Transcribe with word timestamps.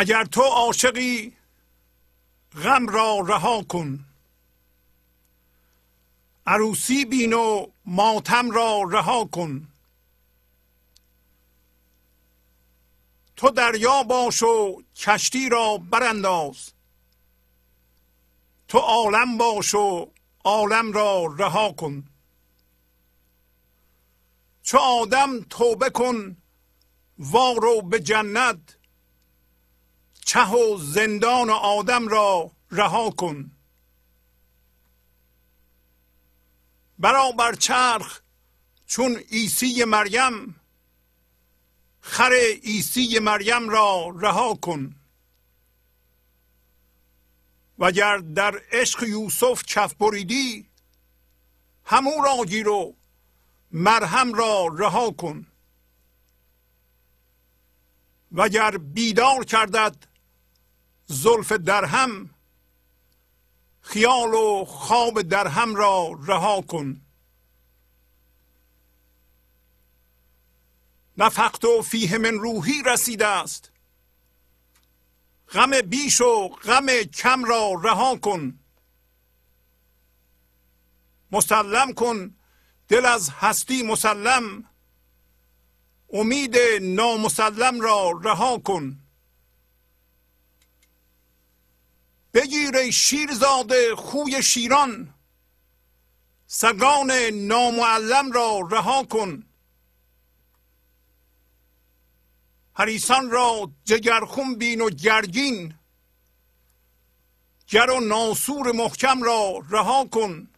اگر 0.00 0.24
تو 0.24 0.42
عاشقی 0.42 1.36
غم 2.64 2.86
را 2.86 3.20
رها 3.26 3.62
کن. 3.62 4.04
عروسی 6.46 7.04
بین 7.04 7.32
و 7.32 7.66
ماتم 7.84 8.50
را 8.50 8.82
رها 8.90 9.24
کن. 9.24 9.68
تو 13.36 13.50
دریا 13.50 14.02
باش 14.02 14.42
و 14.42 14.82
کشتی 14.96 15.48
را 15.48 15.78
برانداز. 15.78 16.72
تو 18.68 18.78
عالم 18.78 19.38
باش 19.38 19.74
و 19.74 20.12
عالم 20.44 20.92
را 20.92 21.34
رها 21.38 21.72
کن. 21.72 22.04
چو 24.62 24.78
آدم 24.78 25.40
توبه 25.40 25.90
کن 25.90 26.36
وارو 27.18 27.82
به 27.82 28.00
جنت 28.00 28.79
چه 30.30 30.46
و 30.46 30.78
زندان 30.78 31.50
آدم 31.50 32.08
را 32.08 32.50
رها 32.70 33.10
کن. 33.10 33.50
برابر 36.98 37.54
چرخ 37.54 38.20
چون 38.86 39.16
عیسی 39.16 39.84
مریم 39.84 40.60
خر 42.00 42.32
عیسی 42.62 43.18
مریم 43.18 43.68
را 43.68 44.14
رها 44.20 44.54
کن. 44.54 44.94
وگر 47.78 48.16
در 48.16 48.62
عشق 48.72 49.02
یوسف 49.02 49.62
کف 49.66 49.94
بریدی 49.94 50.68
همو 51.84 52.22
را 52.24 52.44
گیر 52.44 52.68
و 52.68 52.96
مرهم 53.70 54.34
را 54.34 54.66
رها 54.66 55.10
کن. 55.10 55.46
وگر 58.32 58.76
بیدار 58.76 59.44
کردد 59.44 60.09
زلف 61.12 61.52
درهم. 61.52 62.30
خیال 63.80 64.34
و 64.34 64.64
خواب 64.64 65.22
درهم 65.22 65.74
را 65.74 66.18
رها 66.26 66.60
کن. 66.60 67.00
نفقت 71.18 71.64
و 71.64 71.82
فیه 71.82 72.18
من 72.18 72.34
روحی 72.34 72.82
رسیده 72.86 73.26
است. 73.26 73.72
غم 75.52 75.80
بیش 75.80 76.20
و 76.20 76.48
غم 76.48 76.86
کم 77.02 77.44
را 77.44 77.72
رها 77.82 78.16
کن. 78.16 78.58
مسلم 81.32 81.92
کن 81.92 82.36
دل 82.88 83.06
از 83.06 83.30
هستی 83.30 83.82
مسلم. 83.82 84.64
امید 86.12 86.56
نامسلم 86.82 87.80
را 87.80 88.10
رها 88.22 88.58
کن. 88.58 88.99
بگیر 92.34 92.90
شیرزاده 92.90 93.96
خوی 93.96 94.42
شیران. 94.42 95.14
سگان 96.46 97.10
نامعلم 97.32 98.32
را 98.32 98.60
رها 98.70 99.02
کن. 99.04 99.44
حریسان 102.74 103.30
را 103.30 103.70
جگرخون 103.84 104.54
بین 104.54 104.80
و 104.80 104.90
گرگین. 104.90 105.74
گر 107.68 107.90
و 107.90 108.00
ناسور 108.00 108.72
محکم 108.72 109.22
را 109.22 109.62
رها 109.70 110.04
کن. 110.04 110.48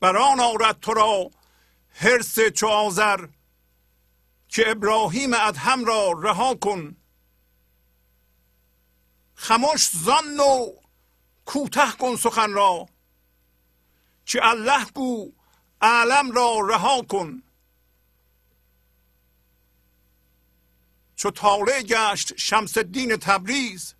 بران 0.00 0.40
آرد 0.40 0.80
تو 0.80 0.94
را 0.94 1.30
حرس 1.90 2.40
چو 2.40 2.66
آذر 2.66 3.26
که 4.48 4.70
ابراهیم 4.70 5.34
ادهم 5.34 5.84
را 5.84 6.12
رها 6.12 6.54
کن. 6.54 6.96
خموش 9.40 9.90
زان 9.90 10.40
و 10.40 10.72
کوته 11.44 11.92
کن 11.92 12.16
سخن 12.16 12.52
را. 12.52 12.88
که 14.26 14.46
الله 14.46 14.84
گو 14.84 15.32
عالم 15.80 16.30
را 16.30 16.60
رها 16.60 17.02
کن. 17.02 17.42
چو 21.16 21.30
طالع 21.30 21.82
گشت 21.82 22.36
شمس 22.36 22.78
الدین 22.78 23.16
تبریز 23.16 23.94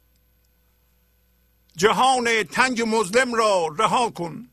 جهان 1.76 2.43
تنگ 2.43 2.82
مظلم 2.82 3.34
را 3.34 3.66
رها 3.78 4.10
کن. 4.10 4.48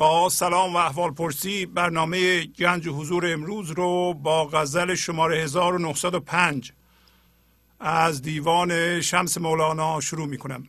با 0.00 0.28
سلام 0.28 0.74
و 0.74 0.76
احوال 0.76 1.10
پرسی 1.10 1.66
برنامه 1.66 2.44
گنج 2.44 2.88
حضور 2.88 3.32
امروز 3.32 3.70
رو 3.70 4.14
با 4.14 4.46
غزل 4.46 4.94
شماره 4.94 5.42
1905 5.42 6.72
از 7.80 8.22
دیوان 8.22 9.00
شمس 9.00 9.38
مولانا 9.38 10.00
شروع 10.00 10.26
می 10.26 10.38
کنم 10.38 10.68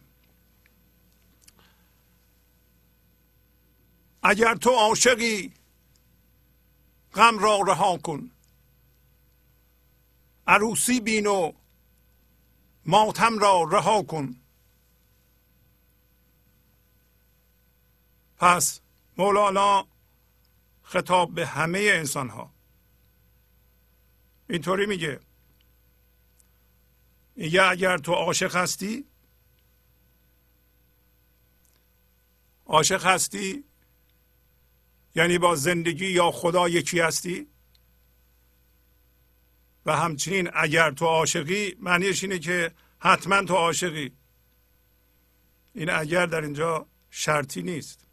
اگر 4.23 4.55
تو 4.55 4.69
عاشقی 4.69 5.53
غم 7.13 7.39
را 7.39 7.61
رها 7.61 7.97
کن. 7.97 8.31
عروسی 10.47 10.99
بین 10.99 11.27
و 11.27 11.51
ماتم 12.85 13.39
را 13.39 13.63
رها 13.63 14.03
کن. 14.03 14.35
پس 18.37 18.80
مولانا 19.21 19.87
خطاب 20.83 21.35
به 21.35 21.47
همه 21.47 21.79
انسان 21.79 22.29
ها 22.29 22.51
اینطوری 24.49 24.85
میگه. 24.85 25.19
میگه 27.35 27.63
اگر 27.63 27.97
تو 27.97 28.13
عاشق 28.13 28.55
هستی 28.55 29.05
عاشق 32.65 33.05
هستی 33.05 33.63
یعنی 35.15 35.37
با 35.37 35.55
زندگی 35.55 36.07
یا 36.07 36.31
خدا 36.31 36.69
یکی 36.69 36.99
هستی؟ 36.99 37.47
و 39.85 39.97
همچنین 39.97 40.49
اگر 40.53 40.91
تو 40.91 41.05
عاشقی 41.05 41.75
معنیش 41.79 42.23
اینه 42.23 42.39
که 42.39 42.71
حتما 42.99 43.43
تو 43.43 43.53
عاشقی. 43.53 44.11
این 45.73 45.89
اگر 45.89 46.25
در 46.25 46.41
اینجا 46.41 46.85
شرطی 47.09 47.61
نیست. 47.61 48.10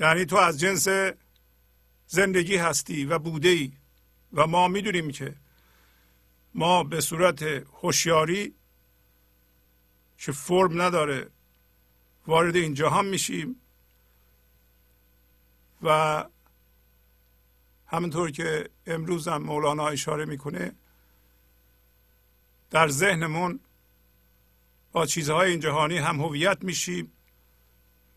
یعنی 0.00 0.24
تو 0.24 0.36
از 0.36 0.60
جنس 0.60 0.88
زندگی 2.06 2.56
هستی 2.56 3.04
و 3.04 3.18
بوده 3.18 3.48
ای 3.48 3.72
و 4.32 4.46
ما 4.46 4.68
می‌دونیم 4.68 5.10
که 5.10 5.34
ما 6.54 6.84
به 6.84 7.00
صورت 7.00 7.42
هوشیاری 7.82 8.54
که 10.18 10.32
فرم 10.32 10.82
نداره. 10.82 11.30
وارد 12.26 12.56
این 12.56 12.74
جهان 12.74 13.06
میشیم 13.06 13.56
و 15.82 16.24
همونطور 17.86 18.30
که 18.30 18.70
امروز 18.86 19.28
هم 19.28 19.42
مولانا 19.42 19.88
اشاره 19.88 20.24
می‌کنه 20.24 20.72
در 22.70 22.88
ذهنمون 22.88 23.60
با 24.92 25.06
چیزهای 25.06 25.50
این 25.50 25.60
جهانی 25.60 25.98
هم 25.98 26.20
هویت 26.20 26.58
میشیم 26.64 27.12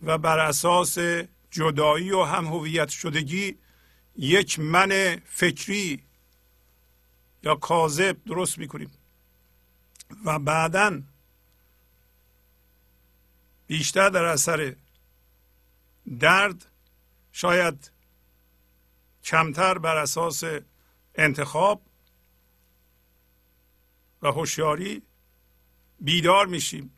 و 0.01 0.17
بر 0.17 0.39
اساس 0.39 0.97
جدایی 1.53 2.11
و 2.11 2.23
هم 2.23 2.45
هویت 2.45 2.89
شدگی 2.89 3.57
یک 4.15 4.59
من 4.59 5.21
فکری 5.25 6.03
یا 7.43 7.55
کاذب 7.55 8.23
درست 8.25 8.57
می‌کنیم. 8.57 8.91
و 10.25 10.39
بعدا 10.39 11.01
بیشتر 13.67 14.09
در 14.09 14.23
اثر 14.23 14.75
درد 16.19 16.65
شاید 17.31 17.91
کمتر 19.23 19.77
بر 19.77 19.97
اساس 19.97 20.43
انتخاب 21.15 21.81
و 24.21 24.27
هوشیاری 24.27 25.01
بیدار 25.99 26.45
میشیم 26.47 26.93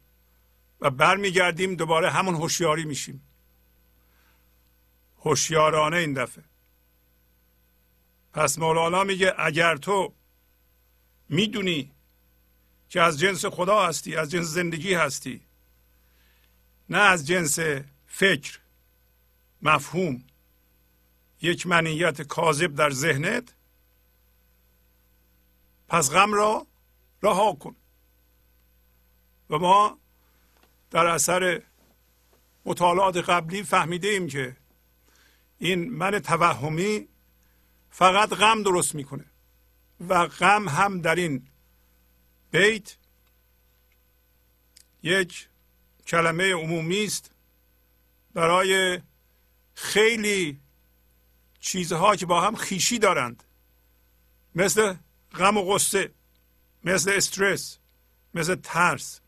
و 0.82 0.90
برمیگردیم 0.90 1.76
دوباره 1.76 2.12
همون 2.12 2.36
هوشیاری 2.36 2.86
میشیم. 2.86 3.22
هوشیارانه 5.26 5.98
این 5.98 6.14
دفعه. 6.14 6.44
پس 8.34 8.60
مولانا 8.60 9.04
میگه 9.04 9.34
اگر 9.38 9.78
تو 9.78 10.14
می‌دونی 11.30 11.92
که 12.90 13.02
از 13.02 13.20
جنس 13.20 13.46
خدا 13.46 13.88
هستی 13.88 14.16
از 14.16 14.32
جنس 14.32 14.46
زندگی 14.46 14.94
هستی 14.94 15.42
نه 16.90 16.98
از 16.98 17.28
جنس 17.28 17.60
فکر 18.08 18.60
مفهوم 19.62 20.24
یک 21.42 21.68
منیت 21.68 22.22
کاذب 22.22 22.76
در 22.76 22.90
ذهنت 22.90 23.54
پس 25.88 26.12
غم 26.12 26.34
را 26.34 26.68
رها 27.24 27.54
کن. 27.54 27.76
و 29.50 29.58
ما 29.58 29.98
در 30.92 31.08
اثر 31.08 31.62
مطالعات 32.66 33.18
قبلی 33.18 33.64
فهمیده 33.64 34.08
ایم 34.08 34.28
که 34.28 34.58
این 35.60 35.90
من 35.90 36.20
توهمی 36.20 37.08
فقط 37.90 38.30
غم 38.30 38.64
درست 38.64 38.96
می‌کنه 38.96 39.26
و 40.08 40.28
غم 40.28 40.70
هم 40.70 41.02
در 41.02 41.16
این 41.16 41.48
بیت 42.52 42.98
یک 45.04 45.50
کلمه 46.08 46.54
عمومی 46.54 47.06
است 47.06 47.32
برای 48.34 49.02
خیلی 49.76 50.60
چیزها 51.60 52.16
که 52.16 52.26
با 52.26 52.42
هم 52.42 52.56
خیشی 52.56 53.00
دارند. 53.00 53.44
مثل 54.56 54.96
غم 55.36 55.58
و 55.58 55.62
غصه 55.62 56.12
مثل 56.84 57.12
استرس 57.12 57.78
مثل 58.34 58.56
ترس 58.56 59.22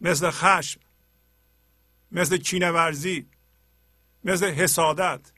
مثل 0.00 0.30
خشم 0.30 0.80
مثل 2.12 2.36
کینورزی 2.36 3.26
مثل 4.24 4.50
حسادت 4.50 5.32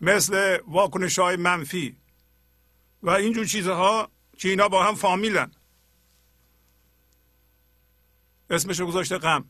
مثل 0.00 0.58
واکنش 0.66 1.18
های 1.18 1.36
منفی 1.36 1.96
و 3.02 3.10
اینجور 3.10 3.46
چیزها 3.46 4.10
که 4.38 4.48
اینا 4.48 4.68
با 4.68 4.84
هم 4.84 4.94
فامیلن. 4.94 5.52
اسمش 8.50 8.80
رو 8.80 8.86
گذاشته 8.86 9.18
غم. 9.18 9.44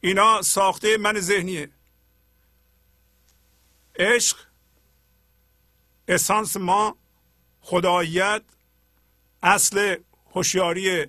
اینا 0.00 0.42
ساخته 0.42 0.96
من 0.96 1.20
ذهنیه. 1.20 1.70
عشق 3.96 4.38
اسانس 6.08 6.56
ما 6.56 6.96
خداییت 7.60 8.42
اصل 9.42 9.96
هوشیاری 10.34 11.06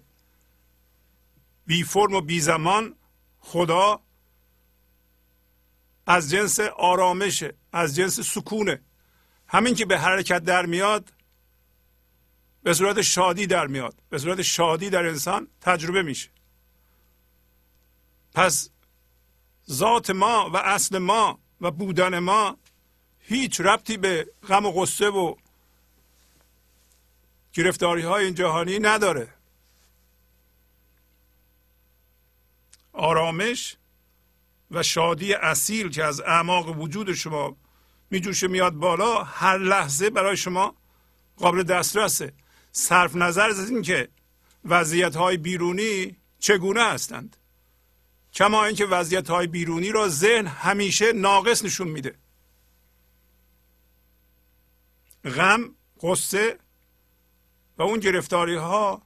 بی 1.65 1.83
فرم 1.83 2.13
و 2.13 2.21
بی 2.21 2.39
زمان 2.39 2.95
خدا 3.39 4.01
از 6.07 6.29
جنس 6.29 6.59
آرامشه 6.59 7.53
از 7.73 7.95
جنس 7.95 8.19
سکونه 8.19 8.81
همین 9.47 9.75
که 9.75 9.85
به 9.85 9.99
حرکت 9.99 10.43
در 10.43 10.65
میاد 10.65 11.13
به 12.63 12.73
صورت 12.73 13.01
شادی 13.01 13.47
در 13.47 13.67
میاد. 13.67 13.95
به 14.09 14.17
صورت 14.17 14.41
شادی 14.41 14.89
در 14.89 15.05
انسان 15.05 15.47
تجربه 15.61 16.01
میشه. 16.01 16.29
پس 18.33 18.69
ذات 19.71 20.09
ما 20.09 20.49
و 20.49 20.57
اصل 20.57 20.97
ما 20.97 21.39
و 21.61 21.71
بودن 21.71 22.19
ما 22.19 22.57
هیچ 23.19 23.61
ربطی 23.61 23.97
به 23.97 24.27
غم 24.47 24.65
و 24.65 24.71
غصه 24.71 25.09
و 25.09 25.35
گرفتاری 27.53 28.01
های 28.01 28.25
این 28.25 28.35
جهانی 28.35 28.79
نداره. 28.79 29.33
آرامش 32.93 33.77
و 34.71 34.83
شادی 34.83 35.33
اصیل 35.33 35.89
که 35.89 36.03
از 36.03 36.21
اعماق 36.21 36.79
وجود 36.79 37.13
شما 37.13 37.57
میجوشه 38.09 38.47
میاد 38.47 38.73
بالا 38.73 39.23
هر 39.23 39.57
لحظه 39.57 40.09
برای 40.09 40.37
شما 40.37 40.75
قابل 41.37 41.63
دسترسه. 41.63 42.33
صرف 42.71 43.15
نظر 43.15 43.49
از 43.49 43.69
اینکه 43.69 44.07
وضعیت 44.65 45.15
های 45.15 45.37
بیرونی 45.37 46.15
چگونه 46.39 46.83
هستند. 46.83 47.37
کما 48.33 48.65
اینکه 48.65 48.85
وضعیت 48.85 49.29
های 49.29 49.47
بیرونی 49.47 49.91
را 49.91 50.07
ذهن 50.07 50.47
همیشه 50.47 51.13
ناقص 51.13 51.65
نشون 51.65 51.87
میده. 51.87 52.15
غم 55.25 55.75
قصه 56.01 56.57
و 57.77 57.81
اون 57.81 57.99
گرفتاری 57.99 58.55
ها 58.55 59.01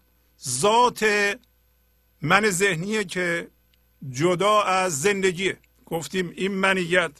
ذات 0.47 1.05
من 2.21 2.49
ذهنیه 2.49 3.03
که 3.03 3.47
جدا 4.09 4.61
از 4.61 5.01
زندگیه 5.01 5.57
گفتیم 5.85 6.29
این 6.29 6.51
منیت 6.51 7.11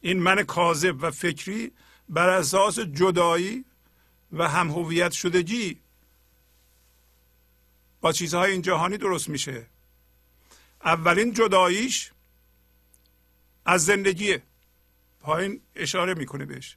این 0.00 0.18
من 0.18 0.42
کاذب 0.42 0.96
و 1.00 1.10
فکری 1.10 1.72
بر 2.08 2.28
اساس 2.28 2.78
جدایی 2.78 3.64
و 4.32 4.48
هم 4.48 4.70
هویت 4.70 5.12
شدگی. 5.12 5.80
با 8.00 8.12
چیزهای 8.12 8.52
این 8.52 8.62
جهانی 8.62 8.96
درست 8.96 9.28
میشه. 9.28 9.66
اولین 10.84 11.32
جداییش 11.32 12.12
از 13.64 13.84
زندگیه. 13.84 14.42
پایین 15.20 15.60
اشاره 15.74 16.14
می‌کنه 16.14 16.44
بهش. 16.44 16.76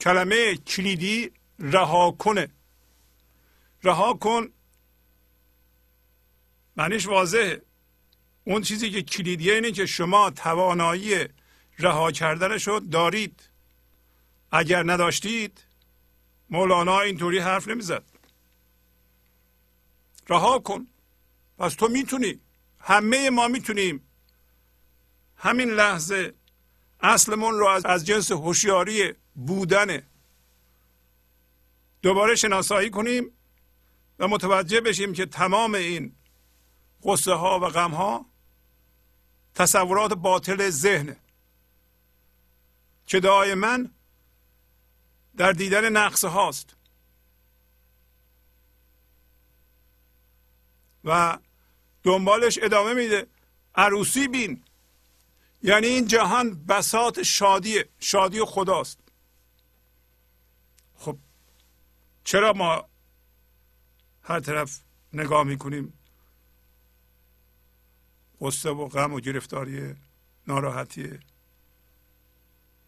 کلمه 0.00 0.56
کلیدی 0.56 1.30
رها 1.58 2.10
کنه. 2.10 2.48
رها 3.82 4.14
کن 4.14 4.48
معنیش 6.80 7.06
واضحه. 7.06 7.62
اون 8.44 8.62
چیزی 8.62 8.90
که 8.90 9.02
کلیدیه 9.02 9.54
اینه 9.54 9.72
که 9.72 9.86
شما 9.86 10.30
توانایی 10.30 11.28
رها 11.78 12.12
کردنش 12.12 12.68
رو 12.68 12.80
دارید. 12.80 13.48
اگر 14.52 14.82
نداشتید 14.92 15.64
مولانا 16.50 17.00
اینطوری 17.00 17.38
حرف 17.38 17.68
نمی‌زد. 17.68 18.04
رها 20.28 20.58
کن. 20.58 20.86
پس 21.58 21.74
تو 21.74 21.88
می‌تونی. 21.88 22.40
همه 22.80 23.30
ما 23.30 23.48
می‌تونیم. 23.48 24.02
همین 25.36 25.70
لحظه 25.70 26.34
اصلمون 27.00 27.58
رو 27.58 27.66
از, 27.84 28.06
جنس 28.06 28.32
هوشیاری 28.32 29.14
بودنه. 29.34 30.02
دوباره 32.02 32.36
شناسایی 32.36 32.90
کنیم 32.90 33.30
و 34.18 34.28
متوجه 34.28 34.80
بشیم 34.80 35.12
که 35.12 35.26
تمام 35.26 35.74
این 35.74 36.12
قصه 37.02 37.34
ها 37.34 37.60
و 37.60 37.68
غم 37.68 37.90
ها 37.90 38.26
تصورات 39.54 40.12
باطل 40.12 40.70
ذهنه 40.70 41.16
که 43.06 43.20
دائما 43.20 43.78
در 45.36 45.52
دیدن 45.52 45.88
نقصه 45.88 46.28
هاست. 46.28 46.76
و 51.04 51.38
دنبالش 52.02 52.58
ادامه 52.62 52.94
میده. 52.94 53.26
عروسی 53.74 54.28
بین. 54.28 54.64
یعنی 55.62 55.86
این 55.86 56.06
جهان 56.06 56.64
بسات 56.64 57.22
شادیه 57.22 57.88
شادی 57.98 58.44
خداست. 58.44 58.98
خب 60.96 61.18
چرا 62.24 62.52
ما 62.52 62.88
هر 64.22 64.40
طرف 64.40 64.80
نگاه 65.12 65.44
می‌کنیم؟ 65.44 65.99
قصه 68.40 68.70
و 68.70 68.88
غم 68.88 69.12
و 69.12 69.20
گرفتاری 69.20 69.94
ناراحتیه 70.46 71.20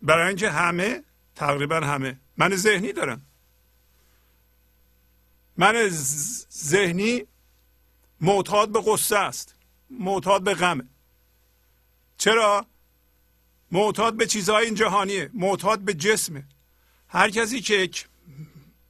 برای 0.02 0.28
اینکه 0.28 0.50
همه 0.50 1.04
تقریبا 1.34 1.76
همه 1.76 2.18
من 2.36 2.56
ذهنی 2.56 2.92
دارن 2.92 3.20
من 5.56 5.88
ذهنی 6.52 7.26
معتاد 8.20 8.72
به 8.72 8.82
قصه 8.86 9.18
است 9.18 9.54
معتاد 9.90 10.42
به 10.42 10.54
غمه 10.54 10.84
چرا؟ 12.18 12.66
معتاد 13.72 14.16
به 14.16 14.26
چیزهای 14.26 14.64
این 14.64 14.74
جهانیه 14.74 15.30
معتاد 15.34 15.80
به 15.80 15.94
جسمه 15.94 16.44
هر 17.08 17.30
کسی 17.30 17.60
که 17.60 17.74
یک 17.74 18.08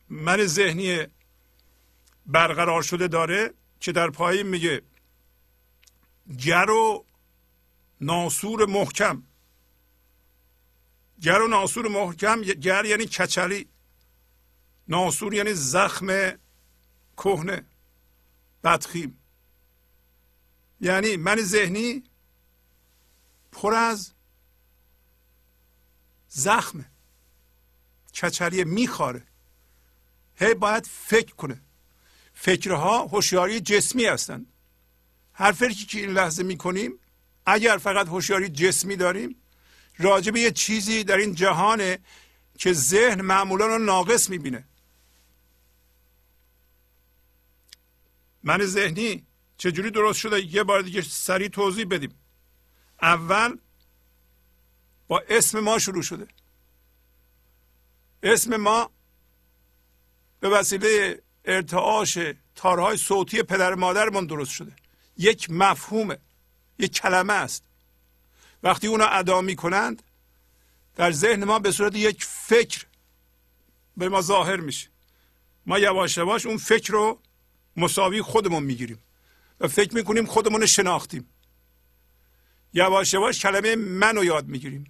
من 0.09 0.47
ذهنی 0.47 1.07
برقرار 2.27 2.83
شده 2.83 3.09
داره 3.09 3.55
که 3.81 3.93
در 3.93 4.11
پایین 4.11 4.47
میگه 4.47 4.83
گر 6.45 6.71
و 6.71 7.05
ناسور 8.01 8.67
محکم. 8.67 9.23
گر 11.23 11.41
و 11.43 11.49
ناسور 11.49 11.89
محکم 11.89 12.43
گر 12.43 12.85
یعنی 12.85 13.07
کچلی. 13.07 13.69
ناسور 14.89 15.35
یعنی 15.35 15.55
زخم 15.55 16.39
کهنه. 17.17 17.65
بدخیم. 18.65 19.19
یعنی 20.81 21.17
من 21.17 21.37
ذهنی 21.43 22.03
پر 23.53 23.75
از 23.75 24.13
زخمه 26.29 26.85
کچلی 28.15 28.65
میخواره. 28.65 29.23
هی 30.37 30.55
باید 30.55 30.87
فکر 30.87 31.35
کنه. 31.35 31.61
فکرها 32.35 33.07
هوشیاری 33.07 33.61
جسمی 33.61 34.05
هستند. 34.05 34.52
هر 35.35 35.53
فکری 35.53 35.75
که 35.75 36.01
این 36.01 36.11
لحظه 36.11 36.43
می‌کنیم 36.43 36.99
اگر 37.47 37.77
فقط 37.77 38.07
هوشیاری 38.07 38.49
جسمی 38.49 38.97
داریم 38.97 39.37
راجع 39.99 40.31
به 40.31 40.41
یه 40.41 40.51
چیزی 40.51 41.05
در 41.05 41.17
این 41.17 41.35
جهانه 41.35 41.99
که 42.59 42.73
ذهن 42.73 43.21
معمولا 43.21 43.67
رو 43.67 43.79
ناقص 43.79 44.31
می‌بینه. 44.31 44.65
من 48.43 48.65
ذهنی 48.65 49.27
چجوری 49.57 49.91
درست 49.91 50.19
شده؟ 50.19 50.41
یه 50.41 50.63
بار 50.63 50.83
دیگه 50.83 51.03
سریع 51.03 51.49
توضیح 51.49 51.87
بدیم. 51.91 52.15
اول 53.03 53.59
با 55.09 55.23
اسم 55.29 55.61
ما 55.61 55.79
شروع 55.79 56.03
شده. 56.03 56.27
اسم 58.23 58.57
ما 58.57 58.91
به 60.41 60.49
وسیله 60.49 61.23
ارتعاش 61.45 62.19
تارهای 62.55 62.97
صوتی 62.97 63.43
پدر 63.43 63.75
مادرمون 63.75 64.27
درست 64.27 64.51
شده. 64.51 64.73
یک 65.17 65.51
مفهومه 65.51 66.19
یک 66.79 66.93
کلمه 66.93 67.33
است. 67.33 67.65
وقتی 68.63 68.87
اونو 68.87 69.07
ادا 69.11 69.41
می 69.41 69.57
کنند 69.57 70.03
در 70.97 71.13
ذهن 71.13 71.45
ما 71.45 71.59
به 71.59 71.73
صورت 71.73 71.97
یک 71.97 72.25
فکر 72.25 72.87
به 73.97 74.09
ما 74.09 74.21
ظاهر 74.21 74.57
میشه. 74.57 74.89
ما 75.67 75.79
یواش 75.79 76.17
یواش 76.17 76.47
اون 76.47 76.57
فکر 76.57 76.93
رو 76.93 77.19
مساوی 77.77 78.23
خودمون 78.23 78.63
می‌گیریم 78.63 78.99
و 79.61 79.69
فکر 79.69 79.95
می‌کنیم 79.95 80.27
خودمون 80.27 80.67
شناختیم. 80.67 81.29
یواش 82.75 83.15
یواش 83.15 83.41
کلمه 83.41 83.77
من 83.77 84.17
رو 84.17 84.25
یاد 84.25 84.47
می‌گیریم 84.47 84.85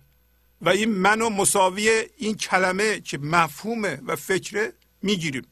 و 0.60 0.68
این 0.68 0.90
منو 0.90 1.30
مساوی 1.30 2.08
این 2.16 2.36
کلمه 2.36 3.00
که 3.00 3.18
مفهومه 3.18 4.00
و 4.06 4.16
فکره 4.16 4.72
می‌گیریم. 5.02 5.46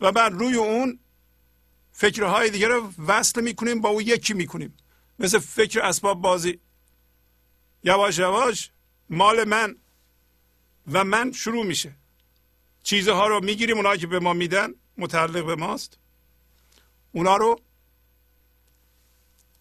و 0.00 0.12
بعد 0.12 0.32
روی 0.32 0.54
اون 0.54 0.98
فکرهای 1.98 2.50
دیگه 2.50 2.68
رو 2.68 2.92
وصل 3.06 3.40
می‌کنیم 3.40 3.80
با 3.80 3.88
اون 3.88 4.02
یکی 4.02 4.34
می‌کنیم. 4.34 4.76
مثل 5.18 5.38
فکر 5.38 5.80
اسباب 5.80 6.20
بازی. 6.20 6.60
یواش 7.84 8.18
یواش 8.18 8.70
مال 9.10 9.44
من 9.44 9.76
و 10.92 11.04
من 11.04 11.32
شروع 11.32 11.66
میشه. 11.66 11.92
چیزها 12.82 13.26
رو 13.26 13.44
می‌گیریم 13.44 13.76
اونایی 13.76 14.00
که 14.00 14.06
به 14.06 14.18
ما 14.18 14.32
میدن 14.32 14.74
متعلق 14.98 15.46
به 15.46 15.54
ماست. 15.54 15.98
اونا 17.12 17.36
رو 17.36 17.60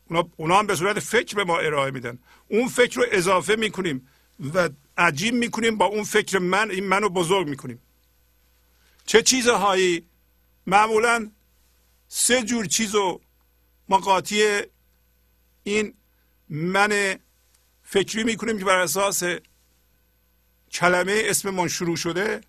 اونا, 0.08 0.30
اونا 0.38 0.60
هم 0.60 0.68
به 0.68 0.75
صورت 0.75 1.00
فکر 1.00 1.36
به 1.36 1.44
ما 1.44 1.58
ارائه 1.58 1.92
میدن. 1.92 2.20
اون 2.48 2.68
فکر 2.68 2.98
رو 3.00 3.06
اضافه 3.12 3.56
می‌کنیم 3.56 4.08
و 4.54 4.70
عجیب 4.98 5.34
می‌کنیم 5.34 5.77
با 5.77 5.86
اون 5.86 6.04
فکر 6.04 6.39
من 6.39 6.72
این 6.72 6.88
منو 6.88 7.10
بزرگ 7.10 7.48
می‌کنیم. 7.48 7.82
چه 9.06 9.22
چیزهایی 9.22 10.06
معمولا 10.68 11.32
سه 12.08 12.44
جور 12.44 12.66
چیز 12.66 12.96
رو 12.96 13.22
ما 13.90 13.98
قاطی 13.98 14.62
این 15.64 15.94
من 16.50 17.20
فکری 17.84 18.24
می‌کنیم 18.24 18.60
که 18.60 18.66
بر 18.66 18.80
اساس 18.80 19.24
کلمه 20.72 21.22
اسممون 21.26 21.68
شروع 21.68 21.96
شده 21.96 22.42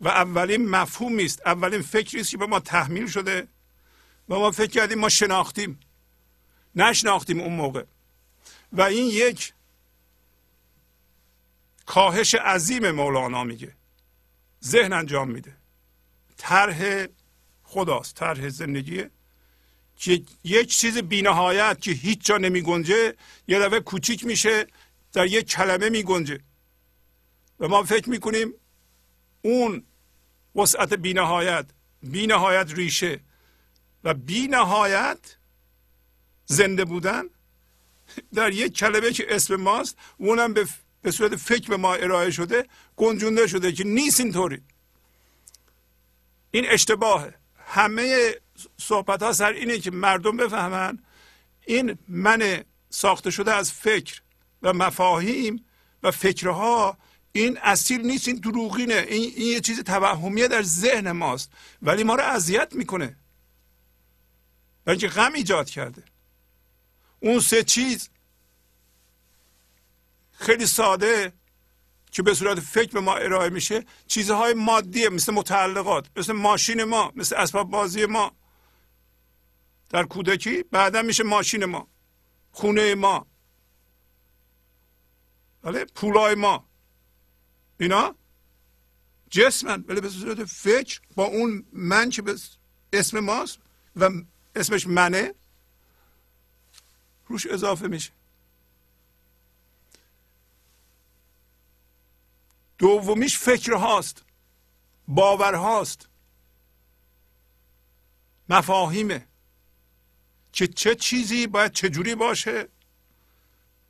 و 0.00 0.08
اولین 0.08 0.68
مفهوم 0.68 1.18
است 1.18 1.46
اولین 1.46 1.82
فکری 1.82 2.20
است 2.20 2.30
که 2.30 2.38
به 2.38 2.46
ما 2.46 2.60
تحمیل 2.60 3.06
شده 3.06 3.48
و 4.28 4.38
ما 4.38 4.50
فکر 4.50 4.70
کردیم 4.70 4.98
ما 4.98 5.08
شناختیم. 5.08 5.80
نشناختیم 6.74 7.40
اون 7.40 7.52
موقع. 7.52 7.84
و 8.72 8.82
این 8.82 9.06
یک 9.06 9.52
کاهش 11.86 12.34
عظیم 12.34 12.90
مولانا 12.90 13.44
میگه. 13.44 13.72
ذهن 14.64 14.92
انجام 14.92 15.30
میده. 15.30 15.56
طرح 16.36 17.06
خداست 17.72 18.14
طرح 18.14 18.48
زندگیه 18.48 19.10
که 19.96 20.22
یک 20.44 20.68
چیز 20.68 20.98
بینهایت 20.98 21.80
که 21.80 21.90
هیچ 21.90 22.24
جا 22.24 22.38
نمی 22.38 22.62
گنجه 22.62 23.14
یه 23.48 23.58
دفعه 23.58 23.80
کوچیک 23.80 24.24
میشه 24.26 24.66
در 25.12 25.26
یک 25.26 25.48
کلمه 25.48 25.88
می 25.88 26.02
گنجه 26.02 26.40
و 27.60 27.68
ما 27.68 27.82
فکر 27.82 28.10
می‌کنیم 28.10 28.54
اون 29.42 29.84
وسعت 30.56 30.94
بینهایت 30.94 31.66
بینهایت 32.02 32.72
ریشه 32.74 33.20
و 34.04 34.14
بینهایت 34.14 35.36
زنده 36.46 36.84
بودن 36.84 37.22
در 38.34 38.52
یک 38.52 38.76
کلمه 38.76 39.12
که 39.12 39.26
اسم 39.28 39.56
ماست 39.56 39.96
اونم 40.18 40.52
به 40.54 40.68
به 41.02 41.10
صورت 41.10 41.36
فکر 41.36 41.68
به 41.68 41.76
ما 41.76 41.94
ارائه 41.94 42.30
شده 42.30 42.66
گنجونده 42.96 43.46
شده 43.46 43.72
که 43.72 43.84
نیست 43.84 44.20
اینطوری. 44.20 44.62
این 46.50 46.64
اشتباهه. 46.68 47.41
همه 47.72 48.34
صحبت 48.78 49.22
ها 49.22 49.32
سر 49.32 49.52
اینه 49.52 49.78
که 49.78 49.90
مردم 49.90 50.36
بفهمن 50.36 50.98
این 51.66 51.98
من 52.08 52.64
ساخته 52.90 53.30
شده 53.30 53.54
از 53.54 53.72
فکر 53.72 54.22
و 54.62 54.72
مفاهیم 54.72 55.64
و 56.02 56.10
فکرها 56.10 56.98
این 57.32 57.58
اصیل 57.62 58.06
نیست 58.06 58.28
این 58.28 58.36
دروغینه 58.36 58.94
این, 58.94 59.32
این 59.36 59.52
یه 59.52 59.60
چیز 59.60 59.80
توهمیه 59.80 60.48
در 60.48 60.62
ذهن 60.62 61.12
ماست 61.12 61.52
ولی 61.82 62.04
ما 62.04 62.14
رو 62.14 62.22
اذیت 62.22 62.74
می‌کنه. 62.74 63.16
برای 64.84 64.98
اینکه 64.98 65.08
غم 65.08 65.32
ایجاد 65.32 65.70
کرده. 65.70 66.02
اون 67.20 67.40
سه 67.40 67.62
چیز 67.62 68.10
خیلی 70.32 70.66
ساده 70.66 71.32
که 72.12 72.22
به 72.22 72.34
صورت 72.34 72.60
فکر 72.60 72.92
به 72.92 73.00
ما 73.00 73.16
ارائه 73.16 73.50
میشه؟ 73.50 73.84
چیزهای 74.06 74.54
مادیه 74.54 75.08
مثل 75.08 75.32
متعلقات 75.32 76.06
مثل 76.16 76.32
ماشین 76.32 76.84
ما 76.84 77.12
مثل 77.16 77.36
اسباب 77.36 77.70
بازی 77.70 78.06
ما. 78.06 78.32
در 79.90 80.04
کودکی 80.04 80.62
بعدا 80.62 81.02
میشه 81.02 81.24
ماشین 81.24 81.64
ما 81.64 81.88
خونه 82.52 82.94
ما. 82.94 83.26
بله 85.62 85.84
پولای 85.84 86.34
ما. 86.34 86.68
اینا 87.80 88.14
جسمن 89.30 89.84
ولی 89.88 90.00
به 90.00 90.08
صورت 90.08 90.44
فکر 90.44 91.00
با 91.14 91.24
اون 91.24 91.66
من 91.72 92.10
که 92.10 92.22
به 92.22 92.36
اسم 92.92 93.20
ماست 93.20 93.58
و 93.96 94.10
اسمش 94.56 94.86
منه 94.86 95.34
روش 97.26 97.46
اضافه 97.46 97.88
میشه. 97.88 98.10
دومیش 102.82 103.38
فکر 103.38 103.72
هاست 103.72 104.24
باور 105.08 105.54
هاست 105.54 106.08
مفاهیمه. 108.48 109.26
که 110.52 110.66
چه 110.66 110.94
چیزی 110.94 111.46
باید 111.46 111.72
چجوری 111.72 112.14
باشه؟ 112.14 112.68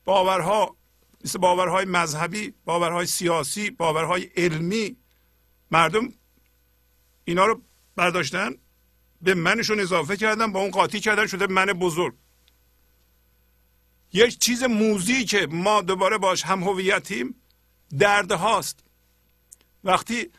باورها 0.05 0.77
مثل 1.25 1.39
باورهای 1.39 1.85
مذهبی 1.85 2.55
باورهای 2.65 3.07
سیاسی 3.07 3.71
باورهای 3.71 4.23
علمی. 4.37 4.97
مردم 5.71 6.13
اینا 7.25 7.47
رو 7.47 7.63
برداشتن 7.97 8.55
به 9.23 9.35
منشون 9.35 9.81
اضافه 9.81 10.17
کردن 10.17 10.53
با 10.53 10.61
اون 10.61 10.71
قاطی 10.71 11.01
کردن 11.01 11.27
شده 11.27 11.47
من 11.47 11.67
بزرگ. 11.67 12.15
یک 14.13 14.39
چیز 14.39 14.63
موزی 14.63 15.25
که 15.25 15.47
ما 15.51 15.83
دوباره 15.83 16.19
باش 16.19 16.43
هم 16.43 16.63
هویتیم. 16.63 17.43
درد 17.99 18.33
هاست 18.33 18.82
وقتی 19.85 20.31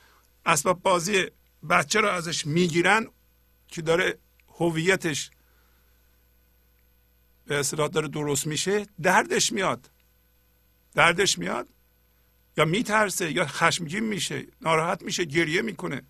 اسباب 0.45 0.81
بازی 0.81 1.25
بچه 1.69 1.99
رو 1.99 2.09
ازش 2.09 2.45
می‌گیرن 2.45 3.07
که 3.67 3.81
داره 3.81 4.17
هویتش 4.59 5.31
به 7.45 7.59
اصطلاح 7.59 7.87
داره 7.87 8.07
درست 8.07 8.47
میشه 8.47 8.87
دردش 9.01 9.51
میاد. 9.51 9.89
دردش 10.93 11.39
میاد. 11.39 11.67
یا 12.57 12.65
میترسه 12.65 13.31
یا 13.31 13.45
خشمگین 13.45 14.03
میشه 14.03 14.47
ناراحت 14.61 15.01
میشه 15.01 15.23
گریه 15.23 15.61
می‌کنه. 15.61 16.01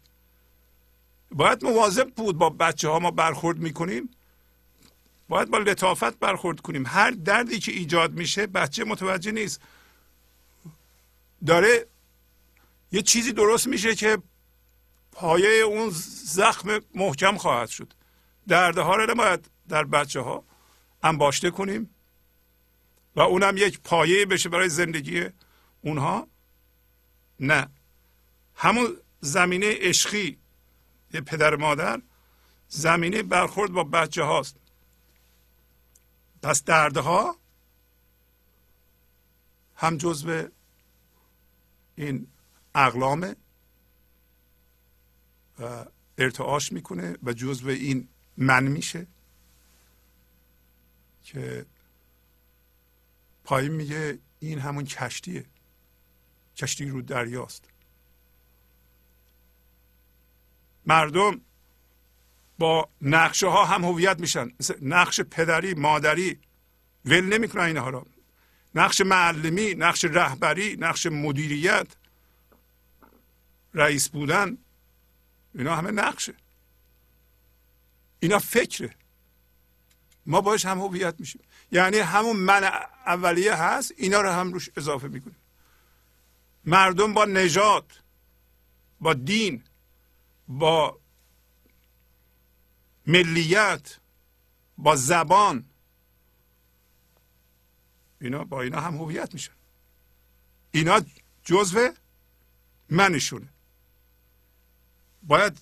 باید 1.32 1.66
مواظب 1.66 2.10
بود 2.10 2.38
با 2.38 2.50
بچه 2.50 2.90
ها 2.90 3.00
ما 3.00 3.12
برخورد 3.12 3.58
می‌کنیم. 3.58 4.10
باید 5.30 5.50
با 5.50 5.58
لطافت 5.58 6.20
برخورد 6.20 6.60
کنیم. 6.60 6.86
هر 6.86 7.12
دردی 7.12 7.60
که 7.60 7.72
ایجاد 7.72 8.14
میشه 8.14 8.48
بچه 8.48 8.84
متوجه 8.84 9.32
نیست. 9.32 9.62
داره 11.46 11.88
یه 12.94 13.02
چیزی 13.02 13.34
درست 13.34 13.68
میشه 13.68 13.96
که 13.96 14.18
پایه 15.12 15.50
اون 15.50 15.90
زخم 16.24 16.80
محکم 16.96 17.38
خواهد 17.38 17.70
شد. 17.70 17.94
دردها 18.48 18.96
رو 18.96 19.12
نباید 19.12 19.50
در 19.70 19.84
بچه 19.84 20.22
ها 20.22 20.44
انباشته 21.04 21.52
کنیم 21.52 21.90
و 23.16 23.22
اونم 23.22 23.58
یک 23.58 23.80
پایه 23.80 24.26
بشه 24.26 24.50
برای 24.50 24.70
زندگی 24.70 25.26
اونها. 25.82 26.28
نه. 27.40 27.68
همون 28.56 28.98
زمینه 29.22 29.76
عشقی 29.80 30.38
یه 31.14 31.22
پدر 31.22 31.56
مادر 31.56 32.02
زمینه 32.68 33.24
برخورد 33.24 33.72
با 33.72 33.84
بچه 33.84 34.24
هاست. 34.24 34.56
پس 36.42 36.64
دردها 36.64 37.36
هم 39.76 39.98
جزو 39.98 40.48
این 41.96 42.28
اقلامه 42.76 43.36
و 45.60 45.86
ارتعاش 46.18 46.72
می‌کنه 46.72 47.18
و 47.24 47.34
جزو 47.34 47.68
این 47.70 48.08
من 48.38 48.64
میشه 48.64 49.08
که 51.24 51.66
پایین 53.44 53.72
میگه 53.72 54.20
این 54.40 54.60
همون 54.60 54.86
کشتیه. 54.86 55.46
کشتی 56.56 56.86
رو 56.86 57.02
دریاست. 57.02 57.64
مردم 60.86 61.42
با 62.60 62.90
نقشه 63.02 63.48
ها 63.48 63.66
هم 63.66 63.86
هویت 63.86 64.20
میشن. 64.20 64.52
نقش 64.82 65.22
پدری 65.22 65.74
مادری. 65.74 66.40
ول 67.06 67.22
نمی‌کنن 67.22 67.64
اینها 67.64 67.90
را 67.90 68.06
نقش 68.76 69.02
معلمی 69.02 69.74
نقش 69.74 70.06
رهبری 70.06 70.78
نقش 70.80 71.06
مدیریت. 71.06 71.88
رئیس 73.74 74.10
بودن 74.10 74.58
اینا 75.56 75.76
همه 75.76 75.92
نقشه. 75.92 76.34
اینا 78.20 78.40
فکره. 78.40 78.96
ما 80.26 80.42
باش 80.42 80.66
هم 80.66 80.80
هویت 80.80 81.20
میشیم. 81.20 81.42
یعنی 81.72 81.98
همون 81.98 82.36
من 82.36 82.64
اولیه 83.06 83.56
هست 83.56 83.94
اینا 83.98 84.22
رو 84.22 84.30
هم 84.30 84.54
روش 84.54 84.70
اضافه 84.78 85.08
می‌کنیم. 85.08 85.36
مردم 86.66 87.14
با 87.14 87.26
نجات 87.26 88.02
با 89.02 89.14
دین 89.14 89.64
با 90.48 91.00
ملیت 93.08 93.98
با 94.78 94.96
زبان 94.96 95.66
اینا 98.22 98.44
با 98.44 98.62
اینا 98.62 98.82
هم 98.82 98.96
هویت 98.98 99.34
میشن. 99.34 99.54
اینا 100.72 101.02
جزو 101.44 101.90
منشونه. 102.90 103.53
باید 105.24 105.58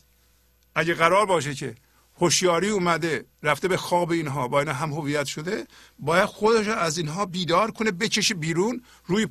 اگه 0.75 0.93
قرار 0.93 1.25
باشه 1.25 1.55
که 1.55 1.75
هوشیاری 2.17 2.69
اومده 2.69 3.25
رفته 3.43 3.67
به 3.67 3.77
خواب 3.77 4.11
اینها 4.11 4.47
با 4.47 4.59
اینا 4.59 4.73
هم 4.73 4.93
هویت 4.93 5.25
شده 5.25 5.67
باید 5.99 6.25
خودش 6.25 6.67
از 6.67 6.97
اینها 6.97 7.25
بیدار 7.25 7.71
کنه 7.71 7.91
بکشه 7.91 8.33
بیرون 8.33 8.83
روی 9.05 9.27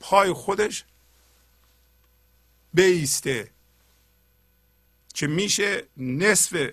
پای 0.00 0.32
خودش 0.32 0.84
بیسته. 2.74 3.50
که 5.14 5.26
میشه؟ 5.26 5.86
نصف 5.96 6.70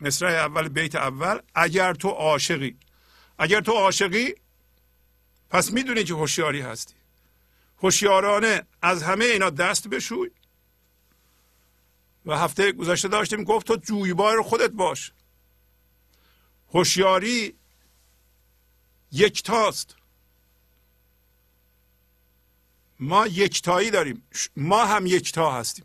مصرع 0.00 0.30
اول 0.30 0.68
بیت 0.68 0.94
اول. 0.94 1.40
اگر 1.54 1.94
تو 1.94 2.08
عاشقی 2.08 2.76
اگر 3.38 3.60
تو 3.60 3.72
عاشقی 3.72 4.34
پس 5.50 5.72
می‌دونی 5.72 6.04
که 6.04 6.14
هوشیاری 6.14 6.60
هستی. 6.60 6.94
هوشیارانه 7.82 8.66
از 8.82 9.02
همه 9.02 9.24
اینا 9.24 9.50
دست 9.50 9.88
بشوی. 9.88 10.30
و 12.26 12.36
هفته 12.36 12.72
گذشته 12.72 13.08
داشتیم 13.08 13.44
گفت 13.44 13.66
تو 13.66 13.76
جویبار 13.76 14.42
خودت 14.42 14.70
باش. 14.70 15.12
هوشیاری 16.72 17.54
یکتاست. 19.12 19.96
ما 23.00 23.26
یکتایی 23.26 23.90
داریم. 23.90 24.22
ما 24.56 24.86
هم 24.86 25.06
یکتا 25.06 25.52
هستیم. 25.52 25.84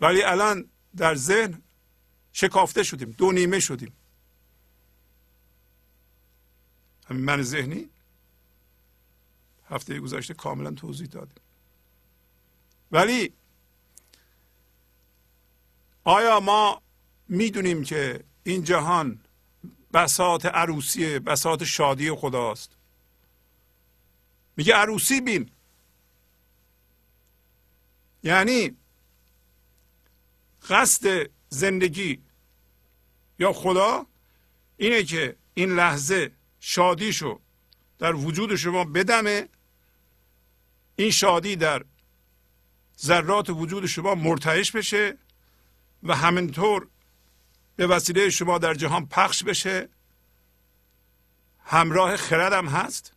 ولی 0.00 0.22
الان 0.22 0.68
در 0.96 1.14
ذهن 1.14 1.62
شکافته 2.32 2.82
شدیم. 2.82 3.10
دو 3.10 3.32
نیمه 3.32 3.60
شدیم. 3.60 3.92
همین 7.10 7.24
من 7.24 7.42
ذهنی؟ 7.42 7.91
هفته 9.72 10.00
گذشته 10.00 10.34
کاملا 10.34 10.70
توضیح 10.70 11.06
دادیم. 11.06 11.42
ولی 12.92 13.32
آیا 16.04 16.40
ما 16.40 16.82
می‌دونیم 17.28 17.84
که 17.84 18.24
این 18.42 18.64
جهان 18.64 19.20
بساط 19.94 20.46
عروسی 20.46 21.18
بساط 21.18 21.62
شادی 21.62 22.12
خداست؟ 22.12 22.70
میگه 24.56 24.74
عروسی 24.74 25.20
بین. 25.20 25.50
یعنی 28.22 28.76
قصد 30.68 31.30
زندگی 31.48 32.22
یا 33.38 33.52
خدا 33.52 34.06
اینه 34.76 35.02
که 35.02 35.36
این 35.54 35.74
لحظه 35.74 36.32
شادیشو 36.60 37.40
در 37.98 38.14
وجود 38.14 38.56
شما 38.56 38.84
بدمه 38.84 39.48
این 40.96 41.10
شادی 41.10 41.56
در 41.56 41.84
ذرات 43.00 43.50
وجود 43.50 43.86
شما 43.86 44.14
مرتعش 44.14 44.72
بشه 44.72 45.18
و 46.02 46.16
همینطور 46.16 46.88
به 47.76 47.86
وسیله 47.86 48.30
شما 48.30 48.58
در 48.58 48.74
جهان 48.74 49.06
پخش 49.06 49.44
بشه. 49.44 49.88
همراه 51.64 52.16
خردم 52.16 52.66
هست. 52.66 53.12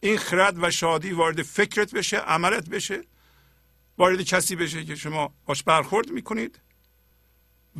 این 0.00 0.18
خرد 0.18 0.62
و 0.62 0.70
شادی 0.70 1.12
وارد 1.12 1.42
فکرت 1.42 1.94
بشه 1.94 2.16
عملت 2.16 2.68
بشه. 2.68 3.04
وارد 3.98 4.22
کسی 4.22 4.56
بشه 4.56 4.84
که 4.84 4.96
شما 4.96 5.34
باش 5.46 5.62
برخورد 5.62 6.10
می‌کنید. 6.10 6.58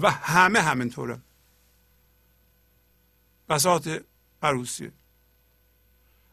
و 0.01 0.11
همه 0.11 0.61
همینطوره. 0.61 1.21
بساط 3.49 3.89
عروسیه 4.43 4.93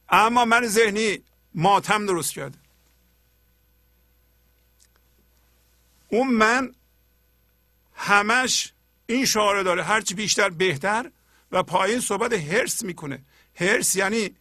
اما 0.10 0.46
من 0.46 0.68
ذهنی 0.68 1.24
ماتم 1.54 2.06
درست 2.06 2.34
کرده. 2.34 2.58
اون 6.10 6.28
من 6.28 6.74
همش 7.96 8.74
این 9.06 9.26
شعاره 9.26 9.64
داره 9.64 9.84
هرچی 9.84 10.14
بیشتر 10.14 10.50
بهتر 10.50 11.12
و 11.52 11.64
پایین 11.64 12.00
صحبت 12.00 12.34
هرس 12.34 12.84
می‌کنه. 12.84 13.24
هرس 13.56 13.96
یعنی 13.96 14.36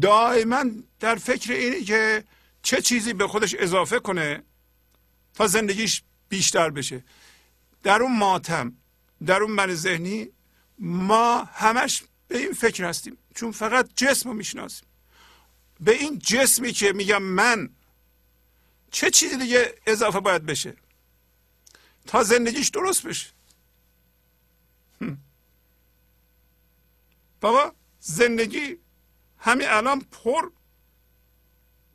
دائما 0.00 0.64
در 1.00 1.14
فکر 1.14 1.52
اینه 1.52 1.84
که 1.84 2.24
چه 2.62 2.80
چیزی 2.80 3.12
به 3.12 3.28
خودش 3.28 3.54
اضافه 3.58 3.98
کنه 3.98 4.42
تا 5.34 5.46
زندگیش 5.46 6.02
بیشتر 6.28 6.70
بشه. 6.70 7.04
در 7.82 8.02
اون 8.02 8.18
ماتم 8.18 8.72
در 9.26 9.42
اون 9.42 9.50
من 9.50 9.74
ذهنی 9.74 10.28
ما 10.78 11.44
همش 11.44 12.02
به 12.28 12.38
این 12.38 12.52
فکر 12.52 12.84
هستیم. 12.84 13.18
چون 13.34 13.52
فقط 13.52 13.90
جسم 13.96 14.28
رو 14.28 14.34
می‌شناسیم. 14.34 14.88
به 15.80 15.92
این 15.92 16.18
جسمی 16.18 16.72
که 16.72 16.92
میگم 16.92 17.22
من 17.22 17.70
چه 18.90 19.10
چیزی 19.10 19.36
دیگه 19.36 19.74
اضافه 19.86 20.20
باید 20.20 20.46
بشه؟ 20.46 20.76
تا 22.08 22.22
زندگیش 22.22 22.68
درست 22.68 23.06
بشه. 23.06 23.30
بابا 27.40 27.72
زندگی 28.00 28.78
همین 29.38 29.68
الان 29.68 30.00
پر. 30.00 30.50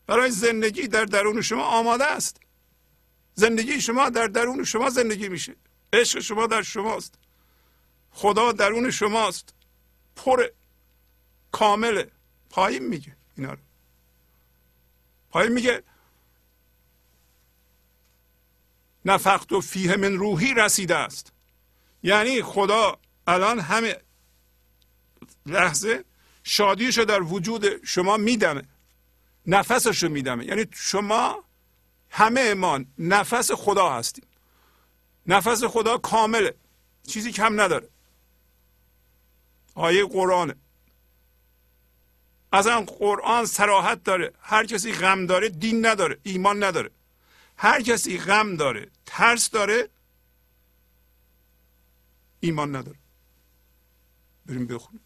برای 0.07 0.31
زندگی 0.31 0.87
در 0.87 1.05
درون 1.05 1.41
شما 1.41 1.63
آماده 1.63 2.05
است. 2.05 2.39
زندگی 3.33 3.81
شما 3.81 4.09
در 4.09 4.27
درون 4.27 4.63
شما 4.63 4.89
زندگی 4.89 5.29
میشه. 5.29 5.55
عشق 5.93 6.19
شما 6.19 6.47
در 6.47 6.61
شماست. 6.61 7.15
خدا 8.11 8.51
درون 8.51 8.91
شماست. 8.91 9.53
پر 10.15 10.49
کامله 11.51 12.11
پایین 12.49 12.87
میگه 12.87 13.15
اینا 13.37 13.53
رو. 13.53 13.59
پایین 15.29 15.51
میگه 15.51 15.83
نفخت 19.05 19.51
و 19.51 19.61
فیه 19.61 19.95
من 19.95 20.13
روحی 20.13 20.53
رسیده 20.53 20.95
است. 20.95 21.33
یعنی 22.03 22.41
خدا 22.41 22.97
الان 23.27 23.59
همه 23.59 23.97
لحظه 25.45 26.05
شادیشو 26.43 27.03
در 27.03 27.21
وجود 27.21 27.85
شما 27.85 28.17
میدمه. 28.17 28.63
نفسشو 29.47 30.09
میدمه. 30.09 30.45
یعنی 30.45 30.65
شما 30.73 31.43
همه 32.09 32.53
ما 32.53 32.79
نفس 32.97 33.51
خدا 33.51 33.89
هستیم. 33.89 34.25
نفس 35.27 35.63
خدا 35.63 35.97
کامله. 35.97 36.55
چیزی 37.07 37.31
کم 37.31 37.61
نداره. 37.61 37.89
آیه 39.75 40.05
قرآن. 40.05 40.55
از 42.51 42.67
آن 42.67 42.85
قرآن 42.85 43.45
سراحت 43.45 44.03
داره. 44.03 44.33
هر 44.41 44.65
کسی 44.65 44.91
غم 44.91 45.25
داره 45.25 45.49
دین 45.49 45.85
نداره 45.85 46.17
ایمان 46.23 46.63
نداره. 46.63 46.91
هر 47.57 47.81
کسی 47.81 48.17
غم 48.17 48.55
داره 48.55 48.91
ترس 49.13 49.49
داره 49.49 49.89
ایمان 52.39 52.75
نداره. 52.75 52.97
بریم 54.45 54.67
بخونیم. 54.67 55.01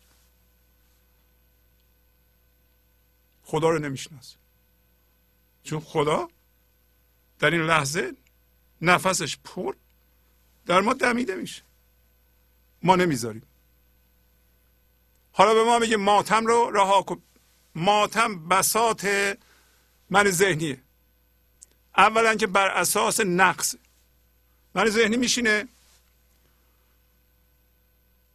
خدا 3.43 3.69
رو 3.69 3.79
نمی‌شناسه 3.79 4.37
چون 5.63 5.79
خدا 5.79 6.29
در 7.39 7.51
این 7.51 7.61
لحظه 7.61 8.13
نفسش 8.81 9.37
پر 9.37 9.75
در 10.65 10.81
ما 10.81 10.93
دمیده 10.93 11.35
میشه. 11.35 11.61
ما 12.83 12.95
نمی‌ذاریم. 12.95 13.47
حالا 15.31 15.53
به 15.53 15.63
ما 15.63 15.79
میگه 15.79 15.97
ماتم 15.97 16.45
رو 16.45 16.71
رها 16.71 17.01
کن. 17.01 17.21
ماتم 17.75 18.47
بسات 18.47 19.05
من 20.09 20.29
ذهنیه. 20.29 20.81
اولا 21.97 22.35
که 22.35 22.47
بر 22.47 22.67
اساس 22.67 23.19
نقص 23.19 23.75
من 24.77 24.89
ذهنی 24.89 25.17
میشینه. 25.17 25.67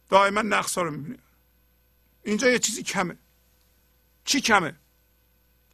دائما 0.09 0.41
نقص 0.41 0.77
ها 0.77 0.83
رو 0.83 0.91
می‌بینه. 0.91 1.19
اینجا 2.23 2.49
یه 2.49 2.59
چیزی 2.59 2.83
کمه. 2.83 3.17
چی 4.25 4.41
کمه؟ 4.41 4.75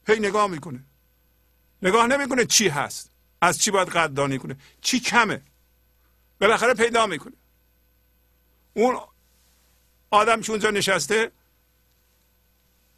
هی 0.08 0.20
نگاه 0.20 0.48
می‌کنه. 0.48 0.84
نگاه 1.82 2.08
نمی‌کنه 2.08 2.46
چی 2.46 2.68
هست. 2.68 3.12
از 3.42 3.60
چی 3.60 3.72
باید 3.72 3.90
قدردانی 3.90 4.38
کنه. 4.38 4.58
چی 4.82 5.00
کمه؟ 5.00 5.42
بالاخره 6.40 6.74
پیدا 6.74 7.08
می‌کنه. 7.08 7.36
اون 8.74 9.02
آدم 10.10 10.42
که 10.42 10.52
اونجا 10.52 10.70
نشسته 10.70 11.32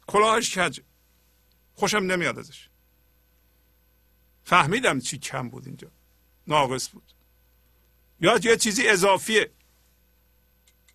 کلاهش 0.06 0.58
کج 0.58 0.80
خوشم 1.74 1.96
نمیاد 1.96 2.38
ازش. 2.38 2.68
فهمیدم 4.44 5.00
چی 5.00 5.18
کم 5.18 5.48
بود 5.48 5.66
اینجا. 5.66 5.88
ناقص 6.46 6.88
بود. 6.88 7.21
یا 8.22 8.40
یه 8.42 8.56
چیزی 8.56 8.88
اضافیه. 8.88 9.50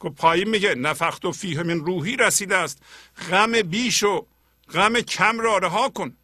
که 0.01 0.09
پایین 0.09 0.49
میگه 0.49 0.75
نفخت 0.75 1.25
و 1.25 1.31
فیه 1.31 1.63
من 1.63 1.79
روحی 1.79 2.15
رسیده 2.15 2.57
است. 2.57 2.81
غم 3.29 3.61
بیش 3.61 4.03
و 4.03 4.27
غم 4.73 5.01
کم 5.01 5.39
را 5.39 5.57
رها 5.57 5.89
کن. 5.89 6.17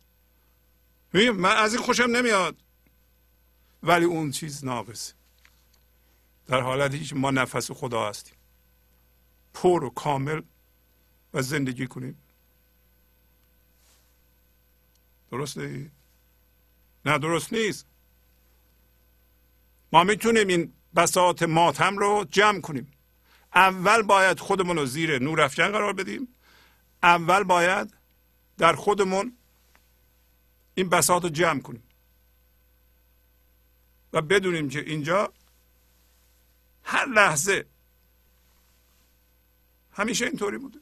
من 1.13 1.57
از 1.57 1.73
این 1.73 1.83
خوشم 1.83 2.03
نمیاد. 2.03 2.55
ولی 3.83 4.05
اون 4.05 4.31
چیز 4.31 4.65
ناقصه. 4.65 5.13
در 6.47 6.61
حالتی 6.61 7.05
که 7.05 7.15
ما 7.15 7.31
نفس 7.31 7.71
خدا 7.71 8.09
هستیم. 8.09 8.35
پر 9.53 9.83
و 9.83 9.89
کامل 9.89 10.41
و 11.33 11.41
زندگی 11.41 11.87
کنیم. 11.87 12.17
درست 15.31 15.57
نه 17.05 17.17
درست 17.17 17.53
نیست. 17.53 17.85
ما 19.91 20.03
می‌تونیم 20.03 20.47
این 20.47 20.73
بساط 20.95 21.43
ماتم 21.43 21.97
رو 21.97 22.25
جمع 22.31 22.61
کنیم. 22.61 22.91
اول 23.55 24.01
باید 24.01 24.39
خودمون 24.39 24.77
رو 24.77 24.85
زیر 24.85 25.19
نور 25.19 25.41
افکن 25.41 25.71
قرار 25.71 25.93
بدیم. 25.93 26.27
اول 27.03 27.43
باید 27.43 27.93
در 28.57 28.73
خودمون 28.73 29.37
این 30.75 30.89
بساط 30.89 31.23
رو 31.23 31.29
جمع 31.29 31.61
کنیم. 31.61 31.83
و 34.13 34.21
بدونیم 34.21 34.69
که 34.69 34.79
اینجا 34.79 35.33
هر 36.83 37.05
لحظه 37.05 37.65
همیشه 39.91 40.25
اینطوری 40.25 40.57
بوده. 40.57 40.79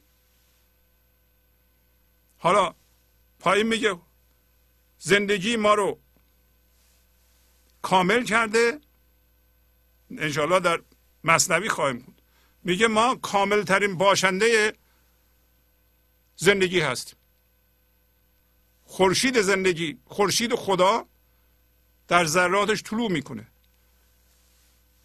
حالا 2.38 2.74
پایین 3.38 3.66
میگه 3.66 3.98
زندگی 4.98 5.56
ما 5.56 5.74
رو 5.74 5.98
کامل 7.82 8.24
کرده 8.24 8.80
انشاءالله 10.18 10.60
در 10.60 10.82
مصنوی 11.24 11.68
خواهیم 11.68 11.98
بود. 11.98 12.22
میگه 12.64 12.88
ما 12.88 13.14
کامل 13.14 13.62
ترین 13.62 13.98
باشنده 13.98 14.72
زندگی 16.36 16.80
هستیم. 16.80 17.18
خورشید 18.84 19.40
زندگی 19.40 19.98
خورشید 20.04 20.54
خدا 20.54 21.06
در 22.08 22.24
ذراتش 22.24 22.82
طلوع 22.82 23.10
می‌کنه. 23.10 23.46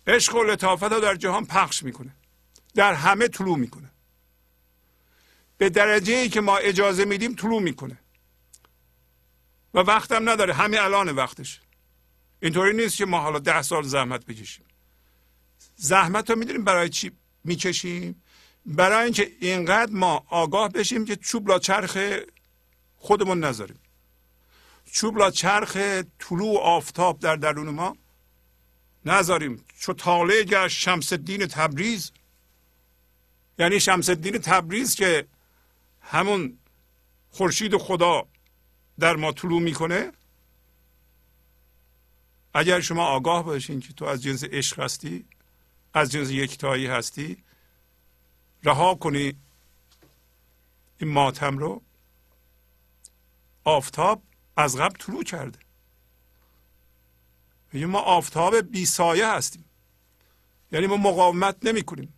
عشق 0.07 0.35
و 0.35 0.43
لطافت 0.43 0.83
رو 0.83 0.99
در 0.99 1.15
جهان 1.15 1.45
پخش 1.45 1.83
می‌کنه. 1.83 2.15
در 2.75 2.93
همه 2.93 3.27
طلوع 3.27 3.57
می‌کنه. 3.57 3.91
به 5.57 5.69
درجه 5.69 6.13
ای 6.13 6.29
که 6.29 6.41
ما 6.41 6.57
اجازه 6.57 7.05
میدیم 7.05 7.35
طلوع 7.35 7.61
می‌کنه. 7.61 7.99
و 9.73 9.79
وقتم 9.79 10.29
نداره. 10.29 10.53
همین 10.53 10.79
الان 10.79 11.09
وقتش. 11.09 11.61
اینطوری 12.39 12.77
نیست 12.77 12.97
که 12.97 13.05
ما 13.05 13.19
حالا 13.19 13.39
ده 13.39 13.61
سال 13.61 13.83
زحمت 13.83 14.25
بکشیم. 14.25 14.65
زحمت 15.77 16.29
رو 16.29 16.35
می‌دونیم 16.35 16.63
برای 16.63 16.89
چی 16.89 17.11
می‌کشیم؟ 17.43 18.23
برای 18.65 19.03
اینکه 19.03 19.31
اینقدر 19.39 19.91
ما 19.91 20.25
آگاه 20.27 20.69
بشیم 20.69 21.05
که 21.05 21.15
چوب 21.15 21.49
لا 21.49 21.59
چرخ 21.59 21.97
خودمون 22.97 23.43
نذاریم. 23.43 23.79
چوب 24.91 25.17
لا 25.17 25.31
چرخ 25.31 25.77
طلوع 26.19 26.59
آفتاب 26.59 27.19
در 27.19 27.35
درون 27.35 27.69
ما 27.69 27.97
نذاریم. 29.05 29.65
چو 29.79 29.93
طالع 29.93 30.43
گشت 30.43 30.79
شمس 30.79 31.13
الدین 31.13 31.45
تبریز 31.45 32.11
یعنی 33.59 33.79
شمس 33.79 34.09
الدین 34.09 34.37
تبریز 34.37 34.95
که 34.95 35.27
همون 36.01 36.57
خورشید 37.29 37.77
خدا 37.77 38.27
در 38.99 39.15
ما 39.15 39.31
طلوع 39.31 39.61
می‌کنه 39.61 40.11
اگر 42.53 42.79
شما 42.79 43.05
آگاه 43.05 43.43
باشین 43.43 43.79
که 43.79 43.93
تو 43.93 44.05
از 44.05 44.23
جنس 44.23 44.43
عشق 44.43 44.79
هستی 44.79 45.25
از 45.97 46.12
جنس 46.12 46.31
یکتایی 46.31 46.88
هستی 46.88 47.43
رها 48.63 48.95
کنی 48.95 49.33
این 50.97 51.12
ماتم 51.12 51.57
رو. 51.57 51.81
آفتاب 53.63 54.23
از 54.57 54.77
قبل 54.77 54.97
طلوع 54.97 55.23
کرده. 55.23 55.60
ما 57.73 57.99
آفتاب 57.99 58.62
بی 58.62 58.86
سایه 58.86 59.27
هستیم. 59.27 59.65
یعنی 60.71 60.88
ما 60.88 60.97
مقاومت 60.97 61.55
نمی 61.63 61.83
کنیم. 61.83 62.13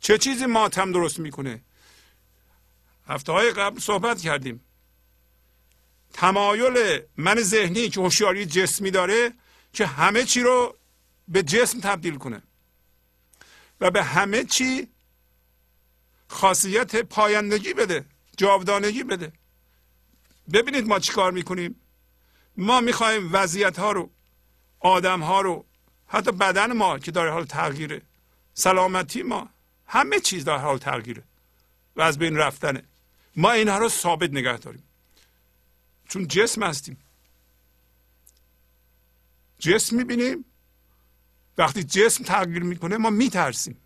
چه 0.00 0.18
چیزی 0.18 0.46
ماتم 0.46 0.92
درست 0.92 1.18
می‌کنه 1.18 1.62
هفته 3.06 3.32
های 3.32 3.50
قبل 3.50 3.80
صحبت 3.80 4.20
کردیم. 4.20 4.60
تمایل 6.12 7.00
من 7.16 7.40
ذهنی 7.40 7.88
که 7.88 8.00
هوشیاری 8.00 8.46
جسمی 8.46 8.90
داره 8.90 9.32
که 9.72 9.86
همه 9.86 10.24
چی 10.24 10.40
رو 10.40 10.79
به 11.30 11.42
جسم 11.42 11.80
تبدیل 11.80 12.16
کنه. 12.16 12.42
و 13.80 13.90
به 13.90 14.02
همه 14.02 14.44
چی 14.44 14.88
خاصیت 16.28 16.96
پایندگی 16.96 17.74
بده 17.74 18.04
جاودانگی 18.36 19.02
بده. 19.02 19.32
ببینید 20.52 20.86
ما 20.86 20.98
چی 20.98 21.12
کار 21.12 21.32
می‌کنیم؟ 21.32 21.80
ما 22.56 22.80
می‌خوایم 22.80 23.30
وضعیت 23.32 23.78
ها 23.78 23.92
رو 23.92 24.10
آدم 24.80 25.20
ها 25.20 25.40
رو 25.40 25.64
حتی 26.06 26.32
بدن 26.32 26.72
ما 26.72 26.98
که 26.98 27.10
داره 27.10 27.30
حال 27.30 27.44
تغییره 27.44 28.02
سلامتی 28.54 29.22
ما 29.22 29.48
همه 29.86 30.20
چیز 30.20 30.44
در 30.44 30.56
حال 30.56 30.78
تغییره 30.78 31.22
و 31.96 32.02
از 32.02 32.18
بین 32.18 32.36
رفتنه. 32.36 32.82
ما 33.36 33.50
اینها 33.50 33.78
رو 33.78 33.88
ثابت 33.88 34.30
نگه 34.30 34.56
داریم. 34.56 34.82
چون 36.08 36.28
جسم 36.28 36.62
هستیم. 36.62 36.96
جسم 39.58 39.96
می‌بینیم 39.96 40.44
وقتی 41.60 41.84
جسم 41.84 42.24
تغییر 42.24 42.62
می‌کنه 42.62 42.96
ما 42.96 43.10
میترسیم. 43.10 43.76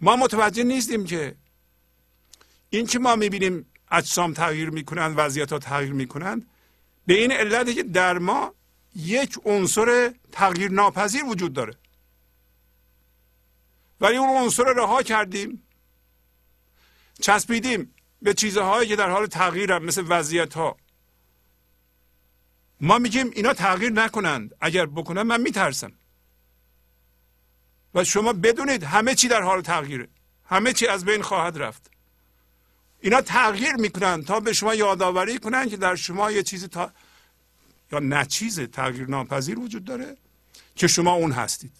ما 0.00 0.16
متوجه 0.16 0.64
نیستیم 0.64 1.04
که 1.04 1.34
این 2.70 2.86
که 2.86 2.98
ما 2.98 3.16
می‌بینیم 3.16 3.66
اجسام 3.90 4.32
تغییر 4.32 4.70
می‌کنند 4.70 5.14
وضعیت 5.18 5.52
ها 5.52 5.58
تغییر 5.58 5.92
می‌کنند. 5.92 6.46
به 7.06 7.14
این 7.14 7.32
علته 7.32 7.74
که 7.74 7.82
در 7.82 8.18
ما 8.18 8.54
یک 8.96 9.38
عنصر 9.44 10.14
تغییر 10.32 10.70
ناپذیر 10.70 11.24
وجود 11.24 11.52
داره. 11.52 11.74
ولی 14.00 14.16
اون 14.16 14.42
عنصر 14.42 14.64
رو 14.64 14.72
رها 14.72 15.02
کردیم 15.02 15.62
چسبیدیم 17.20 17.94
به 18.22 18.34
چیزهایی 18.34 18.88
که 18.88 18.96
در 18.96 19.10
حال 19.10 19.26
تغییر 19.26 19.78
مثل 19.78 20.04
وضعیت 20.08 20.54
ها. 20.54 20.76
ما 22.80 22.98
میگیم 22.98 23.30
اینا 23.30 23.52
تغییر 23.54 23.92
نکنند. 23.92 24.54
اگر 24.60 24.86
بکنن 24.86 25.22
من 25.22 25.40
میترسم. 25.40 25.92
و 27.94 28.04
شما 28.04 28.32
بدونید 28.32 28.84
همه 28.84 29.14
چی 29.14 29.28
در 29.28 29.42
حال 29.42 29.62
تغییره. 29.62 30.08
همه 30.44 30.72
چی 30.72 30.86
از 30.86 31.04
بین 31.04 31.22
خواهد 31.22 31.58
رفت. 31.58 31.90
اینا 33.00 33.20
تغییر 33.20 33.74
می‌کنن 33.74 34.24
تا 34.24 34.40
به 34.40 34.52
شما 34.52 34.74
یادآوری 34.74 35.38
کنن 35.38 35.68
که 35.68 35.76
در 35.76 35.96
شما 35.96 36.30
یه 36.30 36.42
چیزی 36.42 36.68
تا 36.68 36.92
یا 37.92 37.98
نه 37.98 38.26
چیز 38.26 38.60
تغییر 38.60 39.06
ناپذیر 39.08 39.58
وجود 39.58 39.84
داره 39.84 40.16
که 40.76 40.86
شما 40.86 41.12
اون 41.12 41.32
هستید. 41.32 41.72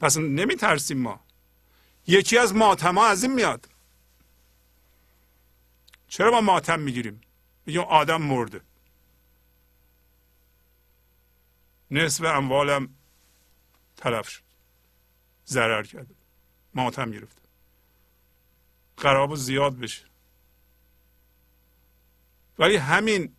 پس 0.00 0.16
نمیترسیم 0.16 0.98
ما. 0.98 1.20
یکی 2.06 2.38
از 2.38 2.54
ماتم 2.54 2.98
ها 2.98 3.06
از 3.06 3.22
این 3.22 3.32
میاد. 3.32 3.68
چرا 6.08 6.30
ما 6.30 6.40
ماتم 6.40 6.80
می‌گیریم؟ 6.80 7.20
میگیم 7.66 7.82
آدم 7.82 8.22
مرده. 8.22 8.60
نصف 11.90 12.24
اموالم 12.24 12.88
تلف 13.96 14.28
شد. 14.28 14.43
ضرر 15.46 15.82
کرده 15.82 16.14
ماتم 16.74 17.10
گرفته 17.10 17.42
قراب 18.96 19.34
زیاد 19.34 19.78
بشه. 19.78 20.04
ولی 22.58 22.76
همین 22.76 23.32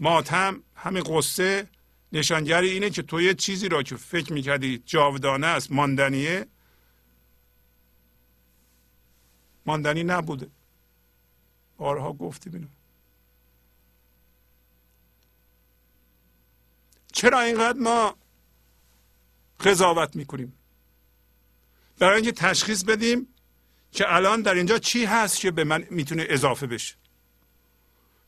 ماتم 0.00 0.62
همین 0.74 1.02
قصه 1.02 1.68
نشانگر 2.12 2.60
اینه 2.60 2.90
که 2.90 3.02
تو 3.02 3.20
یه 3.20 3.34
چیزی 3.34 3.68
را 3.68 3.82
که 3.82 3.96
فکر 3.96 4.32
می‌کردی 4.32 4.78
جاودانه 4.78 5.46
است 5.46 5.72
ماندنیه 5.72 6.46
ماندنی 9.66 10.04
نبوده. 10.04 10.50
بارها 11.76 12.12
گفتیم 12.12 12.54
اینو 12.54 12.66
چرا 17.12 17.40
اینقدر 17.40 17.78
ما 17.78 18.16
قضاوت 19.60 20.16
می‌کنیم؟ 20.16 20.57
برای 21.98 22.14
اینکه 22.14 22.32
تشخیص 22.32 22.84
بدیم 22.84 23.34
که 23.92 24.14
الان 24.14 24.42
در 24.42 24.54
اینجا 24.54 24.78
چی 24.78 25.04
هست 25.04 25.40
که 25.40 25.50
به 25.50 25.64
من 25.64 25.84
می‌تونه 25.90 26.26
اضافه 26.28 26.66
بشه. 26.66 26.94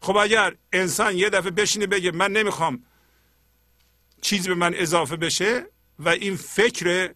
خب 0.00 0.16
اگر 0.16 0.54
انسان 0.72 1.16
یه 1.16 1.30
دفعه 1.30 1.50
بشینه 1.50 1.86
بگه 1.86 2.10
من 2.10 2.32
نمی‌خوام 2.32 2.84
چیزی 4.20 4.48
به 4.48 4.54
من 4.54 4.74
اضافه 4.74 5.16
بشه 5.16 5.66
و 5.98 6.08
این 6.08 6.36
فکر 6.36 7.14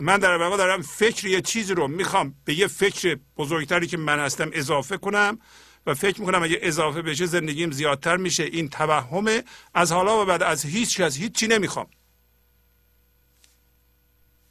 من 0.00 0.18
در 0.18 0.36
واقع 0.36 0.56
دارم 0.56 0.82
فکر 0.82 1.26
یه 1.26 1.40
چیزی 1.40 1.74
رو 1.74 1.88
می‌خوام 1.88 2.34
به 2.44 2.54
یه 2.54 2.66
فکر 2.66 3.18
بزرگتری 3.36 3.86
که 3.86 3.96
من 3.96 4.18
هستم 4.18 4.50
اضافه 4.52 4.96
کنم 4.96 5.38
و 5.86 5.94
فکر 5.94 6.20
می‌کنم 6.20 6.42
اگه 6.42 6.58
اضافه 6.62 7.02
بشه 7.02 7.26
زندگیم 7.26 7.70
زیادتر 7.70 8.16
میشه 8.16 8.42
این 8.42 8.68
توهمه. 8.68 9.44
از 9.74 9.92
حالا 9.92 10.22
و 10.22 10.24
بعد 10.24 10.42
از 10.42 10.64
هیچ 10.64 11.00
کس 11.00 11.16
هیچی 11.16 11.46
نمی‌خوام. 11.46 11.86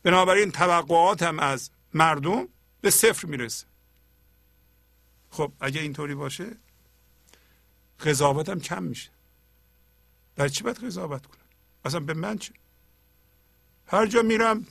بنابراین 0.07 0.51
توقعاتم 0.51 1.39
از 1.39 1.69
مردم 1.93 2.47
به 2.81 2.89
صفر 2.89 3.27
می‌رسه. 3.27 3.65
خب 5.31 5.51
اگه 5.59 5.81
اینطوری 5.81 6.15
باشه 6.15 6.45
قضاوتم 7.99 8.59
کم 8.59 8.83
میشه. 8.83 9.09
برای 10.35 10.49
چی 10.49 10.63
باید 10.63 10.83
قضاوت 10.83 11.25
کنم؟ 11.25 11.45
اصلا 11.85 11.99
به 11.99 12.13
من 12.13 12.37
چه؟ 12.37 12.53
هر 13.87 14.05
جا 14.05 14.21
میرم 14.21 14.67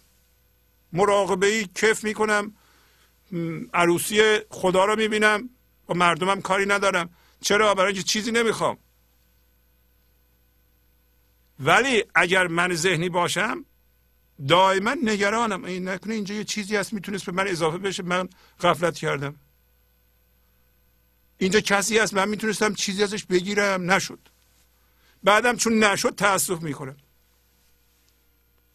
مراقبه 0.92 1.46
ای 1.46 1.66
کف 1.74 2.04
می‌کنم 2.04 2.54
عروسی 3.74 4.38
خدا 4.50 4.84
رو 4.84 4.96
می‌بینم 4.96 5.50
و 5.88 5.94
مردمم 5.94 6.40
کاری 6.40 6.66
ندارم. 6.66 7.10
چرا؟ 7.40 7.74
برای 7.74 7.92
اینکه 7.92 8.08
چیزی 8.08 8.32
نمی‌خوام. 8.32 8.78
ولی 11.60 12.04
اگر 12.14 12.46
من 12.46 12.74
ذهنی 12.74 13.08
باشم 13.08 13.64
دائما 14.48 14.94
نگرانم. 14.94 15.64
این 15.64 15.88
نکنه 15.88 16.14
اینجا 16.14 16.34
یه 16.34 16.44
چیزی 16.44 16.76
هست 16.76 16.92
می‌تونست 16.92 17.26
به 17.26 17.32
من 17.32 17.48
اضافه 17.48 17.78
بشه 17.78 18.02
من 18.02 18.28
غفلت 18.60 18.96
کردم. 18.96 19.34
اینجا 21.38 21.60
کسی 21.60 21.98
هست 21.98 22.14
من 22.14 22.28
می‌تونستم 22.28 22.74
چیزی 22.74 23.02
ازش 23.02 23.24
بگیرم 23.24 23.90
نشد. 23.90 24.18
بعدم 25.22 25.56
چون 25.56 25.84
نشد 25.84 26.14
تاسف 26.14 26.62
می‌کنم. 26.62 26.96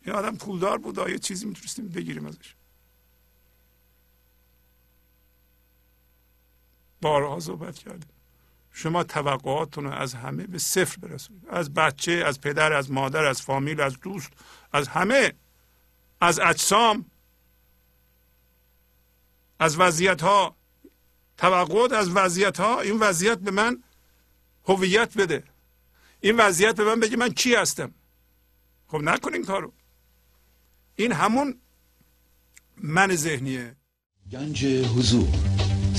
این 0.05 0.15
آدم 0.15 0.35
پولدار 0.35 0.77
بود 0.77 1.09
یه 1.09 1.19
چیزی 1.19 1.45
می‌تونستیم 1.45 1.87
بگیریم 1.87 2.25
ازش؟ 2.25 2.55
بارها 7.01 7.39
صحبت 7.39 7.75
کردیم 7.75 8.09
شما 8.73 9.03
توقعاتتون 9.03 9.83
رو 9.83 9.91
از 9.91 10.13
همه 10.13 10.47
به 10.47 10.57
صفر 10.57 10.97
برسونید. 10.97 11.47
از 11.49 11.73
بچه 11.73 12.11
از 12.11 12.41
پدر 12.41 12.73
از 12.73 12.91
مادر 12.91 13.25
از 13.25 13.41
فامیل 13.41 13.81
از 13.81 13.99
دوست 13.99 14.31
از 14.73 14.87
همه. 14.87 15.33
از 16.21 16.39
اجسام 16.39 17.05
از 19.59 19.79
وضعیت 19.79 20.21
ها 20.21 20.55
توقعات 21.37 21.91
از 21.91 22.09
وضعیت 22.15 22.59
ها 22.59 22.81
این 22.81 22.99
وضعیت 22.99 23.37
به 23.37 23.51
من 23.51 23.83
هویت 24.65 25.17
بده. 25.17 25.43
این 26.21 26.37
وضعیت 26.37 26.75
به 26.75 26.83
من 26.83 26.99
بگه 26.99 27.17
من 27.17 27.29
کی 27.29 27.55
هستم. 27.55 27.93
خب 28.87 28.97
نکنین 28.97 29.45
کارو. 29.45 29.73
این 30.95 31.11
همون 31.11 31.57
من 32.77 33.15
ذهنیه. 33.15 33.75
گنج 34.31 34.65
حضور. 34.65 35.50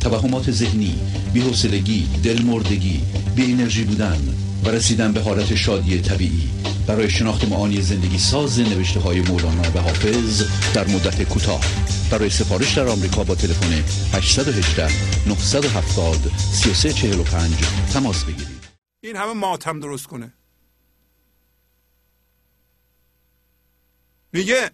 توهمات 0.00 0.50
ذهنی 0.50 0.98
بی‌حوصلگی 1.32 2.08
دلمردگی 2.24 3.02
بی 3.36 3.52
انرژی 3.52 3.84
بودن 3.84 4.34
و 4.64 4.68
رسیدن 4.68 5.12
به 5.12 5.20
حالت 5.20 5.54
شادی 5.54 6.00
طبیعی. 6.00 6.50
برای 6.86 7.10
شناخت 7.10 7.48
معانی 7.48 7.82
زندگی 7.82 8.18
ساز 8.18 8.60
نوشته 8.60 9.00
های 9.00 9.20
مولانا 9.20 9.70
و 9.74 9.78
حافظ 9.78 10.42
در 10.74 10.86
مدت 10.86 11.22
کوتاه. 11.22 11.60
برای 12.10 12.30
سفارش 12.30 12.74
در 12.74 12.88
آمریکا 12.88 13.24
با 13.24 13.34
تلفن 13.34 13.72
818 14.12 14.88
970 15.28 16.30
3345 16.52 17.54
تماس 17.92 18.24
بگیرید. 18.24 18.56
این 19.00 19.16
همه 19.16 19.32
ماتم 19.32 19.80
درست 19.80 20.06
کنه. 20.06 20.32
میگه 24.32 24.70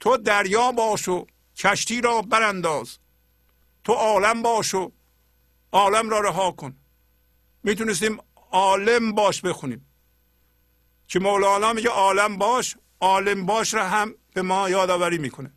تو 0.00 0.16
دریا 0.16 0.72
باش 0.72 1.08
و 1.08 1.26
کشتی 1.56 2.00
را 2.00 2.22
برانداز. 2.22 2.99
تو 3.84 3.92
عالم 3.92 4.42
باش 4.42 4.74
و 4.74 4.92
عالم 5.72 6.10
را 6.10 6.20
رها 6.20 6.52
کن. 6.52 6.76
می‌تونستیم 7.62 8.18
عالم 8.50 9.12
باش 9.12 9.40
بخونیم. 9.40 9.86
که 11.08 11.18
مولانا 11.18 11.72
میگه 11.72 11.88
عالم 11.88 12.36
باش 12.38 12.76
عالم 13.00 13.46
باش 13.46 13.74
را 13.74 13.88
هم 13.88 14.14
به 14.34 14.42
ما 14.42 14.70
یادآوری 14.70 15.18
می‌کنه. 15.18 15.52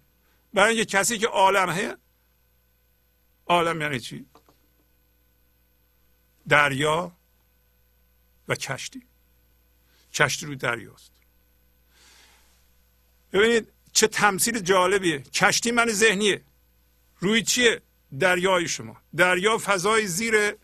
برای 0.54 0.76
اینکه 0.76 0.98
کسی 0.98 1.18
که 1.18 1.28
عالمه 1.28 1.98
عالم 3.46 3.82
یعنی 3.82 4.00
چی؟ 4.00 4.26
دریا 6.48 7.12
و 8.48 8.56
کشتی. 8.56 9.04
کشتی 10.14 10.46
روی 10.46 10.56
دریاست. 10.56 11.12
ببینید 13.34 13.68
چه 13.94 14.08
تمثیل 14.08 14.60
جالبیه. 14.60 15.20
کشتی 15.20 15.72
من 15.72 15.90
ذهنیه. 15.90 16.42
روی 17.20 17.44
چیه؟ 17.44 17.82
دریای 18.20 18.68
شما. 18.68 18.98
دریا 19.16 19.58
فضای 19.58 20.08
زیر 20.08 20.56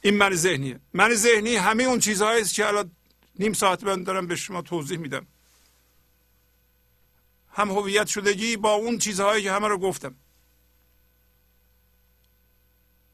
این 0.00 0.16
من 0.16 0.34
ذهنیه. 0.34 0.80
من 0.92 1.14
ذهنی 1.14 1.56
همه 1.56 1.82
اون 1.84 1.98
چیزهایی 1.98 2.44
که 2.44 2.66
الان 2.66 2.90
نیم 3.38 3.52
ساعت 3.52 3.84
من 3.84 4.02
دارم 4.02 4.26
به 4.26 4.36
شما 4.36 4.62
توضیح 4.62 4.98
میدم. 4.98 5.26
هم 7.52 7.70
هویت 7.70 8.06
شدگی 8.06 8.56
با 8.56 8.72
اون 8.72 8.98
چیزهایی 8.98 9.42
که 9.42 9.52
همه 9.52 9.68
رو 9.68 9.78
گفتم. 9.78 10.14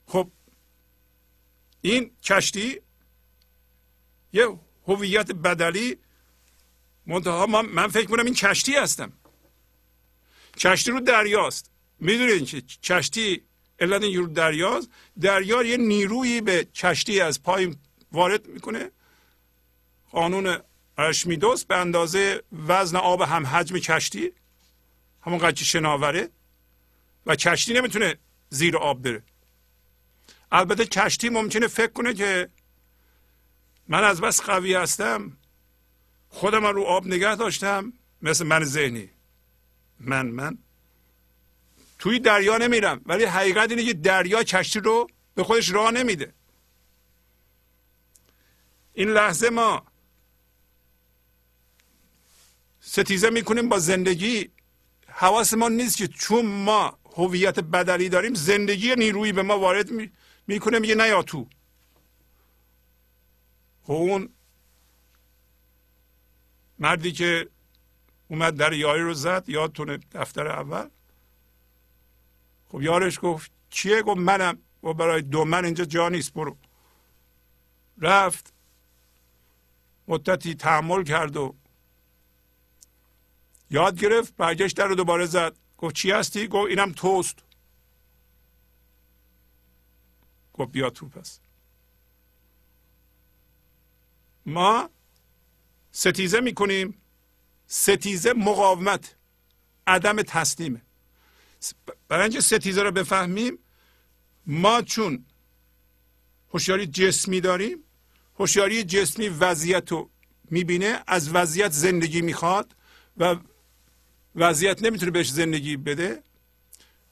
خب 0.07 0.31
این 1.81 2.11
کشتی 2.23 2.81
یه 4.33 4.59
هویت 4.87 5.33
بدلی. 5.33 5.99
منتها 7.07 7.47
من 7.47 7.89
فکر 7.89 8.07
کنم 8.07 8.25
این 8.25 8.35
کشتی 8.35 8.75
هستم. 8.75 9.13
کشتی 10.57 10.91
رو 10.91 11.01
دریاست. 11.01 11.71
می‌دونید 12.01 12.47
که 12.47 12.61
کشتی 12.61 13.43
علت 13.81 14.03
این 14.03 14.17
رو 14.17 14.27
دریاست. 14.27 14.89
دریا 15.21 15.63
یه 15.63 15.77
نیرویی 15.77 16.41
به 16.41 16.65
کشتی 16.65 17.21
از 17.21 17.43
پایین 17.43 17.77
وارد 18.13 18.47
می‌کنه. 18.47 18.91
قانون 20.11 20.59
ارشمیدس 20.99 21.65
به 21.65 21.77
اندازه 21.77 22.43
وزن 22.69 22.97
آب 22.97 23.23
هم 23.23 23.47
حجم 23.47 23.79
کشتی 23.79 24.33
همون 25.23 25.39
قدر 25.39 25.63
شناوره. 25.63 26.29
و 27.27 27.37
کشتی 27.37 27.73
نمی‌تونه 27.73 28.19
زیر 28.51 28.77
آب 28.77 29.03
بره. 29.03 29.23
البته 30.53 30.85
کشتی 30.85 31.29
ممکنه 31.29 31.67
فکر 31.67 31.93
کنه 31.93 32.15
که 32.15 32.49
من 33.89 34.05
از 34.05 34.21
بس 34.21 34.41
قوی 34.41 34.75
هستم 34.75 35.33
خودم 36.29 36.67
رو 36.67 36.83
آب 36.83 37.07
نگه 37.07 37.37
داشتم 37.37 37.93
مثل 38.23 38.47
من 38.47 38.65
ذهنی. 38.65 39.11
من 40.01 40.27
من. 40.27 40.59
توی 41.99 42.19
دریا 42.19 42.59
نمیرم 42.59 43.01
ولی 43.07 43.25
حقیقت 43.25 43.71
اینه 43.71 43.85
که 43.85 43.95
دریا 43.95 44.43
کشتی 44.43 44.81
رو 44.81 45.07
به 45.35 45.45
خودش 45.45 45.71
راه 45.71 45.91
نمیده. 45.91 46.33
این 48.93 49.09
لحظه 49.09 49.51
ما 49.51 49.87
ستیزه 52.81 53.31
می‌کنیم 53.31 53.69
با 53.69 53.79
زندگی. 53.79 54.51
حواس 55.09 55.55
ما 55.55 55.69
نیست 55.69 55.97
که 55.97 56.09
چون 56.09 56.47
ما 56.47 56.99
هویت 57.17 57.61
بدلی 57.61 58.09
داریم 58.09 58.35
زندگی 58.35 58.95
نیرویی 58.95 59.33
به 59.33 59.43
ما 59.43 59.59
وارد 59.59 59.89
می‌کنه 60.47 60.79
میگه 60.79 60.95
نیا 60.95 61.23
تو. 61.23 61.47
خب 63.83 63.93
اون 63.93 64.29
مردی 66.79 67.13
که 67.13 67.49
اومد 68.29 68.57
در 68.57 68.73
یاری 68.73 69.03
رو 69.03 69.15
زد 69.15 69.45
یادتونه 69.49 69.99
دفتر 70.13 70.49
اول؟ 70.49 70.89
خب 72.69 72.83
یارش 72.83 73.19
گفت 73.23 73.51
چیه؟ 73.71 74.03
گفت 74.03 74.19
منم. 74.19 74.59
و 74.83 74.93
برای 74.93 75.23
دو 75.23 75.45
من 75.45 75.65
اینجا 75.65 75.85
جا 75.85 76.09
نیست 76.09 76.33
برو. 76.33 76.57
رفت. 77.99 78.53
مدتی 80.09 80.55
تحمل 80.55 81.05
کرد 81.05 81.37
و 81.37 81.55
یاد 83.71 84.01
گرفت 84.01 84.37
برگشت 84.37 84.77
در 84.77 84.87
رو 84.87 84.95
دوباره 84.95 85.27
زد. 85.27 85.57
گفت 85.79 85.95
چی 85.95 86.11
هستی؟ 86.11 86.49
گفت 86.49 86.69
اینم 86.71 86.93
توست. 86.93 87.39
گفت 90.55 90.71
بیا 90.73 90.91
تو 90.91 91.09
پس. 91.09 91.41
ما 94.47 94.91
ستیزه 95.91 96.41
می‌کنیم. 96.41 97.03
ستیزه 97.67 98.33
مقاومت. 98.33 99.17
عدم 99.87 100.23
تسلیمه. 100.23 100.83
برای 102.09 102.23
اینکه 102.23 102.41
ستیزه 102.41 102.83
رو 102.83 102.91
بفهمیم 102.91 103.59
ما 104.47 104.83
چون 104.83 105.25
هوشیاری 106.51 106.87
جسمی 106.87 107.41
داریم 107.41 107.85
هوشیاری 108.39 108.85
جسمی 108.85 109.29
وضعیت 109.29 109.93
رو 109.93 110.11
می‌بینه 110.51 111.03
از 111.07 111.31
وضعیت 111.35 111.73
زندگی 111.73 112.21
می‌خواد 112.21 112.75
و 113.17 113.37
وضعیت 114.35 114.83
نمی‌تونه 114.83 115.11
بهش 115.11 115.31
زندگی 115.31 115.77
بده. 115.77 116.23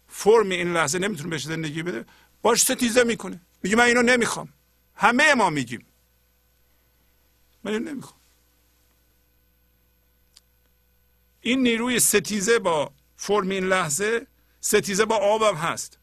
فرم 0.08 0.50
این 0.50 0.72
لحظه 0.72 0.98
نمی‌تونه 0.98 1.28
بهش 1.28 1.44
زندگی 1.44 1.82
بده. 1.82 2.04
باش 2.42 2.62
ستیزه 2.62 3.04
می‌کنه. 3.04 3.40
میگه 3.62 3.76
من 3.76 3.84
اینو 3.84 4.02
نمی‌خوام. 4.02 4.48
همه 4.94 5.34
ما 5.34 5.50
میگیم. 5.50 5.86
من 7.64 7.72
اینو 7.72 7.90
نمی‌خوام. 7.90 8.20
این 11.40 11.62
نیروی 11.62 12.00
ستیزه 12.00 12.58
با 12.58 12.92
فرم 13.16 13.48
این 13.48 13.64
لحظه 13.64 14.26
ستیزه 14.66 15.04
با 15.04 15.16
آبم 15.16 15.56
هست. 15.56 15.98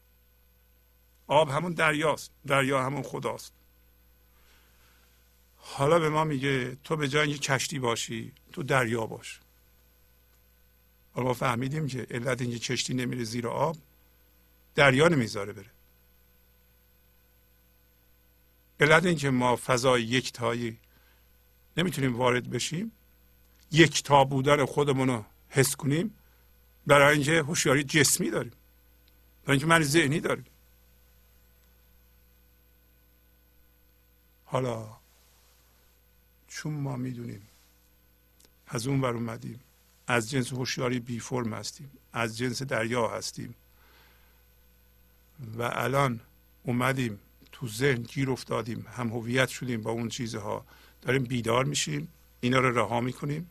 آب 1.26 1.50
همون 1.50 1.72
دریاست 1.72 2.30
دریا 2.46 2.82
همون 2.82 3.02
خداست. 3.02 3.52
حالا 5.56 5.98
به 5.98 6.08
ما 6.08 6.24
میگه 6.24 6.76
تو 6.84 6.96
به 6.96 7.08
جای 7.08 7.38
کشتی 7.38 7.78
باشی 7.78 8.32
تو 8.52 8.62
دریا 8.62 9.06
باش. 9.06 9.40
حالا 11.12 11.26
ما 11.28 11.34
فهمیدیم 11.34 11.86
که 11.86 12.06
علت 12.10 12.40
اینکه 12.40 12.58
کشتی 12.58 12.94
نمیره 12.94 13.24
زیر 13.24 13.48
آب 13.48 13.76
دریا 14.74 15.08
نمی‌ذاره 15.08 15.52
بره. 15.52 15.70
علت 18.80 19.04
اینکه 19.04 19.30
ما 19.30 19.56
فضای 19.56 20.02
یکتایی 20.02 20.78
نمی‌تونیم 21.76 22.16
وارد 22.16 22.50
بشیم 22.50 22.92
یکتا 23.72 24.24
بودن 24.24 24.64
خودمون 24.64 25.08
رو 25.08 25.24
حس 25.48 25.76
کنیم 25.76 26.14
برای 26.86 27.14
اینکه 27.14 27.42
هوشیاری 27.42 27.84
جسمی 27.84 28.30
داریم. 28.30 28.52
برای 29.44 29.58
اینکه 29.58 29.66
من 29.66 29.82
ذهنی 29.82 30.20
داریم. 30.20 30.46
حالا 34.44 34.88
چون 36.48 36.72
ما 36.72 36.96
می‌دونیم 36.96 37.48
از 38.66 38.86
اون 38.86 39.00
ور 39.00 39.14
اومدیم 39.14 39.60
از 40.06 40.30
جنس 40.30 40.52
هوشیاری 40.52 41.00
بی 41.00 41.20
فرم 41.20 41.54
هستیم 41.54 41.90
از 42.12 42.38
جنس 42.38 42.62
دریا 42.62 43.08
هستیم 43.08 43.54
و 45.58 45.62
الان 45.62 46.20
اومدیم 46.62 47.18
تو 47.52 47.68
ذهن 47.68 48.02
گیر 48.02 48.30
افتادیم 48.30 48.86
هم 48.96 49.08
هویت 49.08 49.48
شدیم 49.48 49.82
با 49.82 49.90
اون 49.90 50.08
چیزها 50.08 50.66
داریم 51.02 51.24
بیدار 51.24 51.64
میشیم 51.64 52.08
اینا 52.40 52.58
رو 52.58 52.78
رها 52.78 53.00
می‌کنیم 53.00 53.50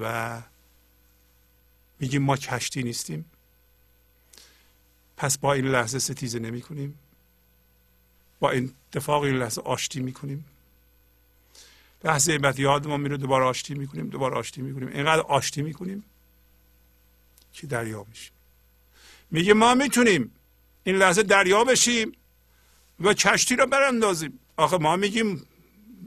و 0.00 0.42
میگیم 2.02 2.22
ما 2.22 2.36
کشتی 2.36 2.82
نیستیم. 2.82 3.24
پس 5.16 5.38
با 5.38 5.52
این 5.52 5.68
لحظه 5.68 5.98
ستیزه 5.98 6.38
نمی 6.38 6.62
کنیم 6.62 6.98
با 8.40 8.50
این 8.50 8.74
اتفاق 8.88 9.22
این 9.22 9.36
لحظه 9.36 9.62
آشتی 9.62 10.00
می‌کنیم. 10.00 10.44
لحظه 12.04 12.38
بعد 12.38 12.58
یادمون 12.58 13.00
میره 13.00 13.16
دوباره 13.16 13.44
آشتی 13.44 13.74
می‌کنیم 13.74 14.08
دوباره 14.08 14.36
آشتی 14.36 14.62
می‌کنیم. 14.62 14.88
اینقدر 14.88 15.22
آشتی 15.22 15.62
می‌کنیم 15.62 16.04
که 17.52 17.66
دریا 17.66 18.06
میشیم. 18.08 18.32
میگه 19.30 19.54
ما 19.54 19.74
می‌تونیم 19.74 20.30
این 20.84 20.96
لحظه 20.96 21.22
دریا 21.22 21.64
بشیم 21.64 22.12
و 23.00 23.14
کشتی 23.14 23.56
رو 23.56 23.66
براندازیم. 23.66 24.38
آخه 24.56 24.78
ما 24.78 24.96
میگیم 24.96 25.46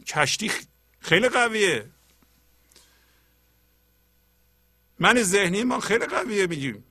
کشتی 0.07 0.51
خیلی 0.99 1.29
قویه. 1.29 1.89
من 4.99 5.23
ذهنی 5.23 5.63
ما 5.63 5.79
خیلی 5.79 6.05
قویه 6.05 6.47
میگیم. 6.47 6.83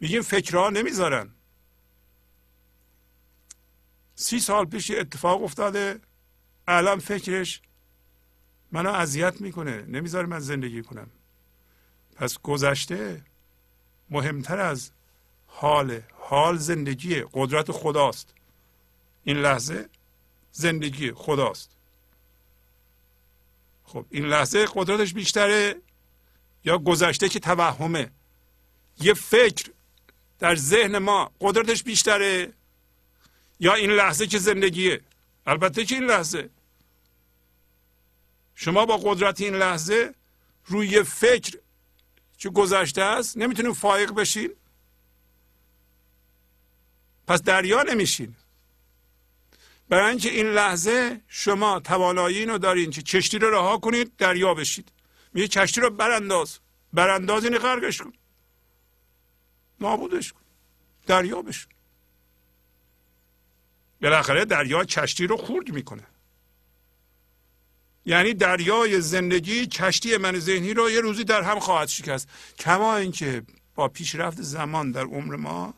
میگیم 0.00 0.22
فکرها 0.22 0.70
نمی‌ذارن. 0.70 1.30
سی 4.14 4.40
سال 4.40 4.64
پیش 4.64 4.90
اتفاق 4.90 5.42
افتاده 5.42 6.00
الان 6.68 6.98
فکرش 6.98 7.62
منو 8.72 8.90
اذیت 8.90 9.40
می‌کنه. 9.40 9.82
نمی‌ذاره 9.82 10.26
من 10.26 10.38
زندگی 10.38 10.82
کنم. 10.82 11.10
پس 12.16 12.38
گذشته 12.38 13.24
مهمتر 14.10 14.60
از 14.60 14.90
حال 15.46 16.00
حال 16.18 16.56
زندگی 16.56 17.24
قدرت 17.32 17.72
خداست. 17.72 18.34
این 19.24 19.36
لحظه 19.36 19.88
زندگی 20.52 21.12
خداست. 21.12 21.73
خب 23.94 24.06
این 24.10 24.26
لحظه 24.26 24.66
قدرتش 24.74 25.14
بیشتره 25.14 25.76
یا 26.64 26.78
گذشته 26.78 27.28
که 27.28 27.40
توهمه؟ 27.40 28.10
یه 29.00 29.14
فکر 29.14 29.70
در 30.38 30.56
ذهن 30.56 30.98
ما 30.98 31.32
قدرتش 31.40 31.82
بیشتره 31.82 32.52
یا 33.60 33.74
این 33.74 33.90
لحظه 33.90 34.26
که 34.26 34.38
زندگیه؟ 34.38 35.00
البته 35.46 35.84
که 35.84 35.94
این 35.94 36.04
لحظه. 36.04 36.50
شما 38.54 38.86
با 38.86 38.96
قدرت 38.96 39.40
این 39.40 39.54
لحظه 39.54 40.14
روی 40.66 41.02
فکر 41.02 41.58
که 42.38 42.50
گذشته 42.50 43.02
است 43.02 43.36
نمی‌تونید 43.36 43.72
فائق 43.72 44.10
بشین. 44.14 44.50
پس 47.26 47.42
دریا 47.42 47.82
نمیشین. 47.82 48.36
برای 49.88 50.10
اینکه 50.10 50.30
این 50.30 50.46
لحظه 50.46 51.20
شما 51.28 51.80
توانایی 51.80 52.46
رو 52.46 52.58
دارین 52.58 52.90
که 52.90 53.02
کشتی 53.02 53.38
رو 53.38 53.50
رها 53.50 53.78
کنید 53.78 54.16
دریا 54.16 54.54
بشید. 54.54 54.92
میگه 55.32 55.48
کشتی 55.48 55.80
رو 55.80 55.90
برانداز. 55.90 56.58
برانداز 56.92 57.44
اینه 57.44 57.58
غرقش 57.58 57.98
کن. 57.98 58.12
نابودش 59.80 60.32
کن. 60.32 60.40
دریا 61.06 61.42
بشون 61.42 61.72
بالاخره 64.02 64.44
دریا 64.44 64.84
کشتی 64.84 65.26
رو 65.26 65.36
خورد 65.36 65.68
می‌کنه. 65.70 66.06
یعنی 68.06 68.34
دریای 68.34 69.00
زندگی 69.00 69.66
کشتی 69.66 70.16
من 70.16 70.38
ذهنی 70.38 70.74
رو 70.74 70.90
یه 70.90 71.00
روزی 71.00 71.24
در 71.24 71.42
هم 71.42 71.58
خواهد 71.58 71.88
شکست. 71.88 72.28
کما 72.58 72.96
اینکه 72.96 73.42
با 73.74 73.88
پیشرفت 73.88 74.42
زمان 74.42 74.90
در 74.90 75.04
عمر 75.04 75.36
ما 75.36 75.74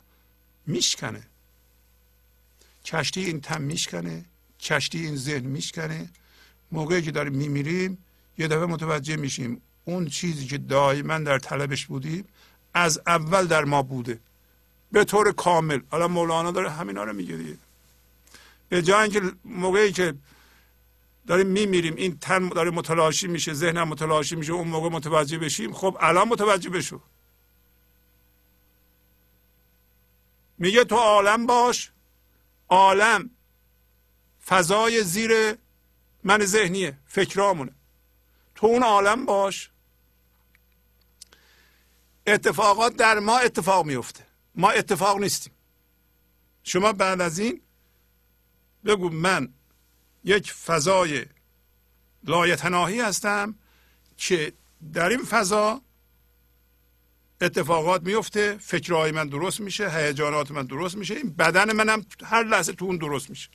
میشکنه. 0.66 1.22
کشتی 2.86 3.24
این 3.24 3.40
تم 3.40 3.62
میشکنه 3.62 4.24
کشتی 4.60 4.98
این 4.98 5.16
ذهن 5.16 5.46
میشکنه. 5.46 6.10
موقعی 6.72 7.02
که 7.02 7.10
داریم 7.10 7.32
میمیریم 7.32 7.98
یه 8.38 8.48
دفعه 8.48 8.66
متوجه 8.66 9.16
میشیم 9.16 9.62
اون 9.84 10.06
چیزی 10.06 10.46
که 10.46 10.58
دائما 10.58 11.18
در 11.18 11.38
طلبش 11.38 11.86
بودیم 11.86 12.24
از 12.74 13.00
اول 13.06 13.46
در 13.46 13.64
ما 13.64 13.82
بوده. 13.82 14.18
به 14.92 15.04
طور 15.04 15.32
کامل. 15.32 15.80
حالا 15.90 16.08
مولانا 16.08 16.50
داره 16.50 16.70
همینا 16.70 17.04
رو 17.04 17.12
میگه 17.12 17.36
دیگه. 17.36 17.56
به 18.68 18.82
جای 18.82 19.02
اینکه 19.02 19.22
موقعی 19.44 19.92
که 19.92 20.14
داریم 21.26 21.46
میمیریم 21.46 21.96
این 21.96 22.18
تن 22.18 22.48
داره 22.48 22.70
متلاشی 22.70 23.26
میشه 23.26 23.52
ذهنم 23.52 23.88
متلاشی 23.88 24.36
میشه 24.36 24.52
اون 24.52 24.68
موقع 24.68 24.88
متوجه 24.88 25.38
بشیم 25.38 25.72
خب 25.72 25.96
الان 26.00 26.28
متوجه 26.28 26.70
بشو. 26.70 27.00
میگه 30.58 30.84
تو 30.84 30.96
عالم 30.96 31.46
باش 31.46 31.92
عالم. 32.68 33.30
فضای 34.46 35.02
زیر 35.02 35.58
من 36.24 36.44
ذهنیه 36.44 36.98
فکرامونه. 37.06 37.72
تو 38.54 38.66
اون 38.66 38.82
عالم 38.82 39.26
باش. 39.26 39.70
اتفاقات 42.26 42.96
در 42.96 43.18
ما 43.18 43.38
اتفاق 43.38 43.86
میفته. 43.86 44.26
ما 44.54 44.70
اتفاق 44.70 45.18
نیستیم. 45.18 45.52
شما 46.62 46.92
بعد 46.92 47.20
از 47.20 47.38
این 47.38 47.60
بگو 48.84 49.10
من 49.10 49.54
یک 50.24 50.52
فضای 50.52 51.26
لایتناهی 52.24 53.00
هستم 53.00 53.54
که 54.16 54.52
در 54.92 55.08
این 55.08 55.24
فضا 55.24 55.82
اتفاقات 57.40 58.02
میفته 58.02 58.56
فکرهای 58.60 59.12
من 59.12 59.28
درست 59.28 59.60
میشه 59.60 59.90
هیجانات 59.90 60.50
من 60.50 60.66
درست 60.66 60.96
میشه. 60.96 61.14
این 61.14 61.30
بدن 61.30 61.72
منم 61.72 62.04
هر 62.24 62.44
لحظه 62.44 62.72
تو 62.72 62.84
اون 62.84 62.96
درست 62.96 63.30
میشه. 63.30 63.48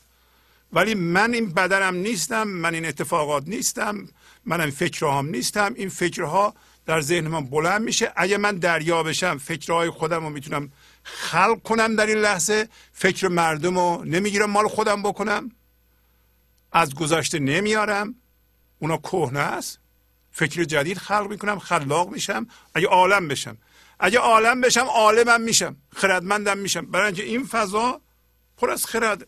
ولی 0.74 0.94
من 0.94 1.34
این 1.34 1.50
بدنم 1.50 1.96
نیستم 1.96 2.44
من 2.44 2.74
این 2.74 2.86
اتفاقات 2.86 3.44
نیستم 3.48 4.10
من 4.46 4.62
این 4.62 4.72
فکرهام 4.72 5.30
نیستم. 5.30 5.74
این 5.76 5.90
فکرها 5.90 6.54
در 6.86 7.02
ذهن 7.02 7.28
من 7.28 7.46
بلند 7.46 7.82
میشه. 7.82 8.14
اگه 8.16 8.38
من 8.38 8.56
دریا 8.56 9.04
بشم 9.04 9.38
فکرهای 9.38 9.90
خودم 9.90 10.24
رو 10.24 10.30
می‌تونم 10.30 10.72
خلق 11.04 11.62
کنم 11.62 11.96
در 11.96 12.06
این 12.06 12.18
لحظه. 12.18 12.70
فکر 12.94 13.28
مردم 13.28 13.80
رو 13.80 14.04
نمی‌گیرم 14.06 14.50
مال 14.50 14.68
خودم 14.68 15.04
بکنم. 15.04 15.52
از 16.72 16.96
گذشته 16.96 17.40
نمیارم. 17.40 18.16
اونا 18.80 18.98
کهنه 18.98 19.40
است. 19.40 19.80
فکر 20.32 20.64
جدید 20.64 20.98
خلق 20.98 21.30
می‌کنم 21.30 21.60
خلاق 21.60 22.10
میشم. 22.10 22.48
اگه 22.76 22.88
عالم 22.88 23.28
بشم 23.28 23.58
اگه 24.04 24.20
عالم 24.20 24.62
بشم 24.62 24.86
عالمم 24.86 25.42
میشم 25.42 25.76
خردمندم 25.96 26.58
میشم. 26.58 26.86
برای 26.86 27.06
اینکه 27.06 27.24
این 27.24 27.46
فضا 27.46 28.02
پر 28.58 28.70
از 28.70 28.86
خرد. 28.86 29.28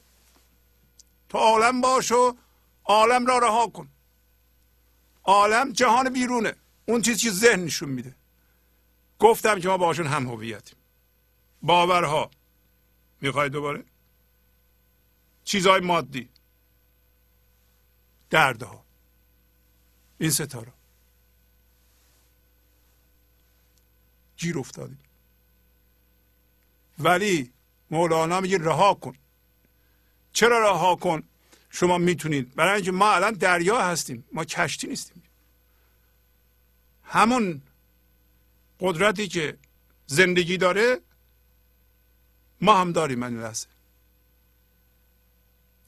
تو 1.30 1.38
عالم 1.38 1.82
باش 1.82 2.11
و 2.11 2.38
عالم 2.86 3.26
را 3.26 3.38
رها 3.38 3.67
کن. 3.67 3.89
عالم 5.24 5.71
جهان 5.71 6.09
بیرونه. 6.09 6.55
اون 6.86 7.01
چیزی 7.01 7.19
که 7.19 7.32
ذهن 7.32 7.59
نشون 7.59 7.89
میده. 7.89 8.15
گفتم 9.19 9.59
که 9.59 9.67
ما 9.67 9.78
باشون 9.78 10.07
هم 10.07 10.28
هویتیم. 10.28 10.78
باورها. 11.61 12.32
می‌خوای 13.21 13.49
دوباره؟ 13.49 13.84
چیزهای 15.43 15.82
مادی. 15.82 16.30
دردها. 18.30 18.86
این 20.17 20.32
ستاره 20.32 20.74
گیر 24.38 24.60
افتادیم 24.60 25.00
ولی 27.00 27.52
مولانا 27.92 28.42
میگه 28.42 28.58
رها 28.58 28.94
کن. 28.94 29.16
چرا 30.34 30.60
رها 30.60 30.96
کن؟ 30.96 31.24
شما 31.70 31.98
می‌تونید. 31.98 32.56
برای 32.56 32.76
اینکه 32.76 32.92
ما 32.92 33.12
الان 33.12 33.34
دریا 33.34 33.82
هستیم 33.82 34.26
ما 34.32 34.46
کشتی 34.46 34.88
نیستیم. 34.88 35.24
همون 37.04 37.62
قدرتی 38.80 39.28
که 39.28 39.58
زندگی 40.06 40.58
داره 40.58 41.00
ما 42.62 42.82
هم 42.82 42.92
داریم 42.92 43.24
این 43.24 43.42
لحظه. 43.42 43.68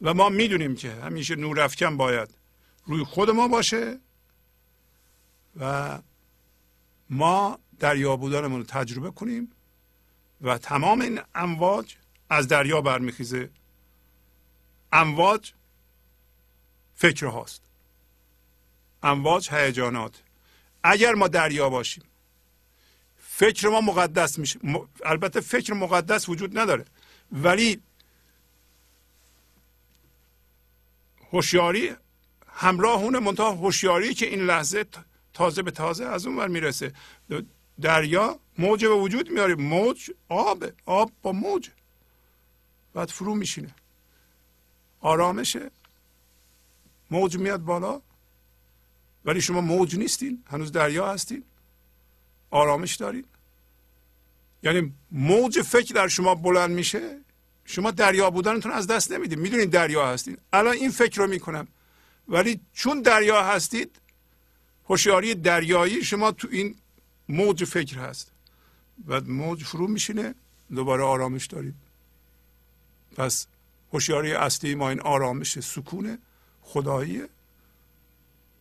و 0.01 0.13
ما 0.13 0.29
می‌دونیم 0.29 0.75
که 0.75 0.91
همیشه 0.91 1.35
نور 1.35 1.67
باید 1.97 2.29
روی 2.85 3.03
خود 3.03 3.29
ما 3.29 3.47
باشه 3.47 3.99
و 5.59 5.99
ما 7.09 7.59
دریا 7.79 8.15
بودنمون 8.15 8.59
رو 8.59 8.65
تجربه 8.65 9.11
کنیم 9.11 9.51
و 10.41 10.57
تمام 10.57 11.01
این 11.01 11.21
امواج 11.35 11.95
از 12.29 12.47
دریا 12.47 12.81
برمیخیزه. 12.81 13.49
امواج 14.91 15.53
فکر 16.95 17.25
هاست. 17.25 17.61
امواج 19.03 19.49
هیجانات. 19.51 20.21
اگر 20.83 21.13
ما 21.13 21.27
دریا 21.27 21.69
باشیم 21.69 22.03
فکر 23.17 23.69
ما 23.69 23.81
مقدس 23.81 24.39
میشه. 24.39 24.59
البته 25.05 25.41
فکر 25.41 25.73
مقدس 25.73 26.29
وجود 26.29 26.59
نداره. 26.59 26.85
ولی 27.31 27.81
هوشیاری 31.31 31.95
همراه 32.47 33.03
اونه 33.03 33.19
منتها 33.19 33.51
هوشیاری 33.51 34.13
که 34.13 34.25
این 34.25 34.39
لحظه 34.39 34.85
تازه 35.33 35.61
به 35.61 35.71
تازه 35.71 36.05
از 36.05 36.25
اون 36.25 36.37
ور 36.37 36.47
می‌رسه. 36.47 36.93
دریا 37.81 38.39
موج 38.57 38.85
به 38.85 38.93
وجود 38.95 39.31
میاره 39.31 39.55
موج 39.55 40.11
آب 40.29 40.65
آب 40.85 41.11
با 41.21 41.31
موج. 41.31 41.69
بعد 42.93 43.09
فرو 43.09 43.35
میشینه. 43.35 43.75
آرامشه. 45.01 45.71
موج 47.11 47.37
میاد 47.37 47.59
بالا. 47.59 48.01
ولی 49.25 49.41
شما 49.41 49.61
موج 49.61 49.95
نیستین. 49.95 50.43
هنوز 50.47 50.71
دریا 50.71 51.13
هستین. 51.13 51.43
آرامش 52.51 52.95
دارین. 52.95 53.25
یعنی 54.63 54.93
موج 55.11 55.61
فکر 55.61 55.93
در 55.93 56.07
شما 56.07 56.35
بلند 56.35 56.71
میشه. 56.71 57.19
شما 57.65 57.91
دریا 57.91 58.29
بودنتون 58.29 58.71
از 58.71 58.87
دست 58.87 59.11
نمی‌دید 59.11 59.39
می‌دونید 59.39 59.69
دریا 59.69 60.07
هستید 60.07 60.39
الان 60.53 60.73
این 60.73 60.91
فکر 60.91 61.21
رو 61.21 61.27
می‌کنم. 61.27 61.67
ولی 62.27 62.59
چون 62.73 63.01
دریا 63.01 63.43
هستید 63.43 64.01
هوشیاری 64.89 65.35
دریایی 65.35 66.03
شما 66.03 66.31
تو 66.31 66.47
این 66.51 66.75
موج 67.29 67.63
فکر 67.63 67.99
هست. 67.99 68.31
و 69.07 69.21
موج 69.21 69.63
فرو 69.63 69.87
میشینه 69.87 70.35
دوباره 70.75 71.03
آرامش 71.03 71.45
دارید 71.45 71.75
پس 73.15 73.47
هوشیاری 73.93 74.33
اصلی 74.33 74.75
ما 74.75 74.89
این 74.89 74.99
آرامش 74.99 75.59
سکونه 75.59 76.17
خداییه. 76.61 77.29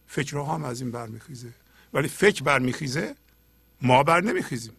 فکرها 0.06 0.54
هم 0.54 0.64
از 0.64 0.80
این 0.80 0.90
برمیخیزه 0.90 1.52
ولی 1.92 2.08
فکر 2.08 2.42
برمیخیزه 2.42 3.14
ما 3.82 4.02
بر 4.02 4.20
نمیخیزیم. 4.20 4.76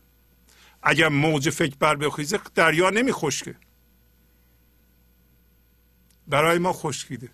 اگر 0.83 1.07
موج 1.07 1.49
فکر 1.49 1.75
بر 1.79 1.95
بخیزه 1.95 2.39
دریا 2.55 2.89
نمیخشکه. 2.89 3.55
برای 6.27 6.57
ما 6.57 6.73
خشکیده. 6.73 7.29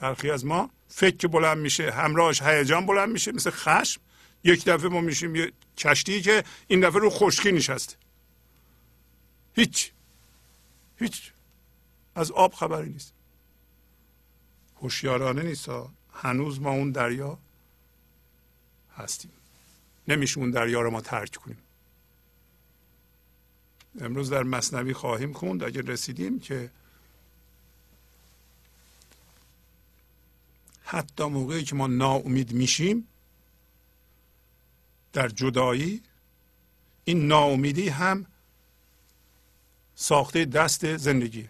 برخی 0.00 0.30
از 0.30 0.44
ما 0.44 0.70
فکر 0.88 1.28
بلند 1.28 1.58
میشه 1.58 1.90
همراهش 1.90 2.42
هیجان 2.42 2.86
بلند 2.86 3.08
میشه 3.08 3.32
مثل 3.32 3.50
خشم. 3.50 4.00
یک 4.46 4.64
دفعه 4.64 4.88
ما 4.88 5.00
میشیم 5.00 5.36
یه 5.36 5.52
کشتی 5.76 6.22
که 6.22 6.44
این 6.68 6.80
دفعه 6.80 7.00
رو 7.00 7.10
خشکی 7.10 7.52
نشسته. 7.52 7.96
هیچ. 9.54 9.92
هیچ. 10.98 11.32
از 12.14 12.30
آب 12.30 12.54
خبری 12.54 12.88
نیست. 12.88 13.12
هوشیارانه 14.82 15.42
نیست 15.42 15.68
هنوز 16.12 16.60
ما 16.60 16.70
اون 16.70 16.90
دریا 16.90 17.38
هستیم. 18.96 19.30
نمیشه 20.08 20.38
اون 20.38 20.50
دریا 20.50 20.80
رو 20.80 20.90
ما 20.90 21.00
ترک 21.00 21.36
کنیم. 21.36 21.58
امروز 24.00 24.30
در 24.30 24.42
مصنوی 24.42 24.92
خواهیم 24.92 25.32
خوند. 25.32 25.64
اگر 25.64 25.82
رسیدیم 25.82 26.40
که 26.40 26.70
حتی 30.84 31.24
موقعی 31.24 31.64
که 31.64 31.74
ما 31.74 31.86
ناامید 31.86 32.52
میشیم 32.52 33.08
در 35.16 35.28
جدایی 35.28 36.02
این 37.04 37.26
ناامیدی 37.26 37.88
هم 37.88 38.26
ساخته 39.94 40.44
دست 40.44 40.96
زندگی. 40.96 41.48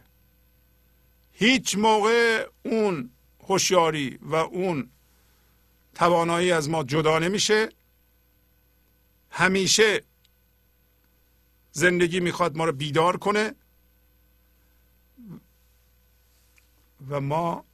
هیچ 1.32 1.76
موقع 1.78 2.48
اون 2.62 3.10
هوشیاری 3.40 4.18
و 4.22 4.34
اون 4.34 4.90
توانایی 5.94 6.52
از 6.52 6.68
ما 6.68 6.84
جدا 6.84 7.18
نمیشه. 7.18 7.68
همیشه 9.30 10.02
زندگی 11.72 12.20
می‌خواد 12.20 12.56
ما 12.56 12.64
رو 12.64 12.72
بیدار 12.72 13.16
کنه 13.16 13.54
و 17.08 17.20
ما 17.20 17.64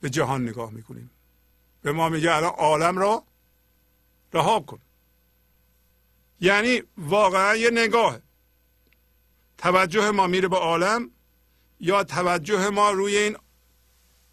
به 0.00 0.10
جهان 0.10 0.48
نگاه 0.48 0.70
می‌کنیم. 0.70 1.10
به 1.82 1.92
ما 1.92 2.08
میگه 2.08 2.34
الان 2.34 2.52
عالم 2.52 2.98
را 2.98 3.24
رها 4.32 4.60
کن. 4.60 4.78
یعنی 6.40 6.82
واقعا 6.98 7.56
یه 7.56 7.70
نگاه 7.70 8.18
توجه 9.58 10.10
ما 10.10 10.26
میره 10.26 10.48
به 10.48 10.56
عالم 10.56 11.10
یا 11.80 12.04
توجه 12.04 12.70
ما 12.70 12.90
روی 12.90 13.16
این 13.16 13.36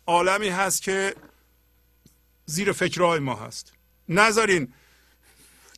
عالمی 0.07 0.49
هست 0.49 0.81
که 0.81 1.15
زیر 2.45 2.71
فکرهای 2.71 3.19
ما 3.19 3.35
هست. 3.35 3.73
نذارین 4.09 4.73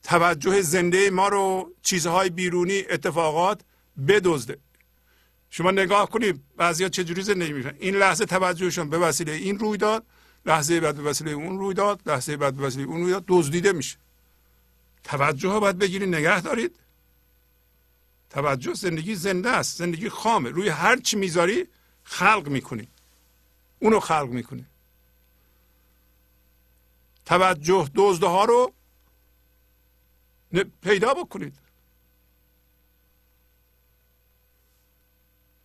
توجه 0.04 0.62
زنده 0.62 1.10
ما 1.10 1.28
رو 1.28 1.74
چیزهای 1.82 2.30
بیرونی 2.30 2.84
اتفاقات 2.90 3.62
بدزده. 4.08 4.58
شما 5.50 5.72
نگاه 5.72 6.10
کنید 6.10 6.42
بعضیا 6.58 6.90
چجوری 6.90 7.22
زندگی 7.22 7.54
می‌کنن. 7.54 7.76
این 7.80 7.96
لحظه 7.96 8.26
توجهشون 8.26 8.90
به 8.90 8.98
وسیله 8.98 9.32
این 9.32 9.60
رویداد 9.60 10.06
لحظه 10.46 10.80
بعد 10.80 10.96
به 10.96 11.04
وسیله 11.04 11.32
اون 11.32 11.60
رویداد 11.60 12.02
لحظه 12.06 12.38
بعد 12.38 12.56
به 12.56 12.64
وسیله 12.64 12.86
اون 12.86 13.02
رویداد 13.02 13.24
دزدیده 13.28 13.72
میشه. 13.72 13.98
توجه 15.04 15.50
ها 15.50 15.60
باید 15.60 15.78
بگیرید 15.78 16.16
نگه 16.16 16.42
دارید. 16.42 16.80
توجه 18.30 18.74
زندگی 18.74 19.16
زنده 19.16 19.50
است 19.50 19.78
زندگی 19.78 20.10
خامه. 20.10 20.50
روی 20.50 20.70
هر 20.70 20.98
چی 20.98 21.18
می‌ذاری 21.18 21.68
خلق 22.04 22.48
می‌کنی. 22.48 22.88
اونو 23.80 24.00
خلق 24.00 24.30
می‌کنی. 24.30 24.66
توجه 27.26 27.90
دزده 27.96 28.28
ها 28.28 28.46
رو 28.46 28.74
پیدا 30.82 31.14
بکنید. 31.14 31.58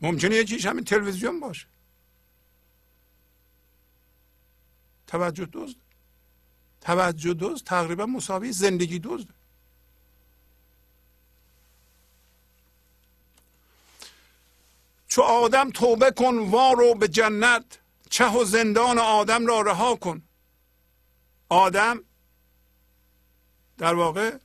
ممکنه 0.01 0.45
چیز 0.45 0.67
همین 0.67 0.85
تلویزیون 0.85 1.41
باشه. 1.41 1.67
توجه 5.07 5.49
دزد. 5.53 5.86
توجه 6.87 7.35
دزد 7.35 7.67
تقریبا 7.67 8.07
مساوی 8.07 8.53
زندگی 8.53 8.99
دزد 8.99 9.29
چو 15.09 15.23
آدم 15.23 15.71
توبه 15.71 16.11
کن 16.11 16.39
وارو 16.39 16.95
به 16.95 17.09
جنت. 17.09 17.79
چه 18.11 18.29
و 18.33 18.45
زندان 18.45 18.99
آدم 18.99 19.47
را 19.47 19.61
رها 19.61 19.97
کن. 19.97 20.23
آدم 21.49 22.05
در 23.79 23.95
واقع 23.95 24.39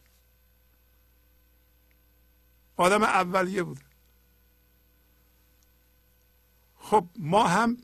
آدم 2.78 3.04
اولیه 3.04 3.64
بود. 3.64 3.80
خب 6.80 7.06
ما 7.18 7.48
هم 7.48 7.78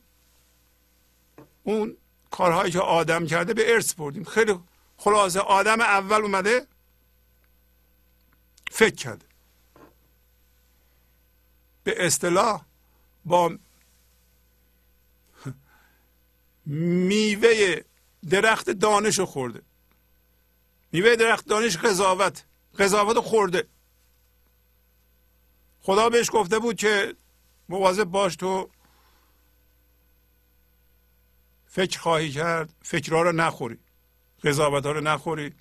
اون 1.64 1.98
کارهایی 2.38 2.72
که 2.72 2.80
آدم 2.80 3.26
کرده 3.28 3.54
به 3.54 3.74
ارث 3.74 3.94
بردیم. 3.94 4.24
خیلی 4.24 4.60
خلاصه 4.98 5.40
آدم 5.40 5.82
اول 5.82 6.22
اومده 6.22 6.68
فکر 8.72 8.96
کرده. 8.96 9.26
به 11.84 12.06
اصطلاح 12.06 12.66
با 13.26 13.58
میوه 16.66 17.82
درخت 18.30 18.70
دانش 18.70 19.20
خورده. 19.20 19.62
میوه 20.92 21.16
درخت 21.16 21.46
دانش 21.46 21.78
قضاوت 21.78 22.46
قضاوت 22.80 23.20
خورده. 23.20 23.68
خدا 25.82 26.10
بهش 26.10 26.30
گفته 26.34 26.60
بود 26.60 26.76
که 26.76 27.16
مواظب 27.70 28.04
باش 28.04 28.36
تو 28.36 28.70
فکر 31.78 32.00
خواهی 32.00 32.32
کرد 32.32 32.70
فکرها 32.82 33.22
رو 33.22 33.32
نخوری 33.32 33.78
قضاوت 34.44 34.86
ها 34.86 34.92
رو 34.92 35.02
نخوری. 35.02 35.54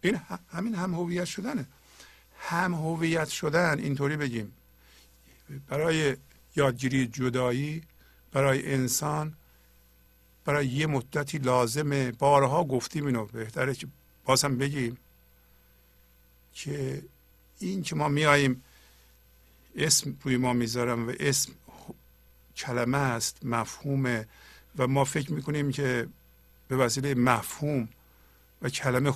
این 0.00 0.20
همین 0.52 0.74
هم 0.74 0.94
هویت 0.94 1.24
شدنه. 1.24 1.66
هم 2.38 2.74
هویت 2.74 3.28
شدن 3.28 3.78
اینطوری 3.78 4.16
بگیم. 4.16 4.52
برای 5.68 6.16
یادگیری 6.56 7.06
جدایی 7.06 7.82
برای 8.32 8.74
انسان 8.74 9.34
برای 10.44 10.66
یه 10.66 10.86
مدتی 10.86 11.38
لازمه 11.38 12.12
بارها 12.12 12.64
گفتیم 12.64 13.06
اینو 13.06 13.24
بهتره 13.24 13.74
که 13.74 13.86
بازم 14.24 14.58
بگیم 14.58 14.98
که 16.54 17.02
این 17.58 17.82
که 17.82 17.96
ما 17.96 18.08
میاییم 18.08 18.64
اسم 19.76 20.16
روی 20.22 20.36
ما 20.36 20.52
می‌ذارم 20.52 21.08
و 21.08 21.12
اسم 21.20 21.52
کلمه 22.58 22.98
است 22.98 23.44
مفهومه 23.44 24.26
و 24.78 24.86
ما 24.86 25.04
فکر 25.04 25.32
می‌کنیم 25.32 25.70
که 25.70 26.08
به 26.68 26.76
وسیله 26.76 27.14
مفهوم 27.14 27.88
و 28.62 28.68
کلمه 28.68 29.14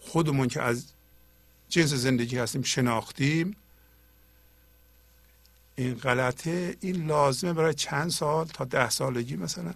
خودمون 0.00 0.48
که 0.48 0.62
از 0.62 0.86
جنس 1.68 1.92
زندگی 1.92 2.38
هستیم 2.38 2.62
شناختیم. 2.62 3.56
این 5.76 5.94
غلطه 5.94 6.76
این 6.80 7.06
لازمه 7.06 7.52
برای 7.52 7.74
چند 7.74 8.10
سال 8.10 8.46
تا 8.46 8.64
ده 8.64 8.90
سالگی 8.90 9.36
مثلا. 9.36 9.74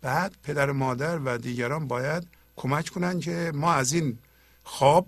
بعد 0.00 0.36
پدر 0.42 0.70
مادر 0.70 1.18
و 1.18 1.38
دیگران 1.38 1.88
باید 1.88 2.26
کمک 2.56 2.88
کنن 2.88 3.20
که 3.20 3.52
ما 3.54 3.72
از 3.72 3.92
این 3.92 4.18
خواب 4.64 5.06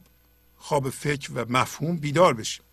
خواب 0.59 0.91
فکر 0.91 1.33
و 1.35 1.45
مفهوم 1.49 1.97
بیدار 1.97 2.35
بشیم. 2.35 2.66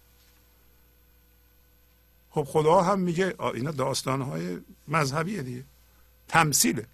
خب 2.33 2.43
خدا 2.43 2.81
هم 2.81 2.99
میگه 2.99 3.35
اینا 3.39 3.71
داستانهای 3.71 4.61
مذهبیه 4.87 5.43
دیگه. 5.43 5.63
تمثیله 6.27 6.87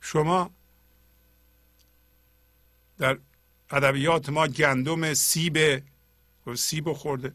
شما 0.00 0.50
در 2.98 3.18
ادبیات 3.70 4.28
ما 4.28 4.46
گندم 4.46 5.14
سیب 5.14 5.82
سیب 6.56 6.92
خورده. 6.92 7.32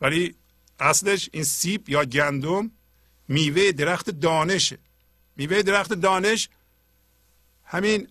ولی 0.00 0.34
اصلش 0.80 1.30
این 1.32 1.44
سیب 1.44 1.88
یا 1.88 2.04
گندم 2.04 2.70
میوه 3.28 3.72
درخت 3.72 4.10
دانشه. 4.10 4.78
میوه 5.36 5.62
درخت 5.62 5.92
دانش 5.92 6.48
همین 7.64 8.08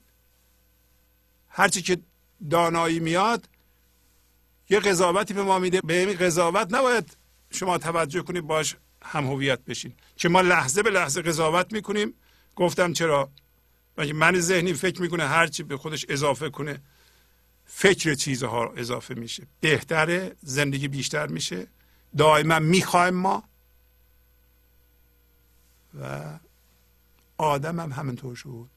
هرچی 1.49 1.81
که 1.81 1.97
دانایی 2.49 2.99
میاد 2.99 3.49
یه 4.69 4.79
قضاوتی 4.79 5.33
به 5.33 5.43
ما 5.43 5.59
میده. 5.59 5.81
به 5.81 5.99
این 5.99 6.17
قضاوت 6.17 6.73
نباید 6.73 7.17
شما 7.51 7.77
توجه 7.77 8.21
کنید 8.21 8.47
باش 8.47 8.75
هم 9.01 9.25
هویت 9.25 9.59
بشین. 9.59 9.93
که 10.15 10.29
ما 10.29 10.41
لحظه 10.41 10.83
به 10.83 10.89
لحظه 10.89 11.21
قضاوت 11.21 11.73
می‌کنیم. 11.73 12.13
گفتم 12.55 12.93
چرا؟ 12.93 13.29
مگه 13.97 14.13
من 14.13 14.39
ذهنی 14.39 14.73
فکر 14.73 15.01
می‌کنه 15.01 15.27
هرچی 15.27 15.63
به 15.63 15.77
خودش 15.77 16.05
اضافه 16.09 16.49
کنه 16.49 16.81
فکر 17.65 18.13
چیزها 18.13 18.73
اضافه 18.77 19.13
میشه. 19.13 19.47
بهتره 19.59 20.35
زندگی 20.41 20.87
بیشتر 20.87 21.27
میشه. 21.27 21.67
دائما 22.17 22.59
می‌خوایم 22.59 23.13
ما. 23.13 23.43
و 26.01 26.25
آدم 27.37 27.79
هم 27.79 27.91
همینطور 27.91 28.35
شد. 28.35 28.69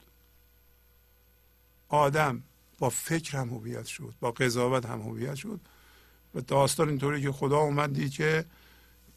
آدم 1.89 2.43
با 2.79 2.91
فکر 2.91 3.37
هم 3.37 3.49
هویت 3.49 3.87
شد 3.87 4.15
با 4.21 4.31
قضاوت 4.31 4.87
هم 4.87 5.01
هویت 5.01 5.35
شد. 5.35 5.61
و 6.35 6.41
داستان 6.41 6.89
اینطوری 6.89 7.23
که 7.23 7.33
خدا 7.33 7.59
اومد 7.59 7.93
دید 7.93 8.13
که 8.13 8.45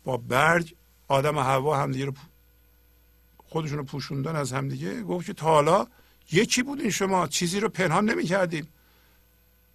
با 0.04 0.18
برگ 0.18 0.76
آدم 1.08 1.38
و 1.38 1.42
هوا 1.42 1.78
همدیگه 1.78 2.06
رو 2.06 2.14
خودشون 3.38 3.78
رو 3.78 3.84
پوشوندن 3.84 4.36
از 4.36 4.54
همدیگه. 4.54 5.04
گفت 5.04 5.26
که 5.26 5.34
تا 5.34 5.46
حالا 5.46 5.88
یکی 6.32 6.64
بودین 6.64 6.90
شما 6.90 7.28
چیزی 7.28 7.60
رو 7.60 7.70
پنهان 7.70 8.10
نمی 8.10 8.24
کردین 8.24 8.68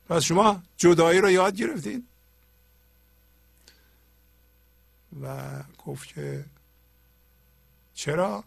پس 0.08 0.22
شما 0.22 0.62
جدایی 0.76 1.20
رو 1.20 1.30
یاد 1.30 1.56
گرفتین. 1.56 2.04
و 5.22 5.38
گفت 5.86 6.08
که 6.08 6.44
چرا؟ 7.94 8.44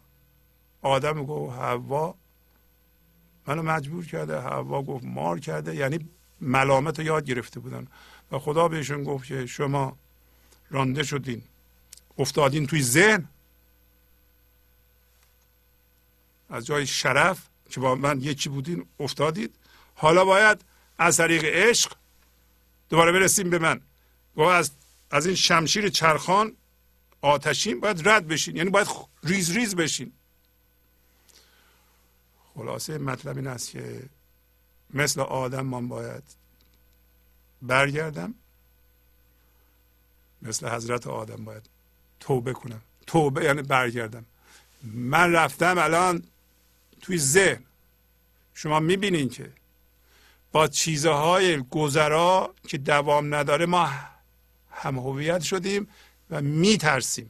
آدم 0.82 1.26
گفت 1.26 1.58
هوا 1.58 2.16
منو 3.48 3.62
مجبور 3.64 4.06
کرده. 4.06 4.42
هوا 4.42 4.84
گفت 4.84 5.06
مار 5.06 5.40
کرده. 5.40 5.76
یعنی 5.76 6.10
ملامت 6.42 7.00
رو 7.00 7.06
یاد 7.06 7.26
گرفته 7.26 7.60
بودن. 7.60 7.88
و 8.32 8.40
خدا 8.40 8.68
بهشون 8.68 9.04
گفت 9.04 9.26
که 9.26 9.46
شما 9.46 9.98
رانده 10.70 11.04
شدین. 11.04 11.44
افتادین 12.18 12.68
توی 12.68 12.84
ذهن. 12.84 13.28
از 16.50 16.66
جای 16.66 16.88
شرف 16.88 17.48
که 17.70 17.80
با 17.80 17.96
من 17.96 18.22
یکی 18.22 18.50
بودین 18.50 18.86
افتادید. 19.00 19.56
حالا 19.96 20.26
باید 20.26 20.62
از 20.98 21.18
طریق 21.18 21.44
عشق 21.46 21.94
دوباره 22.90 23.12
برسیم 23.12 23.50
به 23.50 23.60
من. 23.60 23.82
و 24.36 24.42
از 24.42 24.72
از 25.12 25.26
این 25.26 25.36
شمشیر 25.36 25.90
چرخان 25.90 26.56
آتشین 27.22 27.80
باید 27.80 28.08
رد 28.10 28.28
بشین. 28.28 28.56
یعنی 28.56 28.70
باید 28.70 28.88
ریز 29.24 29.52
ریز 29.52 29.76
بشین. 29.76 30.14
خلاصه 32.56 32.98
مطلب 32.98 33.38
این 33.38 33.48
است 33.48 33.70
که 33.70 34.10
مثل 34.94 35.22
آدم 35.22 35.66
من 35.66 35.88
باید 35.88 36.24
برگردم. 37.62 38.34
مثل 40.42 40.70
حضرت 40.70 41.08
آدم 41.08 41.46
باید 41.46 41.70
توبه 42.20 42.54
کنم. 42.54 42.82
توبه 43.08 43.44
یعنی 43.44 43.62
برگردم. 43.62 44.26
من 44.84 45.32
رفتم 45.32 45.78
الان 45.78 46.24
توی 47.02 47.18
ذهن. 47.18 47.64
شما 48.54 48.80
می‌بینین 48.80 49.30
که 49.30 49.52
با 50.52 50.68
چیزهای 50.68 51.58
گذرا 51.58 52.56
که 52.68 52.78
دوام 52.78 53.36
نداره 53.36 53.66
ما 53.66 53.90
هم 54.72 54.98
هویت 54.98 55.42
شدیم 55.42 55.88
و 56.30 56.42
میترسیم. 56.42 57.30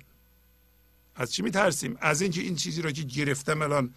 از 1.15 1.33
چی 1.33 1.41
میترسیم؟ 1.41 1.97
از 2.01 2.21
اینکه 2.21 2.41
این 2.41 2.55
چیزی 2.55 2.81
رو 2.81 2.91
که 2.91 3.03
گرفتم 3.03 3.61
الان 3.61 3.93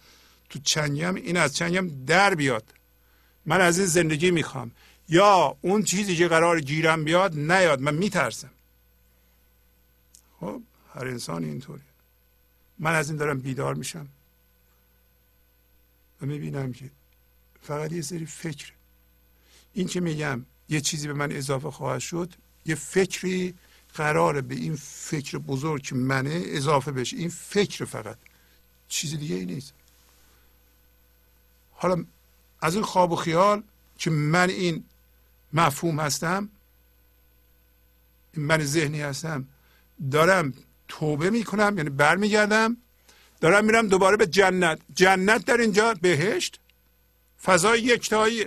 تو 0.49 0.59
چنگم 0.59 1.15
این 1.15 1.37
از 1.37 1.55
چنگم 1.55 2.05
در 2.05 2.35
بیاد. 2.35 2.63
من 3.45 3.61
از 3.61 3.77
این 3.77 3.87
زندگی 3.87 4.31
می‌خوام. 4.31 4.71
یا 5.09 5.57
اون 5.61 5.83
چیزی 5.83 6.15
که 6.15 6.27
قرار 6.27 6.61
گیرم 6.61 7.03
بیاد 7.03 7.35
نیاد. 7.35 7.81
من 7.81 7.95
میترسم. 7.95 8.49
خب 10.39 10.61
هر 10.93 11.07
انسان 11.07 11.43
اینطوری 11.43 11.81
من 12.79 12.95
از 12.95 13.09
این 13.09 13.17
دارم 13.17 13.39
بیدار 13.39 13.75
میشم. 13.75 14.07
و 16.21 16.25
می‌بینم 16.25 16.73
که 16.73 16.89
فقط 17.61 17.91
یه 17.91 18.01
سری 18.01 18.25
فکر. 18.25 18.71
این 19.73 19.87
که 19.87 19.99
میگم 19.99 20.45
یه 20.69 20.81
چیزی 20.81 21.07
به 21.07 21.13
من 21.13 21.31
اضافه 21.31 21.71
خواهد 21.71 21.99
شد 21.99 22.33
یه 22.65 22.75
فکری 22.75 23.53
قراره 23.93 24.41
به 24.41 24.55
این 24.55 24.75
فکر 24.75 25.37
بزرگ 25.37 25.81
که 25.81 25.95
منه 25.95 26.41
اضافه 26.45 26.91
بشه. 26.91 27.17
این 27.17 27.29
فکر 27.29 27.85
فقط. 27.85 28.17
چیز 28.87 29.19
دیگه 29.19 29.35
ای 29.35 29.45
نیست. 29.45 29.73
حالا 31.71 32.05
از 32.61 32.75
این 32.75 32.83
خواب 32.83 33.11
و 33.11 33.15
خیال 33.15 33.63
که 33.97 34.09
من 34.09 34.49
این 34.49 34.83
مفهوم 35.55 35.99
هستم؟ 35.99 36.49
من 38.33 38.63
ذهنی 38.63 39.01
هستم. 39.01 39.47
دارم 40.11 40.53
توبه 40.87 41.29
می‌کنم 41.29 41.77
یعنی 41.77 41.89
برمیگردم 41.89 42.77
دارم 43.41 43.65
میرم 43.65 43.87
دوباره 43.87 44.17
به 44.17 44.27
جنت. 44.27 44.79
جنت 44.95 45.45
در 45.45 45.57
اینجا 45.57 45.93
بهشت 45.93 46.59
فضای 47.43 47.81
یکتایی 47.81 48.45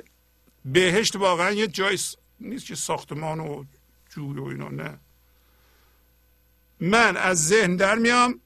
بهشت 0.64 1.16
واقعا 1.16 1.50
یه 1.50 1.66
جای 1.66 1.98
نیست 2.40 2.66
که 2.66 2.74
ساختمان 2.74 3.40
و 3.40 3.64
جوی 4.11 4.38
و 4.38 4.44
اینا 4.44 4.68
نه. 4.68 4.98
من 6.80 7.16
از 7.16 7.46
ذهن 7.46 7.76
در 7.76 7.94
میام 7.94 8.40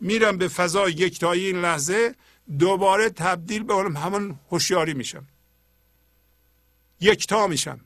میرم 0.00 0.38
به 0.38 0.48
فضای 0.48 0.92
یکتایی 0.92 1.46
این 1.46 1.60
لحظه 1.60 2.14
دوباره 2.58 3.10
تبدیل 3.10 3.62
به 3.62 3.74
همون 3.74 4.38
هوشیاری 4.50 4.94
میشم. 4.94 5.26
یکتا 7.00 7.46
میشم. 7.46 7.80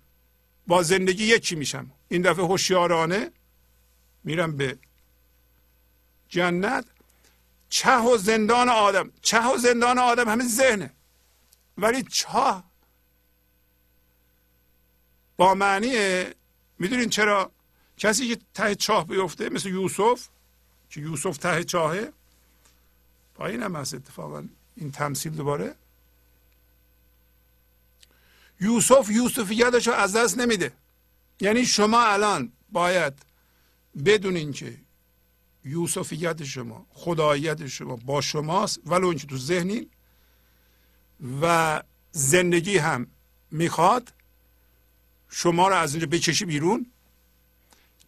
با 0.67 0.83
زندگی 0.83 1.25
یکی 1.25 1.57
میشم. 1.57 1.91
این 2.09 2.23
دفعه 2.23 2.45
هوشیارانه 2.45 3.31
میرم 4.25 4.57
به 4.57 4.79
جنت. 6.29 6.85
چه 7.69 7.99
و 7.99 8.17
زندان 8.17 8.69
آدم. 8.69 9.13
چه 9.23 9.55
و 9.55 9.57
زندان 9.57 9.99
آدم 9.99 10.29
همه 10.29 10.49
ذهنه. 10.49 10.91
ولی 11.79 12.03
چاه 12.03 12.65
با 15.37 15.55
معنی 15.55 16.25
می‌دونین 16.79 17.09
چرا؟ 17.09 17.51
کسی 17.97 18.29
که 18.29 18.41
ته 18.55 18.75
چاه 18.75 19.07
بیفته 19.07 19.49
مثل 19.49 19.69
یوسف 19.69 20.29
که 20.91 21.01
یوسف 21.01 21.37
ته 21.39 21.65
چاهه 21.65 22.13
پایین 23.35 23.63
هم 23.63 23.77
هست 23.77 23.95
اتفاقا 23.95 24.45
این 24.77 24.93
تمثیل 24.93 25.33
دوباره. 25.33 25.75
یوسف 28.61 29.11
یوسفیتش 29.11 29.89
رو 29.89 29.93
از 29.95 30.17
دست 30.17 30.39
نمیده. 30.39 30.73
یعنی 31.41 31.67
شما 31.67 32.03
الان 32.03 32.53
باید 32.73 33.15
بدونین 34.05 34.53
که 34.53 34.79
یوسفیت 35.65 36.45
شما 36.45 36.87
خداییت 36.91 37.67
شما 37.67 37.97
با 37.97 38.21
شماست 38.21 38.81
ولو 38.87 39.07
اینکه 39.09 39.27
تو 39.27 39.37
ذهنین 39.37 39.91
و 41.43 41.83
زندگی 42.13 42.79
هم 42.79 43.07
می‌خواد 43.51 44.13
شما 45.29 45.69
رو 45.69 45.75
از 45.75 45.95
اینجا 45.95 46.07
بکشی 46.07 46.45
بیرون. 46.45 46.87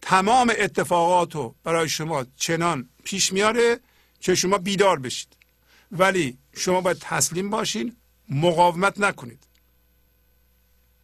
تمام 0.01 0.53
اتفاقات 0.57 1.35
رو 1.35 1.55
برای 1.63 1.89
شما 1.89 2.25
چنان 2.35 2.89
پیش 3.03 3.33
میاره 3.33 3.79
که 4.19 4.35
شما 4.35 4.57
بیدار 4.57 4.99
بشید. 4.99 5.27
ولی 5.91 6.37
شما 6.55 6.81
باید 6.81 6.97
تسلیم 6.99 7.49
باشین 7.49 7.95
مقاومت 8.29 8.99
نکنید. 8.99 9.43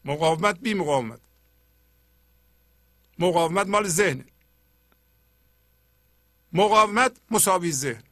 مقاومت 0.05 0.59
بی 0.59 0.73
مقاومت. 0.73 1.19
مقاومت 3.19 3.67
مال 3.67 3.87
ذهنه. 3.87 4.25
مقاومت 6.53 7.17
مساوی 7.31 7.71
ذهن. 7.71 8.03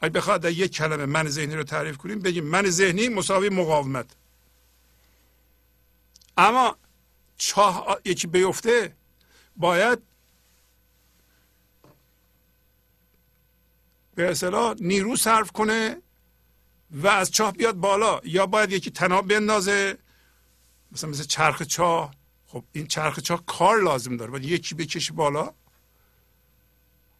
اگه 0.00 0.12
بخواد 0.12 0.44
یک 0.44 0.72
کلمه 0.72 1.06
من 1.06 1.28
ذهنی 1.28 1.54
رو 1.54 1.64
تعریف 1.64 1.96
کنیم 1.96 2.18
بگیم 2.18 2.44
من 2.44 2.70
ذهنی 2.70 3.08
مساوی 3.08 3.48
مقاومت. 3.48 4.16
اما 6.36 6.76
چاه 7.36 8.00
یکی 8.04 8.26
بیفته 8.26 8.96
باید 9.56 10.02
به 14.14 14.30
اصطلاح 14.30 14.74
نیرو 14.80 15.16
صرف 15.16 15.52
کنه 15.52 16.02
و 16.90 17.06
از 17.06 17.30
چاه 17.30 17.52
بیاد 17.52 17.74
بالا 17.74 18.20
یا 18.24 18.46
باید 18.46 18.72
یکی 18.72 18.90
تناب 18.90 19.28
بندازه 19.28 19.98
مثلا 20.92 21.10
مثل 21.10 21.24
چرخ 21.24 21.62
چاه. 21.62 22.14
خب 22.46 22.64
این 22.72 22.86
چرخ 22.86 23.18
چاه 23.18 23.46
کار 23.46 23.82
لازم 23.82 24.16
داره 24.16 24.30
باید 24.30 24.44
یکی 24.44 24.74
بکشه 24.74 25.12
بالا 25.12 25.54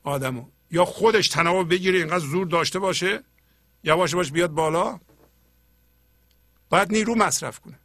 آدمو. 0.03 0.47
یا 0.71 0.85
خودش 0.85 1.29
تناب 1.29 1.71
بگیره 1.71 1.99
اینقدر 1.99 2.19
زور 2.19 2.47
داشته 2.47 2.79
باشه 2.79 3.25
یواش 3.85 4.15
باش 4.15 4.33
بیاد 4.33 4.51
بالا 4.51 5.01
باید 6.71 6.93
نیرو 6.93 7.15
مصرف 7.15 7.59
کنه. 7.59 7.79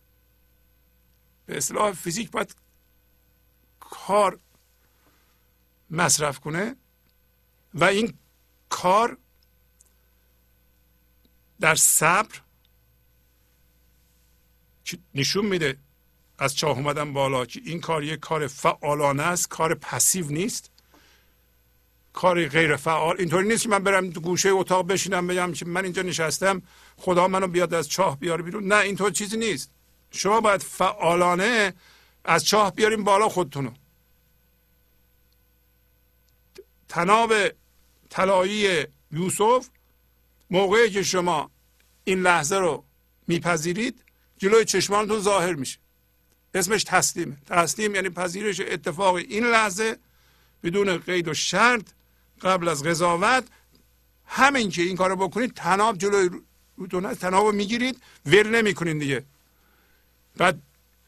به 1.46 1.58
اصطلاح 1.58 1.92
فیزیک 1.92 2.32
باید 2.32 2.56
کار 3.80 4.40
مصرف 5.90 6.40
کنه 6.40 6.76
و 7.74 7.84
این 7.84 8.14
کار 8.70 9.18
در 11.62 11.76
صبر 11.76 12.42
نشون 15.16 15.46
میده 15.46 15.78
از 16.40 16.56
چاه 16.56 16.78
اومدن 16.78 17.14
بالا 17.14 17.46
که 17.46 17.62
این 17.66 17.82
کار 17.82 18.04
یک 18.04 18.20
کار 18.20 18.48
فعالانه 18.48 19.24
است 19.24 19.50
کار 19.50 19.76
پسیو 19.76 20.26
نیست. 20.26 20.72
کار 22.14 22.48
غیر 22.48 22.76
فعال 22.76 23.16
اینطوری 23.20 23.48
نیست 23.48 23.64
که 23.64 23.70
من 23.70 23.84
برم 23.84 24.10
تو 24.10 24.22
گوشه 24.22 24.50
اتاق 24.50 24.88
بشینم 24.88 25.28
بگم 25.28 25.54
که 25.54 25.66
من 25.66 25.84
اینجا 25.84 26.02
نشستم 26.02 26.62
خدا 26.98 27.28
منو 27.28 27.48
بیاد 27.48 27.74
از 27.74 27.90
چاه 27.90 28.20
بیاره 28.20 28.44
بیرون. 28.44 28.68
نه 28.68 28.76
اینطور 28.76 29.12
چیزی 29.12 29.38
نیست. 29.38 29.72
شما 30.12 30.42
باید 30.42 30.62
فعالانه 30.62 31.74
از 32.26 32.46
چاه 32.46 32.72
بیاریم 32.76 33.04
بالا 33.04 33.30
خودتونو. 33.30 33.72
تناب 36.90 37.34
طلایی 38.10 38.86
یوسف 39.12 39.70
موقعی 40.54 40.90
که 40.90 41.04
شما 41.04 41.52
این 42.04 42.22
لحظه 42.22 42.56
رو 42.56 42.84
میپذیرید 43.28 44.04
جلوی 44.38 44.66
چشمانتون 44.66 45.20
ظاهر 45.20 45.54
میشه. 45.54 45.80
اسمش 46.54 46.84
تسلیمه. 46.84 47.38
تسلیم 47.46 47.96
یعنی 47.96 48.10
پذیرش 48.10 48.60
اتفاق 48.60 49.16
این 49.16 49.46
لحظه 49.46 49.98
بدون 50.64 50.98
قید 50.98 51.28
و 51.28 51.34
شرط 51.34 51.88
قبل 52.42 52.68
از 52.68 52.84
قضاوت. 52.84 53.44
همین 54.26 54.70
که 54.70 54.82
این 54.82 54.96
کارو 54.98 55.16
بکنید 55.16 55.54
تناب 55.54 55.98
جلوی 55.98 56.30
روتون 56.78 57.14
تناب 57.14 57.46
رو 57.46 57.52
می‌گیرید 57.52 58.02
ول 58.26 58.48
نمی‌کنید 58.56 59.00
دیگه. 59.00 59.24
بعد 60.38 60.62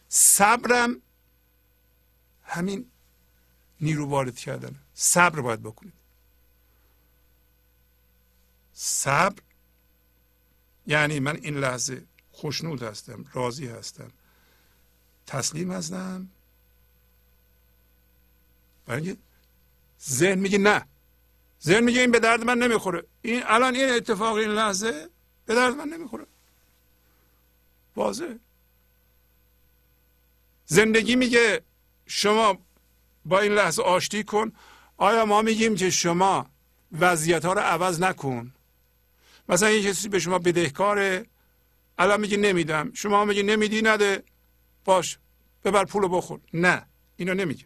صبرم 0.10 0.96
همین 2.44 2.86
نیرو 3.82 4.06
وارد 4.06 4.38
کردن. 4.38 4.76
صبر 4.94 5.42
باید 5.42 5.62
بکنید. 5.64 6.05
صبر 8.78 9.42
یعنی 10.88 11.20
من 11.20 11.36
این 11.36 11.58
لحظه 11.58 12.04
خوشنود 12.32 12.84
هستم 12.84 13.26
راضی 13.34 13.68
هستم. 13.68 14.12
تسلیم 15.28 15.72
هستم. 15.72 16.30
برای 18.86 19.18
ذهن 20.10 20.40
میگه 20.40 20.58
نه. 20.58 20.86
ذهن 21.64 21.84
میگه 21.84 22.02
این 22.02 22.12
به 22.12 22.20
درد 22.20 22.44
من 22.44 22.58
نمی‌خوره. 22.58 23.04
این 23.22 23.44
الان 23.46 23.76
این 23.76 23.90
اتفاق 23.90 24.36
این 24.36 24.50
لحظه 24.50 25.10
به 25.46 25.56
درد 25.56 25.74
من 25.74 25.88
نمی‌خوره. 25.88 26.26
واضح 27.96 28.34
زندگی 30.66 31.16
میگه 31.16 31.62
شما 32.06 32.58
با 33.26 33.40
این 33.40 33.52
لحظه 33.52 33.82
آشتی 33.84 34.24
کن. 34.24 34.52
آیا 34.98 35.26
ما 35.26 35.42
میگیم 35.42 35.76
که 35.76 35.90
شما 35.90 36.50
وضعیت 36.92 37.46
ها 37.46 37.54
رو 37.54 37.62
عوض 37.62 38.00
نکن؟ 38.02 38.55
مثلا 39.50 39.70
یه 39.70 39.90
کسی 39.90 40.10
به 40.10 40.20
شما 40.20 40.40
بدهکاره. 40.40 41.26
الان 41.98 42.22
میگه 42.22 42.38
نمیدم. 42.38 42.92
شما 42.94 43.26
میگه 43.26 43.44
نمیدی 43.44 43.82
نده. 43.82 44.24
باش 44.86 45.18
ببر 45.64 45.86
پول 45.86 46.08
بخور. 46.12 46.40
نه 46.54 46.86
اینو 47.18 47.34
نمیگه. 47.34 47.66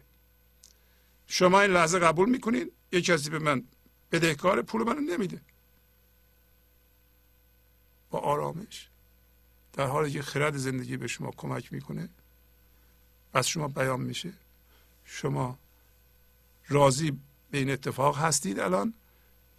شما 1.26 1.60
این 1.60 1.70
لحظه 1.70 1.98
قبول 1.98 2.28
می‌کنید 2.28 2.72
یه 2.92 3.00
کسی 3.00 3.30
به 3.30 3.38
من 3.38 3.64
بدهکار 4.12 4.62
پول 4.62 4.82
منو 4.82 5.00
نمیده. 5.00 5.40
با 8.10 8.18
آرامش. 8.18 8.88
در 9.72 9.86
حالی 9.86 10.10
که 10.10 10.22
خرد 10.22 10.56
زندگی 10.56 10.96
به 10.96 11.06
شما 11.06 11.30
کمک 11.30 11.72
می‌کنه. 11.72 12.08
از 13.34 13.48
شما 13.48 13.68
بیان 13.68 14.00
میشه. 14.00 14.32
شما 15.04 15.58
راضی 16.68 17.10
به 17.50 17.58
این 17.58 17.70
اتفاق 17.70 18.18
هستید 18.18 18.60
الان؟ 18.60 18.94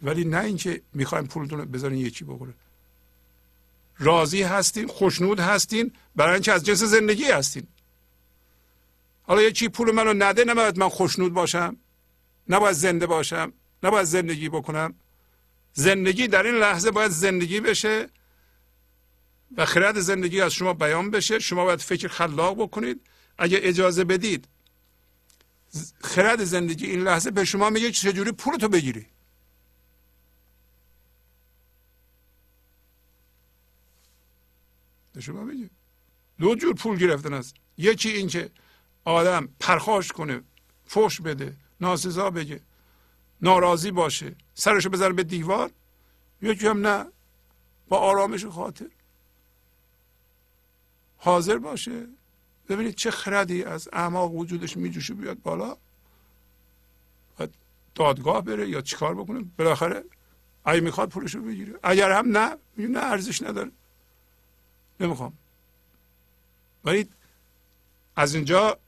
ولی 0.02 0.24
نه 0.24 0.44
اینکه 0.44 0.82
می‌خوایم 0.94 1.26
پولتون 1.26 1.58
رو 1.58 1.66
بذارین 1.66 1.98
یکی 1.98 2.24
بخوره. 2.24 2.54
راضی 3.98 4.42
هستین 4.42 4.86
خوشنود 4.86 5.40
هستین 5.40 5.92
برای 6.16 6.32
اینکه 6.32 6.52
از 6.52 6.64
جنس 6.64 6.82
زندگی 6.82 7.24
هستین. 7.24 7.66
حالا 9.22 9.42
یکی 9.42 9.68
پول 9.68 9.90
منو 9.90 10.14
نده 10.16 10.44
نباید 10.44 10.78
من 10.78 10.88
خوشنود 10.88 11.32
باشم؟ 11.32 11.76
نباید 12.48 12.76
زنده 12.76 13.06
باشم؟ 13.06 13.52
نباید 13.82 14.04
زندگی 14.04 14.48
بکنم؟ 14.48 14.94
زندگی 15.72 16.28
در 16.28 16.42
این 16.42 16.54
لحظه 16.54 16.90
باید 16.90 17.10
زندگی 17.10 17.60
بشه 17.60 18.08
و 19.56 19.66
خرد 19.66 20.00
زندگی 20.00 20.40
از 20.40 20.52
شما 20.52 20.72
بیان 20.74 21.10
بشه. 21.10 21.38
شما 21.38 21.64
باید 21.64 21.80
فکر 21.80 22.08
خلاق 22.08 22.62
بکنید. 22.62 23.00
اگه 23.38 23.58
اجازه 23.62 24.04
بدید 24.04 24.48
خرد 26.00 26.44
زندگی 26.44 26.86
این 26.86 27.02
لحظه 27.02 27.30
به 27.30 27.44
شما 27.44 27.70
میگه 27.70 27.90
چجوری 27.90 28.32
پولتو 28.32 28.68
بگیری؟ 28.68 29.06
به 35.12 35.20
شما 35.20 35.44
میگه 35.44 35.70
دو 36.38 36.54
جور 36.54 36.74
پول 36.74 36.98
گرفتن 36.98 37.34
است 37.34 37.54
یکی 37.76 38.08
اینکه 38.10 38.50
آدم 39.04 39.48
پرخاش 39.60 40.12
کنه 40.12 40.42
فوش 40.86 41.20
بده 41.20 41.56
ناسزا 41.80 42.30
بگه 42.30 42.60
ناراضی 43.42 43.90
باشه 43.90 44.34
سرشو 44.54 44.88
بزنه 44.90 45.12
به 45.12 45.22
دیوار 45.24 45.70
یکی 46.42 46.66
هم 46.66 46.86
نه 46.86 47.06
با 47.88 47.98
آرامش 47.98 48.44
خاطر. 48.44 48.86
حاضر 51.16 51.58
باشه 51.58 52.06
ببینید 52.68 52.94
چه 52.94 53.10
خردی 53.10 53.64
از 53.64 53.88
اعماق 53.92 54.34
وجودش 54.34 54.76
میجوشه 54.76 55.14
بیاد 55.14 55.42
بالا. 55.42 55.76
و 57.38 57.48
دادگاه 57.94 58.44
بره 58.44 58.68
یا 58.68 58.80
چیکار 58.80 59.14
بکنه؟ 59.14 59.44
بالاخره 59.58 60.04
اگه 60.64 60.80
می‌خواد 60.80 61.08
پولشو 61.08 61.42
بگیره. 61.42 61.78
اگر 61.82 62.12
هم 62.12 62.38
نه 62.38 62.56
نه 62.78 62.98
ارزش 62.98 63.42
نداره. 63.42 63.70
نمی‌خوام. 65.02 65.32
ولی 66.84 67.08
از 68.16 68.34
اینجا 68.34 68.78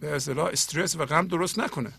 به 0.00 0.14
اصطلاح 0.16 0.46
استرس 0.46 0.96
و 0.96 1.06
غم 1.06 1.26
درست 1.28 1.58
نکنه. 1.58 1.92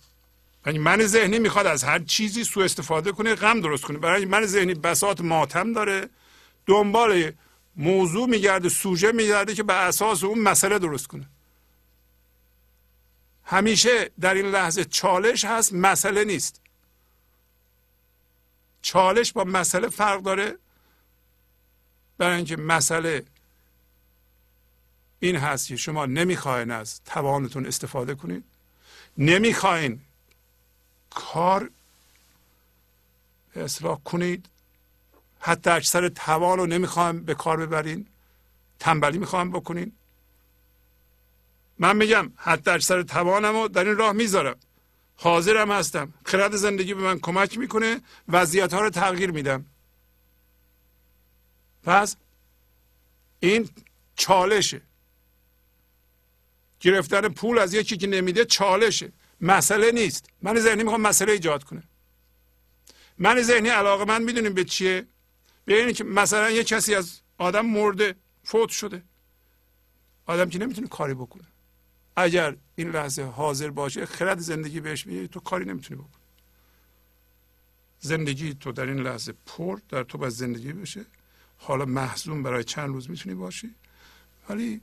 یعنی 0.65 0.79
من 0.79 1.05
ذهنی 1.05 1.39
می‌خواد 1.39 1.67
از 1.67 1.83
هر 1.83 1.99
چیزی 1.99 2.43
سوء 2.43 2.65
استفاده 2.65 3.11
کنه 3.11 3.35
غم 3.35 3.61
درست 3.61 3.83
کنه. 3.83 3.97
برای 3.97 4.25
من 4.25 4.45
ذهنی 4.45 4.73
بساط 4.73 5.21
ماتم 5.21 5.73
داره. 5.73 6.09
دنبال 6.65 7.31
موضوع 7.75 8.29
میگرده 8.29 8.69
سوژه 8.69 9.11
میگرده 9.11 9.55
که 9.55 9.63
به 9.63 9.73
اساس 9.73 10.23
اون 10.23 10.39
مسئله 10.39 10.79
درست 10.79 11.07
کنه. 11.07 11.27
همیشه 13.43 14.11
در 14.19 14.33
این 14.33 14.45
لحظه 14.45 14.85
چالش 14.85 15.45
هست 15.45 15.73
مسئله 15.73 16.23
نیست. 16.23 16.61
چالش 18.81 19.33
با 19.33 19.43
مسئله 19.43 19.89
فرق 19.89 20.21
داره. 20.21 20.57
برای 22.21 22.35
اینکه 22.35 22.57
مسئله 22.57 23.23
این 25.19 25.35
هست 25.35 25.67
که 25.67 25.75
شما 25.75 26.05
نمی‌خواین 26.05 26.71
از 26.71 27.01
توانتون 27.03 27.65
استفاده 27.65 28.15
کنید 28.15 28.43
نمی‌خواین 29.17 30.01
کار 31.09 31.69
اصلاح 33.55 33.99
کنید. 34.03 34.45
حتی 35.39 35.69
اکثر 35.69 36.09
توان 36.09 36.57
رو 36.57 36.65
نمی‌خوایم 36.65 37.23
به 37.23 37.35
کار 37.35 37.57
ببرین. 37.57 38.07
تنبلی 38.79 39.17
می‌خوایم 39.17 39.51
بکنین. 39.51 39.91
من 41.79 41.95
میگم 41.95 42.31
حتی 42.35 42.71
اکثر 42.71 43.03
توانم 43.03 43.55
رو 43.55 43.67
در 43.67 43.85
این 43.85 43.97
راه 43.97 44.11
می‌ذارم. 44.11 44.55
حاضرم 45.15 45.71
هستم. 45.71 46.13
خرد 46.25 46.55
زندگی 46.55 46.93
به 46.93 47.01
من 47.01 47.19
کمک 47.19 47.57
می‌کنه. 47.57 48.01
وضعیت 48.27 48.73
ها 48.73 48.81
رو 48.81 48.89
تغییر 48.89 49.31
میدم. 49.31 49.65
پس 51.83 52.15
این 53.39 53.69
چالشه. 54.15 54.81
گرفتن 56.79 57.29
پول 57.29 57.57
از 57.59 57.73
یکی 57.73 57.97
که 57.97 58.07
نمیده 58.07 58.45
چالشه. 58.45 59.11
مسئله 59.41 59.91
نیست. 59.91 60.29
من 60.41 60.59
ذهنی 60.59 60.83
می‌خوام 60.83 61.01
مسئله 61.01 61.31
ایجاد 61.31 61.63
کنه 61.63 61.83
من 63.17 63.41
ذهنی 63.41 63.69
علاقه 63.69 64.05
من 64.05 64.23
می‌دونیم 64.23 64.53
به 64.53 64.63
چیه؟ 64.63 65.05
به 65.65 65.79
اینه 65.79 65.93
که 65.93 66.03
مثلا 66.03 66.49
یه 66.51 66.63
کسی 66.63 66.95
از 66.95 67.19
آدم 67.37 67.65
مرده 67.65 68.15
فوت 68.43 68.69
شده. 68.69 69.03
آدم 70.25 70.49
که 70.49 70.59
نمی‌تونه 70.59 70.87
کاری 70.87 71.13
بکنه. 71.13 71.43
اگر 72.15 72.55
این 72.75 72.91
لحظه 72.91 73.23
حاضر 73.23 73.69
باشه 73.69 74.05
خرد 74.05 74.39
زندگی 74.39 74.79
بهش 74.79 75.07
میگه 75.07 75.27
تو 75.27 75.39
کاری 75.39 75.65
نمی‌تونی 75.65 75.99
بکنی. 75.99 76.21
زندگی 77.99 78.53
تو 78.53 78.71
در 78.71 78.85
این 78.85 78.99
لحظه 78.99 79.33
پر 79.45 79.79
در 79.89 80.03
تو 80.03 80.17
باید 80.17 80.33
زندگی 80.33 80.73
بشه. 80.73 81.05
حالا 81.63 81.85
محزون 81.85 82.43
برای 82.43 82.63
چند 82.63 82.89
روز 82.89 83.09
می‌تونی 83.09 83.35
باشی. 83.35 83.75
ولی 84.49 84.81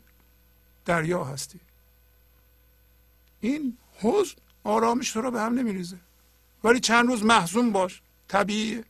دریا 0.85 1.25
هستی. 1.25 1.61
این 3.41 3.79
حزن 3.99 4.35
آرامش 4.65 5.11
تو 5.13 5.21
رو 5.21 5.31
به 5.31 5.41
هم 5.41 5.55
نمیریزه. 5.55 5.97
ولی 6.65 6.81
چند 6.81 7.09
روز 7.09 7.25
محزون 7.25 7.73
باش. 7.73 8.03
طبیعیه. 8.29 8.85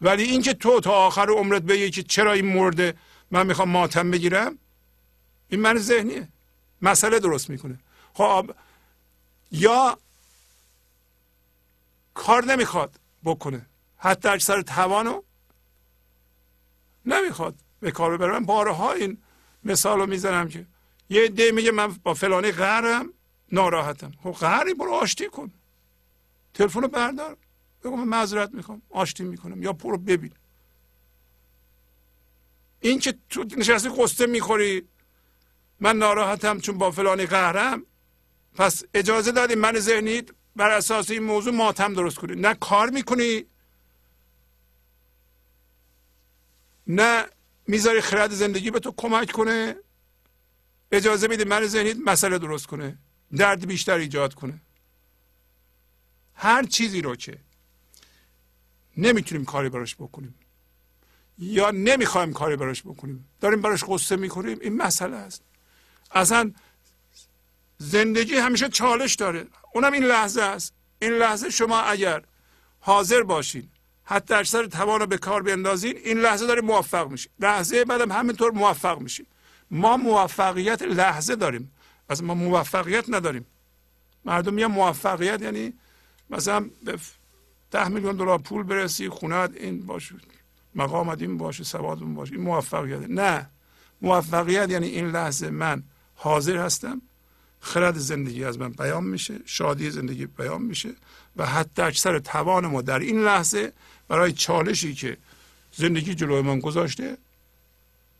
ولی 0.00 0.22
اینکه 0.22 0.54
تو 0.54 0.80
تا 0.80 0.92
آخر 0.92 1.30
عمرت 1.30 1.62
بگی 1.62 1.90
که 1.90 2.02
چرا 2.02 2.32
این 2.32 2.46
مرده 2.46 2.94
من 3.30 3.46
می‌خوام 3.46 3.68
ماتم 3.68 4.10
بگیرم 4.10 4.58
این 5.48 5.60
من 5.60 5.78
ذهنیه. 5.78 6.28
مسئله 6.82 7.20
درست 7.20 7.50
می‌کنه. 7.50 7.78
خب 8.14 8.54
یا 9.50 9.98
کار 12.14 12.44
نمی‌خواد 12.44 13.00
بکنه. 13.24 13.66
حتی 13.98 14.28
اکثر 14.28 14.62
توانو 14.62 15.22
نمی‌خواد 17.06 17.54
به 17.80 17.90
کار 17.90 18.16
ببرم 18.16 18.44
بارها 18.44 18.92
این 18.92 19.18
مثال 19.64 19.98
رو 19.98 20.06
می‌زنم 20.06 20.48
که 20.48 20.66
یه 21.10 21.28
دی 21.28 21.50
میگه 21.50 21.70
من 21.70 21.88
با 22.02 22.14
فلانی 22.14 22.52
قهرم 22.52 23.12
ناراحتم. 23.52 24.12
خب 24.22 24.30
قهری 24.30 24.74
برو 24.74 24.92
آشتی 24.92 25.28
کن. 25.28 25.50
تلفن 26.54 26.82
رو 26.82 26.88
بردار. 26.88 27.36
بگو 27.84 27.96
من 27.96 28.04
معذرت 28.04 28.54
می‌خوام 28.54 28.82
آشتی 28.90 29.24
می‌کنم 29.24 29.62
یا 29.62 29.72
برو 29.72 29.98
ببین. 29.98 30.32
این 32.80 32.98
که 32.98 33.14
تو 33.30 33.44
نشستی 33.56 33.88
قصه 33.88 34.26
می‌خوری 34.26 34.88
من 35.80 35.96
ناراحتم 35.96 36.60
چون 36.60 36.78
با 36.78 36.90
فلانی 36.90 37.26
قهرم 37.26 37.86
پس 38.54 38.82
اجازه 38.94 39.32
دادی 39.32 39.54
من 39.54 39.78
ذهنی 39.78 40.22
بر 40.56 40.70
اساس 40.70 41.10
این 41.10 41.22
موضوع 41.22 41.54
ماتم 41.54 41.94
درست 41.94 42.18
کنی. 42.18 42.40
نه 42.40 42.54
کار 42.54 42.90
می‌کنی 42.90 43.44
نه 46.86 47.26
می‌ذاری 47.66 48.00
خرد 48.00 48.30
زندگی 48.30 48.70
به 48.70 48.80
تو 48.80 48.94
کمک 48.96 49.32
کنه 49.32 49.76
اجازه 50.92 51.28
میدی 51.28 51.44
من 51.44 51.66
ذهنی 51.66 51.94
مسئله 52.06 52.38
درست 52.38 52.66
کنه 52.66 52.98
درد 53.36 53.66
بیشتر 53.66 53.94
ایجاد 53.94 54.34
کنه. 54.34 54.60
هر 56.34 56.62
چیزی 56.62 57.02
رو 57.02 57.16
که 57.16 57.38
نمی‌تونیم 58.96 59.44
کاری 59.44 59.68
براش 59.68 59.94
بکنیم 59.94 60.34
یا 61.38 61.70
نمی‌خوایم 61.70 62.32
کاری 62.32 62.56
براش 62.56 62.82
بکنیم 62.82 63.28
داریم 63.40 63.62
براش 63.62 63.84
قصه 63.88 64.16
می‌کنیم 64.16 64.58
این 64.60 64.76
مسئله 64.76 65.16
است. 65.16 65.42
اصلا 66.10 66.52
زندگی 67.78 68.34
همیشه 68.34 68.68
چالش 68.68 69.14
داره. 69.14 69.46
اونم 69.74 69.92
این 69.92 70.04
لحظه 70.04 70.42
است. 70.42 70.74
این 70.98 71.12
لحظه 71.12 71.50
شما 71.50 71.80
اگر 71.80 72.24
حاضر 72.80 73.22
باشین 73.22 73.68
حتی 74.04 74.34
اکثر 74.34 74.66
توان 74.66 75.00
رو 75.00 75.06
به 75.06 75.18
کار 75.18 75.42
بیندازین 75.42 75.96
این 75.96 76.18
لحظه 76.18 76.46
داره 76.46 76.60
موفق 76.60 77.10
میشه. 77.10 77.30
لحظه 77.40 77.84
بعدم 77.84 78.12
همینطور 78.12 78.52
موفق 78.52 79.00
میشین 79.00 79.26
ما 79.70 79.96
موفقیت 79.96 80.82
لحظه 80.82 81.36
داریم. 81.36 81.72
از 82.08 82.22
ما 82.22 82.34
موفقیت 82.34 83.04
نداریم. 83.08 83.46
مردم 84.24 84.54
میگن 84.54 84.66
موفقیت 84.66 85.42
یعنی 85.42 85.72
مثلا 86.30 86.70
به 86.84 86.98
ده 87.70 87.88
میلیون 87.88 88.16
دلار 88.16 88.38
پول 88.38 88.62
برسی 88.62 89.08
خونت 89.08 89.56
این 89.56 89.86
باشه 89.86 90.14
مقامت 90.74 91.22
این 91.22 91.38
باشه 91.38 91.64
سواد 91.64 92.02
اون 92.02 92.14
باشه 92.14 92.32
این 92.34 92.42
موفقیت. 92.42 93.10
نه. 93.10 93.50
موفقیت 94.02 94.70
یعنی 94.70 94.86
این 94.86 95.10
لحظه 95.10 95.50
من 95.50 95.82
حاضر 96.14 96.56
هستم. 96.56 97.02
خرد 97.60 97.98
زندگی 97.98 98.44
از 98.44 98.58
من 98.58 98.72
بیان 98.72 99.04
میشه. 99.04 99.40
شادی 99.44 99.90
زندگی 99.90 100.26
بیان 100.26 100.62
میشه. 100.62 100.94
و 101.36 101.46
حتی 101.46 101.82
اکثر 101.82 102.18
توان 102.18 102.66
ما 102.66 102.82
در 102.82 102.98
این 102.98 103.24
لحظه 103.24 103.72
برای 104.08 104.32
چالشی 104.32 104.94
که 104.94 105.16
زندگی 105.72 106.14
جلوی 106.14 106.42
من 106.42 106.60
گذاشته 106.60 107.18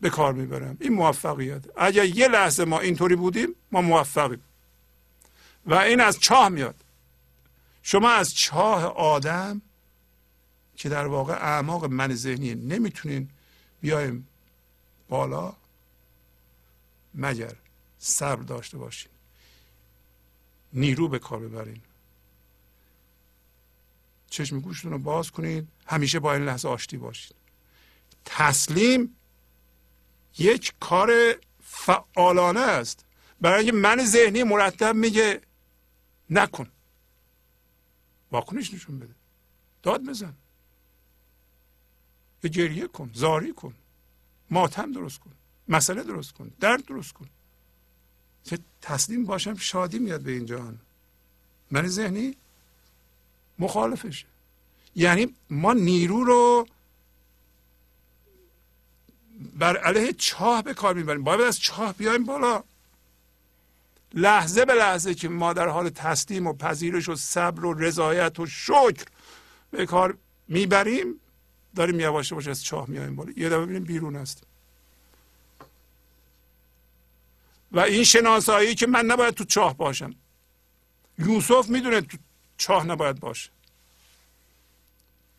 به 0.00 0.10
کار 0.10 0.32
می‌برم. 0.32 0.76
این 0.80 0.92
موفقیت. 0.92 1.62
اگر 1.76 2.04
یه 2.04 2.28
لحظه 2.28 2.64
ما 2.64 2.80
اینطوری 2.80 3.16
بودیم 3.16 3.54
ما 3.72 3.82
موفقیم. 3.82 4.42
و 5.66 5.74
این 5.74 6.00
از 6.00 6.20
چاه 6.20 6.48
میاد. 6.48 6.74
شما 7.82 8.10
از 8.10 8.34
چاه 8.34 8.84
آدم 8.84 9.62
که 10.76 10.88
در 10.88 11.06
واقع 11.06 11.34
اعماق 11.34 11.84
من 11.84 12.14
ذهنی 12.14 12.54
نمی‌تونین 12.54 13.28
بیایم 13.80 14.28
بالا 15.08 15.52
مگر 17.14 17.52
صبر 17.98 18.42
داشته 18.42 18.78
باشین. 18.78 19.12
نیرو 20.72 21.08
به 21.08 21.18
کار 21.18 21.38
ببرین. 21.38 21.80
چشم 24.33 24.61
گوشتون 24.61 24.93
رو 24.93 24.99
باز 24.99 25.30
کنید. 25.30 25.68
همیشه 25.87 26.20
با 26.20 26.35
این 26.35 26.45
لحظه 26.45 26.68
آشتی 26.68 26.97
باشید. 26.97 27.37
تسلیم 28.24 29.16
یک 30.39 30.74
کار 30.80 31.35
فعالانه 31.62 32.61
است. 32.61 33.05
برای 33.41 33.59
اینکه 33.59 33.72
من 33.72 34.05
ذهنی 34.05 34.43
مرتب 34.43 34.95
میگه 34.97 35.41
نکن. 36.30 36.68
واکنش 38.33 38.74
نشون 38.74 38.99
بده. 38.99 39.14
داد 39.83 40.05
بزن. 40.05 40.35
یا 42.43 42.51
گریه 42.51 42.87
کن. 42.87 43.11
زاری 43.14 43.53
کن. 43.53 43.74
ماتم 44.51 44.93
درست 44.93 45.18
کن. 45.18 45.33
مسئله 45.68 46.03
درست 46.03 46.33
کن. 46.33 46.53
درد 46.61 46.85
درست 46.85 47.12
کن. 47.12 47.28
که 48.45 48.59
تسلیم 48.83 49.24
باشم 49.24 49.55
شادی 49.55 49.99
میاد 49.99 50.20
به 50.20 50.30
این 50.30 50.47
جهان. 50.47 50.78
من 51.70 51.87
ذهنی 51.87 52.37
مخالفشه. 53.59 54.26
یعنی 54.96 55.34
ما 55.50 55.72
نیرو 55.72 56.24
رو 56.24 56.66
بر 59.59 59.76
علیه 59.76 60.12
چاه 60.12 60.62
به 60.62 60.74
کار 60.74 60.94
می‌بریم. 60.94 61.24
باید 61.24 61.40
از 61.40 61.61
چاه 61.61 61.94
بیایم 61.94 62.24
بالا. 62.24 62.64
لحظه 64.14 64.64
به 64.64 64.74
لحظه 64.74 65.14
که 65.14 65.28
ما 65.28 65.53
در 65.53 65.68
حال 65.68 65.88
تسلیم 65.88 66.46
و 66.46 66.53
پذیرش 66.53 67.09
و 67.09 67.14
صبر 67.14 67.64
و 67.64 67.72
رضایت 67.72 68.40
و 68.40 68.46
شکر 68.46 69.05
به 69.70 69.86
کار 69.86 70.16
می‌بریم 70.48 71.20
داریم 71.76 72.00
یواش 72.00 72.30
یواش 72.30 72.48
از 72.48 72.64
چاه 72.64 72.88
میایم 72.88 73.16
بالا. 73.16 73.32
یه 73.36 73.48
دفعه 73.48 73.61
ببینیم 73.61 73.84
بیرون 73.84 74.16
هستیم 74.16 74.48
و 77.72 77.80
این 77.80 78.05
شناسایی 78.05 78.74
که 78.74 78.86
من 78.86 79.05
نباید 79.05 79.34
تو 79.34 79.44
چاه 79.44 79.76
باشم. 79.76 80.14
یوسف 81.18 81.68
می‌دونه 81.68 82.00
تو 82.00 82.18
چاه 82.62 82.86
نباید 82.86 83.20
باشه. 83.20 83.50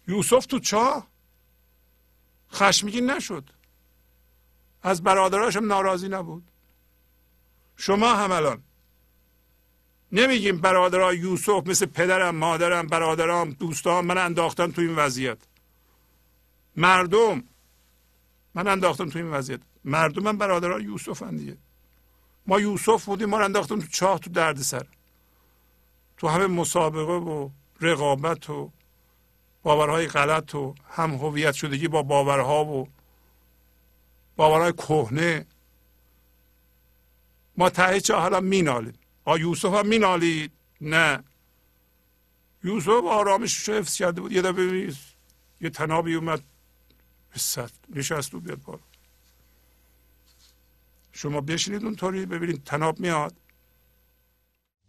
یوسف 0.07 0.45
تو 0.45 0.59
چاه؟ 0.59 1.07
خشمگین 2.53 3.11
نشد. 3.11 3.49
از 4.83 5.03
برادراشم 5.03 5.65
ناراضی 5.65 6.09
نبود. 6.09 6.43
شما 7.77 8.15
هم 8.15 8.31
الان 8.31 8.63
نمیگیم 10.11 10.61
برادرای 10.61 11.17
یوسف 11.17 11.67
مثل 11.67 11.85
پدرم 11.85 12.35
مادرم 12.35 12.87
برادرام 12.87 13.51
دوستان 13.51 14.05
من 14.05 14.17
انداختم 14.17 14.71
تو 14.71 14.81
این 14.81 14.95
وضعیت. 14.95 15.37
مردم 16.75 17.43
من 18.55 18.67
انداختم 18.67 19.09
تو 19.09 19.19
این 19.19 19.31
وضعیت. 19.31 19.61
مردم 19.85 20.23
من 20.23 20.37
برادرای 20.37 20.83
یوسف 20.83 21.23
دیگه. 21.23 21.57
ما 22.47 22.59
یوسف 22.59 23.05
بودیم 23.05 23.29
ما 23.29 23.39
انداختم 23.39 23.79
تو 23.79 23.87
چاه 23.87 24.19
تو 24.19 24.29
درد 24.29 24.57
سر 24.57 24.87
تو 26.23 26.29
همه 26.29 26.47
مسابقه 26.47 27.13
و 27.13 27.49
رقابت 27.81 28.49
و 28.49 28.71
باورهای 29.63 30.07
غلط 30.07 30.55
و 30.55 30.75
هم 30.89 31.11
هویت 31.11 31.53
شدگی 31.53 31.87
با 31.87 32.03
باورها 32.03 32.65
و 32.65 32.89
باورهای 34.35 34.73
کهنه. 34.73 35.45
ما 37.57 37.69
ته 37.69 38.01
چه 38.01 38.15
حالا 38.15 38.39
مینالیم؟ 38.39 38.93
آ 39.25 39.37
یوسف 39.37 39.73
هم 39.73 39.87
مینالید؟ 39.87 40.51
نه. 40.81 41.23
یوسف 42.63 43.03
آرامش 43.09 43.69
رو 43.69 43.73
حفظ 43.73 43.97
کرده 43.97 44.21
بود. 44.21 44.31
یه 44.31 44.41
دفعه 44.41 44.93
یه 45.61 45.69
تنابی 45.69 46.15
اومد. 46.15 46.43
نشست 47.89 48.33
و 48.33 48.39
بیاد 48.39 48.61
بالا. 48.61 48.79
شما 51.11 51.41
بشینید 51.41 51.83
اونطوری 51.83 52.25
ببینید 52.25 52.63
تناب 52.63 52.99
میاد. 52.99 53.42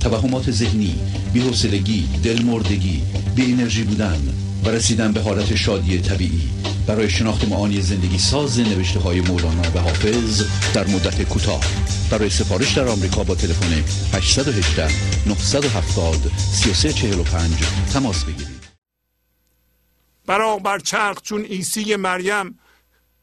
توهمات 0.00 0.50
ذهنی 0.50 1.00
بی‌حوصلگی 1.32 2.08
دلمردگی 2.24 3.02
بی 3.34 3.52
انرژی 3.52 3.82
بودن 3.82 4.34
و 4.64 4.68
رسیدن 4.68 5.12
به 5.12 5.20
حالت 5.20 5.54
شادی 5.54 5.98
طبیعی. 5.98 6.50
برای 6.86 7.10
شناخت 7.10 7.48
معانی 7.48 7.80
زندگی 7.80 8.18
ساز 8.18 8.60
نوشته 8.60 9.00
های 9.00 9.20
مولانا 9.20 9.70
و 9.74 9.78
حافظ 9.78 10.42
در 10.74 10.86
مدت 10.86 11.22
کوتاه. 11.22 11.64
برای 12.10 12.30
سفارش 12.30 12.72
در 12.72 12.88
آمریکا 12.88 13.24
با 13.24 13.34
تلفن 13.34 13.84
818 14.14 14.88
970 15.26 16.32
3345 16.38 17.50
تماس 17.92 18.24
بگیرید. 18.24 18.60
برا 20.26 20.56
بر 20.56 20.78
چرخ 20.78 21.22
چون 21.22 21.42
عیسی 21.42 21.96
مریم 21.96 22.58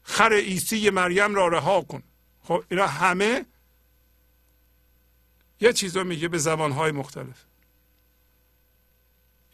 خر 0.02 0.32
عیسی 0.32 0.90
مریم 0.90 1.34
را 1.34 1.48
رها 1.48 1.80
کن. 1.80 2.02
خب 2.42 2.64
اینا 2.70 2.86
همه 2.86 3.44
یه 5.60 5.72
چیز 5.72 5.96
رو 5.96 6.04
میگه 6.04 6.28
به 6.28 6.38
زبانهای 6.38 6.92
مختلف. 6.92 7.44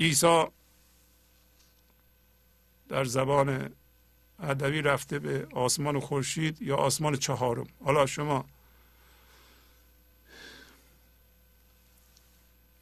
عیسی 0.00 0.44
در 2.88 3.04
زبان 3.04 3.74
ادبی 4.40 4.82
رفته 4.82 5.18
به 5.18 5.48
آسمان 5.52 6.00
خورشید 6.00 6.62
یا 6.62 6.76
آسمان 6.76 7.16
چهارم. 7.16 7.66
حالا 7.84 8.06
شما 8.06 8.44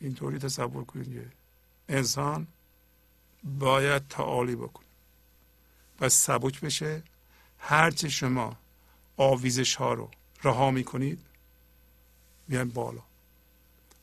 اینطوری 0.00 0.38
تصور 0.38 0.84
کنید 0.84 1.12
که 1.12 1.32
انسان 1.88 2.46
باید 3.44 4.08
تعالی 4.08 4.56
بکنه 4.56 4.86
و 6.00 6.08
سبک 6.08 6.60
بشه. 6.60 7.02
هرچه 7.58 8.08
شما 8.08 8.56
آویزش 9.16 9.74
ها 9.74 9.94
رو 9.94 10.10
رها 10.44 10.70
می‌کنید 10.70 11.18
میان 12.48 12.68
بالا. 12.68 13.02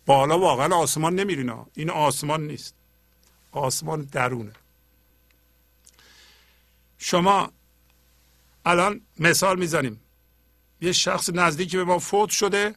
بالا 0.10 0.40
واقعا 0.40 0.76
آسمان 0.76 1.16
نمیرین 1.16 1.54
این 1.76 1.90
آسمان 1.90 2.48
نیست. 2.48 2.74
آسمان 3.52 4.02
درونه. 4.02 4.52
شما 6.98 7.52
الان 8.66 9.02
مثال 9.20 9.60
می‌زنیم. 9.60 10.02
یه 10.82 10.92
شخص 10.92 11.30
نزدیکی 11.30 11.78
به 11.78 11.84
ما 11.84 12.00
فوت 12.00 12.30
شده. 12.30 12.76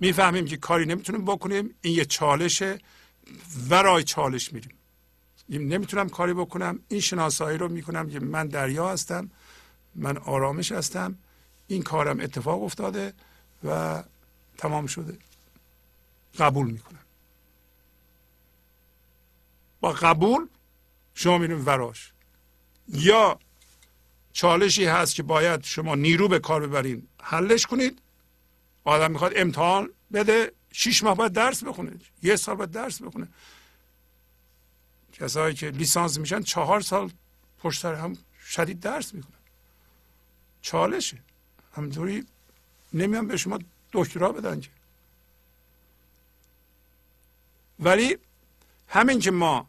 می‌فهمیم 0.00 0.44
که 0.44 0.56
کاری 0.56 0.86
نمی‌تونیم 0.86 1.24
بکنیم. 1.24 1.74
این 1.82 1.94
یه 1.94 2.04
چالشه. 2.04 2.78
ورای 3.70 4.04
چالش 4.04 4.52
میریم. 4.52 4.74
نمی‌تونم 5.48 6.08
کاری 6.08 6.34
بکنم. 6.34 6.78
این 6.88 7.00
شناسایی 7.00 7.58
رو 7.58 7.68
می‌کنم 7.68 8.10
که 8.10 8.20
من 8.20 8.46
دریا 8.46 8.88
هستم. 8.88 9.30
من 9.94 10.16
آرامش 10.16 10.72
هستم. 10.72 11.18
این 11.68 11.82
کارم 11.82 12.20
اتفاق 12.20 12.62
افتاده 12.62 13.12
و 13.64 14.02
تمام 14.58 14.86
شده. 14.86 15.18
قبول 16.38 16.70
می‌کنم 16.70 16.98
با 19.80 19.92
قبول 19.92 20.48
شما 21.14 21.38
میریم 21.38 21.66
وراش. 21.66 22.12
یا 22.88 23.38
چالشی 24.32 24.84
هست 24.84 25.14
که 25.14 25.22
باید 25.22 25.64
شما 25.64 25.94
نیرو 25.94 26.28
به 26.28 26.38
کار 26.38 26.66
ببرین 26.66 27.08
حلش 27.22 27.66
کنید. 27.66 28.02
آدم 28.84 29.10
می‌خواد 29.10 29.32
امتحان 29.36 29.90
بده 30.12 30.52
شیش 30.72 31.02
ماه 31.02 31.16
باید 31.16 31.32
درس 31.32 31.64
بخونه 31.64 31.92
یه 32.22 32.36
سال 32.36 32.54
باید 32.54 32.70
درس 32.70 33.02
بخونه. 33.02 33.28
کسایی 35.12 35.54
که 35.54 35.70
لیسانس 35.70 36.18
میشن 36.18 36.42
چهار 36.42 36.80
سال 36.80 37.10
پشت 37.58 37.82
سر 37.82 37.94
هم 37.94 38.16
شدید 38.46 38.80
درس 38.80 39.14
می‌کنن 39.14 39.32
چالشه. 40.62 41.18
همینطوری 41.72 42.26
نمیان 42.92 43.26
به 43.26 43.36
شما 43.36 43.58
دکترا 43.92 44.32
بدن 44.32 44.60
که. 44.60 44.70
ولی 47.80 48.16
همین 48.88 49.18
که 49.20 49.30
ما 49.30 49.68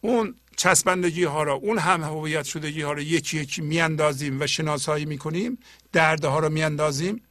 اون 0.00 0.34
چسبندگی 0.56 1.24
ها 1.24 1.42
را 1.42 1.54
اون 1.54 1.78
هم 1.78 2.02
هویت 2.02 2.44
شدگی 2.44 2.82
ها 2.82 2.92
را 2.92 3.02
یکی 3.02 3.38
یکی 3.38 3.62
میاندازیم 3.62 4.40
و 4.40 4.46
شناسایی 4.46 5.04
می‌کنیم 5.04 5.58
ها 5.94 6.38
رو 6.38 6.48
میاندازیم 6.48 7.22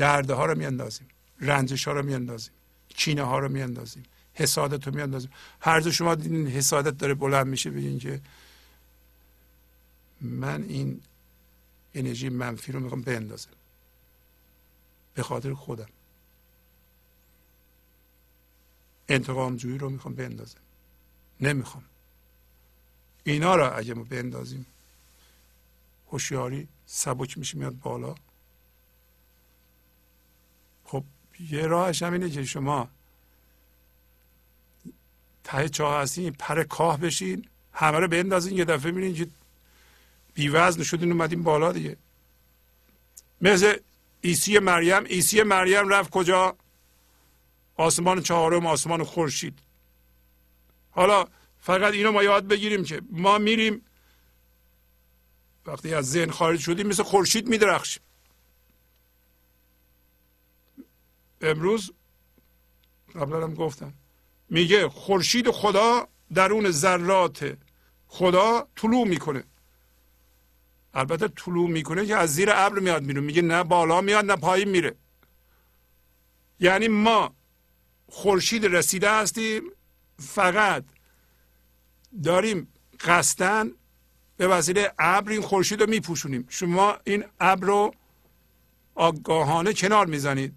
ها 0.00 0.46
رو 0.46 0.58
میاندازیم 0.58 1.08
رنجش 1.40 1.88
ها 1.88 1.94
رو 1.94 2.02
میاندازیم 2.02 2.52
کینه 2.88 3.22
ها 3.22 3.38
رو 3.38 3.48
میاندازیم 3.48 4.02
حسادت 4.34 4.86
رو 4.86 4.94
میاندازیم. 4.94 5.30
هر 5.60 5.80
جا 5.80 5.90
شما 5.90 6.14
دیدین 6.14 6.46
حسادت 6.46 6.98
داره 6.98 7.14
بلند 7.14 7.46
میشه 7.46 7.70
بگین 7.70 7.98
که 7.98 8.20
من 10.20 10.62
این 10.62 11.00
انرژی 11.94 12.28
منفی 12.28 12.72
رو 12.72 12.80
می‌خوام 12.80 13.02
بندازم 13.02 13.50
به 15.14 15.22
خاطر 15.22 15.54
خودم. 15.54 15.88
انتقام 19.08 19.56
جویی 19.56 19.78
رو 19.78 19.90
می‌خوام 19.90 20.14
بندازم. 20.14 20.60
نمی‌خوام. 21.40 21.84
اینا 23.24 23.56
را 23.56 23.72
اگه 23.72 23.94
ما 23.94 24.04
بندازیم 24.04 24.66
هوشیاری 26.10 26.68
سبک 26.86 27.38
میشه 27.38 27.58
میاد 27.58 27.78
بالا. 27.78 28.14
خب 30.84 31.04
یه 31.40 31.66
راهش 31.66 32.02
هم 32.02 32.12
اینه 32.12 32.30
که 32.30 32.44
شما 32.44 32.88
ته 35.44 35.68
چاه 35.68 36.02
هستین 36.02 36.30
پر 36.30 36.62
کاه 36.64 37.00
بشین 37.00 37.48
همه 37.72 37.98
رو 37.98 38.08
بندازین 38.08 38.56
یه 38.58 38.64
دفعه 38.64 38.92
میرین 38.92 39.14
که 39.14 39.28
بیوزن 40.34 40.82
شدین 40.82 41.12
اومدین 41.12 41.42
بالا 41.42 41.72
دیگه. 41.72 41.96
مثل 43.40 43.76
عیسی 44.24 44.58
مریم 44.58 45.04
عیسی 45.04 45.42
مریم 45.42 45.88
رفت 45.88 46.10
کجا؟ 46.10 46.56
آسمان 47.76 48.22
چهارم 48.22 48.66
آسمان 48.66 49.04
خورشید. 49.04 49.58
حالا 50.90 51.26
فقط 51.58 51.92
اینو 51.92 52.12
ما 52.12 52.22
یاد 52.22 52.48
بگیریم 52.48 52.84
که 52.84 53.02
ما 53.10 53.38
میریم 53.38 53.82
وقتی 55.66 55.94
از 55.94 56.10
ذهن 56.10 56.30
خارج 56.30 56.60
شدیم 56.60 56.86
مثل 56.86 57.02
خورشید 57.02 57.48
میدرخشیم. 57.48 58.02
امروز 61.40 61.92
قبلا 63.14 63.42
هم 63.42 63.54
گفتم 63.54 63.94
میگه 64.50 64.88
خورشید 64.88 65.50
خدا 65.50 66.08
درون 66.34 66.70
ذرات 66.70 67.56
خدا 68.06 68.68
طلوع 68.76 69.08
می‌کنه. 69.08 69.44
البته 70.94 71.28
طلوع 71.28 71.70
می‌کنه 71.70 72.06
که 72.06 72.16
از 72.16 72.34
زیر 72.34 72.50
ابر 72.52 72.78
میاد 72.78 73.04
بیرون. 73.04 73.24
میگه 73.24 73.42
نه 73.42 73.64
بالا 73.64 74.00
میاد 74.00 74.24
نه 74.24 74.36
پایین 74.36 74.68
میره. 74.68 74.94
یعنی 76.60 76.88
ما 76.88 77.34
خورشید 78.14 78.66
رسیده 78.66 79.10
هستیم. 79.10 79.62
فقط 80.18 80.84
داریم 82.24 82.68
قصدن 83.00 83.72
به 84.36 84.48
وسیله 84.48 84.94
ابر 84.98 85.30
این 85.30 85.42
خورشید 85.42 85.80
رو 85.80 85.90
میپوشونیم. 85.90 86.46
شما 86.48 86.96
این 87.04 87.24
ابر 87.40 87.66
رو 87.66 87.94
آگاهانه 88.94 89.72
کنار 89.72 90.06
می‌زنید. 90.06 90.54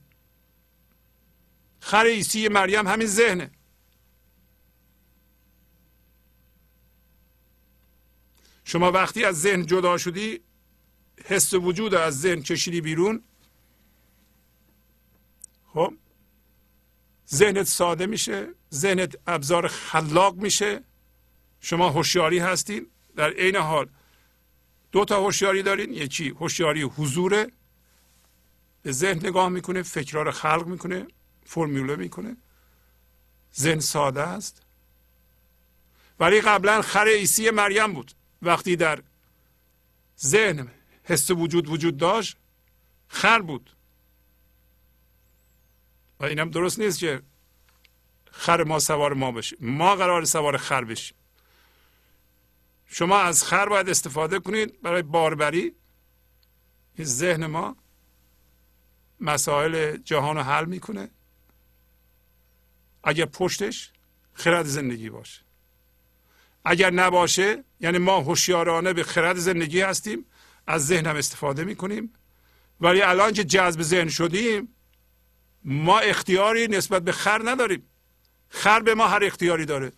خر 1.80 2.06
عیسی 2.06 2.48
مریم 2.48 2.88
همین 2.88 3.08
ذهنه. 3.08 3.52
شما 8.64 8.92
وقتی 8.92 9.26
از 9.26 9.42
ذهن 9.42 9.66
جدا 9.66 9.98
شدی 9.98 10.40
حس 11.26 11.54
وجود 11.54 11.94
از 11.94 12.20
ذهن 12.20 12.42
کشیدی 12.42 12.82
بیرون. 12.82 13.24
خب؟ 15.74 15.94
ذهنت 17.34 17.64
ساده 17.64 18.06
میشه 18.06 18.48
ذهنت 18.74 19.16
ابزار 19.28 19.68
خلاق 19.68 20.36
میشه. 20.36 20.84
شما 21.62 21.90
هوشیاری 21.90 22.40
هستین. 22.40 22.88
در 23.16 23.30
عین 23.30 23.56
حال 23.56 23.90
دو 24.92 25.06
تا 25.06 25.24
هوشیاری 25.24 25.64
دارین. 25.64 25.94
یکی 25.94 26.30
هوشیاری 26.30 26.82
حضوره. 26.82 27.52
به 28.84 28.92
ذهن 28.92 29.18
نگاه 29.18 29.50
می‌کنه 29.50 29.84
فکرها 29.84 30.24
رو 30.24 30.32
خلق 30.32 30.66
می‌کنه 30.66 31.08
فرموله 31.46 31.96
می‌کنه. 31.96 32.38
ذهن 33.56 33.80
ساده 33.80 34.22
است. 34.22 34.62
ولی 36.20 36.42
قبلا 36.42 36.82
خر 36.82 37.08
عیسی 37.08 37.50
مریم 37.50 37.94
بود. 37.94 38.12
وقتی 38.42 38.76
در 38.76 39.04
ذهن 40.22 40.68
حس 41.04 41.32
وجود 41.32 41.70
وجود 41.70 41.98
داشت 41.98 42.38
خر 43.08 43.42
بود. 43.42 43.77
و 46.20 46.26
اینم 46.26 46.50
درست 46.50 46.80
نیست 46.80 47.00
که 47.00 47.22
خر 48.32 48.64
ما 48.64 48.80
سوار 48.80 49.14
ما 49.14 49.32
بشیم. 49.32 49.58
ما 49.62 49.96
قرار 49.96 50.26
سوار 50.26 50.58
خر 50.58 50.84
بشیم. 50.84 51.18
شما 52.88 53.20
از 53.20 53.44
خر 53.44 53.70
باید 53.70 53.90
استفاده 53.90 54.40
کنید 54.40 54.82
برای 54.82 55.02
باربری. 55.02 55.76
این 56.96 57.08
ذهن 57.08 57.46
ما 57.46 57.76
مسائل 59.20 59.98
جهان 59.98 60.38
رو 60.38 60.44
حل 60.44 60.66
می‌کنه. 60.66 61.10
اگر 63.04 63.26
پشتش 63.26 63.92
خرد 64.34 64.66
زندگی 64.66 65.10
باشه. 65.10 65.42
اگر 66.66 66.92
نباشه 66.92 67.64
یعنی 67.80 67.98
ما 67.98 68.20
هوشیارانه 68.20 68.94
به 68.94 69.04
خرد 69.04 69.38
زندگی 69.38 69.82
هستیم 69.82 70.26
از 70.68 70.88
ذهن 70.88 71.06
هم 71.06 71.16
استفاده 71.16 71.64
می‌کنیم. 71.64 72.14
ولی 72.82 73.02
الان 73.02 73.34
که 73.34 73.44
جذب 73.44 73.82
ذهن 73.82 74.10
شدیم 74.10 74.76
ما 75.70 76.00
اختیاری 76.00 76.68
نسبت 76.68 77.04
به 77.04 77.12
خر 77.12 77.50
نداریم. 77.50 77.84
خر 78.50 78.80
به 78.80 78.96
ما 78.96 79.08
هر 79.08 79.24
اختیاری 79.24 79.66
داره. 79.66 79.92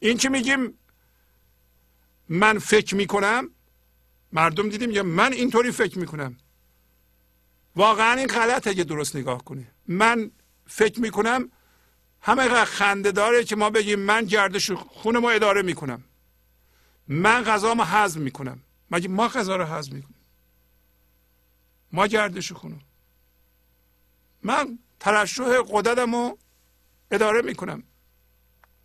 این 0.00 0.16
که 0.16 0.28
میگیم؟ 0.28 0.78
من 2.28 2.58
فکر 2.58 2.94
می‌کنم 2.94 3.50
مردم 4.32 4.68
دیدیم 4.68 4.90
یا 4.90 5.02
من 5.02 5.32
اینطوری 5.32 5.72
فکر 5.72 5.98
می‌کنم. 5.98 6.36
واقعا 7.76 8.12
این 8.12 8.26
غلطه 8.26 8.74
که 8.74 8.84
درست 8.84 9.16
نگاه 9.16 9.44
کنی. 9.44 9.66
من 9.86 10.30
فکر 10.66 11.00
می‌کنم 11.00 11.50
همه 12.22 12.64
خنده 12.64 13.12
داره 13.12 13.44
که 13.44 13.56
ما 13.56 13.70
بگیم 13.70 13.98
من 13.98 14.24
گردش 14.24 14.70
خون 14.70 15.18
ما 15.18 15.30
اداره 15.30 15.62
می‌کنم. 15.62 16.04
من 17.08 17.44
غذا 17.44 17.74
ما 17.74 17.84
هضم 17.84 18.20
می‌کنم. 18.20 18.62
مگه 18.90 19.08
ما 19.08 19.28
غذا 19.28 19.56
رو 19.56 19.64
هضم 19.64 19.94
می‌کنیم؟ 19.94 20.20
ما 21.92 22.06
گردش 22.06 22.52
خونو. 22.52 22.76
من 24.42 24.78
ترشح 25.00 25.58
قدرتم 25.68 26.14
رو 26.14 26.38
اداره 27.10 27.42
می‌کنم. 27.42 27.82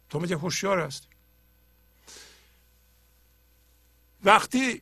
تو 0.09 0.19
میگه 0.19 0.35
هوشیار 0.35 0.79
هستی. 0.79 1.07
وقتی 4.23 4.81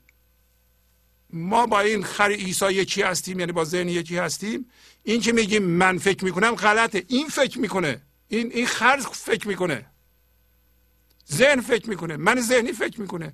ما 1.30 1.66
با 1.66 1.80
این 1.80 2.04
خر 2.04 2.32
عیسی 2.32 2.66
یکی 2.66 3.02
هستیم 3.02 3.40
یعنی 3.40 3.52
با 3.52 3.66
ذهن 3.66 3.90
یکی 3.90 4.18
هستیم 4.18 4.70
این 5.04 5.22
که 5.22 5.32
میگیم 5.32 5.64
من 5.64 5.98
فکر 5.98 6.26
می‌کنم 6.26 6.56
غلطه. 6.56 7.06
این 7.08 7.30
فکر 7.30 7.60
می‌کنه. 7.60 8.02
این 8.28 8.52
این 8.52 8.66
خر 8.66 8.98
فکر 8.98 9.48
می‌کنه. 9.48 9.86
ذهن 11.32 11.62
فکر 11.62 11.90
می‌کنه. 11.90 12.18
من 12.18 12.42
ذهنی 12.42 12.72
فکر 12.72 13.02
می‌کنه. 13.02 13.34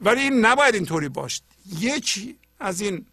ولی 0.00 0.20
این 0.20 0.44
نباید 0.44 0.74
اینطوری 0.74 1.08
باشه. 1.08 1.42
یکی 1.78 2.38
از 2.60 2.80
این 2.80 3.06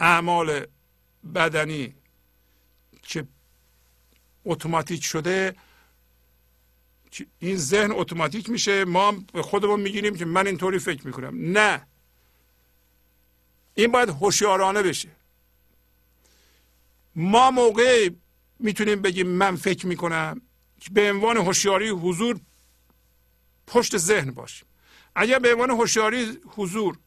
اعمال 0.00 0.66
بدنی 1.34 1.94
که 3.02 3.26
اتوماتیک 4.44 5.04
شده 5.04 5.56
این 7.38 7.56
ذهن 7.56 7.92
اتوماتیک 7.92 8.50
میشه 8.50 8.84
ما 8.84 9.12
به 9.32 9.42
خودمون 9.42 9.80
می‌گیریم 9.80 10.16
که 10.16 10.24
من 10.24 10.46
اینطوری 10.46 10.78
فکر 10.78 11.06
می‌کنم. 11.06 11.52
نه. 11.52 11.86
این 13.74 13.92
باید 13.92 14.08
هوشیارانه 14.08 14.82
بشه. 14.82 15.08
ما 17.16 17.50
موقع 17.50 18.10
می‌تونیم 18.58 19.02
بگیم 19.02 19.26
من 19.26 19.56
فکر 19.56 19.86
می‌کنم 19.86 20.40
که 20.80 20.90
به 20.90 21.10
عنوان 21.10 21.36
هوشیاری 21.36 21.88
حضور 21.88 22.40
پشت 23.66 23.96
ذهن 23.96 24.30
باشیم. 24.30 24.68
اگر 25.14 25.38
به 25.38 25.52
عنوان 25.52 25.70
هوشیاری 25.70 26.38
حضور 26.46 26.98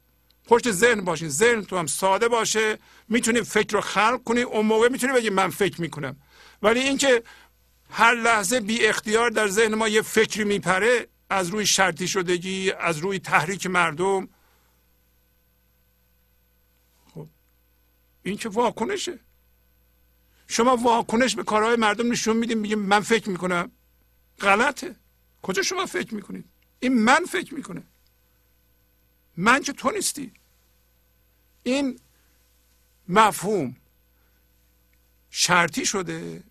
پشت 0.45 0.71
ذهن 0.71 1.01
باشین. 1.01 1.29
ذهن 1.29 1.63
تو 1.63 1.77
هم 1.77 1.87
ساده 1.87 2.27
باشه. 2.27 2.77
می‌تونیم 3.09 3.43
فکر 3.43 3.73
رو 3.73 3.81
خلق 3.81 4.23
کنیم 4.23 4.47
اون 4.47 4.65
موقع 4.65 4.89
می‌تونیم 4.89 5.15
بگیم 5.15 5.33
من 5.33 5.49
فکر 5.49 5.81
می‌کنم. 5.81 6.15
ولی 6.61 6.79
اینکه 6.79 7.23
هر 7.89 8.15
لحظه 8.15 8.59
بی 8.59 8.85
اختیار 8.85 9.29
در 9.29 9.47
ذهن 9.47 9.75
ما 9.75 9.87
یه 9.87 10.01
فکری 10.01 10.43
میپره 10.43 11.07
از 11.29 11.49
روی 11.49 11.65
شرطی 11.65 12.07
شدگی 12.07 12.71
از 12.71 12.97
روی 12.97 13.19
تحریک 13.19 13.67
مردم 13.67 14.27
خب 17.13 17.27
این 18.23 18.37
که 18.37 18.49
واکنشه. 18.49 19.19
شما 20.47 20.75
واکنش 20.75 21.35
به 21.35 21.43
کارهای 21.43 21.75
مردم 21.75 22.11
نشون 22.11 22.37
میدیم 22.37 22.57
میگیم 22.57 22.79
من 22.79 22.99
فکر 22.99 23.29
می‌کنم. 23.29 23.71
غلطه. 24.39 24.95
کجا 25.41 25.61
شما 25.61 25.85
فکر 25.85 26.15
می‌کنید؟ 26.15 26.45
این 26.79 26.93
من 27.03 27.25
فکر 27.25 27.53
می‌کنه. 27.53 27.83
من 29.37 29.61
که 29.63 29.73
تو 29.73 29.91
نیستی. 29.91 30.31
این 31.63 31.99
مفهوم 33.07 33.75
شرطی 35.29 35.85
شده. 35.85 36.43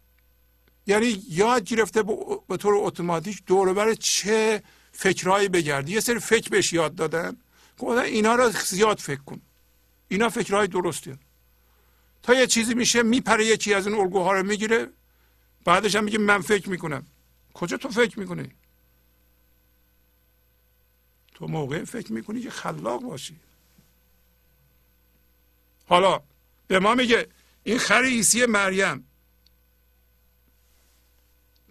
یعنی 0.87 1.25
یاد 1.29 1.65
گرفته 1.65 2.03
به 2.49 2.57
طور 2.57 2.75
اتوماتیک 2.77 3.43
دور 3.47 3.95
چه 3.95 4.63
فکرهایی 4.93 5.49
بگردی. 5.49 5.93
یه 5.93 6.01
سری 6.01 6.19
فکر 6.19 6.51
بهش 6.51 6.73
یاد 6.73 6.95
دادن. 6.95 7.37
گفتن 7.79 7.99
اینا 7.99 8.35
رو 8.35 8.51
زیاد 8.51 8.99
فکر 8.99 9.21
کن. 9.21 9.41
اینا 10.09 10.29
فکرهای 10.29 10.67
درستی 10.67 11.19
تا 12.23 12.35
یه 12.35 12.47
چیزی 12.47 12.75
میشه 12.75 13.03
میپره 13.03 13.47
یکی 13.47 13.75
از 13.75 13.87
اون 13.87 14.01
الگوها 14.01 14.33
رو 14.33 14.47
می‌گیره. 14.47 14.89
بعدش 15.65 15.97
هم 15.97 16.05
میگه 16.05 16.19
من 16.19 16.41
فکر 16.41 16.69
می‌کنم. 16.69 17.07
کجا 17.55 17.77
تو 17.77 17.89
فکر 17.89 18.21
می‌کنی؟ 18.21 18.53
تو 21.41 21.47
موقع 21.47 21.85
فکر 21.85 22.13
می‌کنی 22.13 22.43
که 22.43 22.51
خلاق 22.51 23.03
باشی. 23.03 23.37
حالا 25.89 26.23
به 26.67 26.79
ما 26.79 26.95
میگه 26.95 27.29
این 27.65 27.79
خر 27.79 28.05
عیسی 28.05 28.47
مریم 28.47 29.09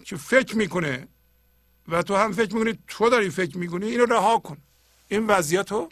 که 0.05 0.17
فکر 0.17 0.55
می‌کنه 0.55 1.07
و 1.87 2.03
تو 2.03 2.15
هم 2.15 2.33
فکر 2.33 2.55
می‌کنی 2.55 2.79
تو 2.87 3.09
داری 3.09 3.29
فکر 3.29 3.57
می‌کنی 3.57 3.85
اینو 3.85 4.05
رها 4.05 4.39
کن. 4.39 4.57
این 5.07 5.27
وضعیت 5.27 5.71
رو 5.71 5.89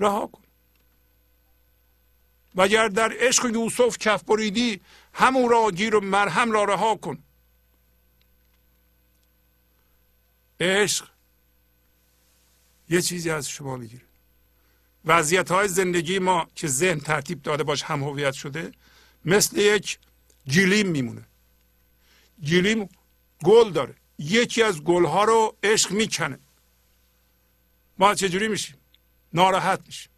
رها 0.00 0.26
کن. 0.26 0.42
و 2.54 2.62
اگر 2.62 2.88
در 2.88 3.12
عشق 3.18 3.44
یوسف 3.44 3.98
کف 3.98 4.22
بریدی 4.24 4.80
همون 5.14 5.48
را 5.50 5.70
گیر 5.70 5.94
و 5.94 6.00
مرهم 6.00 6.52
را 6.52 6.64
رها 6.64 6.96
کن. 6.96 7.18
عشق 10.60 11.17
یه 12.90 13.02
چیزی 13.02 13.30
از 13.30 13.48
شما 13.48 13.76
می‌گیره. 13.76 14.02
وضعیت 15.04 15.50
های 15.50 15.68
زندگی 15.68 16.18
ما 16.18 16.46
که 16.54 16.68
ذهن 16.68 17.00
ترتیب 17.00 17.42
داده 17.42 17.62
باش 17.62 17.82
هم 17.82 18.02
هویت 18.02 18.32
شده 18.32 18.72
مثل 19.24 19.58
یک 19.58 19.98
گلیم 20.54 20.86
میمونه. 20.88 21.26
گلیم 22.50 22.88
گل 23.44 23.72
داره. 23.72 23.94
یکی 24.18 24.62
از 24.62 24.82
گلها 24.82 25.24
رو 25.24 25.56
عشق 25.62 25.90
می‌کنه. 25.90 26.38
ما 27.98 28.14
چجوری 28.14 28.48
میشیم؟ 28.48 28.76
ناراحت 29.32 29.80
میشیم. 29.86 30.10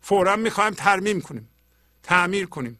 فورا 0.00 0.36
می‌خوایم 0.36 0.74
ترمیم 0.74 1.20
کنیم 1.20 1.48
تعمیر 2.02 2.46
کنیم 2.46 2.78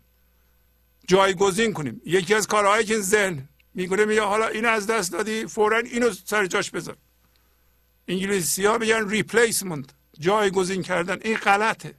جایگزین 1.09 1.73
کنیم. 1.73 2.01
یکی 2.05 2.35
از 2.35 2.47
کارهایی 2.47 2.85
که 2.85 3.01
ذهن 3.01 3.49
می‌کنه 3.75 4.05
میگه 4.05 4.23
حالا 4.23 4.47
این 4.47 4.65
از 4.65 4.87
دست 4.87 5.13
دادی 5.13 5.47
فورا 5.47 5.79
اینو 5.79 6.13
سر 6.25 6.47
جاش 6.47 6.71
بذار. 6.71 6.97
انگلیسی 8.09 8.67
ها 8.67 8.79
میگن 8.79 9.09
ریپلیسمنت 9.09 9.91
جایگزین 10.19 10.83
کردن. 10.83 11.19
این 11.25 11.37
غلطه. 11.37 11.95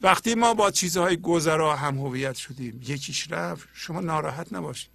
وقتی 0.00 0.34
ما 0.34 0.54
با 0.54 0.70
چیزهای 0.70 1.16
گذرا 1.16 1.76
هم 1.76 1.98
هویت 1.98 2.36
شدیم 2.36 2.80
یکیش 2.82 3.32
رفت 3.32 3.68
شما 3.72 4.00
ناراحت 4.00 4.52
نباشید. 4.52 4.90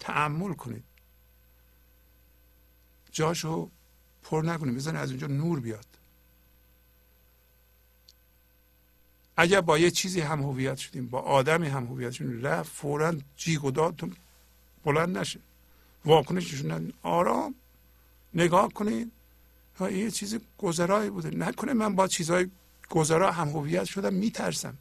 تعمل 0.00 0.54
کنید. 0.54 0.84
جاشو 3.12 3.70
پر 4.22 4.42
نکنید. 4.42 4.74
بزن 4.74 4.96
از 4.96 5.10
اونجا 5.10 5.26
نور 5.26 5.60
بیاد. 5.60 5.86
اگر 9.36 9.60
با 9.60 9.78
یه 9.78 9.90
چیزی 9.90 10.20
هم 10.20 10.42
هویت 10.42 10.76
شدیم 10.76 11.06
با 11.06 11.20
آدمی 11.20 11.68
هم 11.68 11.86
هویت 11.86 12.10
شدیم 12.10 12.42
رفت 12.42 12.72
فورا 12.72 13.14
جیغ 13.36 13.64
و 13.64 13.70
دادتون 13.70 14.16
بلند 14.84 15.18
نشه. 15.18 15.40
واکنششون 16.04 16.92
آرام. 17.02 17.54
نگاه 18.34 18.72
کنید 18.72 19.12
یه 19.80 20.10
چیز 20.10 20.38
گذرایی 20.58 21.10
بوده. 21.10 21.30
نکنه 21.30 21.72
من 21.72 21.94
با 21.94 22.08
چیزهای 22.08 22.50
گذرا 22.90 23.32
هم 23.32 23.48
هویت 23.48 23.84
شدم 23.84 24.14
میترسم. 24.14 24.78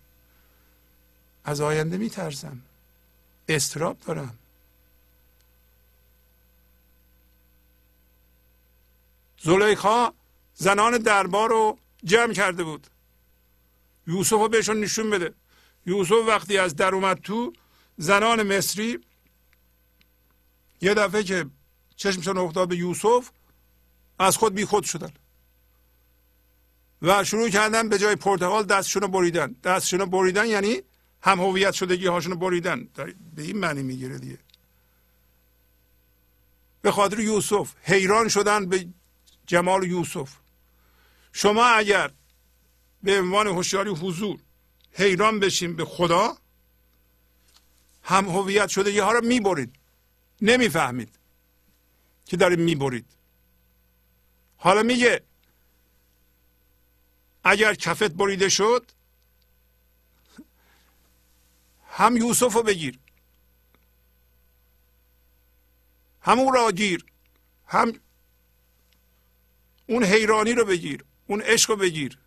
از 1.44 1.62
آینده 1.62 1.98
میترسم. 1.98 2.62
استراب 3.48 4.00
دارم. 4.00 4.40
زلیخا 9.42 10.14
زنان 10.56 10.98
دربار 10.98 11.50
رو 11.50 11.78
جمع 12.04 12.34
کرده 12.34 12.64
بود. 12.64 12.88
یوسف 14.08 14.32
رو 14.32 14.48
بهشون 14.48 14.80
نشون 14.80 15.10
بده. 15.10 15.34
یوسف 15.86 16.28
وقتی 16.28 16.58
از 16.58 16.76
در 16.76 16.96
اومد 16.96 17.18
تو 17.18 17.54
زنان 17.98 18.58
مصری 18.58 19.00
یه 20.82 20.94
دفعه 20.94 21.24
که 21.24 21.46
چشمشون 21.96 22.38
افتاد 22.38 22.70
به 22.70 22.78
یوسف 22.78 23.30
از 24.20 24.38
خود 24.38 24.54
بی 24.54 24.66
خود 24.66 24.84
شدن. 24.84 25.12
و 27.02 27.24
شروع 27.24 27.50
کردن 27.50 27.90
به 27.90 27.98
جای 27.98 28.16
پرتغال 28.16 28.64
دستشون 28.64 29.08
بریدن. 29.08 29.56
دستشون 29.64 30.06
بریدن 30.06 30.46
یعنی 30.46 30.82
هم 31.22 31.40
هویت 31.40 31.74
شدگی 31.74 32.08
هاشون 32.08 32.36
بریدن. 32.36 32.88
به 33.36 33.42
این 33.42 33.58
معنی 33.58 33.84
می‌گیره 33.84 34.20
دیگه. 34.20 34.38
به 36.82 36.92
خاطر 36.92 37.20
یوسف. 37.20 37.72
حیران 37.84 38.28
شدن 38.28 38.66
به 38.66 38.88
جمال 39.48 39.84
یوسف. 39.84 40.30
شما 41.34 41.66
اگر 41.66 42.12
به 43.04 43.20
عنوان 43.20 43.48
هوشیاری 43.48 43.90
حضور 43.90 44.40
حیران 44.94 45.40
بشین 45.40 45.76
به 45.76 45.86
خدا 45.86 46.38
هم 48.04 48.30
هویت 48.30 48.70
شده 48.70 49.04
ها 49.04 49.12
رو 49.12 49.26
می‌برید. 49.26 49.76
نمی‌فهمید. 50.42 51.10
که 52.26 52.38
دارید 52.38 52.60
می‌برید. 52.60 53.06
حالا 54.58 54.84
میگه 54.84 55.22
اگر 57.44 57.74
کفت 57.74 58.04
بریده 58.12 58.50
شد 58.50 58.92
هم 61.90 62.18
یوسف 62.18 62.54
رو 62.54 62.64
بگیر 62.64 63.00
همون 66.22 66.54
را 66.54 66.72
گیر 66.72 67.06
هم 67.68 68.00
اون 69.88 70.04
حیرانی 70.04 70.54
رو 70.54 70.66
بگیر 70.66 71.04
اون 71.28 71.42
عشق 71.42 71.70
رو 71.70 71.76
بگیر. 71.76 72.18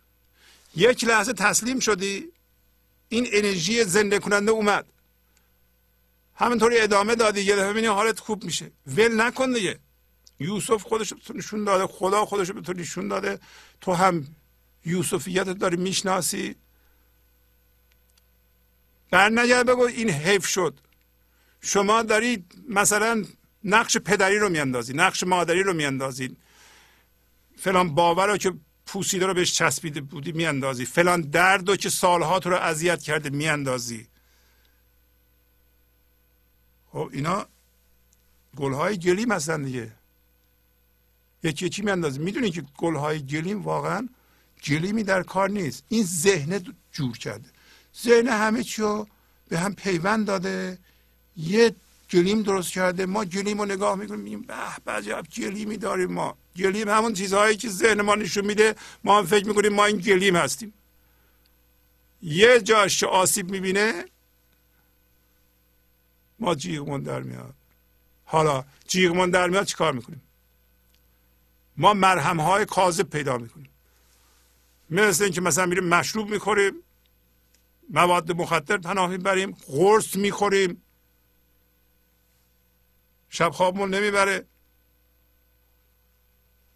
یک 0.75 1.03
لحظه 1.03 1.33
تسلیم 1.33 1.79
شدی 1.79 2.31
این 3.09 3.27
انرژی 3.31 3.83
زنده 3.83 4.19
کننده 4.19 4.51
اومد. 4.51 4.85
همینطوری 6.35 6.79
ادامه 6.79 7.15
دادی 7.15 7.41
یه 7.41 7.55
دفعه 7.55 7.89
حالت 7.89 8.19
خوب 8.19 8.43
میشه. 8.43 8.71
ول 8.87 9.21
نکن 9.21 9.51
دیگه. 9.51 9.79
یوسف 10.39 10.83
خودش 10.83 11.11
رو 11.11 11.17
نشون 11.35 11.63
داده 11.63 11.87
خدا 11.87 12.25
خودش 12.25 12.51
به 12.51 12.61
تو 12.61 12.73
نشون 12.73 13.07
داده. 13.07 13.39
تو 13.81 13.93
هم 13.93 14.27
یوسفیت 14.85 15.49
داری 15.49 15.77
می‌شناسی. 15.77 16.55
بر 19.11 19.29
نگرد 19.29 19.65
بگو 19.65 19.81
این 19.81 20.09
حیف 20.09 20.45
شد. 20.45 20.79
شما 21.61 22.03
دارید 22.03 22.55
مثلا 22.69 23.25
نقش 23.63 23.97
پدری 23.97 24.39
رو 24.39 24.49
میاندازی 24.49 24.93
نقش 24.93 25.23
مادری 25.23 25.63
رو 25.63 25.73
میاندازید 25.73 26.37
فلان 27.57 27.95
باور 27.95 28.27
رو 28.27 28.37
که 28.37 28.53
پوسیده 28.85 29.25
رو 29.25 29.33
بهش 29.33 29.53
چسبیده 29.53 30.01
بودی 30.01 30.31
میاندازی. 30.31 30.85
فلان 30.85 31.21
درد 31.21 31.69
رو 31.69 31.75
که 31.75 31.89
سالها 31.89 32.39
تو 32.39 32.49
رو 32.49 32.55
اذیت 32.55 33.01
کرده 33.01 33.29
میاندازی. 33.29 34.07
خب 36.91 37.09
اینا 37.13 37.45
گلهای 38.55 38.97
گلیم 38.97 39.31
هستن 39.31 39.61
دیگه. 39.63 39.98
یکی 41.43 41.65
یکی 41.65 41.81
میاندازی 41.81 42.19
می‌دونی 42.19 42.51
که 42.51 42.63
گلهای 42.77 43.25
گلیم 43.25 43.61
واقعا 43.61 44.09
گلیمی 44.67 45.03
در 45.03 45.23
کار 45.23 45.49
نیست. 45.49 45.83
این 45.89 46.03
ذهن 46.03 46.75
جور 46.91 47.17
کرده. 47.17 47.49
ذهن 48.03 48.27
همه 48.27 48.63
چی 48.63 48.81
رو 48.81 49.07
به 49.49 49.59
هم 49.59 49.75
پیوند 49.75 50.27
داده. 50.27 50.77
یه 51.37 51.75
گلیم 52.11 52.41
درست 52.41 52.71
کرده. 52.71 53.05
ما 53.05 53.25
گلیم 53.25 53.59
رو 53.59 53.65
نگاه 53.65 53.95
می‌کنیم 53.95 54.19
میگیم 54.19 54.41
به 54.85 54.91
عجب 54.91 55.25
گلیمی 55.35 55.77
داریم 55.77 56.11
ما. 56.11 56.37
گلیم 56.55 56.89
همون 56.89 57.13
چیزهایی 57.13 57.57
که 57.57 57.69
ذهن 57.69 58.01
ما 58.01 58.15
نشون 58.15 58.45
میده. 58.45 58.75
ما 59.03 59.17
هم 59.17 59.25
فکر 59.25 59.47
می‌کنیم 59.47 59.73
ما 59.73 59.85
این 59.85 59.97
گلیم 59.97 60.35
هستیم. 60.35 60.73
یه 62.21 62.59
جاش 62.59 63.03
آسیب 63.03 63.49
می‌بینه 63.49 64.05
ما 66.39 66.55
جیغمون 66.55 67.03
در 67.03 67.21
میاد. 67.21 67.53
حالا 68.25 68.63
جیغمون 68.87 69.29
در 69.29 69.49
میاد 69.49 69.65
چیکار 69.65 69.93
می‌کنیم؟ 69.93 70.21
ما 71.79 71.93
مرهم 71.93 72.39
های 72.39 72.65
کاذب 72.65 73.09
پیدا 73.09 73.37
می‌کنیم. 73.37 73.69
مثل 74.89 75.23
اینکه 75.23 75.41
مثلا 75.41 75.65
میریم 75.65 75.83
مشروب 75.83 76.29
می‌خوریم 76.29 76.73
مواد 77.89 78.31
مخدر 78.31 78.77
پناه 78.77 79.07
می‌بریم 79.09 79.51
قرص 79.51 80.15
می‌خوریم. 80.15 80.81
شب 83.29 83.49
خوابمون 83.49 83.93
نمی‌بره. 83.93 84.45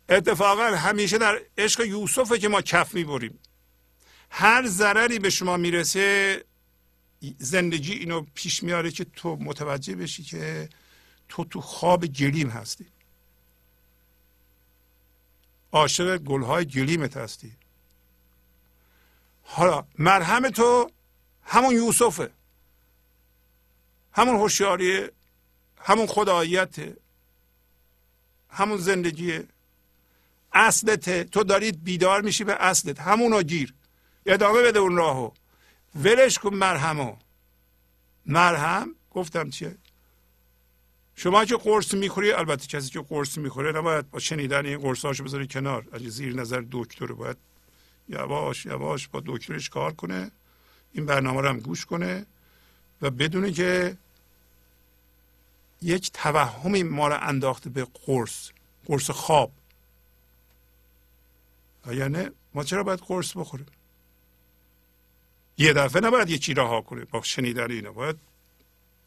اتفاقا 0.09 0.63
همیشه 0.63 1.17
در 1.17 1.39
عشق 1.57 1.79
یوسفه 1.85 2.39
که 2.39 2.47
ما 2.47 2.61
کف 2.61 2.93
می‌بریم. 2.93 3.39
هر 4.29 4.67
ضرری 4.67 5.19
به 5.19 5.29
شما 5.29 5.57
می‌رسه 5.57 6.43
زندگی 7.37 7.93
اینو 7.93 8.25
پیش 8.35 8.63
میاره 8.63 8.91
که 8.91 9.03
تو 9.03 9.35
متوجه 9.35 9.95
بشی 9.95 10.23
که 10.23 10.69
تو 11.29 11.45
تو 11.45 11.61
خواب 11.61 12.05
گلیم 12.05 12.49
هستی. 12.49 12.85
عاشق 15.73 16.17
گلهای 16.17 16.65
گلیمت 16.65 17.17
هستی. 17.17 17.51
حالا 19.43 19.85
مرهم 19.99 20.49
تو 20.49 20.91
همون 21.43 21.75
یوسفه. 21.75 22.31
همون 24.13 24.35
هوشیاری 24.35 25.09
همون 25.77 26.07
خداییت 26.07 26.75
همون 28.49 28.77
زندگی 28.77 29.39
اصلته 30.53 31.23
تو 31.23 31.43
دارید 31.43 31.83
بیدار 31.83 32.21
میشی 32.21 32.43
به 32.43 32.55
اصلت. 32.59 32.99
همونو 32.99 33.43
گیر. 33.43 33.73
ادامه 34.25 34.61
بده 34.61 34.79
اون 34.79 34.95
راهو. 34.95 35.31
ولش 35.95 36.39
کن 36.39 36.53
مرهمو. 36.53 37.15
مرهم 38.25 38.95
گفتم 39.11 39.49
چیه؟ 39.49 39.77
شما 41.15 41.45
که 41.45 41.55
قرص 41.55 41.93
می‌خوری 41.93 42.31
البته 42.31 42.67
کسی 42.67 42.89
که 42.89 42.99
قرص 42.99 43.37
می‌خوره 43.37 43.71
نباید 43.71 44.11
با 44.11 44.19
شنیدن 44.19 44.65
این 44.65 44.77
قرص 44.77 45.05
هاشو 45.05 45.23
بذاری 45.23 45.47
کنار. 45.47 45.85
از 45.91 46.01
زیر 46.01 46.35
نظر 46.35 46.63
دکتر 46.71 47.05
باید 47.05 47.37
یواش 48.09 48.65
یواش 48.65 49.07
با 49.07 49.21
دکترش 49.25 49.69
کار 49.69 49.93
کنه. 49.93 50.31
این 50.93 51.05
برنامه 51.05 51.41
رو 51.41 51.49
هم 51.49 51.59
گوش 51.59 51.85
کنه 51.85 52.25
و 53.01 53.09
بدونه 53.09 53.51
که 53.51 53.97
یک 55.81 56.11
توهمی 56.11 56.83
ما 56.83 57.07
رو 57.07 57.17
انداخته 57.21 57.69
به 57.69 57.87
قرص 58.05 58.49
قرص 58.85 59.09
خواب. 59.09 59.51
یعنی 61.91 62.29
ما 62.53 62.63
چرا 62.63 62.83
باید 62.83 62.99
قرص 62.99 63.37
بخوریم؟ 63.37 63.65
یه 65.57 65.73
دفعه 65.73 66.01
نباید 66.01 66.29
یه 66.29 66.37
چی 66.37 66.53
رها 66.53 66.81
کنه 66.81 67.05
با 67.05 67.21
شنیدن 67.21 67.71
اینه 67.71 67.89
باید 67.89 68.15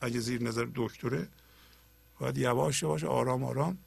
اگه 0.01 0.21
زیر 0.21 0.43
نظر 0.43 0.67
دکتره 0.75 1.29
باید 2.19 2.39
یواش 2.39 2.83
یواش 2.83 3.05
آرام 3.05 3.45
آرام 3.45 3.79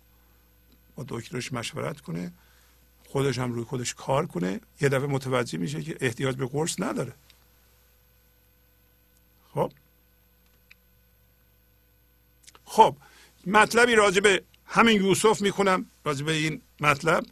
با 0.95 1.05
دکترش 1.07 1.53
مشورت 1.53 2.01
کنه 2.01 2.33
خودش 3.09 3.39
هم 3.39 3.51
روی 3.53 3.63
خودش 3.63 3.93
کار 3.93 4.25
کنه. 4.25 4.61
یه 4.81 4.89
دفعه 4.89 5.07
متوجه 5.07 5.57
میشه 5.57 5.81
که 5.81 5.97
احتیاج 6.01 6.35
به 6.35 6.47
قرص 6.47 6.75
نداره. 6.79 7.13
خب؟ 9.53 9.71
خب 12.65 12.95
مطلبی 13.47 13.95
راجع 13.95 14.21
به 14.21 14.43
همین 14.65 15.05
یوسف 15.05 15.41
می‌خونم 15.41 15.85
راجع 16.05 16.25
به 16.25 16.31
این 16.31 16.61
مطلب. 16.79 17.25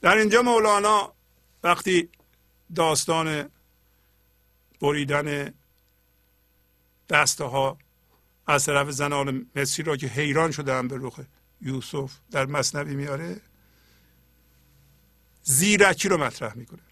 در 0.00 0.16
اینجا 0.16 0.42
مولانا 0.42 1.12
وقتی 1.62 2.08
داستان 2.74 3.50
بریدن 4.80 5.54
دسته 7.08 7.44
ها 7.44 7.78
از 8.48 8.66
طرف 8.66 8.90
زنان 8.90 9.46
مصری 9.56 9.84
را 9.84 9.96
که 9.96 10.06
حیران 10.06 10.50
شدن 10.50 10.88
به 10.88 10.96
رخ 11.00 11.20
یوسف 11.60 12.12
در 12.30 12.46
مصنوی 12.46 12.94
میاره 12.94 13.40
زیرکی 15.42 16.08
رو 16.08 16.16
مطرح 16.16 16.54
می‌کنه. 16.54 16.82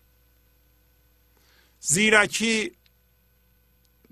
زیرکی 1.80 2.72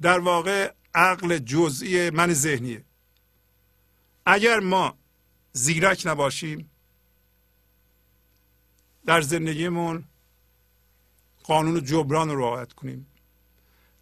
در 0.00 0.18
واقع 0.18 0.72
عقل 0.94 1.38
جزئی 1.38 2.10
من 2.10 2.32
ذهنیه. 2.32 2.84
اگر 4.26 4.60
ما 4.60 4.98
زیرک 5.52 6.02
نباشیم 6.06 6.70
در 9.06 9.20
زندگیمون 9.20 10.04
قانون 11.42 11.84
جبران 11.84 12.30
رو 12.30 12.38
رعایت 12.38 12.72
کنیم. 12.72 13.06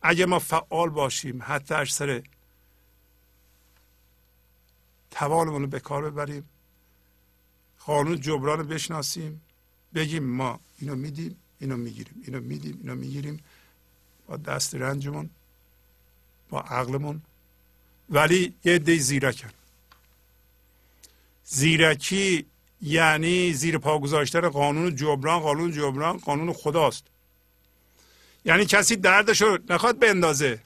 اگر 0.02 0.26
ما 0.26 0.38
فعال 0.38 0.88
باشیم 0.88 1.42
حتی 1.46 1.74
اکثر 1.74 2.22
توانمون 5.12 5.62
رو 5.62 5.68
به 5.68 5.80
کار 5.80 6.10
ببریم. 6.10 6.44
قانون 7.86 8.20
جبران 8.20 8.58
رو 8.58 8.64
بشناسیم. 8.64 9.40
بگیم 9.94 10.24
ما 10.24 10.60
اینو 10.78 10.96
میدیم 10.96 11.36
اینو 11.58 11.76
می‌گیریم 11.76 12.22
اینو 12.26 12.40
میدیم 12.40 12.78
اینو 12.82 12.94
می‌گیریم. 12.94 13.40
با 14.26 14.36
دست 14.36 14.74
رنجمون 14.74 15.30
با 16.50 16.60
عقلمون. 16.60 17.22
ولی 18.10 18.54
یه 18.64 18.74
عده 18.74 18.96
زیرکن. 18.98 19.50
زیرکی 21.44 22.46
یعنی 22.82 23.52
زیر 23.52 23.78
پا 23.78 23.98
گذاشتن 23.98 24.48
قانون 24.48 24.96
جبران 24.96 25.40
قانون 25.40 25.72
جبران 25.72 26.18
قانون 26.18 26.52
خداست. 26.52 27.04
یعنی 28.44 28.64
کسی 28.66 28.96
دردش 28.96 29.42
رو 29.42 29.58
نخواد 29.68 29.98
بندازه. 29.98 30.60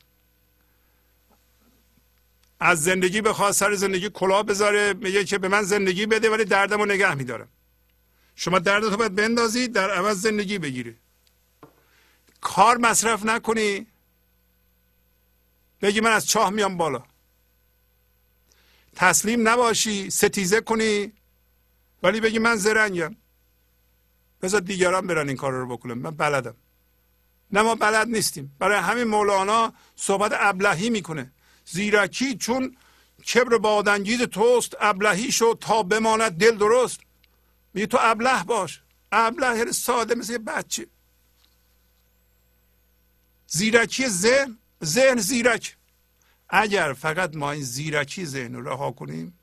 از 2.60 2.82
زندگی 2.82 3.20
بخواد 3.20 3.52
سر 3.52 3.74
زندگی 3.74 4.10
کلاه 4.10 4.42
بذاره 4.42 4.92
میگه 4.92 5.24
که 5.24 5.38
به 5.38 5.48
من 5.48 5.62
زندگی 5.62 6.06
بده 6.06 6.30
ولی 6.30 6.44
دردم 6.44 6.78
رو 6.78 6.86
نگه 6.86 7.14
میدارم. 7.14 7.48
شما 8.36 8.58
دردتو 8.58 8.96
باید 8.96 9.14
بندازی 9.14 9.68
در 9.68 9.90
عوض 9.90 10.20
زندگی 10.20 10.58
بگیری. 10.58 10.96
کار 12.40 12.76
مصرف 12.76 13.24
نکنی. 13.24 13.86
بگی 15.82 16.00
من 16.00 16.12
از 16.12 16.26
چاه 16.26 16.50
میام 16.50 16.76
بالا. 16.76 17.02
تسلیم 18.96 19.48
نباشی 19.48 20.10
ستیزه 20.10 20.60
کنی 20.60 21.12
ولی 22.02 22.20
بگی 22.20 22.38
من 22.38 22.56
زرنگم. 22.56 23.16
بذار 24.42 24.60
دیگران 24.60 25.06
برن 25.06 25.28
این 25.28 25.36
کار 25.36 25.52
رو 25.52 25.66
بکنم 25.66 25.98
من 25.98 26.10
بلدم. 26.10 26.54
نه 27.52 27.62
ما 27.62 27.74
بلد 27.74 28.08
نیستیم. 28.08 28.56
برای 28.58 28.78
همین 28.78 29.04
مولانا 29.04 29.72
صحبت 29.96 30.32
ابلهی 30.34 30.90
می‌کنه. 30.90 31.32
زیرکی 31.66 32.36
چون 32.36 32.76
کبر 33.34 33.58
بادنگیز 33.58 34.22
توست 34.22 34.76
ابلهی 34.80 35.32
شد 35.32 35.58
تا 35.60 35.82
بماند 35.82 36.32
دل 36.32 36.56
درست. 36.56 37.00
میگه 37.74 37.86
تو 37.86 37.98
ابله 38.00 38.44
باش 38.44 38.82
ابله 39.12 39.58
یعنی 39.58 39.72
ساده 39.72 40.14
مثل 40.14 40.38
بچه. 40.38 40.86
زیرکی 43.46 44.08
ذهن 44.08 44.58
ذهن 44.84 45.16
زیرک. 45.16 45.76
اگر 46.48 46.92
فقط 46.92 47.36
ما 47.36 47.50
این 47.50 47.62
زیرکی 47.62 48.26
ذهن 48.26 48.54
رو 48.54 48.68
رها 48.68 48.92
کنیم 48.92 49.38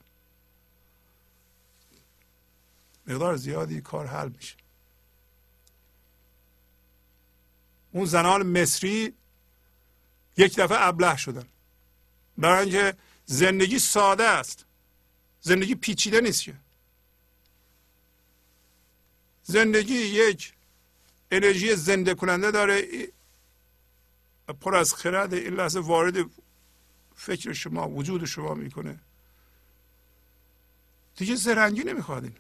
مقدار 3.08 3.36
زیادی 3.36 3.82
کار 3.82 4.08
حل 4.08 4.30
میشه. 4.30 4.56
اون 7.92 8.06
زنان 8.06 8.62
مصری 8.62 9.14
یک 10.38 10.56
دفعه 10.56 10.78
ابله 10.82 11.18
شدن. 11.18 11.46
برای 12.38 12.62
اینکه 12.62 12.98
زندگی 13.26 13.80
ساده 13.80 14.24
است. 14.24 14.66
زندگی 15.42 15.76
پیچیده 15.76 16.22
نیست 16.22 16.44
که. 16.44 16.54
زندگی 19.44 19.96
یک 19.96 20.54
انرژی 21.32 21.76
زنده 21.76 22.14
کننده 22.14 22.52
داره 22.52 23.08
پر 24.62 24.76
از 24.76 24.94
خرد 24.94 25.34
این 25.34 25.54
لحظه 25.54 25.80
وارد 25.80 26.26
فکر 27.16 27.54
شما 27.54 27.90
وجود 27.90 28.26
شما 28.26 28.54
می‌کنه. 28.54 29.00
دیگه 31.16 31.36
زرنگی 31.36 31.84
نمی‌خواد 31.84 32.24
این. 32.24 32.36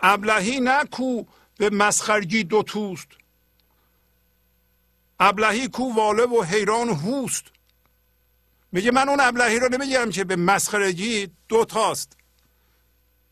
ابلهی 0.00 0.60
نکو 0.60 1.24
به 1.58 1.70
مسخرگی 1.70 2.44
دو 2.44 2.62
توست. 2.62 3.08
ابلهی 5.20 5.68
کو 5.68 5.94
واله 5.94 6.22
و 6.22 6.42
حیران 6.42 6.88
هوست. 6.88 7.44
میگه 8.72 8.90
من 8.90 9.08
اون 9.08 9.20
ابلهی 9.20 9.58
رو 9.58 9.68
نمیگم 9.68 10.10
که 10.10 10.24
به 10.24 10.36
مسخرگی 10.36 11.28
دو 11.48 11.64
تاست. 11.64 12.16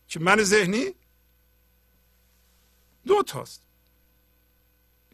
که 0.08 0.20
من 0.20 0.42
ذهنی؟ 0.42 0.94
دو 3.06 3.22
تاست. 3.22 3.62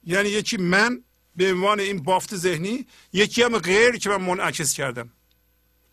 یعنی 0.05 0.29
یکی 0.29 0.57
من 0.57 1.05
به 1.37 1.53
عنوان 1.53 1.81
این 1.81 2.03
بافت 2.03 2.37
ذهنی 2.37 2.87
یکی 3.13 3.43
هم 3.43 3.59
غیر 3.59 3.97
که 3.97 4.11
من 4.11 4.17
منعکس 4.17 4.73
کردم. 4.73 5.11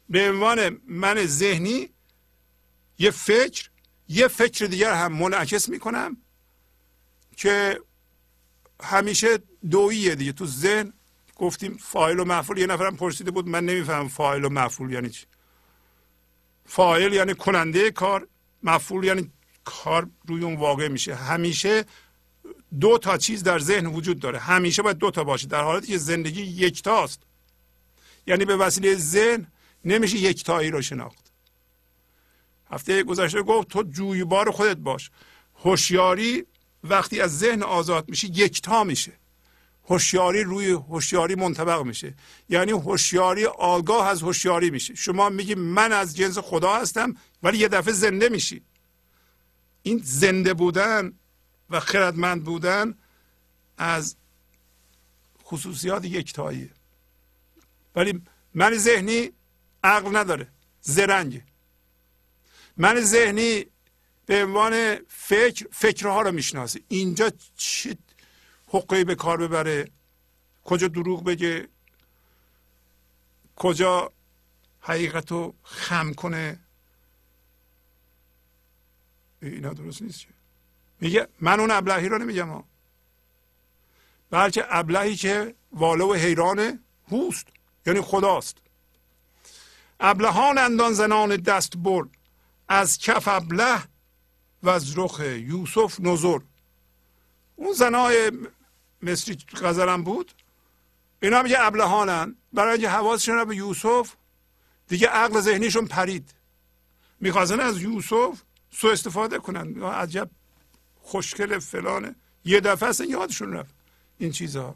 به 0.10 0.30
عنوان 0.30 0.82
من 0.88 1.26
ذهنی 1.26 1.90
یه 3.00 3.12
فکر 3.12 3.70
یه 4.10 4.28
فکر 4.28 4.66
دیگر 4.66 4.94
هم 4.94 5.14
منعکس 5.14 5.70
می‌کنم 5.70 6.18
که 7.38 7.82
همیشه 8.84 9.40
دوییه 9.70 10.16
دیگه. 10.16 10.32
تو 10.32 10.46
ذهن 10.46 10.94
گفتیم 11.36 11.78
فایل 11.78 12.20
و 12.20 12.26
مفعول 12.26 12.58
یه 12.58 12.68
نفرم 12.68 12.98
پرسیده 12.98 13.32
بود 13.32 13.48
من 13.48 13.66
نمیفهم 13.66 14.08
فایل 14.08 14.46
و 14.46 14.50
مفعول 14.50 14.92
یعنی 14.92 15.10
چی. 15.10 15.26
فایل 16.66 17.14
یعنی 17.14 17.34
کننده 17.34 17.92
کار 17.92 18.28
مفعول 18.64 19.04
یعنی 19.04 19.32
کار 19.66 20.10
روی 20.28 20.44
اون 20.44 20.56
واقع 20.56 20.88
میشه. 20.88 21.16
همیشه 21.16 21.86
دو 22.80 22.98
تا 22.98 23.18
چیز 23.18 23.44
در 23.44 23.60
ذهن 23.60 23.86
وجود 23.86 24.20
داره. 24.20 24.40
همیشه 24.40 24.82
باید 24.82 24.98
دو 24.98 25.12
تا 25.12 25.24
باشه. 25.24 25.48
در 25.48 25.64
حالتی 25.64 25.88
که 25.88 25.98
زندگی 25.98 26.42
یکتاست 26.42 27.22
یعنی 28.28 28.46
به 28.46 28.56
وسیله 28.56 28.96
ذهن 28.96 29.48
نمیشه 29.86 30.18
یکتایی 30.18 30.72
رو 30.72 30.82
شناخت. 30.82 31.32
هفته 32.72 33.04
گذشته 33.04 33.42
گفت 33.42 33.68
تو 33.68 33.84
جویبار 33.84 34.52
خودت 34.52 34.78
باش. 34.78 35.12
هوشیاری 35.56 36.46
وقتی 36.84 37.22
از 37.22 37.40
ذهن 37.40 37.64
آزاد 37.64 38.10
میشه 38.10 38.28
یکتا 38.28 38.84
میشه. 38.84 39.14
هوشیاری 39.88 40.44
روی 40.44 40.72
هوشیاری 40.72 41.36
منطبق 41.36 41.82
میشه. 41.82 42.14
یعنی 42.50 42.72
هوشیاری 42.72 43.46
آگاه 43.46 44.08
از 44.08 44.22
هوشیاری 44.22 44.70
میشه. 44.70 44.96
شما 44.96 45.30
میگی 45.30 45.56
من 45.56 45.92
از 45.92 46.16
جنس 46.16 46.38
خدا 46.38 46.76
هستم 46.76 47.16
ولی 47.44 47.58
یه 47.58 47.68
دفعه 47.68 47.94
زنده 47.94 48.30
میشی. 48.30 48.62
این 49.84 50.02
زنده 50.04 50.54
بودن 50.54 51.14
و 51.70 51.80
خردمند 51.80 52.44
بودن 52.44 52.96
از 53.78 54.16
خصوصیات 55.44 56.06
یکتایی. 56.06 56.70
ولی 57.96 58.22
من 58.54 58.78
ذهنی 58.78 59.32
عقل 59.84 60.18
نداره 60.18 60.48
زرنگ 60.82 61.44
من 62.78 63.02
ذهنی 63.02 63.66
به 64.26 64.44
عنوان 64.44 64.98
فکر 65.08 65.68
فکرها 65.72 66.22
رو 66.22 66.32
می‌شناسه 66.32 66.82
اینجا 66.88 67.32
چی 67.56 67.98
حقی 68.68 69.04
به 69.04 69.16
کار 69.16 69.38
ببره. 69.38 69.92
کجا 70.64 70.88
دروغ 70.88 71.24
بگه؟ 71.24 71.68
کجا 73.56 74.12
حقیقت 74.82 75.32
رو 75.32 75.54
خم 75.64 76.14
کنه؟ 76.14 76.60
اینا 79.42 79.74
درست 79.74 80.02
نیست 80.02 80.26
میگه 81.02 81.28
من 81.42 81.60
اون 81.60 81.72
ابلهی 81.72 82.10
رو 82.10 82.18
نمیگم 82.18 82.50
ها. 82.50 82.64
بلکه 84.30 84.66
ابلهی 84.70 85.16
که 85.16 85.56
واله 85.72 86.04
و 86.04 86.14
حیران 86.14 86.80
هوست 87.12 87.48
یعنی 87.86 88.02
خداست. 88.02 88.58
ابلهان 90.00 90.58
اندان 90.58 90.94
زنان 90.94 91.36
دست 91.36 91.78
برد 91.78 92.10
از 92.68 92.98
کف 92.98 93.28
ابله 93.28 93.84
و 94.64 94.70
از 94.70 94.98
رخ 94.98 95.20
یوسف 95.20 96.00
نظر. 96.00 96.40
اون 97.56 97.74
زنای 97.74 98.32
مصری 99.02 99.38
غزلم 99.62 100.04
بود. 100.04 100.32
اینا 101.22 101.42
میگه 101.42 101.58
ابلهانن. 101.60 102.36
برای 102.54 102.72
اینکه 102.72 102.90
حواسشون 102.90 103.44
به 103.46 103.56
یوسف 103.56 104.14
دیگه 104.88 105.08
عقل 105.08 105.40
ذهنیشون 105.40 105.86
پرید. 105.86 106.34
می‌خواستن 107.20 107.60
از 107.60 107.82
یوسف 107.82 108.42
سو 108.72 108.88
استفاده 108.88 109.40
کنن. 109.40 109.84
عجب 109.84 110.30
خوشکل 111.02 111.60
فلانه 111.60 112.16
یه 112.46 112.60
دفعه 112.60 112.90
اصلا 112.90 113.08
یادشون 113.08 113.54
رفت 113.54 113.76
این 114.18 114.32
چیزها 114.32 114.76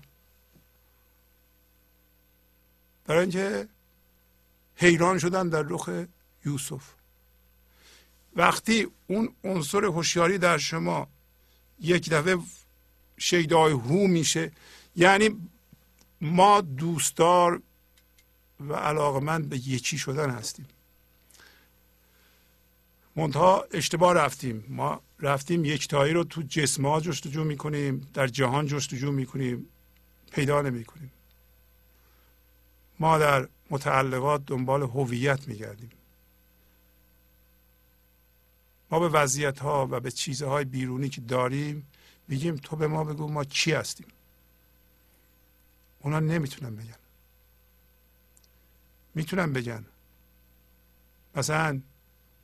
برای 3.05 3.21
اینکه 3.21 3.67
حیران 4.75 5.19
شدن 5.19 5.49
در 5.49 5.61
رخ 5.61 5.89
یوسف. 6.45 6.83
وقتی 8.35 8.87
اون 9.07 9.35
عنصر 9.43 9.85
هوشیاری 9.85 10.37
در 10.37 10.57
شما 10.57 11.07
یک 11.79 12.09
دفعه 12.09 12.39
شیدای 13.21 13.71
هو 13.71 14.07
میشه. 14.07 14.51
یعنی 14.95 15.29
ما 16.21 16.61
دوستدار 16.61 17.61
و 18.59 18.73
علاقمند 18.73 19.49
به 19.49 19.57
یکی 19.57 19.97
شدن 19.97 20.29
هستیم. 20.29 20.65
منتها 23.15 23.65
اشتباه 23.71 24.13
رفتیم. 24.13 24.65
ما 24.67 25.01
رفتیم 25.19 25.65
یکتایی 25.65 26.13
رو 26.13 26.23
تو 26.23 26.41
جسم 26.41 26.85
ها 26.85 27.01
جستجو 27.01 27.43
می‌کنیم 27.43 28.07
در 28.13 28.27
جهان 28.27 28.65
جستجو 28.65 29.11
می‌کنیم 29.11 29.67
پیدا 30.31 30.61
نمی‌کنیم. 30.61 31.11
ما 32.99 33.17
در 33.17 33.47
متعلقات 33.69 34.45
دنبال 34.45 34.81
هویت 34.81 35.47
میگردیم. 35.47 35.91
ما 38.91 38.99
به 38.99 39.09
وضعیت 39.09 39.59
ها 39.59 39.87
و 39.91 39.99
به 39.99 40.11
چیزهای 40.11 40.65
بیرونی 40.65 41.09
که 41.09 41.21
داریم 41.21 41.87
میگیم 42.27 42.55
تو 42.55 42.75
به 42.75 42.87
ما 42.87 43.03
بگو 43.03 43.27
ما 43.27 43.43
چی 43.43 43.71
هستیم 43.71 44.07
اونا 45.99 46.19
نمی‌تونن 46.19 46.75
بگن 46.75 46.95
می‌تونن 49.15 49.53
بگن 49.53 49.85
مثلا 51.35 51.81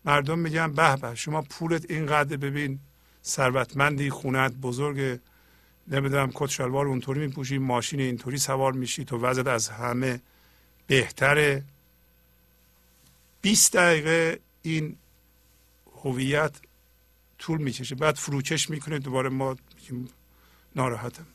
مردم 0.05 0.39
میگن 0.39 0.71
به 0.71 0.95
به 0.95 1.15
شما 1.15 1.41
پولت 1.41 1.91
اینقدر 1.91 2.37
ببین 2.37 2.79
ثروتمندی 3.23 4.09
خونت 4.09 4.53
بزرگ 4.53 5.19
نمی‌دونم 5.87 6.31
کت 6.33 6.49
شلوار 6.49 6.87
اونطوری 6.87 7.19
میپوشی 7.19 7.57
ماشین 7.57 7.99
اینطوری 7.99 8.37
سوار 8.37 8.73
میشی 8.73 9.05
تو 9.05 9.17
وضعت 9.17 9.47
از 9.47 9.69
همه 9.69 10.21
بهتره 10.87 11.63
20 13.41 13.73
دقیقه 13.77 14.39
این 14.61 14.97
هویت 16.03 16.55
طول 17.37 17.61
می‌کشه 17.61 17.95
بعد 17.95 18.15
فروکش 18.15 18.69
می‌کنه 18.69 18.99
دوباره 18.99 19.29
ما 19.29 19.55
میگیم 19.93 20.13
ناراحتم. 20.75 21.25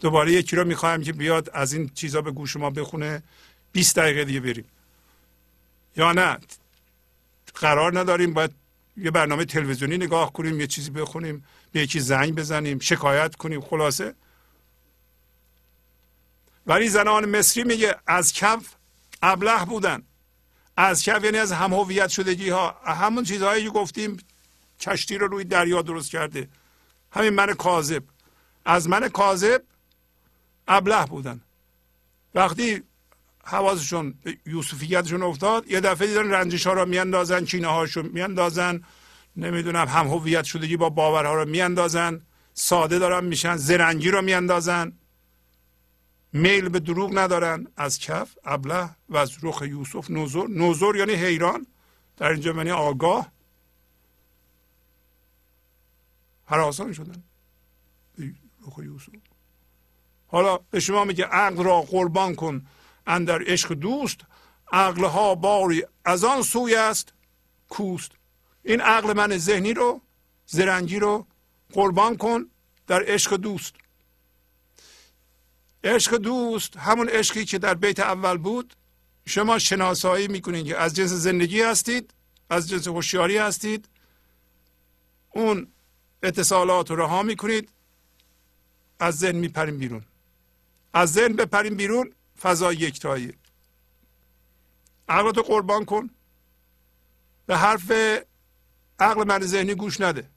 دوباره 0.00 0.32
یکی 0.32 0.56
رو 0.56 0.64
می‌خوایم 0.64 1.02
که 1.02 1.12
بیاد 1.12 1.50
از 1.50 1.72
این 1.72 1.90
چیزا 1.94 2.22
به 2.22 2.30
گوش 2.30 2.56
ما 2.56 2.70
بخونه. 2.70 3.22
20 3.72 3.96
دقیقه 3.96 4.24
دیگه 4.24 4.40
بریم. 4.40 4.64
یا 5.96 6.12
نه؟ 6.12 6.38
قرار 7.54 7.98
نداریم. 7.98 8.34
باید 8.34 8.50
یه 8.96 9.10
برنامه 9.10 9.44
تلویزیونی 9.44 9.96
نگاه 9.96 10.32
کنیم 10.32 10.60
یه 10.60 10.66
چیزی 10.66 10.90
بخونیم 10.90 11.44
به 11.72 11.80
یکی 11.80 12.00
زنگ 12.00 12.34
بزنیم 12.34 12.78
شکایت 12.78 13.36
کنیم. 13.36 13.60
خلاصه. 13.60 14.14
ولی 16.66 16.88
زنان 16.88 17.24
مصری 17.38 17.64
میگه 17.64 17.96
از 18.06 18.32
کف 18.32 18.74
ابله 19.22 19.64
بودن. 19.64 20.02
از 20.76 21.02
کف 21.02 21.24
یعنی 21.24 21.38
از 21.38 21.52
هم 21.52 21.72
هویت 21.72 22.08
شدگی 22.08 22.48
ها 22.48 22.70
همون 22.84 23.24
چیزهایی 23.24 23.64
که 23.64 23.70
گفتیم 23.70 24.16
کشتی 24.80 25.18
رو 25.18 25.26
روی 25.26 25.44
دریا 25.44 25.82
درست 25.82 26.10
کرده. 26.10 26.48
همین 27.14 27.30
من 27.30 27.54
کاذب. 27.54 28.02
از 28.64 28.88
من 28.88 29.08
کاذب 29.08 29.62
ابله 30.68 31.06
بودن. 31.06 31.40
وقتی 32.34 32.82
حواسشون 33.44 34.14
یوسفیتشون 34.46 35.22
افتاد 35.22 35.70
یه 35.70 35.80
دفعه 35.80 36.06
دیدن 36.08 36.30
رنجش 36.30 36.66
ها 36.66 36.72
رو 36.72 36.86
میاندازن 36.86 37.44
چینه 37.44 37.68
هاشو 37.68 38.02
میاندازن. 38.02 38.82
نمی‌دونم 39.36 39.88
هم 39.88 40.06
هویت 40.06 40.44
شدگی 40.44 40.76
با 40.76 40.90
باورها 40.90 41.34
رو 41.34 41.44
میاندازن. 41.48 42.20
ساده 42.54 42.98
دارن 42.98 43.24
میشن 43.24 43.56
زرنگی 43.56 44.10
رو 44.10 44.22
میاندازن. 44.22 44.92
میل 46.32 46.68
به 46.68 46.80
دروغ 46.80 47.18
ندارن. 47.18 47.66
از 47.76 47.98
کف 47.98 48.28
ابله 48.44 48.90
و 49.08 49.16
از 49.16 49.32
رخ 49.42 49.62
یوسف 49.62 50.10
نوزور 50.10 50.50
نوزور 50.50 50.96
یعنی 50.96 51.12
حیران. 51.12 51.66
در 52.16 52.28
اینجا 52.28 52.52
معنی 52.52 52.70
آگاه. 52.70 53.33
آسان 56.48 56.92
شدن. 56.92 57.22
رخ 58.66 58.78
یوسف. 58.78 59.08
حالا 60.26 60.58
به 60.70 60.80
شما 60.80 61.04
میگه 61.04 61.24
عقل 61.24 61.64
را 61.64 61.82
قربان 61.82 62.34
کن 62.34 62.66
اندر 63.06 63.42
عشق 63.46 63.72
دوست 63.72 64.20
عقل 64.72 65.04
ها 65.04 65.34
باری 65.34 65.84
از 66.04 66.24
آن 66.24 66.42
سوی 66.42 66.74
است 66.74 67.12
کوست. 67.68 68.12
این 68.62 68.80
عقل 68.80 69.12
من 69.12 69.38
ذهنی 69.38 69.74
رو 69.74 70.00
زرنگی 70.46 70.98
رو 70.98 71.26
قربان 71.72 72.16
کن 72.16 72.46
در 72.86 73.04
عشق 73.06 73.36
دوست. 73.36 73.74
عشق 75.84 76.16
دوست 76.16 76.76
همون 76.76 77.08
عشقی 77.08 77.44
که 77.44 77.58
در 77.58 77.74
بیت 77.74 78.00
اول 78.00 78.36
بود. 78.36 78.76
شما 79.26 79.58
شناسایی 79.58 80.28
می‌کنید 80.28 80.66
که 80.66 80.78
از 80.78 80.94
جنس 80.94 81.10
زندگی 81.10 81.62
هستید 81.62 82.14
از 82.50 82.68
جنس 82.68 82.88
هوشیاری 82.88 83.36
هستید. 83.36 83.88
اون 85.30 85.66
اتصالات 86.24 86.90
رو 86.90 86.96
رها 86.96 87.22
می‌کنید. 87.22 87.68
از 88.98 89.18
ذهن 89.18 89.36
میپریم 89.36 89.78
بیرون. 89.78 90.04
از 90.94 91.12
ذهن 91.12 91.32
بپریم 91.32 91.74
بیرون 91.74 92.12
فضا 92.40 92.72
یکتایی 92.72 93.32
عقلتو 95.08 95.42
قربان 95.42 95.84
کن. 95.84 96.10
به 97.46 97.56
حرف 97.56 97.92
عقل 98.98 99.24
من 99.26 99.40
ذهنی 99.40 99.74
گوش 99.74 100.00
نده. 100.00 100.30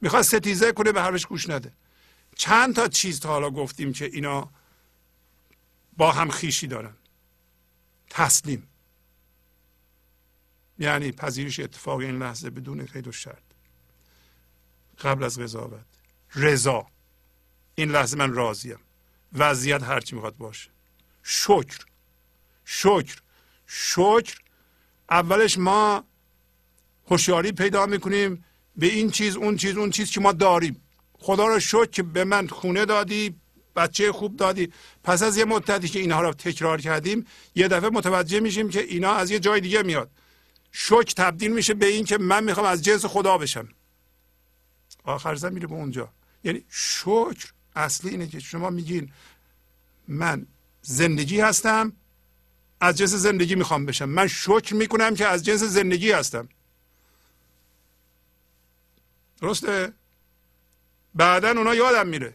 می‌خواد 0.00 0.22
ستیزه 0.22 0.72
کنه 0.72 0.92
به 0.92 1.02
حرفش 1.02 1.26
گوش 1.26 1.48
نده. 1.48 1.72
چند 2.36 2.74
تا 2.74 2.88
چیز 2.88 3.20
تا 3.20 3.28
حالا 3.28 3.50
گفتیم 3.50 3.92
که 3.92 4.04
اینا 4.04 4.50
با 5.96 6.12
هم 6.12 6.30
خیشی 6.30 6.66
دارن. 6.66 6.94
تسلیم. 8.10 8.68
یعنی 10.78 11.12
پذیرش 11.12 11.60
اتفاق 11.60 11.98
این 11.98 12.18
لحظه 12.18 12.50
بدون 12.50 12.84
قید 12.84 13.08
و 13.08 13.12
شرط 13.12 13.49
قبل 15.00 15.24
از 15.24 15.38
قضاوت. 15.38 15.84
رضا. 16.34 16.86
این 17.74 17.90
لحظه 17.90 18.16
من 18.16 18.32
راضیم. 18.32 18.78
وضعیت 19.32 19.82
هرچی 19.82 20.14
می‌خواد 20.14 20.36
باشه. 20.36 20.70
شکر. 21.22 21.78
شکر. 22.64 23.16
شکر. 23.66 24.38
اولش 25.10 25.58
ما 25.58 26.04
هوشیاری 27.10 27.52
پیدا 27.52 27.86
می‌کنیم 27.86 28.44
به 28.76 28.86
این 28.86 29.10
چیز 29.10 29.36
اون 29.36 29.56
چیز 29.56 29.76
اون 29.76 29.90
چیز 29.90 30.10
که 30.10 30.20
ما 30.20 30.32
داریم. 30.32 30.82
خدا 31.18 31.46
رو 31.46 31.60
شکر 31.60 31.86
که 31.86 32.02
به 32.02 32.24
من 32.24 32.48
خونه 32.48 32.84
دادی 32.84 33.34
بچه 33.76 34.12
خوب 34.12 34.36
دادی. 34.36 34.72
پس 35.04 35.22
از 35.22 35.36
یه 35.36 35.44
مدتی 35.44 35.88
که 35.88 35.98
اینها 35.98 36.22
رو 36.22 36.32
تکرار 36.32 36.80
کردیم 36.80 37.26
یه 37.54 37.68
دفعه 37.68 37.90
متوجه 37.90 38.40
میشیم 38.40 38.68
که 38.68 38.80
اینا 38.80 39.12
از 39.12 39.30
یه 39.30 39.38
جای 39.38 39.60
دیگه 39.60 39.82
میاد. 39.82 40.10
شکر 40.72 41.12
تبدیل 41.16 41.52
میشه 41.52 41.74
به 41.74 41.86
این 41.86 42.04
که 42.04 42.18
من 42.18 42.44
می‌خوام 42.44 42.66
از 42.66 42.82
جنس 42.82 43.04
خدا 43.04 43.38
بشم. 43.38 43.68
آخر 45.04 45.34
زن 45.34 45.52
میره 45.52 45.66
به 45.66 45.74
اونجا. 45.74 46.12
یعنی 46.44 46.64
شکر 46.68 47.52
اصلی 47.76 48.10
اینه 48.10 48.26
که 48.26 48.40
شما 48.40 48.70
میگین 48.70 49.12
من 50.08 50.46
زندگی 50.82 51.40
هستم 51.40 51.92
از 52.80 52.98
جنس 52.98 53.14
زندگی 53.14 53.54
می‌خوام 53.54 53.86
بشم. 53.86 54.08
من 54.08 54.26
شکر 54.26 54.74
می‌کنم 54.74 55.14
که 55.14 55.26
از 55.26 55.44
جنس 55.44 55.62
زندگی 55.62 56.12
هستم. 56.12 56.48
درسته؟ 59.40 59.92
بعدا 61.14 61.48
اونا 61.48 61.74
یادم 61.74 62.08
میره. 62.08 62.34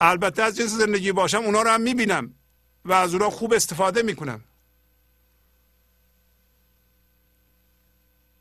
البته 0.00 0.42
از 0.42 0.56
جنس 0.56 0.70
زندگی 0.70 1.12
باشم 1.12 1.38
اونا 1.38 1.62
رو 1.62 1.70
هم 1.70 1.80
می‌بینم 1.80 2.34
و 2.84 2.92
از 2.92 3.12
اونا 3.14 3.30
خوب 3.30 3.52
استفاده 3.52 4.02
می‌کنم 4.02 4.44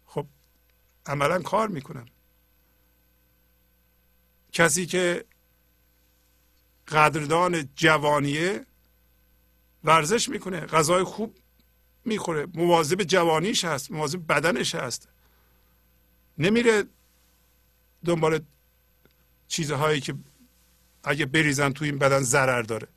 خب 0.06 0.28
عملا 1.06 1.42
کار 1.42 1.68
می‌کنم. 1.68 2.06
کسی 4.52 4.86
که 4.86 5.26
قدردان 6.88 7.70
جوانیه 7.76 8.66
ورزش 9.84 10.30
می‌کنه 10.30 10.60
غذای 10.60 11.04
خوب 11.04 11.38
می‌خوره 12.06 12.48
مواظب 12.54 13.04
جوانیش 13.04 13.66
هست 13.66 13.92
مواظب 13.92 14.28
بدنش 14.28 14.76
هست. 14.76 15.10
نمیره 16.38 16.84
دنبال 18.06 18.40
چیزهایی 19.48 20.02
که 20.02 20.16
اگه 21.04 21.26
بریزن 21.26 21.72
تو 21.72 21.86
این 21.86 21.98
بدن 21.98 22.20
ضرر 22.20 22.62
داره. 22.62 22.88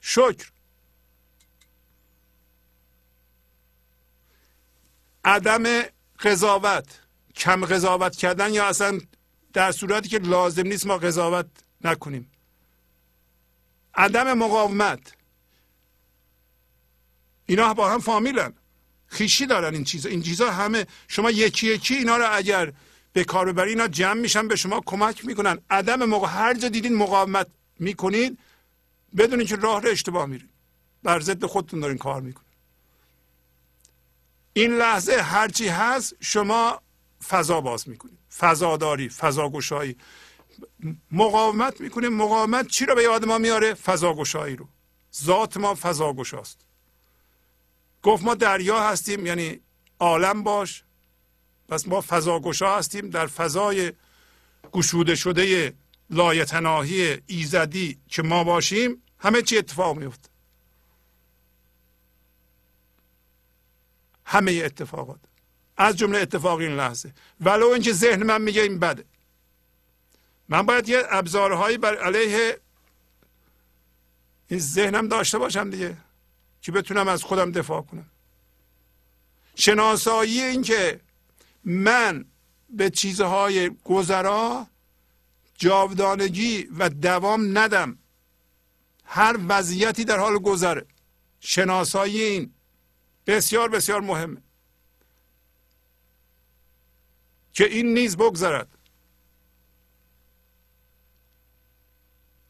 شکر. 0.00 0.52
عدم 5.26 5.82
قضاوت 6.20 7.00
کم 7.34 7.64
قضاوت 7.64 8.16
کردن 8.16 8.54
یا 8.54 8.66
اصلا 8.66 9.00
در 9.52 9.72
صورتی 9.72 10.08
که 10.08 10.18
لازم 10.18 10.66
نیست 10.66 10.86
ما 10.86 10.98
قضاوت 10.98 11.46
نکنیم. 11.80 12.30
عدم 13.94 14.32
مقاومت. 14.32 15.12
اینا 17.46 17.74
با 17.74 17.90
هم 17.90 18.00
فامیلن. 18.00 18.52
خیشی 19.06 19.46
دارن 19.46 19.74
این 19.74 19.84
چیزا. 19.84 20.08
این 20.08 20.22
چیزا 20.22 20.50
همه 20.50 20.86
شما 21.08 21.30
یکی 21.30 21.66
یکی 21.66 21.94
اینا 21.94 22.16
رو 22.16 22.26
اگر 22.36 22.72
به 23.12 23.24
کار 23.24 23.52
ببری 23.52 23.70
اینا 23.70 23.88
جمع 23.88 24.20
میشن 24.20 24.48
به 24.48 24.56
شما 24.56 24.80
کمک 24.86 25.24
می‌کنن. 25.24 25.58
عدم 25.70 26.04
موقع 26.04 26.28
هر 26.28 26.54
جا 26.54 26.68
دیدین 26.68 26.94
مقاومت 26.94 27.46
می‌کنین 27.78 28.38
بدونین 29.16 29.46
که 29.46 29.56
راه 29.56 29.82
رو 29.82 29.88
اشتباه 29.90 30.26
میرین. 30.26 30.48
بر 31.02 31.20
ضد 31.20 31.44
خودتون 31.44 31.80
دارین 31.80 31.98
کار 31.98 32.20
می‌کنین. 32.20 32.45
این 34.56 34.76
لحظه 34.76 35.16
هرچی 35.16 35.68
هست 35.68 36.14
شما 36.20 36.82
فضا 37.28 37.60
باز 37.60 37.88
می‌کنید. 37.88 38.18
فضاداری 38.38 39.08
فضا 39.08 39.48
گشایی 39.48 39.96
مقاومت 41.12 41.80
می‌کنیم. 41.80 42.14
مقاومت 42.14 42.66
چی 42.68 42.86
رو 42.86 42.94
به 42.94 43.02
یاد 43.02 43.24
ما 43.24 43.38
میاره؟ 43.38 43.74
فضا 43.74 44.14
گشایی 44.14 44.56
رو. 44.56 44.68
ذات 45.22 45.56
ما 45.56 45.74
فضا 45.74 46.12
گشاست 46.12 46.66
گفت 48.02 48.24
ما 48.24 48.34
دریا 48.34 48.88
هستیم 48.88 49.26
یعنی 49.26 49.60
عالم 50.00 50.42
باش. 50.42 50.84
پس 51.68 51.88
ما 51.88 52.00
فضا 52.00 52.40
گشا 52.40 52.76
هستیم 52.76 53.10
در 53.10 53.26
فضای 53.26 53.92
گشوده 54.72 55.14
شده 55.14 55.74
لایتناهی 56.10 57.18
ایزدی 57.26 58.00
که 58.08 58.22
ما 58.22 58.44
باشیم 58.44 59.02
همه 59.18 59.42
چی 59.42 59.58
اتفاق 59.58 59.96
میفته 59.96 60.28
همه 64.26 64.62
اتفاقات. 64.64 65.20
از 65.76 65.96
جمله 65.96 66.18
اتفاق 66.18 66.58
این 66.58 66.76
لحظه. 66.76 67.12
ولو 67.40 67.66
اینکه 67.66 67.92
ذهن 67.92 68.22
من 68.22 68.42
میگه 68.42 68.62
این 68.62 68.78
بده. 68.78 69.04
من 70.48 70.62
باید 70.62 70.88
یه 70.88 71.02
ابزارهایی 71.10 71.78
بر 71.78 71.96
علیه 71.96 72.60
این 74.48 74.60
ذهنم 74.60 75.08
داشته 75.08 75.38
باشم 75.38 75.70
دیگه 75.70 75.96
که 76.62 76.72
بتونم 76.72 77.08
از 77.08 77.22
خودم 77.22 77.52
دفاع 77.52 77.82
کنم. 77.82 78.06
شناسایی 79.54 80.40
این 80.42 80.62
که 80.62 81.00
من 81.64 82.24
به 82.70 82.90
چیزهای 82.90 83.70
گذرا 83.84 84.66
جاودانگی 85.58 86.68
و 86.78 86.88
دوام 86.88 87.58
ندم. 87.58 87.98
هر 89.04 89.36
وضعیتی 89.48 90.04
در 90.04 90.18
حال 90.18 90.38
گذره. 90.38 90.86
شناسایی 91.40 92.20
این. 92.20 92.52
بسیار 93.26 93.68
بسیار 93.68 94.00
مهمه 94.00 94.42
که 97.52 97.64
این 97.64 97.94
نیز 97.94 98.16
بگذرد. 98.16 98.78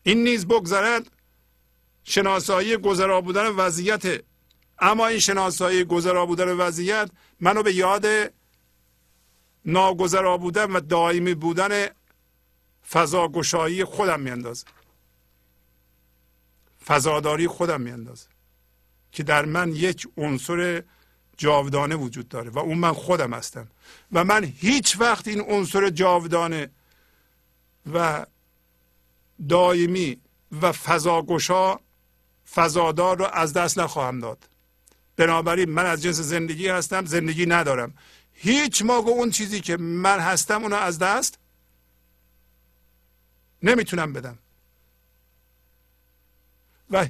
این 0.02 0.24
نیز 0.24 0.46
بگذرد 0.46 1.10
شناسایی 2.04 2.76
گذرا 2.76 3.20
بودن 3.20 3.46
وضعیت. 3.46 4.24
اما 4.78 5.06
این 5.06 5.18
شناسایی 5.18 5.84
گذرا 5.84 6.26
بودن 6.26 6.48
وضعیت 6.48 7.10
منو 7.40 7.62
به 7.62 7.74
یاد 7.74 8.06
ناگذرا 9.64 10.36
بودن 10.36 10.70
و 10.70 10.80
دائمی 10.80 11.34
بودن 11.34 11.88
فضا 12.90 13.28
گشایی 13.28 13.84
خودم 13.84 14.20
میاندازه. 14.20 14.66
فضاداری 16.86 17.46
خودم 17.46 17.80
میاندازه. 17.80 18.35
که 19.16 19.22
در 19.22 19.44
من 19.44 19.72
یک 19.74 20.08
عنصر 20.16 20.82
جاودانه 21.36 21.96
وجود 21.96 22.28
داره 22.28 22.50
و 22.50 22.58
اون 22.58 22.78
من 22.78 22.92
خودم 22.92 23.34
هستم. 23.34 23.68
و 24.12 24.24
من 24.24 24.44
هیچ 24.44 25.00
وقت 25.00 25.28
این 25.28 25.40
عنصر 25.40 25.90
جاودانه 25.90 26.70
و 27.92 28.26
دائمی 29.48 30.20
و 30.62 30.72
فضاگشا 30.72 31.78
فضادار 32.54 33.18
رو 33.18 33.24
از 33.32 33.52
دست 33.52 33.78
نخواهم 33.78 34.20
داد. 34.20 34.48
بنابراین 35.16 35.70
من 35.70 35.86
از 35.86 36.02
جنس 36.02 36.20
زندگی 36.20 36.68
هستم 36.68 37.04
زندگی 37.04 37.46
ندارم. 37.46 37.94
هیچ 38.32 38.82
موقع 38.82 39.10
اون 39.10 39.30
چیزی 39.30 39.60
که 39.60 39.76
من 39.76 40.20
هستم 40.20 40.62
اونو 40.62 40.76
از 40.76 40.98
دست 40.98 41.38
نمی‌تونم 43.62 44.12
بدم. 44.12 44.38
و 46.90 47.06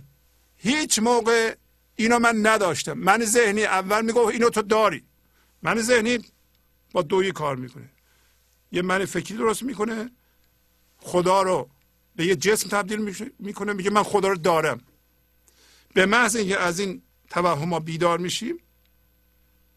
هیچ 0.56 0.98
موقع 0.98 1.56
اینو 1.96 2.18
من 2.18 2.46
نداشتم. 2.46 2.92
من 2.92 3.24
ذهنی 3.24 3.64
اول 3.64 4.04
می‌گفت 4.04 4.32
اینو 4.32 4.50
تو 4.50 4.62
داری. 4.62 5.04
من 5.62 5.80
ذهنی 5.80 6.18
با 6.92 7.02
دویی 7.02 7.32
کار 7.32 7.56
می‌کنه. 7.56 7.90
یه 8.72 8.82
من 8.82 9.04
فکری 9.04 9.36
درست 9.38 9.62
می‌کنه 9.62 10.10
خدا 10.98 11.42
رو 11.42 11.70
به 12.16 12.26
یه 12.26 12.36
جسم 12.36 12.68
تبدیل 12.68 13.32
می‌کنه 13.38 13.72
میگه 13.72 13.90
من 13.90 14.02
خدا 14.02 14.28
رو 14.28 14.36
دارم. 14.36 14.80
به 15.94 16.06
محض 16.06 16.36
اینکه 16.36 16.58
از 16.58 16.78
این 16.78 17.02
توهم 17.30 17.68
ما 17.68 17.80
بیدار 17.80 18.18
میشیم 18.18 18.58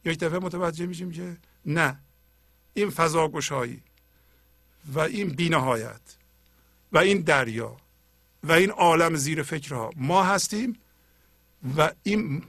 یک 0.05 0.19
دفعه 0.19 0.39
متوجه 0.39 0.85
میشیم 0.85 1.11
که 1.11 1.37
نه 1.65 1.99
این 2.73 2.89
فضا 2.89 3.27
گشایی 3.27 3.83
و 4.93 4.99
این 4.99 5.29
بینهایت 5.29 6.01
و 6.91 6.97
این 6.97 7.21
دریا 7.21 7.77
و 8.43 8.51
این 8.51 8.71
عالم 8.71 9.15
زیر 9.15 9.43
فکرها. 9.43 9.89
ما 9.95 10.23
هستیم 10.23 10.79
و 11.77 11.91
این 12.03 12.43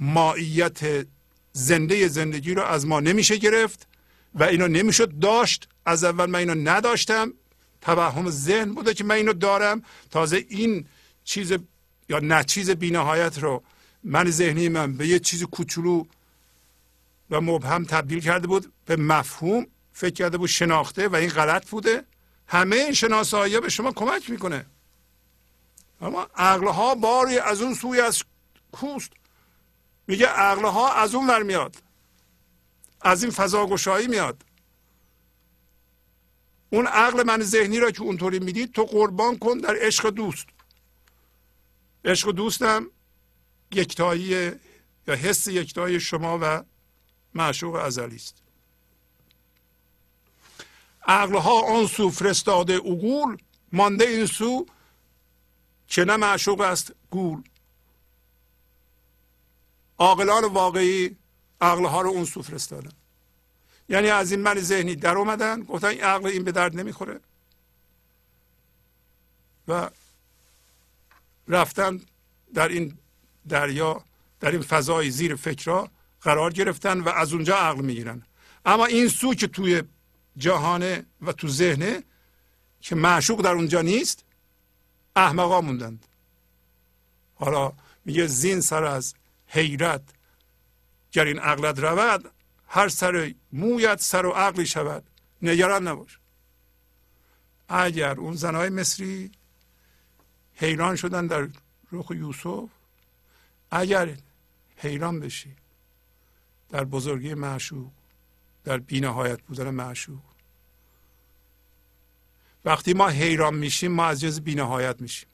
ماییت 0.00 1.06
زنده 1.52 2.08
زندگی 2.08 2.54
رو 2.54 2.62
از 2.62 2.86
ما 2.86 3.00
نمیشه 3.00 3.36
گرفت 3.36 3.86
و 4.34 4.44
اینو 4.44 4.68
نمی‌شد 4.68 5.18
داشت. 5.18 5.68
از 5.86 6.04
اول 6.04 6.30
من 6.30 6.38
اینو 6.38 6.54
نداشتم. 6.70 7.32
توهم 7.80 8.30
ذهن 8.30 8.74
بوده 8.74 8.94
که 8.94 9.04
من 9.04 9.14
اینو 9.14 9.32
دارم. 9.32 9.82
تازه 10.10 10.44
این 10.48 10.86
چیز 11.24 11.52
یا 12.08 12.18
نه 12.18 12.44
چیز 12.44 12.70
بینهایت 12.70 13.38
رو 13.38 13.62
من 14.04 14.30
ذهنی 14.30 14.68
من 14.68 14.96
به 14.96 15.08
یه 15.08 15.18
چیز 15.18 15.42
کوچولو 15.42 16.04
و 17.30 17.40
مبهم 17.40 17.84
تبدیل 17.84 18.20
کرده 18.20 18.46
بود 18.46 18.72
به 18.86 18.96
مفهوم 18.96 19.66
فکر 19.92 20.14
کرده 20.14 20.38
بود 20.38 20.48
شناخته 20.48 21.08
و 21.08 21.16
این 21.16 21.30
غلط 21.30 21.68
بوده. 21.68 22.04
همه 22.46 22.76
این 22.76 22.92
شناسایی 22.92 23.60
به 23.60 23.68
شما 23.68 23.92
کمک 23.92 24.30
می‌کنه. 24.30 24.66
اما 26.00 26.28
عقلها 26.36 26.94
باری 26.94 27.38
از 27.38 27.62
اون 27.62 27.74
سوی 27.74 28.00
از 28.00 28.22
کوست 28.74 29.12
میگه 30.06 30.26
عقلها 30.26 30.92
از 30.92 31.14
اون 31.14 31.26
ور 31.26 31.42
میاد. 31.42 31.76
از 33.00 33.22
این 33.22 33.32
فضا 33.32 33.66
گشایی 33.66 34.06
میاد. 34.06 34.42
اون 36.70 36.86
عقل 36.86 37.22
من 37.22 37.42
ذهنی 37.42 37.78
را 37.78 37.90
که 37.90 38.02
اونطوری 38.02 38.38
می‌دید 38.38 38.72
تو 38.72 38.84
قربان 38.84 39.38
کن 39.38 39.58
در 39.58 39.76
عشق 39.80 40.10
دوست. 40.10 40.46
عشق 42.04 42.30
دوستم 42.30 42.90
یکتایی 43.72 44.52
یا 45.06 45.14
حس 45.14 45.46
یکتایی 45.46 46.00
شما 46.00 46.38
و 46.42 46.64
معشوق 47.34 47.74
ازلی 47.74 48.16
است. 48.16 48.42
عقلها 51.06 51.60
آن 51.60 51.86
سو 51.86 52.10
فرستاده 52.10 52.74
اگول 52.74 53.36
مانده 53.72 54.04
این 54.04 54.26
سو 54.26 54.66
که 55.88 56.04
نه 56.04 56.16
معشوق 56.16 56.60
است 56.60 56.92
گول. 57.10 57.42
عاقلان 60.04 60.44
واقعی 60.44 61.16
عقلها 61.60 62.00
رو 62.00 62.10
اون 62.10 62.24
سو 62.24 62.42
فرستادن. 62.42 62.92
یعنی 63.88 64.08
از 64.08 64.32
این 64.32 64.40
من 64.40 64.60
ذهنی 64.60 64.96
در 64.96 65.16
اومدن 65.16 65.62
گفتن 65.62 65.88
این 65.88 66.00
عقل 66.00 66.26
این 66.26 66.44
به 66.44 66.52
درد 66.52 66.76
نمی‌خوره. 66.76 67.20
و 69.68 69.90
رفتن 71.48 72.00
در 72.54 72.68
این 72.68 72.98
دریا 73.48 74.04
در 74.40 74.50
این 74.50 74.62
فضای 74.62 75.10
زیر 75.10 75.34
فکرها 75.34 75.90
قرار 76.22 76.52
گرفتن 76.52 77.00
و 77.00 77.08
از 77.08 77.32
اونجا 77.32 77.56
عقل 77.56 77.80
می‌گیرن. 77.80 78.22
اما 78.64 78.86
این 78.86 79.08
سو 79.08 79.34
که 79.34 79.46
توی 79.46 79.82
جهانه 80.36 81.06
و 81.22 81.32
تو 81.32 81.48
ذهنه 81.48 82.02
که 82.80 82.94
معشوق 82.94 83.42
در 83.42 83.52
اونجا 83.52 83.82
نیست 83.82 84.24
احمقا 85.16 85.60
موندند. 85.60 86.06
حالا 87.34 87.72
میگه 88.04 88.26
زین 88.26 88.60
سر 88.60 88.84
از 88.84 89.14
حیرت. 89.54 90.02
گر 91.12 91.24
این 91.24 91.38
عقلت 91.38 91.78
رود 91.78 92.30
هر 92.68 92.88
سر 92.88 93.34
مویت 93.52 94.00
سر 94.00 94.26
و 94.26 94.30
عقلی 94.30 94.66
شود. 94.66 95.04
نگران 95.42 95.88
نباش. 95.88 96.18
اگر 97.68 98.20
اون 98.20 98.34
زنهای 98.34 98.68
مصری 98.68 99.30
حیران 100.54 100.96
شدن 100.96 101.26
در 101.26 101.48
رخ 101.92 102.10
یوسف 102.10 102.68
اگر 103.70 104.16
حیران 104.76 105.20
بشی 105.20 105.56
در 106.70 106.84
بزرگی 106.84 107.34
معشوق 107.34 107.90
در 108.64 108.78
بینهایت 108.78 109.42
بودن 109.42 109.70
معشوق. 109.70 110.22
وقتی 112.64 112.94
ما 112.94 113.08
حیران 113.08 113.54
میشیم 113.54 113.92
ما 113.92 114.04
از 114.04 114.20
جز 114.20 114.40
بینهایت 114.40 115.00
میشیم. 115.00 115.28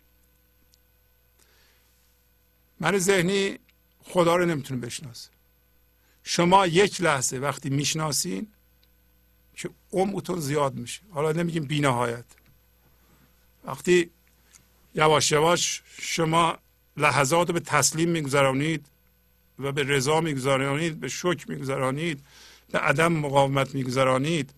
من 2.80 2.98
ذهنی 2.98 3.58
خدا 4.10 4.36
رو 4.36 4.46
نمی‌تونه 4.46 4.80
بشناسه. 4.80 5.30
شما 6.22 6.66
یک 6.66 7.00
لحظه 7.00 7.36
وقتی 7.38 7.70
می‌شناسین 7.70 8.46
که 9.54 9.70
عمقتون 9.92 10.40
زیاد 10.40 10.74
میشه. 10.74 11.00
حالا 11.10 11.32
نمیگیم 11.32 11.64
بینهایت. 11.64 12.24
وقتی 13.64 14.10
یواش 14.94 15.32
یواش 15.32 15.82
شما 16.00 16.58
لحظات 16.96 17.48
رو 17.48 17.54
به 17.54 17.60
تسلیم 17.60 18.08
میگذرانید 18.08 18.86
و 19.58 19.72
به 19.72 19.82
رضا 19.82 20.20
میگذرانید 20.20 21.00
به 21.00 21.08
شک 21.08 21.50
میگذرانید 21.50 22.24
به 22.72 22.78
عدم 22.78 23.12
مقاومت 23.12 23.74
میگذرانید 23.74 24.50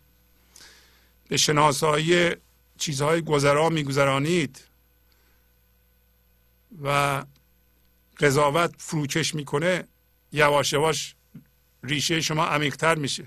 به 1.28 1.36
شناسایی 1.36 2.30
چیزهای 2.78 3.22
گذرا 3.22 3.68
میگذرانید 3.68 4.60
و 6.82 7.22
قضاوت 8.22 8.74
فروکش 8.78 9.34
می‌کنه 9.34 9.88
یواش 10.32 10.72
یواش 10.72 11.14
ریشه 11.82 12.20
شما 12.20 12.44
عمیقتر 12.44 12.94
میشه. 12.94 13.26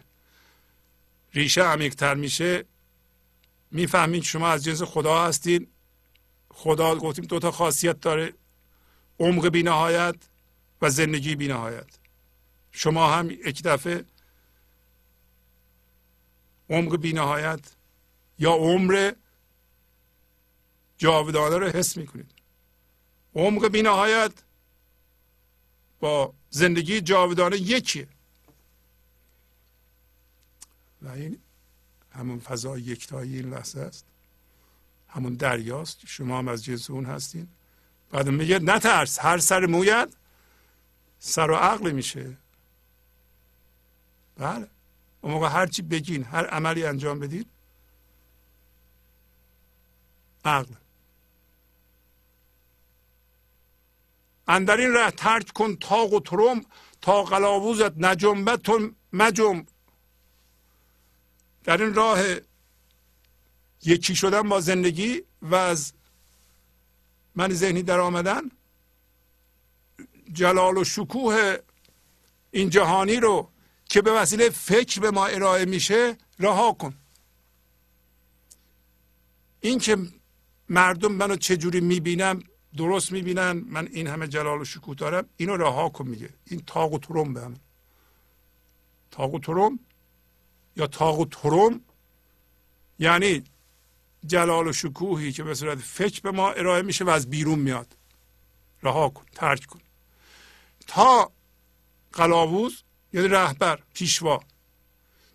ریشه 1.34 1.64
عمیقتر 1.64 2.14
میشه 2.14 2.66
می‌فهمید 3.72 4.24
شما 4.24 4.48
از 4.48 4.64
جنس 4.64 4.82
خدا 4.82 5.26
هستین 5.26 5.68
خدا 6.50 6.96
گفتیم 6.96 7.26
دو 7.26 7.40
تا 7.40 7.52
خاصیت 7.52 8.00
داره 8.00 8.34
عمق 9.20 9.48
بینهایت 9.48 10.16
و 10.82 10.90
زندگی 10.90 11.36
بینهایت. 11.36 11.88
شما 12.72 13.14
هم 13.16 13.32
یک 13.32 13.64
دفعه 13.64 14.06
عمق 16.70 16.98
بینهایت 16.98 17.60
یا 18.40 18.52
عمر 18.52 19.12
جاودانه 20.98 21.58
رو 21.58 21.68
حس 21.68 21.98
می‌کنید. 21.98 22.32
عمق 23.36 23.68
بینهایت 23.68 24.32
با 26.06 26.34
زندگی 26.50 27.02
جاودانه 27.02 27.58
یکیه. 27.58 28.08
و 31.02 31.10
این 31.10 31.40
همون 32.12 32.40
فضای 32.40 32.82
یکتایی 32.82 33.36
این 33.38 33.50
لحظه 33.50 33.80
است. 33.80 34.06
همون 35.10 35.34
دریاست. 35.34 36.00
شما 36.06 36.38
هم 36.38 36.48
از 36.48 36.64
جنس 36.64 36.90
اون 36.90 37.06
هستین. 37.06 37.48
بعد 38.12 38.30
میگه 38.30 38.60
نترس 38.60 39.20
هر 39.20 39.38
سر 39.38 39.66
مویت 39.66 40.14
سر 41.20 41.52
و 41.52 41.56
عقل 41.56 41.92
میشه. 41.92 42.38
بله. 44.38 44.68
اون 45.22 45.34
موقع 45.34 45.50
هر 45.50 45.68
چی 45.68 45.82
بگین 45.82 46.24
هر 46.24 46.46
عملی 46.46 46.86
انجام 46.86 47.20
بدید 47.20 47.48
عقل. 50.46 50.74
اندر 54.48 54.78
این 54.78 54.94
ره 54.94 55.12
ترک 55.12 55.52
کن 55.54 55.76
تاق 55.76 56.14
و 56.14 56.20
ترم 56.20 56.66
تا 57.02 57.24
قلاووزت 57.24 57.98
نجنبت 57.98 58.70
مجنب 59.14 59.68
در 61.64 61.82
این 61.82 61.94
راه 61.94 62.20
یکی 63.84 64.16
شدن 64.16 64.50
با 64.50 64.60
زندگی 64.60 65.24
و 65.42 65.56
از 65.56 65.94
من 67.36 67.54
ذهنی 67.54 67.84
در 67.84 68.00
آمدن 68.00 68.42
جلال 70.34 70.78
و 70.78 70.84
شکوه 70.84 71.58
این 72.52 72.70
جهانی 72.70 73.16
رو 73.16 73.50
که 73.86 74.02
به 74.02 74.12
وسیله 74.12 74.50
فکر 74.50 75.02
به 75.02 75.12
ما 75.12 75.26
ارائه 75.26 75.66
میشه 75.66 76.18
رها 76.40 76.72
کن. 76.72 76.96
این 79.62 79.80
که 79.80 79.98
مردم 80.70 81.12
منو 81.12 81.36
چجوری 81.36 81.82
می‌بینم 81.82 82.44
درست 82.78 83.12
می‌بینن 83.12 83.52
من 83.52 83.88
این 83.88 84.08
همه 84.08 84.28
جلال 84.28 84.62
و 84.62 84.66
شکوه 84.66 84.96
دارم. 84.96 85.26
اینو 85.38 85.58
رها 85.58 85.90
کن 85.90 86.08
میگه. 86.08 86.30
این 86.46 86.64
تاق 86.68 86.94
و 86.94 87.00
ترم 87.00 87.34
به 87.34 87.42
همه. 87.42 87.56
تاق 89.12 89.34
و 89.34 89.40
ترم 89.40 89.80
یا 90.76 90.88
تاق 90.88 91.20
و 91.20 91.26
ترم 91.26 91.82
یعنی 93.00 93.44
جلال 94.26 94.68
و 94.68 94.74
شکوهی 94.74 95.32
که 95.32 95.44
به 95.44 95.54
صورت 95.54 95.78
فکر 95.78 96.22
به 96.22 96.32
ما 96.32 96.52
ارائه 96.52 96.82
میشه 96.82 97.06
و 97.06 97.10
از 97.10 97.30
بیرون 97.30 97.60
میاد. 97.60 97.96
رها 98.84 99.10
کن 99.10 99.26
ترک 99.36 99.66
کن. 99.66 99.80
تا 100.88 101.32
قلاووز 102.14 102.84
یعنی 103.14 103.28
رهبر 103.28 103.80
پیشوا. 103.94 104.44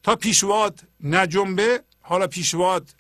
تا 0.02 0.16
پیشواد 0.16 0.80
نجنبه 1.00 1.82
حالا 2.00 2.26
پیشواد 2.26 2.94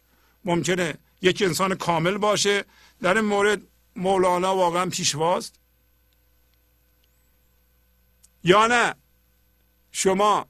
ممکنه 0.44 0.94
یک 1.22 1.42
انسان 1.46 1.74
کامل 1.74 2.18
باشه 2.18 2.64
در 3.02 3.16
این 3.16 3.24
مورد 3.26 3.62
مولانا 4.00 4.56
واقعا 4.56 4.86
پیشواست؟ 4.86 5.54
یا 8.44 8.66
نه؟ 8.66 8.94
شما 9.92 10.46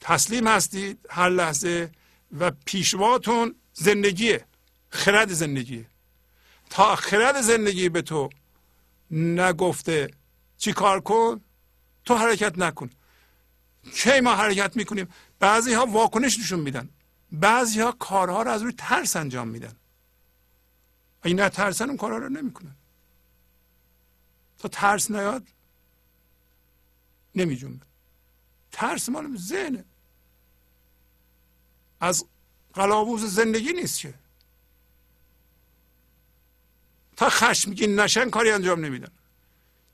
تسلیم 0.00 0.46
هستید 0.46 1.06
هر 1.10 1.28
لحظه 1.28 1.90
و 2.38 2.50
پیشواتون 2.50 3.54
زندگیه 3.72 4.44
خرد 4.90 5.32
زندگیه. 5.32 5.86
تا 6.70 6.96
خرد 6.96 7.40
زندگی 7.40 7.88
به 7.88 8.02
تو 8.02 8.30
نگفته 9.10 10.10
چی 10.58 10.72
کار 10.72 11.00
کن؟ 11.00 11.40
تو 12.04 12.14
حرکت 12.14 12.58
نکن. 12.58 12.90
کی 13.94 14.20
ما 14.20 14.34
حرکت 14.34 14.76
می‌کنیم؟ 14.76 15.08
بعضی 15.38 15.74
ها 15.74 15.86
واکنش 15.86 16.38
نشون 16.38 16.60
میدن. 16.60 16.88
بعضی 17.32 17.80
ها 17.80 17.92
کارها 17.92 18.42
رو 18.42 18.50
از 18.50 18.62
روی 18.62 18.72
ترس 18.72 19.16
انجام 19.16 19.48
میدن. 19.48 19.76
اگه 21.22 21.48
ترسن 21.48 21.88
اون 21.88 21.96
کارها 21.96 22.18
رو 22.18 22.28
نمی‌کنن. 22.28 22.74
تا 24.58 24.68
ترس 24.68 25.10
نیاد 25.10 25.46
نمی 27.34 27.80
ترس 28.72 29.08
مال 29.08 29.36
ذهنه. 29.36 29.84
از 32.00 32.24
قلاووز 32.74 33.24
زندگی 33.24 33.72
نیست 33.72 34.00
که. 34.00 34.14
تا 37.16 37.28
خشمگین 37.28 38.00
نشن 38.00 38.30
کاری 38.30 38.50
انجام 38.50 38.84
نمیدن. 38.84 39.10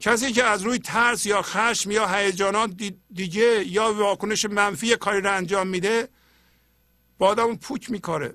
کسی 0.01 0.33
که 0.33 0.45
از 0.45 0.63
روی 0.63 0.79
ترس 0.79 1.27
یا 1.27 1.43
خشم 1.43 1.91
یا 1.91 2.09
هیجانات 2.09 2.71
دیگه 3.15 3.65
یا 3.67 3.95
واکنش 3.95 4.45
منفی 4.45 4.97
کاری 4.97 5.21
رو 5.21 5.33
انجام 5.33 5.67
میده 5.67 6.09
با 7.25 7.31
آدم 7.31 7.57
پوک 7.57 7.91
میکاره. 7.91 8.35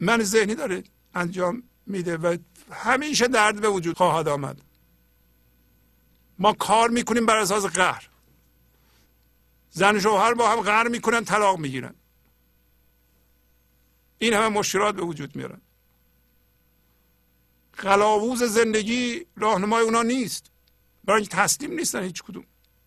من 0.00 0.22
ذهنی 0.22 0.54
داره 0.54 0.84
انجام 1.14 1.62
میده 1.86 2.16
و 2.16 2.36
همیشه 2.70 3.28
درد 3.28 3.60
به 3.60 3.68
وجود 3.68 3.96
خواهد 3.96 4.28
آمد. 4.28 4.60
ما 6.38 6.52
کار 6.52 6.90
می‌کنیم 6.90 7.26
بر 7.26 7.36
اساس 7.36 7.64
قهر. 7.64 8.08
زن 9.70 10.00
شوهر 10.00 10.34
با 10.34 10.50
هم 10.50 10.60
قهر 10.60 10.88
می‌کنن 10.88 11.24
طلاق 11.24 11.58
می‌گیرن. 11.58 11.94
این 14.18 14.32
همه 14.32 14.48
مشکلات 14.48 14.94
به 14.94 15.02
وجود 15.02 15.36
میارن. 15.36 15.60
قلاووز 17.72 18.42
زندگی 18.42 19.26
راهنمای 19.36 19.84
اونا 19.84 20.02
نیست. 20.02 20.50
برای 21.04 21.26
تسلیم 21.26 21.72
نیستن 21.72 22.02
هیچ 22.02 22.22
کدوم. 22.22 22.44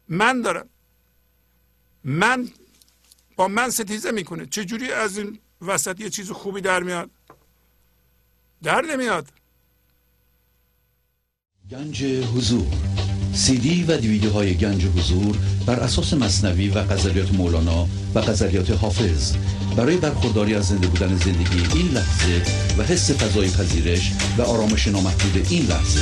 من 0.10 0.42
دارم. 0.42 0.70
من 2.04 2.50
با 3.36 3.48
من 3.48 3.70
ستیزه 3.70 4.12
می‌کنه. 4.12 4.46
چجوری 4.46 4.92
از 4.92 5.18
این 5.18 5.40
وسط 5.62 6.00
یه 6.00 6.10
چیز 6.10 6.32
خوبی 6.32 6.62
در 6.62 6.84
میاد؟ 6.84 7.10
در 8.64 8.82
نمیاد. 8.82 9.28
گنج 11.72 12.04
حضور. 12.04 12.68
سی 13.34 13.58
دی 13.58 13.84
و 13.84 13.98
دیویدیو 13.98 14.32
های 14.32 14.54
گنج 14.54 14.86
حضور 14.86 15.38
بر 15.66 15.80
اساس 15.80 16.14
مصنوی 16.14 16.70
و 16.70 16.84
غزلیات 16.84 17.34
مولانا 17.34 17.88
و 18.16 18.22
غزلیات 18.22 18.72
حافظ. 18.72 19.36
برای 19.78 19.98
برخورداری 19.98 20.56
از 20.56 20.68
زنده 20.68 20.88
بودن 20.88 21.16
زندگی 21.16 21.78
این 21.80 21.92
لحظه 21.92 22.42
و 22.78 22.84
حس 22.84 23.12
فضای 23.12 23.50
پذیرش 23.50 24.12
و 24.38 24.42
آرامش 24.42 24.88
نامحدود 24.88 25.48
این 25.50 25.66
لحظه. 25.66 26.02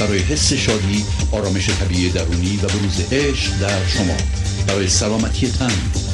برای 0.00 0.18
حس 0.18 0.52
شادی 0.52 1.04
آرامش 1.32 1.70
طبیعی 1.70 2.10
درونی 2.10 2.56
و 2.56 2.66
بروز 2.66 3.12
عشق 3.12 3.60
در 3.60 3.86
شما. 3.86 4.16
برای 4.66 4.88
سلامتی 4.88 5.52
تن 5.52 6.13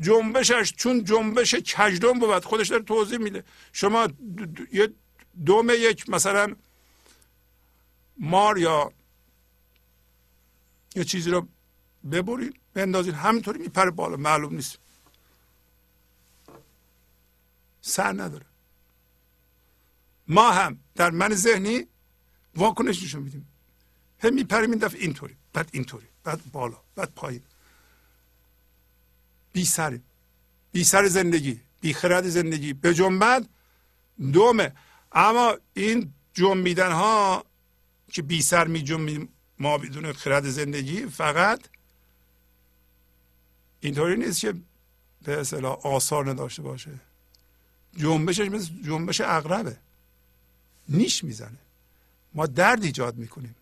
جنبشش 0.00 0.72
چون 0.76 1.04
جنبش 1.04 1.54
کجدم 1.54 2.18
بود 2.18 2.44
خودش 2.44 2.68
داره 2.68 2.82
توضیح 2.82 3.18
میده. 3.18 3.44
شما 3.72 4.08
یه 4.72 4.92
دوم 5.44 5.70
یک 5.70 6.08
مثلا 6.08 6.56
مار 8.18 8.58
یا 8.58 8.92
یه 10.96 11.04
چیزی 11.04 11.30
رو 11.30 11.48
ببرید 12.12 12.60
بندازید 12.74 13.14
همینطوری 13.14 13.58
میپره 13.58 13.90
بالا 13.90 14.16
معلوم 14.16 14.54
نیست. 14.54 14.78
سر 17.82 18.12
نداره. 18.12 18.46
ما 20.28 20.50
هم 20.50 20.78
در 20.94 21.10
من 21.10 21.34
ذهنی 21.34 21.86
واکنش 22.56 23.02
نشون 23.02 23.22
میدیم. 23.22 23.48
هم 24.18 24.34
میپریم 24.34 24.70
این 24.70 24.78
دفعه 24.78 25.00
اینطوری 25.00 25.36
بعد 25.52 25.68
اینطوری 25.72 26.06
بعد 26.24 26.52
بالا 26.52 26.76
بعد 26.94 27.12
پایین. 27.14 27.42
بی 29.52 29.64
سر 29.64 29.98
بی 30.72 30.84
سر 30.84 31.06
زندگی 31.08 31.60
بی 31.80 31.94
خرد 31.94 32.28
زندگی. 32.28 32.72
به 32.72 32.94
جنبت 32.94 33.46
دومه. 34.32 34.72
اما 35.12 35.56
این 35.74 36.12
جنبیدن 36.34 36.92
ها 36.92 37.44
که 38.12 38.22
بی 38.22 38.42
سر 38.42 38.66
می 38.66 38.82
جنبیم 38.82 39.28
ما 39.58 39.78
بدون 39.78 40.12
خرد 40.12 40.50
زندگی 40.50 41.06
فقط 41.06 41.60
اینطوری 43.80 44.16
نیست 44.16 44.40
که 44.40 44.54
به 45.22 45.40
اصطلاح 45.40 45.86
آثار 45.86 46.30
نداشته 46.30 46.62
باشه. 46.62 46.90
جنبشش 47.96 48.48
مثل 48.48 48.70
جنبش 48.84 49.20
اقربه 49.20 49.76
نیش 50.88 51.24
می‌زنه. 51.24 51.58
ما 52.34 52.46
درد 52.46 52.84
ایجاد 52.84 53.16
می‌کنیم. 53.16 53.54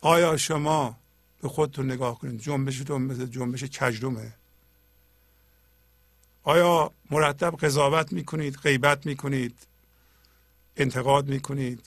آیا 0.00 0.36
شما 0.36 0.96
به 1.42 1.48
خودتون 1.48 1.92
نگاه 1.92 2.18
کنید. 2.18 2.40
جنبشتون 2.40 3.02
مثل 3.02 3.26
جنبش 3.26 3.64
کجرومه. 3.64 4.32
آیا 6.42 6.92
مرتب 7.10 7.56
قضاوت 7.56 8.12
می‌کنید 8.12 8.56
غیبت 8.56 9.06
می‌کنید 9.06 9.66
انتقاد 10.76 11.28
می‌کنید 11.28 11.86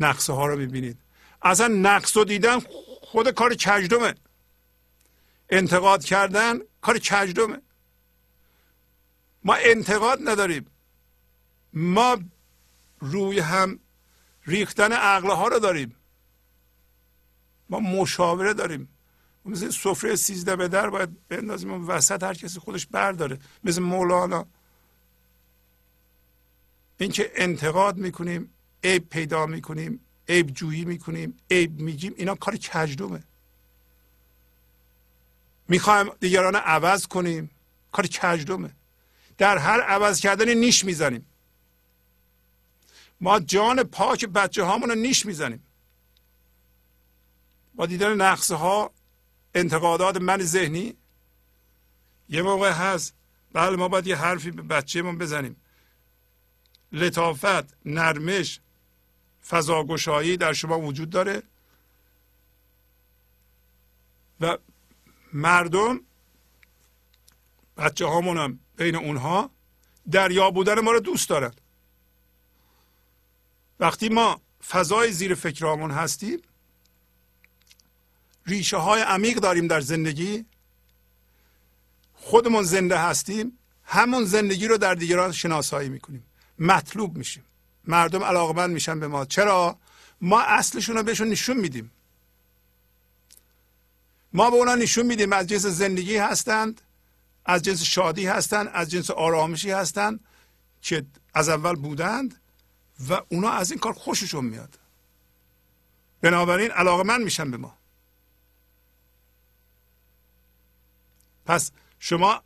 نقصه 0.00 0.32
ها 0.32 0.46
رو 0.46 0.58
می‌بینید؟ 0.58 0.98
اصلا 1.42 1.68
نقص 1.68 2.16
رو 2.16 2.24
دیدن 2.24 2.60
خود 3.02 3.30
کار 3.30 3.54
کجدومه 3.54 4.14
انتقاد 5.50 6.04
کردن 6.04 6.58
کار 6.80 6.98
کجدومه 6.98 7.58
ما 9.44 9.54
انتقاد 9.54 10.18
نداریم. 10.28 10.66
ما 11.72 12.18
روی 13.00 13.38
هم 13.38 13.78
ریختن 14.46 14.92
عقل 14.92 15.30
ها 15.30 15.48
رو 15.48 15.58
داریم. 15.58 15.96
ما 17.72 17.80
مشاوره 17.80 18.54
داریم. 18.54 18.88
مثل 19.44 19.70
سفره 19.70 20.16
سیزده 20.16 20.56
به 20.56 20.68
در 20.68 20.90
باید 20.90 21.28
بندازیم 21.28 21.72
و 21.72 21.86
وسط 21.86 22.22
هر 22.22 22.34
کسی 22.34 22.60
خودش 22.60 22.86
برداره. 22.86 23.38
مثل 23.64 23.82
مولانا. 23.82 24.46
اینکه 26.98 27.32
انتقاد 27.34 27.96
می‌کنیم 27.96 28.50
عیب 28.84 29.08
پیدا 29.08 29.46
می‌کنیم 29.46 30.00
عیب 30.28 30.46
جویی 30.46 30.84
می‌کنیم 30.84 31.36
عیب 31.50 31.80
میگیم 31.80 32.14
اینا 32.16 32.34
کار 32.34 32.56
کجدومه 32.56 33.22
می‌خوایم 35.68 36.10
دیگران 36.20 36.56
عوض 36.56 37.06
کنیم 37.06 37.50
کار 37.92 38.06
کجدومه 38.06 38.70
در 39.38 39.58
هر 39.58 39.80
عوض 39.80 40.20
کردن 40.20 40.48
نیش 40.48 40.84
می‌زنیم. 40.84 41.26
ما 43.20 43.40
جان 43.40 43.82
پاک 43.82 44.24
بچه 44.24 44.64
هامون 44.64 44.88
رو 44.88 44.94
نیش 44.94 45.26
می‌زنیم. 45.26 45.62
با 47.82 47.86
دیدن 47.86 48.20
نقصه 48.20 48.54
ها 48.54 48.90
انتقادات 49.54 50.16
من 50.16 50.42
ذهنی 50.42 50.96
یه 52.28 52.42
موقع 52.42 52.70
هست 52.72 53.14
بله 53.52 53.76
ما 53.76 53.88
باید 53.88 54.06
یه 54.06 54.16
حرفی 54.16 54.50
به 54.50 54.62
بچهمون 54.62 55.18
بزنیم. 55.18 55.56
لطافت 56.92 57.86
نرمش 57.86 58.60
فضاگشایی 59.48 60.36
در 60.36 60.52
شما 60.52 60.80
وجود 60.80 61.10
داره. 61.10 61.42
و 64.40 64.58
مردم 65.32 66.00
بچه 67.76 68.06
هامون 68.06 68.60
بین 68.76 68.96
اونها 68.96 69.50
دریا 70.10 70.50
بودن 70.50 70.80
ما 70.80 70.92
رو 70.92 71.00
دوست 71.00 71.28
دارن. 71.28 71.52
وقتی 73.80 74.08
ما 74.08 74.40
فضای 74.68 75.12
زیر 75.12 75.34
فکرامون 75.34 75.90
هستیم 75.90 76.42
ریشه 78.46 78.76
های 78.76 79.02
عمیق 79.02 79.38
داریم 79.38 79.66
در 79.66 79.80
زندگی. 79.80 80.44
خودمون 82.14 82.62
زنده 82.62 82.98
هستیم 82.98 83.58
همون 83.84 84.24
زندگی 84.24 84.68
رو 84.68 84.78
در 84.78 84.94
دیگران 84.94 85.32
شناسایی 85.32 85.88
می‌کنیم. 85.88 86.24
مطلوب 86.58 87.16
میشیم. 87.16 87.44
مردم 87.84 88.24
علاقمند 88.24 88.70
میشن 88.70 89.00
به 89.00 89.08
ما. 89.08 89.24
چرا؟ 89.24 89.78
ما 90.20 90.40
اصلشون 90.40 90.96
رو 90.96 91.02
بهشون 91.02 91.28
نشون 91.28 91.56
میدیم. 91.56 91.90
ما 94.32 94.50
به 94.50 94.56
اونا 94.56 94.74
نشون 94.74 95.06
میدیم 95.06 95.32
از 95.32 95.46
جنس 95.46 95.66
زندگی 95.66 96.16
هستند 96.16 96.80
از 97.44 97.62
جنس 97.62 97.82
شادی 97.82 98.26
هستند 98.26 98.70
از 98.72 98.90
جنس 98.90 99.10
آرامشی 99.10 99.70
هستند 99.70 100.20
که 100.82 101.06
از 101.34 101.48
اول 101.48 101.74
بودند 101.74 102.40
و 103.08 103.20
اونا 103.28 103.50
از 103.50 103.70
این 103.70 103.80
کار 103.80 103.92
خوششون 103.92 104.44
میاد. 104.44 104.78
بنابراین 106.20 106.70
علاقمند 106.70 107.24
میشن 107.24 107.50
به 107.50 107.56
ما. 107.56 107.74
پس 111.46 111.70
شما 111.98 112.42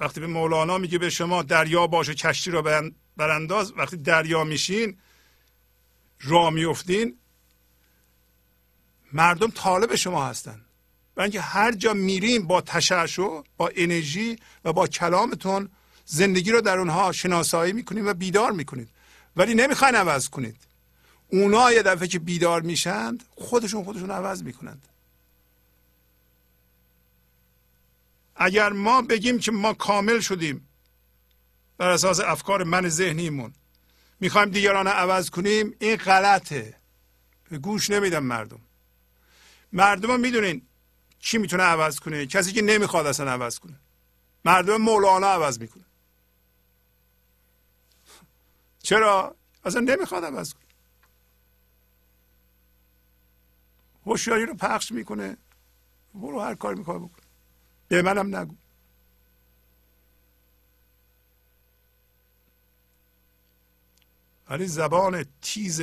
وقتی 0.00 0.20
به 0.20 0.26
مولانا 0.26 0.78
میگه 0.78 0.98
به 0.98 1.10
شما 1.10 1.42
دریا 1.42 1.86
باشه 1.86 2.14
کشتی 2.14 2.50
رو 2.50 2.90
برانداز 3.16 3.72
وقتی 3.76 3.96
دریا 3.96 4.44
میشین 4.44 4.96
را 6.20 6.50
میفتین 6.50 7.16
مردم 9.12 9.50
طالب 9.50 9.94
شما 9.94 10.26
هستن. 10.26 10.60
برای 11.14 11.24
اینکه 11.24 11.40
هر 11.40 11.72
جا 11.72 11.94
میریم 11.94 12.46
با 12.46 12.60
تشعشع 12.60 13.42
با 13.56 13.70
انرژی 13.76 14.38
و 14.64 14.72
با 14.72 14.86
کلامتون 14.86 15.68
زندگی 16.04 16.50
رو 16.50 16.60
در 16.60 16.78
اونها 16.78 17.12
شناسایی 17.12 17.72
می‌کنید 17.72 18.06
و 18.06 18.14
بیدار 18.14 18.52
می‌کنید 18.52 18.88
ولی 19.36 19.54
نمی‌خواین 19.54 19.94
عوض 19.94 20.28
کنید. 20.28 20.56
اونا 21.28 21.72
یه 21.72 21.82
دفعه 21.82 22.08
که 22.08 22.18
بیدار 22.18 22.62
میشند 22.62 23.24
خودشون 23.36 23.84
خودشون 23.84 24.10
عوض 24.10 24.42
می‌کنند. 24.42 24.88
اگر 28.38 28.72
ما 28.72 29.02
بگیم 29.02 29.38
که 29.38 29.52
ما 29.52 29.74
کامل 29.74 30.20
شدیم 30.20 30.68
بر 31.78 31.88
اساس 31.88 32.20
افکار 32.20 32.64
من 32.64 32.88
ذهنیمون 32.88 33.52
می‌خوایم 34.20 34.50
دیگران 34.50 34.86
رو 34.86 34.92
عوض 34.92 35.30
کنیم 35.30 35.76
این 35.78 35.96
غلطه. 35.96 36.76
گوش 37.62 37.90
نمیدم 37.90 38.24
مردم. 38.24 38.60
مردم 39.72 40.10
رو 40.10 40.18
می‌دونین 40.18 40.62
کی 41.20 41.38
می‌تونه 41.38 41.62
عوض 41.62 42.00
کنه. 42.00 42.26
کسی 42.26 42.52
که 42.52 42.62
نمی‌خواد 42.62 43.06
اصلا 43.06 43.32
عوض 43.32 43.58
کنه. 43.58 43.80
مردم 44.44 44.76
مولانا 44.76 45.26
عوض 45.26 45.60
می‌کنه. 45.60 45.84
چرا؟ 48.82 49.36
اصلا 49.64 49.80
نمی‌خواد 49.80 50.24
عوض 50.24 50.54
کنه. 50.54 50.62
هوشیاری 54.06 54.46
رو 54.46 54.54
پخش 54.54 54.92
می‌کنه. 54.92 55.36
برو 56.14 56.40
هر 56.40 56.54
کار 56.54 56.74
می‌خواد 56.74 57.10
به 57.88 58.02
منم 58.02 58.36
نگو. 58.36 58.54
ولی 64.50 64.66
زبان 64.66 65.24
تیز 65.42 65.82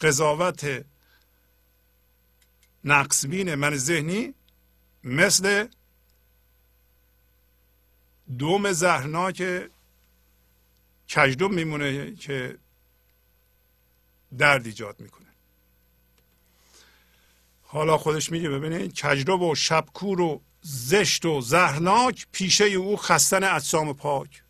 قضاوت 0.00 0.84
نقصبین 2.84 3.54
من 3.54 3.76
ذهنی 3.76 4.34
مثل 5.04 5.68
دوم 8.38 8.72
زهرناک 8.72 9.70
کجدوم 11.08 11.54
میمونه 11.54 12.14
که 12.14 12.58
درد 14.38 14.66
ایجاد 14.66 15.00
می‌کنه. 15.00 15.26
حالا 17.62 17.98
خودش 17.98 18.32
میگه 18.32 18.48
ببینید 18.48 19.00
کجدو 19.00 19.50
و 19.50 19.54
شبکور 19.54 20.20
و 20.20 20.42
زشت 20.62 21.24
و 21.24 21.40
زهرناک 21.40 22.26
پیشه 22.32 22.64
او 22.64 22.96
خستن 22.96 23.44
اجسام 23.44 23.92
پاک. 23.92 24.42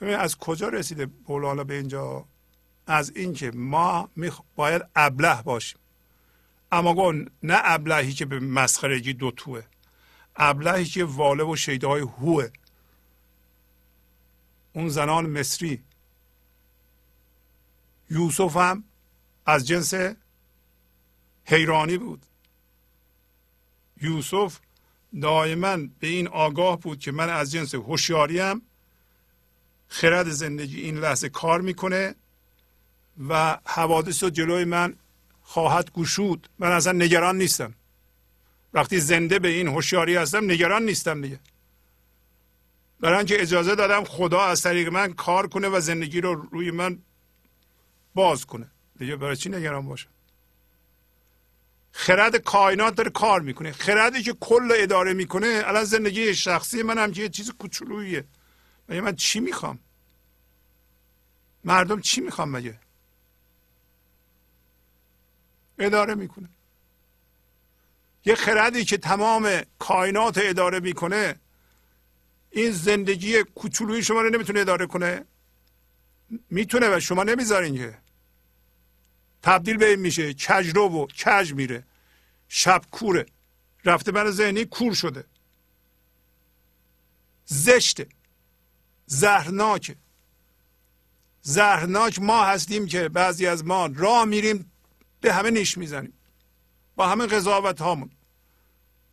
ببین 0.00 0.14
از 0.14 0.36
کجا 0.36 0.68
رسیده 0.68 1.08
مولانا 1.28 1.64
به 1.64 1.74
اینجا؟ 1.74 2.24
از 2.86 3.12
اینکه 3.16 3.50
ما 3.50 4.10
باید 4.56 4.82
ابله 4.96 5.42
باشیم. 5.42 5.78
اما 6.72 6.94
گون 6.94 7.30
نه 7.42 7.60
ابلهی 7.64 8.12
که 8.12 8.24
به 8.24 8.40
مسخرگی 8.40 9.12
دو 9.12 9.30
توه. 9.30 9.62
ابلهی 10.36 10.84
که 10.84 11.04
واله 11.04 11.44
و 11.44 11.56
شیدای 11.56 12.00
هوه. 12.00 12.48
اون 14.72 14.88
زنان 14.88 15.26
مصری. 15.26 15.84
یوسف 18.10 18.56
هم 18.56 18.84
از 19.46 19.66
جنس 19.66 19.94
حیرانی 21.44 21.98
بود. 21.98 22.26
یوسف 24.02 24.58
دائما 25.22 25.76
به 25.76 26.06
این 26.06 26.28
آگاه 26.28 26.80
بود 26.80 26.98
که 26.98 27.12
من 27.12 27.28
از 27.28 27.52
جنس 27.52 27.74
هوشیاریم 27.74 28.62
خرد 29.88 30.28
زندگی 30.28 30.80
این 30.80 30.98
لحظه 30.98 31.28
کار 31.28 31.60
می‌کنه 31.60 32.14
و 33.28 33.58
حوادث 33.64 34.22
رو 34.22 34.30
جلوی 34.30 34.64
من 34.64 34.94
خواهد 35.42 35.92
گشود. 35.92 36.48
من 36.58 36.72
اصلا 36.72 36.92
نگران 36.92 37.38
نیستم. 37.38 37.74
وقتی 38.74 39.00
زنده 39.00 39.38
به 39.38 39.48
این 39.48 39.68
هوشیاری 39.68 40.16
هستم 40.16 40.44
نگران 40.50 40.82
نیستم 40.82 41.22
دیگه. 41.22 41.40
برای 43.00 43.16
اینکه 43.16 43.42
اجازه 43.42 43.74
دادم 43.74 44.04
خدا 44.04 44.40
از 44.40 44.62
طریق 44.62 44.88
من 44.88 45.12
کار 45.12 45.46
کنه 45.46 45.68
و 45.68 45.80
زندگی 45.80 46.20
رو 46.20 46.34
روی 46.34 46.70
من 46.70 46.98
باز 48.14 48.46
کنه. 48.46 48.70
دیگه 48.98 49.16
برای 49.16 49.36
چی 49.36 49.48
نگران 49.48 49.86
باشم؟ 49.86 50.08
خرد 51.92 52.36
کائنات 52.36 52.94
داره 52.94 53.10
کار 53.10 53.40
می‌کنه. 53.40 53.72
خردی 53.72 54.22
که 54.22 54.32
کل 54.32 54.72
اداره 54.76 55.14
می‌کنه 55.14 55.62
الان 55.64 55.84
زندگی 55.84 56.34
شخصی 56.34 56.82
من 56.82 56.98
هم 56.98 57.12
که 57.12 57.22
یه 57.22 57.28
چیز 57.28 57.50
کوچولوییه. 57.50 58.24
مگه 58.88 59.00
من 59.00 59.16
چی 59.16 59.40
می‌خوام؟ 59.40 59.78
مردم 61.64 62.00
چی 62.00 62.20
می‌خوام 62.20 62.50
مگه؟ 62.50 62.78
اداره 65.78 66.14
می‌کنه. 66.14 66.48
یه 68.24 68.34
خردی 68.34 68.84
که 68.84 68.96
تمام 68.96 69.62
کائنات 69.78 70.38
اداره 70.42 70.80
می‌کنه 70.80 71.36
این 72.50 72.70
زندگی 72.72 73.42
کوچولوی 73.42 74.02
شما 74.02 74.22
رو 74.22 74.30
نمی‌تونه 74.30 74.60
اداره 74.60 74.86
کنه. 74.86 75.24
می‌تونه 76.50 76.96
و 76.96 77.00
شما 77.00 77.24
نمی‌ذارین 77.24 77.76
که. 77.76 77.98
تبدیل 79.48 79.76
به 79.76 79.88
این 79.88 80.00
میشه. 80.00 80.34
کجرو 80.34 80.88
و 80.88 81.06
کج 81.06 81.52
میره. 81.52 81.84
شب 82.48 82.82
کوره. 82.90 83.26
رفته 83.84 84.12
من 84.12 84.30
ذهنی 84.30 84.64
کور 84.64 84.94
شده. 84.94 85.24
زشته. 87.44 88.06
زهرناکه. 89.06 89.96
زهرناک 91.42 92.18
ما 92.18 92.44
هستیم 92.44 92.86
که 92.86 93.08
بعضی 93.08 93.46
از 93.46 93.64
ما 93.64 93.86
راه 93.94 94.24
میریم 94.24 94.72
به 95.20 95.34
همه 95.34 95.50
نیش 95.50 95.78
می‌زنیم. 95.78 96.12
با 96.96 97.08
همه 97.08 97.26
قضاوت 97.26 97.80
هامون 97.80 98.10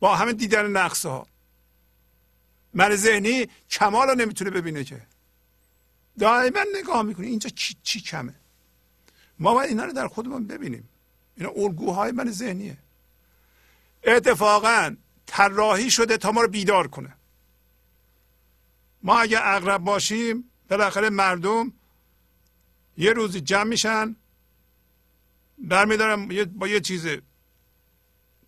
با 0.00 0.16
همه 0.16 0.32
دیدن 0.32 0.66
نقص 0.66 1.06
ها 1.06 1.26
من 2.74 2.96
ذهنی 2.96 3.48
کمال 3.70 4.08
رو 4.08 4.14
نمی‌تونه 4.14 4.50
ببینه 4.50 4.84
که. 4.84 5.02
دائما 6.18 6.60
نگاه 6.74 7.02
می‌کنه. 7.02 7.26
اینجا 7.26 7.50
چی, 7.50 7.76
چی 7.82 8.00
کمه؟ 8.00 8.34
ما 9.38 9.54
باید 9.54 9.68
اینا 9.68 9.84
رو 9.84 9.92
در 9.92 10.08
خودمون 10.08 10.46
ببینیم. 10.46 10.88
اینا 11.36 11.50
الگوهای 11.56 12.12
من 12.12 12.30
ذهنیه. 12.30 12.76
اتفاقا 14.04 14.96
طراحی 15.26 15.90
شده 15.90 16.16
تا 16.16 16.32
ما 16.32 16.42
رو 16.42 16.48
بیدار 16.48 16.88
کنه. 16.88 17.16
ما 19.02 19.18
اگه 19.18 19.38
اغرب 19.42 19.80
باشیم 19.84 20.50
بالاخره 20.68 21.10
مردم 21.10 21.72
یه 22.96 23.12
روزی 23.12 23.40
جمع 23.40 23.64
میشن 23.64 24.16
برمیدارن 25.58 26.46
با 26.46 26.68
یه 26.68 26.80
چیز 26.80 27.06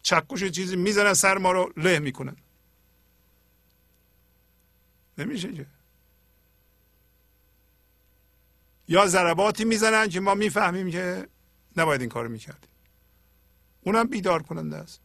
چکش 0.02 0.44
چیزی 0.44 0.77
می‌زنن 0.77 1.15
سر 1.15 1.39
ما 1.39 1.52
رو 1.52 1.73
له 1.77 1.98
می‌کنن. 1.98 2.36
نمیشه 5.19 5.52
که؟ 5.52 5.66
یا 8.89 9.06
ضرباتی 9.06 9.65
می‌زنن 9.65 10.09
که 10.09 10.20
ما 10.20 10.35
می‌فهمیم 10.35 10.90
که 10.90 11.28
نباید 11.77 12.01
این 12.01 12.10
کارو 12.10 12.28
می‌کردیم. 12.28 12.70
اونم 13.82 14.06
بیدار 14.06 14.43
کننده 14.43 14.77
است. 14.77 15.01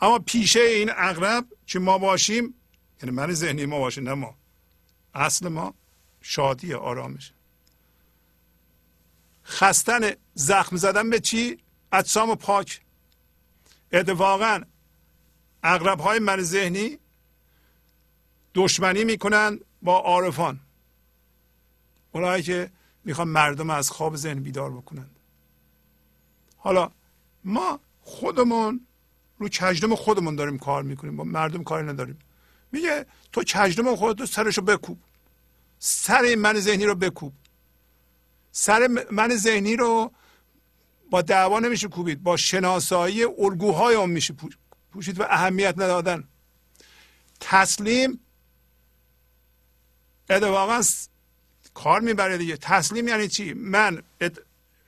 اما 0.00 0.18
پیشه 0.18 0.60
این 0.60 0.90
اغرب 0.96 1.46
که 1.66 1.78
ما 1.78 1.98
باشیم 1.98 2.54
یعنی 3.02 3.16
من 3.16 3.32
ذهنی 3.32 3.66
ما 3.66 3.78
باشه 3.78 4.00
نه 4.00 4.14
ما. 4.14 4.34
اصل 5.14 5.48
ما 5.48 5.74
شادی 6.20 6.74
آرامش. 6.74 7.32
خستن 9.44 10.10
زخم 10.34 10.76
زدن 10.76 11.10
به 11.10 11.20
چی؟ 11.20 11.58
اجسام 11.92 12.34
پاک. 12.34 12.80
اتفاقا 13.92 14.60
اغرب 15.62 16.00
های 16.00 16.18
من 16.18 16.42
ذهنی 16.42 16.98
دشمنی 18.54 19.04
می‌کنن 19.04 19.60
با 19.82 19.98
عارفان. 19.98 20.60
اونایی 22.12 22.42
که 22.42 22.70
می‌خوان 23.04 23.28
مردم 23.28 23.70
از 23.70 23.90
خواب 23.90 24.16
ذهن 24.16 24.40
بیدار 24.40 24.70
بکنند. 24.70 25.16
حالا 26.56 26.90
ما 27.44 27.80
خودمون 28.00 28.86
رو 29.38 29.48
کجدم 29.48 29.94
خودمون 29.94 30.36
داریم 30.36 30.58
کار 30.58 30.82
می‌کنیم 30.82 31.16
با 31.16 31.24
مردم 31.24 31.62
کاری 31.62 31.86
نداریم. 31.86 32.18
میگه 32.72 33.06
تو 33.32 33.40
کجدم 33.40 33.96
خودتو 33.96 34.26
سرشو 34.26 34.62
بکوب. 34.62 34.98
سر 35.78 36.34
من 36.34 36.60
ذهنی 36.60 36.84
رو 36.84 36.94
بکوب. 36.94 37.32
سر 38.52 39.06
من 39.10 39.36
ذهنی 39.36 39.76
رو 39.76 40.12
با 41.10 41.22
دعوا 41.22 41.58
نمیشه 41.58 41.88
کوبید 41.88 42.22
با 42.22 42.36
شناسایی 42.36 43.24
الگوهای 43.24 43.94
اون 43.94 44.10
میشه 44.10 44.34
پوشید 44.92 45.20
و 45.20 45.22
اهمیت 45.22 45.74
ندادن. 45.78 46.28
تسلیم 47.40 48.20
اتفاقا 50.30 50.82
کار 51.82 52.00
می‌بره 52.00 52.38
دیگه. 52.38 52.56
تسلیم 52.56 53.08
یعنی 53.08 53.28
چی؟ 53.28 53.52
من 53.52 54.02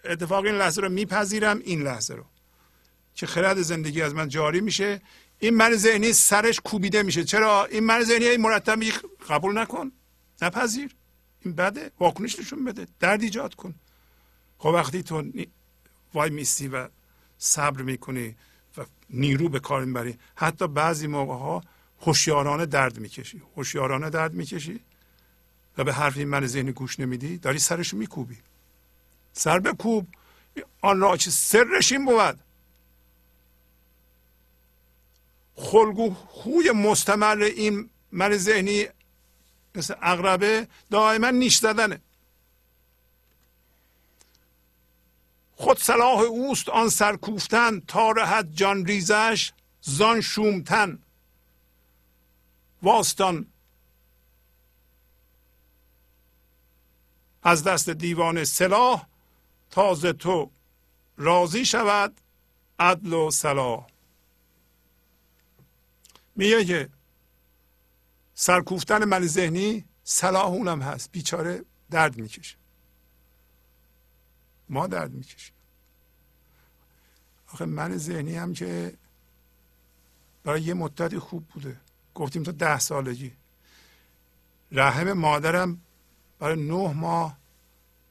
اتفاق 0.05 0.45
این 0.45 0.55
لحظه 0.55 0.81
رو 0.81 0.89
میپذیرم 0.89 1.59
این 1.65 1.83
لحظه 1.83 2.15
رو. 2.15 2.25
که 3.15 3.27
خرد 3.27 3.63
زندگی 3.63 4.03
از 4.03 4.15
من 4.15 4.29
جاری 4.29 4.61
میشه. 4.61 5.01
این 5.39 5.55
من 5.55 5.75
ذهنی 5.75 6.13
سرش 6.13 6.61
کوبیده 6.61 7.03
میشه. 7.03 7.25
چرا؟ 7.25 7.65
این 7.65 7.85
من 7.85 8.03
ذهنی 8.03 8.37
مرتب 8.37 8.81
قبول 9.29 9.59
نکن. 9.59 9.93
نپذیر. 10.43 10.95
این 11.41 11.55
بده. 11.55 11.91
واکنش 12.01 12.39
نشون 12.39 12.65
بده. 12.65 12.87
درد 13.01 13.23
ایجاد 13.23 13.55
کن. 13.55 13.75
خب 14.59 14.69
وقتی 14.69 15.03
تو 15.03 15.33
وای 16.15 16.31
میستی 16.31 16.69
و 16.69 16.89
صبر 17.39 17.83
می‌کنی 17.83 18.37
و 18.79 18.85
نیرو 19.11 19.49
به 19.49 19.61
کار 19.61 19.85
می‌بری 19.85 20.19
حتی 20.35 20.69
بعضی 20.69 21.07
موقع 21.07 21.35
ها 21.35 21.63
هوشیارانه 22.01 22.67
درد 22.67 22.99
می‌کشی. 22.99 23.43
هوشیارانه 23.57 24.11
درد 24.11 24.35
می‌کشی. 24.35 24.81
و 25.79 25.85
به 25.85 25.93
حرف 25.93 26.17
این 26.17 26.29
من 26.29 26.47
ذهنی 26.47 26.73
گوش 26.73 27.01
نمیدی 27.01 27.39
داری 27.39 27.59
سرش 27.59 27.95
میکوبی. 27.95 28.37
سر 29.33 29.59
بکوب 29.59 30.07
آن 30.81 31.01
را 31.01 31.17
چه 31.17 31.31
سرش 31.31 31.93
این 31.93 32.05
بود. 32.05 32.41
خلگو 35.57 36.15
خوی 36.15 36.71
مستمر 36.71 37.43
این 37.43 37.91
من 38.13 38.37
ذهنی 38.37 38.87
مثل 39.75 39.95
اقربه 40.03 40.69
دائما 40.91 41.31
نیش 41.31 41.59
زدنه. 41.59 42.01
خود 45.57 45.79
صلاح 45.79 46.19
اوست 46.21 46.69
آن 46.69 46.89
سرکوفتن 46.89 47.81
تا 47.81 48.11
رهد 48.11 48.55
جان 48.55 48.87
ریزش 48.87 49.53
زان 49.83 50.21
شومتن. 50.21 50.99
واستان 52.83 53.47
از 57.43 57.65
دست 57.65 57.91
دیوان 57.91 58.45
سلاح 58.45 59.07
تازه 59.71 60.13
تو 60.13 60.51
راضی 61.17 61.65
شود 61.65 62.21
عدل 62.79 63.13
و 63.13 63.31
صلاح. 63.31 63.87
میگه 66.37 66.65
که 66.65 66.89
سرکوفتن 68.35 69.05
من 69.05 69.27
ذهنی 69.27 69.85
صلاح 70.05 70.47
اونم 70.47 70.83
هست. 70.83 71.13
بیچاره 71.13 71.65
درد 71.91 72.17
می‌کشه. 72.17 72.57
ما 74.69 74.87
درد 74.87 75.11
می‌کشیم. 75.11 75.55
آخه 77.53 77.65
من 77.65 77.97
ذهنی 77.97 78.37
هم 78.37 78.55
که 78.55 78.95
برای 80.45 80.63
یه 80.63 80.75
مدتی 80.75 81.19
خوب 81.19 81.47
بوده. 81.47 81.81
گفتیم 82.15 82.43
تا 82.43 82.53
ده 82.53 82.79
سالگی. 82.79 83.33
رحم 84.73 85.13
مادرم 85.13 85.81
برای 86.43 86.63
نه 86.63 86.93
ماه 86.93 87.39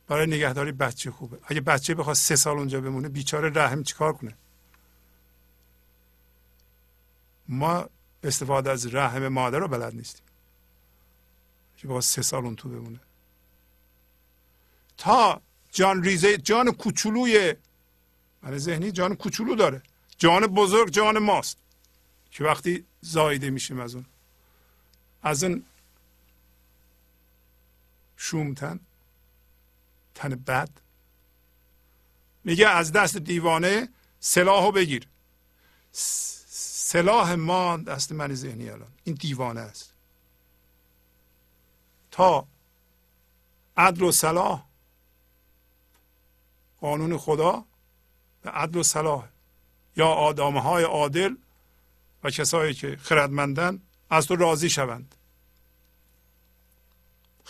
برای 0.08 0.28
نگهداری 0.28 0.72
بچه 0.72 1.12
خوبه. 1.12 1.38
اگه 1.44 1.62
بچه 1.62 1.96
بخواد 1.96 2.16
سه 2.16 2.36
سال 2.36 2.58
اونجا 2.58 2.82
بمونه 2.82 3.10
بیچاره 3.10 3.50
رحم 3.50 3.84
چیکار 3.84 4.14
کنه؟ 4.14 4.38
ما 7.48 7.90
استفاده 8.24 8.72
از 8.72 8.96
رحم 8.96 9.28
مادر 9.28 9.60
رو 9.60 9.68
بلد 9.68 9.96
نیستیم. 9.96 10.26
که 11.78 11.88
بخواد 11.88 12.02
سه 12.02 12.22
سال 12.22 12.46
اون 12.46 12.56
تو 12.56 12.70
بمونه. 12.70 13.00
تا 14.98 15.42
جان 15.72 16.04
ریزه 16.04 16.38
جان 16.38 16.72
کوچولوی 16.72 17.56
من 18.42 18.58
ذهنی 18.58 18.92
جان 18.92 19.16
کوچولو 19.16 19.56
داره. 19.56 19.84
جان 20.18 20.48
بزرگ 20.48 20.90
جان 20.90 21.20
ماست. 21.20 21.58
که 22.32 22.44
وقتی 22.44 22.86
زایده 23.02 23.50
میشیم 23.50 23.80
از 23.80 23.96
اون. 23.96 24.06
از 25.24 25.44
اون 25.44 25.64
شومتن 28.22 28.80
تن 30.16 30.30
بد. 30.30 30.70
میگه 32.44 32.68
از 32.68 32.92
دست 32.92 33.18
دیوانه 33.18 33.90
سلاحو 34.20 34.72
بگیر. 34.72 35.08
سلاح 35.92 37.34
ما 37.34 37.78
دست 37.78 38.12
من 38.12 38.34
ذهنی 38.34 38.70
الان. 38.70 38.88
این 39.04 39.16
دیوانه 39.16 39.62
است. 39.62 39.94
تا 42.12 42.48
عدل 43.78 44.02
و 44.02 44.12
صلاح 44.12 44.66
قانون 46.82 47.18
خدا 47.18 47.66
به 48.42 48.50
عدل 48.50 48.80
و 48.80 48.84
صلاح 48.84 49.28
یا 49.96 50.08
آدامه 50.08 50.62
های 50.62 50.84
عادل 50.84 51.36
و 52.24 52.30
کسایی 52.30 52.74
که 52.74 52.98
خردمندن 52.98 53.82
از 54.10 54.28
تو 54.28 54.36
راضی 54.36 54.70
شوند. 54.70 55.16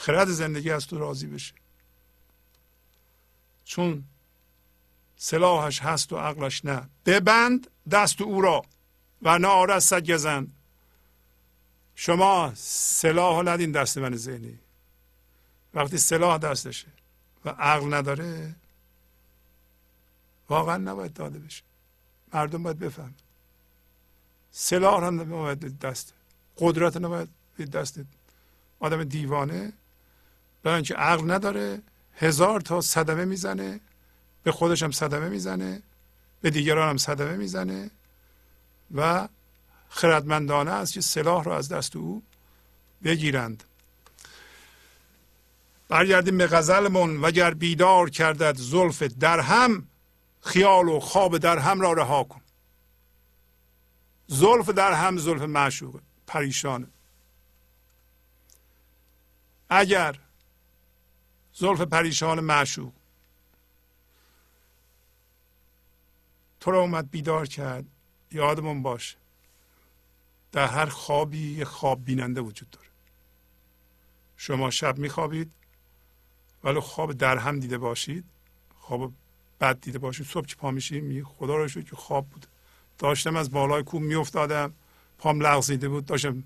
خرد 0.02 0.28
زندگی 0.28 0.72
از 0.72 0.88
تو 0.88 1.00
راضی 1.00 1.28
بشه. 1.28 1.54
چون 3.66 4.04
سلاحش 5.18 5.82
هست 5.82 6.14
و 6.14 6.18
عقلش 6.18 6.66
نه. 6.66 6.90
ببند 7.06 7.68
دست 7.92 8.22
او 8.22 8.42
را 8.42 8.62
و 9.22 9.40
نه 9.40 9.80
سگ 9.80 10.18
زن 10.18 10.48
شما 11.96 12.52
سلاح 12.56 13.44
ندین 13.44 13.72
دست 13.72 13.98
من 13.98 14.16
ذهنی. 14.16 14.60
وقتی 15.74 15.98
سلاح 15.98 16.38
دستشه 16.38 16.88
و 17.46 17.50
عقل 17.50 17.94
نداره 17.94 18.56
واقعا 20.50 20.78
نباید 20.78 21.14
داده 21.14 21.40
بشه. 21.40 21.64
مردم 22.34 22.64
باید 22.64 22.80
بفهم 22.80 23.14
سلاح 24.52 25.04
هم 25.04 25.22
نباید 25.22 25.80
دست 25.80 26.14
قدرت 26.58 26.98
نباید 26.98 27.30
دست. 27.72 28.00
آدم 28.80 29.04
دیوانه 29.04 29.74
برای 30.64 30.76
اینکه 30.76 30.94
عقل 30.94 31.32
نداره 31.32 31.82
هزار 32.16 32.62
تا 32.62 32.82
صدمه 32.82 33.26
می‌زنه 33.26 33.80
به 34.44 34.52
خودش 34.52 34.84
هم 34.84 34.92
صدمه 34.92 35.30
می‌زنه 35.30 35.82
به 36.42 36.50
دیگران 36.50 36.90
هم 36.90 36.98
صدمه 36.98 37.38
می‌زنه 37.38 37.92
و 38.96 39.28
خردمندانه 39.90 40.72
است 40.72 40.94
که 40.94 41.02
سلاح 41.02 41.44
را 41.44 41.58
از 41.58 41.70
دست 41.70 41.96
او 41.96 42.24
بگیرند. 43.04 43.64
برگردیم 45.90 46.38
به 46.38 46.48
غزلمون 46.48 47.22
وگر 47.22 47.54
بیدار 47.54 48.10
کردد 48.10 48.58
زلف 48.58 49.04
در 49.04 49.40
هم 49.40 49.88
خیال 50.42 50.88
و 50.88 51.00
خواب 51.00 51.38
در 51.38 51.60
هم 51.60 51.82
را 51.82 51.94
رها 51.94 52.24
کن. 52.24 52.42
زلف 54.28 54.70
در 54.70 54.94
هم 54.94 55.18
زلف 55.18 55.42
معشوقه 55.42 56.00
پریشانه. 56.28 56.88
اگر 59.70 60.20
زلف 61.62 61.82
پریشان 61.82 62.40
معشوق. 62.40 62.92
تو 66.60 66.72
را 66.72 66.82
اومد 66.82 67.12
بیدار 67.12 67.46
کرد. 67.46 67.86
یادمون 68.32 68.84
باشه. 68.84 69.18
در 70.52 70.68
هر 70.68 70.86
خوابی 70.86 71.52
یه 71.52 71.66
خواب 71.66 72.06
بیننده 72.06 72.42
وجود 72.42 72.70
داره. 72.70 72.88
شما 74.38 74.70
شب 74.70 74.98
میخوابید 74.98 75.52
ولی 76.64 76.80
خواب 76.80 77.14
در 77.14 77.38
هم 77.38 77.60
دیده 77.60 77.78
باشید 77.78 78.24
خواب 78.80 79.12
بد 79.60 79.80
دیده 79.82 80.00
باشید. 80.00 80.28
صبح 80.28 80.46
که 80.46 80.56
پا 80.56 80.72
میشید 80.72 81.04
می 81.04 81.24
خدا 81.24 81.56
را 81.56 81.68
شد 81.68 81.86
که 81.86 81.96
خواب 81.96 82.28
بود. 82.28 82.46
داشتم 82.98 83.36
از 83.36 83.52
بالای 83.52 83.84
کوه 83.84 84.02
میافتادم. 84.02 84.74
پام 85.18 85.42
لغزیده 85.42 85.90
بود. 85.90 86.06
داشتم 86.06 86.44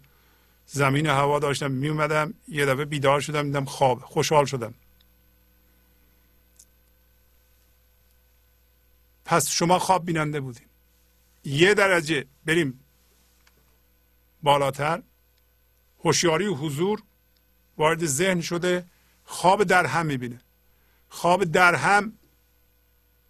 زمین 0.67 1.07
هوا 1.07 1.39
داشتم 1.39 1.71
میومدم. 1.71 2.33
یه 2.47 2.65
دفعه 2.65 2.85
بیدار 2.85 3.19
شدم 3.19 3.43
دیدم 3.43 3.65
خواب. 3.65 3.99
خوشحال 3.99 4.45
شدم. 4.45 4.73
پس 9.25 9.49
شما 9.49 9.79
خواب 9.79 10.05
بیننده 10.05 10.39
بودین 10.39 10.67
یه 11.43 11.73
درجه 11.73 12.25
بریم 12.45 12.79
بالاتر. 14.43 15.03
هوشیاری 16.03 16.47
و 16.47 16.53
حضور 16.53 17.03
وارد 17.77 18.05
ذهن 18.05 18.41
شده 18.41 18.85
خواب 19.23 19.63
در 19.63 19.85
هم 19.85 20.05
می‌بینه. 20.05 20.41
خواب 21.09 21.43
در 21.43 21.75
هم 21.75 22.13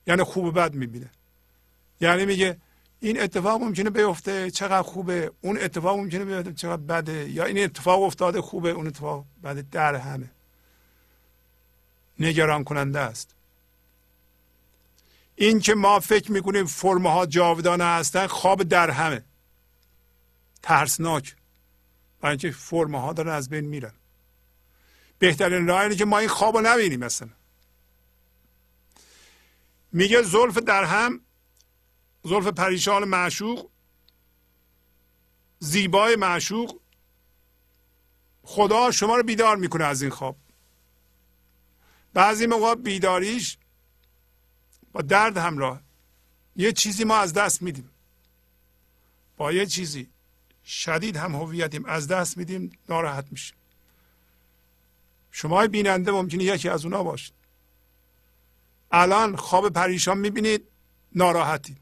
یعنی 0.08 0.24
خوب 0.24 0.46
و 0.46 0.52
بد 0.52 0.74
می‌بینه. 0.74 1.10
یعنی 2.02 2.26
میگه 2.26 2.58
این 3.00 3.22
اتفاق 3.22 3.62
ممکنه 3.62 3.90
بیفته 3.90 4.52
چقدر 4.52 4.82
خوبه. 4.82 5.32
اون 5.42 5.58
اتفاق 5.62 6.00
ممکنه 6.00 6.26
بیفته 6.26 6.54
چقدر 6.54 6.82
بده. 6.82 7.30
یا 7.30 7.46
این 7.46 7.64
اتفاق 7.64 8.04
افتاده 8.04 8.42
خوبه 8.42 8.70
اون 8.70 8.88
اتفاق 8.88 9.26
بده 9.44 9.62
در 9.72 9.96
همه 9.96 10.32
نگران 12.20 12.64
کننده 12.64 13.00
است. 13.00 13.36
این 15.36 15.60
که 15.60 15.76
ما 15.76 16.00
فکر 16.00 16.32
می‌کنیم 16.32 16.66
فرمه 16.66 17.12
ها 17.12 17.26
جاودانه 17.26 17.84
هستن 17.84 18.28
خواب 18.28 18.64
در 18.64 18.90
همه. 18.90 19.24
ترسناک. 20.64 21.36
برای 22.22 22.32
اینکه 22.32 22.52
فرمه 22.52 23.02
ها 23.02 23.14
دارن 23.14 23.32
از 23.32 23.50
بین 23.50 23.66
میرن. 23.66 23.94
بهترین 25.20 25.68
راه 25.68 25.82
اینه 25.82 25.96
که 25.96 26.06
ما 26.06 26.20
این 26.20 26.30
خواب 26.30 26.58
رو 26.58 26.62
نبینیم 26.66 27.00
مثلا 27.00 27.30
میگه 29.92 30.22
زلف 30.22 30.58
در 30.58 30.84
هم 30.84 31.22
زلف 32.24 32.48
پریشان 32.48 33.04
معشوق 33.04 33.70
زیبای 35.60 36.16
معشوق 36.16 36.80
خدا 38.44 38.92
شما 38.92 39.16
رو 39.16 39.24
بیدار 39.24 39.56
می‌کنه 39.56 39.84
از 39.84 40.02
این 40.02 40.12
خواب. 40.12 40.38
بعضی 42.14 42.46
موقع 42.46 42.76
بیداریش 42.76 43.58
با 44.96 45.02
درد 45.02 45.38
همراه. 45.38 45.82
یه 46.56 46.72
چیزی 46.72 47.04
ما 47.04 47.18
از 47.18 47.34
دست 47.34 47.62
میدیم. 47.62 47.90
با 49.38 49.52
یه 49.52 49.66
چیزی 49.66 50.08
شدید 50.66 51.18
هم 51.18 51.36
هویتیم 51.36 51.86
از 51.86 52.08
دست 52.08 52.38
میدیم 52.38 52.72
ناراحت 52.90 53.26
میشیم. 53.32 53.56
شما 55.32 55.68
بیننده 55.68 56.12
ممکنه 56.12 56.44
یکی 56.44 56.70
از 56.70 56.86
اونا 56.86 57.04
باشید 57.04 57.34
الان 58.92 59.36
خواب 59.36 59.70
پریشان 59.70 60.18
می‌بینید 60.18 60.64
ناراحتید. 61.16 61.78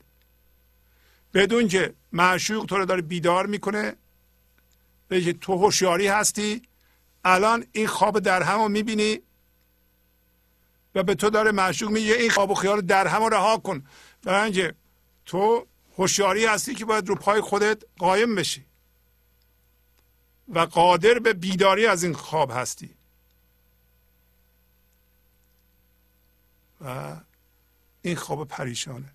بدون 1.34 1.68
که 1.68 1.94
معشوق 2.12 2.66
تو 2.66 2.78
رو 2.78 2.86
داره 2.86 3.02
بیدار 3.02 3.46
می‌کنه 3.46 3.96
به 5.08 5.34
تو 5.34 5.58
هوشیاری 5.58 6.08
هستی 6.08 6.62
الان 7.26 7.66
این 7.72 7.88
خواب 7.88 8.20
در 8.20 8.44
هم 8.44 8.62
رو 8.62 8.68
می‌بینی 8.70 9.20
و 10.96 11.04
به 11.04 11.16
تو 11.16 11.30
داره 11.30 11.52
معشوق 11.52 11.90
میگه 11.90 12.14
این 12.14 12.30
خواب 12.30 12.52
و 12.52 12.56
خیال 12.56 12.82
در 12.82 13.08
هم 13.08 13.24
رها 13.24 13.58
کن. 13.58 13.84
اینکه 14.28 14.74
تو 15.26 15.68
هوشیاری 15.98 16.46
هستی 16.46 16.76
که 16.76 16.86
باید 16.86 17.08
رو 17.08 17.16
پای 17.16 17.42
خودت 17.42 17.84
قایم 17.98 18.36
بشی 18.36 18.66
و 20.48 20.60
قادر 20.60 21.20
به 21.20 21.34
بیداری 21.34 21.86
از 21.86 22.04
این 22.04 22.14
خواب 22.14 22.52
هستی. 22.52 22.90
و 26.82 27.16
این 28.02 28.16
خواب 28.16 28.48
پریشانه. 28.48 29.14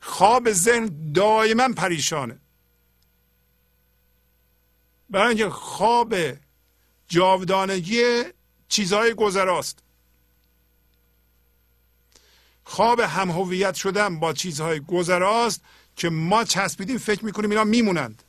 خواب 0.00 0.52
ذهن 0.52 1.12
دائما 1.12 1.68
پریشانه. 1.76 2.38
برای 5.10 5.28
اینکه 5.28 5.50
خواب 5.50 6.14
جاودانگی 7.08 8.22
چیزهای 8.68 9.14
گذراست. 9.14 9.85
خواب 12.68 13.00
هم 13.00 13.30
هویت 13.30 13.74
شدن 13.74 14.20
با 14.20 14.32
چیزهای 14.32 14.80
گذراست 14.80 15.60
که 15.96 16.08
ما 16.08 16.44
چسبیدیم 16.44 16.98
فکر 16.98 17.24
می‌کنیم 17.24 17.50
اینا 17.50 17.64
میمونند. 17.64 18.22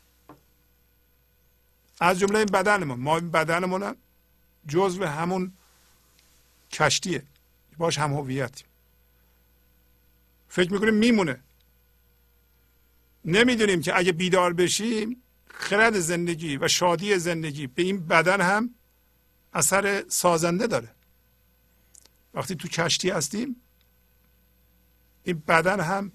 از 1.99 2.19
جمله 2.19 2.37
این 2.39 2.45
بدنمون. 2.45 2.99
ما 2.99 3.17
این 3.17 3.31
بدنمون 3.31 3.95
جزو 4.67 5.05
همون 5.05 5.53
کشتیه. 6.71 7.23
باش 7.77 7.97
هم 7.97 8.13
هویتیم. 8.13 8.67
فکر 10.49 10.73
می‌کنیم 10.73 10.93
میمونه. 10.93 11.39
نمی‌دونیم 13.25 13.81
که 13.81 13.97
اگه 13.97 14.11
بیدار 14.11 14.53
بشیم 14.53 15.23
خرد 15.47 15.99
زندگی 15.99 16.57
و 16.57 16.67
شادی 16.67 17.19
زندگی 17.19 17.67
به 17.67 17.81
این 17.81 18.07
بدن 18.07 18.41
هم 18.41 18.75
اثر 19.53 20.03
سازنده 20.07 20.67
داره. 20.67 20.89
وقتی 22.33 22.55
تو 22.55 22.67
کشتی 22.67 23.09
هستیم 23.09 23.61
این 25.27 25.43
بدن 25.47 25.79
هم 25.79 26.11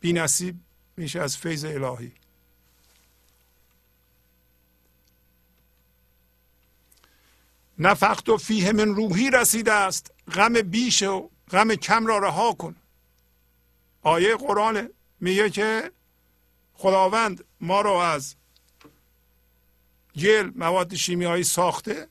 بی 0.00 0.12
نصیب 0.12 0.56
میشه 0.96 1.20
از 1.20 1.36
فیض 1.36 1.64
الهی. 1.64 2.12
نفخت 7.78 8.28
و 8.28 8.36
فیه 8.36 8.72
من 8.72 8.94
روحی 8.94 9.30
رسیده 9.30 9.72
است. 9.72 10.12
غم 10.32 10.52
بیش 10.52 11.02
و 11.02 11.30
غم 11.50 11.74
کم 11.74 12.06
را 12.06 12.18
رها 12.18 12.52
کن. 12.52 12.76
آیه 14.02 14.36
قرآن 14.36 14.90
میگه 15.20 15.50
که 15.50 15.92
خداوند 16.74 17.44
ما 17.60 17.80
رو 17.80 17.92
از 17.92 18.34
گل 20.16 20.52
مواد 20.54 20.94
شیمیایی 20.94 21.44
ساخته 21.44 22.08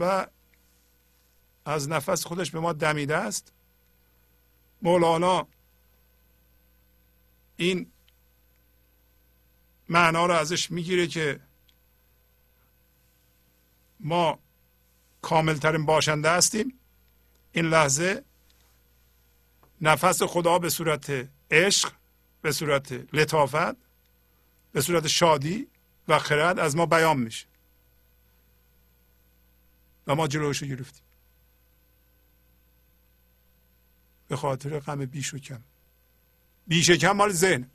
و 0.00 0.26
از 1.64 1.88
نفس 1.88 2.26
خودش 2.26 2.50
به 2.50 2.60
ما 2.60 2.72
دمیده 2.72 3.16
است. 3.16 3.52
مولانا 4.82 5.48
این 7.56 7.92
معنا 9.88 10.26
رو 10.26 10.34
ازش 10.34 10.70
می‌گیره 10.70 11.06
که 11.06 11.40
ما 14.00 14.38
کاملترین 15.22 15.86
باشنده 15.86 16.30
هستیم. 16.30 16.80
این 17.52 17.64
لحظه 17.64 18.24
نفس 19.80 20.22
خدا 20.22 20.58
به 20.58 20.70
صورت 20.70 21.28
عشق 21.50 21.92
به 22.42 22.52
صورت 22.52 22.92
لطافت 23.12 23.76
به 24.72 24.80
صورت 24.80 25.06
شادی 25.06 25.68
و 26.08 26.18
خرد 26.18 26.58
از 26.58 26.76
ما 26.76 26.86
بیان 26.86 27.16
میشه. 27.18 27.46
و 30.06 30.14
ما 30.14 30.26
جلوش 30.26 30.62
رو 30.62 30.68
گرفتیم. 30.68 31.05
به 34.28 34.36
خاطر 34.36 34.80
غم 34.80 35.04
بیش 35.04 35.34
و 35.34 35.38
کم. 35.38 35.60
بیش 36.66 36.90
و 36.90 36.96
کم 36.96 37.12
مال 37.12 37.32
ذهن. 37.32 37.70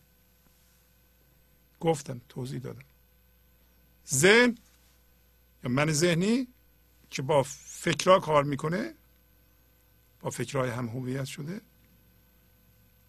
گفتم 1.79 2.21
توضیح 2.29 2.59
دادم. 2.59 2.85
ذهن 4.13 4.57
یا 5.63 5.69
من 5.69 5.91
ذهنی 5.91 6.47
که 7.09 7.21
با 7.21 7.43
فکرها 7.43 8.19
کار 8.19 8.43
می‌کنه 8.43 8.93
با 10.19 10.29
فکرهای 10.29 10.69
هم 10.69 10.87
هویت 10.87 11.25
شده 11.25 11.61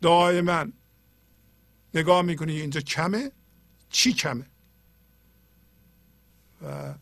دائما 0.01 0.67
نگاه 1.95 2.23
می‌کنی 2.23 2.61
اینجا 2.61 2.81
کمه 2.81 3.33
چی 3.91 4.13
کمه؟ 4.13 4.47
و 6.63 6.95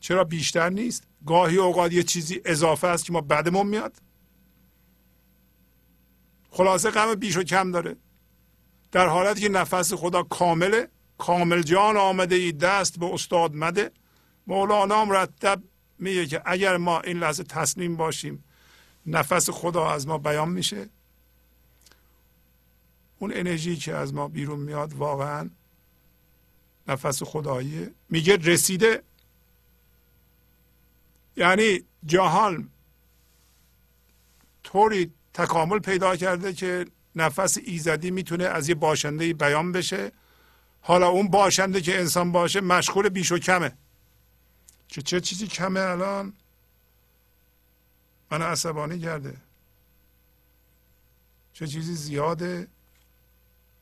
چرا 0.00 0.24
بیشتر 0.24 0.70
نیست؟ 0.70 1.04
گاهی 1.26 1.56
اوقات 1.56 1.92
یه 1.92 2.02
چیزی 2.02 2.40
اضافه 2.44 2.86
است 2.86 3.04
که 3.04 3.12
ما 3.12 3.20
بعدمون 3.20 3.66
میاد. 3.66 4.02
خلاصه 6.56 6.90
غم 6.90 7.14
بیش 7.14 7.36
و 7.36 7.42
کم 7.42 7.70
داره. 7.70 7.96
در 8.92 9.06
حالتی 9.06 9.40
که 9.40 9.48
نفس 9.48 9.92
خدا 9.92 10.22
کامله 10.22 10.88
کامل 11.18 11.62
جان 11.62 11.96
آمده 11.96 12.34
ای 12.34 12.52
دست 12.52 12.98
به 12.98 13.06
استاد 13.06 13.54
مده. 13.54 13.90
مولانا 14.46 15.04
مرتب 15.04 15.62
میگه 15.98 16.26
که 16.26 16.42
اگر 16.44 16.76
ما 16.76 17.00
این 17.00 17.18
لحظه 17.18 17.44
تسلیم 17.44 17.96
باشیم 17.96 18.44
نفس 19.06 19.50
خدا 19.50 19.90
از 19.90 20.06
ما 20.06 20.18
بیان 20.18 20.48
میشه. 20.48 20.88
اون 23.18 23.32
انرژی 23.34 23.76
که 23.76 23.94
از 23.94 24.14
ما 24.14 24.28
بیرون 24.28 24.60
میاد 24.60 24.94
واقعا 24.94 25.50
نفس 26.88 27.22
خداییه. 27.22 27.90
میگه 28.10 28.36
رسیده. 28.36 29.02
یعنی 31.36 31.80
جهان 32.06 32.70
طوری 34.64 35.12
تکامل 35.36 35.78
پیدا 35.78 36.16
کرده 36.16 36.52
که 36.52 36.86
نفس 37.16 37.58
ایزدی 37.64 38.10
می‌تونه 38.10 38.44
از 38.44 38.68
یه 38.68 38.74
باشنده 38.74 39.32
بیان 39.32 39.72
بشه. 39.72 40.12
حالا 40.80 41.08
اون 41.08 41.28
باشنده 41.28 41.80
که 41.80 41.98
انسان 41.98 42.32
باشه 42.32 42.60
مشغول 42.60 43.08
بیش 43.08 43.32
و 43.32 43.38
کمه. 43.38 43.72
که 44.88 45.02
چه 45.02 45.20
چیزی 45.20 45.46
کمه 45.46 45.80
الان؟ 45.80 46.32
من 48.30 48.42
عصبانی 48.42 48.98
کرده. 48.98 49.36
چه 51.52 51.66
چیزی 51.66 51.94
زیاده؟ 51.94 52.68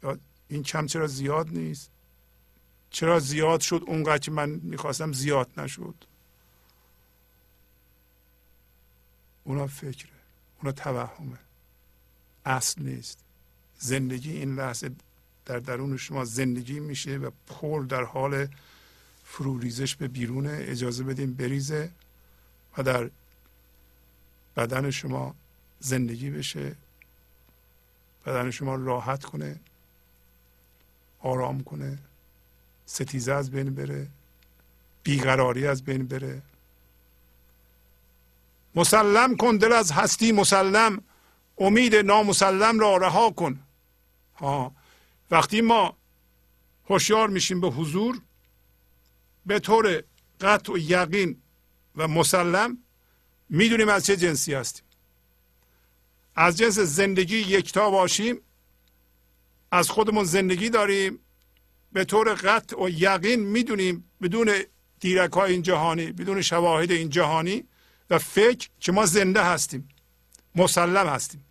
یا 0.02 0.18
این 0.48 0.62
کم 0.62 0.86
چرا 0.86 1.06
زیاد 1.06 1.48
نیست؟ 1.48 1.90
چرا 2.90 3.18
زیاد 3.18 3.60
شد 3.60 3.84
اونقدر 3.86 4.18
که 4.18 4.30
من 4.30 4.50
می‌خواستم 4.50 5.12
زیاد 5.12 5.50
نشد؟ 5.56 5.94
اونا 9.44 9.66
فکره. 9.66 10.13
اونا 10.64 10.72
توهمه. 10.72 11.38
اصل 12.44 12.82
نیست. 12.82 13.18
زندگی 13.78 14.32
این 14.32 14.54
لحظه 14.54 14.90
در 15.46 15.58
درون 15.58 15.96
شما 15.96 16.24
زندگی 16.24 16.80
میشه 16.80 17.16
و 17.16 17.30
پر 17.46 17.82
در 17.82 18.02
حال 18.04 18.48
فروریزش 19.24 19.96
به 19.96 20.08
بیرونه. 20.08 20.58
اجازه 20.60 21.04
بدیم 21.04 21.34
بریزه 21.34 21.90
و 22.78 22.82
در 22.82 23.10
بدن 24.56 24.90
شما 24.90 25.34
زندگی 25.80 26.30
بشه. 26.30 26.76
بدن 28.26 28.50
شما 28.50 28.74
راحت 28.74 29.24
کنه. 29.24 29.60
آرام 31.20 31.64
کنه. 31.64 31.98
ستیزه 32.86 33.32
از 33.32 33.50
بین 33.50 33.74
بره. 33.74 34.08
بیقراری 35.02 35.66
از 35.66 35.82
بین 35.82 36.06
بره. 36.06 36.42
مسلم 38.74 39.36
کن 39.36 39.56
دل 39.56 39.72
از 39.72 39.92
هستی 39.92 40.32
مسلم. 40.32 41.02
امید 41.58 41.96
نامسلم 41.96 42.80
را 42.80 42.96
رها 42.96 43.30
کن. 43.30 43.60
ها 44.36 44.72
وقتی 45.30 45.60
ما 45.60 45.96
هوشیار 46.90 47.28
میشیم 47.28 47.60
به 47.60 47.68
حضور 47.68 48.20
به 49.46 49.58
طور 49.58 50.02
قطع 50.40 50.72
و 50.72 50.78
یقین 50.78 51.42
و 51.96 52.08
مسلم 52.08 52.78
می‌دونیم 53.48 53.88
از 53.88 54.06
چه 54.06 54.16
جنسی 54.16 54.54
هستیم. 54.54 54.84
از 56.36 56.56
جنس 56.56 56.78
زندگی 56.78 57.36
یکتا 57.36 57.90
باشیم 57.90 58.40
از 59.70 59.90
خودمون 59.90 60.24
زندگی 60.24 60.70
داریم 60.70 61.18
به 61.92 62.04
طور 62.04 62.34
قطع 62.34 62.82
و 62.82 62.88
یقین 62.88 63.40
می‌دونیم 63.40 64.10
بدون 64.22 64.54
دیرک 65.00 65.32
های 65.32 65.52
این 65.52 65.62
جهانی 65.62 66.12
بدون 66.12 66.42
شواهد 66.42 66.90
این 66.90 67.08
جهانی. 67.08 67.64
و 68.10 68.18
فکر 68.18 68.68
که 68.80 68.92
ما 68.92 69.06
زنده 69.06 69.44
هستیم. 69.44 69.88
مسلم 70.54 71.06
هستیم. 71.06 71.44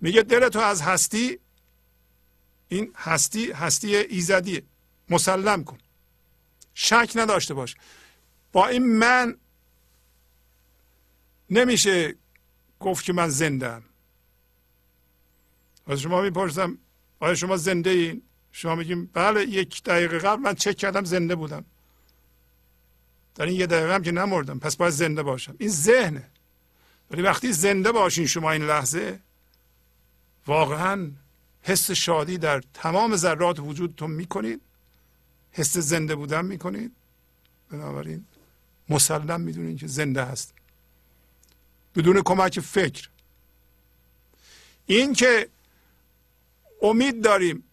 میگه 0.00 0.22
دل 0.22 0.48
تو 0.48 0.58
از 0.58 0.82
هستی 0.82 1.38
این 2.68 2.92
هستی 2.96 3.52
هستی 3.52 3.96
ایزدیه. 3.96 4.62
مسلم 5.08 5.64
کن. 5.64 5.78
شک 6.74 7.12
نداشته 7.14 7.54
باش. 7.54 7.76
با 8.52 8.66
این 8.66 8.98
من 8.98 9.36
نمیشه 11.50 12.14
گفت 12.80 13.04
که 13.04 13.12
من 13.12 13.28
زنده 13.28 13.68
ام 13.68 13.82
از 15.86 16.00
شما 16.00 16.22
می‌پرسم 16.22 16.78
آیا 17.20 17.34
شما 17.34 17.56
زنده 17.56 17.90
این؟ 17.90 18.22
شما 18.52 18.74
میگیم 18.74 19.10
بله 19.12 19.42
یک 19.42 19.82
دقیقه 19.82 20.18
قبل 20.18 20.42
من 20.42 20.54
چک 20.54 20.76
کردم 20.76 21.04
زنده 21.04 21.34
بودم. 21.34 21.64
در 23.36 23.46
این 23.46 23.60
یه 23.60 23.66
دقیقه 23.66 23.94
هم 23.94 24.02
که 24.02 24.12
نمردم 24.12 24.58
پس 24.58 24.76
باید 24.76 24.92
زنده 24.92 25.22
باشم. 25.22 25.54
این 25.58 25.68
ذهنه. 25.68 26.28
ولی 27.10 27.22
وقتی 27.22 27.52
زنده 27.52 27.92
باشین 27.92 28.26
شما 28.26 28.50
این 28.50 28.66
لحظه 28.66 29.18
واقعا 30.46 31.10
حس 31.62 31.90
شادی 31.90 32.38
در 32.38 32.62
تمام 32.74 33.16
ذرات 33.16 33.60
وجودتون 33.60 34.10
می‌کنید. 34.10 34.60
حس 35.52 35.76
زنده 35.78 36.14
بودن 36.14 36.44
می‌کنید. 36.44 36.92
بنابراین 37.70 38.24
مسلم 38.88 39.40
می‌دونید 39.40 39.78
که 39.78 39.86
زنده 39.86 40.24
هست. 40.24 40.54
بدون 41.96 42.22
کمک 42.22 42.60
فکر. 42.60 43.08
این 44.86 45.12
که 45.12 45.48
امید 46.82 47.24
داریم 47.24 47.64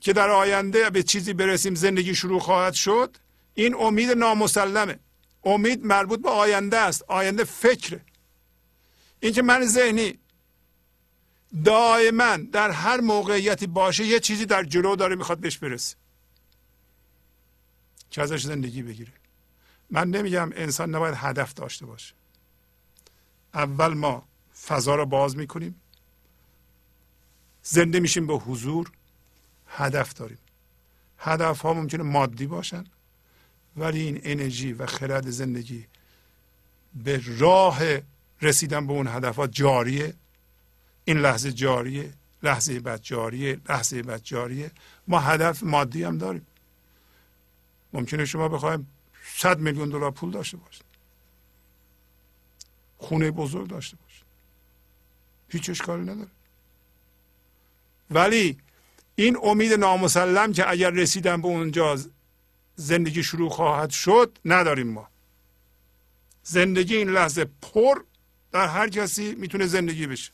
که 0.00 0.12
در 0.12 0.30
آینده 0.30 0.90
به 0.90 1.02
چیزی 1.02 1.32
برسیم 1.32 1.74
زندگی 1.74 2.14
شروع 2.14 2.40
خواهد 2.40 2.72
شد 2.72 3.16
این 3.56 3.74
امید 3.74 4.10
نامسلمه. 4.10 4.98
امید 5.44 5.84
مربوط 5.86 6.22
به 6.22 6.30
آینده 6.30 6.76
است. 6.76 7.02
آینده 7.08 7.44
فکره. 7.44 8.00
اینکه 9.20 9.42
من 9.42 9.66
ذهنی 9.66 10.18
دائما 11.64 12.36
در 12.36 12.70
هر 12.70 13.00
موقعیتی 13.00 13.66
باشه 13.66 14.04
یه 14.04 14.20
چیزی 14.20 14.46
در 14.46 14.64
جلو 14.64 14.96
داره 14.96 15.16
می‌خواد 15.16 15.38
بهش 15.38 15.58
برسه. 15.58 15.96
که 18.10 18.22
ازش 18.22 18.42
زندگی 18.42 18.82
بگیره. 18.82 19.12
من 19.90 20.10
نمیگم 20.10 20.50
انسان 20.54 20.94
نباید 20.94 21.14
هدف 21.14 21.54
داشته 21.54 21.86
باشه. 21.86 22.14
اول 23.54 23.94
ما 23.94 24.28
فضا 24.66 24.94
رو 24.94 25.06
باز 25.06 25.36
می‌کنیم. 25.36 25.80
زنده 27.62 28.00
میشیم 28.00 28.26
به 28.26 28.34
حضور. 28.34 28.92
هدف 29.68 30.14
داریم. 30.14 30.38
هدف 31.18 31.60
ها 31.60 31.74
ممکنه 31.74 32.02
مادی 32.02 32.46
باشن. 32.46 32.84
ولی 33.76 34.00
این 34.00 34.20
انرژی 34.22 34.72
و 34.72 34.86
خرد 34.86 35.30
زندگی 35.30 35.86
به 36.94 37.22
راه 37.38 37.78
رسیدن 38.42 38.86
به 38.86 38.92
اون 38.92 39.06
هدف 39.06 39.36
ها 39.36 39.46
جاریه. 39.46 40.14
این 41.04 41.18
لحظه 41.18 41.52
جاریه 41.52 42.12
لحظه 42.42 42.80
بعد 42.80 43.02
جاریه 43.02 43.60
لحظه 43.68 44.02
بعد 44.02 44.22
جاریه. 44.22 44.70
ما 45.08 45.20
هدف 45.20 45.62
مادی 45.62 46.04
هم 46.04 46.18
داریم. 46.18 46.46
ممکنه 47.92 48.24
شما 48.24 48.48
بخوایم 48.48 48.86
100 49.36 49.58
میلیون 49.58 49.88
دلار 49.88 50.10
پول 50.10 50.30
داشته 50.30 50.56
باشید. 50.56 50.84
خونه 52.98 53.30
بزرگ 53.30 53.68
داشته 53.68 53.96
باشید. 53.96 54.24
هیچ 55.48 55.70
اشکالی 55.70 56.02
نداره. 56.02 56.30
ولی 58.10 58.58
این 59.14 59.38
امید 59.42 59.72
نامسلم 59.72 60.52
که 60.52 60.70
اگر 60.70 60.90
رسیدن 60.90 61.42
به 61.42 61.48
اونجا 61.48 61.96
زندگی 62.76 63.22
شروع 63.22 63.50
خواهد 63.50 63.90
شد 63.90 64.38
نداریم 64.44 64.86
ما. 64.86 65.08
زندگی 66.42 66.96
این 66.96 67.08
لحظه 67.08 67.46
پر 67.62 68.02
در 68.52 68.66
هر 68.66 68.88
کسی 68.88 69.34
می‌تونه 69.34 69.66
زندگی 69.66 70.06
بشه. 70.06 70.32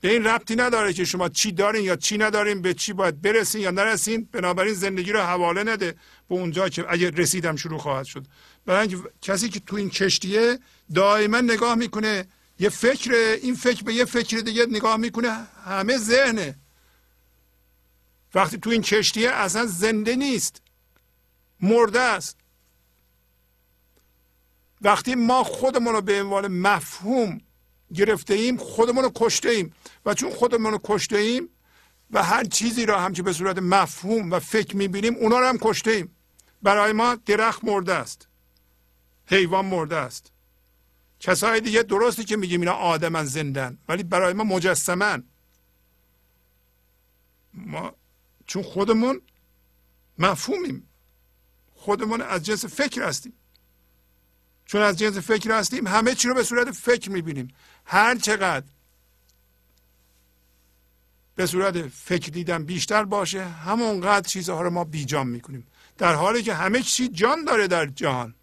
به 0.00 0.12
این 0.12 0.24
ربطی 0.24 0.56
نداره 0.56 0.92
که 0.92 1.04
شما 1.04 1.28
چی 1.28 1.52
دارین 1.52 1.84
یا 1.84 1.96
چی 1.96 2.18
ندارین 2.18 2.62
به 2.62 2.74
چی 2.74 2.92
باید 2.92 3.22
برسین 3.22 3.60
یا 3.60 3.70
نرسین 3.70 4.28
بنابراین 4.32 4.74
زندگی 4.74 5.12
رو 5.12 5.20
حواله 5.20 5.72
نده 5.72 5.92
به 6.28 6.34
اونجا 6.34 6.68
که 6.68 6.84
اگه 6.88 7.10
رسیدم 7.10 7.56
شروع 7.56 7.78
خواهد 7.78 8.04
شد. 8.06 8.26
برای 8.66 8.96
کسی 9.22 9.48
که 9.48 9.60
تو 9.60 9.76
این 9.76 9.90
کشتیه 9.90 10.58
دائما 10.94 11.40
نگاه 11.40 11.74
می‌کنه 11.74 12.28
یه 12.58 12.68
فکر 12.68 13.12
این 13.42 13.54
فکر 13.54 13.84
به 13.84 13.94
یه 13.94 14.04
فکر 14.04 14.38
دیگه 14.38 14.66
نگاه 14.66 14.96
می‌کنه 14.96 15.30
همه 15.64 15.96
ذهنه. 15.98 16.58
وقتی 18.36 18.58
تو 18.58 18.70
این 18.70 18.82
کشتیه 18.82 19.30
اصلا 19.30 19.66
زنده 19.66 20.16
نیست. 20.16 20.62
مرده 21.60 22.00
است. 22.00 22.36
وقتی 24.80 25.14
ما 25.14 25.44
خودمون 25.44 25.94
رو 25.94 26.00
به 26.00 26.22
عنوان 26.22 26.48
مفهوم 26.48 27.40
گرفته 27.94 28.34
ایم 28.34 28.56
خودمون 28.56 29.04
رو 29.04 29.12
کشته 29.14 29.48
ایم. 29.48 29.74
و 30.06 30.14
چون 30.14 30.30
خودمون 30.30 30.72
رو 30.72 30.80
کشته 30.84 31.16
ایم 31.16 31.48
و 32.10 32.22
هر 32.22 32.44
چیزی 32.44 32.86
را 32.86 33.00
هم 33.00 33.12
به 33.12 33.32
صورت 33.32 33.58
مفهوم 33.58 34.30
و 34.30 34.38
فکر 34.38 34.76
می‌بینیم 34.76 35.14
اونا 35.14 35.38
رو 35.38 35.46
هم 35.46 35.58
کشته 35.58 35.90
ایم. 35.90 36.16
برای 36.62 36.92
ما 36.92 37.14
درخت 37.14 37.64
مرده 37.64 37.94
است. 37.94 38.28
حیوان 39.26 39.64
مرده 39.64 39.96
است. 39.96 40.32
کسای 41.20 41.60
دیگه 41.60 41.82
درسته 41.82 42.24
که 42.24 42.36
میگیم 42.36 42.60
اینا 42.60 42.72
آدمن 42.72 43.24
زندن 43.24 43.78
ولی 43.88 44.02
برای 44.02 44.32
ما 44.32 44.44
مجسمن. 44.44 45.24
ما 47.54 47.94
چون 48.46 48.62
خودمون 48.62 49.20
مفهومیم. 50.18 50.88
خودمون 51.74 52.22
از 52.22 52.42
جنس 52.42 52.64
فکر 52.64 53.02
هستیم. 53.02 53.32
چون 54.66 54.82
از 54.82 54.98
جنس 54.98 55.16
فکر 55.16 55.58
هستیم 55.58 55.86
همه 55.86 56.14
چی 56.14 56.28
رو 56.28 56.34
به 56.34 56.42
صورت 56.42 56.70
فکر 56.70 57.10
می‌بینیم. 57.10 57.54
هر 57.84 58.16
چقدر 58.16 58.66
به 61.34 61.46
صورت 61.46 61.88
فکر 61.88 62.30
دیدن 62.30 62.64
بیشتر 62.64 63.04
باشه 63.04 63.44
همونقدر 63.44 64.28
چیزها 64.28 64.62
رو 64.62 64.70
ما 64.70 64.84
بیجان 64.84 65.26
می‌کنیم. 65.26 65.66
در 65.98 66.14
حالی 66.14 66.42
که 66.42 66.54
همه 66.54 66.82
چی 66.82 67.08
جان 67.08 67.44
داره 67.44 67.66
در 67.66 67.86
جهان. 67.86 68.34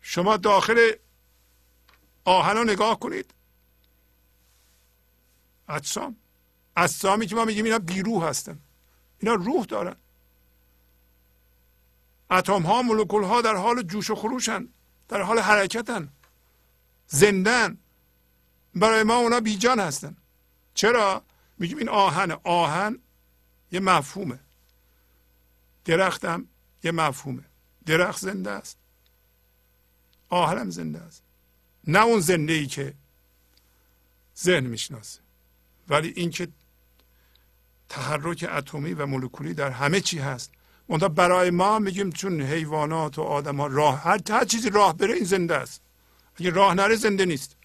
شما 0.00 0.36
داخل 0.36 0.92
آهن 2.24 2.56
رو 2.56 2.64
نگاه 2.64 3.00
کنید. 3.00 3.34
اجسام. 5.68 6.16
اجسامی 6.80 7.26
که 7.26 7.34
ما 7.34 7.44
میگیم 7.44 7.64
اینا 7.64 7.78
بیروح 7.78 8.24
هستن. 8.24 8.58
اینا 9.18 9.34
روح 9.34 9.64
دارن. 9.64 9.96
اتم 12.30 12.62
ها 12.62 12.82
مولکول 12.82 13.24
ها 13.24 13.42
در 13.42 13.54
حال 13.54 13.82
جوش 13.82 14.10
و 14.10 14.14
خروشن 14.14 14.68
در 15.08 15.22
حال 15.22 15.38
حرکتن. 15.38 16.08
زندن. 17.06 17.78
برای 18.74 19.02
ما 19.02 19.16
اونا 19.16 19.40
بیجان 19.40 19.80
هستن. 19.80 20.16
چرا؟ 20.74 21.22
میگیم 21.58 21.78
این 21.78 21.88
آهن. 21.88 22.30
آهن 22.44 22.98
یه 23.72 23.80
مفهومه. 23.80 24.40
درختم 25.84 26.48
یه 26.82 26.90
مفهومه. 26.90 27.44
درخت 27.86 28.20
زنده 28.20 28.50
است. 28.50 28.76
آهنم 30.28 30.70
زنده 30.70 31.00
است. 31.00 31.22
نه 31.86 32.02
اون 32.02 32.20
زنده 32.20 32.52
ای 32.52 32.66
که 32.66 32.94
ذهن 34.38 34.66
می‌شناسه. 34.66 35.20
ولی 35.88 36.08
اینکه 36.16 36.48
تحرک 37.90 38.46
اتمی 38.52 38.94
و 38.94 39.06
مولکولی 39.06 39.54
در 39.54 39.70
همه 39.70 40.00
چی 40.00 40.18
هست. 40.18 40.52
منتها 40.88 41.08
برای 41.08 41.50
ما 41.50 41.78
میگیم 41.78 42.10
چون 42.10 42.42
حیوانات 42.42 43.18
و 43.18 43.22
آدم 43.22 43.56
ها 43.56 43.66
راه 43.66 44.02
هر, 44.02 44.20
هر 44.30 44.44
چیزی 44.44 44.70
راه 44.70 44.96
بره 44.96 45.14
این 45.14 45.24
زنده 45.24 45.56
است. 45.56 45.82
اگه 46.36 46.50
راه 46.50 46.74
نره 46.74 46.96
زنده 46.96 47.24
نیست. 47.24 47.56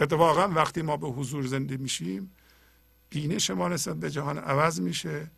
اتفاقا 0.00 0.48
وقتی 0.48 0.82
ما 0.82 0.96
به 0.96 1.08
حضور 1.08 1.46
زنده 1.46 1.76
میشیم 1.76 2.30
بینش 3.10 3.50
ما 3.50 3.68
نسبت 3.68 3.96
به 3.96 4.10
جهان 4.10 4.38
عوض 4.38 4.80
میشه. 4.80 5.30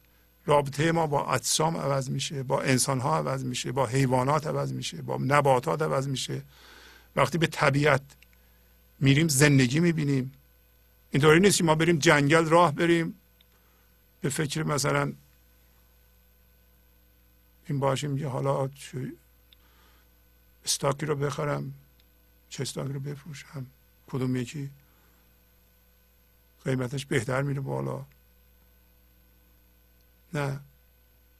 رابطه 0.46 0.92
ما 0.92 1.06
با 1.06 1.32
اجسام 1.32 1.76
عوض 1.76 2.10
میشه 2.10 2.42
با 2.42 2.62
انسان 2.62 3.00
ها 3.00 3.16
عوض 3.16 3.44
میشه 3.44 3.72
با 3.72 3.86
حیوانات 3.86 4.46
عوض 4.46 4.72
میشه 4.72 5.02
با 5.02 5.16
نباتات 5.16 5.82
عوض 5.82 6.08
میشه. 6.08 6.42
وقتی 7.16 7.38
به 7.38 7.46
طبیعت 7.46 8.02
میریم 9.00 9.28
زندگی 9.28 9.80
می‌بینیم. 9.80 10.32
اینطوری 11.14 11.40
نیست 11.40 11.62
ما 11.62 11.74
بریم 11.74 11.98
جنگل 11.98 12.44
راه 12.44 12.72
بریم. 12.72 13.14
به 14.20 14.28
فکر 14.28 14.62
مثلا 14.62 15.12
این 17.68 17.80
باشیم 17.80 18.18
که 18.18 18.26
حالا 18.26 18.70
استاکی 20.64 21.06
رو 21.06 21.16
بخرم 21.16 21.74
چه 22.48 22.62
استاکی 22.62 22.92
رو 22.92 23.00
بفروشم 23.00 23.66
کدوم 24.06 24.36
یکی 24.36 24.70
قیمتش 26.64 27.06
بهتر 27.06 27.42
میره 27.42 27.60
بالا. 27.60 28.04
نه 30.34 30.60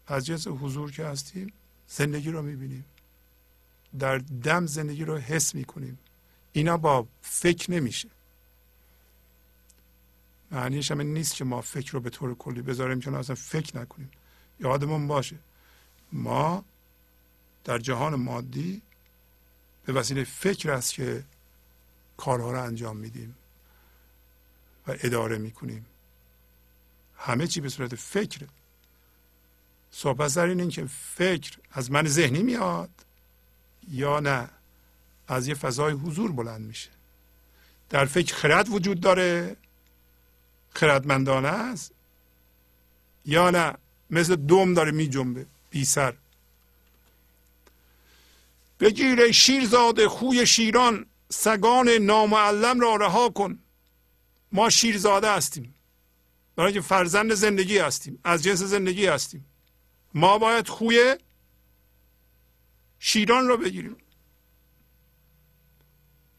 از 0.07 0.27
جنس 0.27 0.47
حضور 0.47 0.93
که 0.93 1.05
هستیم 1.05 1.53
زندگی 1.89 2.31
رو 2.31 2.43
می‌بینیم. 2.43 2.85
در 3.99 4.19
دم 4.19 4.67
زندگی 4.67 5.05
رو 5.05 5.19
حس 5.19 5.55
می‌کنیم. 5.55 5.99
اینا 6.53 6.77
با 6.77 7.07
فکر 7.23 7.71
نمیشه. 7.71 8.09
معنیش 10.51 10.91
هم 10.91 11.01
نیست 11.01 11.35
که 11.35 11.45
ما 11.45 11.61
فکر 11.61 11.93
رو 11.93 12.01
به 12.01 12.11
طور 12.11 12.35
کلی 12.35 12.63
بذاریم 12.63 13.01
که 13.01 13.13
اصلا 13.13 13.35
فکر 13.35 13.77
نکنیم. 13.77 14.11
یادمون 14.61 15.09
باشه 15.09 15.37
ما 16.13 16.65
در 17.65 17.79
جهان 17.79 18.15
مادی 18.15 18.83
به 19.87 19.93
وسیله 19.93 20.25
فکر 20.25 20.71
است 20.71 20.93
که 20.93 21.25
کارها 22.17 22.53
رو 22.53 22.63
انجام 22.63 22.97
میدیم 22.97 23.37
و 24.87 24.97
اداره 25.01 25.39
می‌کنیم. 25.39 25.87
همه 27.19 27.47
چی 27.47 27.61
به 27.61 27.69
صورت 27.69 27.95
فکره. 27.95 28.49
صحبت 29.91 30.35
در 30.35 30.47
این 30.47 30.69
که 30.69 30.87
فکر 30.87 31.59
از 31.73 31.91
من 31.91 32.07
ذهنی 32.07 32.43
میاد 32.43 32.91
یا 33.91 34.21
نه 34.21 34.49
از 35.29 35.49
یه 35.49 35.55
فضای 35.55 35.93
حضور 35.93 36.33
بلند 36.33 36.61
میشه. 36.61 36.91
در 37.91 38.05
فکر 38.05 38.35
خرد 38.35 38.69
وجود 38.69 39.01
داره 39.01 39.57
خردمندانه 40.75 41.49
است؟ 41.49 41.93
یا 43.25 43.51
نه 43.51 43.75
مثل 44.11 44.37
دوم 44.37 44.75
داره 44.75 44.91
می 44.91 45.09
جنبه 45.09 45.47
بی 45.71 45.85
سر. 45.85 46.15
بگیر 48.81 49.33
شیرزاده 49.33 50.09
خوی 50.09 50.47
شیران 50.47 51.07
سگان 51.29 51.89
نامعلم 51.89 52.81
را 52.81 52.97
رها 52.97 53.29
کن. 53.29 53.59
ما 54.53 54.71
شیرزاده 54.71 55.31
هستیم. 55.31 55.75
برای 56.57 56.73
که 56.73 56.81
فرزند 56.81 57.35
زندگی 57.35 57.79
هستیم 57.79 58.19
از 58.25 58.43
جنس 58.43 58.63
زندگی 58.63 59.07
هستیم. 59.07 59.45
ما 60.15 60.39
باید 60.39 60.69
خوی 60.69 61.17
شیران 62.99 63.49
رو 63.49 63.57
بگیریم. 63.57 63.97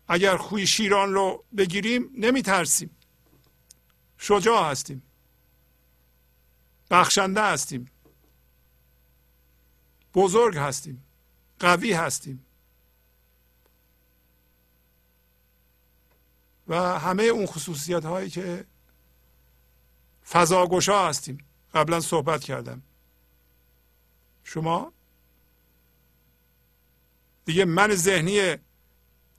اگر 0.07 0.37
خوی 0.37 0.67
شیران 0.67 1.13
رو 1.13 1.43
بگیریم 1.57 2.09
نمی 2.17 2.41
ترسیم 2.41 2.89
شجاع 4.17 4.71
هستیم. 4.71 5.03
بخشنده 6.91 7.41
هستیم. 7.41 7.91
بزرگ 10.13 10.57
هستیم. 10.57 11.03
قوی 11.59 11.93
هستیم. 11.93 12.45
و 16.67 16.99
همه 16.99 17.23
اون 17.23 17.45
خصوصیت 17.45 18.05
هایی 18.05 18.29
که 18.29 18.65
فضاگشا 20.29 21.07
هستیم. 21.07 21.37
قبلا 21.73 21.99
صحبت 21.99 22.43
کردم. 22.43 22.81
شما 24.43 24.93
دیگه 27.45 27.65
من 27.65 27.95
ذهنی 27.95 28.55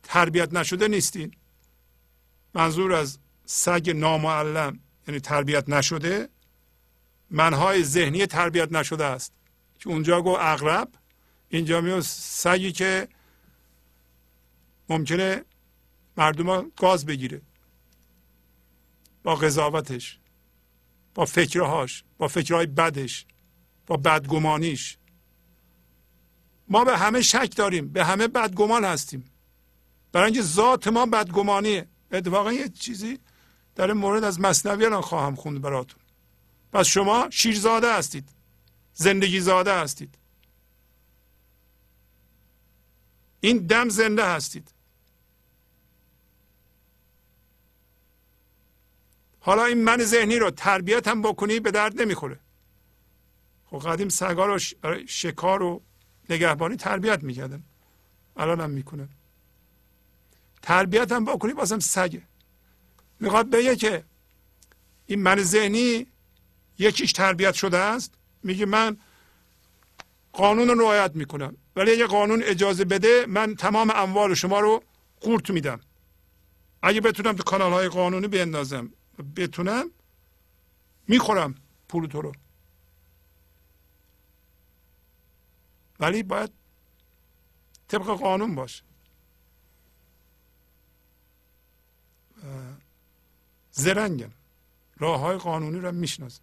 تربیت 0.02 0.52
نشده 0.52 0.88
نیستین. 0.88 1.36
منظور 2.54 2.92
از 2.92 3.18
سگ 3.46 3.90
نامعلم 3.90 4.80
یعنی 5.08 5.20
تربیت 5.20 5.68
نشده 5.68 6.28
منهای 7.30 7.84
ذهنی 7.84 8.26
تربیت 8.26 8.72
نشده 8.72 9.04
است. 9.04 9.32
که 9.78 9.88
اونجا 9.88 10.22
گو 10.22 10.36
اغرب 10.40 10.88
اینجا 11.48 11.80
میاد 11.80 12.00
سگی 12.00 12.72
که 12.72 13.08
ممکنه 14.88 15.44
مردم 16.16 16.70
گاز 16.70 17.06
بگیره. 17.06 17.42
با 19.22 19.34
قضاوتش 19.34 20.18
با 21.14 21.24
فکرهاش 21.24 22.04
با 22.18 22.28
فکرهای 22.28 22.66
بدش 22.66 23.26
با 23.86 23.96
بدگمانیش. 23.96 24.98
ما 26.68 26.84
به 26.84 26.98
همه 26.98 27.22
شک 27.22 27.52
داریم 27.56 27.88
به 27.88 28.04
همه 28.04 28.28
بدگمان 28.28 28.84
هستیم. 28.84 29.24
برای 30.12 30.24
اینکه 30.24 30.42
ذات 30.42 30.88
ما 30.88 31.06
بدگمانیه. 31.06 31.88
اتفاقا 32.12 32.52
یه 32.52 32.68
چیزی 32.68 33.18
در 33.76 33.86
این 33.86 33.96
مورد 33.96 34.24
از 34.24 34.40
مصنوی 34.40 34.84
الان 34.84 35.00
خواهم 35.00 35.34
خوند 35.34 35.60
براتون. 35.60 36.00
پس 36.72 36.86
شما 36.86 37.28
شیرزاده 37.30 37.94
هستید. 37.94 38.28
زندگی 38.94 39.40
زاده 39.40 39.74
هستید. 39.74 40.14
این 43.40 43.58
دم 43.58 43.88
زنده 43.88 44.24
هستید. 44.24 44.68
حالا 49.40 49.64
این 49.64 49.84
من 49.84 50.04
ذهنی 50.04 50.36
رو 50.36 50.50
تربیت 50.50 51.08
هم 51.08 51.22
بکنی 51.22 51.60
به 51.60 51.70
درد 51.70 52.02
نمی‌خوره. 52.02 52.40
خب 53.66 53.78
قدیم 53.78 54.08
سگا 54.08 54.46
رو 54.46 54.58
شکار 55.06 55.62
و 55.62 55.82
نگهبانی 56.30 56.76
تربیت 56.76 57.22
می‌کردن. 57.22 57.62
الان 58.36 58.60
هم 58.60 58.70
می‌کنن. 58.70 59.08
تربیت 60.62 61.12
هم 61.12 61.24
بکنی 61.24 61.52
بازم 61.52 61.78
سگه. 61.78 62.22
می‌خواد 63.20 63.50
بگه 63.50 63.76
که 63.76 64.04
این 65.06 65.22
من 65.22 65.42
ذهنی 65.42 66.06
یکیش 66.78 67.12
تربیت 67.12 67.54
شده 67.54 67.78
است؟ 67.78 68.14
میگه 68.42 68.66
من 68.66 68.96
قانون 70.32 70.68
رو 70.68 70.80
رعایت 70.80 71.10
می‌کنم. 71.14 71.56
ولی 71.76 71.92
اگه 71.92 72.06
قانون 72.06 72.42
اجازه 72.42 72.84
بده 72.84 73.26
من 73.26 73.54
تمام 73.54 73.90
اموال 73.90 74.34
شما 74.34 74.60
رو 74.60 74.82
قورت 75.20 75.50
میدم. 75.50 75.80
اگه 76.82 77.00
بتونم 77.00 77.32
تو 77.32 77.42
کانال 77.42 77.72
های 77.72 77.88
قانونی 77.88 78.28
بندازم 78.28 78.92
بتونم 79.36 79.90
می‌خورم 81.08 81.54
پول 81.88 82.06
تو 82.06 82.22
رو. 82.22 82.32
ولی 86.00 86.22
باید 86.22 86.50
طبق 87.88 88.06
قانون 88.06 88.54
باشه. 88.54 88.85
زرنگن. 93.76 94.32
راه 94.98 95.20
های 95.20 95.36
قانونی 95.36 95.78
رو 95.78 95.92
می‌شناسن. 95.92 96.42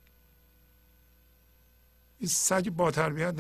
این 2.20 2.30
سگ 2.30 2.70
با 2.70 2.92
تربیت 2.92 3.36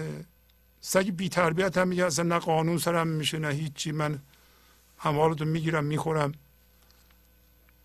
سگ 0.81 1.09
بی 1.09 1.29
تربیت 1.29 1.77
هم 1.77 1.87
میگه 1.87 2.05
اصلا 2.05 2.25
نه 2.25 2.39
قانون 2.39 2.77
سرم 2.77 3.07
میشه 3.07 3.39
نه 3.39 3.49
هیچی. 3.49 3.91
من 3.91 4.19
اموالتو 5.03 5.45
می‌گیرم 5.45 5.83
می‌خورم. 5.85 6.31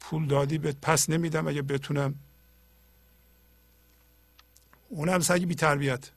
پول 0.01 0.26
دادی 0.26 0.59
به 0.59 0.72
پس 0.72 1.10
نمیدم 1.10 1.48
اگه 1.48 1.62
بتونم. 1.62 2.14
اونم 4.89 5.20
سگ 5.20 5.44
بی 5.44 5.55
تربیت. 5.55 6.10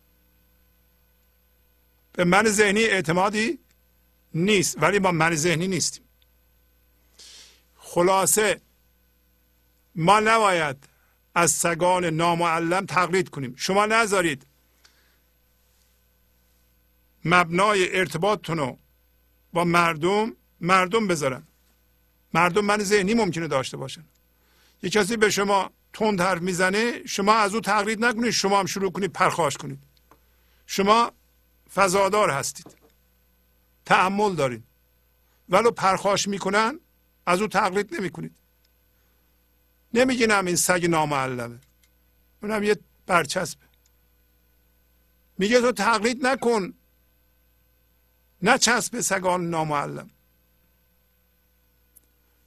به 2.14 2.24
من 2.24 2.48
ذهنی 2.48 2.84
اعتمادی 2.84 3.60
نیست 4.34 4.78
ولی 4.82 5.00
ما 5.00 5.12
من 5.12 5.36
ذهنی 5.36 5.68
نیستیم. 5.68 6.04
خلاصه 7.78 8.62
ما 9.96 10.20
نباید 10.20 10.78
از 11.36 11.52
سگان 11.52 12.06
نامعلم 12.06 12.86
تقلید 12.86 13.30
کنیم. 13.30 13.54
شما 13.58 13.86
نذارید 13.86 14.46
مبنای 17.26 17.98
ارتباطتون 18.00 18.58
رو 18.58 18.78
با 19.54 19.64
مردم 19.64 20.36
مردم 20.62 21.08
بذارن. 21.08 21.44
مردم 22.34 22.66
من 22.66 22.84
ذهنی 22.84 23.14
ممکنه 23.14 23.48
داشته 23.48 23.78
باشن. 23.78 24.04
یه 24.84 24.90
کسی 24.90 25.18
به 25.18 25.30
شما 25.30 25.70
تند 25.94 26.22
حرف 26.22 26.42
می‌زنه 26.42 27.06
شما 27.06 27.34
از 27.34 27.54
او 27.56 27.62
تقلید 27.62 28.06
نکنید 28.06 28.32
شما 28.32 28.60
هم 28.60 28.66
شروع 28.66 28.92
کنید 28.92 29.14
پرخاش 29.14 29.58
کنید. 29.58 29.84
شما 30.66 31.12
فضادار 31.74 32.30
هستید. 32.30 32.78
تعمل 33.86 34.36
دارید. 34.36 34.64
ولو 35.50 35.72
پرخاش 35.72 36.28
می‌کنن 36.28 36.80
از 37.26 37.42
او 37.42 37.48
تقلید 37.48 37.96
نمی‌کنید. 37.96 38.41
نمیگینم 39.94 40.46
این 40.46 40.56
سگ 40.56 40.86
نامعلمه. 40.90 41.60
اونم 42.44 42.64
یه 42.64 42.78
برچسبه. 43.06 43.66
میگه 45.38 45.62
تو 45.62 45.72
تقلید 45.72 46.26
نکن. 46.26 46.74
نه 48.42 48.58
چسب 48.58 49.02
سگان 49.02 49.50
نامعلم. 49.50 50.10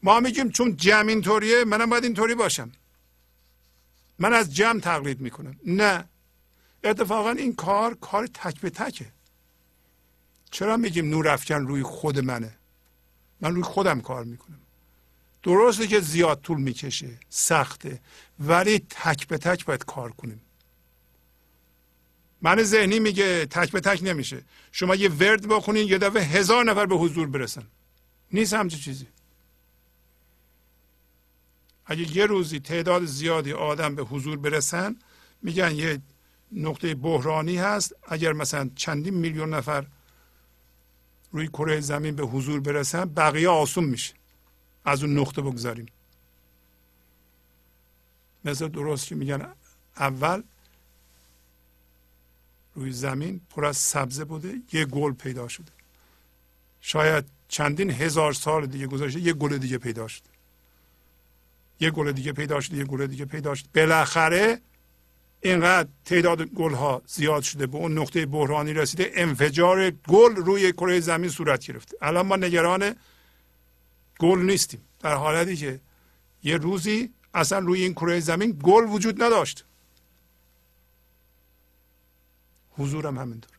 ما 0.02 0.20
میگیم 0.20 0.50
چون 0.50 0.76
جمع 0.76 1.08
اینطوریه 1.08 1.64
منم 1.64 1.90
باید 1.90 2.04
اینطوری 2.04 2.34
باشم. 2.34 2.72
من 4.18 4.32
از 4.32 4.54
جمع 4.54 4.80
تقلید 4.80 5.20
می‌کنم. 5.20 5.56
نه. 5.66 6.08
اتفاقا 6.84 7.30
این 7.30 7.54
کار 7.54 7.94
کار 7.94 8.26
تک 8.26 8.60
به 8.60 8.70
تکه. 8.70 9.06
چرا 10.50 10.76
میگیم 10.76 11.10
نور 11.10 11.28
افکن 11.28 11.54
روی 11.66 11.82
خود 11.82 12.18
منه؟ 12.18 12.58
من 13.40 13.54
روی 13.54 13.62
خودم 13.62 14.00
کار 14.00 14.24
می‌کنم. 14.24 14.60
درسته 15.44 15.86
که 15.86 16.00
زیاد 16.00 16.40
طول 16.40 16.60
می‌کشه 16.60 17.18
سخته 17.28 18.00
ولی 18.40 18.78
تک 18.78 19.28
به 19.28 19.38
تک 19.38 19.64
باید 19.64 19.84
کار 19.84 20.12
کنیم. 20.12 20.40
من 22.42 22.62
ذهنی 22.62 22.98
میگه 22.98 23.46
تک 23.46 23.72
به 23.72 23.80
تک 23.80 24.00
نمیشه. 24.02 24.44
شما 24.72 24.94
یه 24.94 25.08
ورد 25.08 25.48
بخونین 25.48 25.88
یه 25.88 25.98
دفعه 25.98 26.22
هزار 26.22 26.64
نفر 26.64 26.86
به 26.86 26.94
حضور 26.94 27.26
برسن. 27.26 27.66
نیست 28.32 28.54
همچه 28.54 28.76
چیزی. 28.76 29.06
اگه 31.86 32.16
یه 32.16 32.26
روزی 32.26 32.60
تعداد 32.60 33.04
زیادی 33.04 33.52
آدم 33.52 33.94
به 33.94 34.02
حضور 34.02 34.36
برسن 34.36 34.96
میگن 35.42 35.74
یه 35.74 36.02
نقطه 36.52 36.94
بحرانی 36.94 37.56
هست. 37.56 37.94
اگر 38.08 38.32
مثلا 38.32 38.70
چندین 38.74 39.14
میلیون 39.14 39.54
نفر 39.54 39.86
روی 41.32 41.48
کره 41.48 41.80
زمین 41.80 42.16
به 42.16 42.22
حضور 42.22 42.60
برسن 42.60 43.04
بقیه 43.04 43.48
آسون 43.48 43.84
میشه. 43.84 44.14
از 44.84 45.02
اون 45.04 45.18
نقطه 45.18 45.42
بگذاریم. 45.42 45.86
مثل 48.44 48.68
درست 48.68 49.06
که 49.06 49.14
میگن؟ 49.14 49.52
اول 49.96 50.42
روی 52.74 52.92
زمین 52.92 53.40
پر 53.50 53.64
از 53.64 53.76
سبزه 53.76 54.24
بوده 54.24 54.54
یه 54.72 54.84
گل 54.84 55.12
پیدا 55.12 55.48
شده. 55.48 55.72
شاید 56.80 57.24
چندین 57.48 57.90
هزار 57.90 58.32
سال 58.32 58.66
دیگه 58.66 58.86
گذاشته 58.86 59.20
یه 59.20 59.32
گل 59.32 59.58
دیگه 59.58 59.78
پیدا 59.78 60.08
شده. 60.08 60.28
یه 61.80 61.90
گل 61.90 62.12
دیگه 62.12 62.32
پیدا 62.32 62.60
شده 62.60 62.76
یه 62.76 62.84
گل 62.84 63.06
دیگه 63.06 63.24
پیدا 63.24 63.54
شده. 63.54 63.68
بالاخره 63.74 64.60
اینقدر 65.40 65.88
تعداد 66.04 66.42
گل 66.42 66.74
ها 66.74 67.02
زیاد 67.06 67.42
شده 67.42 67.66
به 67.66 67.76
اون 67.76 67.98
نقطه 67.98 68.26
بحرانی 68.26 68.72
رسیده 68.72 69.10
انفجار 69.14 69.90
گل 69.90 70.36
روی 70.36 70.72
کره 70.72 71.00
زمین 71.00 71.30
صورت 71.30 71.66
گرفته. 71.66 71.96
الان 72.02 72.26
ما 72.26 72.36
نگران 72.36 72.94
گل 74.18 74.38
نیستیم. 74.38 74.80
در 75.00 75.14
حالتی 75.14 75.56
که 75.56 75.80
یه 76.42 76.56
روزی 76.56 77.14
اصلا 77.34 77.58
روی 77.58 77.82
این 77.82 77.94
کره 77.94 78.20
زمین 78.20 78.60
گل 78.62 78.84
وجود 78.88 79.22
نداشت. 79.22 79.64
حضورم 82.70 83.18
همینطور. 83.18 83.50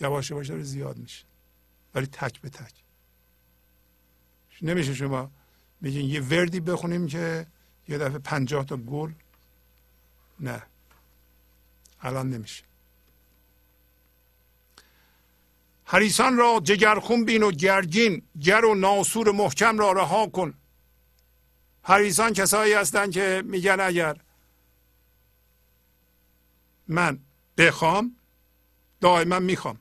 یواش 0.00 0.30
یواش 0.30 0.48
داره 0.48 0.62
زیاد 0.62 0.96
میشه. 0.96 1.24
ولی 1.94 2.06
تک 2.06 2.40
به 2.40 2.48
تک. 2.48 2.72
نمیشه 4.62 4.94
شما 4.94 5.30
میگین 5.80 6.10
یه 6.10 6.20
وردی 6.20 6.60
بخونیم 6.60 7.06
که 7.06 7.46
یه 7.88 7.98
دفعه 7.98 8.18
پنجاه 8.18 8.64
تا 8.64 8.76
گل؟ 8.76 9.12
نه. 10.40 10.62
الان 12.00 12.30
نمیشه. 12.30 12.64
حریسان 15.84 16.36
را 16.36 16.60
جگرخون 16.64 17.24
بین 17.24 17.42
و 17.42 17.50
گرگین 17.50 18.22
گر 18.40 18.64
و 18.64 18.74
ناسور 18.74 19.32
محکم 19.32 19.78
را 19.78 19.92
رها 19.92 20.26
کن. 20.26 20.54
حریسان 21.82 22.32
کسایی 22.32 22.72
هستند 22.72 23.12
که 23.12 23.42
میگن 23.44 23.80
اگر 23.80 24.16
من 26.88 27.18
بخوام 27.56 28.16
دائما 29.00 29.38
می‌خوام. 29.38 29.78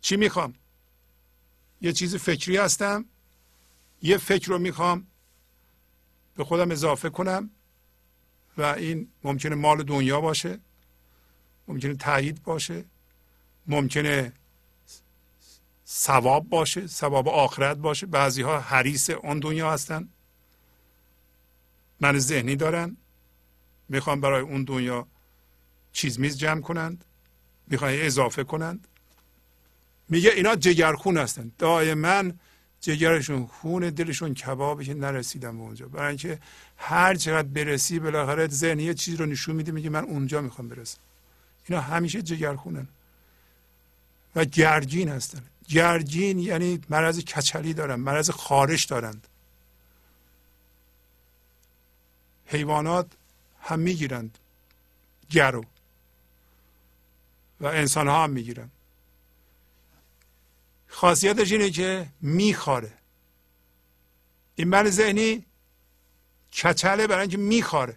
چی 0.00 0.16
می‌خوام؟ 0.16 0.54
یه 1.80 1.92
چیز 1.92 2.16
فکری 2.16 2.56
هستم 2.56 3.04
یه 4.02 4.18
فکر 4.18 4.48
رو 4.48 4.58
می‌خوام 4.58 5.06
به 6.36 6.44
خودم 6.44 6.70
اضافه 6.70 7.10
کنم 7.10 7.50
و 8.56 8.62
این 8.62 9.08
ممکنه 9.24 9.54
مال 9.54 9.82
دنیا 9.82 10.20
باشه 10.20 10.58
ممکنه 11.68 11.94
تایید 11.94 12.42
باشه 12.42 12.84
ممکنه 13.66 14.32
ثواب 15.88 16.48
باشه 16.48 16.86
ثواب 16.86 17.28
آخرت 17.28 17.76
باشه. 17.76 18.06
بعضی 18.06 18.42
ها 18.42 18.60
حریص 18.60 19.10
اون 19.10 19.38
دنیا 19.38 19.72
هستن. 19.72 20.08
من 22.00 22.18
ذهنی 22.18 22.56
دارن. 22.56 22.96
می‌خوام 23.88 24.20
برای 24.20 24.42
اون 24.42 24.64
دنیا 24.64 25.06
چیز 25.92 26.20
میز 26.20 26.38
جمع 26.38 26.60
کنند. 26.60 27.04
می‌خوان 27.66 27.92
اضافه 27.94 28.44
کنند. 28.44 28.88
میگه 30.08 30.30
اینا 30.30 30.56
جگرخون 30.56 31.16
هستند 31.16 31.52
دائما 31.58 32.24
جگرشون 32.80 33.46
خون 33.46 33.90
دلشون 33.90 34.34
کبابه 34.34 34.84
که 34.84 34.94
نرسیدم 34.94 35.58
به 35.58 35.62
اونجا. 35.62 35.88
برای 35.88 36.08
اینکه 36.08 36.38
هر 36.76 37.14
چقدر 37.14 37.48
برسی 37.48 37.98
بالاخره 37.98 38.48
ذهن 38.48 38.80
یه 38.80 38.94
چیز 38.94 39.14
رو 39.14 39.26
نشون 39.26 39.56
میده 39.56 39.72
میگه 39.72 39.90
من 39.90 40.04
اونجا 40.04 40.40
می‌خوام 40.40 40.68
برسم. 40.68 40.98
اینا 41.68 41.80
همیشه 41.80 42.22
جگرخونن 42.22 42.88
و 44.36 44.44
گرجین 44.44 45.08
هستن. 45.08 45.42
گرجین 45.68 46.38
یعنی 46.38 46.80
مرض 46.88 47.18
کچلی 47.18 47.74
دارن 47.74 47.94
مرض 47.94 48.30
خارش 48.30 48.84
دارند. 48.84 49.28
حیوانات 52.46 53.06
هم 53.60 53.78
می‌گیرند 53.78 54.38
گرو 55.30 55.64
و 57.60 57.66
انسان 57.66 58.08
ها 58.08 58.24
هم 58.24 58.30
می‌گیرن 58.30 58.70
خاصیتش 60.88 61.52
اینه 61.52 61.70
که 61.70 62.06
میخاره. 62.20 62.92
این 64.54 64.68
من 64.68 64.90
ذهنی 64.90 65.44
کچله 66.52 67.06
برای 67.06 67.20
اینکه 67.20 67.36
میخاره. 67.36 67.96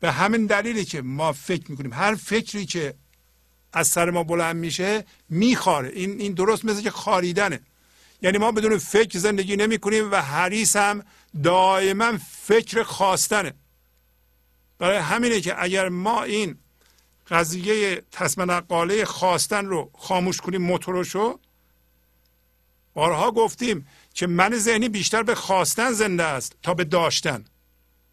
به 0.00 0.12
همین 0.12 0.46
دلیلی 0.46 0.84
که 0.84 1.02
ما 1.02 1.32
فکر 1.32 1.70
می‌کنیم 1.70 1.92
هر 1.92 2.14
فکری 2.14 2.66
که 2.66 2.94
از 3.72 3.88
سر 3.88 4.10
ما 4.10 4.22
بلند 4.22 4.56
میشه 4.56 5.04
میخاره. 5.28 5.88
این 5.88 6.20
این 6.20 6.32
درست 6.32 6.64
مثل 6.64 6.82
که 6.82 6.90
خاریدنه. 6.90 7.60
یعنی 8.22 8.38
ما 8.38 8.52
بدون 8.52 8.78
فکر 8.78 9.18
زندگی 9.18 9.56
نمی 9.56 9.78
کنیم 9.78 10.10
و 10.10 10.16
حریص 10.16 10.76
هم 10.76 11.04
دائما 11.42 12.18
فکر 12.42 12.82
خواستنه. 12.82 13.52
برای 14.78 14.98
همینه 14.98 15.40
که 15.40 15.62
اگر 15.62 15.88
ما 15.88 16.22
این 16.22 16.58
قضیه 17.30 18.02
تصم 18.12 18.50
نقاله 18.50 19.04
خواستن 19.04 19.66
رو 19.66 19.90
خاموش 19.98 20.40
کنیم 20.40 20.62
موتورشو 20.62 21.38
بارها 22.94 23.30
گفتیم 23.30 23.88
که 24.14 24.26
من 24.26 24.58
ذهنی 24.58 24.88
بیشتر 24.88 25.22
به 25.22 25.34
خواستن 25.34 25.92
زنده 25.92 26.24
است 26.24 26.56
تا 26.62 26.74
به 26.74 26.84
داشتن. 26.84 27.44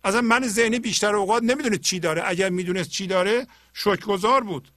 اصلا 0.03 0.21
من 0.21 0.47
ذهنی 0.47 0.79
بیشتر 0.79 1.15
اوقات 1.15 1.43
نمی‌دونه 1.43 1.77
چی 1.77 1.99
داره. 1.99 2.23
اگر 2.25 2.49
می‌دونست 2.49 2.89
چی 2.89 3.07
داره 3.07 3.47
شکرگزار 3.73 4.43
بود. 4.43 4.71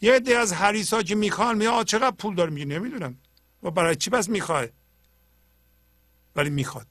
یه 0.00 0.12
عده 0.14 0.38
از 0.38 0.52
حریصا 0.52 1.02
که 1.02 1.14
می‌خوان 1.14 1.58
میگه 1.58 1.84
چقدر 1.84 2.16
پول 2.16 2.34
داره؟ 2.34 2.50
میگه 2.50 2.66
نمی‌دونم. 2.66 3.18
و 3.62 3.70
برای 3.70 3.96
چی 3.96 4.10
بس 4.10 4.28
می‌خوای؟ 4.28 4.68
ولی 6.36 6.50
می‌خواد. 6.50 6.86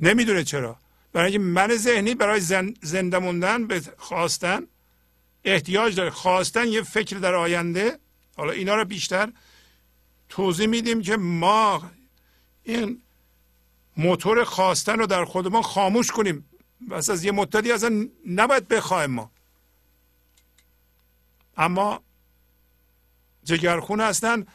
نمی‌دونه 0.00 0.44
چرا. 0.44 0.76
برای 1.12 1.32
اینکه 1.32 1.44
من 1.48 1.76
ذهنی 1.76 2.14
برای 2.14 2.40
زنده 2.82 3.18
موندن 3.18 3.66
به 3.66 3.82
خواستن 3.96 4.62
احتیاج 5.44 5.96
داره. 5.96 6.10
خواستن 6.10 6.68
یه 6.68 6.82
فکر 6.82 7.16
در 7.16 7.34
آینده. 7.34 7.98
حالا 8.36 8.52
اینا 8.52 8.74
رو 8.74 8.84
بیشتر 8.84 9.32
توضیح 10.28 10.66
میدیم 10.66 11.02
که 11.02 11.16
ما 11.16 11.90
این 12.62 13.02
موتور 13.96 14.44
خواستن 14.44 14.98
رو 14.98 15.06
در 15.06 15.24
خودمان 15.24 15.62
خاموش 15.62 16.10
کنیم. 16.10 16.44
بس 16.90 17.10
از 17.10 17.24
یه 17.24 17.32
مدتی 17.32 17.72
اصلا 17.72 18.08
نباید 18.26 18.68
بخوایم 18.68 19.10
ما. 19.10 19.30
اما 21.56 22.02
جگرخون 23.48 24.00
هستند 24.00 24.48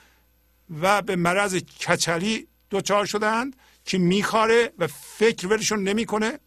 و 0.82 1.02
به 1.02 1.16
مرض 1.16 1.56
کچلی 1.56 2.48
دچار 2.72 3.06
شدهاند 3.06 3.56
که 3.86 3.98
میخاره 3.98 4.74
و 4.78 4.88
فکر 4.88 5.48
ولشون 5.48 5.84
نمی‌کنه. 5.84 6.40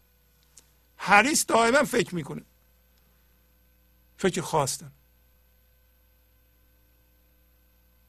حریص 0.97 1.45
دائما 1.49 1.85
فکر 1.85 2.15
می‌کنه. 2.15 2.43
فکر 4.19 4.41
خواستن. 4.41 4.93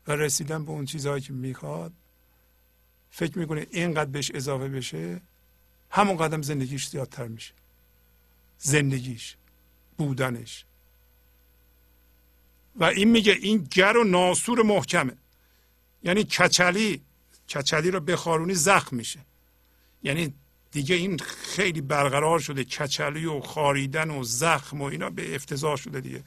و 0.07 0.11
رسیدن 0.11 0.65
به 0.65 0.71
اون 0.71 0.85
چیزهایی 0.85 1.21
که 1.21 1.33
می‌خواد 1.33 1.93
فکر 3.11 3.39
می‌کنه 3.39 3.67
اینقدر 3.71 4.09
بهش 4.09 4.31
اضافه 4.31 4.67
بشه 4.67 5.21
همون 5.91 6.17
قدم 6.17 6.41
زندگیش 6.41 6.87
زیادتر 6.87 7.27
میشه. 7.27 7.53
زندگیش 8.57 9.35
بودنش. 9.97 10.65
و 12.77 12.83
این 12.83 13.11
میگه 13.11 13.31
این 13.31 13.67
گر 13.71 13.97
و 13.97 14.03
ناسور 14.03 14.61
محکمه. 14.61 15.13
یعنی 16.03 16.23
کچلی 16.23 17.01
کچلی 17.49 17.91
رو 17.91 17.99
بخارونی 17.99 18.53
زخم 18.53 18.95
میشه. 18.95 19.19
یعنی 20.03 20.33
دیگه 20.71 20.95
این 20.95 21.17
خیلی 21.19 21.81
برقرار 21.81 22.39
شده 22.39 22.63
کچلی 22.63 23.25
و 23.25 23.39
خاریدن 23.39 24.09
و 24.09 24.23
زخم 24.23 24.81
و 24.81 24.83
اینا 24.83 25.09
به 25.09 25.35
افتضاح 25.35 25.75
شده 25.75 26.01
دیگه. 26.01 26.23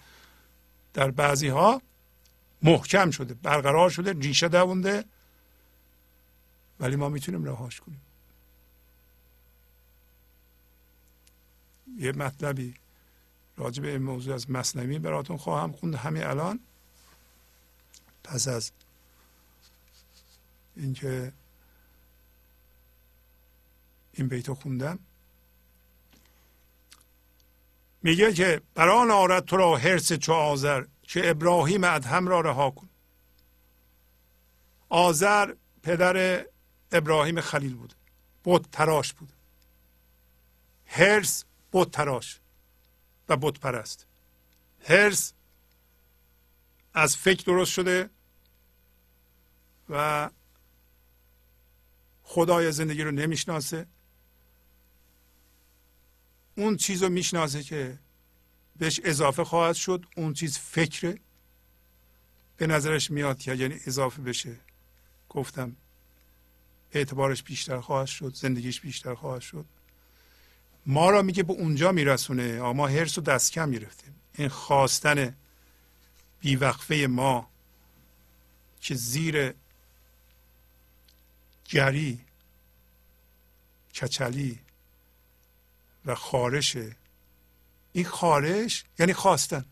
در 0.94 1.10
بعضی 1.10 1.48
ها 1.48 1.82
محکم 2.62 3.10
شده 3.10 3.34
برقرار 3.34 3.90
شده 3.90 4.12
ریشه 4.12 4.48
دوونده. 4.48 5.04
ولی 6.80 6.96
ما 6.96 7.08
می‌تونیم 7.08 7.44
رهاش 7.44 7.80
کنیم. 7.80 8.00
یه 11.98 12.12
مطلبی 12.12 12.74
راجع 13.60 13.82
به 13.82 13.90
این 13.90 14.02
موضوع 14.02 14.34
از 14.34 14.50
مصنوی 14.50 14.98
براتون 14.98 15.36
خواهم 15.36 15.72
خوند. 15.72 15.94
همین 15.94 16.24
الان 16.24 16.60
پس 18.24 18.48
از 18.48 18.72
اینکه 20.76 21.32
این 24.12 24.28
بیتو 24.28 24.54
خوندم 24.54 24.98
میگه 28.02 28.32
که 28.32 28.62
بران 28.74 29.10
آرد 29.10 29.44
تو 29.44 29.56
را 29.56 29.76
حرس 29.76 30.12
چو 30.12 30.32
آذر 30.32 30.84
که 31.02 31.30
ابراهیم 31.30 31.84
ادهم 31.84 32.28
را 32.28 32.40
رها 32.40 32.70
کن. 32.70 32.88
آذر 34.88 35.54
پدر 35.82 36.46
ابراهیم 36.92 37.40
خلیل 37.40 37.74
بود. 37.74 37.94
بود 38.44 38.68
تراش 38.72 39.12
بود. 39.12 39.32
هرس 40.86 41.44
بود 41.70 41.90
تراش. 41.90 42.40
و 43.30 43.36
بود 43.36 43.60
پرست 43.60 44.06
هرس 44.84 45.32
از 46.94 47.16
فکر 47.16 47.44
درست 47.44 47.72
شده 47.72 48.10
و 49.88 50.30
خدای 52.22 52.72
زندگی 52.72 53.02
رو 53.02 53.10
نمی‌شناسه. 53.10 53.86
اون 56.56 56.76
چیز 56.76 57.02
رو 57.02 57.08
می‌شناسه 57.08 57.62
که 57.62 57.98
بهش 58.76 59.00
اضافه 59.04 59.44
خواهد 59.44 59.74
شد 59.74 60.06
اون 60.16 60.32
چیز 60.32 60.58
فکره. 60.58 61.18
به 62.56 62.66
نظرش 62.66 63.10
میاد 63.10 63.38
که 63.38 63.54
یعنی 63.54 63.80
اضافه 63.86 64.22
بشه. 64.22 64.56
گفتم 65.28 65.76
اعتبارش 66.92 67.42
بیشتر 67.42 67.80
خواهد 67.80 68.06
شد 68.06 68.34
زندگیش 68.34 68.80
بیشتر 68.80 69.14
خواهد 69.14 69.40
شد. 69.40 69.64
ما 70.86 71.10
را 71.10 71.22
میگه 71.22 71.42
به 71.42 71.52
اونجا 71.52 71.92
میرسونه. 71.92 72.60
ما 72.60 72.86
هرس 72.86 73.18
و 73.18 73.20
دست 73.20 73.52
کم 73.52 73.70
گرفتیم. 73.70 74.14
این 74.34 74.48
خواستن 74.48 75.36
بیوقفه 76.40 77.06
ما 77.10 77.50
که 78.80 78.94
زیر 78.94 79.54
گری 81.64 82.20
کچلی 83.94 84.58
و 86.04 86.14
خارش. 86.14 86.76
این 87.92 88.04
خارش 88.04 88.84
یعنی 88.98 89.12
خواستن. 89.12 89.64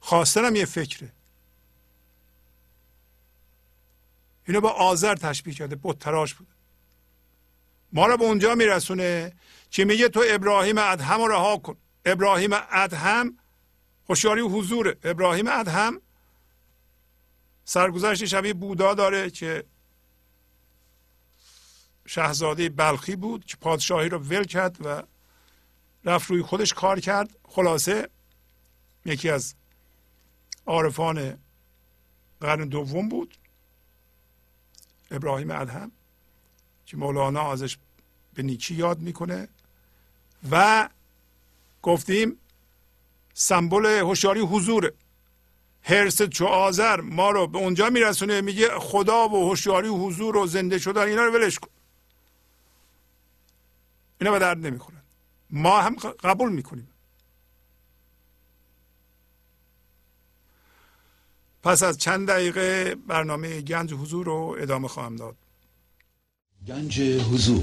خواستن 0.00 0.44
هم 0.44 0.56
یه 0.56 0.64
فکره. 0.64 1.12
اینو 4.48 4.60
با 4.60 4.70
آذر 4.70 5.14
تشبیه 5.14 5.54
کرده 5.54 5.76
بود 5.76 5.98
تراش 5.98 6.34
بوده. 6.34 6.50
ما 7.92 8.06
رو 8.06 8.16
به 8.16 8.24
اونجا 8.24 8.54
میرسونه. 8.54 9.32
که 9.70 9.84
میگه؟ 9.84 10.08
تو 10.08 10.22
ابراهیم 10.26 10.78
ادهم 10.78 11.20
رو 11.20 11.28
رها 11.28 11.56
کن. 11.56 11.76
ابراهیم 12.04 12.50
ادهم 12.52 13.38
خوشیاری 14.06 14.40
و 14.40 14.48
حضور. 14.48 14.96
ابراهیم 15.04 15.48
ادهم 15.48 16.00
سرگذشت 17.64 18.24
شبیه 18.24 18.54
بودا 18.54 18.94
داره 18.94 19.30
که 19.30 19.64
شهزاده 22.06 22.68
بلخی 22.68 23.16
بود 23.16 23.44
که 23.44 23.56
پادشاهی 23.56 24.08
رو 24.08 24.18
ول 24.18 24.44
کرد 24.44 24.86
و 24.86 25.02
رفت 26.04 26.30
روی 26.30 26.42
خودش 26.42 26.74
کار 26.74 27.00
کرد. 27.00 27.36
خلاصه 27.44 28.08
یکی 29.04 29.30
از 29.30 29.54
عارفان 30.66 31.38
قرن 32.40 32.68
دوم 32.68 33.08
بود 33.08 33.36
ابراهیم 35.10 35.50
ادهم 35.50 35.92
که 36.86 36.96
مولانا 36.96 37.52
ازش 37.52 37.78
به 38.34 38.42
نیکی 38.42 38.74
یاد 38.74 38.98
می‌کنه. 38.98 39.48
و 40.50 40.88
گفتیم 41.82 42.36
سمبل 43.34 43.86
هوشیاری 43.86 44.40
حضور. 44.40 44.92
هرس 45.82 46.22
چو 46.22 46.46
آذر 46.46 47.00
ما 47.00 47.30
رو 47.30 47.46
به 47.46 47.58
اونجا 47.58 47.90
میرسونه 47.90 48.40
میگه 48.40 48.68
خدا 48.78 49.28
و 49.28 49.48
هوشیاری 49.48 49.88
حضور 49.88 50.36
و 50.36 50.46
زنده 50.46 50.78
شدن 50.78 51.02
اینا 51.02 51.24
رو 51.24 51.32
ولش 51.32 51.58
کن. 51.58 51.70
اینا 54.20 54.32
به 54.32 54.38
درد 54.38 54.66
نمی‌خورن. 54.66 55.02
ما 55.50 55.80
هم 55.80 55.96
قبول 55.96 56.52
می‌کنیم. 56.52 56.88
پس 61.62 61.82
از 61.82 61.98
چند 61.98 62.28
دقیقه 62.28 62.94
برنامه 62.94 63.60
گنج 63.60 63.94
حضور 63.94 64.26
رو 64.26 64.56
ادامه 64.60 64.88
خواهم 64.88 65.16
داد. 65.16 65.36
گنج 66.66 67.00
حضور. 67.00 67.62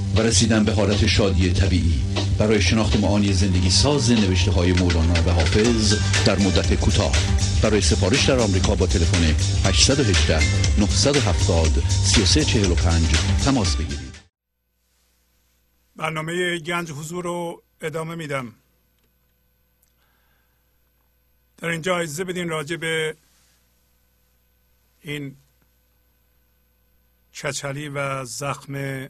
و 0.15 0.21
رسیدن 0.21 0.63
به 0.63 0.73
حالت 0.73 1.05
شادی 1.07 1.53
طبیعی. 1.53 2.01
برای 2.39 2.61
شناخت 2.61 2.99
معانی 2.99 3.33
زندگی 3.33 3.69
ساز 3.69 4.11
نوشته 4.11 4.51
های 4.51 4.73
مولانا 4.73 5.13
و 5.13 5.29
حافظ 5.31 5.95
در 6.25 6.39
مدت 6.39 6.73
کوتاه. 6.73 7.15
برای 7.63 7.81
سفارش 7.81 8.25
در 8.25 8.39
آمریکا 8.39 8.75
با 8.75 8.87
تلفن 8.87 9.23
818 9.65 10.39
970 10.79 11.67
3345 11.89 13.07
تماس 13.45 13.75
بگیرید. 13.75 14.11
برنامه 15.95 16.59
گنج 16.59 16.91
حضور 16.91 17.23
رو 17.23 17.63
ادامه 17.81 18.15
میدم. 18.15 18.53
در 21.57 21.67
اینجا 21.67 21.97
اجازه 21.97 22.23
بدین 22.23 22.49
راجع 22.49 22.75
به 22.75 23.15
این 25.01 25.35
کچلی 27.43 27.89
و 27.89 28.25
زخم 28.25 29.07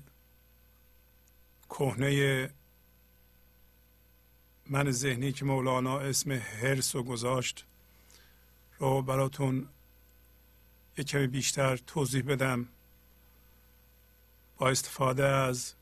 کهنه 1.71 2.49
من 4.69 4.91
ذهنی 4.91 5.31
که 5.31 5.45
مولانا 5.45 5.99
اسم 5.99 6.31
هرس 6.31 6.95
رو 6.95 7.03
گذاشت 7.03 7.65
رو 8.79 9.01
براتون 9.01 9.67
یک 10.97 11.07
کمی 11.07 11.27
بیشتر 11.27 11.77
توضیح 11.77 12.23
بدم. 12.23 12.67
با 14.57 14.69
استفاده 14.69 15.25
از 15.25 15.73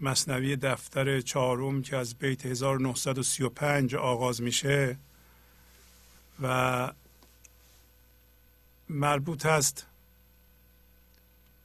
مصنوی 0.00 0.56
دفتر 0.56 1.20
چهارم 1.20 1.82
که 1.82 1.96
از 1.96 2.14
بیت 2.14 2.46
1935 2.46 3.94
آغاز 3.94 4.42
میشه 4.42 4.98
و 6.42 6.92
مربوط 8.88 9.46
است 9.46 9.86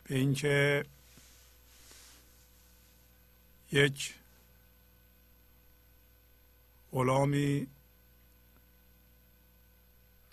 به 0.03 0.15
اینکه 0.15 0.85
یک 3.71 4.15
غلامی 6.91 7.67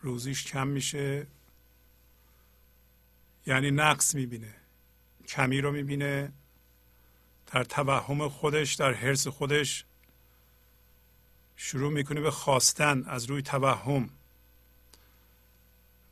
روزیش 0.00 0.44
کم 0.44 0.66
میشه 0.66 1.26
یعنی 3.46 3.70
نقص 3.70 4.14
می‌بینه 4.14 4.54
کمی 5.28 5.60
رو 5.60 5.72
می‌بینه 5.72 6.32
در 7.46 7.64
توهم 7.64 8.28
خودش 8.28 8.74
در 8.74 8.94
حرس 8.94 9.26
خودش 9.26 9.84
شروع 11.56 11.92
می‌کنه 11.92 12.20
به 12.20 12.30
خواستن 12.30 13.04
از 13.04 13.24
روی 13.24 13.42
توهم 13.42 14.10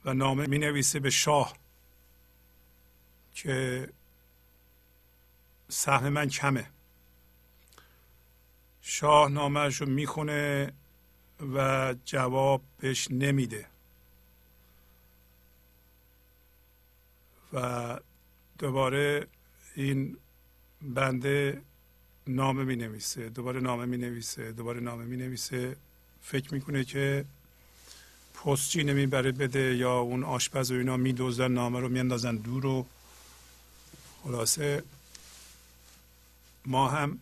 و 0.05 0.15
نامه 0.15 0.47
می 0.47 0.59
نویسه 0.59 1.01
به 1.01 1.11
شاه 1.11 1.57
که 3.35 3.89
سهم 5.69 6.09
من 6.09 6.29
کمه. 6.29 6.74
شاه 8.87 9.29
نامهش 9.29 9.81
رو 9.81 9.89
می‌خونه 9.89 10.73
و 11.55 11.95
جواب 12.05 12.63
بهش 12.79 13.09
نمیده. 13.11 13.67
و 17.53 17.99
دوباره 18.59 19.27
این 19.75 20.17
بنده 20.83 21.63
نامه 22.27 22.65
می 22.65 22.77
نویسه 22.77 23.29
دوباره 23.29 23.61
نامه 23.61 23.85
می 23.85 23.97
نویسه 23.97 24.53
دوباره 24.53 24.81
نامه 24.81 25.05
می 25.05 25.17
نویسه 25.17 25.77
فکر 26.23 26.55
می‌کنه 26.55 26.85
که 26.85 27.25
پستچی 28.35 28.85
نمی‌بره 28.85 29.33
بده 29.33 29.77
یا 29.77 29.99
اون 29.99 30.25
آشپز 30.25 30.71
و 30.71 30.75
اینا 30.75 30.97
میدوزن 30.97 31.53
نامه 31.53 31.81
رو 31.81 31.89
میاندازن 31.89 32.37
دور 32.37 32.67
و 32.67 32.87
خلاصه. 34.23 34.83
ما 36.67 36.89
هم 36.89 37.19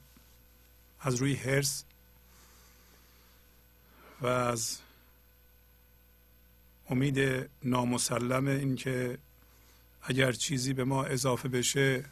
از 1.02 1.14
روی 1.14 1.34
هرس 1.34 1.84
و 4.20 4.26
از 4.26 4.78
امید 6.90 7.48
نامسلم 7.64 8.46
اینکه 8.46 9.18
اگر 10.02 10.32
چیزی 10.32 10.72
به 10.72 10.84
ما 10.84 11.04
اضافه 11.04 11.48
بشه 11.48 12.04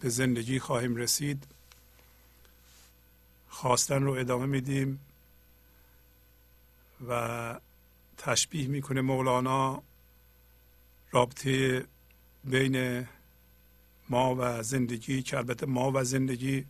به 0.00 0.08
زندگی 0.08 0.58
خواهیم 0.58 0.96
رسید. 0.96 1.46
خواستن 3.48 4.02
رو 4.02 4.12
ادامه 4.12 4.46
میدیم 4.46 5.00
و 7.08 7.60
تشبیه 8.18 8.68
می‌کنه 8.68 9.00
مولانا 9.00 9.82
رابطه 11.10 11.84
بین 12.44 13.06
ما 14.08 14.34
و 14.38 14.62
زندگی 14.62 15.22
که 15.22 15.36
البته 15.36 15.66
ما 15.66 15.92
و 15.94 16.04
زندگی 16.04 16.66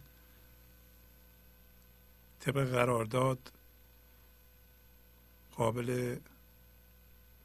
طبق 2.44 2.64
قرارداد 2.64 3.52
قابل 5.56 6.16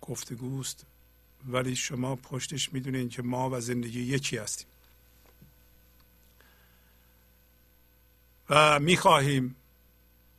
گفتگوست 0.02 0.86
ولی 1.48 1.76
شما 1.76 2.16
پشتش 2.16 2.74
می‌دونین 2.74 3.10
که 3.10 3.22
ما 3.22 3.50
و 3.50 3.60
زندگی 3.60 4.02
یکی 4.02 4.38
هستیم. 4.38 4.68
و 8.50 8.80
می‌خواهیم 8.80 9.56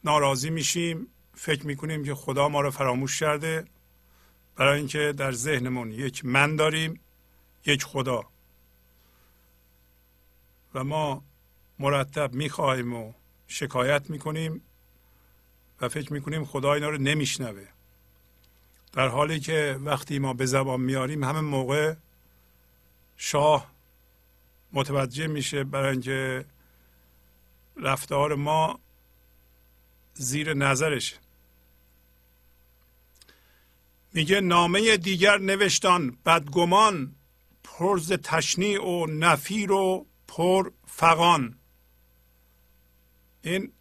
ناراضی 0.04 0.50
میشیم. 0.50 1.06
فکر 1.34 1.66
می‌کنیم 1.66 2.04
که 2.04 2.14
خدا 2.14 2.48
ما 2.48 2.60
رو 2.60 2.70
فراموش 2.70 3.20
کرده. 3.20 3.64
برای 4.56 4.78
اینکه 4.78 5.14
در 5.16 5.32
ذهنمون 5.32 5.92
یک 5.92 6.24
من 6.24 6.56
داریم 6.56 7.00
یک 7.66 7.84
خدا. 7.84 8.24
و 10.74 10.84
ما 10.84 11.24
مرتب 11.78 12.34
می‌خواهیم 12.34 12.92
و 12.92 13.12
شکایت 13.50 14.10
می‌کنیم 14.10 14.62
و 15.80 15.88
فکر 15.88 16.12
می‌کنیم 16.12 16.44
خدا 16.44 16.74
اینا 16.74 16.88
رو 16.88 16.98
نمیشنوه. 16.98 17.66
در 18.92 19.08
حالی 19.08 19.40
که 19.40 19.78
وقتی 19.80 20.18
ما 20.18 20.34
به 20.34 20.46
زبان 20.46 20.80
میاریم 20.80 21.24
همه 21.24 21.40
موقع 21.40 21.94
شاه 23.16 23.70
متوجه 24.72 25.26
میشه 25.26 25.64
برای 25.64 25.90
اینکه 25.90 26.44
رفتار 27.76 28.34
ما 28.34 28.80
زیر 30.14 30.54
نظرشه. 30.54 31.16
میگه 34.12 34.40
نامه 34.40 34.96
دیگر 34.96 35.38
نوشتان 35.38 36.18
بدگمان 36.26 37.14
پرز 37.64 38.12
تشنیع 38.12 38.84
و 38.84 39.06
نفیر 39.06 39.72
و 39.72 40.06
پر 40.28 40.70
فقان 40.86 41.59
این 43.42 43.72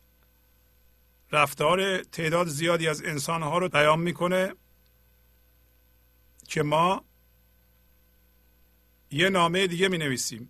رفتار 1.32 2.04
تعداد 2.04 2.48
زیادی 2.48 2.88
از 2.88 3.04
انسانها 3.04 3.58
رو 3.58 3.70
بیان 3.70 4.00
می‌کنه 4.00 4.54
که 6.48 6.64
ما 6.64 7.06
یه 9.12 9.30
نامه 9.30 9.68
دیگه 9.68 9.88
می 9.88 9.98
نویسیم 9.98 10.50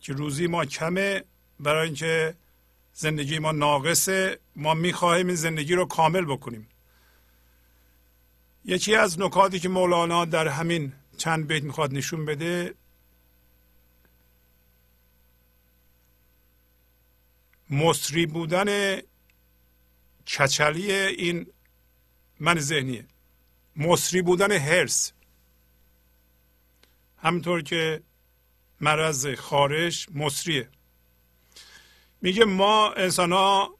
که 0.00 0.12
روزی 0.12 0.46
ما 0.46 0.64
کمه 0.64 1.24
برای 1.60 1.86
اینکه 1.86 2.34
زندگی 2.92 3.38
ما 3.38 3.52
ناقصه 3.52 4.38
ما 4.56 4.74
می‌خواهیم 4.74 5.26
این 5.26 5.36
زندگی 5.36 5.74
رو 5.74 5.84
کامل 5.84 6.24
بکنیم. 6.24 6.68
یکی 8.64 8.94
از 8.94 9.20
نکاتی 9.20 9.58
که 9.58 9.68
مولانا 9.68 10.24
در 10.24 10.48
همین 10.48 10.92
چند 11.16 11.46
بیت 11.46 11.62
می‌خواد 11.62 11.94
نشون 11.94 12.24
بده 12.24 12.74
مصری 17.70 18.26
بودن 18.26 19.00
کچلی 20.26 20.92
این 20.92 21.46
من 22.40 22.58
ذهنیه. 22.58 23.06
مصری 23.76 24.22
بودن 24.22 24.52
هرس. 24.52 25.12
همینطور 27.18 27.62
که 27.62 28.02
مرض 28.80 29.34
خارش 29.34 30.08
مصریه. 30.14 30.68
میگه 32.22 32.44
ما 32.44 32.92
انسان 32.92 33.32
ها 33.32 33.78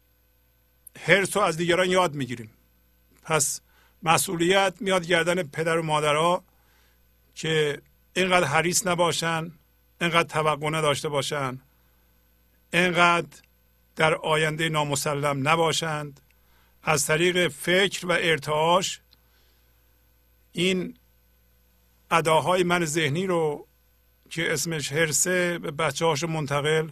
هرس 1.01 1.37
رو 1.37 1.43
از 1.43 1.57
دیگران 1.57 1.91
یاد 1.91 2.15
می‌گیریم. 2.15 2.51
پس 3.23 3.61
مسئولیت 4.03 4.75
میاد 4.81 5.07
گردن 5.07 5.43
پدر 5.43 5.79
و 5.79 5.83
مادرها 5.83 6.45
که 7.35 7.83
اینقدر 8.15 8.47
حریص 8.47 8.87
نباشن 8.87 9.53
اینقدر 10.01 10.29
توقع 10.29 10.71
نداشته 10.71 11.09
باشن 11.09 11.61
اینقدر 12.73 13.39
در 13.99 14.15
آینده 14.15 14.69
نامسلم 14.69 15.49
نباشند. 15.49 16.21
از 16.83 17.07
طریق 17.07 17.49
فکر 17.49 18.07
و 18.07 18.13
ارتعاش 18.13 19.01
این 20.53 20.95
اداهای 22.11 22.63
من 22.63 22.85
ذهنی 22.85 23.27
رو 23.27 23.67
که 24.31 24.53
اسمش 24.53 24.93
هرسه 24.93 25.59
به 25.59 25.71
بچه 25.71 26.05
هاشو 26.07 26.27
منتقل 26.27 26.89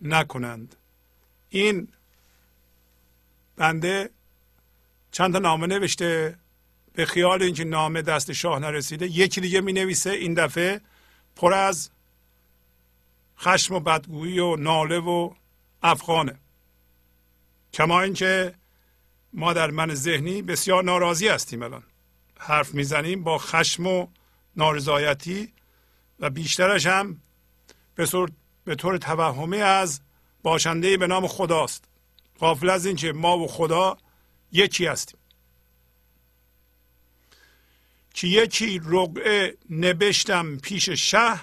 نکنند. 0.00 0.76
این 1.48 1.88
بنده 3.56 4.10
چند 5.12 5.32
تا 5.32 5.38
نامه 5.38 5.66
نوشته. 5.66 6.38
به 6.92 7.06
خیال 7.06 7.42
اینکه 7.42 7.64
نامه 7.64 8.02
دست 8.02 8.32
شاه 8.32 8.58
نرسیده 8.58 9.06
یکی 9.06 9.40
دیگه 9.40 9.60
می 9.60 9.72
نویسه 9.72 10.10
این 10.10 10.34
دفعه 10.34 10.80
پر 11.36 11.54
از 11.54 11.90
خشم 13.38 13.74
و 13.74 13.80
بدگویی 13.80 14.38
و 14.38 14.56
ناله 14.56 14.98
و 14.98 15.30
افغانه. 15.82 16.38
کما 17.72 18.00
اینکه 18.00 18.54
ما 19.32 19.52
در 19.52 19.70
من 19.70 19.94
ذهنی 19.94 20.42
بسیار 20.42 20.84
ناراضی 20.84 21.28
هستیم 21.28 21.62
الان. 21.62 21.82
حرف 22.38 22.74
می‌زنیم 22.74 23.24
با 23.24 23.38
خشم 23.38 23.86
و 23.86 24.06
نارضایتی 24.56 25.52
و 26.20 26.30
بیشترش 26.30 26.86
هم 26.86 27.20
به 27.94 28.08
به 28.64 28.74
طور 28.74 28.98
توهمی 28.98 29.60
از 29.62 30.00
باشنده 30.42 30.96
به 30.96 31.06
نام 31.06 31.26
خداست. 31.26 31.84
غافل 32.40 32.70
از 32.70 32.86
اینکه 32.86 33.12
ما 33.12 33.38
و 33.38 33.46
خدا 33.48 33.96
یکی 34.52 34.86
هستیم. 34.86 35.18
که 38.14 38.26
یکی 38.26 38.80
رقعه 38.84 39.56
نبشتم 39.70 40.56
پیش 40.56 40.90
شه 40.90 41.40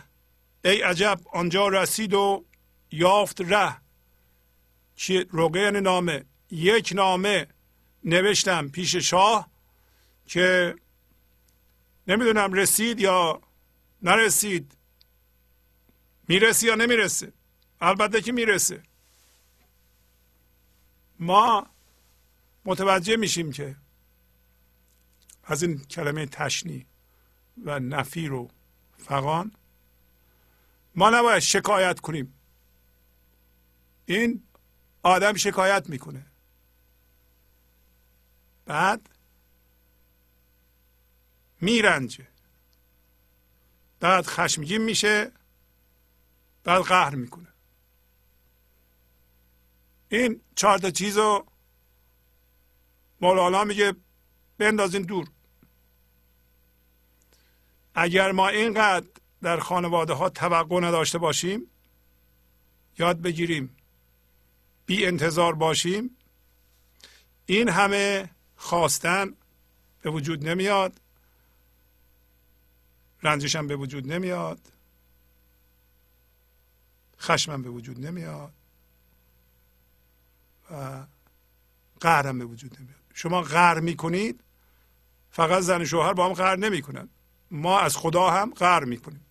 ای 0.66 0.82
عجب 0.82 1.20
آنجا 1.34 1.68
رسید 1.68 2.14
و 2.14 2.46
یافت 2.92 3.42
ره. 3.42 3.85
رقعه 5.34 5.62
یعنی 5.62 5.82
نامه 5.82 6.26
یک 6.52 6.92
نامه 6.96 7.48
نوشتم 8.04 8.70
پیش 8.70 8.96
شاه 8.96 9.50
که 10.26 10.76
نمی‌دونم 12.08 12.54
رسید 12.54 13.00
یا 13.00 13.42
نرسید. 14.02 14.78
می‌رسی 16.28 16.68
یا 16.68 16.76
نمی‌رسه؟ 16.76 17.34
البته 17.82 18.22
که 18.22 18.32
می‌رسه. 18.32 18.84
ما 21.20 21.68
متوجه 22.66 23.16
میشیم 23.16 23.52
که 23.52 23.76
از 25.44 25.64
این 25.64 25.84
کلمه 25.84 26.26
تشنی 26.26 26.86
و 27.66 27.80
نفیر 27.80 28.34
و 28.34 28.50
فقان 28.98 29.52
ما 30.96 31.10
نباید 31.10 31.40
شکایت 31.40 32.00
کنیم. 32.00 32.34
این 34.06 34.44
آدم 35.06 35.34
شکایت 35.34 35.90
می‌کنه. 35.90 36.26
بعد 38.66 39.10
میرنجه. 41.62 42.28
بعد 44.00 44.26
خشمگین 44.26 44.82
میشه. 44.82 45.32
بعد 46.64 46.82
قهر 46.82 47.16
می‌کنه. 47.16 47.48
این 50.10 50.42
چهار 50.56 50.78
تا 50.78 50.92
چیز 50.92 51.18
رو 51.18 51.46
مولانا 53.22 53.64
میگه 53.64 53.96
بندازین 54.58 55.02
دور. 55.02 55.28
اگر 57.96 58.32
ما 58.32 58.48
اینقدر 58.48 59.08
در 59.42 59.60
خانواده 59.60 60.14
ها 60.14 60.30
توقع 60.30 60.80
نداشته 60.80 61.18
باشیم 61.18 61.70
یاد 63.00 63.22
بگیریم 63.22 63.78
بی 64.86 65.06
انتظار 65.06 65.56
باشیم. 65.56 66.18
این 67.46 67.70
همه 67.70 68.30
خواستن 68.56 69.34
به 70.02 70.10
وجود 70.10 70.48
نمیاد. 70.48 71.02
رنجشم 73.24 73.68
به 73.68 73.76
وجود 73.76 74.14
نمیاد. 74.14 74.60
خشمم 77.20 77.62
به 77.62 77.70
وجود 77.70 78.06
نمیاد. 78.06 78.54
و 80.72 81.04
قهرم 82.00 82.40
به 82.40 82.46
وجود 82.46 82.80
نمیاد. 82.80 83.00
شما 83.14 83.42
قهر 83.42 83.80
می‌کنید 83.80 84.40
فقط 85.32 85.64
زن 85.64 85.86
شوهر 85.86 86.14
با 86.14 86.26
هم 86.26 86.34
قهر 86.34 86.56
نمی‌کنن. 86.56 87.10
ما 87.52 87.80
از 87.80 87.98
خدا 87.98 88.30
هم 88.30 88.54
قهر 88.54 88.84
می‌کنیم. 88.84 89.26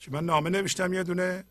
که 0.00 0.10
من 0.10 0.24
نامه 0.24 0.50
نوشتم 0.50 0.92
یه 0.92 1.02
دونه. 1.02 1.44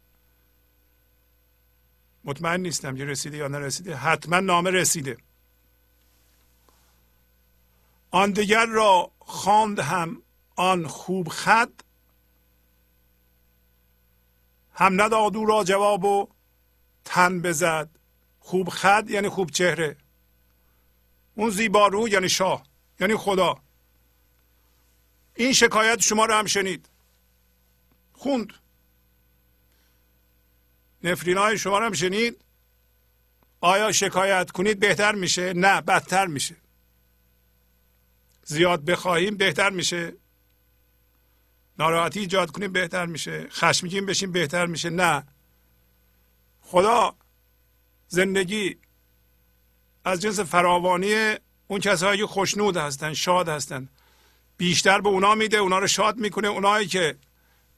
مطمئن 2.23 2.59
نیستم 2.59 2.97
یه 2.97 3.05
رسیده 3.05 3.37
یا 3.37 3.47
نرسیده. 3.47 3.95
حتما 3.95 4.39
نامه 4.39 4.71
رسیده. 4.71 5.17
آن 8.11 8.31
دیگر 8.31 8.65
را 8.65 9.11
خواند 9.19 9.79
هم 9.79 10.21
آن 10.55 10.87
خوب 10.87 11.29
خط 11.29 11.81
هم 14.73 15.01
نداد 15.01 15.37
او 15.37 15.45
را 15.45 15.63
جواب 15.63 16.03
و 16.03 16.29
تن 17.05 17.41
بزد. 17.41 17.89
خوب 18.39 18.69
خد 18.69 19.09
یعنی 19.09 19.29
خوب 19.29 19.51
چهره. 19.51 19.97
اون 21.35 21.49
زیبا 21.49 21.87
رو 21.87 22.07
یعنی 22.07 22.29
شاه 22.29 22.63
یعنی 22.99 23.15
خدا. 23.15 23.57
این 25.35 25.53
شکایت 25.53 26.01
شما 26.01 26.25
رو 26.25 26.33
هم 26.33 26.45
شنید. 26.45 26.89
خوند. 28.13 28.53
نفرین 31.03 31.37
های 31.37 31.57
شما 31.57 31.79
هم 31.79 31.93
شنید؟ 31.93 32.41
آیا 33.61 33.91
شکایت 33.91 34.51
کنید 34.51 34.79
بهتر 34.79 35.15
میشه؟ 35.15 35.53
نه 35.53 35.81
بدتر 35.81 36.27
میشه. 36.27 36.55
زیاد 38.43 38.85
بخواهیم 38.85 39.37
بهتر 39.37 39.69
میشه. 39.69 40.13
ناراحتی 41.79 42.19
ایجاد 42.19 42.51
کنیم 42.51 42.71
بهتر 42.71 43.05
میشه. 43.05 43.47
خشمگین 43.49 44.05
بشیم 44.05 44.31
بهتر 44.31 44.65
میشه. 44.65 44.89
نه. 44.89 45.23
خدا 46.61 47.15
زندگی 48.07 48.77
از 50.05 50.21
جنس 50.21 50.39
فراوانی 50.39 51.35
اون 51.67 51.79
کسایی 51.79 52.19
که 52.19 52.27
خوشنود 52.27 52.77
هستن 52.77 53.13
شاد 53.13 53.49
هستن 53.49 53.89
بیشتر 54.57 55.01
به 55.01 55.09
اونا 55.09 55.35
میده 55.35 55.57
اونا 55.57 55.79
رو 55.79 55.87
شاد 55.87 56.17
می‌کنه. 56.17 56.47
اونایی 56.47 56.87
که 56.87 57.17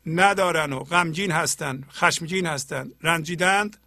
ندارن 0.06 0.73
و 0.73 0.80
غمگین 0.80 1.32
هستن 1.32 1.84
خشمگین 1.91 2.45
هستن 2.45 2.91
رنجیدند. 3.02 3.77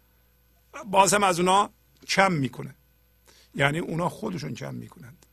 باز 0.85 1.13
هم 1.13 1.23
از 1.23 1.39
اونا 1.39 1.69
کم 2.07 2.31
می‌کنه. 2.31 2.75
یعنی 3.55 3.79
اونا 3.79 4.09
خودشون 4.09 4.53
کم 4.53 4.75
می‌کنند. 4.75 5.25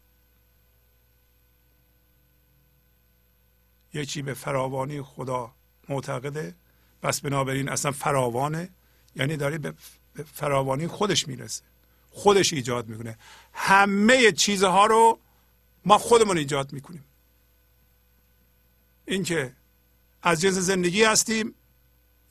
یکی 3.94 4.22
به 4.22 4.34
فراوانی 4.34 5.02
خدا 5.02 5.52
معتقده؟ 5.88 6.54
پس 7.02 7.20
بنابراین 7.20 7.68
اصلا 7.68 7.92
فراوانه. 7.92 8.68
یعنی 9.16 9.36
داره 9.36 9.58
به 9.58 9.74
فراوانی 10.34 10.86
خودش 10.86 11.28
می‌رسه. 11.28 11.62
خودش 12.10 12.52
ایجاد 12.52 12.88
می‌کنه. 12.88 13.18
همه 13.52 14.32
چیزها 14.32 14.86
رو 14.86 15.18
ما 15.84 15.98
خودمون 15.98 16.38
ایجاد 16.38 16.72
می‌کنیم. 16.72 17.04
اینکه 19.04 19.52
از 20.27 20.40
جنس 20.40 20.55
زندگی 20.55 21.05
هستیم 21.05 21.55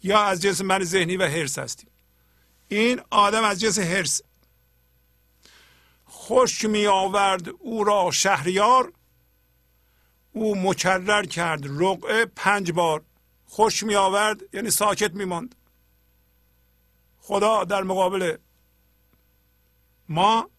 یا 0.03 0.23
از 0.23 0.41
جنس 0.41 0.61
من 0.61 0.83
ذهنی 0.83 1.17
و 1.17 1.27
حرس 1.27 1.59
هستیم؟ 1.59 1.89
این 2.67 3.01
آدم 3.09 3.43
از 3.43 3.59
جنس 3.59 3.79
حرس 3.79 4.21
خوش 6.05 6.65
می 6.65 6.85
آورد 6.85 7.49
او 7.49 7.83
را 7.83 8.11
شهریار 8.11 8.93
او 10.31 10.55
مکرر 10.69 11.25
کرد 11.25 11.65
رقعه 11.65 12.25
پنج 12.25 12.71
بار. 12.71 13.03
خوش 13.45 13.83
می 13.83 13.95
آورد 13.95 14.55
یعنی 14.55 14.69
ساکت 14.69 15.13
می 15.13 15.25
ماند 15.25 15.55
خدا 17.19 17.63
در 17.63 17.83
مقابل 17.83 18.37
ما 20.09 20.49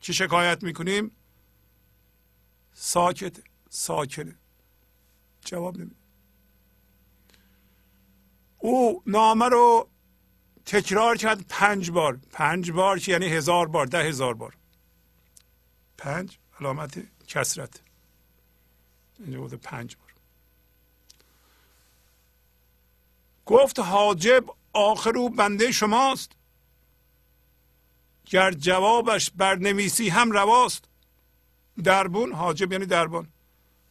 که 0.00 0.12
شکایت 0.12 0.62
می‌کنیم؟ 0.62 1.10
ساکت 2.74 3.36
ساکنه. 3.68 4.38
جواب 5.44 5.76
نمیده. 5.76 5.97
او 8.58 9.02
نامه 9.06 9.48
رو 9.48 9.88
تکرار 10.66 11.16
کرد 11.16 11.44
پنج 11.48 11.90
بار. 11.90 12.18
پنج 12.32 12.70
بار 12.70 12.98
که 12.98 13.12
یعنی 13.12 13.26
هزار 13.26 13.68
بار 13.68 13.86
ده 13.86 14.04
هزار 14.04 14.34
بار. 14.34 14.56
پنج؟ 15.98 16.38
علامت 16.60 16.98
کسرت 17.26 17.80
اینجا 19.18 19.40
بوده 19.40 19.56
پنج 19.56 19.96
بار. 19.96 20.08
گفت 23.46 23.78
حاجب 23.78 24.44
آخر 24.72 25.18
او 25.18 25.30
بنده 25.30 25.72
شماست. 25.72 26.32
گر 28.26 28.52
جوابش 28.52 29.30
برنویسی 29.30 30.08
هم 30.08 30.30
رواست. 30.30 30.84
دربون 31.84 32.32
حاجب 32.32 32.72
یعنی 32.72 32.86
دربان 32.86 33.28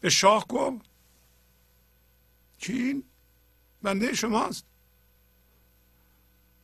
به 0.01 0.09
شاه 0.09 0.47
گفت 0.47 0.85
که 2.59 2.73
این 2.73 3.03
بنده 3.87 4.13
شماست. 4.13 4.65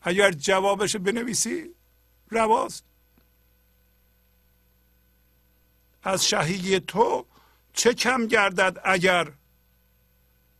اگر 0.02 0.32
جوابش 0.32 0.96
بنویسی 0.96 1.70
رواست. 2.30 2.84
از 6.04 6.28
شهی 6.28 6.80
تو 6.80 7.26
چه 7.74 7.94
کم 7.94 8.28
گردد 8.28 8.82
اگر 8.84 9.32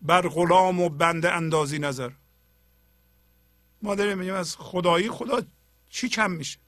بر 0.02 0.28
غلام 0.28 0.80
و 0.80 0.90
بنده 0.90 1.32
اندازی 1.32 1.80
نظر؟ 1.80 2.12
ما 3.82 3.96
داریم 3.96 4.18
میگیم 4.18 4.34
از 4.34 4.56
خدایی 4.56 5.10
خدا 5.10 5.42
چی 5.90 6.10
کم 6.10 6.32
میشه؟ 6.32 6.60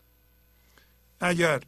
اگر 1.19 1.63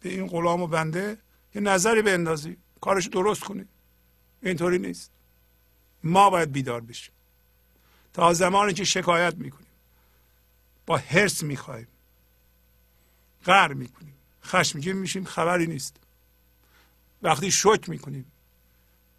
به 0.00 0.08
این 0.08 0.26
غلام 0.26 0.62
و 0.62 0.66
بنده 0.66 1.18
یه 1.54 1.60
نظری 1.60 2.10
اندازی 2.10 2.56
کارش 2.80 3.06
درست 3.06 3.44
کنی. 3.44 3.68
اینطوری 4.42 4.78
نیست. 4.78 5.10
ما 6.04 6.30
باید 6.30 6.52
بیدار 6.52 6.80
بشیم. 6.80 7.14
تا 8.12 8.32
زمانی 8.32 8.72
که 8.72 8.84
شکایت 8.84 9.34
می‌کنیم. 9.34 9.66
با 10.86 10.96
حرس 10.96 11.42
می‌خواهیم 11.42 11.88
قهر 13.44 13.72
می‌کنیم. 13.72 14.14
خشمگین 14.44 14.96
میشیم 14.96 15.24
خبری 15.24 15.66
نیست. 15.66 15.96
وقتی 17.22 17.50
شک 17.50 17.88
می‌کنیم. 17.88 18.32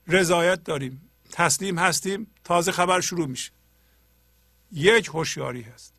رضایت 0.07 0.63
داریم. 0.63 1.09
تسلیم 1.31 1.79
هستیم 1.79 2.27
تازه 2.43 2.71
خبر 2.71 3.01
شروع 3.01 3.27
میشه. 3.27 3.51
یک 4.71 5.07
هوشیاری 5.07 5.61
هست. 5.61 5.93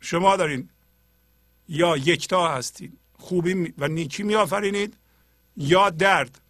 شما 0.00 0.36
دارین 0.36 0.68
یا 1.68 1.96
یکتا 1.96 2.48
هستید 2.48 2.98
خوبی 3.18 3.74
و 3.78 3.88
نیکی 3.88 4.22
میآفرینید 4.22 4.96
یا 5.56 5.90
درد. 5.90 6.40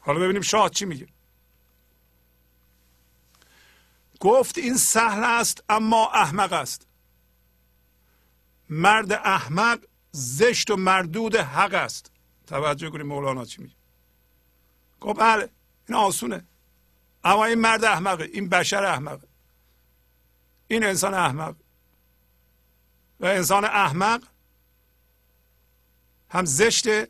حالا 0.00 0.20
ببینیم 0.20 0.42
شاه 0.42 0.70
چی 0.70 0.84
میگه. 0.84 1.06
گفت 4.20 4.58
این 4.58 4.76
سهل 4.76 5.24
است 5.24 5.64
اما 5.68 6.10
احمق 6.10 6.52
است. 6.52 6.86
مرد 8.70 9.12
احمق 9.12 9.78
زشت 10.12 10.70
و 10.70 10.76
مردود 10.76 11.36
حق 11.36 11.74
است. 11.74 12.10
توجه 12.46 12.90
کنید 12.90 13.06
مولانا 13.06 13.44
چی 13.44 13.62
میگه. 13.62 13.74
گفت 15.00 15.20
بله 15.20 15.48
این 15.88 15.98
آسونه. 15.98 16.44
اما 17.24 17.44
این 17.44 17.58
مرد 17.58 17.84
احمقه 17.84 18.24
این 18.24 18.48
بشر 18.48 18.84
احمقه. 18.84 19.28
این 20.68 20.84
انسان 20.84 21.14
احمق. 21.14 21.54
و 23.20 23.26
انسان 23.26 23.64
احمق 23.64 24.22
هم 26.30 26.44
زشته 26.44 27.08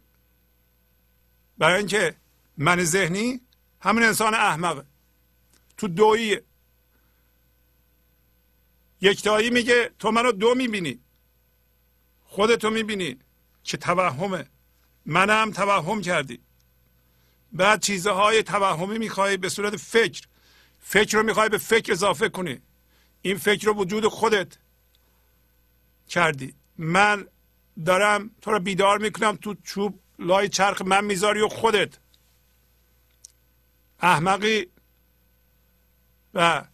برای 1.59 1.79
اینکه 1.79 2.17
من 2.57 2.85
ذهنی 2.85 3.41
همین 3.81 4.05
انسان 4.05 4.35
احمقه. 4.35 4.85
تو 5.77 5.89
دویی 5.89 6.41
یکتایی 9.01 9.51
میگه 9.51 9.91
تو 9.99 10.11
منو 10.11 10.33
دو 10.33 10.55
می‌بینی. 10.55 11.01
خودتو 12.25 12.71
می‌بینی. 12.71 13.19
که 13.65 13.77
توهمه. 13.77 14.47
منم 15.07 15.51
توهم 15.51 16.01
کردی. 16.01 16.41
بعد 17.53 17.83
چیزهای 17.83 18.43
توهمی 18.43 18.99
می‌خوای 18.99 19.37
به 19.37 19.49
صورت 19.49 19.77
فکر. 19.77 20.27
فکر 20.81 21.17
رو 21.17 21.23
می‌خوای 21.23 21.49
به 21.49 21.59
فکر 21.59 21.93
اضافه 21.93 22.29
کنی. 22.29 22.61
این 23.23 23.39
فکر 23.39 23.67
رو 23.67 23.75
وجود 23.75 24.07
خودت 24.07 24.57
کردی. 26.09 26.55
من 26.79 27.29
دارم 27.87 28.31
تو 28.43 28.51
رو 28.51 28.61
بیدار 28.61 28.99
می‌کنم 28.99 29.37
تو 29.37 29.55
چوب 29.55 30.01
لای 30.19 30.49
چرخ 30.49 30.83
من 30.83 31.05
می‌ذاری 31.05 31.41
و 31.41 31.49
خودت. 31.49 31.99
احمقی 34.01 34.67
و 36.35 36.65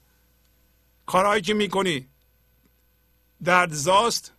کارهایی 1.07 1.43
که 1.43 1.55
می‌کنی. 1.55 2.09
دردزاست 3.45 4.33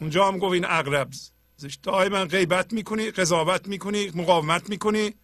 اونجا 0.00 0.28
هم 0.28 0.38
گفت 0.38 0.52
این 0.52 0.64
اقرب 0.64 1.10
دائما 1.82 2.24
غیبت 2.24 2.72
می‌کنی 2.72 3.10
قضاوت 3.10 3.68
می‌کنی 3.68 4.10
مقاومت 4.14 4.70
می‌کنی. 4.70 5.14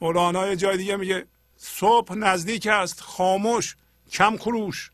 مولانا 0.00 0.54
جای 0.54 0.76
دیگه 0.76 0.96
میگه 0.96 1.26
صبح 1.56 2.14
نزدیک 2.14 2.66
است 2.66 3.00
خاموش 3.00 3.76
کم 4.10 4.36
خروش. 4.36 4.90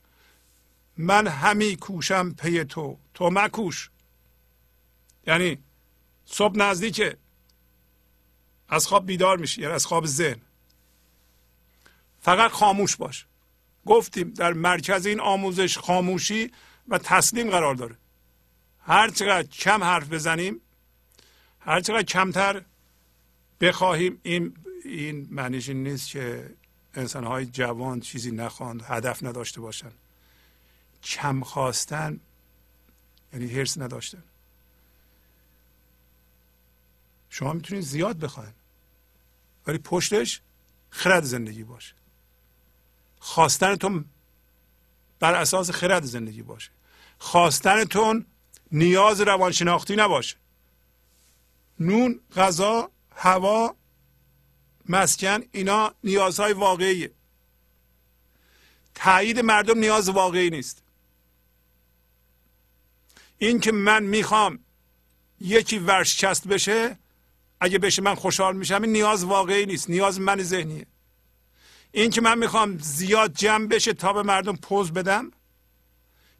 من 0.96 1.26
همی 1.26 1.76
کوشم 1.76 2.34
پی 2.34 2.64
تو 2.64 2.98
تو 3.14 3.30
مکوش. 3.30 3.90
یعنی 5.26 5.58
صبح 6.24 6.56
نزدیکه. 6.56 7.16
از 8.68 8.86
خواب 8.86 9.06
بیدار 9.06 9.36
میشی 9.36 9.60
یعنی 9.62 9.74
از 9.74 9.86
خواب 9.86 10.06
ذهن. 10.06 10.40
فقط 12.20 12.50
خاموش 12.50 12.96
باش. 12.96 13.26
گفتیم 13.86 14.30
در 14.30 14.52
مرکز 14.52 15.06
این 15.06 15.20
آموزش 15.20 15.78
خاموشی 15.78 16.52
و 16.88 16.98
تسلیم 16.98 17.50
قرار 17.50 17.74
داره. 17.74 17.96
هر 18.80 19.10
چقدر 19.10 19.48
کم 19.48 19.84
حرف 19.84 20.12
بزنیم 20.12 20.60
هر 21.60 21.80
چقدر 21.80 22.02
کمتر 22.02 22.62
بخواهیم 23.60 24.20
این 24.22 24.54
این 24.84 25.28
معنیش 25.30 25.68
این 25.68 25.82
نیست 25.82 26.08
که 26.08 26.50
انسان 26.94 27.24
های 27.24 27.46
جوان 27.46 28.00
چیزی 28.00 28.30
نخواند 28.30 28.82
هدف 28.82 29.22
نداشته 29.22 29.60
باشن 29.60 29.90
کم 31.02 31.40
خواستن 31.40 32.20
یعنی 33.32 33.46
حرس 33.46 33.78
نداشتن. 33.78 34.22
شما 37.30 37.52
می‌تونید 37.52 37.84
زیاد 37.84 38.18
بخواین 38.18 38.52
ولی 39.66 39.78
پشتش 39.78 40.40
خرد 40.90 41.24
زندگی 41.24 41.64
باشه. 41.64 41.97
خواستنتون 43.20 44.04
بر 45.20 45.34
اساس 45.34 45.70
خرد 45.70 46.04
زندگی 46.04 46.42
باشه. 46.42 46.70
خواستنتون 47.18 48.26
نیاز 48.72 49.20
روانشناختی 49.20 49.96
نباشه. 49.96 50.36
نون 51.80 52.20
غذا 52.36 52.90
هوا 53.16 53.74
مسکن 54.88 55.42
اینا 55.52 55.94
نیازهای 56.04 56.52
واقعیه. 56.52 57.10
تایید 58.94 59.40
مردم 59.40 59.78
نیاز 59.78 60.08
واقعی 60.08 60.50
نیست. 60.50 60.82
این 63.38 63.60
که 63.60 63.72
من 63.72 64.02
می‌خوام 64.02 64.58
یکی 65.40 65.78
ورشکست 65.78 66.48
بشه 66.48 66.98
اگه 67.60 67.78
بشه 67.78 68.02
من 68.02 68.14
خوشحال 68.14 68.56
میشم 68.56 68.82
این 68.82 68.92
نیاز 68.92 69.24
واقعی 69.24 69.66
نیست. 69.66 69.90
نیاز 69.90 70.20
من 70.20 70.42
ذهنیه. 70.42 70.86
این 71.92 72.10
که 72.10 72.20
من 72.20 72.38
می‌خوام 72.38 72.78
زیاد 72.78 73.32
جمع 73.32 73.66
بشه 73.66 73.92
تا 73.92 74.12
به 74.12 74.22
مردم 74.22 74.56
پوز 74.56 74.92
بدم 74.92 75.30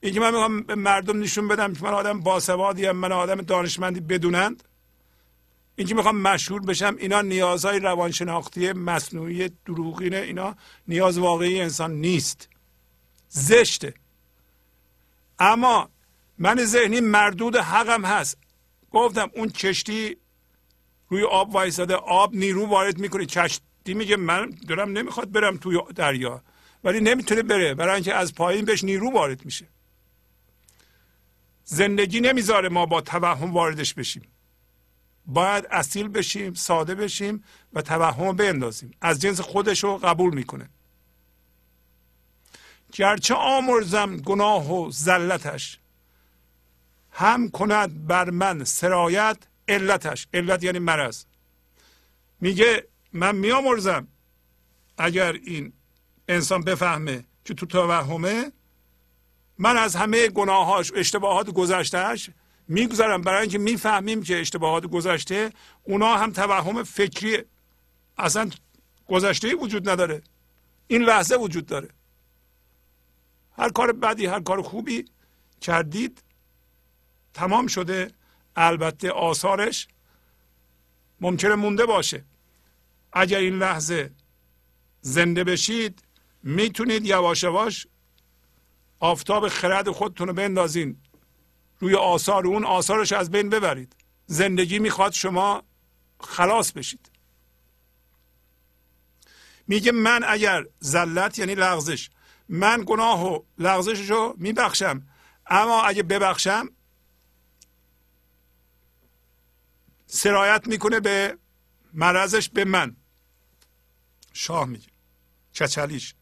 این 0.01 0.15
که 0.15 0.21
من 0.21 0.31
می‌خوام 0.31 0.63
به 0.63 0.75
مردم 0.75 1.21
نشون 1.21 1.49
بدم 1.49 1.75
که 1.75 1.85
من 1.85 1.95
آدم 1.95 2.21
باسوادیم 2.21 2.91
من 2.91 3.13
آدم 3.13 3.43
دانشمندی 3.43 4.01
بدونند. 4.01 4.65
این 5.77 5.87
که 5.87 5.95
می‌خوام 5.95 6.21
مشهور 6.21 6.61
بشم 6.61 6.97
اینا 6.99 7.21
نیازهای 7.21 7.79
روانشناختی 7.79 8.73
مصنوعی 8.73 9.49
دروغینه 9.67 10.17
اینا 10.17 10.57
نیاز 10.89 11.19
واقعی 11.19 11.61
انسان 11.61 11.93
نیست. 11.93 12.49
زشته. 13.29 13.95
اما 15.39 15.89
من 16.39 16.65
ذهنی 16.65 17.01
مردود 17.01 17.57
حقم 17.57 18.05
هست. 18.05 18.39
گفتم 18.91 19.31
اون 19.35 19.49
کشتی 19.49 20.17
روی 21.09 21.23
آب 21.23 21.55
وایساده 21.55 21.95
آب 21.95 22.35
نیرو 22.35 22.67
وارد 22.67 22.99
می‌کنه 22.99 23.27
کشتی 23.89 23.95
میگه 23.99 24.17
من 24.17 24.51
دارم 24.69 24.91
نمی‌خواد 24.91 25.33
برم 25.33 25.57
توی 25.57 25.79
دریا 25.95 26.43
ولی 26.85 27.01
نمی‌تونه 27.01 27.43
بره. 27.43 27.75
برای 27.75 27.95
اینکه 27.95 28.15
از 28.15 28.35
پایین 28.35 28.65
بهش 28.65 28.85
نیرو 28.85 29.11
وارد 29.13 29.45
میشه. 29.45 29.67
زندگی 31.65 32.21
نمی‌ذاره 32.21 32.69
ما 32.69 32.87
با 32.87 33.01
توهم 33.01 33.53
واردش 33.53 33.95
بشیم. 33.95 34.23
باید 35.27 35.67
اصیل 35.71 36.09
بشیم 36.09 36.55
ساده 36.55 36.95
بشیم 36.95 37.45
و 37.73 37.83
توهم 37.83 38.37
بندازیم. 38.37 38.91
از 39.01 39.21
جنس 39.21 39.41
خودش 39.41 39.85
رو 39.85 39.99
قبول 39.99 40.35
می‌کنه. 40.35 40.69
گرچه 42.93 43.35
آمرزم 43.35 44.17
گناه 44.17 44.73
و 44.73 44.91
زلتش 44.91 45.79
هم 47.11 47.49
کند 47.49 48.07
بر 48.07 48.31
من 48.31 48.65
سرایت 48.65 49.37
علتش. 49.69 50.27
علت 50.35 50.65
یعنی 50.65 50.79
مرض. 50.79 51.25
میگه 52.41 52.89
من 53.13 53.37
میامرزم. 53.37 54.09
اگر 54.99 55.33
این 55.33 55.73
انسان 56.29 56.61
بفهمه 56.61 57.25
که 57.45 57.55
تو 57.55 57.67
توهمه 57.67 58.53
من 59.59 59.77
از 59.77 59.97
همه 59.97 60.29
گناهاش 60.29 60.93
اشتباهات 60.95 61.51
گذشتهش 61.51 62.31
میگذرم. 62.69 63.23
برای 63.23 63.41
اینکه 63.41 63.59
می‌فهمیم 63.59 64.23
که 64.23 64.41
اشتباهات 64.41 64.87
گذشته 64.87 65.53
اونا 65.83 66.17
هم 66.17 66.33
توهم 66.33 66.83
فکری 66.83 67.45
اصلا 68.19 68.51
گذشته 69.09 69.55
وجود 69.55 69.89
نداره. 69.89 70.23
این 70.87 71.03
لحظه 71.03 71.37
وجود 71.37 71.67
داره. 71.67 71.89
هر 73.59 73.69
کار 73.69 73.93
بدی 73.93 74.27
هر 74.27 74.41
کار 74.41 74.63
خوبی 74.63 75.05
کردید 75.61 76.23
تمام 77.35 77.67
شده. 77.67 78.11
البته 78.57 79.11
آثارش 79.11 79.89
ممکنه 81.21 81.55
مونده 81.55 81.87
باشه. 81.87 82.25
اگر 83.13 83.39
این 83.39 83.59
لحظه 83.59 84.11
زنده 85.01 85.45
بشید 85.45 86.03
می‌تونید 86.43 87.07
یواش 87.07 87.43
یواش 87.43 87.87
آفتاب 89.01 89.49
خرد 89.49 89.91
خودتون 89.91 90.29
رو 90.29 90.35
بندازین 90.35 90.97
روی 91.81 91.95
آثار. 91.95 92.47
اون 92.47 92.65
آثارش 92.65 93.13
از 93.13 93.31
بین 93.31 93.51
ببرید. 93.51 93.97
زندگی 94.27 94.79
می‌خواد 94.79 95.13
شما 95.13 95.63
خلاص 96.21 96.73
بشید. 96.73 97.11
میگه 99.67 99.93
من 99.93 100.25
اگر 100.29 100.67
زلت 100.79 101.39
یعنی 101.39 101.55
لغزش 101.55 102.11
من 102.49 102.83
گناه 102.87 103.35
و 103.35 103.43
لغزش 103.59 104.11
رو 104.11 104.35
میبخشم 104.39 105.03
اما 105.47 105.83
اگه 105.83 106.03
ببخشم 106.03 106.71
سرایت 110.07 110.67
می‌کنه 110.67 111.01
به 111.01 111.39
مرضش 111.93 112.49
به 112.49 112.65
من. 112.65 112.97
شاه 114.33 114.65
میگه. 114.65 114.89
چچلیش. 115.53 116.15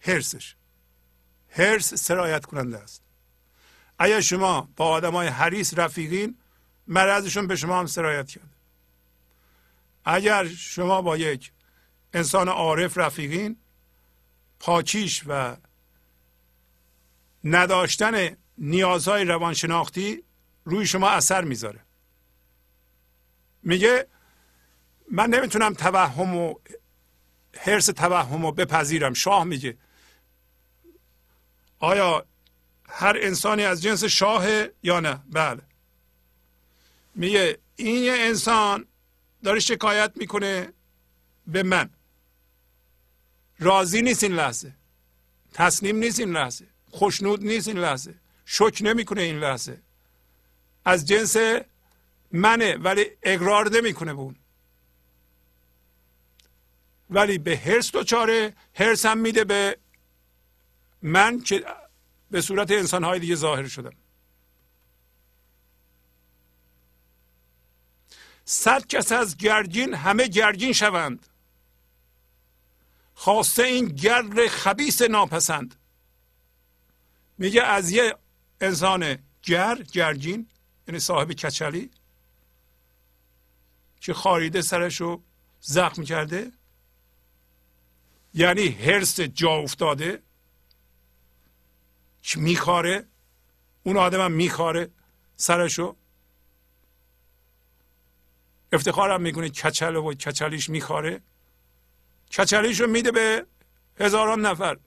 هرسش 0.00 0.54
هرس 1.48 1.94
سرایت 1.94 2.46
کننده 2.46 2.78
است. 2.78 3.02
اگر 3.98 4.20
شما 4.20 4.68
با 4.76 4.88
آدم 4.88 5.12
های 5.12 5.28
حریص 5.28 5.74
رفیقین 5.78 6.38
مرضشون 6.86 7.46
به 7.46 7.56
شما 7.56 7.78
هم 7.78 7.86
سرایت 7.86 8.28
کرده. 8.28 8.48
اگر 10.04 10.48
شما 10.48 11.02
با 11.02 11.16
یک 11.16 11.52
انسان 12.12 12.48
عارف 12.48 12.98
رفیقین 12.98 13.56
پاکیش 14.60 15.22
و 15.26 15.56
نداشتن 17.44 18.36
نیازهای 18.58 19.24
روانشناختی 19.24 20.22
روی 20.64 20.86
شما 20.86 21.10
اثر 21.10 21.44
می‌ذاره. 21.44 21.80
میگه 23.62 24.06
من 25.10 25.30
نمی‌تونم 25.30 25.74
توهم 25.74 26.36
و 26.36 26.54
حرس 27.56 27.86
توهم 27.86 28.46
رو 28.46 28.52
بپذیرم. 28.52 29.14
شاه 29.14 29.44
میگه. 29.44 29.76
آیا 31.78 32.26
هر 32.88 33.16
انسانی 33.20 33.62
از 33.62 33.82
جنس 33.82 34.04
شاه 34.04 34.46
یا 34.82 35.00
نه؟ 35.00 35.20
بله. 35.32 35.62
میگه 37.14 37.58
این 37.76 38.04
یه 38.04 38.12
انسان 38.12 38.86
داره 39.44 39.60
شکایت 39.60 40.12
می‌کنه 40.16 40.72
به 41.46 41.62
من. 41.62 41.90
راضی 43.58 44.02
نیست 44.02 44.22
این 44.22 44.32
لحظه. 44.32 44.74
تسلیم 45.54 45.96
نیست 45.96 46.20
این 46.20 46.32
لحظه. 46.32 46.66
خوشنود 46.90 47.44
نیست 47.44 47.68
این 47.68 47.78
لحظه. 47.78 48.14
شک 48.44 48.78
نمی‌کنه 48.80 49.22
این 49.22 49.38
لحظه. 49.38 49.80
از 50.84 51.06
جنس 51.06 51.36
منه 52.32 52.76
ولی 52.76 53.06
اقرار 53.22 53.70
نمی‌کنه 53.70 54.14
به 54.14 54.20
اون. 54.20 54.36
ولی 57.10 57.38
به 57.38 57.56
هرس 57.56 57.92
دوچاره 57.92 58.54
هرس 58.74 59.06
هم 59.06 59.18
میده 59.18 59.44
به 59.44 59.78
من 61.02 61.40
که 61.40 61.64
به 62.30 62.40
صورت 62.40 62.70
انسانهای 62.70 63.18
دیگه 63.18 63.34
ظاهر 63.34 63.68
شدم. 63.68 63.92
صد 68.44 68.86
کس 68.86 69.12
از 69.12 69.36
گرگین 69.36 69.94
همه 69.94 70.28
گرگین 70.28 70.72
شوند. 70.72 71.26
خواسته 73.14 73.62
این 73.62 73.86
گرد 73.86 74.46
خبیس 74.46 75.02
ناپسند. 75.02 75.74
میگه 77.38 77.62
از 77.62 77.90
یه 77.90 78.16
انسان 78.60 79.18
گر 79.42 79.82
گرگین 79.92 80.48
یعنی 80.88 81.00
صاحب 81.00 81.32
کچلی 81.32 81.90
که 84.00 84.14
خاریده 84.14 84.62
سرش 84.62 85.00
رو 85.00 85.22
زخم 85.60 86.04
کرده 86.04 86.52
یعنی 88.38 88.68
هرس 88.68 89.20
جا 89.20 89.50
افتاده 89.50 90.22
که 92.22 92.38
میخاره 92.38 93.06
اون 93.82 93.96
آدم 93.96 94.20
هم 94.20 94.32
میخاره 94.32 94.90
سرشو. 95.36 95.96
افتخارم 98.72 99.20
می‌کنه 99.20 99.48
کچل 99.48 99.96
و 99.96 100.14
کچلیش 100.14 100.70
میخاره. 100.70 101.20
کچلیش 102.38 102.80
رو 102.80 102.86
میده 102.86 103.10
به 103.10 103.46
هزاران 104.00 104.40
نفر. 104.40 104.78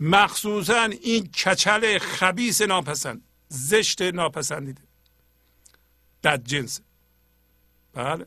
مخصوصا 0.00 0.82
این 0.82 1.26
کچل 1.26 1.98
خبیس 1.98 2.62
ناپسند 2.62 3.22
زشت 3.48 4.02
ناپسندیده. 4.02 4.82
بد 6.24 6.44
جنس. 6.44 6.80
بله. 7.92 8.26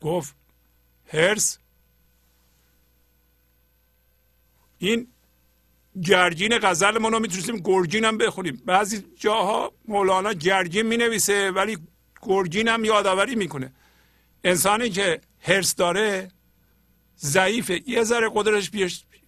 گفت 0.00 0.34
هرس 1.06 1.58
این 4.82 5.06
گرگین 6.02 6.58
غزل 6.58 6.98
ما 6.98 7.08
رو 7.08 7.18
می‌تونستیم 7.18 7.56
گرگین 7.56 8.04
هم 8.04 8.18
بخونیم. 8.18 8.62
بعضی 8.66 9.04
جاها 9.16 9.72
مولانا 9.88 10.32
گرگین 10.32 10.86
می 10.86 10.96
نویسه 10.96 11.50
ولی 11.50 11.78
گرگین 12.22 12.68
هم 12.68 12.84
یادآوری 12.84 13.34
می‌کنه. 13.34 13.72
انسانی 14.44 14.90
که 14.90 15.20
هرس 15.40 15.74
داره 15.74 16.30
ضعیفه. 17.18 17.82
یه 17.86 18.04
ذره 18.04 18.30
قدرش 18.34 18.70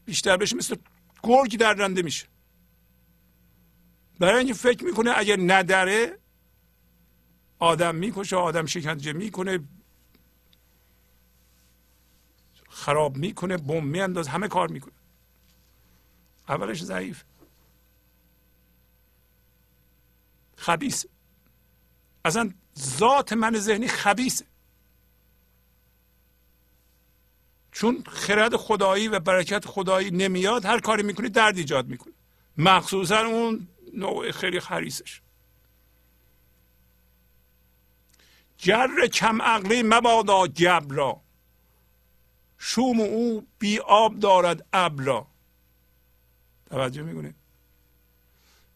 بیشتر 0.04 0.36
بشه 0.36 0.56
مثل 0.56 0.76
گرگ 1.22 1.58
در 1.58 1.74
رنده 1.74 2.02
میشه. 2.02 2.26
برای 4.18 4.38
اینکه 4.38 4.54
فکر 4.54 4.84
می‌کنه 4.84 5.12
اگر 5.16 5.36
نداره 5.40 6.18
آدم 7.58 7.94
می‌کشه 7.94 8.36
آدم 8.36 8.66
شکنجه 8.66 9.12
می‌کنه 9.12 9.60
خراب 12.68 13.16
می‌کنه 13.16 13.56
بم 13.56 13.84
میانداز 13.84 14.28
همه 14.28 14.48
کار 14.48 14.68
می‌کنه. 14.68 14.92
اولش 16.48 16.82
ضعیف. 16.82 17.24
خبیس 20.56 21.04
اصلا 22.24 22.54
ذات 22.78 23.32
من 23.32 23.58
ذهنی 23.58 23.88
خبیسه 23.88 24.46
چون 27.72 28.04
خرد 28.08 28.56
خدایی 28.56 29.08
و 29.08 29.20
برکت 29.20 29.66
خدایی 29.66 30.10
نمیاد 30.10 30.64
هر 30.64 30.80
کاری 30.80 31.02
می‌کنه 31.02 31.28
درد 31.28 31.56
ایجاد 31.56 31.88
می‌کنه. 31.88 32.12
مخصوصا 32.56 33.18
اون 33.26 33.68
نوع 33.94 34.30
خیلی 34.30 34.60
خریسش 34.60 35.20
جر 38.56 39.06
کم 39.06 39.42
عقلی 39.42 39.82
مبادا 39.82 40.46
جبر 40.46 40.94
را 40.94 41.20
شوم 42.58 43.00
او 43.00 43.46
بی 43.58 43.78
آب 43.78 44.18
دارد 44.18 44.66
ابر 44.72 45.24
توجه 46.72 47.02
می‌کنه 47.02 47.34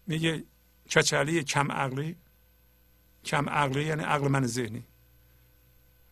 میگه 0.06 0.44
چچلی 0.88 1.44
کم 1.44 1.72
عقلی 1.72 2.16
کم 3.24 3.48
عقلی 3.48 3.84
یعنی 3.84 4.02
عقل 4.02 4.28
من 4.28 4.46
ذهنی. 4.46 4.84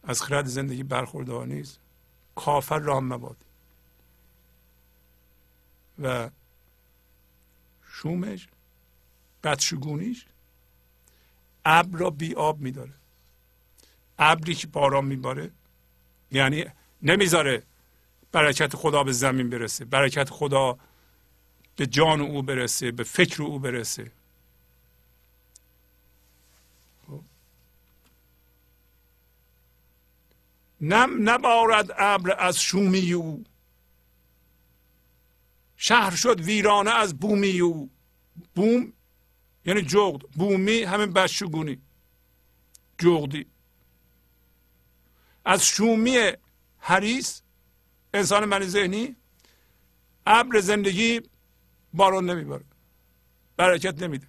از 0.05 0.23
خرد 0.23 0.47
زندگی 0.47 0.83
برخوردار 0.83 1.47
نیست. 1.47 1.79
کافر 2.37 2.79
رام 2.79 3.13
مباد. 3.13 3.37
و 6.03 6.31
شومش 7.93 8.49
بدشگونیش 9.45 10.27
ابر 11.65 11.99
را 11.99 12.11
بی 12.11 12.35
آب 12.35 12.61
میداره. 12.61 12.93
ابری 14.19 14.55
که 14.55 14.67
باران 14.67 15.05
میباره 15.05 15.51
یعنی 16.31 16.65
نمی‌ذاره 17.03 17.63
برکت 18.33 18.77
خدا 18.77 19.05
به 19.05 19.13
زمین 19.13 19.51
برسه. 19.51 19.85
برکت 19.85 20.31
خدا 20.31 20.79
به 21.77 21.87
جان 21.87 22.21
او 22.21 22.43
برسه 22.43 22.91
به 22.91 23.03
فکر 23.05 23.43
او 23.43 23.59
برسه. 23.59 24.13
خب. 27.07 27.23
نم 30.81 31.29
نبارد 31.31 31.91
ابر 31.99 32.37
از 32.39 32.61
شومی 32.61 33.13
او. 33.13 33.45
شهر 35.77 36.17
شد 36.17 36.41
ویرانه 36.41 36.91
از 36.91 37.19
بومی 37.19 37.61
او. 37.61 37.91
بوم 38.55 38.93
یعنی 39.65 39.83
جغد. 39.83 40.23
بومی 40.23 40.83
همین 40.83 41.13
بشگونی. 41.13 41.79
جغدی. 42.99 43.47
از 45.45 45.67
شومی 45.67 46.33
حریس 46.79 47.43
انسان 48.15 48.45
من 48.45 48.63
ذهنی 48.63 49.17
ابر 50.27 50.61
زندگی 50.61 51.21
بارون 51.95 52.31
نمیباره 52.31 52.65
برکت 53.57 54.03
نمیده. 54.03 54.27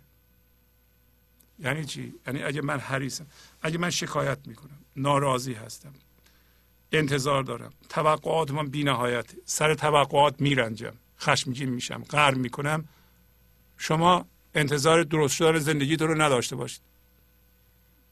یعنی 1.60 1.86
چی؟ 1.86 2.14
یعنی 2.28 2.44
اگه 2.44 2.62
من 2.62 2.80
حریصم 2.80 3.26
اگه 3.62 3.78
من 3.78 3.90
شکایت 3.90 4.38
می‌کنم 4.46 4.78
ناراضی 4.96 5.54
هستم 5.54 5.94
انتظار 6.92 7.44
دارم 7.44 7.74
توقعات 7.90 8.52
من 8.52 8.68
بی 8.68 8.84
نهایت 8.84 9.26
سر 9.46 9.74
توقعات 9.74 10.42
میرنجم 10.42 10.94
خشمگین 11.20 11.70
میشم 11.70 12.04
قهر 12.10 12.34
می‌کنم 12.34 12.88
شما 13.78 14.26
انتظار 14.56 15.04
درست 15.04 15.36
شدن 15.36 15.60
زندگی 15.60 15.96
رو 15.96 16.22
نداشته 16.22 16.56
باشید. 16.56 16.82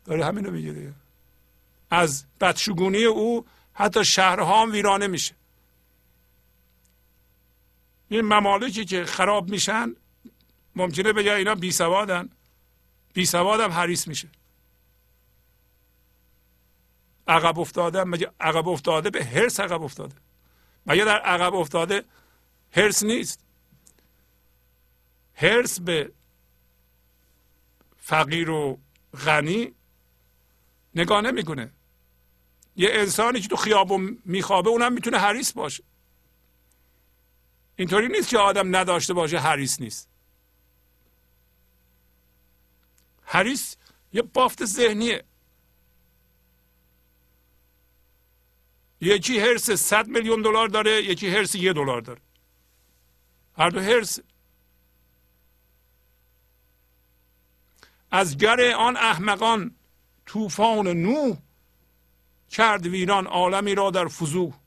داره 0.06 0.26
همینو 0.26 0.52
میگه 0.52 0.72
دیگه. 0.72 0.94
از 1.90 2.26
بدشگونی 2.42 3.04
او 3.04 3.46
حتی 3.74 4.06
شهرها 4.06 4.62
هم 4.62 4.72
ویرانه 4.72 5.08
میشه. 5.08 5.36
این 8.10 8.22
ممالکی 8.22 8.86
که 8.86 9.06
خراب 9.06 9.50
میشن 9.50 9.96
ممکنه 10.76 11.14
بگه 11.14 11.34
اینا 11.34 11.56
بی 11.56 11.72
سوادن 11.72 12.30
بی 13.14 13.26
سوادم 13.26 13.72
حریص 13.72 14.08
میشه. 14.08 14.28
عقب 17.28 17.60
افتاده 17.60 18.04
مگه 18.04 18.32
عقب 18.40 18.68
افتاده 18.68 19.10
به 19.10 19.26
هرس 19.26 19.60
عقب 19.60 19.82
افتاده؟ 19.82 20.16
مگه 20.86 21.06
در 21.06 21.20
عقب 21.20 21.56
افتاده 21.56 22.04
هرس 22.72 23.04
نیست؟ 23.04 23.40
هرس 25.36 25.80
به 25.80 26.12
فقیر 27.98 28.50
و 28.50 28.80
غنی 29.26 29.74
نگاه 30.96 31.22
نمی‌کنه. 31.22 31.72
یه 32.76 32.90
انسانی 32.92 33.40
که 33.40 33.48
تو 33.48 33.56
خیابون 33.56 34.18
میخوابه 34.26 34.70
اونم 34.70 34.94
می‌تونه 34.94 35.18
حریص 35.18 35.54
باشه. 35.54 35.84
اینطوری 37.76 38.08
نیست 38.08 38.30
که 38.30 38.38
آدم 38.38 38.76
نداشته 38.76 39.14
باشه 39.14 39.40
حریص 39.40 39.82
نیست. 39.82 40.10
حریص 43.22 43.76
یه 44.14 44.22
بافت 44.22 44.66
ذهنیه. 44.66 45.24
یکی 49.02 49.40
هرس 49.40 49.72
100 49.72 50.08
میلیون 50.08 50.42
دلار 50.42 50.68
داره 50.68 51.04
یکی 51.04 51.30
هرس 51.30 51.56
یه 51.56 51.74
دلار 51.74 52.02
داره. 52.02 52.22
هر 53.58 53.70
دو 53.70 53.80
هرس. 53.80 54.20
از 58.12 58.38
گر 58.38 58.72
آن 58.72 58.98
احمقان 58.98 59.76
طوفان 60.26 60.88
نو 60.88 61.36
کرد 62.50 62.86
ویران 62.86 63.28
عالمی 63.28 63.76
را 63.76 63.92
در 63.92 64.08
فضوح. 64.08 64.63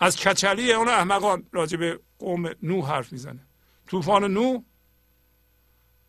از 0.00 0.16
کچلی 0.16 0.72
اون 0.72 0.88
احمقان 0.88 1.46
راجع 1.52 1.76
به 1.76 2.00
قوم 2.18 2.50
نو 2.62 2.82
حرف 2.82 3.12
می‌زنه. 3.12 3.40
طوفان 3.86 4.24
نو 4.24 4.62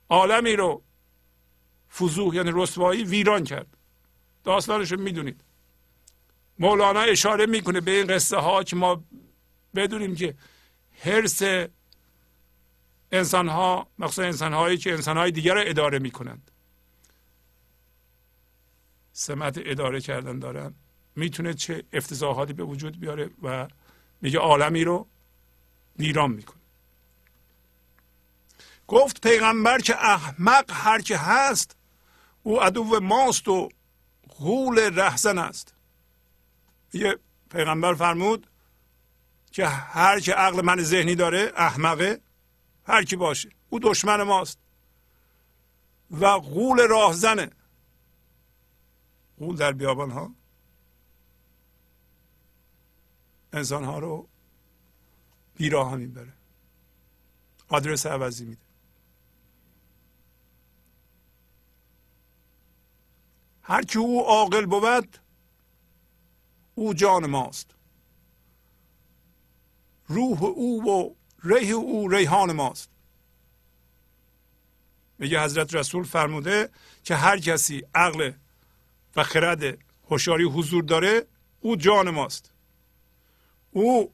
عالمی 0.09 0.55
رو 0.55 0.83
فضوح 1.97 2.35
یعنی 2.35 2.51
رسوایی 2.53 3.03
ویران 3.03 3.43
کرد. 3.43 3.67
داستانش 4.43 4.91
می‌دونید. 4.91 5.41
مولانا 6.59 6.99
اشاره 6.99 7.45
می‌کنه 7.45 7.81
به 7.81 7.91
این 7.91 8.07
قصه 8.07 8.37
ها 8.37 8.63
که 8.63 8.75
ما 8.75 9.03
بدونیم 9.75 10.15
که 10.15 10.35
حرس 10.99 11.41
انسان 13.11 13.47
ها 13.47 13.87
مخصوصا 13.99 14.23
انسان 14.23 14.53
هایی 14.53 14.77
که 14.77 14.93
انسان 14.93 15.17
های 15.17 15.31
دیگر 15.31 15.53
رو 15.53 15.61
اداره 15.65 15.99
می‌کنند. 15.99 16.51
سمت 19.13 19.59
اداره 19.65 20.01
کردن 20.01 20.39
دارن. 20.39 20.73
می‌تونه 21.15 21.53
چه 21.53 21.83
افتضاحاتی 21.93 22.53
به 22.53 22.63
وجود 22.63 22.99
بیاره 22.99 23.29
و 23.41 23.67
میگه 24.21 24.39
عالمی 24.39 24.83
رو 24.83 25.07
ویران 25.99 26.31
می‌کنه. 26.31 26.61
گفت 28.87 29.21
پیغمبر 29.27 29.79
که 29.79 29.95
احمق 30.05 30.71
هر 30.71 31.01
که 31.01 31.17
هست 31.17 31.75
او 32.43 32.61
عدو 32.61 32.99
ماست 32.99 33.47
و 33.47 33.69
غول 34.29 34.79
رهزن 34.79 35.37
است. 35.37 35.73
یه 36.93 37.19
پیغمبر 37.49 37.93
فرمود 37.93 38.47
که 39.51 39.67
هر 39.67 40.19
که 40.19 40.33
عقل 40.33 40.61
من 40.65 40.83
ذهنی 40.83 41.15
داره 41.15 41.51
احمقه 41.55 42.21
هر 42.87 43.03
کی 43.03 43.15
باشه 43.15 43.49
او 43.69 43.79
دشمن 43.79 44.23
ماست 44.23 44.59
و 46.11 46.37
غول 46.39 46.87
راهزنه. 46.87 47.49
غول 49.39 49.55
در 49.55 49.71
بیابان 49.71 50.11
ها 50.11 50.31
انسان 53.53 53.83
ها 53.83 53.99
رو 53.99 54.27
بیراه 55.55 55.95
می‌بره. 55.95 56.33
آدرس 57.67 58.05
عوضی 58.05 58.45
میده. 58.45 58.61
هر 63.63 63.83
کی 63.83 63.99
او 63.99 64.25
عاقل 64.25 64.65
بود 64.65 65.17
او 66.75 66.93
جان 66.93 67.25
ماست. 67.25 67.75
روح 70.07 70.43
او 70.43 70.89
و 70.89 71.15
ریح 71.43 71.75
او 71.75 72.09
ریحان 72.09 72.51
ماست. 72.51 72.89
میگه 75.19 75.43
حضرت 75.43 75.75
رسول 75.75 76.03
فرموده 76.03 76.69
که 77.03 77.15
هر 77.15 77.39
کسی 77.39 77.83
عقل 77.95 78.31
و 79.15 79.23
خرد 79.23 79.77
هوشیاری 80.09 80.43
حضور 80.43 80.83
داره 80.83 81.27
او 81.59 81.75
جان 81.75 82.09
ماست. 82.09 82.50
او 83.71 84.13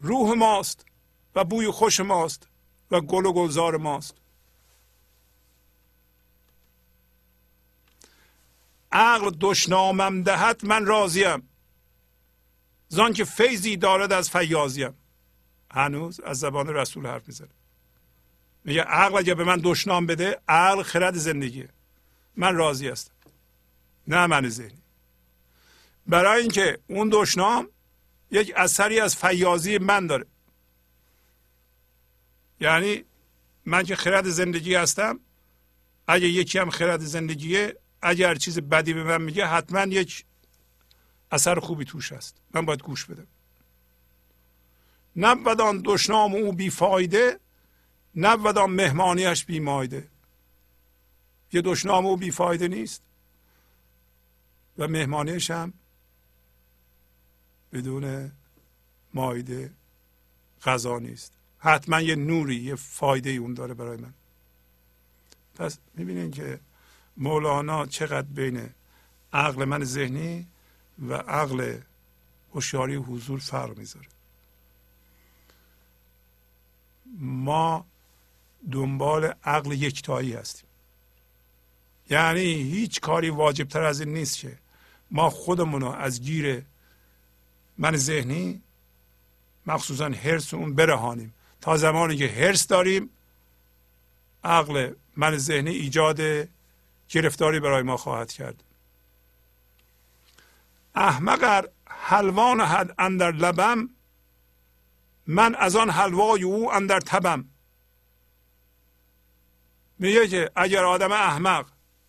روح 0.00 0.38
ماست 0.38 0.86
و 1.34 1.44
بوی 1.44 1.70
خوش 1.70 2.00
ماست 2.00 2.48
و 2.90 3.00
گل 3.00 3.26
و 3.26 3.32
گلزار 3.32 3.76
ماست. 3.76 4.14
عقل 8.92 9.30
دشنامم 9.40 10.22
دهد 10.22 10.64
من 10.64 10.86
راضیم. 10.86 11.48
زان 12.88 13.12
که 13.12 13.24
فیضی 13.24 13.76
دارد 13.76 14.12
از 14.12 14.30
فیاضیم. 14.30 14.94
هنوز 15.70 16.20
از 16.20 16.38
زبان 16.38 16.68
رسول 16.68 17.06
حرف 17.06 17.28
می‌زنه. 17.28 17.48
میگه 18.64 18.82
عقل 18.82 19.18
اگه 19.18 19.34
به 19.34 19.44
من 19.44 19.60
دشنام 19.64 20.06
بده 20.06 20.40
عقل 20.48 20.82
خرد 20.82 21.14
زندگیه. 21.14 21.68
من 22.36 22.56
راضی 22.56 22.88
هستم. 22.88 23.12
نه 24.06 24.26
من 24.26 24.48
ذهنی. 24.48 24.77
برای 26.08 26.40
اینکه 26.40 26.78
اون 26.86 27.08
دشنام 27.12 27.68
یک 28.30 28.52
اثری 28.56 29.00
از 29.00 29.16
فیاضی 29.16 29.78
من 29.78 30.06
داره. 30.06 30.26
یعنی 32.60 33.04
من 33.64 33.82
که 33.82 33.96
خرد 33.96 34.28
زندگی 34.28 34.74
هستم 34.74 35.20
اگه 36.06 36.28
یکی 36.28 36.58
هم 36.58 36.70
خرد 36.70 37.00
زندگیه 37.00 37.76
اگر 38.02 38.34
چیز 38.34 38.58
بدی 38.58 38.92
به 38.94 39.04
من 39.04 39.22
میگه 39.22 39.46
حتما 39.46 39.82
یک 39.82 40.24
اثر 41.30 41.60
خوبی 41.60 41.84
توش 41.84 42.12
هست. 42.12 42.36
من 42.54 42.66
باید 42.66 42.82
گوش 42.82 43.04
بدم. 43.04 43.26
نبود 45.16 45.60
آن 45.60 45.82
دشنام 45.84 46.34
او 46.34 46.52
بیفایده 46.52 47.40
نبود 48.14 48.58
آن 48.58 48.70
مهمانیش 48.70 49.44
بیمایده 49.44 50.08
یه 51.52 51.60
دشنام 51.60 52.06
او 52.06 52.16
بیفایده 52.16 52.68
نیست 52.68 53.02
و 54.78 54.88
مهمانیش 54.88 55.50
هم 55.50 55.72
بدون 57.72 58.32
مایده 59.14 59.70
غذا 60.64 60.98
نیست. 60.98 61.32
حتما 61.58 62.00
یه 62.00 62.16
نوری 62.16 62.54
یه 62.54 62.74
فایده 62.74 63.30
اون 63.30 63.54
داره 63.54 63.74
برای 63.74 63.96
من. 63.96 64.14
پس 65.54 65.78
می‌بینین 65.94 66.30
که 66.30 66.60
مولانا 67.16 67.86
چقدر 67.86 68.28
بین 68.28 68.70
عقل 69.32 69.64
من 69.64 69.84
ذهنی 69.84 70.46
و 71.08 71.14
عقل 71.14 71.78
هوشیاری 72.54 72.94
حضور 72.94 73.38
فرق 73.38 73.78
می‌ذاره. 73.78 74.08
ما 77.20 77.86
دنبال 78.72 79.34
عقل 79.44 79.72
یکتایی 79.72 80.32
هستیم. 80.32 80.68
یعنی 82.10 82.40
هیچ 82.40 83.00
کاری 83.00 83.30
واجب 83.30 83.68
تر 83.68 83.82
از 83.82 84.00
این 84.00 84.14
نیست 84.14 84.38
که 84.38 84.58
ما 85.10 85.30
خودمون 85.30 85.80
رو 85.80 85.88
از 85.88 86.22
گیر 86.22 86.64
من 87.78 87.96
ذهنی 87.96 88.62
مخصوصا 89.66 90.08
هرس 90.08 90.54
اون 90.54 90.74
برهانیم. 90.74 91.34
تا 91.60 91.76
زمانی 91.76 92.16
که 92.16 92.28
هرس 92.28 92.66
داریم 92.66 93.10
عقل 94.44 94.92
من 95.16 95.36
ذهنی 95.36 95.70
ایجاد 95.70 96.20
گرفتاری 97.08 97.60
برای 97.60 97.82
ما 97.82 97.96
خواهد 97.96 98.32
کرد. 98.32 98.64
احمق 100.94 101.68
حلوا 101.86 102.54
نهد 102.54 102.94
اندر 102.98 103.32
لبم 103.32 103.90
من 105.26 105.54
از 105.54 105.76
آن 105.76 105.90
حلوای 105.90 106.42
او 106.42 106.72
اندر 106.72 107.00
تبم. 107.00 107.44
میگه 109.98 110.28
که 110.28 110.50
اگر 110.56 110.84
آدم 110.84 111.12
احمق 111.12 111.66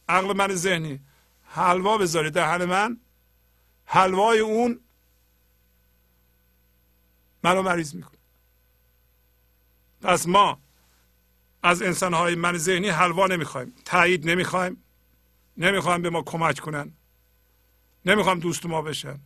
عقل 0.10 0.38
من 0.38 0.56
ذهنی 0.56 1.00
حلوا 1.44 1.98
بذاره 1.98 2.30
دهن 2.30 2.66
من 2.66 2.98
حلوای 3.86 4.40
اون 4.40 4.80
منو 7.44 7.62
مریض 7.62 7.96
می‌کنه. 7.96 8.20
پس 10.02 10.28
ما 10.28 10.60
از 11.64 11.82
انسانهای 11.82 12.36
من 12.36 12.58
ذهنی 12.58 12.90
حلوا 12.90 13.28
نمی‌خوایم 13.28 13.74
تایید 13.86 14.30
نمی‌خوایم. 14.30 14.84
نمی‌خوایم 15.58 16.02
به 16.02 16.10
ما 16.10 16.22
کمک 16.22 16.60
کنن. 16.60 16.94
نمی‌خوام 18.06 18.40
دوست 18.40 18.66
ما 18.66 18.82
بشن. 18.82 19.20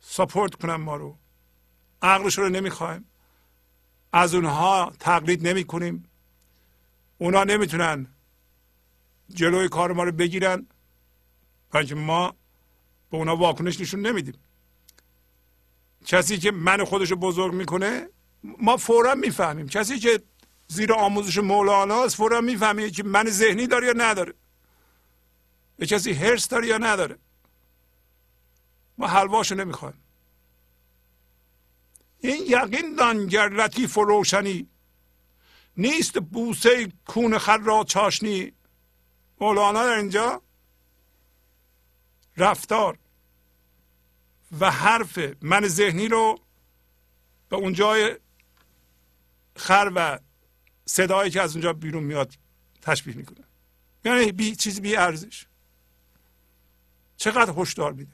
ساپورت 0.00 0.54
کنم 0.54 0.76
ما 0.76 0.96
رو. 0.96 1.18
عقلش 2.02 2.38
رو 2.38 2.48
نمی‌خوایم. 2.48 3.04
از 4.12 4.34
اونها 4.34 4.92
تقلید 5.00 5.48
نمی 5.48 5.64
کنیم 5.64 6.10
اونا 7.18 7.44
نمی‌تونن 7.44 8.06
جلوی 9.28 9.68
کار 9.68 9.92
ما 9.92 10.04
رو 10.04 10.12
بگیرن. 10.12 10.66
که 11.88 11.94
ما 11.94 12.34
به 13.10 13.16
اونا 13.16 13.36
واکنش 13.36 13.80
نشون 13.80 14.00
نمیدیم. 14.00 14.34
کسی 16.04 16.38
که 16.38 16.50
من 16.50 16.84
خودش 16.84 17.10
رو 17.10 17.16
بزرگ 17.16 17.54
می‌کنه 17.54 18.08
ما 18.42 18.76
فورا 18.76 19.14
می‌فهمیم. 19.14 19.68
کسی 19.68 19.98
که 19.98 20.22
زیر 20.68 20.92
آموزش 20.92 21.38
مولانا 21.38 22.04
است 22.04 22.16
فورا 22.16 22.40
می‌فهمه 22.40 22.90
که 22.90 23.02
من 23.02 23.28
ذهنی 23.28 23.66
داره 23.66 23.86
یا 23.86 23.92
نداره. 23.96 24.34
یه 25.78 25.86
کسی 25.86 26.12
هرس 26.12 26.48
داره 26.48 26.66
یا 26.66 26.78
نداره. 26.78 27.18
ما 28.98 29.06
حلواشو 29.06 29.54
نمی‌خوایم. 29.54 30.00
این 32.18 32.44
یقین 32.46 32.94
دانگر 32.94 33.48
لطیف 33.48 33.98
و 33.98 34.04
روشنی 34.04 34.68
نیست 35.76 36.18
بوسه 36.18 36.92
کون 37.06 37.38
خر 37.38 37.58
را 37.58 37.84
چاشنی. 37.84 38.52
مولانا 39.40 39.86
در 39.86 39.92
اینجا 39.92 40.42
رفتار. 42.36 42.98
و 44.60 44.70
حرف 44.70 45.18
من 45.42 45.68
ذهنی 45.68 46.08
رو 46.08 46.40
به 47.48 47.56
اونجای 47.56 48.16
خر 49.56 49.92
و 49.94 50.18
صدایی 50.86 51.30
که 51.30 51.40
از 51.42 51.52
اونجا 51.52 51.72
بیرون 51.72 52.02
میاد 52.02 52.34
تشبیه 52.82 53.16
می‌کنه. 53.16 53.44
یعنی 54.04 54.32
بی 54.32 54.56
چیزی 54.56 54.80
بی 54.80 54.96
ارزش. 54.96 55.46
چقدر 57.16 57.54
هشدار 57.56 57.92
میده. 57.92 58.12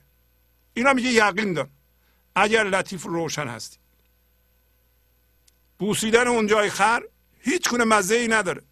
اینا 0.75 0.93
میگه 0.93 1.09
یقین 1.09 1.53
دار. 1.53 1.69
اگر 2.35 2.65
لطیف 2.65 3.03
روشن 3.03 3.49
هستی. 3.49 3.79
بوسیدن 5.79 6.27
اون 6.27 6.47
جای 6.47 6.71
خر 6.71 7.03
هیچ 7.39 7.69
کنه 7.69 7.85
مزه 7.85 8.15
ای 8.15 8.29
نداره. 8.29 8.63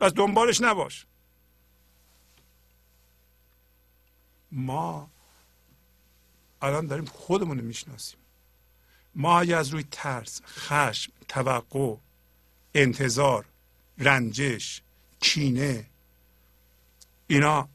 پس 0.00 0.12
دنبالش 0.12 0.60
نباش. 0.60 1.06
ما 4.52 5.09
الان 6.62 6.86
داریم 6.86 7.04
خودمون 7.04 7.58
رو 7.58 7.64
می‌شناسیم. 7.64 8.20
ما 9.14 9.40
اگه 9.40 9.56
از 9.56 9.68
روی 9.68 9.84
ترس 9.90 10.40
خشم 10.44 11.12
توقع 11.28 11.96
انتظار 12.74 13.44
رنجش 13.98 14.82
کینه 15.20 15.86
اینا 17.26 17.68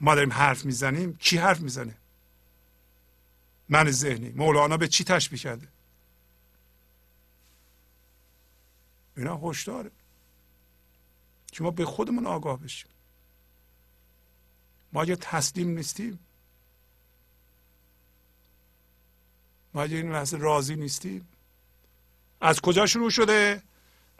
ما 0.00 0.14
داریم 0.14 0.32
حرف 0.32 0.64
می‌زنیم. 0.64 1.16
کی 1.16 1.36
حرف 1.36 1.60
می‌زنه؟ 1.60 1.96
من 3.68 3.90
ذهنی. 3.90 4.28
مولانا 4.28 4.76
به 4.76 4.88
چی 4.88 5.04
تشبیه 5.04 5.38
کرده؟ 5.38 5.68
اینا 9.16 9.40
هشداره 9.42 9.90
که 11.52 11.64
ما 11.64 11.70
به 11.70 11.84
خودمون 11.84 12.26
آگاه 12.26 12.58
بشیم 12.58 12.90
ما 14.92 15.02
اگه 15.02 15.16
تسلیم 15.16 15.68
نیستیم 15.68 16.18
ما 19.74 19.82
اگه 19.82 19.96
این 19.96 20.12
لحظه 20.12 20.36
راضی 20.36 20.76
نیستیم 20.76 21.28
از 22.40 22.60
کجا 22.60 22.86
شروع 22.86 23.10
شده؟ 23.10 23.62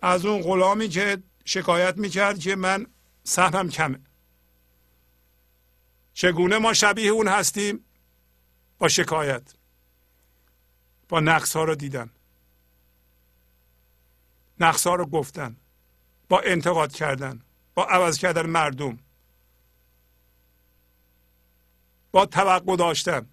از 0.03 0.27
اون 0.27 0.43
غلامی 0.43 0.89
که 0.89 1.23
شکایت 1.45 1.97
می‌کرد 1.97 2.39
که 2.39 2.57
من 2.57 2.87
سهمم 3.25 3.69
کمه. 3.69 4.01
چگونه 6.15 6.59
ما 6.59 6.73
شبیه 6.73 7.11
اون 7.11 7.29
هستیم؟ 7.29 7.85
با 8.79 8.89
شکایت. 8.89 9.55
با 11.09 11.21
نقص 11.21 11.57
ها 11.57 11.65
رو 11.65 11.75
دیدن. 11.75 12.11
نقص 14.61 14.87
ها 14.87 14.95
رو 14.95 15.07
گفتن. 15.07 15.57
با 16.29 16.41
انتقاد 16.41 16.93
کردن. 16.93 17.43
با 17.75 17.85
عوض 17.85 18.19
کردن 18.19 18.47
مردم. 18.47 18.99
با 22.13 22.27
توقع 22.27 22.77
داشتن. 22.77 23.27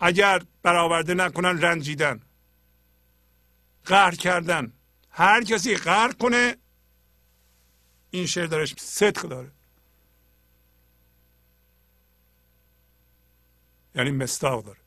اگر 0.00 0.42
برآورده 0.62 1.14
نکنن 1.14 1.60
رنجیدن 1.60 2.20
قهر 3.84 4.14
کردن. 4.14 4.72
هر 5.10 5.44
کسی 5.44 5.76
قهر 5.76 6.12
کنه 6.12 6.56
این 8.10 8.26
شعر 8.26 8.46
درش 8.46 8.74
صدق 8.78 9.22
داره. 9.22 9.50
یعنی 13.94 14.10
مستاق 14.10 14.64
داره. 14.64 14.78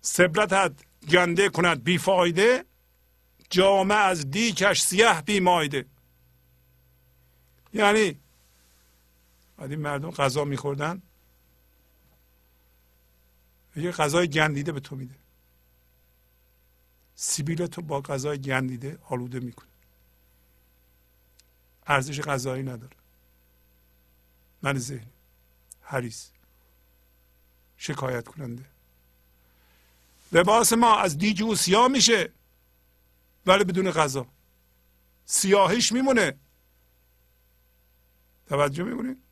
سبرتت 0.00 0.72
گنده 1.08 1.48
کند 1.48 1.84
بیفایده 1.84 2.64
جامعه 3.50 3.98
از 3.98 4.30
دیکش 4.30 4.82
سیه 4.82 5.22
بیمایده 5.22 5.86
یعنی 7.72 8.20
بعد 9.60 9.70
این 9.70 9.80
مردم 9.80 10.10
غذا 10.10 10.44
میخوردن. 10.44 11.02
یه 13.76 13.90
غذای 13.90 14.28
گندیده 14.28 14.72
به 14.72 14.80
تو 14.80 14.96
میده. 14.96 15.14
سیبیل 17.14 17.66
تو 17.66 17.82
با 17.82 18.00
غذای 18.00 18.38
گندیده 18.38 18.98
آلوده 19.08 19.40
می‌کنه 19.40 19.68
ارزش 21.86 22.20
غذایی 22.20 22.62
نداره. 22.62 22.96
من 24.62 24.78
ذهنی 24.78 25.12
حریص. 25.82 26.28
شکایت 27.76 28.28
کننده 28.28 28.64
لباس 30.32 30.72
ما 30.72 30.96
از 30.96 31.18
دیجو 31.18 31.54
سیاه 31.54 31.88
میشه 31.88 32.32
ولی 33.46 33.64
بدون 33.64 33.90
غذا. 33.90 34.26
سیاهیش 35.26 35.92
میمونه. 35.92 36.38
توجه 38.48 38.84
می‌کنید 38.84 39.29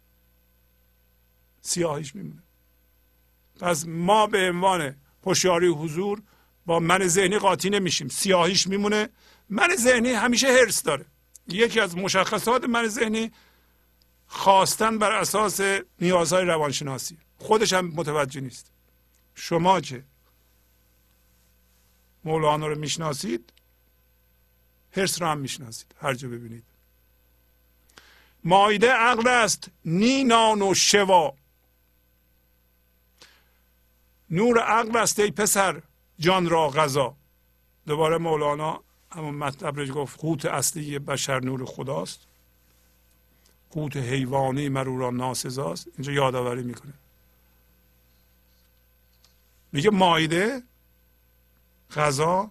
سیاهیش 1.60 2.14
میمونه. 2.14 2.42
پس 3.60 3.86
ما 3.86 4.26
به 4.26 4.48
عنوان 4.48 4.96
هوشیاری 5.24 5.68
حضور 5.68 6.22
با 6.66 6.80
من 6.80 7.06
ذهنی 7.06 7.38
قاطی 7.38 7.70
نمیشیم. 7.70 8.08
سیاهیش 8.08 8.66
میمونه. 8.66 9.08
من 9.48 9.76
ذهنی 9.76 10.08
همیشه 10.08 10.46
هرس 10.46 10.82
داره. 10.82 11.04
یکی 11.48 11.80
از 11.80 11.96
مشخصات 11.96 12.64
من 12.64 12.88
ذهنی 12.88 13.32
خواستن 14.26 14.98
بر 14.98 15.12
اساس 15.12 15.60
نیازهای 16.00 16.44
روانشناسی. 16.44 17.18
خودش 17.38 17.72
هم 17.72 17.86
متوجه 17.86 18.40
نیست. 18.40 18.70
شما 19.34 19.80
که 19.80 20.04
مولانا 22.24 22.66
رو 22.66 22.78
می‌شناسید 22.78 23.52
هرس 24.96 25.22
رو 25.22 25.28
هم 25.28 25.38
می‌شناسید. 25.38 25.94
هر 26.00 26.14
جا 26.14 26.28
ببینید. 26.28 26.64
مایده 28.44 28.92
عقل 28.92 29.28
است. 29.28 29.68
نی 29.84 30.24
نان 30.24 30.62
و 30.62 30.74
شوا. 30.74 31.34
نور 34.30 34.60
عقل 34.60 34.96
است 34.96 35.20
ای 35.20 35.30
پسر 35.30 35.82
جان 36.18 36.48
را 36.48 36.68
غذا. 36.68 37.16
دوباره 37.86 38.18
مولانا 38.18 38.82
همون 39.12 39.34
مطلب 39.34 39.78
رو 39.78 39.94
گفت 39.94 40.20
قوت 40.20 40.44
اصلی 40.44 40.98
بشر 40.98 41.40
نور 41.40 41.64
خداست. 41.64 42.20
قوت 43.70 43.96
حیوانی 43.96 44.68
مرو 44.68 44.98
را 44.98 45.10
ناسزاست. 45.10 45.88
اینجا 45.94 46.12
یادآوری 46.12 46.62
می‌کنه. 46.62 46.92
میگه 49.72 49.90
مایده 49.90 50.62
غذا 51.94 52.50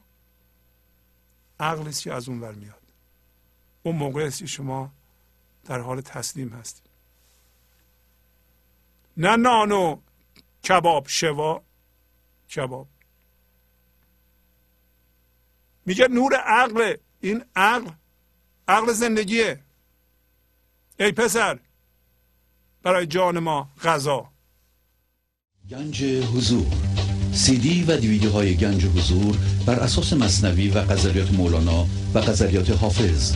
عقلی 1.59 1.93
که 1.93 2.13
از 2.13 2.29
اون 2.29 2.41
ور 2.41 2.51
میاد. 2.51 2.81
اون 3.83 3.95
موقع 3.95 4.23
است 4.23 4.39
که 4.39 4.45
شما 4.45 4.91
در 5.65 5.79
حال 5.79 6.01
تسلیم 6.01 6.49
هستید. 6.49 6.87
نه 9.17 9.35
نان 9.35 10.01
کباب 10.69 11.07
شوا 11.07 11.63
کباب 12.55 12.87
میگه 15.85 16.07
نور 16.07 16.35
عقل 16.35 16.95
این 17.21 17.43
عقل 17.55 17.91
عقل 18.67 18.93
زندگیه. 18.93 19.59
ای 20.99 21.11
پسر 21.11 21.59
برای 22.83 23.05
جان 23.05 23.39
ما 23.39 23.69
غذا. 23.83 24.29
گنج 25.69 26.03
حضور. 26.03 26.67
سی 27.33 27.57
دی 27.57 27.83
و 27.83 27.97
دیویدیو 27.97 28.31
های 28.31 28.55
گنج 28.55 28.85
حضور 28.85 29.37
بر 29.65 29.79
اساس 29.79 30.13
مصنوی 30.13 30.69
و 30.69 30.81
غزلیات 30.81 31.31
مولانا 31.31 31.87
و 32.13 32.21
غزلیات 32.21 32.69
حافظ. 32.69 33.35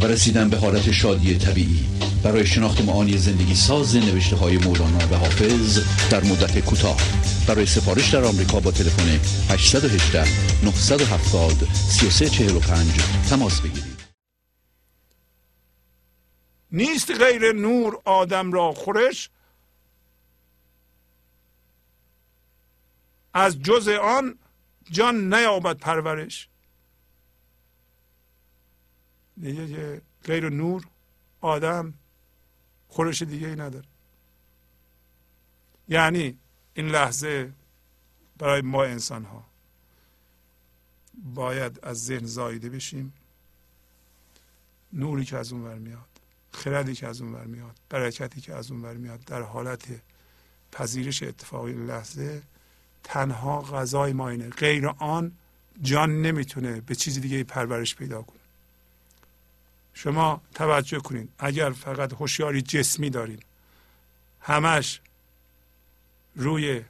و 0.00 0.06
رسیدن 0.06 0.48
به 0.50 0.56
حالت 0.56 0.90
شادی 0.90 1.38
طبیعی. 1.38 1.84
برای 2.24 2.46
شناخت 2.46 2.80
معانی 2.80 3.18
زندگی 3.18 3.54
ساز 3.54 3.96
نوشته 3.96 4.36
های 4.36 4.58
مولانا 4.58 4.98
و 4.98 5.14
حافظ 5.14 5.78
در 6.10 6.24
مدت 6.24 6.58
کوتاه. 6.58 6.96
برای 7.48 7.66
سفارش 7.66 8.14
در 8.14 8.24
آمریکا 8.24 8.60
با 8.60 8.70
تلفن 8.70 9.20
818 9.50 10.24
970 10.64 11.68
3345 11.74 12.86
تماس 13.30 13.60
بگیرید. 13.60 14.00
نیست 16.72 17.10
غیر 17.10 17.52
نور 17.52 18.00
آدم 18.04 18.52
را 18.52 18.72
خورش. 18.72 19.30
از 23.34 23.62
جز 23.62 23.88
آن 23.88 24.38
جان 24.90 25.34
نیابد 25.34 25.76
پرورش. 25.76 26.49
دیگه 29.40 29.68
که 29.68 30.02
غیر 30.24 30.48
نور 30.48 30.86
آدم 31.40 31.94
خورش 32.88 33.22
دیگه 33.22 33.48
ای 33.48 33.56
نداره. 33.56 33.86
یعنی 35.88 36.38
این 36.74 36.88
لحظه 36.88 37.52
برای 38.38 38.60
ما 38.60 38.84
انسان 38.84 39.24
ها 39.24 39.44
باید 41.34 41.80
از 41.82 42.04
ذهن 42.04 42.26
زایده 42.26 42.70
بشیم. 42.70 43.12
نوری 44.92 45.24
که 45.24 45.36
از 45.36 45.52
اون 45.52 45.62
ور 45.64 45.78
میاد 45.78 46.08
خردی 46.52 46.94
که 46.94 47.06
از 47.06 47.20
اون 47.20 47.34
ور 47.34 47.44
میاد 47.44 47.76
برکتی 47.88 48.40
که 48.40 48.54
از 48.54 48.70
اون 48.70 48.82
ور 48.82 48.94
میاد 48.94 49.20
در 49.24 49.42
حالت 49.42 49.88
پذیرش 50.72 51.22
اتفاقی 51.22 51.72
لحظه 51.72 52.42
تنها 53.04 53.62
غذای 53.62 54.12
ما 54.12 54.28
اینه. 54.28 54.48
غیر 54.48 54.86
آن 54.88 55.32
جان 55.82 56.22
نمی‌تونه 56.22 56.80
به 56.80 56.94
چیز 56.94 57.20
دیگه 57.20 57.44
پرورش 57.44 57.96
پیدا 57.96 58.22
کنه. 58.22 58.39
شما 60.02 60.40
توجه 60.54 60.98
کنید 60.98 61.28
اگر 61.38 61.70
فقط 61.70 62.12
هوشیاری 62.12 62.62
جسمی 62.62 63.10
دارید 63.10 63.42
همش 64.40 65.00
روی 66.36 66.82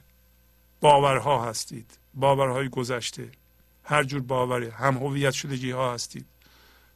باورها 0.81 1.45
هستید. 1.45 1.97
باورهای 2.13 2.69
گذشته. 2.69 3.31
هر 3.83 4.03
جور 4.03 4.21
باوری 4.21 4.69
هم 4.69 4.97
هویت 4.97 5.31
شدگی 5.31 5.71
ها 5.71 5.93
هستید. 5.93 6.25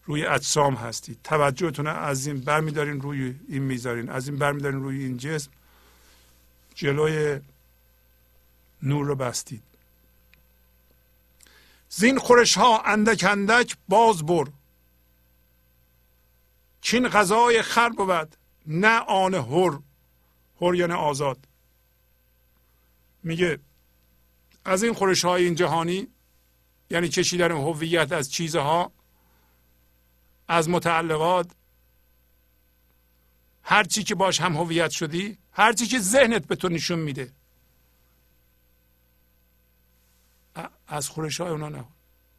روی 0.06 0.26
اجسام 0.26 0.76
هستید. 0.76 1.20
توجهتون 1.24 1.88
از 1.88 2.28
این 2.28 2.40
برمیدارین 2.40 3.02
روی 3.02 3.36
این 3.48 3.64
می‌ذارین. 3.64 4.10
از 4.10 4.28
این 4.28 4.38
برمیدارین 4.38 4.84
روی 4.84 5.04
این 5.04 5.18
جسم. 5.18 5.52
جلوی 6.76 7.40
نور 8.84 9.06
رو 9.06 9.16
بستید. 9.16 9.64
زین 11.90 12.18
خورش 12.18 12.58
ها 12.58 12.82
اندک 12.82 13.26
اندک 13.30 13.78
باز 13.90 14.26
بر 14.26 14.46
چین 16.86 17.10
غذای 17.10 17.62
خر 17.62 17.90
بود 17.90 18.36
نه 18.66 19.00
آن 19.00 19.34
هر. 19.34 19.80
هر 20.62 20.76
یعنی 20.76 20.94
آزاد. 20.94 21.48
میگه 23.24 23.60
از 24.66 24.84
این 24.84 24.94
خورش 24.94 25.26
های 25.26 25.46
این 25.46 25.56
جهانی 25.56 26.08
یعنی 26.90 27.10
کشیدن 27.10 27.52
هویت 27.52 28.12
از 28.12 28.32
چیزها 28.32 28.92
از 30.48 30.70
متعلقات 30.70 31.52
هر 33.64 33.84
چی 33.84 34.04
که 34.04 34.16
باش 34.16 34.42
هم 34.42 34.56
هویت 34.58 34.90
شدی 34.90 35.38
هر 35.52 35.74
چی 35.74 35.88
که 35.88 36.00
ذهنت 36.00 36.48
به 36.48 36.56
تو 36.56 36.70
نشون 36.70 37.00
میده. 37.00 37.32
از 40.88 41.10
خورش 41.10 41.42
های 41.42 41.50
اونا 41.50 41.70
نه 41.70 41.86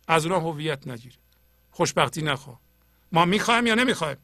از 0.09 0.27
اونا 0.27 0.41
هویت 0.41 0.87
نگیر. 0.87 1.19
خوشبختی 1.71 2.23
نخوا. 2.23 2.61
ما 3.13 3.25
می‌خوایم 3.25 3.67
یا 3.67 3.75
نمی‌خوایم؟ 3.75 4.17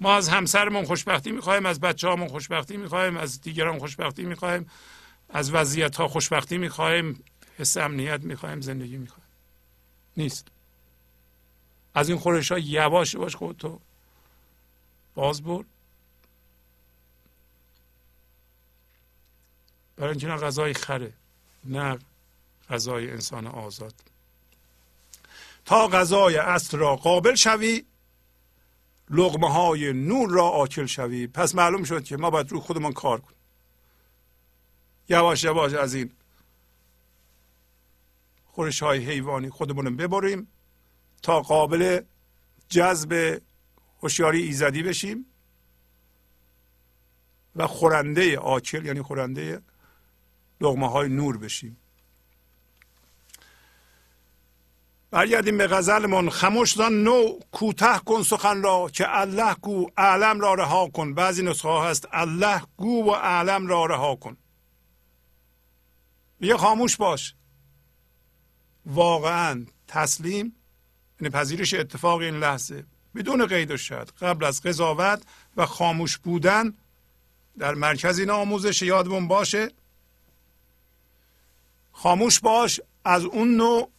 ما 0.00 0.14
از 0.14 0.28
همسرمون 0.28 0.84
خوشبختی 0.84 1.32
می‌خوایم 1.32 1.66
از 1.66 1.80
بچه 1.80 2.08
هامون 2.08 2.28
خوشبختی 2.28 2.76
می‌خوایم 2.76 3.16
از 3.16 3.40
دیگران 3.40 3.78
خوشبختی 3.78 4.22
می‌خوایم 4.22 4.70
از 5.28 5.50
وضعیت 5.50 5.96
ها 5.96 6.08
خوشبختی 6.08 6.58
می‌خوایم 6.58 7.24
حس 7.58 7.76
امنیت 7.76 8.20
می‌خوایم 8.20 8.60
زندگی 8.60 8.96
می‌خوایم. 8.96 9.28
نیست. 10.16 10.48
از 11.94 12.08
این 12.08 12.18
خورش 12.18 12.52
ها 12.52 12.58
یواش 12.58 13.16
باش 13.16 13.36
خودتو 13.36 13.80
باز 15.14 15.42
بر. 15.42 15.64
برای 19.96 20.10
اینکه 20.10 20.26
نه 20.26 20.36
غذای 20.36 20.74
خره 20.74 21.12
نه 21.64 21.98
غذای 22.70 23.10
انسان 23.10 23.46
آزاد. 23.46 23.94
تا 25.64 25.88
غذای 25.88 26.36
اصل 26.36 26.78
را 26.78 26.96
قابل 26.96 27.34
شوی 27.34 27.84
لغمه 29.10 29.52
های 29.52 29.92
نور 29.92 30.30
را 30.30 30.48
آکل 30.48 30.86
شوی. 30.86 31.26
پس 31.26 31.54
معلوم 31.54 31.84
شد 31.84 32.04
که 32.04 32.16
ما 32.16 32.30
باید 32.30 32.50
روی 32.50 32.60
خودمان 32.60 32.92
کار 32.92 33.20
کنیم. 33.20 33.36
یواش 35.08 35.44
یواش 35.44 35.74
از 35.74 35.94
این 35.94 36.10
خورش 38.44 38.82
های 38.82 38.98
حیوانی 38.98 39.50
خودمون 39.50 39.96
ببریم 39.96 40.48
تا 41.22 41.40
قابل 41.40 42.00
جذب 42.68 43.42
هوشیاری 44.02 44.42
ایزدی 44.42 44.82
بشیم 44.82 45.26
و 47.56 47.66
خورنده 47.66 48.38
آکل 48.38 48.86
یعنی 48.86 49.02
خورنده 49.02 49.62
لغمه 50.60 50.88
های 50.88 51.08
نور 51.08 51.38
بشیم. 51.38 51.76
برگردیم 55.16 55.58
به 55.58 55.66
غزلمون. 55.66 56.30
خموش 56.30 56.74
زان 56.74 57.02
نو 57.02 57.38
کوتاه 57.52 58.04
کن 58.04 58.22
سخن 58.22 58.62
را 58.62 58.90
که 58.92 59.18
الله 59.18 59.54
گو 59.54 59.86
اعلم 59.96 60.40
را 60.40 60.54
رها 60.54 60.88
کن. 60.88 61.14
بعضی 61.14 61.42
نسخه 61.42 61.68
ها 61.68 61.90
هست 61.90 62.08
الله 62.12 62.62
گو 62.76 63.04
و 63.04 63.08
اعلم 63.08 63.66
را 63.66 63.86
رها 63.86 64.16
کن. 64.16 64.36
یه 66.40 66.56
خاموش 66.56 66.96
باش. 66.96 67.34
واقعا 68.86 69.66
تسلیم 69.88 70.56
یعنی 71.20 71.30
پذیرش 71.30 71.74
اتفاق 71.74 72.20
این 72.20 72.38
لحظه. 72.38 72.84
بدون 73.14 73.46
قید 73.46 73.70
و 73.70 73.76
شد. 73.76 74.10
قبل 74.20 74.44
از 74.44 74.62
قضاوت 74.62 75.22
و 75.56 75.66
خاموش 75.66 76.18
بودن 76.18 76.74
در 77.58 77.74
مرکز 77.74 78.18
این 78.18 78.30
آموزش 78.30 78.82
یادمون 78.82 79.28
باشه. 79.28 79.70
خاموش 81.92 82.40
باش 82.40 82.80
از 83.04 83.24
اون 83.24 83.56
نوع 83.56 83.90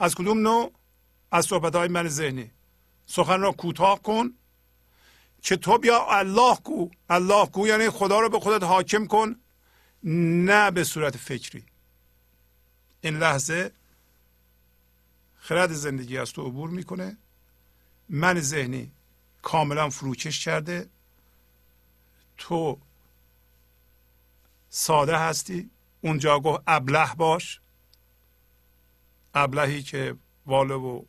از 0.00 0.14
کدوم 0.14 0.38
نوع؟ 0.38 0.72
از 1.32 1.46
صحبت 1.46 1.74
های 1.74 1.88
من 1.88 2.08
ذهنی. 2.08 2.50
سخن 3.06 3.40
را 3.40 3.52
کوتاه 3.52 4.02
کن. 4.02 4.34
که 5.42 5.56
تو 5.56 5.78
بیا 5.78 6.06
الله 6.06 6.56
گو 6.64 6.90
الله 7.08 7.46
گو 7.46 7.66
یعنی 7.66 7.90
خدا 7.90 8.20
رو 8.20 8.28
به 8.28 8.40
خودت 8.40 8.64
حاکم 8.64 9.06
کن. 9.06 9.36
نه 10.04 10.70
به 10.70 10.84
صورت 10.84 11.16
فکری. 11.16 11.64
این 13.00 13.18
لحظه 13.18 13.72
خرد 15.38 15.72
زندگی 15.72 16.18
از 16.18 16.32
تو 16.32 16.46
عبور 16.46 16.70
می‌کنه. 16.70 17.16
من 18.08 18.40
ذهنی 18.40 18.92
کاملا 19.42 19.90
فروکش 19.90 20.44
کرده. 20.44 20.88
تو 22.38 22.78
ساده 24.70 25.18
هستی. 25.18 25.70
اونجا 26.00 26.40
گفت 26.40 26.62
ابله 26.66 27.14
باش. 27.14 27.59
ابلهی 29.34 29.82
که 29.82 30.16
واله 30.46 30.74
و 30.74 31.02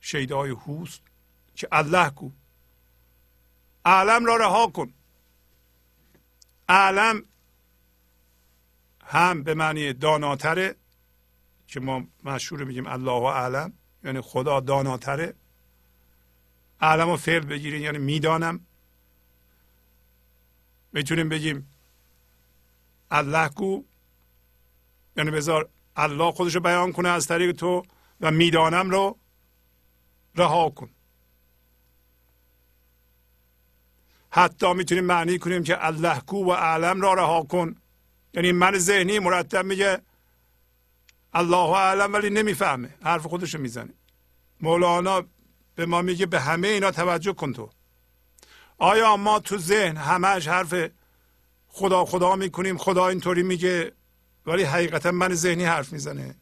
شیدای 0.00 0.50
هوست 0.50 1.00
که 1.54 1.68
الله 1.72 2.10
گو 2.10 2.32
عالم 3.84 4.24
را 4.24 4.36
رها 4.36 4.66
کن. 4.66 4.92
عالم 6.68 7.24
هم 9.04 9.42
به 9.42 9.54
معنی 9.54 9.92
داناتره 9.92 10.76
که 11.66 11.80
ما 11.80 12.06
مشهور 12.24 12.64
میگیم 12.64 12.86
الله 12.86 13.22
اعلم 13.22 13.72
یعنی 14.04 14.20
خدا 14.20 14.60
داناتره. 14.60 15.34
اعلم 16.80 17.08
و 17.08 17.16
فعل 17.16 17.40
بگیریم 17.40 17.82
یعنی 17.82 17.98
می‌دانم. 17.98 18.66
می‌تونیم 20.92 21.28
بگیم 21.28 21.72
الله 23.10 23.48
گو 23.48 23.84
یعنی 25.16 25.30
بذار 25.30 25.68
الله 25.96 26.32
خودش 26.32 26.54
رو 26.54 26.60
بیان 26.60 26.92
کنه 26.92 27.08
از 27.08 27.26
طریق 27.26 27.52
تو 27.52 27.82
و 28.20 28.30
می‌دانم 28.30 28.90
رو 28.90 29.18
رها 30.36 30.70
کن. 30.70 30.90
حتی 34.30 34.72
می‌تونیم 34.72 35.04
معنی 35.04 35.38
کنیم 35.38 35.62
که 35.62 35.86
الله 35.86 36.20
گو 36.20 36.46
و 36.46 36.50
اعلم 36.50 37.00
را 37.00 37.14
رها 37.14 37.42
کن. 37.42 37.76
یعنی 38.34 38.52
من 38.52 38.78
ذهنی 38.78 39.18
مرتب 39.18 39.64
میگه 39.64 39.98
الله 41.32 41.70
اعلم 41.70 42.12
ولی 42.12 42.30
نمی‌فهمه. 42.30 42.94
حرف 43.02 43.26
خودشو 43.26 43.58
می‌زنه. 43.58 43.94
مولانا 44.60 45.24
به 45.74 45.86
ما 45.86 46.02
میگه 46.02 46.26
به 46.26 46.40
همه 46.40 46.68
اینا 46.68 46.90
توجه 46.90 47.32
کن 47.32 47.52
تو. 47.52 47.70
آیا 48.78 49.16
ما 49.16 49.40
تو 49.40 49.58
ذهن 49.58 49.96
همش 49.96 50.48
حرف 50.48 50.74
خدا 51.68 52.04
خدا 52.04 52.36
می‌کنیم؟ 52.36 52.78
خدا 52.78 53.08
اینطوری 53.08 53.42
میگه 53.42 53.92
ولی 54.46 54.62
حقیقتا 54.62 55.10
من 55.10 55.34
ذهنی 55.34 55.64
حرف 55.64 55.92
می‌زنه. 55.92 56.34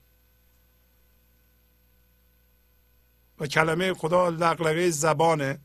و 3.38 3.46
کلمه 3.46 3.94
خدا 3.94 4.28
لغلقه 4.28 4.90
زبانه. 4.90 5.58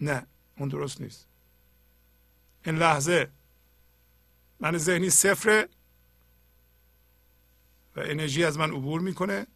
نه 0.00 0.26
اون 0.58 0.68
درست 0.68 1.00
نیست. 1.00 1.26
این 2.64 2.78
لحظه 2.78 3.30
من 4.60 4.78
ذهنی 4.78 5.10
صفره 5.10 5.68
و 7.96 8.00
انرژی 8.00 8.44
از 8.44 8.58
من 8.58 8.70
عبور 8.70 9.00
می‌کنه. 9.00 9.46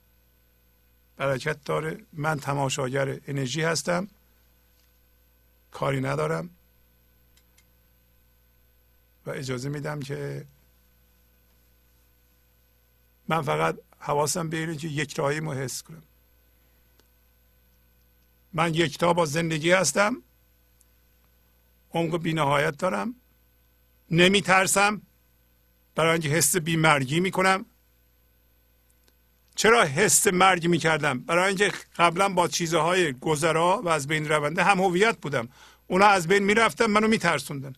برکت 1.16 1.64
داره. 1.64 2.06
من 2.12 2.38
تماشاگر 2.38 3.20
انرژی 3.26 3.62
هستم. 3.62 4.08
کاری 5.70 6.00
ندارم. 6.00 6.50
و 9.26 9.30
اجازه 9.30 9.68
میدم 9.68 10.00
که 10.00 10.46
من 13.28 13.42
فقط 13.42 13.76
حواسم 13.98 14.48
به 14.48 14.56
اینه 14.56 14.76
که 14.76 14.88
یک 14.88 15.18
راهی 15.18 15.40
رو 15.40 15.52
حس 15.52 15.82
کنم. 15.82 16.02
من 18.52 18.74
یکتا 18.74 19.12
با 19.12 19.26
زندگی 19.26 19.70
هستم. 19.70 20.22
عمق 21.94 22.18
بینهایت 22.18 22.76
دارم. 22.76 23.14
نمی 24.10 24.42
ترسم 24.42 25.02
برای 25.94 26.12
اینکه 26.12 26.28
حس 26.28 26.56
بیمرگی 26.56 27.20
می‌کنم. 27.20 27.66
چرا 29.54 29.84
حس 29.84 30.26
مرگ 30.26 30.66
می‌کردم؟ 30.66 31.18
برای 31.18 31.48
اینکه 31.48 31.72
قبلا 31.96 32.28
با 32.28 32.48
چیزهای 32.48 33.12
گذرا 33.12 33.82
و 33.84 33.88
از 33.88 34.06
بین 34.06 34.28
رونده 34.28 34.64
هم 34.64 34.80
هویت 34.80 35.18
بودم. 35.18 35.48
اونا 35.86 36.06
از 36.06 36.28
بین 36.28 36.42
می‌رفتن 36.42 36.86
منو 36.86 37.08
میترسوندن. 37.08 37.72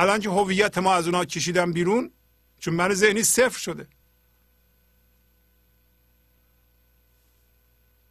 الان 0.00 0.20
که 0.20 0.30
هویت 0.30 0.78
ما 0.78 0.94
از 0.94 1.06
اونها 1.06 1.24
کشیدم 1.24 1.72
بیرون 1.72 2.10
چون 2.58 2.74
من 2.74 2.94
ذهنی 2.94 3.22
صفر 3.22 3.58
شده. 3.58 3.86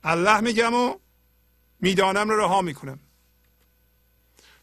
الله 0.04 0.40
میگم 0.40 0.74
و 0.74 0.96
می‌دانم 1.80 2.30
رو 2.30 2.38
رها 2.38 2.62
می‌کنم. 2.62 3.00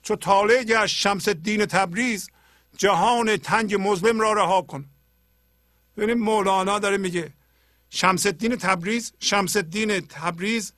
چون 0.03 0.17
طالع 0.17 0.65
گشت 0.65 0.97
شمس 0.97 1.28
دین 1.28 1.67
تبریز 1.67 2.31
جهان 2.78 3.36
تنگ 3.36 3.77
مظلم 3.81 4.20
را 4.20 4.33
رها 4.33 4.62
کن. 4.62 4.85
ببینید 5.97 6.17
مولانا 6.17 6.78
داره 6.78 6.97
میگه 6.97 7.33
شمس 7.91 8.27
الدین 8.27 8.57
تبریز 8.57 9.12
شمس 9.19 9.57
الدین 9.57 10.01
تبریز 10.01 10.73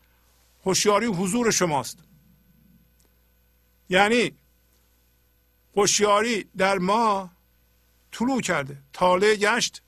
هوشیاری 0.65 1.07
حضور 1.07 1.51
شماست. 1.51 1.99
یعنی 3.89 4.33
هوشیاری 5.77 6.51
در 6.57 6.79
ما 6.79 7.31
طلوع 8.13 8.41
کرده. 8.41 8.83
تاله 8.93 9.37
گشت 9.37 9.83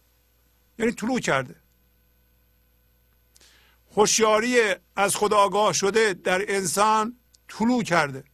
یعنی 0.79 0.93
طلوع 0.93 1.21
کرده. 1.21 1.57
هوشیاری 3.97 4.75
از 4.97 5.17
خدا 5.17 5.37
آگاه 5.37 5.73
شده 5.73 6.15
در 6.15 6.45
انسان 6.49 7.19
طلوع 7.49 7.83
کرده. 7.83 8.25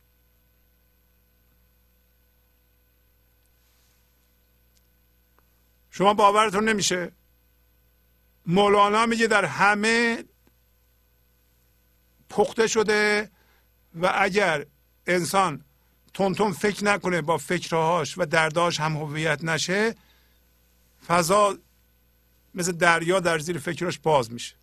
شما 5.91 6.15
باورتون 6.15 6.68
نمیشه؟ 6.68 7.12
مولانا 8.47 9.07
میگه 9.07 9.26
در 9.26 9.44
همه 9.44 10.24
پخته 12.28 12.66
شده 12.66 13.31
و 13.94 14.12
اگر 14.15 14.66
انسان 15.07 15.65
تون 16.15 16.52
فکر 16.52 16.84
نکنه 16.84 17.23
با 17.23 17.39
فکرهاش 17.39 18.18
و 18.18 18.25
درداش 18.25 18.81
هم 18.81 18.97
هویت 18.97 19.44
نشه 19.44 19.94
فضا 21.07 21.59
مثل 22.55 22.73
دریا 22.73 23.20
در 23.20 23.39
زیر 23.39 23.59
فکرش 23.59 23.99
باز 23.99 24.33
میشه. 24.33 24.55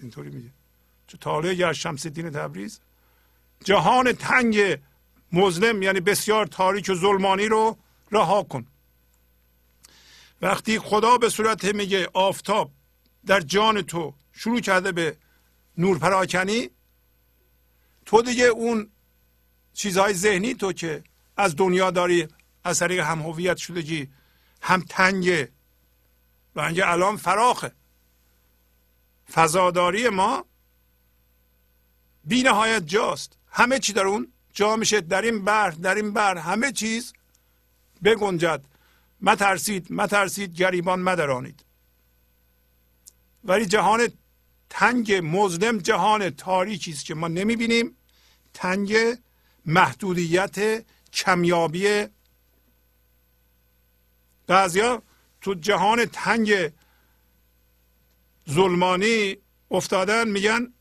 اینطوری 0.00 0.30
میگه. 0.30 0.50
چه 1.06 1.18
تاله 1.18 1.54
گر 1.54 1.72
شمس 1.72 2.06
دین 2.06 2.30
تبریز. 2.30 2.80
جهان 3.64 4.12
تنگ 4.12 4.78
مظلم 5.32 5.82
یعنی 5.82 6.00
بسیار 6.00 6.46
تاریک 6.46 6.88
و 6.90 6.94
ظلمانی 6.94 7.46
رو 7.46 7.78
رها 8.12 8.42
کن. 8.42 8.66
وقتی 10.42 10.78
خدا 10.78 11.18
به 11.18 11.28
صورت 11.28 11.64
میگه 11.64 12.08
آفتاب 12.12 12.70
در 13.26 13.40
جان 13.40 13.82
تو 13.82 14.14
شروع 14.32 14.60
کرده 14.60 14.92
به 14.92 15.16
نور 15.78 15.98
پراکنی 15.98 16.70
تو 18.06 18.22
دیگه 18.22 18.44
اون 18.44 18.90
چیزهای 19.78 20.14
ذهنی 20.14 20.54
تو 20.54 20.72
که 20.72 21.04
از 21.36 21.56
دنیا 21.56 21.90
داری 21.90 22.28
از 22.64 22.78
طریق 22.78 23.00
هم 23.00 23.22
هویت 23.22 23.56
شدگی 23.56 24.08
هم 24.62 24.84
تنگه 24.88 25.52
و 26.54 26.60
اینکه 26.60 26.90
الان 26.90 27.16
فراخه. 27.16 27.72
فضاداری 29.32 30.08
ما 30.08 30.44
بی 32.24 32.42
نهایت 32.42 32.86
جاست. 32.86 33.38
همه 33.50 33.78
چی 33.78 33.92
در 33.92 34.06
اون 34.06 34.32
جا 34.52 34.76
میشه. 34.76 35.00
در 35.00 35.22
این 35.22 35.44
بر 35.44 35.70
در 35.70 35.94
این 35.94 36.12
بر 36.12 36.38
همه 36.38 36.72
چیز 36.72 37.12
بگنجد. 38.04 38.64
مترسید 39.20 39.92
مترسید 39.92 40.54
گریبان 40.54 41.00
مدرانید. 41.00 41.64
ولی 43.44 43.66
جهان 43.66 44.08
تنگ 44.70 45.12
مظلم 45.22 45.78
جهان 45.78 46.30
تاریکی 46.30 46.90
است 46.90 47.04
که 47.04 47.14
ما 47.14 47.28
نمی‌بینیم. 47.28 47.96
تنگ 48.54 49.18
محدودیت 49.66 50.86
کمیابی 51.12 52.06
بعضیا 54.46 55.02
تو 55.40 55.54
جهان 55.54 56.04
تنگ 56.04 56.72
ظلمانی 58.50 59.36
افتادن 59.70 60.28
میگن 60.28 60.72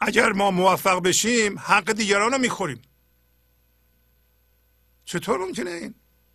اگر 0.00 0.32
ما 0.32 0.50
موفق 0.50 1.02
بشیم 1.02 1.58
حق 1.58 1.92
دیگران 1.92 2.32
رو 2.32 2.38
می‌خوریم. 2.38 2.82
چطور 5.04 5.38
ممکنه 5.38 5.70
این؟ 5.70 5.94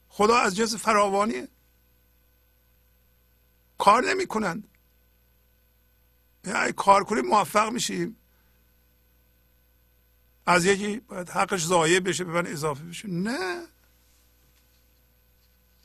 خدا 0.09 0.37
از 0.37 0.55
جنس 0.55 0.75
فراوانیه. 0.75 1.47
کار 3.77 4.03
نمی 4.03 4.27
کنند 4.27 4.67
کار 6.75 7.03
کنیم 7.03 7.25
موفق 7.25 7.69
میشیم. 7.71 8.17
از 10.45 10.65
یکی 10.65 10.99
باید 10.99 11.29
حقش 11.29 11.65
ضایع 11.65 11.99
بشه 11.99 12.23
به 12.23 12.31
من 12.31 12.47
اضافه 12.47 12.83
بشه. 12.83 13.07
نه. 13.07 13.67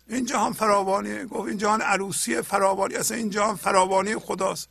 این 0.09 0.27
جهان 0.27 0.53
فراوانیه 0.53 1.25
گفت 1.25 1.49
این 1.49 1.59
جهان 1.59 1.83
عروسی 1.83 2.43
فراوانی 2.43 2.95
اصلا 2.95 3.17
این 3.17 3.31
جهان 3.31 3.57
فراوانی 3.57 4.17
خداست. 4.17 4.69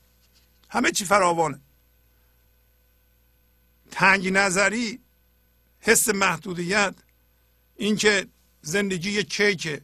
همه 0.70 0.92
چی 0.92 1.06
فراوانه. 1.06 1.60
تنگ 3.92 4.28
نظری 4.28 5.00
حس 5.80 6.10
محدودیت 6.10 6.96
اینکه 7.76 8.28
زندگی 8.62 9.12
یک 9.12 9.30
کیکه. 9.30 9.82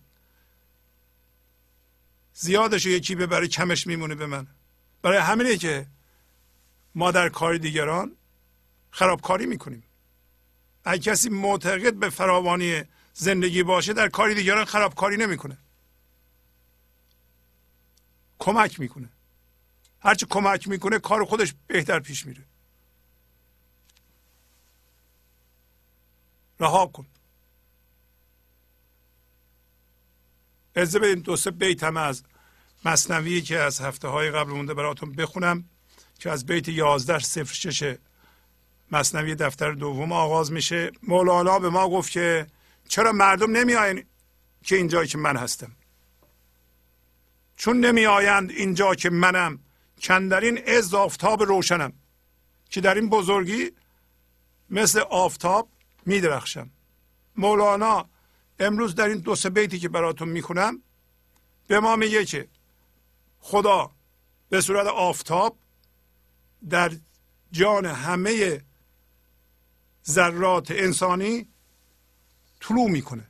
زیادش 2.34 2.85
یکی 2.85 3.16
ببره 3.16 3.48
کمش 3.48 3.88
میمونه 3.88 4.16
به 4.16 4.25
من. 4.25 4.48
برای 5.01 5.17
همینه 5.17 5.58
که 5.58 5.88
ما 6.95 7.11
در 7.11 7.30
کار 7.30 7.58
دیگران 7.58 8.11
خرابکاری 8.92 9.45
می‌کنیم. 9.45 9.84
اگه 10.86 11.12
کسی 11.12 11.30
معتقد 11.30 11.94
به 11.94 12.10
فراوانی 12.10 12.84
زندگی 13.14 13.64
باشه 13.64 13.94
در 13.94 14.10
کاری 14.10 14.36
دیگران 14.36 14.66
خرابکاری 14.66 15.18
نمی‌کنه. 15.18 15.58
کمک 18.40 18.80
می‌کنه. 18.80 19.10
هرچی 20.00 20.26
کمک 20.30 20.68
می‌کنه 20.68 21.00
کار 21.00 21.26
خودش 21.26 21.54
بهتر 21.68 22.00
پیش 22.00 22.26
میره. 22.26 22.44
رها 26.60 26.86
کن. 26.88 27.06
اجازه 30.76 31.00
بدین 31.00 31.20
دو 31.20 31.36
سه 31.38 31.52
بیت 31.52 31.84
هم 31.84 31.98
از 31.98 32.24
مصنوی 32.86 33.42
که 33.42 33.60
از 33.60 33.82
هفته 33.82 34.08
های 34.08 34.32
قبل 34.32 34.52
مونده 34.52 34.74
براتون 34.74 35.12
بخونم 35.12 35.70
که 36.20 36.32
از 36.32 36.46
بیت 36.46 36.68
11 36.68 37.20
صفر 37.20 37.54
شش 37.54 37.96
مصنوی 38.92 39.36
دفتر 39.36 39.72
دوم 39.72 40.12
آغاز 40.12 40.52
میشه. 40.52 40.92
مولانا 41.04 41.60
به 41.60 41.70
ما 41.70 41.90
گفت 41.90 42.12
که 42.12 42.48
چرا 42.88 43.12
مردم 43.12 43.52
نمیآین 43.52 44.06
که 44.64 44.76
اینجایی 44.76 45.08
که 45.08 45.18
من 45.18 45.38
هستم؟ 45.38 45.72
چون 47.56 47.80
نمی 47.80 48.06
آیند 48.06 48.52
اینجا 48.52 48.96
که 48.96 49.10
منم 49.10 49.60
این 50.42 50.70
از 50.70 50.94
آفتاب 50.94 51.44
روشنم 51.44 51.94
که 52.70 52.82
در 52.82 52.96
این 52.96 53.10
بزرگی 53.10 53.72
مثل 54.70 55.00
آفتاب 55.00 55.70
میدرخشم. 56.06 56.70
مولانا 57.38 58.10
امروز 58.60 58.96
در 58.96 59.08
این 59.08 59.18
دو 59.18 59.36
سه 59.36 59.50
بیتی 59.50 59.80
که 59.80 59.90
براتون 59.90 60.30
می‌خونم 60.30 60.82
به 61.68 61.80
ما 61.80 61.96
میگه 61.96 62.26
که 62.26 62.48
خدا 63.40 63.92
به 64.50 64.62
صورت 64.62 64.88
آفتاب 64.88 65.58
در 66.70 66.92
جان 67.52 67.86
همه 67.86 68.62
ذرات 70.08 70.72
انسانی 70.72 71.48
طلوع 72.59 72.90
می‌کنه 72.90 73.27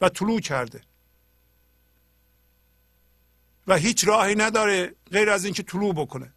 و 0.00 0.08
طلوع 0.08 0.40
کرده. 0.40 0.80
و 3.66 3.76
هیچ 3.76 4.08
راهی 4.08 4.34
نداره 4.34 4.94
غیر 5.10 5.30
از 5.30 5.44
اینکه 5.44 5.62
طلوع 5.62 5.94
بکنه. 5.94 6.32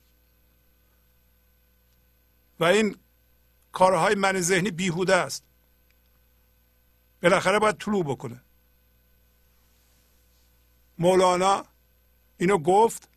و 2.59 2.63
این 2.63 2.97
کارهای 3.71 4.15
من 4.15 4.41
ذهنی 4.41 4.71
بیهوده 4.71 5.15
است. 5.15 5.43
بالاخره 7.23 7.59
باید 7.59 7.77
طلوع 7.77 8.03
بکنه. 8.03 8.41
مولانا 10.97 11.65
اینو 12.37 12.57
گفت 12.57 13.09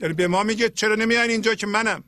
یعنی 0.00 0.14
به 0.14 0.28
ما 0.28 0.42
میگه 0.42 0.68
چرا 0.68 0.94
نمیان 0.94 1.30
اینجا 1.30 1.54
که 1.54 1.66
منم؟ 1.66 2.04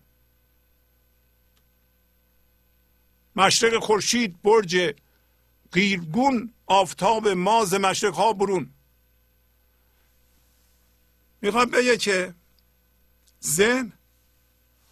مشرق 3.36 3.82
خورشید 3.82 4.42
برج 4.42 4.94
قیرگون 5.72 6.52
آفتاب 6.66 7.28
ماز 7.28 7.74
مشرق 7.74 8.14
ها 8.14 8.32
برون. 8.32 8.70
می‌خوام 11.42 11.64
بگه 11.64 11.96
که 11.96 12.34
ذهن 13.44 13.92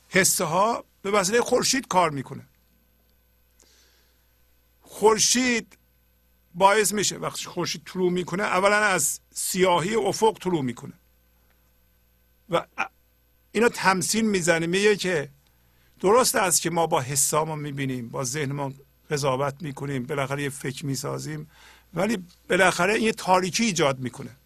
حسه 0.09 0.45
ها 0.45 0.85
به 1.03 1.11
وسیله 1.11 1.41
خورشید 1.41 1.89
کار 1.89 2.11
می‌کنه. 2.11 2.47
خورشید 4.83 5.79
باعث 6.55 6.93
میشه 6.93 7.17
وقتی 7.17 7.45
خورشید 7.45 7.83
طلوع 7.85 8.11
می‌کنه 8.11 8.43
اولا 8.43 8.77
از 8.77 9.21
سیاهی 9.35 9.95
افق 9.95 10.39
طلوع 10.41 10.63
می‌کنه. 10.63 10.93
و 12.49 12.67
اینا 13.53 13.69
تمثیل 13.69 14.25
می‌زنه 14.25 14.67
میگه 14.67 14.97
که 14.97 15.29
درست 16.03 16.37
است 16.37 16.63
که 16.63 16.71
ما 16.71 16.87
با 16.87 17.01
حسامون 17.01 17.59
می‌بینیم 17.59 18.09
با 18.09 18.25
ذهنمون 18.25 18.75
قضاوت 19.11 19.55
می‌کنیم 19.63 20.07
بالاخره 20.07 20.43
یه 20.43 20.49
فکر 20.49 20.87
می‌سازیم 20.87 21.51
ولی 21.95 22.19
بالاخره 22.49 22.95
این 22.95 23.13
تاریکی 23.13 23.65
ایجاد 23.65 23.99
می‌کنه. 23.99 24.37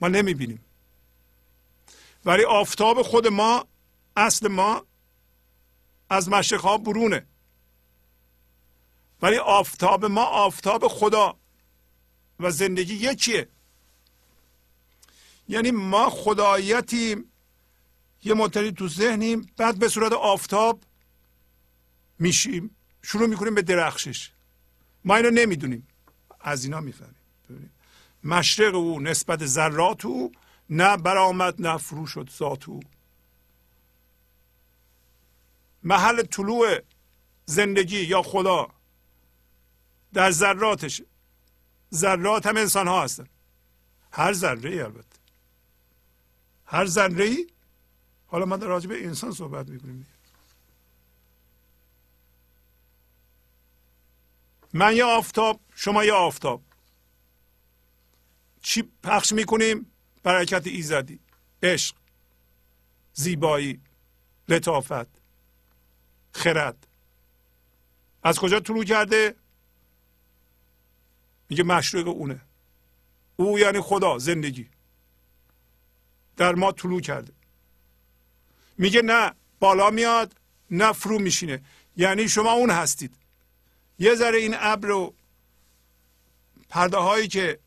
ما 0.00 0.08
نمی‌بینیم. 0.08 0.64
ولی 2.24 2.44
آفتاب 2.44 3.02
خود 3.02 3.26
ما 3.26 3.66
اصل 4.16 4.48
ما 4.48 4.84
از 6.10 6.28
مشرق 6.28 6.60
ها 6.60 6.78
برونه. 6.78 7.26
ولی 9.22 9.36
آفتاب 9.36 10.04
ما 10.04 10.24
آفتاب 10.24 10.88
خدا 10.88 11.36
و 12.40 12.50
زندگی 12.50 12.94
یکیه. 12.94 13.48
یعنی 15.48 15.70
ما 15.70 16.10
خدایتیم 16.10 17.31
یه 18.24 18.34
مدتی 18.34 18.72
تو 18.72 18.88
ذهنیم 18.88 19.50
بعد 19.56 19.78
به 19.78 19.88
صورت 19.88 20.12
آفتاب 20.12 20.80
میشیم. 22.18 22.76
شروع 23.02 23.26
می‌کنیم 23.26 23.54
به 23.54 23.62
درخشش. 23.62 24.30
ما 25.04 25.16
اینو 25.16 25.30
نمی‌دونیم. 25.30 25.88
از 26.40 26.64
اینا 26.64 26.80
می‌فهمیم. 26.80 27.14
مشرق 28.24 28.74
او 28.74 29.00
نسبت 29.00 29.46
ذرات 29.46 30.04
او 30.04 30.32
نه 30.70 30.96
برآمد 30.96 31.62
نه 31.62 31.76
فرو 31.76 32.06
شد 32.06 32.30
ذات 32.38 32.68
او. 32.68 32.80
محل 35.82 36.22
طلوع 36.22 36.78
زندگی 37.46 38.00
یا 38.00 38.22
خدا 38.22 38.68
در 40.12 40.30
ذراتش. 40.30 41.02
ذرات 41.94 42.46
هم 42.46 42.56
انسان 42.56 42.88
ها 42.88 43.04
هستن. 43.04 43.26
هر 44.12 44.32
ذره 44.32 44.84
البته. 44.84 45.18
هر 46.66 46.86
ذره 46.86 47.36
حالا 48.32 48.44
ما 48.44 48.56
در 48.56 48.66
راجع 48.66 48.88
به 48.88 49.06
انسان 49.06 49.32
صحبت 49.32 49.68
می‌کنیم 49.68 50.06
من 54.72 54.96
یه 54.96 55.04
آفتاب 55.04 55.60
شما 55.74 56.04
یه 56.04 56.12
آفتاب. 56.12 56.62
چی 58.62 58.82
پخش 59.02 59.32
می‌کنیم؟ 59.32 59.92
برکت 60.22 60.66
ایزدی 60.66 61.20
عشق 61.62 61.96
زیبایی 63.14 63.80
لطافت 64.48 65.06
خرد. 66.32 66.86
از 68.22 68.38
کجا 68.38 68.60
طلوع 68.60 68.84
کرده؟ 68.84 69.34
میگه 71.48 71.62
مشرق 71.62 72.08
اونه. 72.08 72.40
او 73.36 73.58
یعنی 73.58 73.80
خدا 73.80 74.18
زندگی. 74.18 74.68
در 76.36 76.54
ما 76.54 76.72
طلوع 76.72 77.00
کرده. 77.00 77.32
میگه 78.78 79.02
نه 79.02 79.34
بالا 79.60 79.90
میاد 79.90 80.36
نه 80.70 80.92
فرو 80.92 81.18
میشینه. 81.18 81.62
یعنی 81.96 82.28
شما 82.28 82.52
اون 82.52 82.70
هستید. 82.70 83.14
یه 83.98 84.14
ذره 84.14 84.38
این 84.38 84.54
ابر 84.58 84.90
و 84.90 85.14
پرده 86.68 86.96
هایی 86.96 87.28
که 87.28 87.58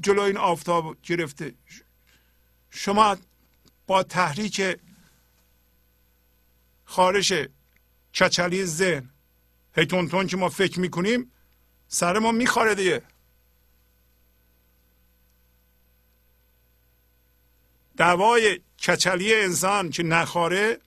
جلو 0.00 0.22
این 0.22 0.36
آفتاب 0.36 0.96
گرفته 1.02 1.54
شما 2.70 3.16
با 3.86 4.02
تحریک 4.02 4.78
خارش 6.84 7.32
چچلی 8.12 8.64
ذهن 8.64 9.10
هی 9.76 9.86
تون 9.86 10.26
که 10.26 10.36
ما 10.36 10.48
فکر 10.48 10.80
می‌کنیم 10.80 11.32
سر 11.88 12.18
ما 12.18 12.32
میخواره 12.32 12.74
دیگه. 12.74 13.02
دوای 17.96 18.60
کچلی 18.82 19.34
انسان 19.34 19.90
که 19.90 20.02
نخواره 20.02 20.78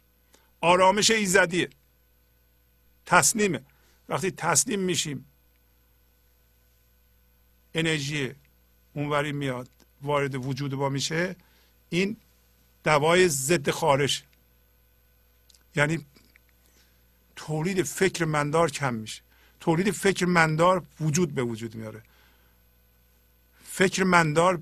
آرامش 0.61 1.11
ایزدیه. 1.11 1.69
تسلیمه. 3.05 3.61
وقتی 4.09 4.31
تسلیم 4.31 4.79
میشیم 4.79 5.25
انرژی 7.73 8.35
اونوری 8.93 9.31
میاد 9.31 9.69
وارد 10.01 10.35
وجود 10.35 10.73
ما 10.73 10.89
میشه. 10.89 11.35
این 11.89 12.17
دوای 12.83 13.29
ضد 13.29 13.69
خارش. 13.69 14.23
یعنی 15.75 16.05
تولید 17.35 17.83
فکر 17.83 18.25
مندار 18.25 18.71
کم 18.71 18.93
میشه. 18.93 19.21
تولید 19.59 19.91
فکر 19.91 20.25
مندار 20.25 20.83
وجود 21.01 21.35
به 21.35 21.43
وجود 21.43 21.75
میاره. 21.75 22.01
فکر 23.63 24.03
مندار 24.03 24.61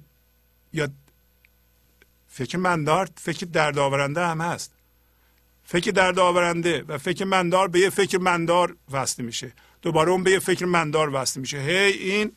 یا 0.74 0.90
فکر 2.34 2.58
مندار 2.58 3.10
فکر 3.18 3.46
دردآورنده 3.46 4.28
هم 4.28 4.42
هست. 4.42 4.74
فکر 5.64 5.92
دردآورنده 5.92 6.84
و 6.88 6.98
فکر 6.98 7.26
مندار 7.26 7.68
به 7.68 7.80
یه 7.80 7.90
فکر 7.90 8.18
مندار 8.18 8.76
وصل 8.92 9.24
میشه. 9.24 9.54
دوباره 9.82 10.12
اون 10.12 10.24
به 10.24 10.32
یه 10.32 10.40
فکر 10.40 10.66
مندار 10.66 11.16
وصل 11.16 11.40
میشه. 11.40 11.58
هی 11.58 11.92
این 11.92 12.32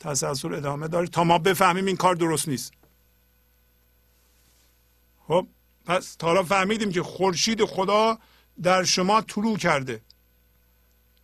تسلسل 0.00 0.54
ادامه 0.54 0.88
داره. 0.88 1.06
تا 1.06 1.24
ما 1.24 1.38
بفهمیم 1.38 1.86
این 1.86 1.96
کار 1.96 2.14
درست 2.14 2.48
نیست. 2.48 2.72
خب 5.26 5.46
پس 5.86 6.14
تا 6.14 6.26
حالا 6.26 6.42
فهمیدیم 6.42 6.92
که 6.92 7.02
خورشید 7.02 7.64
خدا 7.64 8.18
در 8.62 8.84
شما 8.84 9.20
طلوع 9.20 9.58
کرده. 9.58 10.00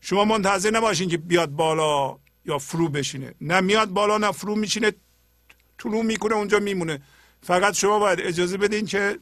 شما 0.00 0.24
منتظر 0.24 0.70
نباشین 0.70 1.08
که 1.08 1.16
بیاد 1.16 1.50
بالا 1.50 2.18
یا 2.44 2.58
فرو 2.58 2.88
بشینه. 2.88 3.34
نه 3.40 3.60
میاد 3.60 3.88
بالا 3.88 4.18
نه 4.18 4.32
فرو 4.32 4.56
میشینه 4.56 4.92
طلوع 5.78 6.02
می‌کنه 6.02 6.34
اونجا 6.34 6.58
میمونه. 6.58 7.02
فقط 7.44 7.74
شما 7.74 7.98
باید 7.98 8.20
اجازه 8.20 8.56
بدین 8.56 8.86
که 8.86 9.18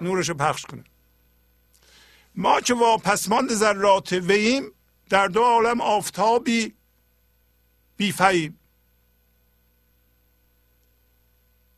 نورش 0.00 0.28
رو 0.28 0.34
پخش 0.34 0.62
کنه. 0.62 0.84
ما 2.34 2.60
که 2.60 2.74
واپسماند 2.74 3.54
ذرات 3.54 4.12
ویم 4.12 4.72
در 5.08 5.28
دو 5.28 5.42
عالم 5.42 5.80
آفتابی 5.80 6.74
بیفهیم. 7.96 8.58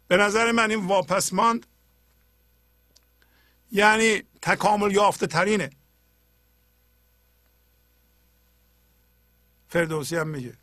به 0.09 0.17
نظر 0.17 0.53
من 0.53 0.71
این 0.71 0.87
واپسماند 0.87 1.67
یعنی 3.73 4.23
تکامل 4.43 4.93
یافته 4.93 5.27
ترینه. 5.27 5.71
فردوسی 9.69 10.17
هم 10.17 10.29
میگه 10.29 10.57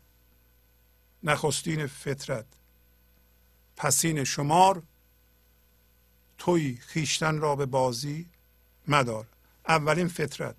نخستین 1.22 1.86
فطرت 1.86 2.46
پسین 3.76 4.24
شمار 4.24 4.82
توی 6.40 6.78
خیشتن 6.86 7.38
را 7.38 7.56
به 7.56 7.66
بازی 7.66 8.26
مدار. 8.88 9.26
اولین 9.68 10.08
فطرت. 10.08 10.54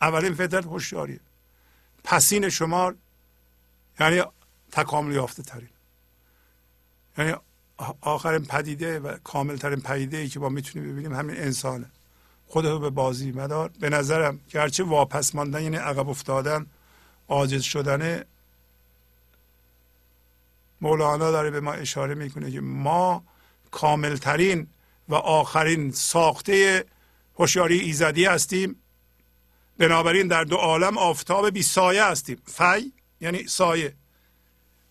اولین 0.00 0.34
فطرت 0.34 0.64
هوشیاری. 0.64 1.20
پسین 2.04 2.48
شمار 2.48 2.94
یعنی 4.00 4.22
تکامل 4.72 5.14
یافته 5.14 5.42
ترین 5.42 5.68
یعنی 7.18 7.34
آخرین 8.00 8.44
پدیده 8.44 8.98
و 8.98 9.16
کاملترین 9.24 9.80
پدیده 9.80 10.16
ای 10.16 10.28
که 10.28 10.40
ما 10.40 10.48
می‌تونیم 10.48 10.92
ببینیم 10.92 11.14
همین 11.14 11.36
انسانه. 11.36 11.86
خودتو 12.46 12.78
به 12.78 12.90
بازی 12.90 13.32
مدار. 13.32 13.70
به 13.80 13.88
نظرم 13.88 14.40
گرچه 14.50 14.84
واپس 14.84 15.34
ماندن 15.34 15.62
یعنی 15.62 15.76
عقب 15.76 16.08
افتادن 16.08 16.66
عاجز 17.28 17.62
شدن 17.62 18.24
مولانا 20.80 21.30
داره 21.30 21.50
به 21.50 21.60
ما 21.60 21.72
اشاره 21.72 22.14
می‌کنه 22.14 22.50
که 22.50 22.60
ما 22.60 23.24
کاملترین 23.70 24.66
و 25.10 25.14
آخرین 25.14 25.90
ساخته 25.90 26.84
هوشیاری 27.38 27.78
ایزدی 27.78 28.24
هستیم. 28.24 28.76
بنابراین 29.78 30.28
در 30.28 30.44
دو 30.44 30.56
عالم 30.56 30.98
آفتاب 30.98 31.50
بی 31.50 31.62
سایه 31.62 32.04
هستیم. 32.04 32.42
فی 32.46 32.92
یعنی 33.20 33.46
سایه. 33.46 33.94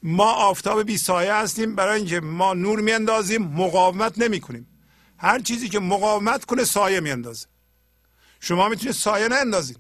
ما 0.04 0.32
آفتاب 0.32 0.84
بی 0.84 0.98
سایه 0.98 1.34
هستیم 1.34 1.76
برای 1.76 1.98
اینکه 1.98 2.20
ما 2.20 2.54
نور 2.54 2.80
میاندازیم 2.80 3.42
مقاومت 3.44 4.18
نمی 4.18 4.40
کنیم 4.40 4.68
هر 5.18 5.40
چیزی 5.40 5.70
که 5.70 5.80
مقاومت 5.80 6.46
کنه 6.46 6.64
سایه 6.64 7.00
میاندازه. 7.00 7.48
شما 8.40 8.70
می‌تونید 8.70 8.96
سایه 8.96 9.28
ناندازید 9.28 9.80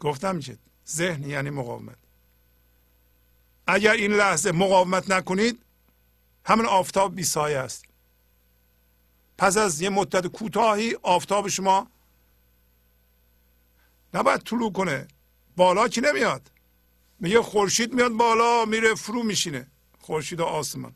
گفتم 0.00 0.36
میشه 0.36 0.58
ذهن 0.88 1.30
یعنی 1.30 1.50
مقاومت. 1.50 1.96
اگر 3.66 3.92
این 3.92 4.12
لحظه 4.12 4.52
مقاومت 4.52 5.10
نکنید 5.10 5.62
همون 6.48 6.66
آفتاب 6.66 7.14
بی 7.14 7.24
سایه 7.24 7.58
است. 7.58 7.84
پس 9.38 9.56
از 9.56 9.80
یه 9.80 9.88
مدت 9.88 10.26
کوتاهی 10.26 10.96
آفتاب 11.02 11.48
شما 11.48 11.90
نباید 14.14 14.40
طلوع 14.40 14.72
کنه. 14.72 15.08
بالا 15.56 15.88
کی 15.88 16.00
نمیاد؟ 16.00 16.50
میگه 17.20 17.42
خورشید 17.42 17.92
میاد 17.92 18.12
بالا 18.12 18.64
میره 18.64 18.94
فرو 18.94 19.22
میشینه. 19.22 19.66
خورشید 19.98 20.40
آسمان. 20.40 20.94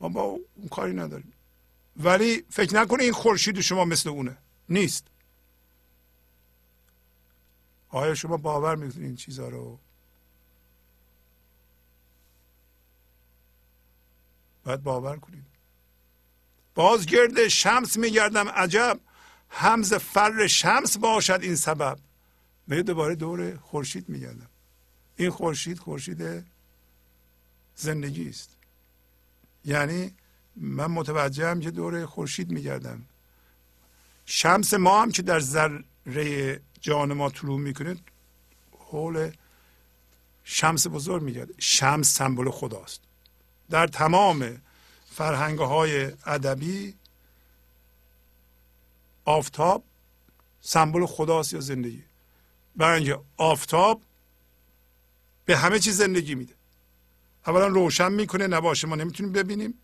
ما 0.00 0.08
با 0.08 0.22
اون 0.22 0.68
کاری 0.70 0.94
نداریم. 0.94 1.32
ولی 1.96 2.44
فکر 2.50 2.74
نکنه 2.74 3.02
این 3.02 3.12
خورشید 3.12 3.60
شما 3.60 3.84
مثل 3.84 4.08
اونه. 4.08 4.36
نیست. 4.68 5.06
آیا 7.88 8.14
شما 8.14 8.36
باور 8.36 8.76
می‌کنید 8.76 9.04
این 9.04 9.16
چیزها 9.16 9.48
رو؟ 9.48 9.78
باید 14.64 14.82
باور 14.82 15.16
کنید. 15.16 15.44
باز 16.74 17.06
گرد 17.06 17.48
شمس 17.48 17.96
میگردم 17.96 18.48
عجب. 18.48 19.00
همز 19.50 19.94
فر 19.94 20.46
شمس 20.46 20.98
باشد 20.98 21.38
این 21.42 21.56
سبب. 21.56 21.98
به 22.68 22.82
دوباره 22.82 23.14
دور 23.14 23.56
خورشید 23.56 24.08
میگردم. 24.08 24.48
این 25.16 25.30
خورشید 25.30 25.78
خورشید 25.78 26.44
زندگی 27.74 28.28
است. 28.28 28.56
یعنی 29.64 30.14
من 30.56 30.86
متوجهم 30.86 31.60
که 31.60 31.70
دور 31.70 32.06
خورشید 32.06 32.50
میگردم. 32.50 33.02
شمس 34.26 34.74
ما 34.74 35.02
هم 35.02 35.12
که 35.12 35.22
در 35.22 35.40
ذره 35.40 36.60
جان 36.80 37.12
ما 37.12 37.30
طلوع 37.30 37.60
می‌کنه 37.60 37.96
حول 38.78 39.30
شمس 40.44 40.86
بزرگ 40.86 41.22
میگه 41.22 41.46
شمس 41.58 42.14
سمبل 42.14 42.50
خداست. 42.50 43.00
در 43.70 43.86
تمام 43.86 44.62
فرهنگ 45.10 45.58
های 45.58 46.12
ادبی 46.26 46.94
آفتاب 49.24 49.84
سمبل 50.60 51.06
خداست 51.06 51.52
یا 51.52 51.60
زندگی؟ 51.60 52.02
برای 52.76 53.16
آفتاب 53.36 54.02
به 55.44 55.56
همه 55.56 55.78
چیز 55.78 55.96
زندگی 55.96 56.34
میده. 56.34 56.54
اولا 57.46 57.66
روشن 57.66 58.12
می‌کنه 58.12 58.46
نباشه 58.46 58.86
ما 58.86 58.96
نمی‌تونیم 58.96 59.32
ببینیم. 59.32 59.74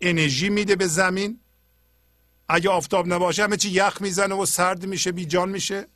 انرژی 0.00 0.48
میده 0.48 0.76
به 0.76 0.86
زمین. 0.86 1.40
اگه 2.48 2.70
آفتاب 2.70 3.12
نباشه 3.12 3.42
همه 3.42 3.56
چی 3.56 3.70
یخ 3.70 3.98
می‌زنه 4.00 4.34
و 4.34 4.46
سرد 4.46 4.86
میشه 4.86 5.12
بیجان 5.12 5.48
میشه. 5.48 5.88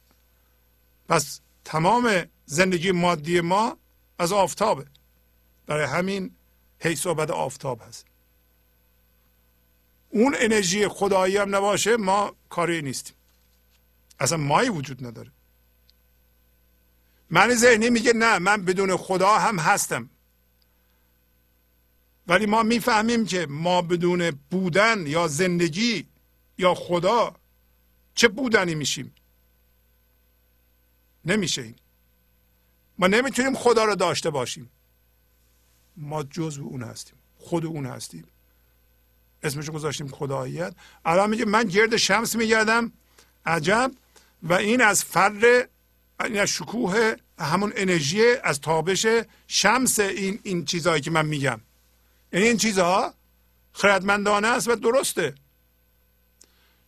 پس 1.09 1.41
تمام 1.65 2.25
زندگی 2.47 2.93
مادی 2.93 3.41
ما 3.41 3.77
از 4.19 4.33
آفتابه. 4.33 4.87
برای 5.67 5.87
همین 5.87 6.37
هی 6.81 6.97
صحبت 6.97 7.31
آفتاب 7.31 7.83
هست. 7.89 8.07
اون 10.11 10.37
انرژی 10.39 10.89
خدایی 10.89 11.37
هم 11.37 11.55
نباشه 11.55 11.97
ما 11.97 12.37
کاری 12.49 12.83
نیستیم. 12.83 13.17
اصلا 14.21 14.39
مایی 14.39 14.69
وجود 14.69 15.07
نداره. 15.07 15.31
من 17.31 17.55
ذهنی 17.55 17.91
میگه 17.91 18.13
نه 18.13 18.39
من 18.39 18.65
بدون 18.65 18.97
خدا 18.97 19.39
هم 19.39 19.59
هستم. 19.59 20.11
ولی 22.27 22.47
ما 22.47 22.63
می‌فهمیم 22.63 23.27
که 23.27 23.47
ما 23.47 23.83
بدون 23.83 24.31
بودن 24.31 25.07
یا 25.07 25.29
زندگی 25.29 26.07
یا 26.59 26.75
خدا 26.75 27.35
چه 28.15 28.29
بودنی 28.29 28.75
میشیم؟ 28.75 29.15
نمیشه 31.25 31.75
ما 32.99 33.07
نمی‌تونیم 33.07 33.55
خدا 33.55 33.85
رو 33.85 33.95
داشته 33.95 34.31
باشیم. 34.31 34.71
ما 36.01 36.23
جزو 36.23 36.63
اون 36.63 36.83
هستیم. 36.83 37.19
خود 37.39 37.67
اون 37.67 37.87
هستیم. 37.87 38.25
اسمشو 39.43 39.73
گذاشتیم 39.73 40.09
خداییت. 40.09 40.75
الان 41.05 41.31
میگه 41.31 41.45
من 41.45 41.65
گرد 41.65 41.97
شمس 41.97 42.37
میگردم. 42.37 42.93
عجب. 43.47 43.93
و 44.43 44.53
این 44.53 44.83
از 44.83 45.05
فر 45.05 45.67
این 46.25 46.41
از 46.41 46.49
شکوه 46.49 47.15
همون 47.39 47.73
انرژی 47.77 48.23
از 48.43 48.61
تابش 48.61 49.07
شمس 49.47 49.99
این 49.99 50.41
این 50.43 50.65
چیزهایی 50.65 51.03
که 51.03 51.11
من 51.11 51.27
میگم. 51.27 51.61
یعنی 52.33 52.47
این 52.47 52.57
چیزها 52.57 53.15
خردمندانه 53.73 54.49
است 54.49 54.69
و 54.69 54.75
درسته. 54.75 55.35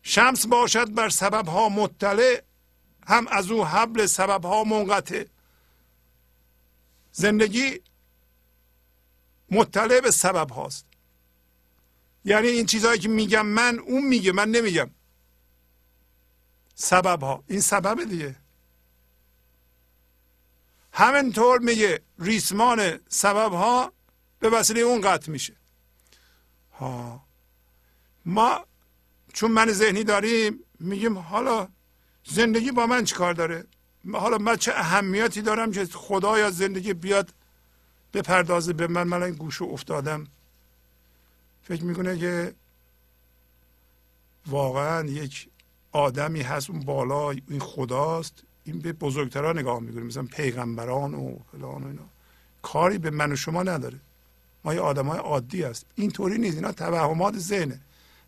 شمس 0.02 0.46
باشد 0.46 0.94
بر 0.94 1.08
سبب 1.08 1.48
ها 1.48 1.68
مطلع 1.68 2.42
هم 3.06 3.26
از 3.28 3.50
او 3.50 3.66
حبل 3.66 4.06
سبب 4.06 4.44
ها 4.44 4.64
منقطع. 4.64 5.24
زندگی 7.12 7.80
مطلع 9.52 10.00
به 10.00 10.10
سبب 10.10 10.50
هاست. 10.50 10.86
یعنی 12.24 12.48
این 12.48 12.66
چیزهایی 12.66 12.98
که 12.98 13.08
میگم 13.08 13.46
من 13.46 13.78
اون 13.78 14.04
میگه 14.04 14.32
من 14.32 14.48
نمیگم. 14.48 14.90
سبب 16.74 17.22
ها. 17.22 17.44
این 17.46 17.60
سبب 17.60 18.04
دیگه. 18.04 18.36
همینطور 20.92 21.58
میگه 21.58 22.02
ریسمان 22.18 22.98
سبب 23.08 23.52
ها 23.52 23.92
به 24.38 24.50
وسیله 24.50 24.80
اون 24.80 25.00
قطع 25.00 25.30
میشه. 25.30 25.56
ها. 26.72 27.26
ما 28.24 28.66
چون 29.32 29.50
من 29.50 29.72
ذهنی 29.72 30.04
داریم 30.04 30.64
میگیم 30.80 31.18
حالا 31.18 31.68
زندگی 32.24 32.70
با 32.72 32.86
من 32.86 33.04
چیکار 33.04 33.34
داره؟ 33.34 33.66
حالا 34.12 34.38
من 34.38 34.56
چه 34.56 34.72
اهمیتی 34.72 35.42
دارم 35.42 35.72
که 35.72 35.84
خدا 35.86 36.38
یا 36.38 36.50
زندگی 36.50 36.92
بیاد 36.94 37.34
بپردازه 38.14 38.72
به 38.72 38.86
من 38.86 39.02
من 39.02 39.22
این 39.22 39.34
گوشو 39.34 39.64
افتادم. 39.64 40.26
فکر 41.62 41.84
می‌کنه 41.84 42.18
که 42.18 42.54
واقعا 44.46 45.08
یک 45.08 45.48
آدمی 45.92 46.42
هست 46.42 46.70
اون 46.70 46.80
بالا 46.80 47.30
این 47.30 47.60
خداست. 47.60 48.42
این 48.64 48.78
به 48.78 48.92
بزرگترها 48.92 49.52
نگاه 49.52 49.80
می‌کنه 49.80 50.02
مثلا 50.02 50.22
پیغمبران 50.22 51.14
و 51.14 51.36
فلان 51.52 51.82
و 51.82 51.86
اینا. 51.86 52.02
کاری 52.62 52.98
به 52.98 53.10
من 53.10 53.32
و 53.32 53.36
شما 53.36 53.62
نداره. 53.62 54.00
ما 54.64 54.74
یه 54.74 54.80
آدم 54.80 55.06
های 55.06 55.18
عادی 55.18 55.62
هست 55.62 55.86
اینطوری 55.94 56.38
نیست. 56.38 56.56
اینا 56.56 56.72
توهمات 56.72 57.38
ذهنه. 57.38 57.80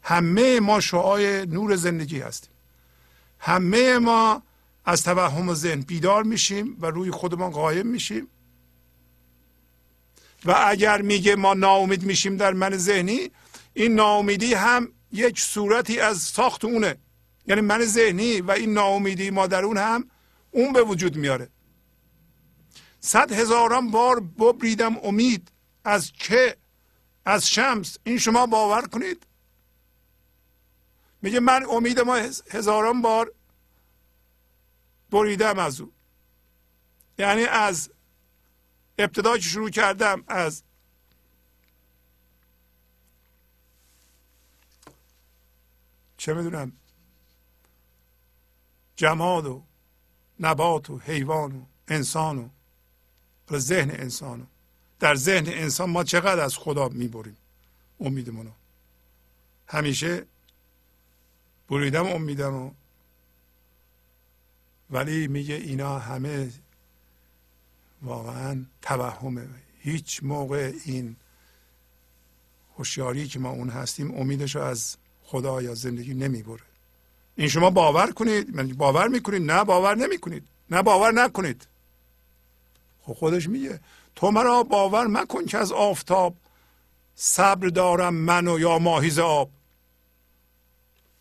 همه 0.02 0.60
ما 0.60 0.80
شعای 0.80 1.46
نور 1.46 1.76
زندگی 1.76 2.20
هستیم. 2.20 2.50
همه 3.38 3.98
ما 3.98 4.42
از 4.84 5.02
توهم 5.02 5.54
ذهن 5.54 5.80
بیدار 5.80 6.22
میشیم 6.22 6.76
و 6.80 6.86
روی 6.86 7.10
خودمان 7.10 7.50
قایم 7.50 7.86
میشیم. 7.86 8.28
و 10.44 10.54
اگر 10.66 11.02
میگه 11.02 11.36
ما 11.36 11.54
ناامید 11.54 12.02
میشیم 12.02 12.36
در 12.36 12.52
من 12.52 12.76
ذهنی 12.76 13.30
این 13.74 13.94
ناامیدی 13.94 14.54
هم 14.54 14.92
یک 15.12 15.40
صورتی 15.40 16.00
از 16.00 16.18
ساخت 16.18 16.64
اونه. 16.64 16.96
یعنی 17.46 17.60
من 17.60 17.84
ذهنی 17.84 18.40
و 18.40 18.50
این 18.50 18.72
ناامیدی 18.72 19.30
ما 19.30 19.46
در 19.46 19.64
اون 19.64 19.78
هم 19.78 20.10
اون 20.50 20.72
به 20.72 20.82
وجود 20.82 21.16
میاره. 21.16 21.48
صد 23.00 23.32
هزاران 23.32 23.90
بار 23.90 24.20
ببریدم 24.20 24.96
امید 25.02 25.48
از 25.84 26.12
که 26.12 26.56
از 27.24 27.48
شمس. 27.48 27.98
این 28.04 28.18
شما 28.18 28.46
باور 28.46 28.82
کنید. 28.86 29.26
میگه 31.22 31.40
من 31.40 31.66
امید 31.70 32.00
ما 32.00 32.20
هزاران 32.50 33.02
بار 33.02 33.32
بریدم 35.10 35.58
از 35.58 35.80
او. 35.80 35.92
یعنی 37.18 37.44
از 37.44 37.90
ابتدا 38.98 39.36
که 39.36 39.42
شروع 39.42 39.70
کردم 39.70 40.24
از 40.26 40.62
چه 46.16 46.34
می‌دونم؟ 46.34 46.72
جماد 48.96 49.46
و 49.46 49.62
نبات 50.40 50.90
و 50.90 50.98
حیوان 50.98 51.56
و 51.56 51.64
انسان 51.88 52.50
و 53.50 53.58
ذهن 53.58 53.90
انسان 53.90 54.40
و 54.40 54.44
در 55.00 55.14
ذهن 55.14 55.48
انسان 55.48 55.90
ما 55.90 56.04
چقدر 56.04 56.40
از 56.40 56.56
خدا 56.56 56.88
می‌بریم 56.88 57.36
امیدمونو؟ 58.00 58.50
همیشه 59.68 60.26
بریدم 61.68 62.06
امیدم 62.06 62.74
ولی 64.90 65.28
میگه 65.28 65.54
اینا 65.54 65.98
همه 65.98 66.52
واقعا 68.02 68.64
توهمه. 68.82 69.48
هیچ 69.78 70.20
موقع 70.22 70.72
این 70.84 71.16
هوشیاری 72.78 73.28
که 73.28 73.38
ما 73.38 73.50
اون 73.50 73.68
هستیم 73.68 74.14
امیدش 74.14 74.56
رو 74.56 74.62
از 74.62 74.96
خدا 75.22 75.62
یا 75.62 75.74
زندگی 75.74 76.14
نمی‌بره. 76.14 76.62
این 77.36 77.48
شما 77.48 77.70
باور 77.70 78.12
کنید 78.12 78.56
من 78.56 78.68
باور 78.68 79.08
می‌کنید 79.08 79.50
نه 79.50 79.64
باور 79.64 79.94
نمی‌کنید 79.94 80.48
نه 80.70 80.82
باور 80.82 81.12
نکنید. 81.12 81.66
خب 83.02 83.12
خودش 83.12 83.48
میگه 83.48 83.80
تو 84.16 84.30
مرا 84.30 84.62
باور 84.62 85.06
مکن 85.06 85.46
که 85.46 85.58
از 85.58 85.72
آفتاب 85.72 86.36
صبر 87.14 87.68
دارم 87.68 88.14
من 88.14 88.48
و 88.48 88.58
یا 88.58 88.78
ماهیز 88.78 89.18
آب. 89.18 89.50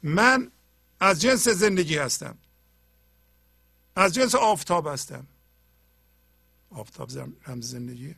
من 0.04 0.52
از 1.00 1.22
جنس 1.22 1.48
زندگی 1.48 1.98
هستم. 1.98 2.38
از 3.96 4.14
جنس 4.14 4.36
آفتاب 4.36 4.88
هستم. 4.88 5.28
آفتاب 6.76 7.10
رمز 7.48 7.72
زندگی. 7.72 8.16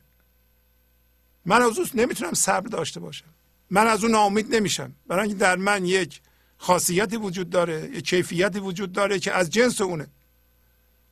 من 1.45 1.61
از 1.61 1.77
اون 1.77 1.88
نمی‌تونم 1.93 2.34
صبر 2.34 2.67
داشته 2.67 3.00
باشم. 3.00 3.25
من 3.69 3.88
از 3.88 4.03
اون 4.03 4.11
ناامید 4.11 4.56
نمیشم. 4.56 4.93
برای 5.08 5.22
اینکه 5.27 5.40
در 5.40 5.56
من 5.56 5.85
یک 5.85 6.22
خاصیتی 6.58 7.17
وجود 7.17 7.50
داره 7.50 7.90
یک 7.93 8.06
کیفیتی 8.06 8.59
وجود 8.59 8.92
داره 8.92 9.19
که 9.19 9.34
از 9.34 9.50
جنس 9.50 9.82
اونه. 9.82 10.08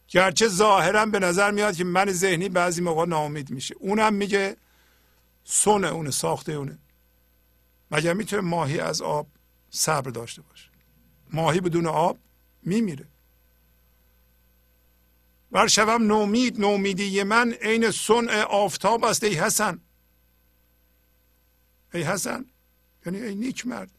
گرچه 0.07 0.47
ظاهرا 0.47 1.05
به 1.05 1.19
نظر 1.19 1.51
میاد 1.51 1.75
که 1.75 1.83
من 1.83 2.11
ذهنی 2.11 2.49
بعضی 2.49 2.81
موقع 2.81 3.05
ناامید 3.05 3.49
میشه. 3.49 3.75
اونم 3.79 4.13
میگه 4.13 4.57
سونه 5.43 5.87
اونه 5.87 6.11
ساخته 6.11 6.51
اونه. 6.51 6.77
مگر 7.91 8.13
می‌تونه 8.13 8.41
ماهی 8.41 8.79
از 8.79 9.01
آب 9.01 9.27
صبر 9.69 10.09
داشته 10.09 10.41
باشه؟ 10.41 10.69
ماهی 11.33 11.59
بدون 11.59 11.85
آب 11.85 12.17
میمیره. 12.63 13.05
ور 15.53 15.67
شوم 15.67 16.03
نومید 16.03 16.59
نومیدی 16.59 17.23
من 17.23 17.51
عین 17.51 17.91
صنع 17.91 18.41
آفتاب 18.41 19.05
است 19.05 19.23
ای 19.23 19.33
حسن. 19.33 19.79
ای 21.93 22.03
حسن 22.03 22.45
یعنی 23.05 23.21
ای 23.21 23.35
نیک 23.35 23.67
مرد 23.67 23.91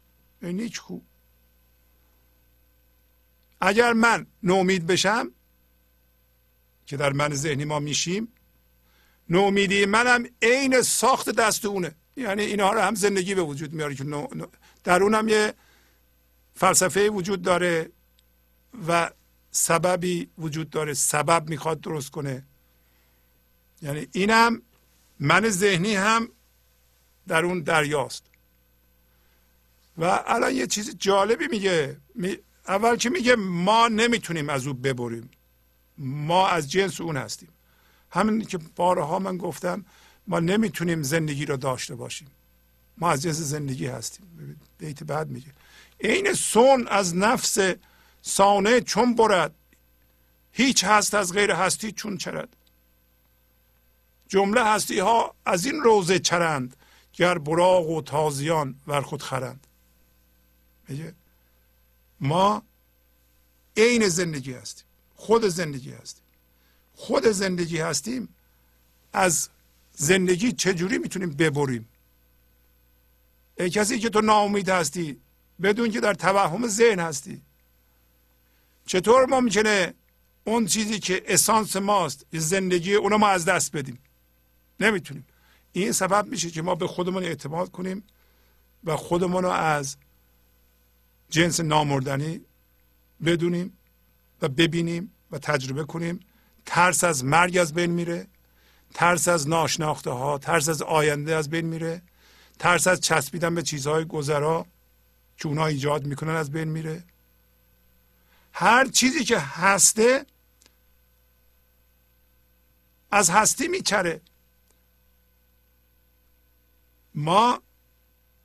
ای 0.43 0.53
نیک 0.53 0.79
خوب 0.79 1.05
اگر 3.61 3.93
من 3.93 4.27
نومید 4.43 4.87
بشم 4.87 5.31
که 6.87 6.97
در 6.97 7.13
من 7.13 7.35
ذهنی 7.35 7.65
ما 7.65 7.79
میشیم 7.79 8.33
نومیدی 9.29 9.87
منم 9.87 10.27
عین 10.43 10.83
ساخت 10.83 11.31
دست 11.31 11.65
اونه. 11.65 11.95
یعنی 12.17 12.43
اینها 12.43 12.73
رو 12.73 12.81
هم 12.81 12.95
زندگی 12.95 13.35
به 13.35 13.43
وجود 13.43 13.73
میاره 13.73 13.95
که 13.95 14.05
در 14.85 15.03
اونم 15.03 15.29
یه 15.29 15.55
فلسفه 16.55 17.11
وجود 17.11 17.43
داره 17.43 17.91
و 18.89 19.11
سببی 19.57 20.29
وجود 20.39 20.71
داره. 20.71 20.95
سبب 20.95 21.49
می‌خواد 21.49 21.81
درست 21.81 22.11
کنه. 22.11 22.45
یعنی 23.83 24.07
اینم 24.13 24.63
من 25.21 25.49
ذهنی 25.51 25.95
هم 25.95 26.29
در 27.29 27.45
اون 27.45 27.61
دریاست. 27.61 28.23
و 29.99 30.23
الان 30.27 30.55
یه 30.55 30.67
چیز 30.67 30.97
جالبی 30.99 31.49
میگه. 31.49 31.97
اول 32.69 32.97
که 32.97 33.11
میگه 33.11 33.37
ما 33.37 33.89
نمی‌تونیم 33.89 34.49
از 34.49 34.67
او 34.67 34.75
ببریم. 34.75 35.31
ما 35.99 36.49
از 36.49 36.71
جنس 36.71 37.01
اون 37.01 37.17
هستیم. 37.17 37.49
همین 38.11 38.45
که 38.45 38.59
بارها 38.77 39.19
من 39.19 39.37
گفتم 39.37 39.85
ما 40.27 40.41
نمی‌تونیم 40.41 41.03
زندگی 41.03 41.47
رو 41.47 41.57
داشته 41.57 41.95
باشیم. 41.95 42.29
ما 42.99 43.11
از 43.11 43.23
جنس 43.23 43.37
زندگی 43.37 43.87
هستیم. 43.87 44.61
بیت 44.79 45.05
بعد 45.05 45.29
میگه. 45.29 45.53
این 45.99 46.33
سون 46.33 46.89
از 46.89 47.17
نفس 47.17 47.59
سانه 48.27 48.81
چون 48.81 49.15
برد 49.15 49.55
هیچ 50.53 50.85
هست 50.85 51.15
از 51.15 51.33
غیر 51.33 51.51
هستی 51.51 51.93
چون 51.93 52.17
چرد. 52.17 52.57
جمله 54.29 54.65
هستی 54.65 54.99
ها 54.99 55.35
از 55.47 55.67
این 55.67 55.81
روزه 55.81 56.19
چرند 56.19 56.77
گر 57.13 57.39
براغ 57.39 57.89
و 57.89 58.03
تازیان 58.03 58.81
ور 58.87 59.01
خود 59.01 59.23
خرند. 59.23 59.67
میگه 60.89 61.15
ما 62.21 62.63
عین 63.77 64.09
زندگی 64.09 64.53
هستیم 64.53 64.87
خود 65.17 65.45
زندگی 65.45 65.93
هستیم. 65.93 66.25
خود 66.95 67.27
زندگی 67.27 67.79
هستیم 67.79 68.29
از 69.13 69.49
زندگی 69.93 70.53
چجوری 70.53 70.99
می‌تونیم 70.99 71.31
ببریم؟ 71.31 71.89
ای 73.59 73.71
کسی 73.71 73.99
که 73.99 74.09
تو 74.09 74.21
ناامید 74.21 74.69
هستی 74.69 75.21
بدون 75.63 75.91
که 75.91 76.01
در 76.01 76.15
توهم 76.15 76.67
ذهن 76.67 77.01
هستی 77.01 77.43
چطور 78.87 79.27
ممکنه 79.27 79.95
اون 80.45 80.67
چیزی 80.67 80.99
که 80.99 81.23
اسانس 81.27 81.77
ماست 81.77 82.27
زندگی 82.33 82.95
اونو 82.95 83.19
ما 83.19 83.29
از 83.29 83.45
دست 83.45 83.77
بدیم؟ 83.77 83.99
نمی‌تونیم. 84.81 85.27
این 85.73 85.93
سبب 85.93 86.27
میشه 86.27 86.51
که 86.51 86.63
ما 86.63 86.75
به 86.75 86.87
خودمون 86.87 87.25
اعتماد 87.25 87.71
کنیم 87.71 88.05
و 88.85 88.97
خودمون 88.97 89.43
رو 89.43 89.51
از 89.51 89.97
جنس 91.31 91.61
نامردنی 91.61 92.41
بدونیم 93.25 93.79
و 94.43 94.49
ببینیم 94.49 95.13
و 95.31 95.39
تجربه 95.39 95.85
کنیم. 95.85 96.21
ترس 96.67 97.05
از 97.05 97.25
مرگ 97.25 97.57
از 97.57 97.75
بین 97.75 97.91
میره 97.91 98.27
ترس 98.95 99.29
از 99.29 99.49
ناشناخته 99.49 100.11
ها 100.11 100.39
ترس 100.39 100.69
از 100.69 100.83
آینده 100.83 101.37
از 101.37 101.51
بین 101.51 101.67
میره 101.67 102.03
ترس 102.59 102.87
از 102.87 103.01
چسبیدن 103.01 103.55
به 103.55 103.63
چیزهای 103.63 104.05
گذرا 104.05 104.67
که 105.37 105.47
اونها 105.49 105.67
ایجاد 105.67 106.07
می‌کنن 106.07 106.35
از 106.35 106.51
بین 106.51 106.69
میره. 106.69 107.05
هر 108.57 108.89
چیزی 108.89 109.25
که 109.25 109.39
هسته 109.39 110.27
از 113.11 113.31
هستی 113.31 113.69
میچره. 113.69 114.21
ما 117.15 117.63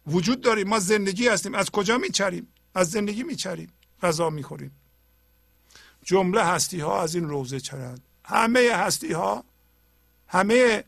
وجود 0.07 0.41
داریم 0.41 0.67
ما 0.67 0.79
زندگی 0.79 1.27
هستیم. 1.27 1.55
از 1.55 1.69
کجا 1.69 1.97
میچریم؟ 1.97 2.47
از 2.75 2.91
زندگی 2.91 3.23
میچریم. 3.23 3.71
غذا 4.01 4.29
می‌خوریم. 4.29 4.71
جمله 6.03 6.43
هستی 6.45 6.79
ها 6.79 7.01
از 7.01 7.15
این 7.15 7.29
روزه 7.29 7.59
چرند. 7.59 8.01
همه 8.25 8.71
هستی 8.73 9.13
ها 9.13 9.43
همه 10.27 10.83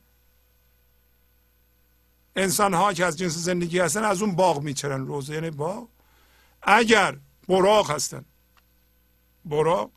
انسان 2.36 2.74
ها 2.74 2.94
که 2.94 3.06
از 3.06 3.18
جنس 3.18 3.34
زندگی 3.34 3.80
هستن 3.80 4.04
از 4.04 4.22
اون 4.22 4.36
باغ 4.36 4.62
میچرن 4.62 5.08
روزه. 5.08 5.34
یعنی 5.34 5.50
باغ. 5.50 5.88
اگر 6.62 7.18
براغ 7.48 7.92
هستن 7.92 8.26
براغ 9.46 9.90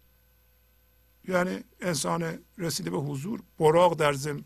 یعنی 1.28 1.64
انسان 1.81 2.39
رسیده 2.58 2.90
به 2.90 2.98
حضور 2.98 3.42
براغ 3.58 3.94
در 3.97 4.12
زم 4.12 4.44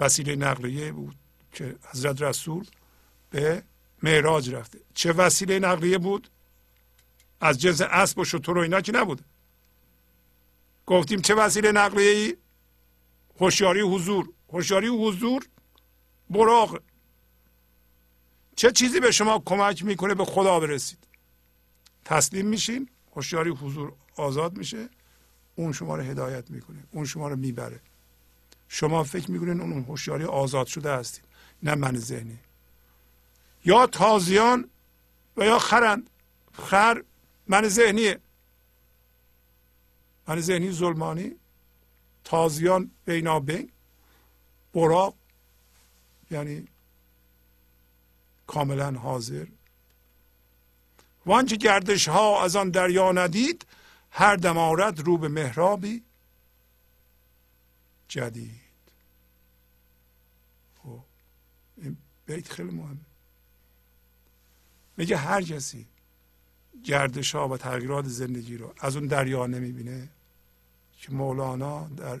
وسیله 0.00 0.36
نقلیه 0.36 0.92
بود 0.92 1.16
که 1.52 1.76
حضرت 1.90 2.22
رسول 2.22 2.66
به 3.30 3.62
معراج 4.02 4.50
رفته. 4.50 4.80
چه 4.94 5.12
وسیله 5.12 5.58
نقلیه 5.58 5.98
بود؟ 5.98 6.30
از 7.40 7.58
جنس 7.58 7.80
اسب 7.80 8.18
و 8.18 8.24
شتر 8.24 8.58
و 8.58 8.60
اینا 8.60 8.80
که 8.80 8.92
نبوده. 8.92 9.24
گفتیم 10.86 11.20
چه 11.20 11.34
وسیله 11.34 11.72
نقلیه 11.72 12.10
ای 12.10 12.36
هوشیاری 13.40 13.80
حضور. 13.80 14.28
هوشیاری 14.52 14.88
حضور 14.88 15.46
براغ. 16.30 16.80
چه 18.56 18.72
چیزی 18.72 19.00
به 19.00 19.10
شما 19.10 19.38
کمک 19.38 19.84
می‌کنه 19.84 20.14
به 20.14 20.24
خدا 20.24 20.60
برسید؟ 20.60 20.98
تسلیم 22.04 22.46
میشین. 22.46 22.90
هوشیاری 23.18 23.50
حضور 23.50 23.92
آزاد 24.16 24.58
میشه 24.58 24.88
اون 25.56 25.72
شما 25.72 25.96
رو 25.96 26.02
هدایت 26.02 26.50
می‌کنه 26.50 26.78
اون 26.90 27.04
شما 27.04 27.28
رو 27.28 27.36
می‌بره. 27.36 27.80
شما 28.68 29.04
فکر 29.04 29.30
می‌کنین 29.30 29.60
اون 29.60 29.84
هوشیاری 29.84 30.24
آزاد 30.24 30.66
شده 30.66 30.92
هستید 30.92 31.24
نه 31.62 31.74
من 31.74 31.96
ذهنی. 31.96 32.38
یا 33.64 33.86
تازیان 33.86 34.70
و 35.36 35.44
یا 35.44 35.58
خرند. 35.58 36.10
خر 36.52 37.02
من 37.46 37.68
ذهنیه. 37.68 38.20
من 40.28 40.40
ذهنی 40.40 40.72
ظلمانی. 40.72 41.32
تازیان 42.24 42.90
بینابین 43.04 43.70
براق 44.74 45.14
یعنی 46.30 46.68
کاملا 48.46 48.92
حاضر. 48.92 49.46
وانچه 51.28 51.56
گردش 51.56 52.08
ها 52.08 52.44
از 52.44 52.56
آن 52.56 52.70
دریا 52.70 53.12
ندید 53.12 53.66
هر 54.10 54.36
دمارت 54.36 55.00
رو 55.00 55.18
به 55.18 55.28
محرابی 55.28 56.02
جدید. 58.08 58.60
خب، 60.82 61.00
این 61.76 61.96
بیت 62.26 62.52
خیلی 62.52 62.70
مهمه 62.70 62.96
میگه 64.96 65.16
هر 65.16 65.42
کسی 65.42 65.86
گردش 66.84 67.34
ها 67.34 67.48
و 67.48 67.56
تغییرات 67.56 68.06
زندگی 68.06 68.56
رو 68.56 68.74
از 68.80 68.96
اون 68.96 69.06
دریا 69.06 69.46
نمی‌بینه 69.46 70.08
که 70.98 71.12
مولانا 71.12 71.88
در 71.88 72.20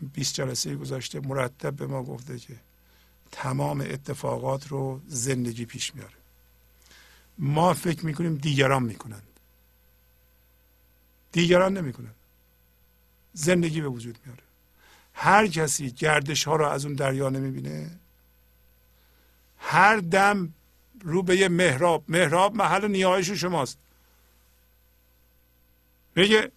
این 0.00 0.10
20 0.14 0.34
جلسه 0.34 0.76
گذاشته 0.76 1.20
مرتب 1.20 1.76
به 1.76 1.86
ما 1.86 2.02
گفته 2.02 2.38
که 2.38 2.56
تمام 3.32 3.80
اتفاقات 3.80 4.68
رو 4.68 5.00
زندگی 5.06 5.64
پیش 5.64 5.94
میاره. 5.94 6.25
ما 7.38 7.74
فکر 7.74 8.06
می‌کنیم 8.06 8.34
دیگران 8.34 8.82
می‌کنند. 8.82 9.22
دیگران 11.32 11.76
نمی‌کنند. 11.76 12.14
زندگی 13.32 13.80
به 13.80 13.88
وجود 13.88 14.18
میاره. 14.24 14.42
هر 15.14 15.46
کسی 15.46 15.90
گردش 15.90 16.44
ها 16.44 16.56
رو 16.56 16.66
از 16.66 16.84
اون 16.84 16.94
دریا 16.94 17.28
نمی‌بینه. 17.28 17.98
هر 19.58 19.96
دم 19.96 20.54
رو 21.00 21.22
به 21.22 21.36
یه 21.36 21.48
محراب. 21.48 22.04
محراب 22.08 22.54
محل 22.54 22.88
نیایش 22.88 23.30
شماست. 23.30 23.78
میگه 26.16 26.52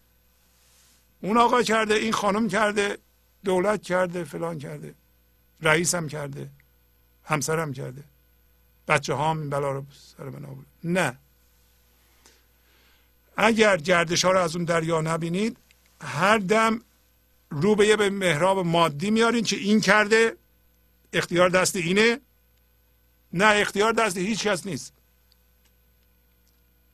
اون 1.21 1.37
آقا 1.37 1.63
کرده 1.63 1.93
این 1.93 2.13
خانم 2.13 2.47
کرده 2.47 2.97
دولت 3.43 3.81
کرده 3.83 4.23
فلان 4.23 4.59
کرده 4.59 4.95
رئیسم 5.61 6.07
کرده 6.07 6.49
همسرم 7.23 7.73
کرده. 7.73 8.03
بچه 8.87 9.13
ها 9.13 9.31
این 9.31 9.49
بلا 9.49 9.71
رو 9.71 9.85
سر 10.17 10.23
من 10.23 10.45
نه. 10.83 11.17
اگر 13.37 13.77
گردش 13.77 14.25
ها 14.25 14.31
رو 14.31 14.39
از 14.39 14.55
اون 14.55 14.65
دریا 14.65 15.01
نبینید 15.01 15.57
هر 16.01 16.37
دم 16.37 16.81
رو 17.49 17.75
به 17.75 17.87
یه 17.87 17.95
به 17.95 18.09
محراب 18.09 18.59
مادی 18.59 19.11
میارین 19.11 19.43
که 19.43 19.55
این 19.55 19.81
کرده 19.81 20.37
اختیار 21.13 21.49
دست 21.49 21.75
اینه. 21.75 22.19
نه 23.33 23.45
اختیار 23.45 23.93
دست 23.93 24.17
هیچ 24.17 24.47
کس 24.47 24.65
نیست. 24.65 24.93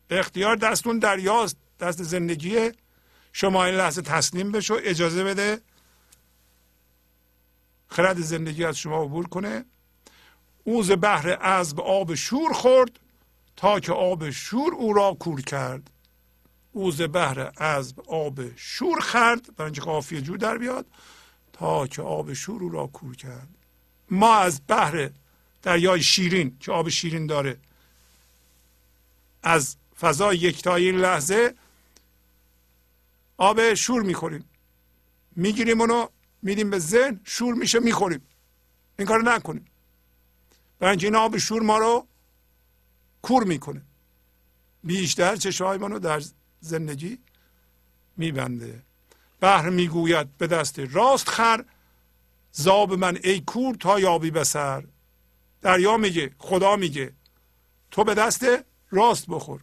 اختیار 0.10 0.56
دستون 0.56 1.00
دریاست 1.00 1.58
دست 1.80 2.04
زندگیه. 2.04 2.74
شما 3.34 3.66
این 3.66 3.76
لحظه 3.76 4.02
تسلیم 4.02 4.52
بشو 4.52 4.80
اجازه 4.84 5.24
بده. 5.24 5.62
خرد 7.88 8.22
زندگی 8.22 8.66
از 8.66 8.78
شما 8.78 9.04
عبور 9.04 9.28
کنه. 9.28 9.66
اوز 10.64 10.92
بحر 10.92 11.38
از 11.42 11.74
آب 11.74 12.16
شور 12.16 12.54
خورد. 12.54 13.00
تا 13.56 13.80
که 13.80 13.94
آب 13.94 14.30
شور 14.30 14.74
او 14.74 14.94
را 14.94 15.14
کور 15.14 15.42
کرد. 15.42 15.92
اوز 16.72 17.02
بحر 17.02 17.52
از 17.58 17.94
آب 18.08 18.56
شور 18.56 19.00
خرد 19.00 19.56
برای 19.56 19.66
اینکه 19.66 19.82
قافیه 19.82 20.22
جور 20.22 20.38
در 20.38 20.58
بیاد 20.58 20.86
تا 21.54 21.88
که 21.88 22.02
آب 22.02 22.34
شور 22.34 22.64
او 22.64 22.70
را 22.70 22.88
کور 22.88 23.16
کرد. 23.16 23.48
ما 24.10 24.36
از 24.36 24.62
بحر 24.68 25.10
دریای 25.62 26.04
شیرین 26.04 26.58
که 26.60 26.72
آب 26.72 26.90
شیرین 26.90 27.28
داره 27.28 27.58
از 29.44 29.78
فضای 30.00 30.38
یکتایی 30.38 30.86
این 30.86 30.96
لحظه 30.96 31.56
آب 33.38 33.74
شور 33.74 34.02
می‌خوریم. 34.02 34.50
می‌گیریم 35.36 35.82
اونو 35.82 36.08
میدیم 36.42 36.70
به 36.70 36.80
ذهن 36.80 37.20
شور 37.24 37.54
میشه 37.54 37.80
می‌خوریم. 37.80 38.22
این 39.00 39.08
کار 39.08 39.24
نکنیم. 39.24 39.66
برای 40.80 40.92
اینکه 40.92 41.08
این 41.08 41.16
آب 41.16 41.38
شور 41.38 41.62
ما 41.62 41.78
رو 41.78 42.08
کور 43.26 43.44
می‌کنه. 43.44 43.82
بیشتر 44.84 45.36
چشمهای 45.36 45.78
ما 45.78 45.88
رو 45.88 46.00
در 46.00 46.22
زندگی 46.60 47.18
میبنده. 48.18 48.84
بهر 49.40 49.70
می‌گوید 49.70 50.38
به 50.38 50.48
دست 50.48 50.80
راست 50.80 51.30
خر 51.30 51.66
زاب 52.52 52.94
من 52.94 53.20
ای 53.24 53.40
کور 53.40 53.76
تا 53.76 54.00
یابی 54.00 54.32
بسر 54.32 54.84
دریا 55.62 55.98
میگه 55.98 56.32
خدا 56.38 56.76
میگه 56.76 57.14
تو 57.92 58.04
به 58.04 58.14
دست 58.14 58.46
راست 58.92 59.26
بخور. 59.28 59.62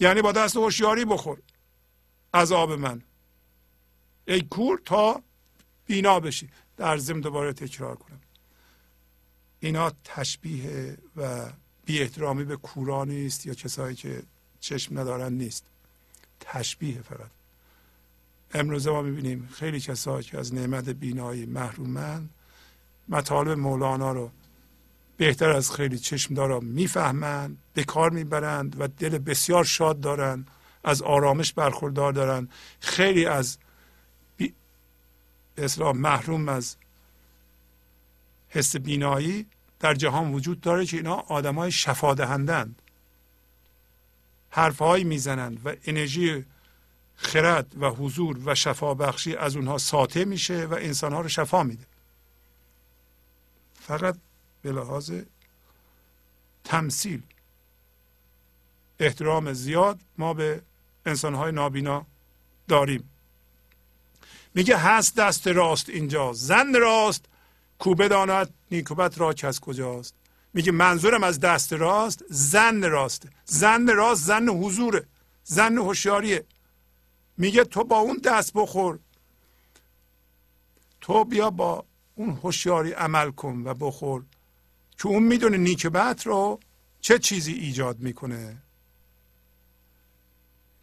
یعنی 0.00 0.22
با 0.22 0.32
دست 0.32 0.56
هوشیاری 0.56 1.04
بخور. 1.04 1.38
آب 2.32 2.72
من. 2.72 3.02
ای 4.28 4.40
کور 4.40 4.80
تا 4.84 5.22
بینا 5.86 6.20
بشی. 6.20 6.50
در 6.76 6.98
ضمن 6.98 7.20
دوباره 7.20 7.52
تکرار 7.52 7.96
کنم. 7.96 8.20
اینا 9.64 9.92
تشبیه 10.04 10.96
و 11.16 11.50
بی 11.84 12.00
احترامی 12.00 12.44
به 12.44 12.56
کورانی 12.56 13.26
است 13.26 13.46
یا 13.46 13.54
کسایی 13.54 13.96
که 13.96 14.22
چشم 14.60 14.98
ندارن 14.98 15.32
نیست. 15.32 15.64
تشبیه 16.40 17.02
فقط. 17.02 17.30
امروزه 18.54 18.90
ما 18.90 19.02
می‌بینیم 19.02 19.48
خیلی 19.52 19.80
کسایی 19.80 20.24
که 20.24 20.38
از 20.38 20.54
نعمت 20.54 20.88
بینایی 20.88 21.46
محرومن. 21.46 22.28
مطالب 23.08 23.58
مولانا 23.58 24.12
رو 24.12 24.30
بهتر 25.16 25.50
از 25.50 25.70
خیلی 25.70 25.98
چشمدارا 25.98 26.60
می‌فهمند 26.60 27.58
به 27.74 27.84
کار 27.84 28.10
می‌برند 28.10 28.80
و 28.80 28.88
دل 28.88 29.18
بسیار 29.18 29.64
شاد 29.64 30.00
دارند 30.00 30.50
از 30.84 31.02
آرامش 31.02 31.52
برخوردار 31.52 32.12
دارند 32.12 32.50
خیلی 32.80 33.26
از. 33.26 33.58
اسلام 35.58 35.98
محروم 35.98 36.48
از 36.48 36.76
حس 38.48 38.76
بینایی 38.76 39.46
در 39.84 39.94
جهان 39.94 40.32
وجود 40.32 40.60
داره 40.60 40.86
که 40.86 40.96
اینا 40.96 41.14
آدم 41.14 41.54
های 41.54 41.72
شفا 41.72 42.14
دهندند 42.14 42.82
حرفهایی 44.50 45.04
می‌زنند 45.04 45.66
و 45.66 45.74
انرژی 45.84 46.44
خرد 47.16 47.82
و 47.82 47.90
حضور 47.90 48.38
و 48.44 48.54
شفا 48.54 48.94
بخشی 48.94 49.36
از 49.36 49.56
اونها 49.56 49.78
ساطع 49.78 50.24
میشه 50.24 50.66
و 50.66 50.74
انسانها 50.74 51.20
رو 51.20 51.28
شفا 51.28 51.62
میده. 51.62 51.86
فقط 53.80 54.16
به 54.62 54.72
لحاظ 54.72 55.12
تمثیل 56.64 57.22
احترام 58.98 59.52
زیاد 59.52 60.00
ما 60.18 60.34
به 60.34 60.62
انسانهای 61.06 61.52
نابینا 61.52 62.06
داریم. 62.68 63.10
میگه 64.54 64.76
هست 64.76 65.16
دست 65.16 65.48
راست 65.48 65.88
اینجا 65.88 66.32
زن 66.32 66.74
راست 66.74 67.24
کو 67.78 67.94
بداند 67.94 68.54
نیکوبت 68.74 69.18
را 69.20 69.34
از 69.42 69.60
کجاست؟ 69.60 70.14
میگه 70.54 70.72
منظورم 70.72 71.24
از 71.24 71.40
دست 71.40 71.72
راست 71.72 72.24
زن 72.30 72.82
راسته. 72.82 73.28
زن 73.44 73.86
راست 73.86 74.24
زن 74.24 74.48
حضوره. 74.48 75.06
زن 75.44 75.78
هوشیاریه. 75.78 76.44
میگه 77.36 77.64
تو 77.64 77.84
با 77.84 77.98
اون 77.98 78.16
دست 78.16 78.52
بخور. 78.54 78.98
تو 81.00 81.24
بیا 81.24 81.50
با 81.50 81.84
اون 82.14 82.30
هوشیاری 82.30 82.92
عمل 82.92 83.30
کن 83.30 83.62
و 83.64 83.74
بخور. 83.74 84.22
که 84.98 85.06
اون 85.06 85.22
می‌دونه 85.22 85.56
نیک 85.56 85.86
بد 85.86 86.22
رو 86.24 86.60
چه 87.00 87.18
چیزی 87.18 87.52
ایجاد 87.52 87.98
می‌کنه. 88.00 88.56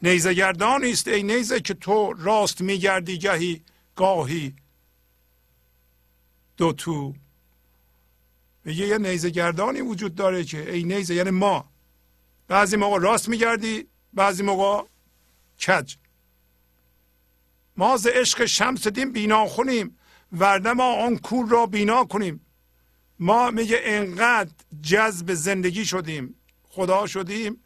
نیزه 0.04 0.34
گردان 0.34 0.84
است 0.84 1.08
ای 1.08 1.24
نیزه 1.24 1.60
که 1.60 1.74
تو 1.74 2.14
راست 2.14 2.62
میگردی 2.62 3.18
گهی 3.18 3.62
گاهی 3.96 4.56
دو 6.58 6.74
تو 6.74 7.14
میگه 8.66 8.88
یه 8.88 8.98
نیزه 8.98 9.30
گردانی 9.30 9.82
وجود 9.82 10.16
داره 10.16 10.44
که 10.44 10.72
ای 10.72 10.84
نیزه 10.84 11.16
یعنی 11.16 11.30
ما. 11.30 11.70
بعضی 12.48 12.78
موقع 12.78 13.00
راست 13.00 13.30
میگردی 13.30 13.88
بعضی 14.14 14.44
موقع 14.44 14.88
کج. 15.68 15.96
ما 17.78 17.98
ز 17.98 18.08
عشق 18.08 18.46
شمس 18.46 18.88
دین 18.88 19.12
بینا 19.12 19.46
خونیم 19.46 19.98
ورنه 20.32 20.74
ما 20.74 21.06
آن 21.06 21.18
کور 21.18 21.50
را 21.50 21.66
بینا 21.66 22.04
کنیم. 22.04 22.46
ما 23.20 23.52
میگه 23.52 23.80
انقدر 23.84 24.52
جذب 24.82 25.34
زندگی 25.34 25.86
شدیم 25.86 26.36
خدا 26.64 27.08
شدیم 27.08 27.64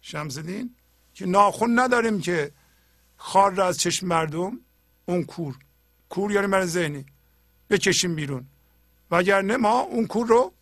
شمس 0.00 0.38
دین 0.38 0.76
که 1.14 1.26
ناخون 1.26 1.78
نداریم 1.78 2.20
که 2.20 2.52
خار 3.16 3.54
را 3.54 3.66
از 3.66 3.78
چشم 3.78 4.06
مردم 4.06 4.60
اون 5.06 5.24
کور. 5.24 5.58
کور 6.08 6.32
یعنی 6.32 6.46
من 6.46 6.66
ذهنی. 6.66 7.06
بکشیم 7.70 8.14
بیرون. 8.14 8.46
وگرنه 9.10 9.56
ما 9.56 9.80
اون 9.80 10.06
کور 10.06 10.26
رو 10.26 10.52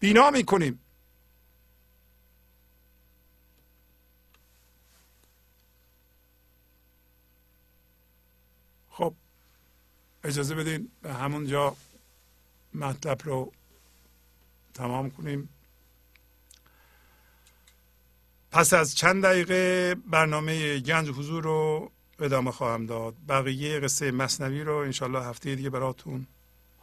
بینا 0.00 0.30
می‌کنیم. 0.30 0.80
خب 8.90 9.14
اجازه 10.24 10.54
بدین 10.54 10.90
به 11.02 11.14
همون 11.14 11.46
جا 11.46 11.76
مطلب 12.74 13.20
رو 13.24 13.52
تمام 14.74 15.10
کنیم. 15.10 15.48
پس 18.50 18.72
از 18.72 18.96
چند 18.96 19.22
دقیقه 19.24 19.94
برنامه 19.94 20.78
گنج 20.78 21.08
حضور 21.08 21.44
رو 21.44 21.90
ادامه 22.18 22.50
خواهم 22.50 22.86
داد. 22.86 23.14
بقیه 23.28 23.80
قصه 23.80 24.10
مصنوی 24.10 24.62
رو 24.62 24.76
انشالله 24.76 25.24
هفته 25.24 25.54
دیگه 25.54 25.70
براتون 25.70 26.26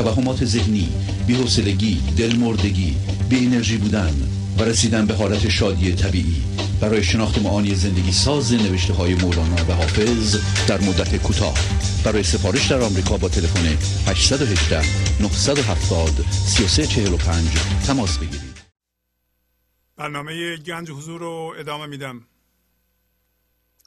توهمات 0.00 0.44
ذهنی 0.44 0.88
بی‌حوصلگی 1.26 2.00
دلمردگی 2.18 2.96
بی 3.28 3.46
انرژی 3.46 3.76
بودن 3.76 4.14
و 4.58 4.62
رسیدن 4.62 5.06
به 5.06 5.14
حالت 5.14 5.48
شادی 5.48 5.92
طبیعی. 5.92 6.42
برای 6.80 7.02
شناخت 7.02 7.38
معانی 7.38 7.74
زندگی 7.74 8.12
ساز 8.12 8.52
نوشته 8.52 8.92
های 8.94 9.14
مولانا 9.14 9.64
و 9.68 9.72
حافظ 9.72 10.36
در 10.68 10.80
مدت 10.80 11.16
کوتاه. 11.16 11.54
برای 12.04 12.22
سفارش 12.22 12.70
در 12.70 12.80
آمریکا 12.80 13.16
با 13.16 13.28
تلفن 13.28 13.66
818 14.06 14.76
970 15.22 16.10
3345 16.32 17.48
تماس 17.86 18.18
بگیرید. 18.18 18.60
برنامه 19.96 20.56
گنج 20.56 20.90
حضور 20.90 21.20
رو 21.20 21.54
ادامه 21.58 21.86
میدم. 21.86 22.20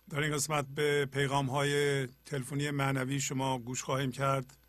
در 0.10 0.20
این 0.20 0.34
قسمت 0.34 0.66
به 0.76 1.06
پیغام 1.06 1.46
های 1.46 2.08
تلفنی 2.26 2.72
معنوی 2.72 3.20
شما 3.22 3.60
گوش 3.60 3.84
خواهیم 3.84 4.12
کرد. 4.12 4.63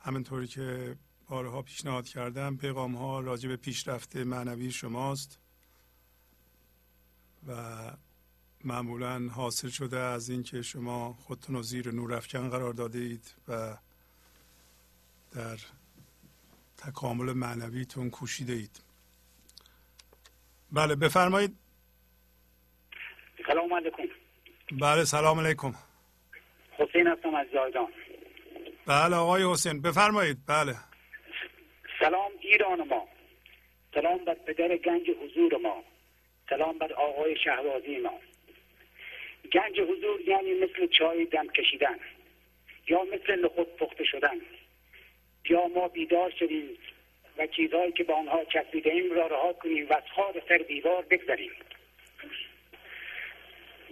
همینطوری 0.00 0.46
که 0.46 0.96
بارها 1.28 1.62
پیشنهاد 1.62 2.08
کردم 2.08 2.56
پیغام 2.56 2.94
ها 2.94 3.20
راجع 3.20 3.48
به 3.48 3.56
پیشرفت 3.56 4.16
معنوی 4.16 4.72
شماست 4.72 5.38
و 7.48 7.52
معمولا 8.64 9.28
حاصل 9.34 9.68
شده 9.68 9.98
از 9.98 10.30
اینکه 10.30 10.62
شما 10.62 11.12
خودتون 11.12 11.56
رو 11.56 11.62
زیر 11.62 11.90
نورافکن 11.94 12.50
قرار 12.50 12.72
داده 12.72 12.98
اید 12.98 13.34
و 13.48 13.76
در 15.32 15.58
تکامل 16.76 17.32
معنویتون 17.32 18.10
کوشیده 18.10 18.52
اید. 18.52 18.80
بله 20.72 20.94
بفرمایید. 20.94 21.56
سلام 23.46 23.74
علیکم. 23.74 24.02
بله 24.80 25.04
سلام 25.04 25.40
علیکم. 25.40 25.74
حسین 26.78 27.06
هستم 27.06 27.34
از 27.34 27.46
زایدان 27.52 27.92
بله 28.90 29.16
آقای 29.16 29.42
حسین 29.52 29.82
بفرمایید. 29.82 30.36
بله. 30.48 30.74
سلام 32.00 32.30
ایران 32.40 32.88
ما. 32.88 33.08
سلام 33.94 34.24
بر 34.24 34.34
پدر 34.34 34.76
گنج 34.76 35.10
حضور 35.10 35.56
ما. 35.56 35.84
سلام 36.50 36.78
بر 36.78 36.92
آقای 36.92 37.36
شهبازی 37.36 37.98
ما. 37.98 38.20
گنج 39.52 39.80
حضور 39.80 40.20
یعنی 40.20 40.54
مثل 40.54 40.86
چای 40.86 41.24
دم 41.24 41.46
کشیدن 41.48 41.98
یا 42.88 43.02
مثل 43.04 43.44
نخود 43.44 43.76
پخته 43.76 44.04
شدن. 44.04 44.40
یا 45.50 45.66
ما 45.66 45.88
بیدار 45.88 46.30
شدیم 46.38 46.68
و 47.38 47.46
چیزهایی 47.46 47.92
که 47.92 48.04
با 48.04 48.14
آنها 48.14 48.44
چسبیده 48.44 48.90
ایم 48.90 49.12
را 49.12 49.26
رها 49.26 49.52
کنیم 49.52 49.86
و 49.90 49.92
از 49.92 50.04
خار 50.16 50.42
سر 50.48 50.58
دیوار 50.58 51.02
بگذریم. 51.02 51.52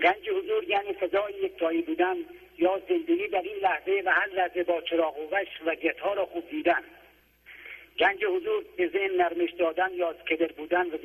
گنج 0.02 0.28
حضور 0.28 0.64
یعنی 0.64 0.92
فضای 0.92 1.32
یکتایی 1.42 1.82
بودن 1.82 2.16
یا 2.58 2.82
زندگی 2.88 3.28
در 3.28 3.42
این 3.42 3.56
لحظه 3.62 4.02
و 4.04 4.10
هر 4.10 4.26
لحظه 4.26 4.64
با 4.64 4.80
چراغ 4.80 5.18
و 5.18 5.28
وش 5.34 5.48
و 5.66 5.74
گتها 5.74 6.14
را 6.14 6.26
خوب 6.26 6.50
دیدن. 6.50 6.82
گنج 7.98 8.24
حضور 8.24 8.64
به 8.76 8.88
ذهن 8.88 9.10
نرمش 9.16 9.50
دادن 9.58 9.92
یا 9.94 10.12
کدر 10.12 10.52
بودن 10.52 10.86
و 10.86 10.98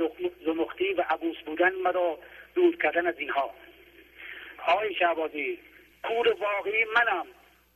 زمختی 0.46 0.94
و 0.94 1.02
عبوس 1.10 1.38
بودن 1.46 1.72
مرا 1.76 2.20
دور 2.56 2.78
کردن 2.78 3.08
از 3.08 3.16
اینها. 3.18 3.54
آقای 4.68 4.96
شعبازی 4.96 5.60
کور 6.04 6.28
واقعی 6.28 6.86
منم. 6.96 7.26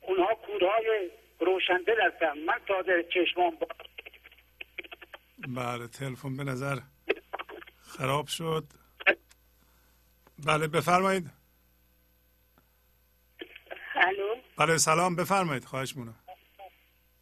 اونها 0.02 0.36
کورهای 0.36 1.10
روشندل 1.40 2.02
هستن 2.02 2.38
من 2.38 2.60
تازه 2.68 3.06
چشمان 3.14 3.56
با 3.56 3.68
بله 5.48 5.88
تلفن 5.88 6.38
به 6.38 6.44
نظر 6.44 6.78
خراب 7.82 8.28
شد. 8.28 8.64
بله 10.46 10.68
بفرمایید. 10.68 11.37
الو. 13.98 14.36
بله 14.58 14.78
سلام. 14.78 15.16
بفرمایید. 15.16 15.66
خواهش 15.66 15.96
می‌کنم. 15.96 16.16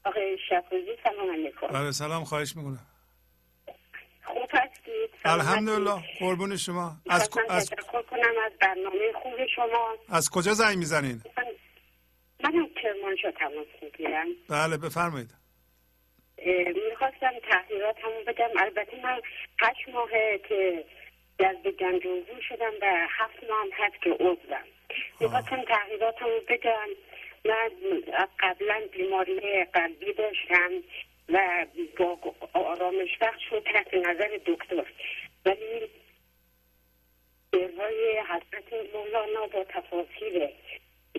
آقای 0.06 0.38
شفوزی 0.50 0.98
سلام 1.04 1.32
علیکم. 1.32 1.68
بله 1.68 1.92
سلام. 1.92 2.24
خواهش 2.24 2.56
می‌کنم. 2.56 2.80
خوب 4.24 4.50
هستید؟ 4.54 5.10
الحمدلله. 5.26 6.04
قربون 6.20 6.58
شما. 6.58 6.98
از, 7.10 7.30
از, 7.50 7.70
تشکر 7.70 8.02
کنم 8.02 8.34
از 8.46 8.52
برنامه 8.62 9.14
خوب 9.24 9.46
شما. 9.56 9.96
از 10.10 10.30
کجا 10.30 10.54
زنگ 10.54 10.78
می‌زنین؟ 10.78 11.22
من 11.38 11.46
منم 12.44 12.70
کرمانشاه 12.84 13.32
تماس 13.32 13.68
می‌گیرم. 13.82 14.28
بله 14.50 14.78
بفرمایید. 14.78 15.34
می‌خواستم 16.92 17.32
همون 18.04 18.24
بدم. 18.28 18.50
البته 18.60 19.02
من 19.04 19.22
هشت 19.62 19.90
ماهه 19.94 20.40
که 20.50 20.86
جذب 21.40 21.72
گنج 21.72 22.08
عضو 22.08 22.42
شدم 22.42 22.74
و 22.82 23.08
هفت 23.10 23.44
ماه 23.50 23.62
هم 23.62 23.70
هست 23.72 24.02
که 24.02 24.10
عضوم. 24.10 24.64
می‌خواستم 25.20 25.64
تحقیرات 25.64 26.22
همون 26.22 26.40
بدم. 26.50 26.90
من 27.46 27.70
قبلا 28.40 28.82
بیماری 28.92 29.64
قلبی 29.64 30.14
داشتم 30.14 30.72
و 31.30 31.66
با 31.96 32.36
آرامش 32.54 33.18
بخش 33.22 33.50
شد 33.50 33.64
تحت 33.64 33.94
نظر 33.94 34.40
دکتر. 34.46 34.86
ولی 35.46 35.90
سرهای 37.52 38.20
حضرت 38.20 38.94
مولانا 38.94 39.48
با 39.48 39.64
تفاصیل 39.64 40.48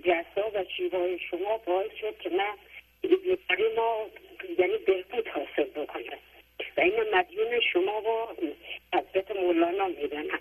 جسا 0.04 0.50
و 0.54 0.64
شیوای 0.76 1.18
شما 1.18 1.58
باعث 1.58 1.90
شد 2.00 2.18
که 2.18 2.30
من 2.30 2.54
بیماری 3.02 3.74
ما 3.76 4.06
یعنی 4.58 4.78
بهبود 4.78 5.28
حاصل 5.28 5.64
بکنم. 5.64 6.18
و 6.76 6.80
این 6.80 6.94
مدیون 7.14 7.60
شما 7.72 8.00
با 8.00 8.36
حضرت 8.94 9.30
مولانا 9.30 9.86
میدنم 9.86 10.40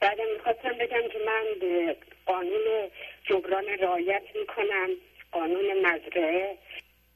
بعد 0.00 0.20
می‌خواستم 0.20 0.72
بگم 0.72 1.08
که 1.08 1.18
من 1.26 1.44
به 1.60 1.96
قانون 2.26 2.90
جبران 3.24 3.64
رعایت 3.64 4.22
می‌کنم 4.34 4.88
قانون 5.32 5.86
مزرعه 5.86 6.58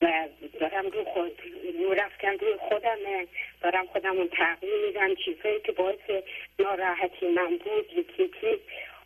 و 0.03 0.29
دارم 0.61 0.87
رو 0.87 1.05
خود 1.05 1.41
رو 1.79 1.95
روی 2.41 2.57
خودمه. 2.59 3.27
دارم 3.63 3.87
خودم 3.87 4.17
رو 4.17 4.27
تغییر 4.27 4.87
میدم. 4.87 5.15
چیزهایی 5.15 5.61
که 5.61 5.73
باعث 5.73 6.23
ناراحتی 6.59 7.29
من 7.29 7.57
بود 7.57 7.93
یکی 7.93 8.23
یکی 8.23 8.61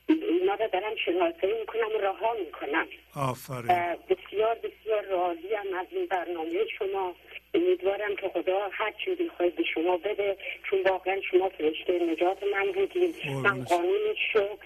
اینا 0.08 0.54
رو 0.54 0.68
دارم 0.68 0.96
شناسایی 1.04 1.52
می‌کنم 1.60 1.88
و 1.94 1.98
رها 1.98 2.34
می‌کنم. 2.34 2.86
آفرین. 3.16 3.66
و 3.68 3.96
بسیار 4.08 4.54
بسیار 4.54 5.02
راضیم 5.02 5.74
از 5.78 5.86
این 5.90 6.06
برنامه 6.06 6.66
شما. 6.78 7.14
امیدوارم 7.54 8.16
که 8.16 8.28
خدا 8.28 8.68
هر 8.72 8.92
چی 9.04 9.14
بخواید 9.14 9.56
به 9.56 9.62
شما 9.74 9.96
بده 9.96 10.36
چون 10.70 10.82
واقعا 10.82 11.20
شما 11.30 11.48
فرشته 11.48 11.92
نجات 11.98 12.42
من 12.42 12.72
بودیم 12.72 13.14
من. 13.42 13.64
قانون 13.64 14.14
شکر 14.32 14.56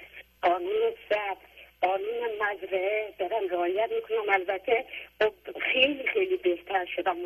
قانون 0.42 0.92
صبر 1.08 1.36
قانون 1.80 2.30
مزرعه. 2.40 3.14
دارم 3.18 3.48
رعایت 3.48 3.90
می‌کنم. 3.92 4.28
البته 4.28 4.84
خب 5.20 5.32
خیلی 5.78 6.06
خیلی 6.06 6.36
بهتر 6.36 6.86
شدم. 6.96 7.16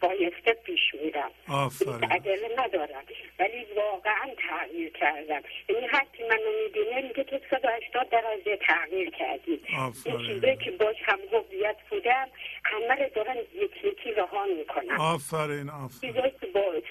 بای 0.00 0.26
استپ 0.26 0.62
پیش 0.62 0.94
میرم. 1.02 1.30
آفرین. 1.48 2.04
عجله 2.04 2.50
ندارم. 2.58 3.04
ولی 3.38 3.66
واقعا 3.76 4.28
تغییر 4.48 4.90
کردم. 4.90 5.42
یعنی 5.68 5.86
هر 5.86 6.06
کی 6.16 6.22
منو 6.22 6.52
می‌بینه 6.64 7.02
میگه 7.08 7.24
که 7.24 7.40
180 7.50 8.08
درجه 8.10 8.56
تغییر 8.56 9.10
کردی. 9.10 9.60
این 10.04 10.18
چیزایی 10.26 10.56
که 10.56 10.70
باش 10.70 10.96
هم 11.02 11.18
هویت 11.32 11.76
بودم. 11.90 12.28
همه 12.64 12.94
رو 12.94 13.08
دارم 13.14 13.36
یکی 13.54 13.88
یکی 13.88 14.10
رها 14.12 14.46
می‌کنم. 14.46 15.00
آفرین 15.00 15.70
آفرین. 15.70 16.12
چیزایی 16.12 16.32
که 16.40 16.46
باعث 16.46 16.84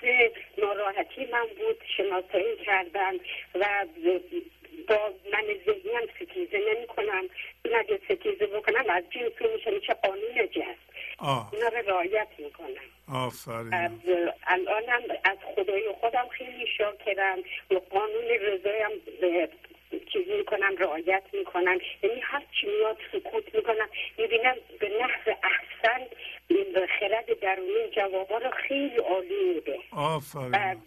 ناراحتی 0.57 1.25
من 1.31 1.45
بود 1.57 1.81
شناسایی 1.97 2.57
کردم 2.65 3.13
و 3.55 3.85
با 4.91 5.13
من 5.33 5.43
ذهنی 5.65 5.95
هم 5.95 6.07
ستیزه 6.15 6.57
نمی 6.57 6.87
کنم 6.87 7.23
این 7.65 7.75
اگه 7.75 7.99
ستیزه 8.05 8.45
بکنم 8.45 8.85
از 8.89 9.03
جنس 9.09 9.51
میشه 9.53 9.71
میشه 9.71 9.93
قانون 9.93 10.47
آه. 11.19 11.49
اینا 11.53 11.67
رو 11.67 11.89
رعایت 11.89 12.27
می‌کنم. 12.37 12.87
آفرین. 13.13 13.73
از 13.73 13.91
الانم 14.47 15.01
از 15.23 15.37
خدای 15.55 15.91
خودم 15.99 16.27
خیلی 16.27 16.67
شاکرم. 16.77 17.39
و 17.71 17.75
قانون 17.75 18.27
رضایم 18.41 18.91
چیز 20.13 20.27
می‌کنم 20.37 20.75
رعایت 20.77 21.23
می‌کنم. 21.33 21.79
یعنی 22.03 22.19
هر 22.19 22.43
چی 22.61 22.67
میاد 22.67 22.97
سکوت 23.11 23.55
می‌کنم. 23.55 23.89
می‌بینم 24.17 24.55
به 24.79 24.89
نحو 24.89 25.35
احسن 25.43 26.07
خرد 26.99 27.39
درونی 27.39 27.89
جوابا 27.95 28.37
رو 28.37 28.51
خیلی 28.51 28.97
عالی 28.97 29.53
میده. 29.53 29.79
آفرین. 29.91 30.55
از 30.55 30.77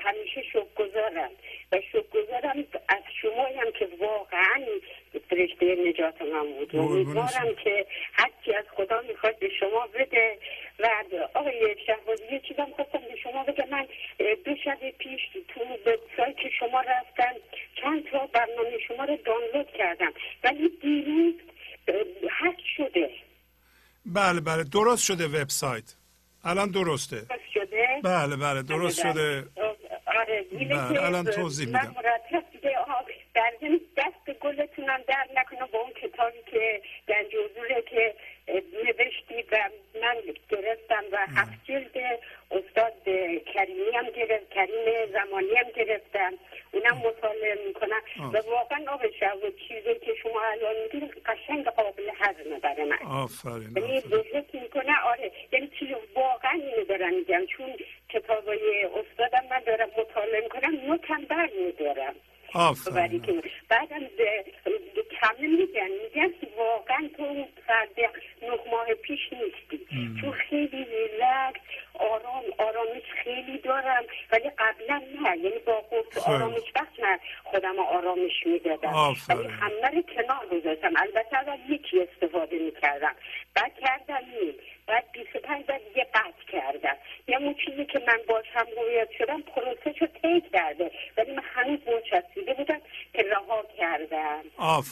همیشه, 0.00 0.42
شکرگزارم. 0.52 1.30
و 1.72 1.80
شکرگزارم 1.92 2.64
از 2.88 3.02
شما 3.22 3.46
هم 3.60 3.72
که 3.78 3.88
واقعا 4.00 4.60
فرشته 5.30 5.76
نجات 5.88 6.22
من 6.22 6.46
بود. 6.52 6.76
امیدوارم. 6.76 7.54
که 7.64 7.86
هرچی 8.12 8.54
از 8.54 8.64
خدا 8.76 9.02
می‌خواد 9.08 9.38
به 9.38 9.48
شما 9.60 9.86
بده 9.86 10.38
و 10.78 10.88
آقای 11.34 11.76
شهبازی 11.86 12.24
یه 12.32 12.40
چیزم 12.48 12.68
خواستم 12.76 12.98
به 12.98 13.16
شما 13.22 13.44
بگم. 13.44 13.68
من 13.70 13.86
دو 14.44 14.56
شب 14.64 14.78
پیش 14.98 15.20
تو 15.48 15.60
وبسایت 15.60 16.36
شما 16.58 16.80
رفتم. 16.80 17.34
چند 17.82 18.10
تا 18.10 18.26
برنامه 18.26 18.78
شما 18.88 19.04
رو 19.04 19.16
دانلود 19.16 19.72
کردم. 19.78 20.12
ولی 20.44 20.68
دیروز 20.82 21.34
هک 22.30 22.60
شده. 22.76 23.10
بله 24.06 24.40
بله 24.40 24.64
درست 24.64 25.04
شده 25.04 25.26
وبسایت. 25.26 25.94
الان 26.44 26.70
درسته. 26.70 27.16
شده؟ 27.54 27.88
بله 28.04 28.36
بله 28.36 28.62
درست 28.62 29.04
بله، 29.04 29.12
شده. 29.12 29.42
بله. 29.42 29.59
آره 30.20 30.42
بله، 30.42 30.68
که 30.68 31.04
الان 31.04 31.24
توضیح 31.24 31.68
من 31.68 31.88
میدم. 31.88 31.94
مرتب 31.96 32.44
دیگه 32.52 32.76
ضمن 33.34 33.80
دست 33.96 34.38
گلتونم 34.40 35.00
در 35.08 35.26
نکنه 35.36 35.66
با 35.72 35.78
اون 35.78 35.92
کتابی 35.92 36.38
که 36.46 36.82
گنج 37.08 37.32
حضوره 37.36 37.82
که 37.82 38.14
نوشتی 38.84 39.44
و 39.52 39.70
من 40.02 40.16
گرفتم 40.50 41.04
و 41.12 41.26
هفت 41.36 41.64
جلد 41.64 41.96
استاد 42.50 43.02
کریمی 43.54 43.90
هم 43.94 44.10
گرفت 44.10 44.50
کریم 44.50 45.06
زمانی 45.12 45.54
هم 45.56 45.70
گرفتم. 45.76 46.32
اونم 46.72 46.96
مطالعه 46.96 47.58
می‌کنم. 47.66 48.00
و 48.32 48.38
واقعا 48.50 48.84
آب 48.88 49.00
و 49.38 49.50
چیزی 49.68 49.94
که 49.94 50.14
شما 50.22 50.40
الان 50.52 50.74
میگین 50.82 51.10
قشنگ 51.26 51.64
قابل 51.64 52.10
هضمه 52.20 52.58
برای 52.58 52.84
من. 52.84 52.98
آفرین 53.06 53.72
یعنی 53.76 54.02
می‌کنه 54.62 54.92
آره. 55.04 55.32
یعنی 55.52 55.70
چیز 55.78 55.88
واقعا 56.14 56.50
اینو 56.50 56.84
دارم 56.84 57.14
میگم. 57.14 57.46
چون 57.46 57.76
کتابای 58.12 58.84
استادم 58.84 59.46
من 59.50 59.60
دارم 59.66 59.88
مطالعه 59.98 60.40
می‌کنم 60.42 60.90
نوتم 60.90 61.24
بر 61.24 61.50
میدارم 61.66 62.14
آفرین 62.54 63.42
بعدم 63.68 64.00
به 64.16 64.44
کمه 65.20 65.48
میگن 65.48 65.88
میگن 66.02 66.32
که 66.40 66.46
واقعا 66.58 67.10
تو 67.16 67.22
اون 67.22 67.46
فرد 67.66 68.00
نه 68.42 68.48
ماه 68.70 68.94
پیش 68.94 69.20
نیستی. 69.32 69.86
چون 70.20 70.32
خیلی 70.32 70.84
ریلکس 70.84 71.60
آرام 71.94 72.44
آرامش 72.58 73.02
خیلی 73.24 73.58
دارم 73.58 74.04
ولی 74.32 74.50
قبلا 74.58 75.02
نه. 75.22 75.38
یعنی 75.38 75.58
با 75.58 75.80
قرص. 75.80 76.28
آرامش 76.28 76.72
بخش 76.74 77.00
من 77.02 77.18
خودم 77.44 77.78
آرامش 77.78 78.46
می‌دادم. 78.46 79.14
ولی 79.28 79.48
همه 79.48 79.88
رو 79.94 80.02
کنار 80.02 80.46
گذاشتم. 80.52 80.92
البته 80.96 81.36
اول 81.36 81.58
یکی 81.68 82.00
استفاده 82.00 82.58
می‌کردم. 82.58 83.14
بعد 83.54 83.72
کردم 83.80 84.26
نیم. 84.40 84.54
بعد 84.86 85.04
25 85.12 85.64
بعد 85.66 85.80
دیگه 85.88 86.06
قطع 86.14 86.52
کردم. 86.52 86.96
یه 87.30 87.36
اون 87.36 87.54
چیزی 87.66 87.84
که 87.84 87.98
من 88.08 88.18
باش 88.28 88.46
هم 88.54 88.66
هویت 88.78 89.08
شدم 89.18 89.42
پروسه 89.42 89.94
رو 90.00 90.06
طی 90.06 90.50
کرده. 90.52 90.90
ولی 91.16 91.32
من 91.34 91.42
هنوز 91.54 91.78
منچسبیده 91.86 92.54
بودم 92.54 92.80
که 93.12 93.22
رها 93.22 93.64
کردم. 93.78 94.42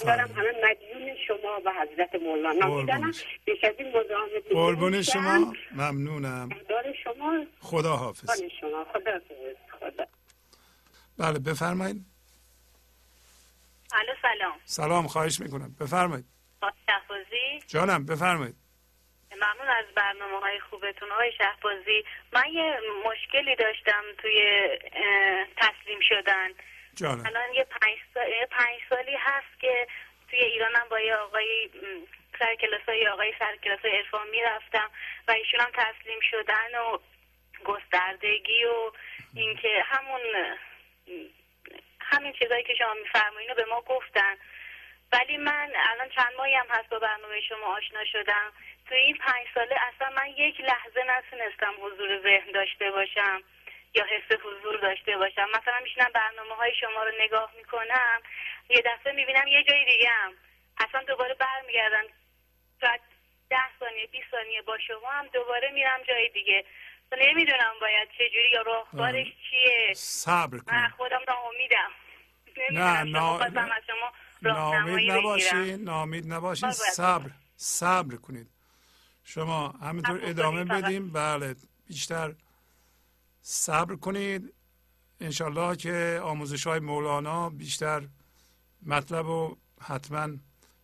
دارم 0.00 0.30
همه 0.32 0.52
مدیون 0.64 1.16
شما 1.28 1.60
و 1.64 1.72
حضرت 1.72 2.14
مولانا. 2.14 2.76
میدنم 2.76 3.12
بیش 3.44 3.64
از 3.64 3.74
این 3.78 3.88
مزاحمت 3.88 4.52
قربون 4.52 5.02
شما. 5.02 5.52
ممنونم. 5.74 6.48
دار 6.68 6.94
شما. 7.04 7.44
خدا 7.60 7.96
حافظ. 7.96 8.42
شما. 8.60 8.84
خدا 8.92 9.12
حافظ. 9.12 9.56
خدا. 9.80 10.06
بله 11.18 11.38
بفرمایید. 11.38 12.04
الو 13.92 14.12
سلام. 14.22 14.54
سلام 14.64 15.06
خواهش 15.06 15.40
می‌کنم. 15.40 15.76
بفرمایید. 15.80 16.24
جانم 17.68 18.06
بفرمایید. 18.06 18.54
ممنون 19.42 19.68
از 19.68 19.86
برنامه 19.94 20.40
های 20.40 20.60
خوبتون 20.60 21.10
های 21.10 21.32
شهبازی. 21.32 22.04
من 22.32 22.48
یه 22.52 22.80
مشکلی 23.04 23.56
داشتم 23.56 24.04
توی 24.18 24.68
تسلیم 25.56 26.00
شدن. 26.00 26.50
جانم. 26.94 27.26
الان 27.26 27.54
یه 27.54 27.64
پنج, 27.64 27.98
سال، 28.14 28.28
یه 28.28 28.46
پنج 28.50 28.80
سالی 28.90 29.16
هست 29.16 29.60
که 29.60 29.86
توی 30.30 30.38
ایرانم 30.38 30.86
با 30.90 31.00
یه 31.00 31.14
آقای 31.14 31.66
م، 31.66 32.06
سر 32.38 32.54
کلاس 32.54 32.82
های 32.88 33.08
آقای 33.08 33.34
سر 33.38 33.56
کلاس 33.56 33.80
های 33.80 33.96
عرفان 33.96 34.28
می‌رفتم 34.28 34.90
و 35.28 35.30
ایشون 35.30 35.60
هم 35.60 35.70
تسلیم 35.74 36.20
شدن 36.30 36.78
و 36.78 36.98
گستردگی 37.64 38.64
و 38.64 38.90
اینکه 39.34 39.82
همون 39.86 40.20
همین 42.00 42.32
چیزایی 42.32 42.64
که 42.64 42.74
شما 42.74 42.94
میفرمایین 42.94 43.50
رو 43.50 43.56
به 43.56 43.64
ما 43.64 43.80
گفتن. 43.80 44.36
ولی 45.12 45.36
من 45.36 45.72
الان 45.74 46.08
چند 46.08 46.32
ماهی 46.36 46.54
هم 46.54 46.66
هست 46.70 46.88
با 46.88 46.98
برنامه 46.98 47.40
شما 47.40 47.76
آشنا 47.76 48.04
شدم. 48.04 48.52
تو 48.88 48.94
این 48.94 49.16
پنج 49.16 49.46
ساله 49.54 49.76
اصلا 49.88 50.10
من 50.16 50.28
یک 50.28 50.60
لحظه 50.60 51.00
نتونستم 51.06 51.74
حضور 51.82 52.22
ذهن 52.22 52.52
داشته 52.54 52.90
باشم 52.90 53.42
یا 53.94 54.04
حس 54.04 54.38
حضور 54.40 54.76
داشته 54.76 55.16
باشم. 55.16 55.48
مثلا 55.54 55.80
میشینم 55.82 56.10
برنامه 56.14 56.54
های 56.54 56.72
شما 56.80 57.04
رو 57.04 57.12
نگاه 57.20 57.52
می‌کنم 57.56 58.20
یه 58.70 58.82
دفعه 58.86 59.12
می‌بینم 59.12 59.46
یه 59.46 59.62
جای 59.62 59.84
دیگه 59.84 60.08
هم 60.08 60.32
اصلا 60.80 61.02
دوباره 61.02 61.34
برمیگردم. 61.34 62.04
شاید 62.80 63.00
ده 63.50 63.78
ثانیه 63.80 64.06
20 64.06 64.30
ثانیه 64.30 64.62
با 64.62 64.78
شما 64.78 65.10
هم 65.10 65.26
دوباره 65.26 65.70
میرم 65.70 66.02
جای 66.08 66.28
دیگه. 66.28 66.64
نمی‌دونم 67.12 67.74
باید 67.80 68.08
چجوری 68.18 68.50
یا 68.52 68.62
راهکارش 68.62 69.26
چیه. 69.50 69.94
صبر 69.94 70.56
من 70.56 70.60
کنید 70.60 70.90
خودم 70.96 71.20
امیدم 71.48 71.90
نه 72.70 73.02
نا... 73.02 73.38
از 73.38 73.52
شما 73.86 74.12
نامید 74.42 75.10
نباشین 75.10 75.84
نامید 75.84 76.32
نباشین. 76.32 76.70
صبر 76.70 77.30
صبر 77.56 78.16
کنید. 78.16 78.46
شما 79.28 79.68
همینطور 79.68 80.20
ادامه. 80.22 80.64
بدیم. 80.64 81.10
بله 81.10 81.56
بیشتر 81.86 82.34
صبر 83.42 83.96
کنید. 83.96 84.52
انشالله 85.20 85.76
که 85.76 86.20
آموزش 86.24 86.66
های 86.66 86.80
مولانا 86.80 87.50
بیشتر 87.50 88.08
مطلب 88.86 89.26
و 89.26 89.56
حتما 89.80 90.28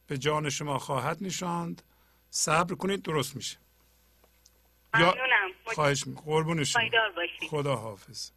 به 0.06 0.18
جان 0.18 0.50
شما 0.50 0.78
خواهد 0.78 1.18
نشاند. 1.20 1.82
صبر 2.30 2.74
کنید 2.74 3.02
درست 3.02 3.36
میشه. 3.36 3.58
ممنونم. 4.94 5.50
خواهش 5.64 6.06
می 6.06 6.14
قربون 6.14 6.64
شما. 6.64 6.82
خدا 7.50 7.76
حافظ. 7.76 8.30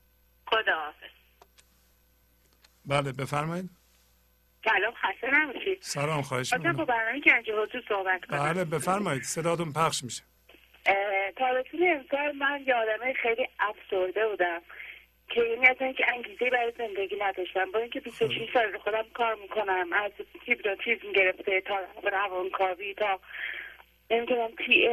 خدا 0.45 0.75
حافظ. 0.75 1.11
بله 2.85 3.11
بفرمایید. 3.11 3.76
سلام 4.67 4.93
خسته 4.93 5.27
نباشید 5.39 5.77
سلام 5.81 6.21
خواهش 6.21 6.49
خواستم 6.49 6.63
با 6.63 6.69
می‌کنم 6.69 6.85
برنامه 6.85 7.19
گنج 7.19 7.51
حضور 7.51 7.83
صحبت 7.89 8.25
کنم. 8.25 8.53
بله 8.53 8.65
بفرمایید. 8.65 9.23
صداتون 9.23 9.73
پخش 9.73 10.03
میشه. 10.03 10.23
تابستون 11.35 11.79
امسال 11.87 12.31
من 12.31 12.63
یه 12.67 12.75
آدم 12.75 13.13
خیلی 13.13 13.47
افسرده 13.59 14.27
بودم 14.27 14.61
که 15.29 15.41
یعنی 15.41 15.67
اصلا 15.67 15.93
که 15.93 16.05
انگیزه 16.13 16.49
برای 16.49 16.73
زندگی 16.77 17.15
نداشتم. 17.21 17.71
با 17.71 17.79
اینکه 17.79 17.99
26 17.99 18.53
سال 18.53 18.63
رو 18.73 18.79
خودم 18.79 19.05
کار 19.13 19.35
می‌کنم 19.35 19.93
از 19.93 20.11
هیپنوتیزم 20.45 21.11
گرفته 21.11 21.61
تا 21.61 21.79
روانکاوی 22.03 22.93
تا 22.93 23.19
نمی‌دونم 24.11 24.49
تی 24.65 24.87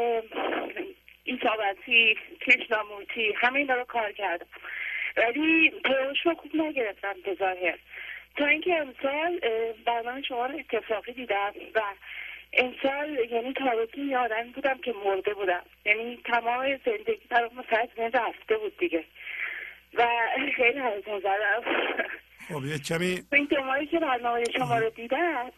ایتابتی 1.25 2.17
کشنامورتی 2.41 3.35
همه 3.41 3.59
اینا 3.59 3.75
رو 3.75 3.85
کار 3.85 4.13
کردم. 4.13 4.47
ولی 5.17 5.71
پیروش 5.85 6.27
رو 6.27 6.35
خوب 6.35 6.51
نگرفتم 6.55 7.15
به 7.25 7.35
ظاهر. 7.35 7.79
تا 8.37 8.47
اینکه 8.47 8.75
امسال 8.75 9.41
برنامه 9.87 10.23
شما 10.23 10.47
رو 10.47 10.59
اتفاقی 10.59 11.13
دیدم 11.13 11.53
و 11.75 11.81
امسال 12.53 13.19
یعنی 13.31 13.53
تابستون 13.53 14.09
یه 14.09 14.19
آدمی 14.19 14.51
بودم 14.51 14.79
که 14.79 14.95
مرده 15.05 15.35
بودم. 15.35 15.63
یعنی 15.85 16.19
تمام 16.25 16.77
زندگی 16.87 17.21
از 17.31 17.89
بین 17.97 18.11
رفته 18.13 18.57
بود 18.57 18.77
دیگه. 18.79 19.05
و 19.95 20.07
خیلی 20.57 20.81
هیجان 20.81 21.21
زدم 21.21 21.63
خب 22.49 22.65
یه 22.65 22.79
کمی 22.79 23.23
این 23.33 23.45
دو 23.45 23.63
ماهی 23.63 23.87
که 23.87 23.99
برنامه 23.99 24.45
شما 24.59 24.79
رو 24.79 24.91
دیدم 24.91 25.53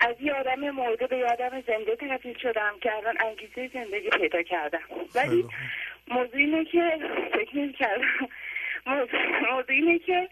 از 0.00 0.14
یه 0.20 0.32
آدم 0.32 0.70
مرده 0.70 1.06
به 1.06 1.16
یه 1.16 1.24
آدم 1.26 1.60
زنده 1.60 1.96
تبدیل 1.96 2.38
شدم 2.38 2.74
که 2.80 2.94
الان 2.94 3.16
انگیزه 3.20 3.70
زندگی 3.74 4.08
پیدا 4.10 4.42
کردم. 4.42 4.82
ولی. 5.14 5.44
موضوع 6.08 6.36
اینه 6.36 6.64
که 6.64 6.98
فکر 7.32 7.56
نمی‌کردم. 7.56 8.04
موضوع 8.86 9.20
موضوع 9.50 9.74
اینه 9.74 9.98
که 9.98 10.28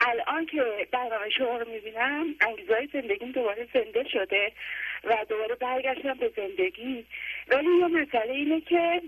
الان 0.00 0.46
که 0.46 0.88
برنامه 0.92 1.30
شما 1.30 1.58
رو 1.58 1.68
می‌بینم 1.68 2.34
انگیزه 2.40 2.88
زندگیم 2.92 3.32
دوباره 3.32 3.68
زنده 3.74 4.08
شده 4.08 4.52
و 5.04 5.16
دوباره 5.28 5.54
برگشتم 5.54 6.14
به 6.14 6.32
زندگی. 6.36 7.06
ولی 7.48 7.68
یه 7.78 7.86
مسئله 7.86 8.32
اینه 8.32 8.60
که 8.60 9.02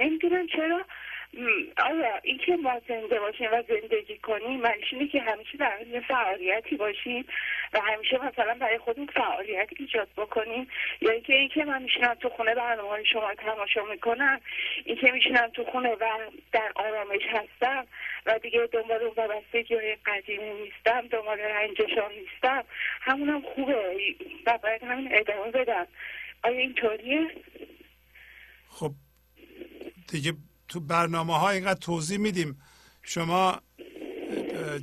نمی‌دونم 0.00 0.46
چرا 0.46 0.84
آیا 1.76 2.20
اینکه 2.22 2.56
ما 2.56 2.80
زنده 2.88 3.20
باشیم 3.20 3.48
و 3.52 3.62
زندگی 3.68 4.18
کنیم 4.18 4.60
معنیش 4.60 4.92
اینه 4.92 5.08
که 5.08 5.20
همیشه 5.20 5.58
در 5.58 5.86
یه 5.86 6.00
فعالیتی 6.00 6.76
باشیم 6.76 7.24
و 7.72 7.80
همیشه 7.80 8.18
مثلا 8.18 8.54
برای 8.54 8.78
خودمون 8.78 9.06
فعالیت 9.06 9.68
ایجاد 9.78 10.08
بکنیم؟ 10.16 10.68
یا 11.00 11.10
اینکه 11.10 11.34
اینکه 11.34 11.64
من 11.64 11.82
میشینم 11.82 12.14
تو 12.14 12.28
خونه 12.28 12.54
برنامه 12.54 12.88
های 12.88 13.06
شما 13.06 13.34
تماشا 13.34 13.84
می‌کنم 13.84 14.40
اینکه 14.84 15.10
میشینم 15.12 15.48
تو 15.48 15.64
خونه 15.64 15.88
و 15.88 16.06
در 16.52 16.72
آرامش 16.74 17.22
هستم 17.28 17.86
و 18.26 18.38
دیگه 18.38 18.68
دنبال 18.72 19.02
اون 19.02 19.14
وابستگی 19.16 19.74
های 19.74 19.96
قدیمی 20.06 20.50
نیستم 20.50 21.06
دنبال 21.06 21.38
رنجشان 21.38 22.12
نیستم 22.12 22.64
همونم 23.00 23.42
خوبه. 23.54 23.74
و 24.46 24.58
باید 24.62 24.82
همین 24.82 25.08
ادامه 25.12 25.50
بدم. 25.50 25.86
آیا 26.42 26.58
اینطوریه؟ 26.58 27.30
خب 28.68 28.90
دیگه 30.08 30.32
تو 30.74 30.80
برنامه 30.80 31.38
ها 31.38 31.50
اینقدر 31.50 31.80
توضیح 31.80 32.18
میدیم. 32.18 32.62
شما 33.02 33.60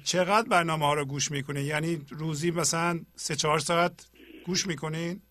چقدر 0.04 0.50
برنامه 0.50 0.86
ها 0.86 0.94
رو 0.94 1.06
گوش 1.06 1.32
می‌کنین؟ 1.32 1.66
یعنی 1.66 2.06
روزی 2.10 2.52
مثلا 2.52 3.00
سه 3.16 3.36
چهار 3.36 3.60
ساعت 3.60 4.08
گوش 4.46 4.68
می‌کنین؟ 4.68 5.22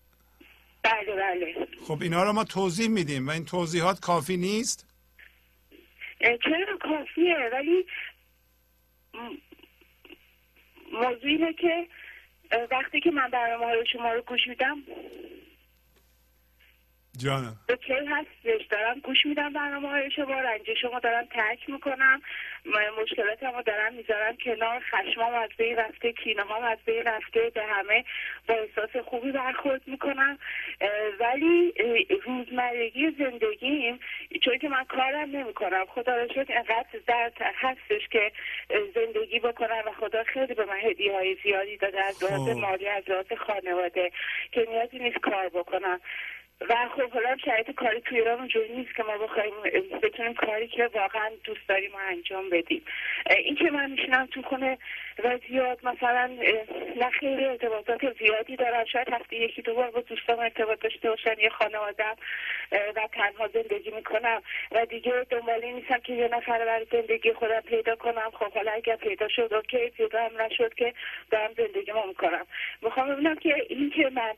بله 0.83 1.15
بله. 1.15 1.67
خب 1.87 2.01
اینا 2.01 2.23
رو 2.23 2.33
ما 2.33 2.43
توضیح 2.43 2.87
میدیم 2.87 3.27
و 3.27 3.31
این 3.31 3.45
توضیحات 3.45 3.99
کافی 3.99 4.37
نیست؟ 4.37 4.85
چرا 6.19 6.77
کافیه؟ 6.81 7.49
ولی 7.51 7.85
موضوع 10.93 11.29
اینه 11.29 11.53
که 11.53 11.87
وقتی 12.71 12.99
که 12.99 13.11
من 13.11 13.29
برنامه 13.29 13.65
های 13.65 13.85
شما 13.93 14.13
رو 14.13 14.21
گوش 14.21 14.47
میدم 14.47 14.77
جانم. 17.17 17.55
اوکی 17.69 17.93
هستش. 17.93 18.65
دارم 18.69 18.99
گوش 18.99 19.25
میدم 19.25 19.53
برنامه 19.53 19.89
های 19.89 20.11
شما 20.11 20.39
رنج 20.39 20.73
شما 20.81 20.99
دارم 20.99 21.25
ترک 21.25 21.69
می‌کنم. 21.69 22.21
م- 22.65 23.01
مشکلاتم 23.01 23.55
رو 23.55 23.61
دارم 23.61 23.93
می‌ذارم 23.93 24.37
کنار. 24.37 24.79
خشمام 24.79 25.33
از 25.33 25.49
بین 25.57 25.75
رفته 25.75 26.13
کینه 26.13 26.41
هم 26.41 26.63
از 26.63 26.77
بین 26.85 27.03
رفته. 27.03 27.51
به 27.55 27.63
همه 27.63 28.05
با 28.47 28.55
احساس 28.55 29.03
خوبی 29.05 29.31
برخورد 29.31 29.81
می‌کنم. 29.87 30.37
ولی 31.19 31.73
روزمرگی 32.25 33.11
زندگیم 33.19 33.99
چون 34.41 34.57
که 34.57 34.69
من 34.69 34.83
کارم 34.83 35.29
نمی‌کنم. 35.29 35.85
خدا 35.85 36.15
رو 36.15 36.27
شکر 36.27 36.57
انقدر 36.57 36.99
درد 37.07 37.33
هستش 37.55 38.07
که 38.11 38.31
زندگی 38.95 39.39
بکنم 39.39 39.83
و 39.87 39.91
خدا 39.91 40.23
خیلی 40.23 40.53
به 40.53 40.65
من 40.65 40.79
هدیه 40.81 41.13
های 41.13 41.37
زیادی 41.43 41.77
داده 41.77 42.05
از 42.05 42.23
لحاظ 42.23 42.49
خب. 42.49 42.57
مالی 42.57 42.87
از 42.87 43.09
لحاظ 43.09 43.31
خانواده 43.33 44.11
که 44.51 44.65
نیازی 44.69 44.99
نیست 44.99 45.17
کار 45.17 45.49
بکنم. 45.49 45.99
و 46.69 46.75
خب 46.95 47.11
حالا 47.11 47.37
شرایط 47.45 47.71
کاری 47.71 48.01
توی 48.01 48.17
ایران 48.19 48.39
اونجوری 48.39 48.73
نیست 48.73 48.95
که 48.95 49.03
ما 49.03 49.17
بخوایم 49.17 49.53
بتونیم 50.03 50.33
کاری 50.33 50.67
که 50.67 50.89
واقعا 50.93 51.29
دوست 51.43 51.67
داریم 51.67 51.91
و 51.91 51.97
انجام 52.09 52.49
بدیم. 52.49 52.85
این 53.37 53.55
که 53.55 53.71
من 53.71 53.91
میشینم 53.91 54.25
تو 54.25 54.41
خونه 54.41 54.77
و 55.23 55.37
زیاد 55.49 55.79
مثلا 55.83 56.29
خیلی 57.19 57.45
ارتباطات 57.45 58.17
زیادی 58.19 58.55
دارم 58.55 58.85
شاید 58.85 59.09
هفته 59.09 59.35
یکی 59.35 59.61
دو 59.61 59.75
بار 59.75 59.91
با 59.91 60.01
دوستام 60.01 60.39
ارتباط 60.39 60.79
داشته 60.79 61.09
باشم 61.09 61.35
یه 61.39 61.49
خانوادم 61.49 62.15
و 62.71 63.07
تنها 63.13 63.47
زندگی 63.47 63.91
می‌کنم. 63.91 64.41
و 64.71 64.85
دیگه 64.85 65.25
دنبال 65.29 65.63
این 65.63 65.75
نیستم 65.75 65.99
که 65.99 66.13
یه 66.13 66.27
نفر 66.27 66.65
برای 66.65 66.85
زندگی 66.91 67.33
خودم 67.33 67.61
پیدا 67.61 67.95
کنم. 67.95 68.31
خب 68.33 68.53
حالا 68.53 68.71
اگر 68.71 68.95
پیدا 68.95 69.27
شد 69.27 69.53
اوکی 69.53 69.89
پیدا 69.89 70.23
هم 70.23 70.41
نشد 70.41 70.73
که 70.73 70.93
دارم 71.31 71.53
زندگی 71.57 71.91
ما 71.91 72.05
می‌کنم. 72.05 72.45
می‌خوام 72.81 73.09
ببینم 73.09 73.35
که 73.35 73.55
این 73.69 73.89
که 73.89 74.09
من 74.09 74.33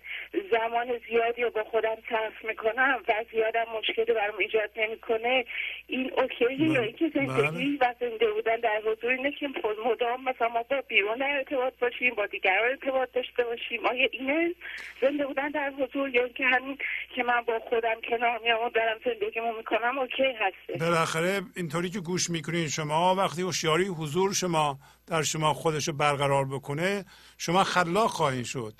زمان 0.51 1.01
زیادی 1.09 1.43
رو 1.43 1.49
با 1.49 1.63
خودم 1.63 1.95
صرف 2.13 2.37
می‌کنم 2.49 2.97
و 3.07 3.11
زیادم 3.31 3.65
مشکلی 3.77 4.13
برام 4.19 4.37
ایجاد 4.39 4.71
نمی‌کنه. 4.77 5.45
این 5.87 6.11
اوکیه 6.17 6.71
یا 6.75 6.81
اینکه 6.81 7.11
زندگی 7.15 7.77
و 7.81 7.95
زنده 7.99 8.31
بودن 8.31 8.59
در 8.67 8.81
حضور 8.87 9.11
اینه 9.11 9.31
که 9.31 9.47
مدام 9.85 10.23
مثلا 10.23 10.47
ما 10.47 10.63
با 10.63 10.81
بیرون 10.87 11.21
ارتباط 11.21 11.73
باشیم 11.81 12.15
با 12.15 12.25
دیگران 12.25 12.69
ارتباط 12.69 13.09
داشته 13.11 13.43
باشیم. 13.43 13.85
آیا 13.85 14.07
اینه 14.11 14.55
زنده 15.01 15.25
بودن 15.27 15.49
در 15.49 15.69
حضور 15.79 16.09
یا 16.09 16.23
اینکه 16.23 16.45
همین 16.45 16.77
که 17.15 17.23
من 17.23 17.41
با 17.47 17.59
خودم 17.69 17.97
کنار 18.09 18.39
میام 18.43 18.65
و 18.65 18.69
دارم 18.69 18.97
زندگیمو 19.05 19.51
می‌کنم؟ 19.57 19.99
اوکی 19.99 20.23
هسته 20.23 20.85
بالاخره 20.85 21.41
اینطوری 21.55 21.89
که 21.89 21.99
گوش 21.99 22.29
می‌کنین 22.29 22.67
شما 22.67 23.15
وقتی 23.15 23.41
هوشیاری 23.41 23.87
حضور 23.87 24.33
شما 24.33 24.79
در 25.07 25.21
شما 25.21 25.53
خودش 25.53 25.87
رو 25.87 25.93
برقرار 25.93 26.45
بکنه 26.45 27.05
شما 27.37 27.63
خلاق 27.63 28.09
خواهید 28.09 28.45
شد. 28.45 28.73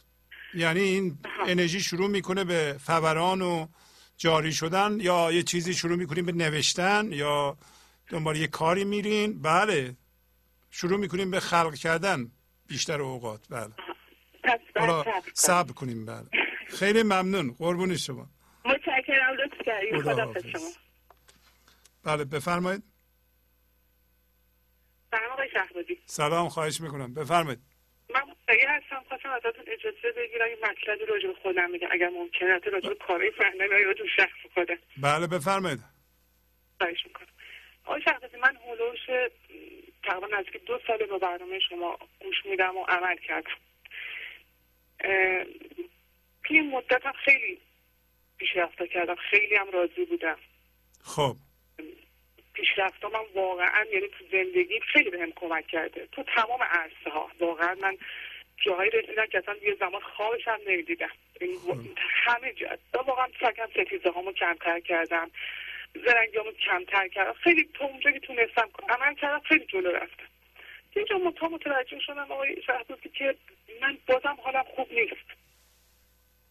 یعنی 0.53 0.80
این 0.80 1.17
انرژی 1.48 1.80
شروع 1.82 2.09
می‌کنه 2.09 2.43
به 2.43 2.77
فوران 2.80 3.41
و 3.41 3.67
جاری 4.17 4.53
شدن 4.53 4.98
یا 4.99 5.32
یه 5.32 5.43
چیزی 5.43 5.73
شروع 5.73 5.98
می‌کنیم 5.98 6.25
به 6.25 6.32
نوشتن 6.32 7.11
یا 7.11 7.57
دنبال 8.09 8.38
یه 8.38 8.48
کاری 8.48 8.83
میرین؟ 8.83 9.41
بله. 9.41 9.95
شروع 10.72 10.99
می‌کنیم 10.99 11.32
به 11.32 11.40
خلق 11.40 11.75
کردن 11.75 12.32
بیشتر 12.67 13.01
اوقات. 13.01 13.48
بله. 13.49 13.73
حالا 14.75 15.03
صبر 15.33 15.72
کنیم. 15.72 16.06
بله. 16.06 16.27
خیلی 16.67 17.03
ممنون. 17.03 17.51
قربون 17.51 17.98
شما. 17.98 18.30
متشکرم 18.65 19.33
لطف 19.33 19.65
کردید. 19.65 20.01
خدا. 20.01 20.33
شما 20.51 20.69
بله 22.03 22.23
بفرمایید. 22.25 22.83
سلام 25.11 25.32
آقای 25.32 25.48
سلام 26.06 26.49
خواهش 26.49 26.82
می‌کنم. 26.82 27.14
بفرمایید. 27.14 27.59
من 28.09 28.22
هستم. 28.69 28.93
خواستم 29.14 29.30
ازتون 29.30 29.66
اجازه 29.67 30.11
بگیرم 30.17 30.50
یه 30.50 30.58
مطلبی 30.64 31.06
راجع 31.06 31.27
به 31.27 31.33
خودم 31.33 31.69
میگم. 31.69 31.88
اگر 31.92 32.09
ممکنه 32.09 32.58
راجع 32.58 32.90
به 32.90 32.95
کارهای 32.95 33.32
فنده 33.32 33.66
یا 33.66 33.88
راجع 33.88 34.03
به 34.03 34.09
شخص 34.17 34.53
خودم 34.53 34.77
بله 34.98 35.27
بفرمایید. 35.27 35.80
خواهش 36.77 37.06
می‌کنم. 37.06 37.27
آقای 37.85 38.01
شخصی 38.01 38.38
من 38.38 38.58
هلوش 38.67 39.00
تقریبا 40.03 40.27
نزدیک 40.27 40.66
دو 40.66 40.80
سال 40.88 40.98
به 40.98 41.17
برنامه 41.17 41.59
شما 41.59 41.98
گوش 42.22 42.45
میدم 42.45 42.77
و 42.77 42.83
عمل 42.83 43.17
کردم. 43.17 43.51
توی 46.43 46.59
این 46.59 46.69
مدت 46.69 47.06
هم 47.06 47.14
خیلی 47.25 47.59
پیشرفت 48.38 48.83
کردم. 48.83 49.16
خیلی 49.16 49.56
هم 49.56 49.72
راضی 49.72 50.06
بودم. 50.06 50.38
خب. 51.03 51.35
پیشرفت 52.53 53.06
من 53.06 53.25
واقعا 53.35 53.85
یعنی 53.93 54.08
تو 54.08 54.25
زندگی 54.32 54.80
خیلی 54.80 55.09
بهم 55.09 55.32
کمک 55.32 55.67
کرده. 55.67 56.08
تو 56.11 56.24
تمام 56.24 56.64
عرصه 56.64 57.09
ها 57.09 57.32
واقعا 57.40 57.75
من 57.82 57.98
جاهایی 58.66 58.92
رسیدم 58.92 59.25
که 59.25 59.38
اصلا 59.38 59.56
یه 59.61 59.75
زمان 59.80 60.01
خوابش 60.01 60.48
هم 60.48 60.59
نمی‌دیدم. 60.67 61.09
این 61.42 61.59
همه 61.98 62.53
جا. 62.53 62.67
واقعا 62.93 63.27
سکم 63.42 63.67
ستیزه 63.67 64.09
هامو 64.09 64.32
کمتر 64.32 64.80
کردم. 64.80 65.32
زرنگی 66.06 66.38
هامو 66.38 66.51
کمتر 66.51 67.08
کردم. 67.08 67.33
خیلی 67.33 67.69
تو 67.74 67.83
اونجا 67.83 68.11
که 68.11 68.19
تونستم 68.19 68.69
عمل 68.90 69.16
کردم 69.16 69.40
خیلی 69.40 69.66
جلو 69.66 69.92
رفتم. 69.92 70.27
یه 70.95 71.03
جا 71.03 71.17
متا 71.17 71.48
متوجه 71.48 72.00
شدم 72.00 72.32
آقای 72.32 72.61
شهبازی 72.61 73.09
که 73.09 73.35
من 73.82 73.98
بازم 74.08 74.38
حالم 74.43 74.64
خوب 74.75 74.93
نیست. 74.93 75.27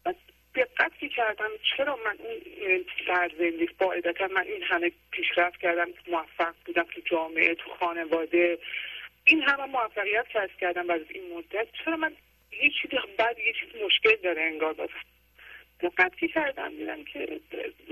بعد 0.04 0.16
دقت 0.54 0.98
که 0.98 1.08
کردم 1.08 1.50
چرا 1.76 1.96
من 1.96 2.16
اون 2.18 2.84
سرزندگی 3.06 3.66
قاعدتا 3.78 4.26
من 4.26 4.42
این 4.42 4.62
همه 4.62 4.92
پیشرفت 5.10 5.60
کردم 5.60 5.88
موفق 6.08 6.54
بودم 6.64 6.82
تو 6.82 7.00
جامعه 7.04 7.54
تو 7.54 7.70
خانواده. 7.70 8.58
این 9.24 9.42
همه 9.42 9.64
موفقیت 9.64 10.28
کسب 10.28 10.56
کردم 10.60 10.86
بعد 10.86 11.00
از 11.00 11.10
این 11.10 11.36
مدت. 11.36 11.68
چرا 11.84 11.96
من 11.96 12.12
یه 12.62 12.70
چیزی 12.82 12.96
بعد 13.18 13.38
یه 13.38 13.52
چیز 13.52 13.82
مشکل 13.82 14.16
داره 14.22 14.42
انگار 14.42 14.72
بازم؟ 14.72 14.92
دقت 15.80 16.14
کردم 16.34 16.68
دیدم 16.68 17.04
که 17.04 17.40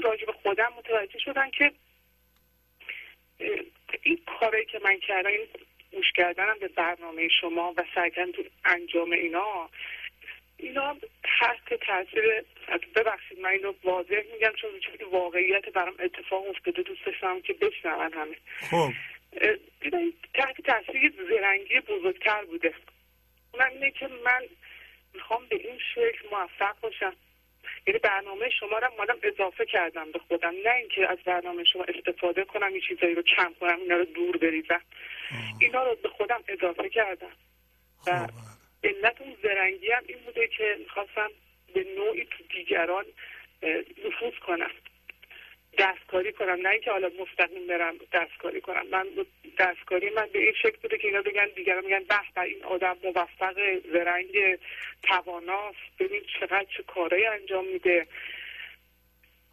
راجع 0.02 0.26
به 0.26 0.32
خودم 0.32 0.72
متوجه 0.78 1.18
شدم 1.18 1.50
که 1.50 1.72
این 4.02 4.18
کاری 4.40 4.64
که 4.64 4.80
من 4.84 4.98
کردم 4.98 5.30
این 5.30 5.46
گوش 5.92 6.12
کردنم 6.16 6.58
به 6.60 6.68
برنامه 6.68 7.28
شما 7.40 7.74
و 7.76 7.84
کردن 7.94 8.32
تو 8.32 8.42
انجام 8.64 9.12
اینا 9.12 9.70
اینا 10.56 10.96
تحت 11.40 11.74
تاثیر 11.74 12.44
ببخشید 12.96 13.40
من 13.40 13.50
اینو 13.50 13.72
واضح 13.84 14.22
میگم 14.32 14.52
چون 14.60 14.70
واقعیت 15.12 15.68
برام 15.68 15.94
اتفاق 15.98 16.48
افتاده 16.48 16.82
دوست 16.82 17.06
داشتم 17.06 17.40
که 17.40 17.52
بشنون 17.52 18.12
همه. 18.12 18.36
خب. 18.70 18.92
تحت 20.34 20.60
تاثیر 20.60 21.12
زرنگی 21.30 21.80
بزرگتر 21.80 22.44
بوده. 22.44 22.74
اونم 23.54 23.70
اینه 23.70 23.90
که 23.90 24.08
من 24.08 24.42
می‌خوام 25.14 25.46
به 25.46 25.56
این 25.56 25.78
شکل 25.94 26.28
موفق 26.32 26.80
باشم. 26.80 27.16
یعنی 27.86 27.98
برنامه 27.98 28.50
شما 28.50 28.78
رو 28.78 28.88
مادم 28.98 29.18
اضافه 29.22 29.66
کردم 29.66 30.12
به 30.12 30.18
خودم. 30.18 30.54
نه 30.64 30.74
اینکه 30.74 31.08
از 31.08 31.18
برنامه 31.18 31.64
شما 31.64 31.84
استفاده 31.84 32.44
کنم 32.44 32.74
یه 32.74 32.80
چیزایی 32.80 33.14
رو 33.14 33.22
کم 33.22 33.54
کنم 33.60 33.80
اینا 33.80 33.96
رو 33.96 34.04
دور 34.04 34.36
بریزم. 34.36 34.82
اینا 35.60 35.84
رو 35.84 35.96
به 36.02 36.08
خودم 36.08 36.44
اضافه 36.48 36.88
کردم. 36.88 37.32
خب 37.98 38.10
و 38.10 38.28
علت 38.84 39.20
اون 39.20 39.36
زرنگی 39.42 39.90
هم 39.90 40.02
این 40.06 40.18
بوده 40.18 40.48
که 40.48 40.76
می‌خواستم 40.78 41.30
به 41.74 41.86
نوعی 41.96 42.24
تو 42.24 42.44
دیگران 42.56 43.04
نفوذ 44.04 44.34
کنم. 44.46 44.70
دستکاری 45.80 46.32
کنم. 46.32 46.60
نه 46.62 46.68
اینکه 46.68 46.90
حالا 46.90 47.10
مستقیم 47.20 47.66
برم 47.66 47.94
دستکاری 48.12 48.60
کنم. 48.60 48.86
من 48.86 49.06
دستکاری 49.58 50.10
من 50.10 50.28
به 50.32 50.38
این 50.38 50.54
شکل 50.62 50.78
بوده 50.82 50.98
که 50.98 51.08
اینا 51.08 51.22
بگن 51.22 51.48
دیگران 51.56 51.84
میگن 51.84 52.04
به 52.34 52.40
این 52.40 52.64
آدم 52.64 52.96
موفق 53.04 53.56
زرنگ 53.92 54.58
تواناست. 55.02 55.78
ببین 55.98 56.22
چقدر 56.40 56.66
چه 56.76 56.82
کارایی 56.82 57.26
انجام 57.26 57.64
میده. 57.72 58.06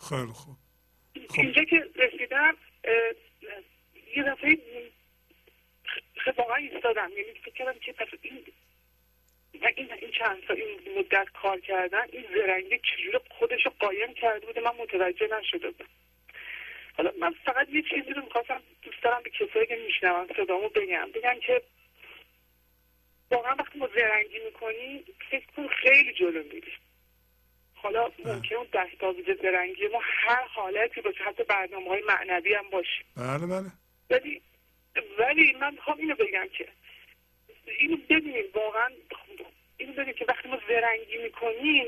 خیلی 0.09 0.31
خوب. 0.33 0.55
خب. 1.29 1.39
اینجا 1.39 1.63
که 1.63 1.89
رسیدم 1.95 2.57
یه 4.15 4.23
دفعه 4.23 4.57
واقعا 6.37 6.55
ایستادم. 6.55 7.11
یعنی 7.17 7.33
فکر 7.45 7.53
کردم 7.53 7.79
که 7.79 7.93
پس 7.93 8.07
این 8.21 8.43
و 9.61 9.67
این 9.75 9.91
این 9.93 10.11
چند 10.11 10.43
سال 10.47 10.57
این 10.57 10.99
مدت 10.99 11.27
کار 11.41 11.59
کردن 11.59 12.05
این 12.11 12.25
زرنگی 12.35 12.79
چجوری 12.79 13.19
خودش 13.29 13.65
رو 13.65 13.71
قایم 13.79 14.13
کرده 14.13 14.45
بوده؟ 14.45 14.61
من 14.61 14.71
متوجه 14.79 15.27
نشده 15.39 15.71
بودم. 15.71 15.89
حالا 16.97 17.11
من 17.19 17.35
فقط 17.45 17.69
یه 17.69 17.81
چیزی 17.81 18.13
رو 18.13 18.21
می‌خواستم 18.21 18.61
دوست 18.81 19.03
دارم 19.03 19.23
به 19.23 19.29
کسایی 19.29 19.65
که 19.65 19.75
میشنون 19.75 20.27
صدامو 20.37 20.69
بگم. 20.69 21.11
بگن 21.13 21.39
که 21.39 21.61
واقعا 23.31 23.55
وقتی 23.59 23.79
ما 23.79 23.89
زرنگی 23.95 24.39
می‌کنی 24.45 25.03
فکر 25.31 25.45
کن 25.55 25.67
خیلی 25.67 26.13
جلو 26.13 26.43
میری 26.43 26.71
حالا 27.73 28.11
ممکن 28.25 28.55
اون 28.55 28.67
دستاویز 28.73 29.25
زرنگی 29.41 29.87
ما 29.87 29.99
هر 30.03 30.43
حالتی 30.47 31.01
باشه 31.01 31.23
حتی 31.23 31.43
برنامه 31.43 31.89
های 31.89 32.03
معنوی 32.07 32.53
هم 32.53 32.69
باشه. 32.69 33.03
بله 33.17 33.47
بله. 33.47 33.71
ولی 34.09 34.41
ولی 35.19 35.53
من 35.61 35.73
می‌خوام 35.73 35.97
اینو 35.97 36.15
بگم 36.15 36.47
که 36.57 36.67
اینو 37.79 37.97
ببینید 37.97 38.55
واقعا 38.55 38.89
اینو 39.77 39.93
ببینید 39.93 40.15
که 40.15 40.25
وقتی 40.27 40.49
ما 40.49 40.59
زرنگی 40.69 41.17
می‌کنیم 41.23 41.85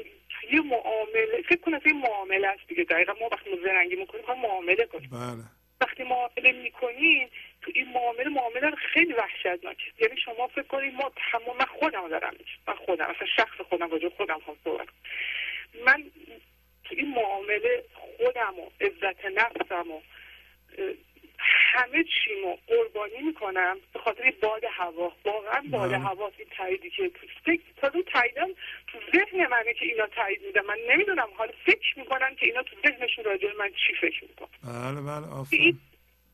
یه 0.52 0.62
معامله 0.62 1.42
فکر 1.50 1.62
کنید 1.62 1.88
یه 1.88 1.94
معامله 1.94 2.48
است 2.48 2.68
دیگه 2.68 2.84
دقیقا. 2.84 3.14
ما 3.14 3.30
وقتی 3.32 3.50
ما 3.50 3.58
زرنگی 3.64 3.96
می‌کنیم 3.96 4.24
ما 4.28 4.36
معامله 4.36 4.86
کنیم. 4.86 5.10
بله. 5.10 5.44
وقتی 5.82 6.04
معامله 6.04 6.52
می‌کنیم 6.52 7.30
تو 7.62 7.72
این 7.76 7.92
معامله 7.92 8.30
معامله 8.30 8.72
خیلی 8.76 9.14
وحشتناکه 9.14 9.84
یعنی 10.02 10.18
شما 10.26 10.48
فکر 10.48 10.62
کنید 10.68 10.94
ما 10.94 11.12
تمام 11.32 11.58
من 11.58 11.66
خودم 11.66 12.08
دارم. 12.08 12.36
من 12.68 12.74
خودم 12.74 13.06
اصلا 13.06 13.28
شخص 13.36 13.62
خودم 13.70 13.90
راجع 13.90 14.04
به 14.04 14.16
خودم 14.16 14.40
هم 14.48 14.56
صحبت 14.64 14.88
کنم. 14.88 15.84
من 15.86 16.04
تو 16.84 16.96
این 16.98 17.10
معامله 17.10 17.84
خودم 17.94 18.60
و 18.60 18.70
عزت 18.82 19.26
نفسم 19.26 19.92
و 19.92 20.02
همه 21.40 22.04
چیمو 22.04 22.58
قربانی 22.68 23.22
می‌کنم 23.28 23.78
به 23.94 24.00
خاطر 24.00 24.34
باد 24.42 24.62
هوا. 24.72 25.12
واقعا 25.26 25.62
باد 25.72 25.90
بله. 25.90 26.00
هوا 26.00 26.32
این 26.38 26.48
تاییدی 26.58 26.90
که 26.90 27.10
تو 27.10 27.28
فکر 27.46 27.62
تا 27.82 27.92
اون 27.94 28.04
تاییدم 28.14 28.48
تو 28.88 28.98
ذهن 29.14 29.48
منه 29.48 29.74
که 29.80 29.86
اینا 29.86 30.08
تایید 30.08 30.42
میدن. 30.46 30.62
من 30.62 30.78
نمی‌دونم 30.90 31.28
حالا 31.38 31.52
فکر 31.66 32.00
می‌کنم 32.00 32.36
که 32.36 32.46
اینا 32.46 32.64
تو 32.64 32.76
ذهنشون 32.88 33.24
راجع 33.26 33.48
من 33.60 33.70
چی 33.70 33.94
فکر 34.02 34.24
می‌کنن. 34.24 34.50
بله 34.64 35.02
بله 35.02 35.28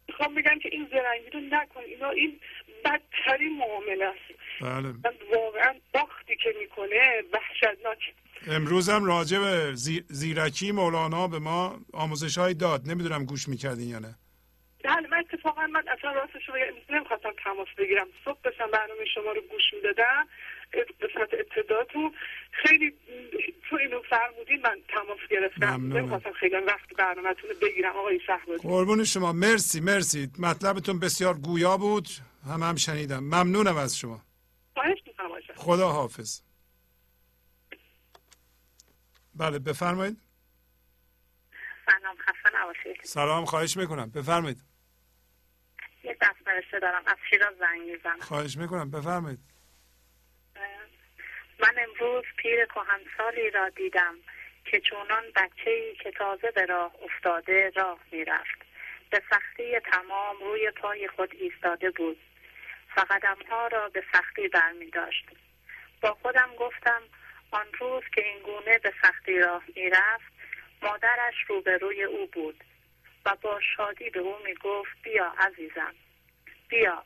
می‌خوام 0.07 0.35
بگم 0.35 0.59
که 0.59 0.69
این 0.71 0.87
زرنگی 0.91 1.29
رو 1.33 1.39
نکن. 1.39 1.79
اینا 1.79 2.09
این 2.09 2.39
بدترین 2.85 3.57
معامله 3.57 4.05
است. 4.05 4.39
بله. 4.61 4.93
واقعا 5.35 5.73
باختی 5.93 6.35
که 6.43 6.55
می‌کنه 6.59 7.23
وحشتناک. 7.33 8.13
امروز 8.47 8.89
هم 8.89 9.05
راجع 9.05 9.39
به 9.39 9.71
زی- 9.73 10.03
زیرکی 10.07 10.71
مولانا 10.71 11.27
به 11.27 11.39
ما 11.39 11.79
آموزش 11.93 12.37
های 12.37 12.53
داد. 12.53 12.81
نمی‌دونم 12.87 13.25
گوش 13.25 13.47
می‌کردین 13.49 13.89
یا 13.89 13.99
نه. 13.99 14.15
بله 14.85 15.07
من 15.07 15.17
اتفاقا 15.17 15.67
من 15.67 15.87
اصلا 15.87 16.11
راستش 16.11 16.49
رو 16.49 16.53
بگم 16.53 16.95
نمی‌خواستم 16.95 17.33
تماس 17.43 17.67
بگیرم. 17.77 18.07
صبح 18.25 18.39
داشتم 18.43 18.71
برنامه 18.71 19.05
شما 19.13 19.31
رو 19.31 19.41
گوش 19.41 19.73
می‌دادم 19.73 20.27
قسمت 21.01 21.29
ابتداتون 21.33 22.13
خیلی 22.51 22.93
تو 23.69 23.75
اینو 23.75 24.01
فرمودین 24.09 24.61
من 24.61 24.81
تماس 24.89 25.19
گرفتم. 25.29 25.93
نمی‌خواستم 25.97 26.31
خیلی 26.33 26.55
وقت 26.55 26.93
برنامهتون 26.97 27.49
رو 27.49 27.55
بگیرم 27.61 27.95
آقای 27.95 28.19
شهبازی. 28.27 28.61
قربون 28.67 29.03
شما. 29.03 29.33
مرسی 29.33 29.79
مرسی. 29.79 30.29
مطلبتون 30.39 30.99
بسیار 30.99 31.33
گویا 31.33 31.77
بود. 31.77 32.07
هم 32.49 32.63
هم 32.63 32.75
شنیدم. 32.75 33.23
ممنونم 33.23 33.77
از 33.77 33.97
شما. 33.97 34.21
خدا 35.55 35.89
حافظ. 35.89 36.41
بله 39.35 39.59
بفرمایید. 39.59 40.17
سلام 41.85 42.15
خسته 42.17 42.61
نباشید. 42.61 43.03
سلام 43.03 43.45
خواهش 43.45 43.77
می‌کنم. 43.77 44.09
بفرمایید. 44.09 44.74
فرسته 46.55 46.79
دارم. 46.79 47.03
از 47.05 47.17
شیراز 47.29 47.53
زنگ 47.59 47.81
می‌زنم. 47.81 48.19
خواهش 48.19 48.57
می‌کنم. 48.57 48.91
بفرمایید. 48.91 49.39
من 51.59 51.75
امروز 51.77 52.23
پیر 52.37 52.65
کهنسالی 52.65 53.49
را 53.49 53.69
دیدم 53.69 54.15
که 54.65 54.79
چونان 54.79 55.23
بچه 55.35 55.71
ای 55.71 55.95
که 55.95 56.11
تازه 56.11 56.51
به 56.51 56.65
راه 56.65 56.91
افتاده 57.03 57.71
راه 57.75 57.99
می‌رفت. 58.11 58.65
به 59.09 59.21
سختی 59.29 59.79
تمام 59.79 60.39
روی 60.39 60.71
پای 60.71 61.07
خود 61.07 61.35
ایستاده 61.35 61.89
بود. 61.91 62.17
و 62.97 63.01
قدمها 63.01 63.67
را 63.67 63.89
به 63.89 64.03
سختی 64.13 64.47
برمی 64.47 64.89
داشت 64.89 65.25
با 66.01 66.13
خودم 66.21 66.55
گفتم 66.59 67.01
آن 67.51 67.65
روز 67.79 68.03
که 68.15 68.25
این 68.25 68.39
گونه 68.39 68.77
به 68.77 68.93
سختی 69.01 69.39
راه 69.39 69.63
می‌رفت 69.75 70.33
مادرش 70.81 71.35
روبروی 71.47 72.03
او 72.03 72.27
بود 72.27 72.63
و 73.25 73.35
با 73.41 73.59
شادی 73.77 74.09
به 74.09 74.19
او 74.19 74.35
می 74.45 74.53
گفت 74.53 75.01
بیا 75.03 75.33
عزیزم. 75.37 75.95
بیا. 76.69 77.03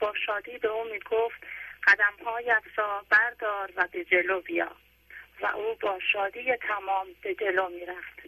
با 0.00 0.14
شادی 0.26 0.58
به 0.58 0.68
او 0.68 0.84
می 0.84 0.98
گفت 0.98 1.40
قدمهایت 1.86 2.62
را 2.76 3.04
بردار 3.10 3.72
و 3.76 3.88
به 3.92 4.04
جلو 4.04 4.40
بیا. 4.40 4.72
و 5.40 5.46
او 5.46 5.74
با 5.74 5.98
شادی 6.12 6.56
تمام 6.56 7.06
به 7.22 7.34
جلو 7.34 7.68
می 7.68 7.86
رفت 7.86 8.20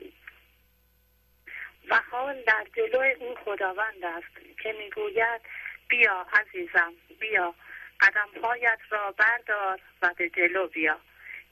و 1.90 2.00
حال 2.10 2.42
در 2.42 2.66
جلو 2.76 3.14
او 3.20 3.34
خداوند 3.34 4.04
است 4.04 4.58
که 4.62 4.72
می‌گوید 4.72 5.40
بیا 5.88 6.26
عزیزم 6.32 6.92
بیا. 7.20 7.54
قدمهایت 8.00 8.78
را 8.90 9.12
بردار 9.12 9.80
و 10.02 10.14
به 10.16 10.28
جلو 10.28 10.66
بیا 10.68 11.00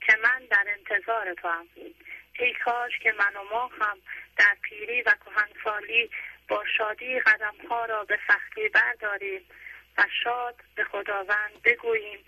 که 0.06 0.16
من 0.22 0.46
در 0.50 0.66
انتظار 0.66 1.34
تو 1.34 1.48
هم 1.48 1.68
ای 2.38 2.54
کاش 2.64 2.98
که 2.98 3.12
من 3.12 3.36
و 3.36 3.44
ما 3.50 3.66
هم 3.66 3.98
در 4.36 4.56
پیری 4.62 5.02
و 5.02 5.14
کهنسالی 5.24 6.10
با 6.52 6.64
شادی 6.78 7.20
قدمها 7.20 7.84
را 7.84 8.04
به 8.04 8.18
سختی 8.28 8.68
برداریم 8.68 9.42
و 9.98 10.04
شاد 10.24 10.54
به 10.74 10.84
خداوند 10.84 11.62
بگوییم 11.64 12.18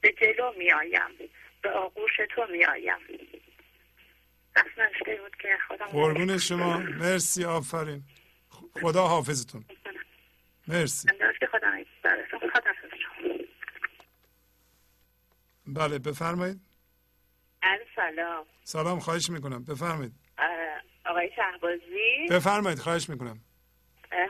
به 0.00 0.12
جلو 0.12 0.52
میآیم 0.58 1.30
به 1.62 1.70
آغوش 1.70 2.16
تو 2.34 2.46
میآیم. 2.50 2.98
دست 4.56 4.78
نشته 4.78 5.20
بود 5.22 5.36
که 5.36 5.58
خدا 5.68 5.86
قربون 5.86 6.38
شما. 6.38 6.78
مرسی 6.78 7.44
آفرین. 7.44 8.02
خدا 8.82 9.06
حافظتون. 9.06 9.64
مرسی. 10.68 11.08
شما. 13.02 13.34
بله 15.66 15.98
بفرمایید. 15.98 16.60
عرض 17.62 17.86
سلام. 17.96 18.46
سلام 18.64 18.98
خواهش 18.98 19.30
می‌کنم. 19.30 19.64
بفرمایید. 19.64 20.12
آقای 21.06 21.30
شهبازی؟ 21.36 22.26
بفرمایید 22.30 22.78
خواهش 22.78 23.10
می‌کنم. 23.10 23.40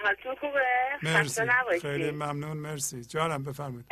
حالتون 0.03 0.35
خوبه؟ 0.35 0.67
مرسی. 1.03 1.43
خیلی 1.83 2.11
ممنون. 2.11 2.57
مرسی. 2.57 3.05
جانم 3.05 3.45
بفرمایید. 3.45 3.87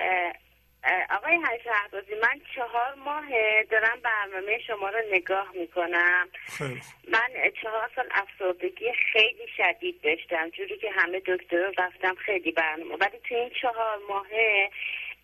آقای 1.10 1.36
های 1.36 1.58
شهبازی 1.64 2.14
من 2.22 2.40
چهار 2.54 2.94
ماه 2.94 3.24
دارم 3.70 3.98
برنامه 4.04 4.58
شما 4.66 4.88
رو 4.88 4.98
نگاه 5.12 5.52
می‌کنم. 5.54 6.28
خیلی. 6.58 6.80
من 7.08 7.50
چهار 7.62 7.90
سال 7.96 8.08
افسردگی 8.10 8.92
خیلی 9.12 9.46
شدید 9.56 10.00
داشتم. 10.00 10.50
جوری 10.50 10.78
که 10.78 10.90
همه 10.90 11.20
دکتر 11.26 11.72
رفتم 11.78 12.14
خیلی 12.14 12.52
برنامه. 12.52 12.94
ولی 12.94 13.18
تو 13.28 13.34
این 13.34 13.50
چهار 13.62 13.98
ماهه 14.08 14.70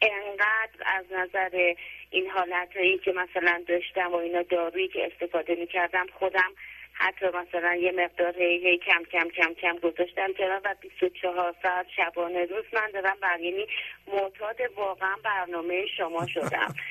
انقدر 0.03 0.83
از 0.87 1.05
نظر 1.11 1.75
این 2.11 2.31
حالت 2.31 2.77
هایی 2.77 2.99
که 2.99 3.13
مثلا 3.13 3.65
داشتم 3.69 4.13
و 4.13 4.17
اینا 4.17 4.43
دارویی 4.43 4.89
که 4.89 5.11
استفاده 5.13 5.55
می‌کردم 5.55 6.07
خودم 6.19 6.53
حتی 6.95 7.27
مثلا 7.27 7.75
یه 7.75 7.93
مقدار 7.93 8.39
هی, 8.39 8.69
هی 8.69 8.79
کم 8.79 9.03
کم 9.13 9.29
کم 9.29 9.55
کم 9.55 9.79
گذاشتم 9.79 10.33
کنار 10.33 10.61
و 10.65 10.75
24 10.81 11.55
ساعت 11.63 11.87
شبانه 11.97 12.45
روز 12.45 12.65
من 12.73 12.91
دارم 12.91 13.17
بر 13.21 13.41
یعنی 13.41 13.67
معتاد 14.07 14.57
واقعا 14.77 15.17
برنامه 15.25 15.87
شما 15.87 16.27
شدم. 16.27 16.75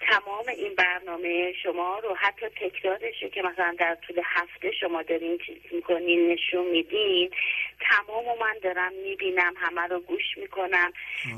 تمام 0.00 0.44
این 0.48 0.74
برنامه 0.74 1.52
شما 1.62 1.98
رو 1.98 2.14
حتی 2.14 2.46
تکرارش 2.48 3.24
که 3.34 3.42
مثلا 3.42 3.74
در 3.78 3.94
طول 4.06 4.20
هفته 4.24 4.72
شما 4.80 5.02
دارین 5.02 5.38
چیز 5.46 5.56
می‌کنین 5.72 6.32
نشون 6.32 6.66
میدین. 6.66 7.30
تمام 7.80 8.24
رو 8.24 8.36
من 8.40 8.54
دارم 8.62 8.92
می‌بینم 8.92 9.54
همه 9.56 9.80
رو 9.80 10.00
گوش 10.00 10.38
می‌کنم. 10.38 10.92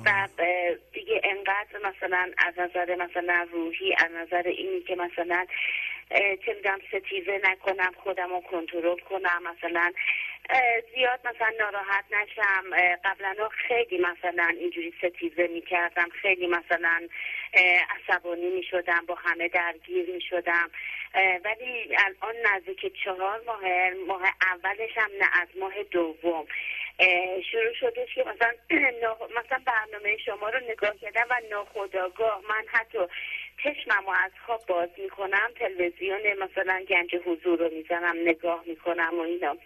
و 0.06 0.28
دیگه 0.92 1.20
انقدر 1.24 1.90
مثلا 1.90 2.30
از 2.38 2.54
نظر 2.58 2.94
مثلا 2.96 3.48
روحی 3.52 3.94
از 3.94 4.10
نظر 4.12 4.42
اینی 4.42 4.80
که 4.80 4.94
مثلا 4.94 5.46
چه 6.10 6.54
می‌دونم 6.54 6.78
ستیزه 6.88 7.40
نکنم 7.44 7.92
خودم 7.96 8.30
رو 8.30 8.40
کنترل 8.40 8.98
کنم 8.98 9.42
مثلا 9.42 9.92
زیاد 10.94 11.20
مثلا 11.24 11.52
ناراحت 11.60 12.04
نشم. 12.10 12.64
قبلا 13.04 13.48
خیلی 13.48 13.98
مثلا 13.98 14.46
اینجوری 14.60 14.94
ستیزه 14.98 15.48
می‌کردم 15.48 16.08
خیلی 16.22 16.46
مثلا 16.46 17.08
عصبانی 17.54 18.50
می‌شدم 18.50 19.06
با 19.06 19.14
همه 19.14 19.48
درگیر 19.48 20.10
می‌شدم. 20.10 20.70
ولی 21.44 21.96
الان 21.96 22.34
نزدیک 22.44 22.92
چهار 23.04 23.42
ماه 23.46 23.60
ماه 24.06 24.22
اولش 24.42 24.90
هم 24.98 25.10
نه 25.20 25.28
از 25.42 25.48
ماه 25.60 25.82
دوم. 25.82 26.46
شروع 27.52 27.72
شدش 27.80 28.14
که 28.14 28.24
مثلا 28.24 28.52
مثلا 29.38 29.62
برنامه 29.66 30.16
شما 30.16 30.48
رو 30.48 30.60
نگاه 30.70 30.96
کردم 30.96 31.26
و 31.30 31.40
ناخداگاه 31.50 32.42
من 32.48 32.64
حتی 32.66 32.98
چشمم 33.64 34.06
رو 34.06 34.12
از 34.24 34.32
خواب 34.46 34.66
باز 34.66 34.88
می‌کنم 34.98 35.50
تلویزیون 35.58 36.32
مثلا 36.32 36.84
گنج 36.88 37.16
حضور 37.26 37.58
رو 37.58 37.70
می‌زنم 37.74 38.16
نگاه 38.24 38.64
می‌کنم 38.66 39.18
و 39.18 39.20
اینا. 39.20 39.56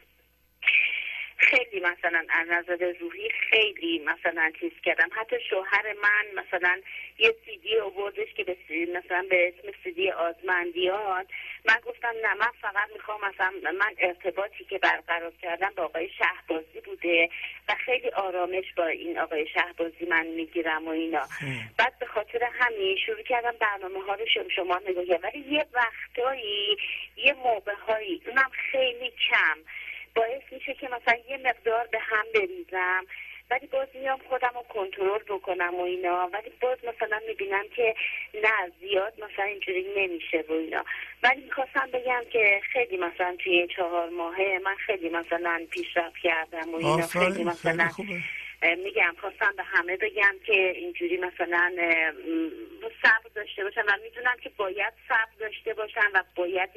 خیلی 1.54 1.80
مثلا 1.80 2.24
از 2.28 2.48
نظر 2.48 2.92
روحی 3.00 3.30
خیلی 3.50 3.98
مثلا 3.98 4.52
چیز 4.60 4.72
کردم. 4.84 5.08
حتی 5.12 5.36
شوهر 5.50 5.92
من 6.02 6.42
مثلا 6.44 6.80
یه 7.18 7.34
سیدی 7.44 7.78
آوردش 7.78 8.32
که 8.36 8.44
به 8.44 8.56
مثلا 8.70 9.26
به 9.30 9.48
اسم 9.48 9.72
سیدی 9.84 10.10
آزمندیان. 10.10 11.26
من 11.68 11.76
گفتم 11.86 12.12
نه 12.22 12.34
من 12.34 12.50
فقط 12.60 12.90
می‌خوام 12.94 13.20
مثلا 13.24 13.72
من 13.72 13.94
ارتباطی 13.98 14.64
که 14.64 14.78
برقرار 14.78 15.32
کردم 15.42 15.72
با 15.76 15.82
آقای 15.84 16.08
شهبازی 16.18 16.80
بوده 16.84 17.28
و 17.68 17.74
خیلی 17.74 18.08
آرامش 18.10 18.64
با 18.76 18.86
این 18.86 19.18
آقای 19.18 19.46
شهبازی 19.48 20.06
من 20.10 20.26
می‌گیرم 20.26 20.84
و 20.88 20.90
اینا. 20.90 21.22
بعد 21.78 21.98
به 21.98 22.06
خاطر 22.06 22.44
همین 22.52 22.96
شروع 23.06 23.22
کردم 23.22 23.54
برنامه 23.60 24.04
ها 24.04 24.14
رو 24.14 24.26
شما- 24.26 24.48
شما 24.56 24.80
نگاه. 24.88 25.04
ولی 25.22 25.44
یه 25.50 25.66
وقتایی 25.74 26.76
یه 27.16 27.32
موقع 27.32 27.74
هایی 27.74 28.22
اونم 28.26 28.50
خیلی 28.72 29.10
کم. 29.30 29.58
باعث 30.14 30.42
میشه 30.52 30.74
که 30.74 30.88
مثلا 30.88 31.18
یه 31.28 31.36
مقدار 31.36 31.86
به 31.92 31.98
هم 31.98 32.24
بریزم. 32.34 33.06
ولی 33.50 33.66
باز 33.66 33.88
میام 33.94 34.18
خودم 34.28 34.52
رو 34.54 34.62
کنترل 34.62 35.22
بکنم 35.28 35.74
و 35.74 35.80
اینا. 35.80 36.30
ولی 36.32 36.52
باز 36.60 36.78
مثلا 36.84 37.20
می‌بینم 37.28 37.64
که 37.76 37.94
نه 38.34 38.72
زیاد 38.80 39.12
مثلا 39.24 39.44
اینجوری 39.44 39.86
نمیشه 39.96 40.44
و 40.48 40.52
اینا. 40.52 40.84
ولی 41.22 41.40
می‌خواستم 41.40 41.88
بگم 41.92 42.22
که 42.32 42.60
خیلی 42.72 42.96
مثلا 42.96 43.36
توی 43.38 43.52
این 43.52 43.68
چهار 43.76 44.08
ماهه 44.08 44.60
من 44.64 44.74
خیلی 44.74 45.08
مثلا 45.08 45.66
پیشرفت 45.70 46.16
کردم 46.22 46.74
و 46.74 46.76
اینا. 46.76 47.06
خیلی 47.06 47.44
مثلا 47.44 47.88
خیلی 47.88 48.22
میگم 48.84 49.14
خواستم 49.20 49.52
به 49.56 49.62
همه 49.62 49.96
بگم 49.96 50.34
که 50.46 50.70
اینجوری 50.76 51.16
مثلا 51.16 51.72
صبر 53.02 53.28
داشته 53.34 53.64
باشن 53.64 53.80
و 53.80 53.92
می‌دونم 54.02 54.36
که 54.42 54.50
باید 54.56 54.92
صبر 55.08 55.28
داشته 55.40 55.74
باشن 55.74 56.10
و 56.14 56.22
باید 56.36 56.70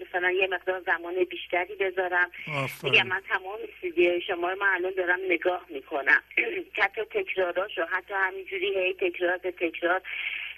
مثلا- 0.00 0.30
یه 0.30 0.46
مقدار 0.46 0.80
زمان 0.86 1.24
بیشتری 1.24 1.74
بذارم. 1.74 2.30
میگم 2.82 3.06
من 3.06 3.22
تمام 3.28 3.58
سیدی 3.80 4.20
شما 4.20 4.50
رو 4.50 4.58
من 4.60 4.66
الان 4.74 4.92
دارم 4.96 5.18
نگاه 5.28 5.66
می‌کنم. 5.68 6.22
حتی 6.72 7.02
تکراراشو 7.14 7.84
حتی 7.90 8.14
همینجوری 8.14 8.78
هی 8.78 8.94
تکرار 8.94 9.36
به 9.38 9.50
تکرار 9.52 10.02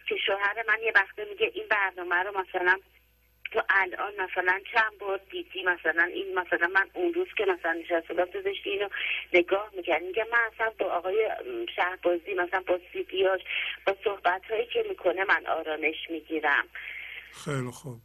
که 0.07 0.17
شوهر 0.27 0.65
من 0.69 0.83
یه 0.83 0.93
وقته 0.95 1.25
میگه 1.31 1.51
این 1.55 1.65
برنامه 1.71 2.17
رو 2.23 2.41
مثلا 2.41 2.77
تو 3.51 3.63
الان 3.69 4.13
مثلا 4.13 4.61
چند 4.73 4.99
بار 4.99 5.21
دیدی؟ 5.31 5.63
مثلا 5.63 6.03
این 6.03 6.39
مثلا 6.39 6.67
من 6.75 6.91
اون 6.93 7.15
روز 7.15 7.29
که 7.37 7.45
مثلا 7.45 7.73
نشسته 7.73 8.15
بودم 8.15 8.25
تو 8.25 8.43
داشتی 8.43 8.71
اینو 8.71 8.89
نگاه 9.33 9.71
می‌کرد 9.77 10.03
میگه 10.03 10.27
من 10.33 10.39
اصلا 10.55 10.73
با 10.79 10.87
آقای 10.87 11.27
م، 11.27 11.67
شهبازی 11.77 12.35
مثلا 12.35 12.61
با 12.67 12.81
سیدیاش 12.93 13.41
با 13.87 13.97
صحبت 14.05 14.43
هایی 14.51 14.67
که 14.67 14.85
می‌کنه 14.89 15.25
من 15.25 15.47
آرامش 15.47 16.11
می‌گیرم. 16.11 16.65
خیلی 17.45 17.71
خوب. 17.71 18.01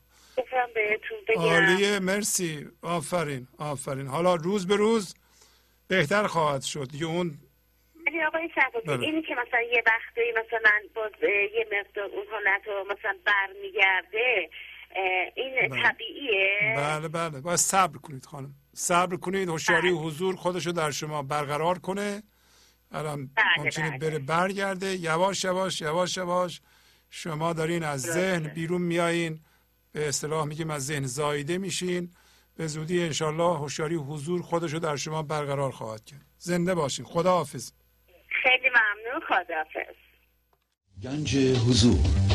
بهتون 0.74 1.18
بگم. 1.28 1.42
عالیه. 1.42 2.00
مرسی. 2.00 2.68
آفرین 2.84 3.48
آفرین. 3.60 4.08
حالا 4.08 4.36
روز 4.36 4.68
به 4.68 4.76
روز 4.76 5.16
بهتر 5.88 6.28
خواهد 6.28 6.62
شد. 6.62 6.88
دیگه 6.92 7.06
اون 7.06 7.32
ولی 8.08 8.24
آقای 8.24 8.50
شهبازی 8.56 8.88
بله. 8.88 9.00
اینی 9.00 9.22
که 9.22 9.36
مثلا 9.36 9.62
یه 9.62 9.84
وقتی 9.86 10.22
مثلا 10.32 10.72
باز 10.96 11.12
یه 11.24 11.68
مقدار 11.72 12.06
اون 12.06 12.28
حالت 12.32 12.68
رو 12.68 12.84
مثلا 12.84 13.18
برمیگرده 13.26 14.50
این 15.36 15.70
بله. 15.70 15.84
طبیعیه؟ 15.84 16.74
بله 16.78 17.08
بله. 17.08 17.42
باید 17.42 17.58
صبر 17.58 17.98
کنید 17.98 18.26
خانم. 18.26 18.56
صبر 18.74 19.16
کنید 19.16 19.50
هوشیاری 19.50 19.92
و 19.92 19.98
حضور 19.98 20.36
خودشو 20.36 20.72
در 20.72 20.92
شما 20.92 21.24
برقرار 21.24 21.80
کنه. 21.80 22.24
الان 22.92 23.28
بله، 23.28 23.46
ممکنه 23.58 23.90
بله. 23.90 23.98
بره 23.98 24.20
برگرده. 24.20 24.96
یواش 24.96 25.44
یواش 25.44 25.82
یواش 25.82 26.18
یواش. 26.18 26.62
شما 27.10 27.54
دارین 27.54 27.84
از 27.84 28.02
ذهن 28.02 28.48
بیرون 28.48 28.82
میایین. 28.82 29.40
به 29.92 30.08
اصطلاح 30.08 30.46
میگیم 30.46 30.70
از 30.70 30.86
ذهن 30.86 31.06
زایده 31.06 31.58
میشین. 31.58 32.12
به 32.56 32.68
زودی 32.68 33.04
انشالله 33.04 33.58
هوشیاری 33.58 33.96
و 33.96 34.04
حضور 34.04 34.42
خودشو 34.42 34.80
در 34.80 34.96
شما 34.96 35.24
برقرار 35.24 35.72
خواهد 35.72 36.06
کرد. 36.06 36.26
زنده 36.38 36.76
باشین. 36.76 37.06
خدا 37.06 37.32
حافظ 37.32 37.72
خیلی 38.44 38.70
ممنون. 38.70 39.22
خداحافظ. 39.28 39.96
گنج 41.04 41.38
حضور. 41.38 42.35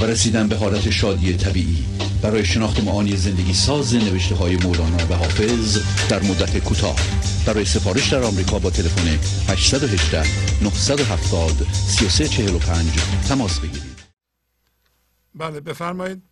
و 0.00 0.04
رسیدن 0.04 0.48
به 0.48 0.56
حالت 0.56 0.90
شادی 0.90 1.36
طبیعی. 1.36 1.84
برای 2.22 2.44
شناخت 2.44 2.84
معانی 2.84 3.16
زندگی 3.16 3.54
ساز 3.54 3.94
نوشته 3.94 4.34
های 4.34 4.56
مولانا 4.56 4.96
و 5.10 5.14
حافظ 5.14 5.78
در 6.10 6.22
مدت 6.22 6.64
کوتاه. 6.64 6.96
برای 7.46 7.64
سفارش 7.64 8.12
در 8.12 8.22
آمریکا 8.22 8.58
با 8.58 8.70
تلفن 8.70 9.08
818 9.52 10.22
970 10.64 11.50
3345 11.72 13.28
تماس 13.28 13.60
بگیرید. 13.60 14.04
بله 15.34 15.60
بفرمایید. 15.60 16.22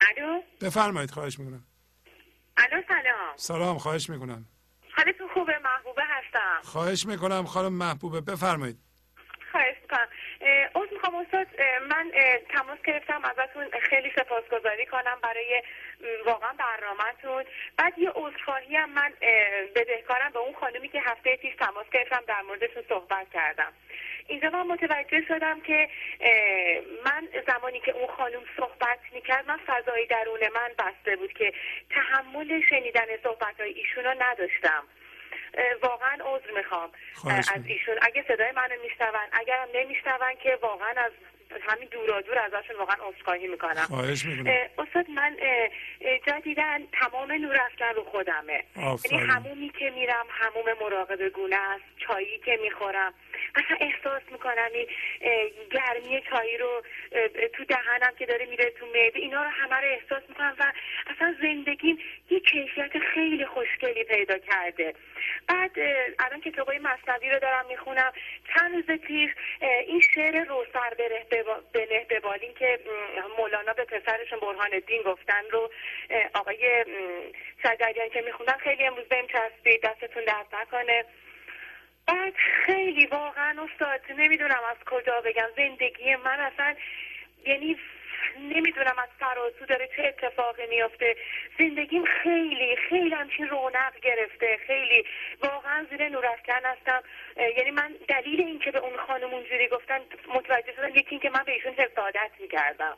الو؟ 0.00 0.40
بفرمایید 0.60 1.10
خواهش 1.10 1.38
می‌کنم. 1.38 1.64
الو 2.56 2.82
سلام. 2.88 3.36
سلام 3.36 3.78
خواهش 3.78 4.10
می‌کنم. 4.10 4.46
حالتون 4.96 5.28
خوبه؟ 5.34 5.52
محبوبه 5.64 6.02
هستم. 6.02 6.68
خواهش 6.70 7.06
می‌کنم 7.06 7.44
خانم 7.44 7.72
محبوبه 7.72 8.20
بفرمایید 8.20 8.78
خواهش 9.52 9.76
می‌کنم 9.82 10.06
از 10.74 10.88
می‌خوام 10.92 11.14
استاد 11.36 11.60
من 11.88 12.12
تماس 12.48 12.78
گرفتم 12.82 13.22
ازتون. 13.24 13.70
خیلی 13.80 14.12
سپاسگزاری 14.16 14.86
کنم 14.86 15.18
برای 15.22 15.62
واقعا 16.26 16.52
برنامهتون. 16.52 17.44
بعد 17.78 17.98
یه 17.98 18.12
عذرخواهی 18.14 18.76
هم 18.76 18.90
من 18.90 19.12
بدهکارم 19.74 20.30
به 20.32 20.38
اون 20.38 20.54
خانمی 20.54 20.88
که 20.88 21.00
هفته 21.00 21.36
پیش 21.36 21.54
تماس 21.54 21.86
گرفتم 21.92 22.22
در 22.26 22.42
موردتون 22.42 22.82
صحبت 22.88 23.26
کردم. 23.32 23.72
اینجا 24.28 24.50
من 24.50 24.66
متوجه 24.66 25.24
شدم 25.28 25.60
که 25.60 25.88
من 27.04 27.28
زمانی 27.46 27.80
که 27.80 27.90
اون 27.90 28.06
خانم 28.06 28.42
صحبت 28.56 28.98
می‌کرد 29.12 29.48
من 29.48 29.58
فضای 29.66 30.06
درون 30.06 30.40
من 30.54 30.70
بسته 30.78 31.16
بود 31.16 31.32
که 31.32 31.52
تحمل 31.90 32.62
شنیدن 32.70 33.06
صحبت 33.22 33.60
های 33.60 33.70
ایشون 33.70 34.04
رو 34.04 34.14
نداشتم. 34.18 34.84
واقعا 35.82 36.18
عذر 36.24 36.50
می‌خوام. 36.56 36.90
از 37.28 37.60
ایشون. 37.66 37.96
اگه 38.02 38.24
صدای 38.28 38.52
منو 38.52 38.82
میشنون 38.82 39.28
اگرم 39.32 39.68
نمیشنون 39.74 40.34
که 40.42 40.58
واقعا 40.62 40.94
از 40.96 41.12
همین 41.68 41.88
دورا 41.88 42.20
دور 42.20 42.38
ازشون 42.38 42.76
واقعا 42.76 42.96
عذرخواهی 43.08 43.46
می‌کنم. 43.46 43.74
خواهش 43.74 44.24
می‌کنم. 44.24 44.54
استاد 44.78 45.10
من 45.10 45.36
جدیدن 46.26 46.86
تمام 46.86 47.32
نور 47.32 47.60
افکن 47.60 47.94
رو 47.96 48.04
خودمه. 48.04 48.64
یعنی 48.76 49.26
همومی 49.26 49.72
که 49.78 49.90
میرم 49.90 50.26
هموم 50.30 50.64
مراقب 50.80 51.28
گونه 51.28 51.56
است 51.56 51.84
چایی 52.06 52.38
که 52.38 52.58
می‌خورم. 52.62 53.14
احساس 53.80 54.22
می‌کنم 54.30 54.70
این 54.74 54.86
گرمی 55.70 56.22
چایی 56.30 56.56
رو 56.56 56.82
تو 57.52 57.64
دهنم 57.64 58.12
که 58.18 58.26
داره 58.26 58.46
میره 58.46 58.70
تو 58.70 58.86
معده 58.86 59.18
اینا 59.18 59.42
رو 59.42 59.48
همه 59.50 59.76
رو 59.76 59.88
احساس 59.88 60.22
می‌کنم 60.28 60.56
و 60.58 60.72
اصلا 61.06 61.34
زندگیم 61.42 61.98
یه 62.30 62.40
کیفیت 62.40 62.98
خیلی 62.98 63.46
خوشگلی 63.46 64.04
پیدا 64.04 64.38
کرده. 64.38 64.94
بعد 65.48 65.70
الان 66.18 66.40
کتابای 66.40 66.78
مصنوی 66.78 67.30
رو 67.30 67.38
دارم 67.38 67.66
می‌خونم. 67.66 68.12
چند 68.54 68.74
روز 68.74 68.98
پیش 69.00 69.30
این 69.86 70.00
شعر 70.00 70.44
روسر 70.44 70.90
ببا- 71.30 71.60
بنه 71.72 72.06
ببالین 72.10 72.54
که 72.54 72.78
مولانا 73.38 73.72
به 73.72 73.84
پسرشون 73.84 74.40
برهان 74.40 74.74
الدین 74.74 75.02
گفتن 75.02 75.42
رو 75.50 75.70
آقای 76.34 76.84
شجریان 77.62 78.08
که 78.08 78.20
میخوندن 78.20 78.56
خیلی 78.58 78.84
امروز 78.84 79.08
بهم 79.08 79.26
چسبید 79.26 79.82
دستتون 79.82 80.24
درد 80.24 80.46
نکنه. 80.62 81.04
بعد 82.06 82.34
خیلی 82.66 83.06
واقعا 83.06 83.56
استاد 83.62 84.00
نمی‌دونم 84.18 84.60
از 84.70 84.76
کجا 84.86 85.20
بگم 85.24 85.48
زندگی 85.56 86.16
من 86.16 86.40
اصلا 86.40 86.74
یعنی 87.46 87.76
نمی‌دونم 88.38 88.98
از 88.98 89.08
فراسو 89.18 89.66
داره 89.68 89.88
چه 89.96 90.02
اتفاقی 90.02 90.66
میافته. 90.66 91.16
زندگیم 91.58 92.04
خیلی 92.04 92.76
خیلی 92.76 93.14
همچین 93.14 93.48
رونق 93.48 94.00
گرفته. 94.02 94.58
خیلی 94.66 95.04
واقعا 95.42 95.86
زیر 95.90 96.08
نورافکن 96.08 96.60
هستم. 96.64 97.02
یعنی 97.56 97.70
من 97.70 97.94
دلیل 98.08 98.40
اینکه 98.40 98.70
به 98.70 98.78
اون 98.78 98.96
خانم 98.96 99.34
اونجوری 99.34 99.68
گفتن 99.68 100.00
متوجه 100.34 100.72
شدم 100.72 100.88
یکی 100.88 101.10
اینکه 101.10 101.30
من 101.30 101.42
به 101.46 101.52
ایشون 101.52 101.72
حسادت 101.72 102.30
می‌کردم. 102.40 102.96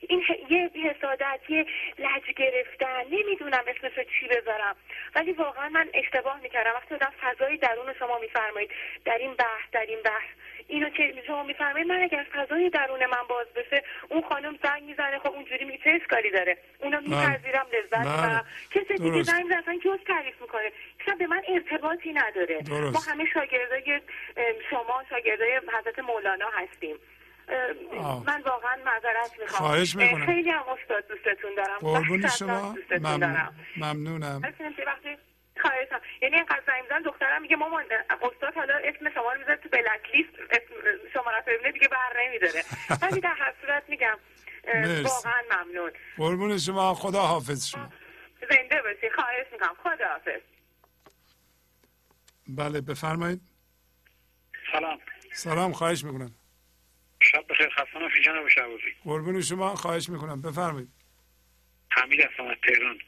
این 0.00 0.24
یه 0.50 0.70
حسادت 0.74 1.40
یه 1.48 1.66
لج 1.98 2.30
گرفتن. 2.36 3.04
نمی‌دونم 3.10 3.64
اسمش 3.66 4.06
چی 4.20 4.28
بذارم. 4.28 4.76
ولی 5.14 5.32
واقعا 5.32 5.68
من 5.68 5.88
اشتباه 5.94 6.40
می‌کردم. 6.40 6.70
وقتی 6.70 6.94
آدم 6.94 7.12
فضای 7.20 7.56
درون 7.56 7.94
شما 7.98 8.18
میفرمایید 8.18 8.70
در 9.04 9.18
این 9.18 9.34
بحث 9.34 9.70
در 9.72 9.86
این 9.86 10.02
بحث 10.02 10.28
اینو 10.68 10.90
که 10.90 11.14
شما 11.26 11.42
میفرمایید 11.42 11.88
من 11.88 12.02
اگر 12.02 12.26
فضای 12.32 12.70
درون 12.70 13.06
من 13.06 13.26
باز 13.28 13.46
بشه 13.56 13.82
اون 14.08 14.22
خانم 14.28 14.58
زنگ 14.62 14.82
می‌زنه 14.82 15.18
خب 15.18 15.30
اونجوری 15.30 15.64
میگه 15.64 15.78
چه 15.84 15.90
اشکالی 15.90 16.30
داره 16.30 16.58
اونو 16.78 17.00
میپذیرم 17.00 17.66
لذت. 17.72 17.98
می‌برم 17.98 18.44
کسی 18.70 18.94
دیگه. 18.94 19.22
زنگ 19.22 19.48
زنه 19.48 19.58
اصلا 19.58 19.78
جز 19.84 19.98
تعریف 20.06 20.40
می‌کنه 20.40 20.72
اصلا 21.00 21.14
به 21.14 21.26
من 21.26 21.42
ارتباطی 21.48 22.12
نداره 22.12 22.62
درست. 22.62 22.94
ما 22.94 23.12
همه 23.12 23.24
شاگردای 23.34 24.00
شما 24.70 25.04
شاگردای 25.10 25.60
حضرت 25.80 25.98
مولانا 25.98 26.46
هستیم 26.54 26.96
آه. 27.98 28.24
من 28.26 28.42
واقعا 28.42 28.76
معذرت 28.86 29.40
می‌خوام 29.40 29.68
خواهش 29.68 29.96
می‌کنم. 29.96 30.26
خیلی 30.26 30.50
هم 30.50 30.62
استاد 30.68 31.08
دوستتون 31.08 31.50
دارم 31.56 31.78
قربون 31.80 32.28
شما 32.28 32.76
ممنون. 32.90 33.18
دارم 33.18 33.54
ممنونم 33.76 34.42
که 35.02 35.18
خواهشم 35.58 36.00
یعنی 36.22 36.34
اینقدر 36.36 36.62
زنگ 36.66 36.82
می‌زنم 36.82 37.02
دخترم 37.02 37.42
میگه 37.42 37.56
مامان 37.56 37.84
استاد 38.10 38.54
حالا 38.54 38.74
اسم 38.74 39.10
شما 39.14 39.32
رو 39.32 39.38
می‌ذاره 39.38 39.56
تو 39.56 39.68
بلک 39.68 40.14
لیست 40.14 40.30
اسم 40.50 40.74
شما 41.12 41.24
رو 41.30 41.72
دیگه 41.72 41.88
بر 41.88 42.22
نمیداره. 42.22 42.64
ولی 43.02 43.20
در 43.20 43.34
هر 43.38 43.54
صورت 43.60 43.82
میگم. 43.88 44.18
واقعا 45.04 45.42
ممنون. 45.50 45.92
قربون 46.16 46.58
شما 46.58 46.94
خدا 46.94 47.20
حافظ 47.20 47.66
شما. 47.66 47.92
زنده 48.50 48.82
باشی 48.82 49.10
خواهش 49.14 49.46
می‌کنم 49.52 49.74
خدا 49.82 50.08
حافظ 50.08 50.40
بله 52.48 52.80
بفرمایید. 52.80 53.40
سلام. 54.72 54.98
سلام 55.32 55.72
خواهش 55.72 56.04
می‌کنم. 56.04 56.34
شب 57.20 57.44
بخیر 57.50 57.68
خسته 57.68 57.98
نباشی 57.98 58.22
جناب 58.22 58.46
قربون 59.04 59.40
شما 59.40 59.74
خواهش 59.74 60.08
می‌کنم. 60.08 60.42
بفرمایید. 60.42 60.88
حمید 61.90 62.20
هستم 62.20 62.46
از 62.46 62.56
تهران. 62.62 62.98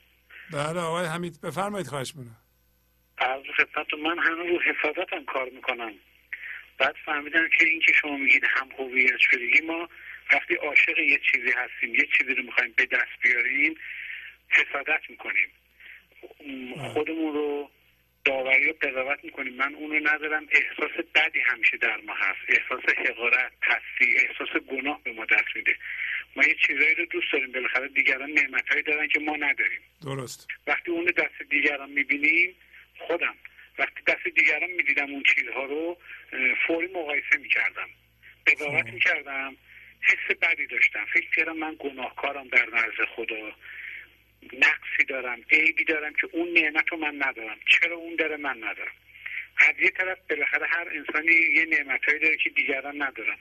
بله 0.53 0.81
آقای 0.81 1.07
حمید 1.07 1.41
بفرمایید 1.41 1.87
خواهش 1.87 2.13
می‌کنم. 2.17 2.37
از 3.19 3.43
خدمت 3.57 3.95
من 3.95 4.19
همه 4.19 4.49
رو 4.49 4.61
حفاظتم 4.61 5.25
کار 5.25 5.49
می‌کنم. 5.51 5.93
بعد 6.79 6.95
فهمیدم 7.05 7.49
که 7.59 7.67
این 7.67 7.81
که 7.81 7.93
شما 7.93 8.17
میگید 8.17 8.45
هم 8.49 8.69
هویت 8.79 9.19
شدگی 9.19 9.61
ما 9.67 9.89
وقتی 10.33 10.55
عاشق 10.55 10.99
یه 10.99 11.21
چیزی 11.33 11.53
هستیم 11.57 11.95
یه 11.95 12.09
چیزی 12.19 12.35
رو 12.35 12.43
می‌خوایم 12.43 12.75
به 12.77 12.87
دست 12.87 13.23
بیاریم 13.23 13.75
حفاظت 14.49 15.11
می‌کنیم. 15.11 15.49
خودمون 16.93 17.35
رو 17.35 17.71
داوری 18.25 18.71
و 18.71 18.75
قضاوت 18.83 19.25
می‌کنیم. 19.25 19.55
من 19.55 19.75
اونو 19.75 20.09
ندارم. 20.09 20.47
احساس 20.51 21.05
بدی 21.15 21.41
همیشه 21.41 21.77
در 21.77 21.97
ما 21.97 22.15
هست. 22.15 22.39
احساس 22.49 22.95
حقارت 22.99 23.53
پستی 23.63 24.17
احساس 24.17 24.63
گناه 24.63 25.01
به 25.05 25.13
ما 25.13 25.25
دست 25.25 25.57
میده. 25.57 25.77
ما 26.37 26.45
یه 26.45 26.57
چیزایی 26.67 26.95
رو 26.95 27.05
دوست 27.05 27.33
داریم 27.33 27.53
بالاخره 27.53 27.89
دیگران 27.89 28.31
نعمتهایی 28.31 28.83
دارن 28.83 29.09
که 29.09 29.21
ما 29.21 29.37
نداریم. 29.37 29.81
درست. 30.05 30.49
وقتی 30.67 30.91
اون 30.91 31.07
رو 31.07 31.13
دست 31.13 31.43
دیگران 31.51 31.91
می‌بینیم 31.91 32.55
خودم. 32.99 33.35
وقتی 33.79 34.01
دست 34.07 34.29
دیگران 34.35 34.71
می‌دیدم 34.71 35.11
اون 35.11 35.23
چیزها 35.35 35.65
رو 35.65 35.99
فوری 36.67 36.87
مقایسه 36.87 37.37
می‌کردم. 37.39 37.89
قضاوت 38.47 38.87
خب. 38.87 38.95
می‌کردم. 38.95 39.57
حس 40.01 40.37
بدی 40.37 40.67
داشتم. 40.67 41.05
فکر 41.15 41.31
کردم 41.37 41.57
من 41.57 41.77
گناهکارم 41.79 42.49
در 42.49 42.67
نزد 42.73 43.05
خدا. 43.17 43.53
نقصی 44.53 45.05
دارم 45.09 45.41
عیبی 45.51 45.85
دارم 45.85 46.13
که 46.13 46.29
اون 46.33 46.53
نعمت 46.53 46.89
رو 46.89 46.99
من 46.99 47.15
ندارم. 47.23 47.59
چرا 47.67 47.97
اون 47.97 48.17
داره 48.17 48.37
من 48.37 48.57
ندارم. 48.57 48.93
از 49.61 49.75
یه 49.79 49.91
طرف 49.91 50.19
بالاخره 50.31 50.67
هر 50.67 50.89
انسانی 50.89 51.33
یه 51.33 51.65
نعمتهایی 51.65 52.21
داره 52.21 52.37
که 52.37 52.51
دیگران 52.51 53.03
ندارن. 53.03 53.37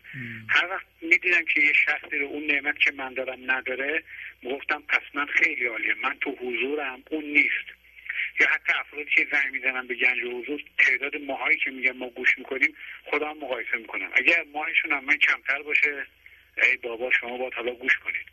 هر 0.49 0.67
وقت 0.69 0.85
می‌دیدم 1.01 1.45
که 1.45 1.61
یه 1.61 1.73
شخصی 1.73 2.17
رو 2.17 2.27
اون 2.27 2.45
نعمت 2.45 2.80
که 2.80 2.91
من 2.91 3.14
دارم 3.14 3.51
نداره 3.51 4.03
گفتم 4.43 4.83
پس 4.88 5.01
من 5.14 5.25
خیلی 5.25 5.65
عالیه. 5.65 5.93
من 5.93 6.17
تو 6.22 6.31
حضورم 6.31 7.03
اون 7.09 7.23
نیست. 7.23 7.65
یا 8.39 8.48
حتی 8.49 8.73
افرادی 8.80 9.09
که 9.15 9.27
زنگ 9.31 9.51
می‌زنن 9.51 9.88
به 9.88 9.95
گنج 9.95 10.19
حضور 10.19 10.61
تعداد 10.77 11.15
ماهایی 11.15 11.57
که 11.57 11.72
میگن 11.72 11.98
ما 11.98 12.09
گوش 12.09 12.38
می‌کنیم 12.38 12.75
خدا 13.06 13.30
هم 13.30 13.38
مقایسه 13.38 13.77
می‌کنم. 13.77 14.09
اگر 14.14 14.43
ماهشون 14.53 14.91
هم 14.91 15.06
من 15.06 15.17
کمتر 15.17 15.61
باشه 15.61 16.06
ای 16.64 16.77
بابا 16.77 17.11
شما 17.11 17.38
باید 17.38 17.53
حالا 17.53 17.72
گوش 17.72 17.98
کنید. 17.98 18.25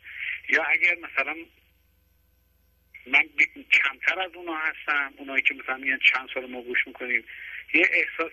یا 0.49 0.63
اگر 0.63 0.95
مثلا 0.95 1.35
من 3.07 3.23
کمتر 3.71 4.19
از 4.19 4.31
اونا 4.35 4.57
هستم 4.57 5.13
اونایی 5.17 5.41
که 5.41 5.53
مثلا 5.53 5.77
میگن 5.77 5.99
چند 6.13 6.29
سال 6.33 6.45
ما 6.45 6.61
گوش 6.61 6.87
می‌کنیم 6.87 7.25
یه 7.73 7.89
احساس 7.91 8.31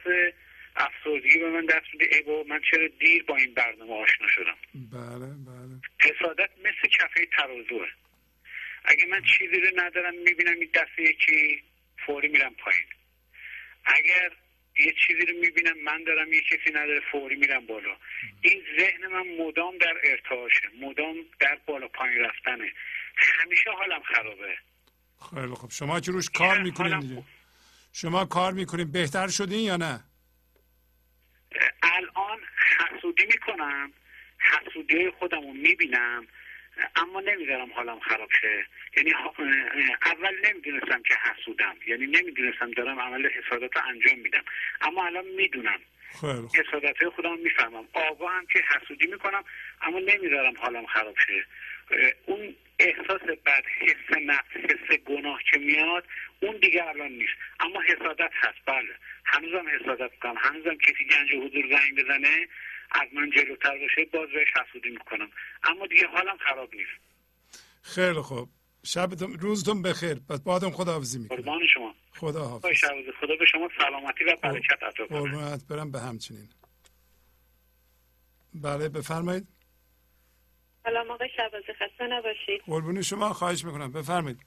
افسردگی 0.76 1.38
به 1.38 1.50
من 1.50 1.66
دست 1.66 1.86
میده. 1.92 2.16
ای 2.16 2.22
بابا 2.22 2.42
من 2.48 2.60
چرا 2.70 2.88
دیر 3.00 3.22
با 3.22 3.36
این 3.36 3.54
برنامه 3.54 3.92
آشنا 3.92 4.26
شدم؟ 4.28 4.56
بله 4.74 5.26
بله. 5.26 5.80
حسادت 6.00 6.50
مثل 6.58 6.88
کفه 6.98 7.26
ترازوه. 7.36 7.88
اگه 8.84 9.06
من 9.06 9.22
چیزی 9.38 9.60
رو 9.60 9.80
ندارم 9.84 10.14
می‌بینم 10.14 10.60
این 10.60 10.70
دست 10.74 10.98
یکی 10.98 11.62
فوری 12.06 12.28
میرم 12.28 12.54
پایین. 12.54 12.86
اگر 13.84 14.30
یه 14.78 14.94
چیزی 15.06 15.26
رو 15.26 15.40
می‌بینم 15.40 15.78
من 15.84 16.04
دارم 16.04 16.32
یه 16.32 16.40
کسی 16.40 16.70
نداره 16.70 17.00
فوری 17.12 17.36
میرم 17.36 17.66
بالا. 17.66 17.96
این 18.42 18.62
ذهن 18.78 19.06
من 19.06 19.26
مدام 19.46 19.78
در 19.78 19.94
ارتعاشه 20.04 20.68
مدام 20.80 21.16
در 21.40 21.58
بالا 21.66 21.88
پایین 21.88 22.18
رفتنه. 22.20 22.72
همیشه 23.16 23.70
حالم 23.70 24.02
خرابه. 24.02 24.54
خیلی 25.30 25.54
خب 25.54 25.70
شما 25.70 26.00
که 26.00 26.12
روش 26.12 26.30
کار 26.30 26.62
می‌کنین 26.62 27.00
دیگه. 27.00 27.22
شما 27.96 28.24
کار 28.24 28.52
می‌کنین 28.52 28.92
بهتر 28.92 29.28
شدین 29.28 29.60
یا 29.60 29.76
نه؟ 29.76 30.04
الان 31.82 32.38
حسودی 32.78 33.24
می‌کنم 33.24 33.92
حسودی 34.38 35.10
خودم 35.10 35.40
رو 35.40 35.52
می‌بینم 35.52 36.26
اما 36.96 37.20
نمی‌ذارم 37.20 37.72
حالم 37.72 38.00
خراب 38.00 38.28
شه. 38.40 38.66
یعنی 38.96 39.12
اول 40.06 40.34
نمی‌دونستم 40.44 41.02
که 41.02 41.14
حسودم 41.14 41.76
یعنی 41.86 42.06
نمی‌دونستم 42.06 42.70
دارم 42.70 43.00
عمل 43.00 43.28
حسادت 43.28 43.76
رو 43.76 43.82
انجام 43.88 44.18
میدم. 44.18 44.44
اما 44.80 45.06
الان 45.06 45.24
می‌دونم. 45.24 45.80
حسادت 46.54 47.02
های 47.02 47.10
خودم 47.10 47.38
می‌فهمم. 47.38 47.88
آوا 47.92 48.30
هم 48.30 48.46
که 48.46 48.62
حسودی 48.70 49.06
می‌کنم 49.06 49.44
اما 49.82 49.98
نمی‌ذارم 49.98 50.54
حالم 50.56 50.86
خراب 50.86 51.14
شه. 51.26 51.46
اون 52.26 52.54
احساس 52.78 53.20
بد 53.46 53.64
حس 53.80 54.18
نفس 54.26 54.70
حس 54.70 54.98
گناه 54.98 55.38
که 55.52 55.58
میاد 55.58 56.04
اون 56.42 56.56
دیگه 56.56 56.84
الان 56.88 57.12
نیست. 57.12 57.32
اما 57.60 57.80
حسادت 57.82 58.30
هست 58.34 58.58
بله. 58.66 58.94
هنوزم 59.24 59.64
حسادت 59.68 60.12
می‌کنم. 60.12 60.34
هنوزم 60.38 60.74
کسی 60.74 61.04
گنج 61.10 61.28
حضور 61.30 61.64
زنگ 61.70 62.04
بزنه 62.04 62.48
از 62.90 63.08
من 63.12 63.30
جلوتر 63.30 63.78
باشه 63.78 64.04
باز 64.12 64.28
بهش 64.28 64.48
حسودی 64.68 64.90
می‌کنم. 64.90 65.30
اما 65.64 65.86
دیگه 65.86 66.06
حالم 66.06 66.36
خراب 66.36 66.74
نیست. 66.74 66.90
خیلی 67.82 68.20
خوب. 68.20 68.48
شبتون 68.86 69.38
روزتون 69.38 69.82
بخیر. 69.82 70.14
پس 70.14 70.40
بعدم 70.40 70.70
خدا 70.70 70.92
حافظی 70.92 71.18
می‌کنم. 71.18 71.36
قربان 71.36 71.60
شما. 71.74 71.94
خدا 72.10 72.44
حافظ 72.44 72.84
خدا 73.20 73.36
به 73.36 73.46
شما 73.52 73.70
سلامتی 73.78 74.24
و 74.24 74.36
برکت 74.42 74.82
عطا 74.82 75.06
کنه. 75.06 75.18
قربانت 75.18 75.66
برم 75.70 75.90
به 75.90 76.00
همچنین. 76.00 76.48
بله 78.54 78.88
بفرمایید. 78.88 79.53
سلام 80.84 81.10
آقای 81.10 81.28
شبازی 81.36 81.72
خسته 81.72 82.06
نباشید. 82.06 82.62
قربون 82.66 83.02
شما 83.02 83.28
خواهش 83.28 83.64
می‌کنم. 83.64 83.92
بفرمایید. 83.92 84.38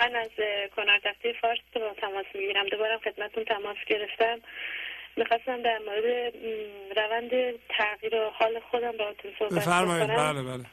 من 0.00 0.16
از 0.16 0.30
کنار 0.76 0.98
دسته 0.98 1.32
فارس 1.40 1.58
با 1.74 1.94
تماس 2.00 2.26
می‌گیرم. 2.34 2.68
دوباره 2.68 2.98
خدمتون 2.98 3.44
تماس 3.44 3.76
گرفتم. 3.86 4.38
می‌خواستم 5.16 5.62
در 5.62 5.78
مورد 5.78 6.34
روند 6.96 7.30
تغییر 7.68 8.14
و 8.14 8.30
حال 8.30 8.60
خودم 8.70 8.96
با 8.96 9.14
صحبت 9.38 9.52
بفرمایید. 9.52 10.06
بله 10.06 10.42
بله. 10.42 10.64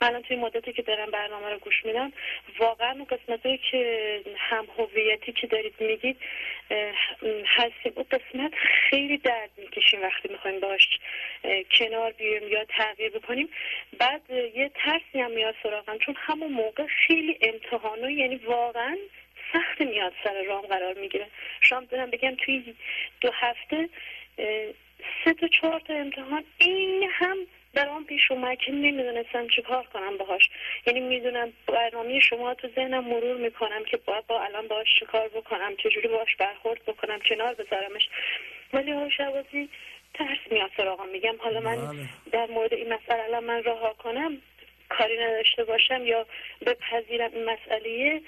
من 0.00 0.22
توی 0.22 0.36
مدتی 0.36 0.72
که 0.72 0.82
دارم 0.82 1.10
برنامه 1.10 1.50
رو 1.50 1.58
گوش 1.58 1.84
میدم 1.84 2.12
واقعا 2.58 3.04
قسمت 3.04 3.42
که 3.70 4.22
هم 4.36 4.66
هویتی 4.78 5.32
که 5.32 5.46
دارید 5.46 5.74
میگید 5.80 6.16
هستیم 7.46 7.92
اون 7.94 8.06
قسمت 8.10 8.52
خیلی 8.90 9.18
درد 9.18 9.50
می‌کشیم 9.56 10.02
وقتی 10.02 10.28
می‌خوایم 10.28 10.60
باش 10.60 10.88
کنار 11.78 12.12
بیایم 12.12 12.48
یا 12.48 12.64
تغییر 12.64 13.10
بکنیم. 13.10 13.48
بعد 13.98 14.30
یه 14.30 14.70
ترسی 14.74 15.20
هم 15.20 15.30
میاد 15.30 15.54
سراغم 15.62 15.98
چون 15.98 16.14
همون 16.18 16.52
موقع 16.52 16.86
خیلی 16.86 17.38
امتحانو 17.42 18.10
یعنی 18.10 18.36
واقعا 18.36 18.96
سخت 19.52 19.80
میاد 19.80 20.12
سر 20.24 20.42
رام 20.42 20.62
قرار 20.66 20.94
می‌گیره. 20.94 21.26
شام 21.60 21.84
دارم 21.84 22.10
بگم 22.10 22.34
توی 22.34 22.74
دو 23.20 23.30
هفته 23.34 23.88
سه 25.24 25.34
تا 25.40 25.48
چهار 25.48 25.80
تا 25.80 25.94
امتحان 25.94 26.44
این 26.58 27.10
هم 27.12 27.36
برام 27.74 28.04
پیش 28.04 28.30
اومد 28.30 28.58
که 28.58 28.72
نمی‌دونستم 28.72 29.48
چی 29.48 29.62
کار 29.62 29.86
کنم 29.92 30.16
باهاش. 30.16 30.50
یعنی 30.86 31.00
می‌دونم 31.00 31.52
برنامه 31.66 32.20
شما 32.20 32.54
تو 32.54 32.68
ذهنم 32.76 33.04
مرور 33.04 33.36
می‌کنم 33.36 33.84
که 33.84 33.96
باید 33.96 34.26
با 34.26 34.40
الان 34.40 34.68
باهاش 34.68 34.88
چی 34.98 35.06
کار 35.06 35.28
بکنم 35.28 35.76
چجوری 35.76 36.08
باهاش 36.08 36.36
برخورد 36.36 36.82
بکنم 36.82 37.18
کنار 37.28 37.54
بذارمش. 37.54 38.08
ولی 38.72 38.92
ها 38.92 39.08
شوازی 39.10 39.68
ترس 40.14 40.38
میاد 40.50 40.70
سراغم. 40.76 41.08
میگم 41.08 41.36
حالا 41.38 41.60
من 41.60 41.76
بله. 41.76 42.08
در 42.32 42.46
مورد 42.46 42.74
این 42.74 42.92
مسئله 42.92 43.22
الان 43.24 43.44
من 43.44 43.62
رها 43.64 43.92
کنم 43.92 44.38
کاری 44.88 45.18
نداشته 45.18 45.64
باشم 45.64 46.06
یا 46.06 46.26
بپذیرم 46.66 47.30
این 47.34 47.44
مسئله 47.44 48.20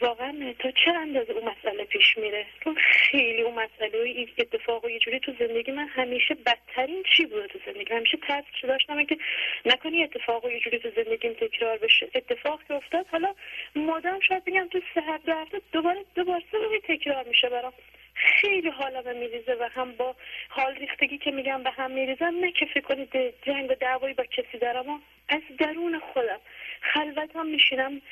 واقعا 0.00 0.54
تا 0.58 0.70
چه 0.70 0.90
اندازه 0.90 1.32
اون 1.32 1.44
مسئله 1.44 1.84
پیش 1.84 2.18
میره؟ 2.18 2.46
خیلی 2.76 3.42
اون 3.42 3.54
مسئله 3.54 4.02
و 4.02 4.24
اتفاق 4.38 4.84
و 4.84 4.90
یه 4.90 4.98
جوری 4.98 5.20
تو 5.20 5.32
زندگی 5.38 5.72
من 5.72 5.88
همیشه 5.88 6.34
بدترین 6.34 7.02
چی 7.16 7.26
بوده 7.26 7.46
تو 7.46 7.58
زندگی 7.66 7.94
همیشه 7.94 8.18
ترس 8.28 8.44
داشتم 8.62 9.04
که 9.04 9.18
نکنی 9.66 10.02
اتفاق 10.04 10.44
و 10.44 10.50
یه 10.50 10.60
جوری 10.60 10.78
تو 10.78 10.90
زندگیم 10.96 11.32
تکرار 11.32 11.78
بشه. 11.78 12.08
اتفاق 12.14 12.60
که 12.68 12.74
افتاد 12.74 13.06
حالا 13.12 13.34
مادام 13.76 14.20
شاید 14.20 14.44
بگم 14.44 14.68
تو 14.68 14.80
سه 14.94 15.00
هفته 15.00 15.60
دوباره 15.72 16.04
دوباره 16.14 16.42
تکرار 16.88 17.24
میشه 17.28 17.48
برام. 17.48 17.72
خیلی 18.14 18.68
حالا 18.68 19.12
میریزه 19.12 19.54
و 19.60 19.68
هم 19.74 19.92
با 19.92 20.16
حال 20.48 20.74
ریختگی 20.74 21.18
که 21.18 21.30
میگم 21.30 21.62
به 21.62 21.70
هم 21.70 21.90
میریزم 21.90 22.34
نه 22.40 22.52
که 22.52 22.66
فکر 22.66 22.80
کنید 22.80 23.34
جنگ 23.42 23.70
و 23.70 23.74
دعوایی 23.74 24.14
با 24.14 24.24
کسی 24.24 24.58
دارم. 24.58 25.02
از 25.28 25.40
درون 25.58 25.98
خودم 25.98 26.40
خلوتم 26.80 27.46
میشینم. 27.46 28.02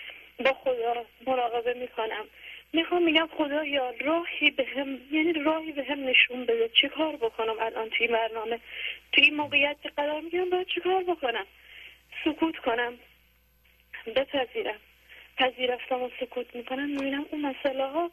با 0.45 0.53
خدا 0.53 1.07
مراقبه 1.27 1.75
می‌کنم. 1.75 2.27
می‌خوام 2.73 3.03
میگم 3.03 3.29
خدا 3.37 3.65
یا 3.65 3.95
راهی 4.01 4.51
به 4.51 4.65
هم 4.65 4.99
یعنی 5.11 5.33
راهی 5.33 5.73
به 5.73 5.85
هم 5.85 6.05
نشون 6.05 6.45
بده 6.45 6.71
چه 6.83 6.89
کار 6.89 7.17
بکنم 7.17 7.59
الان 7.61 7.91
توی 7.91 8.07
برنامه. 8.07 8.61
توی 9.13 9.25
این 9.25 9.37
موقعیت 9.37 9.77
که 9.83 9.89
قرار 9.89 10.21
میگم 10.21 10.51
باید 10.51 10.67
چه 10.67 10.81
کار 10.81 11.03
بکنم؟ 11.03 11.47
سکوت 12.25 12.57
کنم. 12.57 12.99
بپذیرم. 14.17 14.81
پذیرفتم 15.39 16.03
و 16.03 16.11
سکوت 16.21 16.55
می‌کنم. 16.55 16.91
می‌بینم 16.91 17.27
اون 17.31 17.41
مسئله 17.41 17.87
ها 17.87 18.11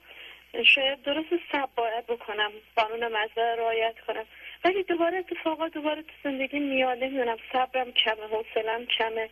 شاید 0.76 1.02
درست 1.02 1.30
سب 1.52 1.70
باید 1.76 2.06
بکنم. 2.06 2.52
قانون 2.76 3.08
مزه 3.08 3.56
رعایت 3.58 3.96
کنم. 4.08 4.26
ولی 4.64 4.84
دوباره 4.84 5.18
اتفاقات 5.18 5.74
دوباره 5.74 6.02
تو 6.02 6.12
زندگی 6.24 6.60
میاد. 6.60 7.04
نمی‌دونم 7.04 7.38
صبرم 7.54 7.92
کمه 7.92 8.24
حوصلم 8.24 8.86
کمه. 8.86 9.30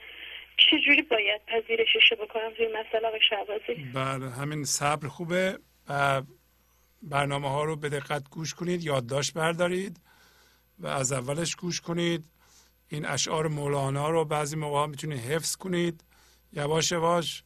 چجوری 0.57 1.01
باید 1.01 1.41
پذیرشش 1.45 2.13
بکنم 2.13 2.53
توی 2.57 2.67
مسئله 2.67 3.07
آقای 3.07 3.19
شعبازی 3.29 3.91
بله 3.93 4.29
همین 4.29 4.63
صبر 4.63 5.07
خوبه 5.07 5.59
و 5.89 6.21
برنامه 7.01 7.49
ها 7.49 7.63
رو 7.63 7.75
به 7.75 7.89
دقت 7.89 8.29
گوش 8.29 8.53
کنید 8.53 8.83
یادداشت 8.83 9.33
بردارید 9.33 9.99
و 10.79 10.87
از 10.87 11.11
اولش 11.11 11.55
گوش 11.55 11.81
کنید. 11.81 12.25
این 12.87 13.05
اشعار 13.05 13.47
مولانا 13.47 14.09
رو 14.09 14.25
بعضی 14.25 14.55
موقع 14.55 14.77
ها 14.77 14.87
می‌تونید 14.87 15.19
حفظ 15.19 15.55
کنید. 15.55 16.03
یواش 16.53 16.91
یواش 16.91 17.43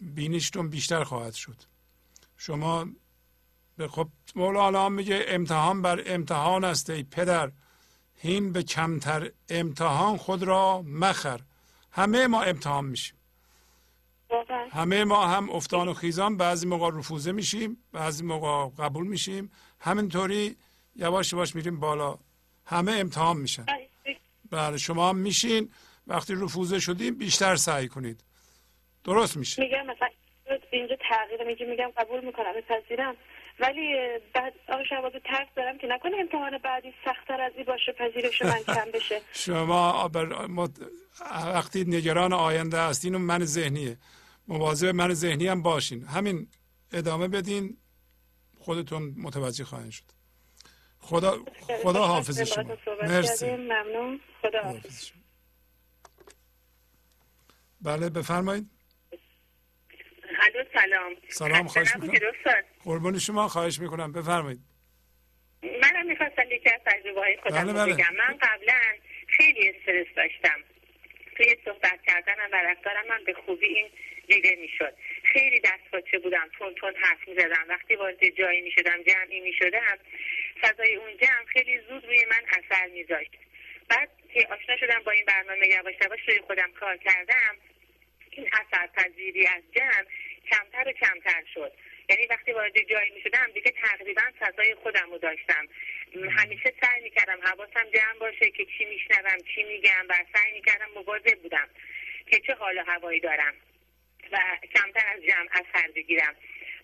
بینیشتون 0.00 0.70
بیشتر 0.70 1.04
خواهد 1.04 1.34
شد. 1.34 1.56
شما 2.36 2.86
خب 3.88 4.08
مولانا 4.34 4.88
میگه 4.88 5.24
امتحان 5.28 5.82
بر 5.82 6.02
امتحان 6.06 6.64
است 6.64 6.90
ای 6.90 7.02
پدر. 7.02 7.50
هین 8.14 8.52
به 8.52 8.62
کمتر 8.62 9.30
امتحان 9.48 10.16
خود 10.16 10.42
را 10.42 10.82
مخر. 10.82 11.40
همه 11.98 12.26
ما 12.26 12.42
امتحان 12.42 12.84
میشیم. 12.84 13.16
همه 14.70 15.04
ما 15.04 15.26
هم 15.26 15.50
افتان 15.50 15.88
و 15.88 15.94
خیزان 15.94 16.36
بعضی 16.36 16.66
موقع 16.66 16.98
رفوزه 16.98 17.32
میشیم 17.32 17.84
بعضی 17.92 18.24
موقع 18.24 18.84
قبول 18.84 19.06
میشیم. 19.06 19.50
همینطوری 19.80 20.56
یواش 20.96 21.32
یواش 21.32 21.54
میریم 21.54 21.80
بالا. 21.80 22.18
همه 22.66 22.92
امتحان 22.92 23.36
میشن. 23.36 23.66
بله 24.50 24.76
شما 24.76 25.08
هم 25.08 25.16
میشین. 25.16 25.70
وقتی 26.06 26.34
رفوزه 26.34 26.80
شدیم 26.80 27.14
بیشتر 27.14 27.56
سعی 27.56 27.88
کنید. 27.88 28.24
درست 29.04 29.36
میشه. 29.36 29.62
میگم 29.62 29.86
مثلا 29.86 30.08
اینجا 30.70 30.96
تغییر 31.10 31.44
میگه 31.44 31.66
میگم 31.66 31.90
قبول 31.96 32.24
می‌کنم 32.24 32.54
میپذیرم. 32.56 33.16
ولی 33.60 33.96
بعد 34.34 34.54
آقا 34.68 34.84
شباز 34.84 35.12
ترس 35.24 35.48
دارم 35.56 35.78
که 35.78 35.86
نکنه 35.86 36.16
امتحان 36.20 36.58
بعدی 36.58 36.94
سختتر 37.04 37.40
از 37.40 37.52
این 37.56 37.64
باشه 37.64 37.92
پذیرش 37.92 38.42
من 38.42 38.62
کم 38.62 38.90
بشه. 38.94 39.20
شما 39.32 40.10
وقتی 41.54 41.84
نگران 41.84 42.32
آینده 42.32 42.80
هستین 42.80 43.14
و 43.14 43.18
من 43.18 43.44
ذهنیه. 43.44 43.98
مواظب 44.48 44.86
من 44.88 45.14
ذهنی 45.14 45.48
هم 45.48 45.62
باشین. 45.62 46.04
همین 46.04 46.48
ادامه 46.92 47.28
بدین 47.28 47.76
خودتون 48.58 49.14
متوجه 49.16 49.64
خواهید 49.64 49.90
شد. 49.90 50.04
خدا 50.98 51.44
خدا 51.82 52.06
حافظ 52.06 52.40
شما. 52.40 52.76
مرسی. 53.02 53.50
ممنون. 53.50 54.20
خدا 54.42 54.62
حافظ. 54.62 55.10
بله 57.80 58.10
بفرمایید. 58.10 58.70
سلام. 60.74 61.12
سلام 61.28 61.66
خواهش 61.66 61.96
می‌کنم. 61.96 62.20
قربان 62.88 63.18
شما 63.18 63.48
خواهش 63.48 63.78
می‌کنم. 63.80 64.12
بفرمایید. 64.12 64.60
منم 65.62 66.06
می‌خواستم 66.06 66.50
یکی 66.50 66.70
از 66.70 66.80
تجربه 66.86 67.20
های 67.20 67.36
خودم 67.42 67.64
بله 67.64 67.72
بله. 67.72 67.94
بگم. 67.94 68.14
من 68.18 68.38
قبلا 68.42 68.82
خیلی 69.28 69.68
استرس 69.68 70.06
داشتم. 70.16 70.60
توی 71.36 71.56
صحبت 71.64 72.00
کردنم 72.06 72.48
و 72.52 72.56
رفتارم 72.56 73.06
من 73.08 73.24
به 73.24 73.34
خوبی 73.34 73.66
این 73.66 73.88
دیده 74.28 74.56
می‌شد. 74.60 74.94
خیلی 75.24 75.60
دست 75.60 76.22
بودم 76.22 76.48
تون 76.58 76.74
تون 76.74 76.94
حرف 76.96 77.28
می‌زدم. 77.28 77.64
وقتی 77.68 77.94
وارد 77.96 78.28
جایی 78.28 78.60
می‌شدم 78.60 79.02
جمعی 79.02 79.40
می‌شدم 79.40 79.98
فضای 80.60 80.94
اون 80.94 81.16
جمع 81.16 81.44
خیلی 81.52 81.78
زود 81.88 82.04
روی 82.04 82.24
من 82.30 82.42
اثر 82.58 82.86
میذاشت. 82.86 83.30
بعد 83.88 84.08
که 84.34 84.48
آشنا 84.50 84.76
شدم 84.76 85.02
با 85.06 85.10
این 85.10 85.24
برنامه 85.24 85.68
یواش 85.68 85.94
یواش 86.04 86.20
روی 86.28 86.40
خودم 86.46 86.72
کار 86.80 86.96
کردم 86.96 87.54
این 88.30 88.48
اثر 88.52 88.86
پذیری 88.86 89.46
از 89.46 89.62
جمع 89.76 90.06
کمتر 90.50 90.88
و 90.88 90.92
کمتر 90.92 91.42
شد. 91.54 91.72
یعنی 92.08 92.26
وقتی 92.26 92.52
وارد 92.52 92.78
جایی 92.90 93.10
می 93.10 93.20
شدم 93.20 93.50
دیگه 93.54 93.70
تقریبا 93.70 94.22
فضای 94.40 94.74
خودم 94.74 95.10
رو 95.10 95.18
داشتم. 95.18 95.68
همیشه 96.38 96.74
سعی 96.80 97.02
می‌کردم 97.02 97.40
حواسم 97.42 97.90
جمع 97.94 98.18
باشه 98.20 98.50
که 98.50 98.64
چی 98.64 98.84
میشنوم 98.84 99.38
چی 99.54 99.62
میگم 99.62 100.06
و 100.08 100.14
سعی 100.34 100.52
می‌کردم 100.52 100.90
مواظب 100.94 101.38
بودم 101.42 101.68
که 102.26 102.40
چه 102.46 102.54
حال 102.54 102.78
و 102.78 102.84
هوایی 102.86 103.20
دارم 103.20 103.54
و 104.32 104.38
کمتر 104.74 105.06
از 105.06 105.22
جمع 105.22 105.48
اثر 105.52 105.90
بگیرم. 105.96 106.36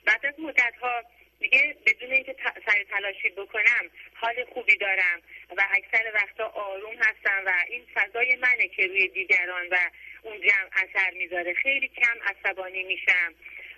بعد 0.05 0.27
از 0.27 0.35
مدت 0.41 0.75
ها 0.81 1.03
دیگه 1.41 1.77
بدون 1.86 2.12
اینکه 2.12 2.36
سعی 2.67 2.85
تلاشی 2.85 3.28
بکنم 3.28 3.91
حال 4.15 4.44
خوبی 4.44 4.77
دارم 4.77 5.23
و 5.57 5.67
اکثر 5.70 6.12
وقتا 6.15 6.49
آروم 6.49 6.97
هستم 6.97 7.43
و 7.47 7.53
این 7.69 7.86
فضای 7.94 8.36
منه 8.36 8.69
که 8.69 8.86
روی 8.86 9.09
دیگران 9.09 9.69
و 9.70 9.77
اون 10.23 10.41
جمع 10.41 10.70
اثر 10.73 11.11
می‌ذاره. 11.11 11.55
خیلی 11.55 11.89
کم 11.89 12.19
عصبانی 12.23 12.83
میشم. 12.83 13.35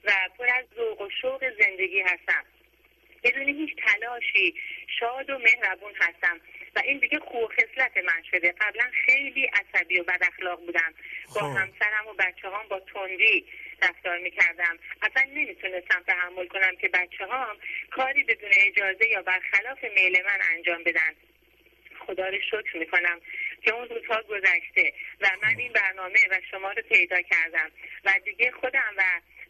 و 0.07 0.12
پر 0.39 0.49
از 0.49 0.65
ذوق 0.76 1.01
و 1.01 1.10
شوق 1.23 1.44
زندگی 1.60 2.01
هستم. 2.01 2.44
بدون 3.23 3.49
هیچ 3.49 3.70
تلاشی 3.86 4.55
شاد 5.01 5.31
و 5.31 5.39
مهربون 5.39 5.93
هستم. 6.01 6.41
و 6.76 6.81
این 6.85 6.99
دیگه 6.99 7.18
خوب 7.18 7.52
خصلت 7.52 7.97
من 7.97 8.23
شده. 8.31 8.55
قبلا 8.60 8.91
خیلی 9.07 9.44
عصبی 9.44 10.01
و 10.01 10.05
بد 10.05 10.23
اخلاق 10.23 10.67
بودم. 10.67 10.94
با 11.26 11.41
خب. 11.41 11.59
همسرم 11.59 12.07
و 12.07 12.12
بچه 12.12 12.49
هم 12.49 12.68
با 12.68 12.81
تندی 12.81 13.47
رفتار 13.83 14.18
می‌کردم. 14.18 14.78
اصلا 15.02 15.23
نمی‌تونستم 15.23 16.02
تحمل 16.07 16.47
کنم 16.47 16.76
که 16.76 16.89
بچه 16.89 17.26
هم 17.26 17.57
کاری 17.91 18.25
بدون 18.25 18.51
اجازه 18.52 19.09
یا 19.09 19.23
برخلاف 19.23 19.85
میل 19.85 20.23
من 20.25 20.39
انجام 20.55 20.85
بدن. 20.85 21.15
خدا 21.99 22.28
رو 22.28 22.41
شکر 22.41 22.76
می‌کنم 22.76 23.20
که 23.62 23.75
اون 23.75 23.89
روزها 23.89 24.23
گذشته 24.23 24.93
و 25.20 25.28
من 25.43 25.59
این 25.59 25.73
برنامه 25.73 26.18
و 26.31 26.41
شما 26.51 26.73
رو 26.73 26.83
پیدا 26.83 27.23
کردم. 27.23 27.70
و 28.05 28.20
دیگه 28.25 28.51
خودم 28.51 28.94
و 28.97 29.02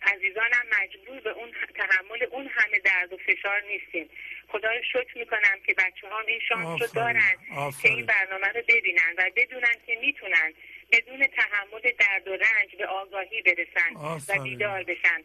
عزیزانم 0.02 0.66
مجبور 0.83 1.20
به 1.20 1.31
اون 1.31 1.52
تحمل 1.75 2.23
اون 2.31 2.49
همه 2.49 2.78
درد 2.78 3.12
و 3.12 3.16
فشار 3.16 3.62
نیستیم 3.62 4.10
خدا 4.49 4.73
رو 4.73 4.83
شکر 4.83 5.18
می‌کنم 5.18 5.60
که 5.66 5.75
بچه 5.75 6.08
هم 6.08 6.26
این 6.26 6.41
شانس 6.49 6.83
رو. 6.83 6.89
دارن 6.94 7.34
که 7.49 7.55
آفرین. 7.55 7.97
این 7.97 8.07
برنامه 8.07 8.49
رو 8.49 8.62
ببینن 8.68 9.15
و 9.18 9.31
بدونن 9.36 9.75
که 9.86 9.99
می‌تونن 10.00 10.52
بدون 10.92 11.26
تحمل 11.26 11.81
درد 11.99 12.28
و 12.28 12.36
رنج 12.36 12.76
به 12.78 12.86
آگاهی 12.86 13.42
برسن 13.42 13.94
و 13.94 13.99
آفرین. 13.99 14.42
بیدار 14.42 14.83
بشن 14.83 15.20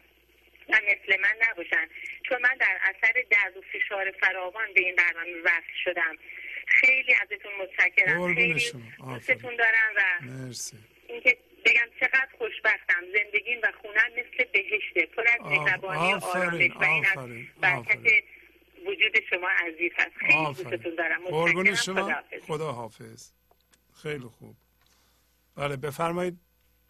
و 0.68 0.74
مثل 0.76 1.20
من 1.20 1.34
نباشن 1.50 1.88
چون 2.28 2.42
من 2.42 2.56
در 2.60 2.78
اثر 2.82 3.24
درد 3.30 3.56
و 3.56 3.62
فشار 3.72 4.10
فراوان 4.10 4.72
به 4.74 4.80
این 4.80 4.96
برنامه 4.96 5.40
وصل 5.44 5.74
شدم 5.84 6.16
خیلی 6.66 7.14
ازتون 7.14 7.52
متشکرم 7.62 8.34
خیلی. 8.34 8.72
دوستتون 8.98 9.56
دارم 9.56 9.92
و 9.96 10.02
مرسی 10.22 10.76
اینکه 11.08 11.38
بگم 11.64 11.88
چقدر 12.00 12.28
خوشبختم. 12.38 13.02
زندگیم 13.14 13.60
و 13.62 13.72
خونم 13.82 14.10
مثل 14.12 14.44
بهشته. 14.52 15.06
پر 15.06 15.22
از 15.22 15.40
مهربانی 15.40 16.14
و 16.14 16.24
آرامش 16.24 16.70
و 16.76 16.84
این 16.84 17.06
از 17.06 17.18
برکت. 17.60 17.98
وجود 18.86 19.24
شما 19.30 19.48
عزیز 19.48 19.92
هست. 19.96 20.16
خیلی 20.16 20.44
دوستتون 20.44 20.94
دارم. 20.94 21.24
قربون. 21.24 21.74
شما. 21.74 22.02
خداحافظ. 22.02 22.42
خدا 22.46 22.72
حافظ. 22.72 23.32
خیلی 24.02 24.24
خوب. 24.38 24.56
بله 25.56 25.76
بفرمایید. 25.76 26.38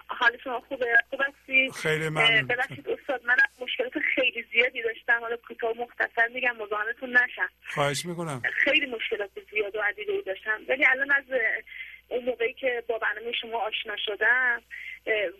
حال 0.07 0.39
شما 0.45 0.61
خوبه؟ 0.61 0.87
خوب 1.11 1.21
هستی؟ 1.21 1.71
خیلی 1.73 2.09
ممنون. 2.09 2.47
ببخشید 2.47 2.89
استاد 2.89 3.25
من 3.25 3.37
مشکلات 3.61 3.93
خیلی 4.15 4.45
زیادی 4.53 4.83
داشتم. 4.83 5.21
حالا 5.21 5.37
کوتاه 5.37 5.71
و 5.71 5.75
مختصر 5.83 6.29
میگم 6.35 6.57
مزاحمتون 6.57 7.11
نشم. 7.11 7.49
خواهش 7.67 8.07
می‌کنم. 8.07 8.43
خیلی 8.65 8.87
مشکلات 8.87 9.31
زیاد 9.51 9.77
و 9.77 9.81
عدیده 9.81 10.13
ای 10.13 10.23
داشتم. 10.23 10.61
ولی 10.69 10.85
الان 10.87 11.11
از 11.11 11.25
اون 12.13 12.25
موقعی 12.25 12.53
که 12.53 12.85
با 12.89 12.99
برنامه 12.99 13.33
شما 13.33 13.59
آشنا 13.59 13.97
شدم 13.97 14.63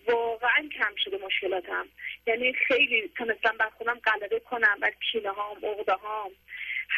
واقعا 0.09 0.69
کم 0.79 0.95
شده 1.05 1.19
مشکلاتم. 1.27 1.87
یعنی 2.27 2.53
خیلی 2.53 3.11
تونستم 3.17 3.57
بر 3.59 3.71
خودم 3.79 4.01
غلبه 4.05 4.41
کنم 4.41 4.79
بر 4.81 4.93
کینه 5.13 5.31
هام 5.31 5.57
عقده 5.63 5.93
هام 5.93 6.31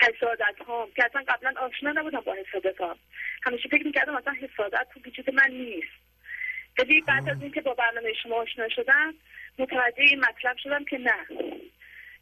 حسادت 0.00 0.58
هام 0.66 0.92
که 0.96 1.04
اصلا 1.04 1.24
قبلا 1.28 1.54
آشنا 1.60 1.92
نبودم 1.92 2.20
با 2.20 2.34
حسادت 2.34 2.80
هام 2.80 2.98
همیشه 3.46 3.68
فکر 3.68 3.86
می‌کردم 3.86 4.16
اصلا 4.16 4.32
حسادت 4.32 4.86
تو 4.94 5.00
وجود 5.06 5.34
من 5.34 5.50
نیست. 5.50 5.92
ولی 6.78 7.00
بعد 7.00 7.28
از 7.28 7.42
اینکه 7.42 7.60
با 7.60 7.74
برنامه 7.74 8.12
شما 8.22 8.34
آشنا 8.36 8.68
شدم 8.68 9.14
متوجه 9.58 10.02
این 10.02 10.20
مطلب 10.20 10.56
شدم 10.56 10.84
که 10.84 10.98
نه. 10.98 11.26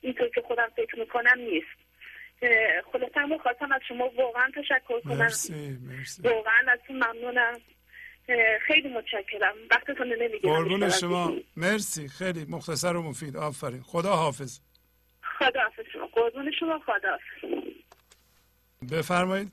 اینطور 0.01 0.29
که 0.29 0.41
خودم 0.41 0.73
فکر 0.77 0.99
می‌کنم 0.99 1.39
نیست. 1.39 1.82
خلاصه 2.93 3.21
همون 3.21 3.39
خواستم 3.39 3.73
از 3.73 3.81
شما 3.89 4.09
واقعا 4.09 4.51
تشکر 4.57 5.01
کنم. 5.01 5.17
مرسی 5.17 5.79
مرسی. 5.83 6.23
واقعا 6.23 6.61
ازتون 6.73 6.97
ممنونم. 6.97 7.61
اه، 8.29 8.59
خیلی 8.59 8.89
متشکرم. 8.89 9.55
وقتتون 9.71 10.11
رو 10.11 10.17
نمی‌گیرم. 10.17 10.55
قربون 10.55 10.83
از 10.83 11.01
شما. 11.01 11.33
مرسی 11.57 12.09
خیلی 12.09 12.45
مختصر 12.45 12.97
و 12.97 13.03
مفید. 13.03 13.37
آفرین. 13.37 13.83
خدا 13.83 14.17
حافظ. 14.17 14.61
خدا 15.39 15.61
حافظ 15.61 15.85
شما. 15.93 16.07
قربون 16.07 16.53
شما. 16.61 16.79
خدا 16.79 17.11
حافظ 17.11 17.51
بفرمایید. 18.93 19.53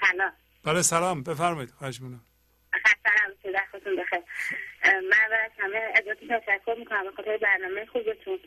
سلام. 0.00 0.32
بله 0.64 0.82
سلام. 0.82 1.22
بفرمایید 1.22 1.70
خواهش 1.70 2.00
می‌کنم 2.00 2.24
تو 3.42 3.48
وقتتون 3.48 3.96
بخیر. 3.96 4.20
من 4.84 5.32
از 5.44 5.50
همه 5.58 5.78
ازتون 5.94 6.40
تشکر 6.40 6.74
می‌کنم. 6.78 7.04
به 7.04 7.10
خاطر 7.10 7.36
برنامه 7.36 7.86
خوبتون. 7.86 8.38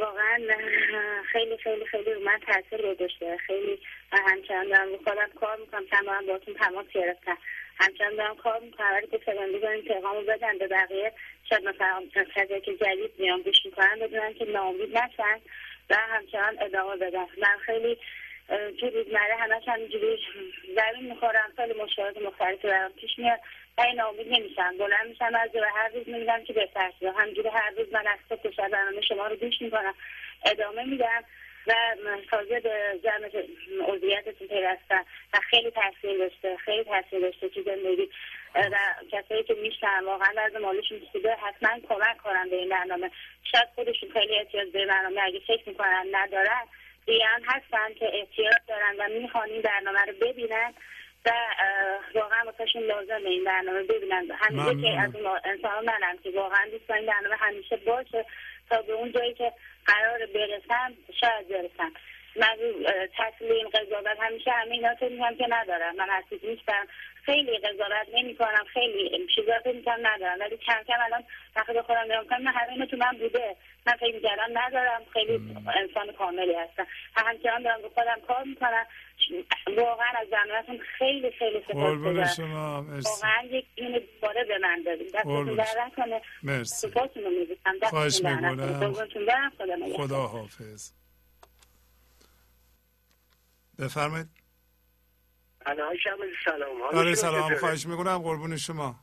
واقعا 0.00 0.38
خیلی 1.32 1.56
خیلی 1.56 1.86
خیلی 1.86 2.12
رو 2.12 2.20
من 2.20 2.40
تاثیر 2.46 2.94
گذاشته. 2.94 3.36
خیلی 3.36 3.78
همچنان 4.12 4.68
دارم 4.68 4.96
خودم 4.96 5.30
کار 5.40 5.56
می‌کنم. 5.56 5.86
چند 5.86 6.06
بارم 6.06 6.26
باهاتون 6.26 6.54
تماس 6.54 6.86
گرفتم. 6.94 7.38
همچنان 7.80 8.16
دارم 8.16 8.36
کار 8.36 8.60
می‌کنم. 8.60 8.92
ولی 8.92 9.06
گفتم 9.06 9.52
بزنین 9.52 9.82
پیغام 9.82 10.16
رو 10.16 10.22
بدن 10.22 10.58
به 10.58 10.68
بقیه. 10.68 11.12
شاید 11.48 11.64
مثلا 11.68 12.02
کسایی 12.14 12.60
که 12.60 12.76
جدید 12.76 13.12
میان 13.18 13.42
گوش 13.42 13.56
می‌کنن 13.64 13.98
بدونن 13.98 14.34
که 14.34 14.44
ناامید 14.44 14.98
نشن 14.98 15.40
و 15.90 15.94
همچنان 15.96 16.56
ادامه 16.60 16.96
بدن. 16.96 17.26
من 17.38 17.58
خیلی 17.66 17.98
تو 18.80 18.90
روزمره 18.90 19.34
همش 19.38 19.62
همینجوری 19.68 20.18
زمین 20.76 21.12
می‌خورم. 21.12 21.52
خیلی 21.56 21.72
مشکلات 21.72 22.16
مختلفی 22.16 22.68
برام 22.68 22.92
پیش 22.92 23.18
میاد. 23.18 23.40
این 23.78 23.96
ناامید 23.96 24.28
نمیشم. 24.28 24.78
بلند 24.78 25.06
میشم 25.08 25.34
از 25.34 25.50
و 25.54 25.64
هر 25.74 25.88
روز 25.88 26.08
می‌بینم 26.08 26.44
که 26.44 26.52
بهتر 26.52 26.92
شده 27.00 27.12
همینجوری 27.12 27.48
هر 27.48 27.70
روز 27.70 27.92
من 27.92 28.06
از 28.06 28.18
تا 28.28 28.50
شب 28.50 28.68
برنامه 28.68 29.00
شما 29.00 29.26
رو 29.26 29.36
گوش 29.36 29.54
می‌کنم. 29.60 29.94
ادامه 30.44 30.84
میدم 30.84 31.24
و 31.66 31.74
تازه 32.30 32.60
به 32.60 33.00
جمع 33.04 33.30
عضویتتون 33.88 34.48
پیوستم 34.48 35.04
و 35.34 35.38
خیلی 35.50 35.70
تاثیر 35.70 36.18
داشته. 36.18 36.56
خیلی 36.56 36.84
تاثیر 36.84 37.20
داشته 37.20 37.48
تو 37.48 37.62
زندگی. 37.62 38.10
و 38.54 38.76
کسایی 39.12 39.42
که 39.42 39.54
میشن 39.54 40.04
واقعا 40.04 40.42
از 40.42 40.52
مالشون 40.62 41.00
خوبه. 41.12 41.36
حتما 41.36 41.70
کمک 41.88 42.16
کنن 42.16 42.50
به 42.50 42.56
این 42.56 42.68
برنامه. 42.68 43.10
شاید 43.52 43.68
خودشون 43.74 44.10
خیلی 44.10 44.38
احتیاج 44.38 44.68
به 44.72 44.86
برنامه 44.86 45.20
اگه 45.24 45.40
فکر 45.46 45.68
می‌کنن 45.68 46.06
ندارن 46.12 46.62
دیگران 47.06 47.42
هستن 47.44 47.94
که 47.94 48.10
احتیاج 48.14 48.56
دارن 48.68 48.96
و 48.98 49.20
می‌خوان 49.20 49.48
این 49.48 49.62
برنامه 49.62 50.00
رو 50.00 50.12
ببینن. 50.20 50.74
و 51.26 51.30
واقعا 52.14 52.44
واسهشون 52.44 52.82
لازمه 52.82 53.28
این 53.28 53.44
برنامه 53.44 53.82
ببینن. 53.82 54.30
همین. 54.38 54.78
یکی 54.78 54.96
از 54.98 55.16
اون 55.16 55.26
انسان 55.44 55.84
منم 55.84 56.18
که 56.22 56.30
واقعا 56.30 56.66
دوست 56.70 56.88
دارم 56.88 57.00
این 57.00 57.10
برنامه 57.10 57.36
همیشه 57.36 57.76
باشه 57.76 58.24
تا 58.70 58.82
به 58.82 58.92
اون 58.92 59.12
جایی 59.12 59.34
که 59.34 59.52
قرار 59.86 60.26
برسم 60.26 60.94
شاید 61.20 61.48
برسم. 61.48 61.92
من 62.36 62.56
این 63.40 63.68
قضاوت 63.68 64.20
همیشه 64.20 64.50
همه 64.50 64.72
اینا 64.72 64.94
فکر 64.94 65.08
می‌کنم 65.08 65.36
که 65.36 65.46
ندارم. 65.48 65.96
من 65.96 66.08
حسید 66.10 66.46
نیستم 66.46 66.86
خیلی 67.24 67.58
قضاوت 67.58 68.08
نمی 68.14 68.36
کنم 68.36 68.64
خیلی 68.72 69.26
چیزا 69.34 69.52
فکر 69.64 69.76
می‌کنم 69.76 70.06
ندارم. 70.06 70.40
ولی 70.40 70.56
کم 70.56 70.82
کم 70.88 71.00
الان 71.04 71.24
وقتی 71.56 71.72
به 71.72 71.82
خودم 71.82 72.04
نگاه 72.04 72.20
می‌کنم 72.20 72.52
اینا 72.70 72.86
تو 72.86 72.96
من 72.96 73.18
بوده. 73.18 73.56
من 73.86 73.96
فکر 73.96 74.14
می‌کردم 74.14 74.58
ندارم. 74.58 75.02
خیلی 75.12 75.32
انسان 75.82 76.12
کاملی 76.18 76.54
هستم. 76.54 76.86
و 77.16 77.20
همچنان 77.20 77.62
دارم 77.62 77.82
به 77.82 77.88
خودم 77.88 78.20
کار 78.28 78.44
می‌کنم. 78.44 78.86
واقعا 79.76 80.08
از 80.20 80.28
برنامهتون 80.30 80.78
خیلی 80.98 81.30
خیلی 81.30 81.62
سپاس 81.68 82.38
واقعا 83.06 83.42
یک 83.50 83.66
این 83.74 84.00
باره 84.22 84.44
به 84.44 84.58
من 84.58 84.84
قربون 84.84 85.06
دستتون 85.14 85.54
در 85.54 85.86
نکنه. 85.86 86.22
مرسی. 86.42 86.88
سپاستون 86.88 87.22
رو 87.24 87.30
دستتون 87.82 89.24
در 89.24 89.50
برم. 89.58 89.92
خدا 89.96 90.26
حافظ 90.26 90.92
بفرمایید. 93.78 94.41
سلام 95.64 95.96
شما 96.94 97.14
سلام؟ 97.14 97.54
خواهش 97.54 97.86
می‌کنم. 97.86 98.18
قربون 98.18 98.56
شما. 98.56 98.94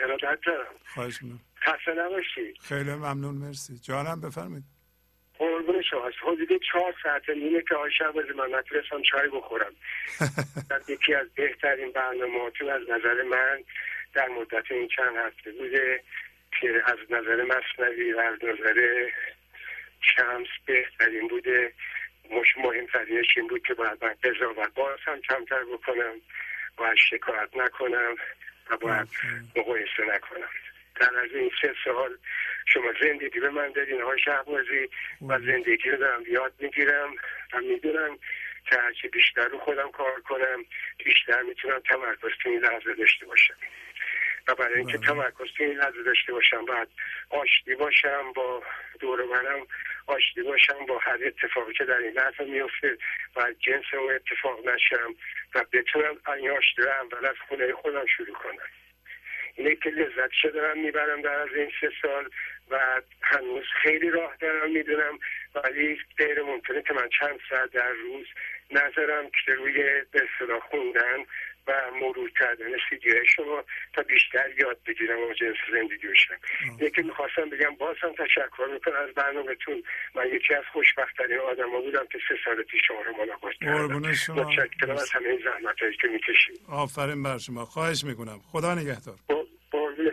ارادت 0.00 0.38
دارم 0.46 0.74
خواهش 0.94 1.22
می‌کنم. 1.22 1.40
خسته 1.62 1.92
نباشی. 1.98 2.54
خیلی 2.62 2.90
ممنون. 2.94 3.34
مرسی. 3.34 3.78
جانم 3.78 4.20
بفرمایید. 4.20 4.64
قربون 5.38 5.82
شما. 5.82 6.10
حدود 6.22 6.60
چهار 6.72 6.94
ساعت 7.02 7.28
نیمه 7.28 7.62
که 7.68 7.74
آقای 7.74 7.90
شهبازی 7.98 8.28
من 8.28 8.58
نتونستم 8.58 9.02
چای 9.10 9.28
بخورم. 9.28 9.72
در 10.70 10.80
یکی 10.88 11.14
از 11.14 11.26
بهترین 11.34 11.92
برنامهاتون 11.92 12.70
از 12.70 12.82
نظر 12.82 13.22
من 13.22 13.64
در 14.14 14.28
مدت 14.28 14.70
این 14.70 14.88
چند 14.96 15.16
هفته 15.16 15.52
بوده 15.52 16.02
که 16.60 16.82
از 16.86 16.98
نظر 17.10 17.44
مصنوی 17.44 18.12
و 18.12 18.18
از 18.18 18.38
نظر 18.42 19.08
شمس 20.00 20.48
بهترین 20.66 21.28
بوده. 21.28 21.72
مش 22.30 22.58
مهمترینش 22.58 23.26
این 23.36 23.46
بود 23.46 23.62
که 23.66 23.74
باید 23.74 24.04
من 24.04 24.14
قضاوت 24.24 24.74
باز 24.74 24.98
هم 25.04 25.20
کمتر 25.20 25.64
بکنم 25.64 26.14
باید 26.76 26.96
شکایت 26.96 27.56
نکنم 27.56 28.16
و 28.70 28.76
باید 28.76 29.08
مقایسه 29.56 30.04
نکنم. 30.14 30.48
در 31.00 31.18
از 31.24 31.30
این 31.34 31.50
سه 31.62 31.74
سال 31.84 32.18
شما 32.66 32.92
زندگی 33.02 33.40
به 33.40 33.50
من 33.50 33.72
دادین 33.72 34.02
های 34.02 34.18
شهبازی 34.18 34.88
و 35.28 35.38
زندگی 35.38 35.90
رو 35.90 35.96
دارم 35.96 36.22
یاد 36.28 36.52
می‌گیرم 36.58 37.10
و 37.52 37.60
می‌دونم 37.60 38.18
که 38.70 38.76
هرچی 38.76 39.08
بیشتر 39.08 39.48
رو 39.48 39.58
خودم 39.58 39.90
کار 39.90 40.20
کنم 40.20 40.64
بیشتر 41.04 41.42
می‌تونم 41.42 41.78
تمرکز 41.78 42.30
تو 42.42 42.48
این 42.48 42.60
لحظه 42.60 42.94
داشته 42.94 43.26
باشم. 43.26 43.54
و 44.48 44.54
برای 44.54 44.78
اینکه 44.78 44.98
تمرکز 44.98 45.46
تو 45.56 45.64
این 45.64 45.76
لحظه 45.76 46.02
داشته 46.02 46.32
باشم 46.32 46.64
باید 46.64 46.88
آشتی 47.30 47.74
باشم 47.74 48.32
با 48.32 48.62
دور 49.00 49.24
منم 49.24 49.66
آشتی 50.06 50.42
باشم 50.42 50.86
با 50.88 50.98
هر 50.98 51.18
اتفاقی 51.26 51.72
که 51.72 51.84
در 51.84 51.96
این 51.96 52.12
لحظه 52.12 52.44
میفته 52.44 52.98
و 53.36 53.52
جنس 53.60 53.84
اون 53.92 54.14
اتفاق 54.14 54.68
نشم 54.68 55.14
و 55.54 55.64
بتونم 55.72 56.16
این 56.36 56.50
آشتی 56.50 56.82
رو 56.82 56.88
اول 56.88 57.26
از 57.26 57.36
خونه 57.48 57.72
خودم 57.72 58.06
شروع 58.06 58.34
کنم. 58.34 58.68
اینه 59.56 59.74
که 59.74 59.90
لذت 59.90 60.54
دارم 60.54 60.78
می‌برم 60.78 61.22
در 61.22 61.34
از 61.34 61.48
این 61.54 61.70
سه 61.80 61.90
سال 62.02 62.30
و 62.70 63.02
هنوز 63.22 63.64
خیلی 63.82 64.10
راه 64.10 64.36
دارم 64.40 64.70
می‌دونم 64.70 65.18
ولی 65.54 65.98
غیر 66.18 66.42
ممکنه 66.42 66.82
که 66.82 66.94
من 66.94 67.08
چند 67.20 67.40
ساعت 67.50 67.70
در 67.70 67.92
روز 67.92 68.26
نظرم 68.70 69.30
که 69.44 69.54
روی 69.54 70.02
به 70.12 70.28
خوندن 70.70 71.24
و 71.66 71.72
مرور 72.00 72.30
کردن 72.30 72.66
سیدیای 72.90 73.26
شما 73.36 73.64
تا 73.92 74.02
بیشتر 74.02 74.50
یاد 74.58 74.78
بگیرم 74.86 75.18
و 75.18 75.32
جنس 75.32 75.56
زندگی 75.72 76.08
بشم. 76.08 76.38
یکی 76.80 77.02
می‌خواستم 77.02 77.50
بگم 77.50 77.74
باز 77.76 77.96
هم 78.00 78.12
تشکر 78.12 78.68
می‌کنم 78.72 78.94
از 79.08 79.14
برنامهتون. 79.14 79.82
من 80.14 80.26
یکی 80.32 80.54
از 80.54 80.64
خوشبختترین 80.72 81.38
آدم 81.38 81.70
ها 81.70 81.80
بودم 81.80 82.06
که 82.12 82.18
سه 82.28 82.34
سال 82.44 82.62
پیش 82.62 82.80
شما 82.88 83.02
رو 83.02 83.16
ملاقات 83.16 83.54
کردم. 83.60 83.98
متشکرم 84.40 84.90
از 84.90 85.10
همه 85.10 85.28
این 85.28 85.40
زحمت 85.44 85.82
هایی 85.82 85.96
که 85.96 86.08
می‌کشیم 86.08 86.56
آفرین 86.68 87.22
بر 87.22 87.38
شما. 87.38 87.64
خواهش 87.64 88.04
می‌کنم. 88.04 88.38
خدا 88.52 88.74
نگهدار. 88.74 89.16
قربون 89.28 90.10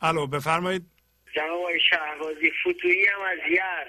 الو 0.00 0.26
بفرمایید. 0.26 0.82
جناب 1.32 1.78
شهبازی 1.90 2.50
فتویی 2.50 3.06
هم 3.06 3.20
از 3.20 3.38
یار. 3.50 3.86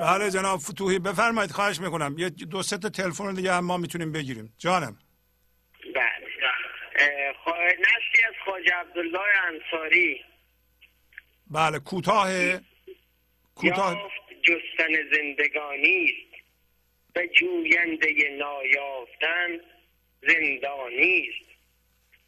بله 0.00 0.30
جناب 0.30 0.58
فتوحی 0.58 0.98
بفرمایید 0.98 1.50
خواهش 1.50 1.80
می‌کنم. 1.80 2.14
یه 2.18 2.28
دو 2.28 2.62
سه 2.62 2.78
تا 2.78 2.88
تلفن 2.88 3.34
دیگه 3.34 3.52
هم 3.52 3.64
ما 3.64 3.76
می‌تونیم 3.76 4.12
بگیریم. 4.12 4.54
جانم. 4.58 4.98
بله. 5.94 6.26
نشتی 7.78 8.24
از 8.28 8.34
خواجه 8.44 8.74
عبدالله 8.74 9.20
انصاری. 9.44 10.24
بله 11.50 11.78
کوتاه 11.78 12.28
کوتاه 13.54 14.10
جستن 14.42 14.92
زندگانی 15.12 16.04
است. 16.04 16.44
به 17.14 17.28
جوینده 17.28 18.36
نایافتن 18.38 19.60
زندانی 20.22 21.28
است. 21.28 21.46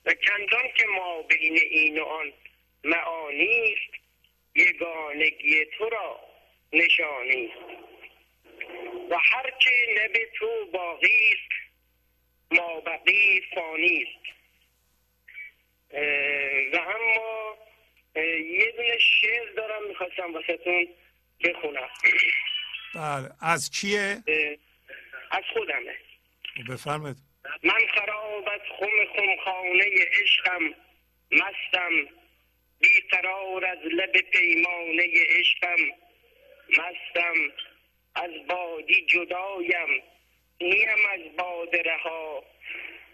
و 0.07 0.15
چندان 0.27 0.73
که 0.77 0.85
ما 0.97 1.23
بین 1.23 1.59
این 1.71 1.99
و 2.01 2.05
آن 2.05 2.33
معانی 2.85 3.73
است 3.73 4.05
یگانگی 4.55 5.65
تو 5.79 5.89
را 5.89 6.21
نشانی. 6.73 7.53
و 9.11 9.19
هر 9.19 9.51
که 9.61 9.71
نب 9.99 10.13
تو 10.39 10.67
باقی 10.73 11.33
است 11.33 11.53
ما 12.51 12.81
بقی 12.81 13.43
فانی 13.55 14.03
است. 14.03 14.35
و 16.75 16.77
اما 16.77 17.59
یه 18.41 18.73
دونه 18.77 18.99
شعر 18.99 19.53
دارم 19.57 19.89
می‌خواستم 19.89 20.35
واسهتون 20.35 20.89
بخونم. 21.45 21.89
بله. 22.95 23.31
از 23.43 23.71
کیه؟ 23.71 24.23
از 25.31 25.43
خودمه. 25.53 25.97
بفرمایید. 26.69 27.17
من 27.63 27.87
خراب 27.95 28.49
از 28.49 28.61
خم 28.79 29.05
خمخانه 29.17 29.85
عشقم 30.23 30.75
مستم 31.33 32.09
بیقرار 32.79 33.65
از 33.65 33.79
لب 33.85 34.13
پیمانه 34.13 35.05
عشقم. 35.39 35.77
مستم 36.69 37.53
از 38.15 38.31
بادی 38.49 39.07
جدایم 39.07 40.03
نیم 40.61 41.07
از 41.11 41.37
باد 41.37 41.77
رها. 41.77 42.45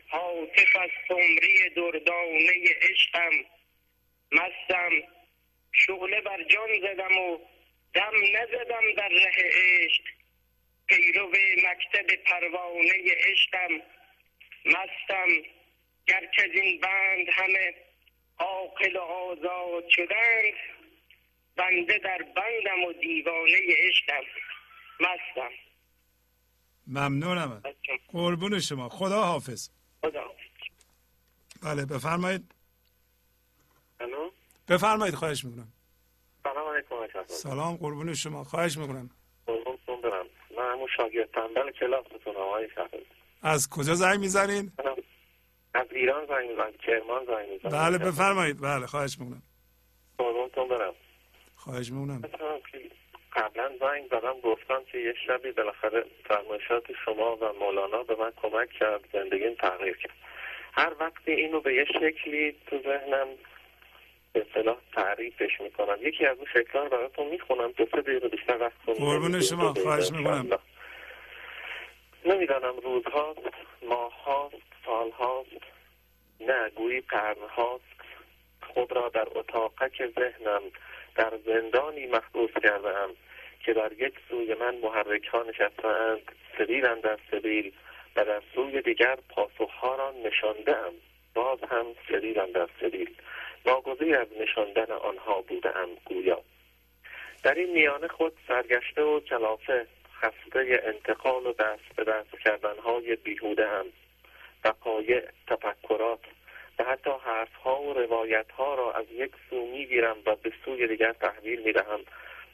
حاطف 0.08 0.76
از 0.76 0.90
سمری 1.08 1.70
دردانه 1.76 2.64
عشقم. 2.82 3.32
مستم 4.32 4.90
شغله 5.72 6.20
بر 6.20 6.42
جان 6.42 6.80
زدم 6.80 7.18
و 7.18 7.38
دم 7.94 8.12
نزدم 8.32 8.92
در 8.96 9.08
ره 9.08 9.32
عشق. 9.36 10.02
پیرو 10.86 11.28
مکتب 11.56 12.14
پروانه 12.14 13.14
عشقم. 13.30 13.82
مستم 14.64 15.28
گرچه 16.06 16.50
این 16.52 16.80
بند 16.80 17.28
همه 17.32 17.74
عاقل 18.38 18.96
و 18.96 19.00
آزاد 19.00 19.88
شدند 19.88 20.54
بنده 21.56 21.98
در 21.98 22.18
بندم 22.18 22.84
و 22.88 22.92
دیوانه 22.92 23.58
عشقم. 23.88 24.24
مستم. 25.00 25.50
ممنونم. 26.86 27.62
قربون 28.08 28.60
شما. 28.60 28.88
خدا 28.88 29.22
حافظ. 29.22 29.70
خدا 30.02 30.30
بله 31.62 31.86
بفرمایید. 31.86 32.54
بفرمایید 34.68 35.14
خواهش 35.14 35.44
می‌کنم. 35.44 35.72
سلام 36.44 36.68
علیکم 36.68 37.24
سلام 37.26 37.76
قربون 37.76 38.14
شما. 38.14 38.44
خواهش 38.44 38.76
می‌کنم. 38.78 39.10
قربونتون 39.46 40.00
برم. 40.00 40.26
من 40.56 40.72
همون 40.72 40.88
شاگرد 40.96 41.30
تنبل 41.30 41.70
کلاستون 41.70 42.36
آقای 42.36 42.68
از 43.42 43.68
کجا 43.70 43.94
زنگ 43.94 44.20
می‌زنین؟ 44.20 44.72
از 45.74 45.86
ایران 45.90 46.26
زنگ 46.26 46.50
می‌زنم 46.50 46.72
کرمان 46.72 47.26
زنگ 47.26 47.48
می‌زنم. 47.48 47.70
بله 47.70 47.98
بفرمایید. 47.98 48.60
بله 48.60 48.86
خواهش 48.86 49.18
می‌کنم. 49.18 49.42
قربونتون 50.18 50.68
برم. 50.68 50.94
خواهش 51.64 51.90
می‌کنم. 51.92 52.22
قبلا 53.32 53.70
زنگ 53.80 54.06
زدم 54.06 54.40
گفتم 54.40 54.84
که 54.92 54.98
یه 54.98 55.14
شبی 55.26 55.52
بالاخره 55.52 56.04
فرمایشات 56.28 56.84
شما 57.04 57.36
و 57.36 57.52
مولانا 57.52 58.02
به 58.02 58.16
من 58.16 58.32
کمک 58.42 58.70
کرد 58.70 59.00
زندگیم 59.12 59.54
تغییر 59.54 59.96
کرد. 59.96 60.16
هر 60.72 60.92
وقتی 61.00 61.32
اینو 61.32 61.60
به 61.60 61.74
یه 61.74 61.84
شکلی 61.84 62.56
تو 62.66 62.82
ذهنم 62.82 63.26
به 64.32 64.46
اصطلاح 64.48 64.76
تعریفش 64.92 65.60
می‌کنم 65.60 65.96
یکی 66.00 66.26
از 66.26 66.36
اون 66.36 66.46
شکلان 66.54 66.88
براتون 66.88 67.26
می‌خونم 67.26 67.72
دو 67.72 67.86
سه 67.90 68.00
دقیقه 68.00 68.28
بیشتر 68.28 68.58
وقت 68.60 68.72
قربون 68.86 69.40
شما 69.40 69.74
خواهش 69.74 70.10
می‌کنم. 70.12 70.58
نمی‌دانم 72.24 72.76
روزهاست 72.76 73.40
ماههاست 73.88 74.56
سالهاست 74.86 75.50
نه 76.40 76.70
گویی 76.70 77.00
قرنهاست. 77.00 77.84
خود 78.74 78.92
را 78.92 79.08
در 79.08 79.26
اتاقک 79.34 80.02
ذهنم 80.18 80.62
در 81.14 81.32
زندانی 81.46 82.06
محبوس 82.06 82.50
کردم 82.62 83.10
که 83.60 83.72
در 83.72 83.92
یک 83.92 84.14
سوی 84.28 84.54
من 84.54 84.74
محرک 84.74 85.26
ها 85.26 85.42
نشستند 85.42 86.32
سبیل 86.58 86.94
در 86.94 87.18
سبیل 87.30 87.72
و 88.16 88.24
در 88.24 88.42
سوی 88.54 88.82
دیگر 88.82 89.18
پاسخها 89.28 89.94
را 89.94 90.14
نشاندم 90.24 90.92
باز 91.34 91.58
هم 91.70 91.86
سبیل 92.08 92.52
در 92.52 92.68
سبیل. 92.80 93.10
ناگزیر 93.66 94.16
از 94.16 94.28
نشاندن 94.40 94.92
آنها 94.92 95.40
بودم 95.40 95.88
گویا. 96.04 96.40
در 97.42 97.54
این 97.54 97.72
میانه 97.72 98.08
خود 98.08 98.32
سرگشته 98.48 99.02
و 99.02 99.20
کلافه 99.20 99.86
خسته 100.20 100.82
انتقال 100.84 101.46
و 101.46 101.52
دست 101.52 101.96
به 101.96 102.04
دست 102.04 102.38
کردنهای 102.44 103.16
بیهوده 103.16 103.68
هم 103.68 103.86
وقایع 104.64 105.22
تفکرات 105.46 106.20
و 106.78 106.84
حتی 106.84 107.10
حرف 107.24 107.54
ها 107.54 107.82
و 107.82 107.92
روایت 107.92 108.50
ها 108.50 108.74
را 108.74 108.92
از 108.92 109.04
یک 109.12 109.32
سو 109.50 109.66
می‌گیرم 109.66 110.16
و 110.26 110.36
به 110.36 110.52
سوی 110.64 110.88
دیگر 110.88 111.12
تحویل 111.12 111.62
می‌دهم 111.62 112.00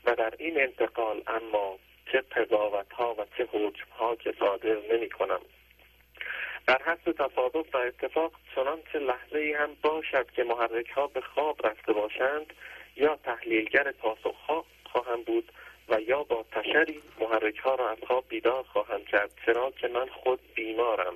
و 0.05 0.15
در 0.15 0.35
این 0.39 0.61
انتقال 0.61 1.23
اما 1.27 1.79
چه 2.13 2.21
قضاوت 2.21 2.93
ها 2.93 3.15
و 3.15 3.27
چه 3.37 3.49
حکم 3.53 3.91
ها 3.99 4.17
که 4.17 4.35
صادر 4.39 4.77
نمی 4.93 5.09
کنم 5.09 5.41
در 6.67 6.83
حد 6.83 7.13
تصادف 7.13 7.75
و 7.75 7.77
اتفاق 7.77 8.33
چنانچه 8.55 8.99
لحظه 8.99 9.39
ای 9.39 9.53
هم 9.53 9.71
باشد 9.83 10.31
که 10.31 10.45
محرک 10.45 10.91
ها 10.91 11.07
به 11.07 11.21
خواب 11.21 11.67
رفته 11.67 11.93
باشند 11.93 12.53
یا 12.97 13.17
تحلیلگر 13.25 13.93
پاسخ 13.93 14.37
ها 14.49 14.65
خواهم 14.85 15.23
بود 15.23 15.53
و 15.89 16.01
یا 16.01 16.23
با 16.23 16.45
تشری 16.53 17.03
محرک 17.21 17.59
ها 17.59 17.75
را 17.75 17.91
از 17.91 17.99
خواب 18.07 18.25
بیدار 18.29 18.63
خواهم 18.63 19.05
کرد 19.05 19.31
چرا 19.47 19.71
که 19.71 19.89
من 19.89 20.07
خود 20.07 20.41
بیمارم. 20.55 21.15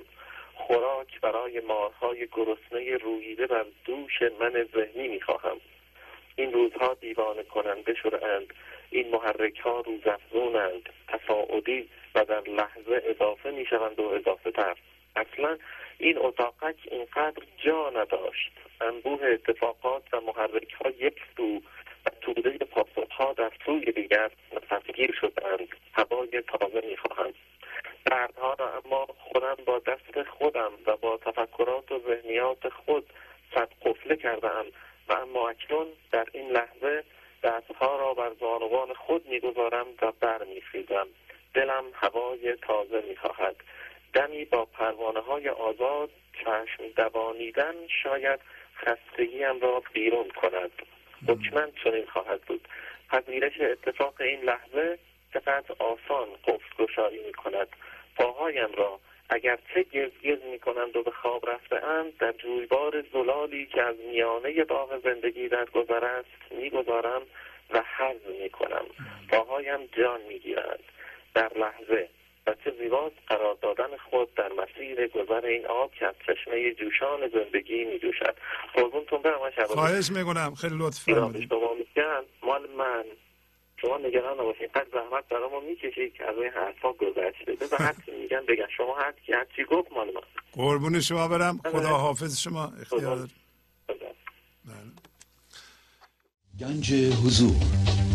خوراک 0.55 1.21
برای 1.21 1.59
مارهای 1.59 2.27
گرسنه 2.31 2.97
رویده 2.97 3.47
بر 3.47 3.65
دوش 3.85 4.21
من 4.39 4.67
ذهنی 4.75 5.07
می‌خواهم. 5.07 5.57
این 6.35 6.53
روزها 6.53 6.93
دیوانه 6.93 7.43
کننده 7.43 7.93
شدهاند. 7.93 8.53
این 8.89 9.09
محرک 9.09 9.59
ها 9.59 9.79
روزافزونند. 9.79 10.89
تصاعدی 11.07 11.89
و 12.15 12.25
در 12.25 12.41
لحظه 12.41 13.01
اضافه 13.05 13.51
می‌شوند 13.51 13.99
و 13.99 14.03
اضافه 14.03 14.51
تر 14.51 14.77
اصلا 15.15 15.57
این 15.97 16.17
اتاقک 16.17 16.75
اینقدر 16.91 17.43
جا 17.65 17.89
نداشت. 17.89 18.51
انبوه 18.81 19.25
اتفاقات 19.25 20.03
و 20.13 20.21
محرک 20.21 20.73
ها 20.73 20.89
یک 20.89 21.15
سو 21.37 21.61
و 22.05 22.09
توده 22.21 22.57
پاسخ 22.57 23.11
ها 23.11 23.33
در 23.33 23.51
سوی 23.65 23.91
دیگر 23.91 24.31
نفسگیر 24.53 25.15
شدند 25.21 25.67
هوای 25.93 26.41
تازه 26.41 26.81
می‌خواهند 26.89 27.33
دردها 28.05 28.53
را 28.53 28.81
اما 28.85 29.07
خودم 29.19 29.55
با 29.65 29.79
دست 29.79 30.23
خودم 30.29 30.71
و 30.85 30.97
با 30.97 31.17
تفکرات 31.17 31.91
و 31.91 31.99
ذهنیات 31.99 32.69
خود 32.69 33.05
صد 33.55 33.69
قفله 33.81 34.15
کردم 34.15 34.65
و 35.09 35.13
اما 35.13 35.49
اکنون 35.49 35.87
در 36.11 36.25
این 36.33 36.49
لحظه 36.49 37.03
دستها 37.43 37.97
را 37.97 38.13
بر 38.13 38.31
زانوان 38.39 38.93
خود 38.93 39.27
می‌گذارم 39.27 39.87
و 40.01 40.11
برمیخیزم 40.11 41.07
دلم 41.53 41.83
هوای 41.93 42.55
تازه 42.55 43.03
می‌خواهد. 43.09 43.55
دمی 44.13 44.45
با 44.45 44.65
پروانه 44.65 45.19
های 45.19 45.49
آزاد 45.49 46.09
چشم 46.33 46.87
دوانیدن 46.95 47.75
شاید 48.03 48.39
خستگیم 48.75 49.59
را 49.61 49.83
بیرون 49.93 50.29
کند. 50.29 50.71
حکمن 51.27 51.71
چنین 51.83 52.05
خواهد 52.05 52.41
بود. 52.41 52.67
پذیرش 53.09 53.61
اتفاق 53.61 54.21
این 54.21 54.41
لحظه 54.41 54.99
چقدر 55.33 55.75
آسان 55.79 56.27
قفل 56.43 56.83
گشایی 56.83 57.23
می 57.23 57.33
کند 57.33 57.67
پاهایم 58.15 58.71
را 58.77 58.99
اگر 59.29 59.59
چه 59.73 59.83
گز 60.23 60.43
می 60.51 60.59
کنند 60.59 60.95
و 60.95 61.03
به 61.03 61.11
خواب 61.11 61.49
رفتهاند 61.49 62.17
در 62.17 62.31
جویبار 62.31 63.03
زلالی 63.13 63.65
که 63.65 63.81
از 63.81 63.95
میانه 64.11 64.63
باغ 64.63 65.03
زندگی 65.03 65.47
در 65.47 65.65
گذر 65.65 66.05
است 66.05 66.51
می‌گذارم 66.51 67.21
و 67.69 67.81
حرز 67.85 68.21
می 68.41 68.49
کنم 68.49 68.85
پاهایم 69.29 69.85
جان 69.85 70.21
می‌گیرند. 70.21 70.83
در 71.33 71.51
لحظه 71.55 72.09
و 72.47 72.55
چه 72.63 72.73
زیباست 72.81 73.15
قرار 73.27 73.57
دادن 73.61 73.97
خود 74.09 74.33
در 74.33 74.49
مسیر 74.49 75.07
گذر 75.07 75.45
این 75.45 75.65
آب 75.65 75.91
که 75.99 76.05
از 76.05 76.15
چشمه 76.27 76.73
جوشان 76.73 77.29
زندگی 77.33 77.85
می 77.85 77.99
جوشد 77.99 78.35
قربونتون 78.73 79.21
برم 79.21 79.39
خواهش 79.67 80.11
می‌کنم. 80.11 80.55
خیلی 80.55 80.75
لطف 80.77 80.99
فرمودید. 80.99 81.53
مال 82.43 82.69
من. 82.77 83.03
شما 83.81 83.97
نگران 83.97 84.39
نباشید 84.39 84.71
قد 84.71 84.87
زحمت 84.93 85.27
برای 85.29 85.49
ما 85.49 85.59
می‌کشید 85.59 86.13
که 86.13 86.25
از 86.25 86.37
این 86.37 86.51
حرفا 86.51 86.93
گذشته 86.93 87.67
به 87.69 87.77
هر 87.77 87.95
میگن 88.21 88.45
بگن 88.47 88.67
شما 88.77 88.95
هر 88.95 89.11
کی 89.25 89.33
هر 89.33 89.45
چی 89.55 89.63
گفت 89.63 89.91
مال 89.91 90.07
من. 90.07 90.21
قربون 90.51 90.99
شما 90.99 91.27
برم. 91.27 91.59
خدا 91.71 91.89
حافظ 91.89 92.39
شما. 92.39 92.73
اختیار 92.81 93.27
گنج 96.59 96.93
حضور. 96.93 98.14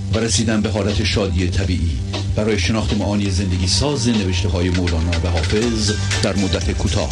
و 0.13 0.19
رسیدن 0.19 0.61
به 0.61 0.69
حالت 0.69 1.03
شادی 1.03 1.49
طبیعی. 1.49 1.99
برای 2.35 2.59
شناخت 2.59 2.93
معانی 2.93 3.29
زندگی 3.29 3.67
ساز 3.67 4.07
نوشته 4.07 4.49
های 4.49 4.69
مولانا 4.69 5.11
و 5.23 5.27
حافظ 5.27 5.91
در 6.23 6.35
مدت 6.35 6.71
کوتاه. 6.71 7.09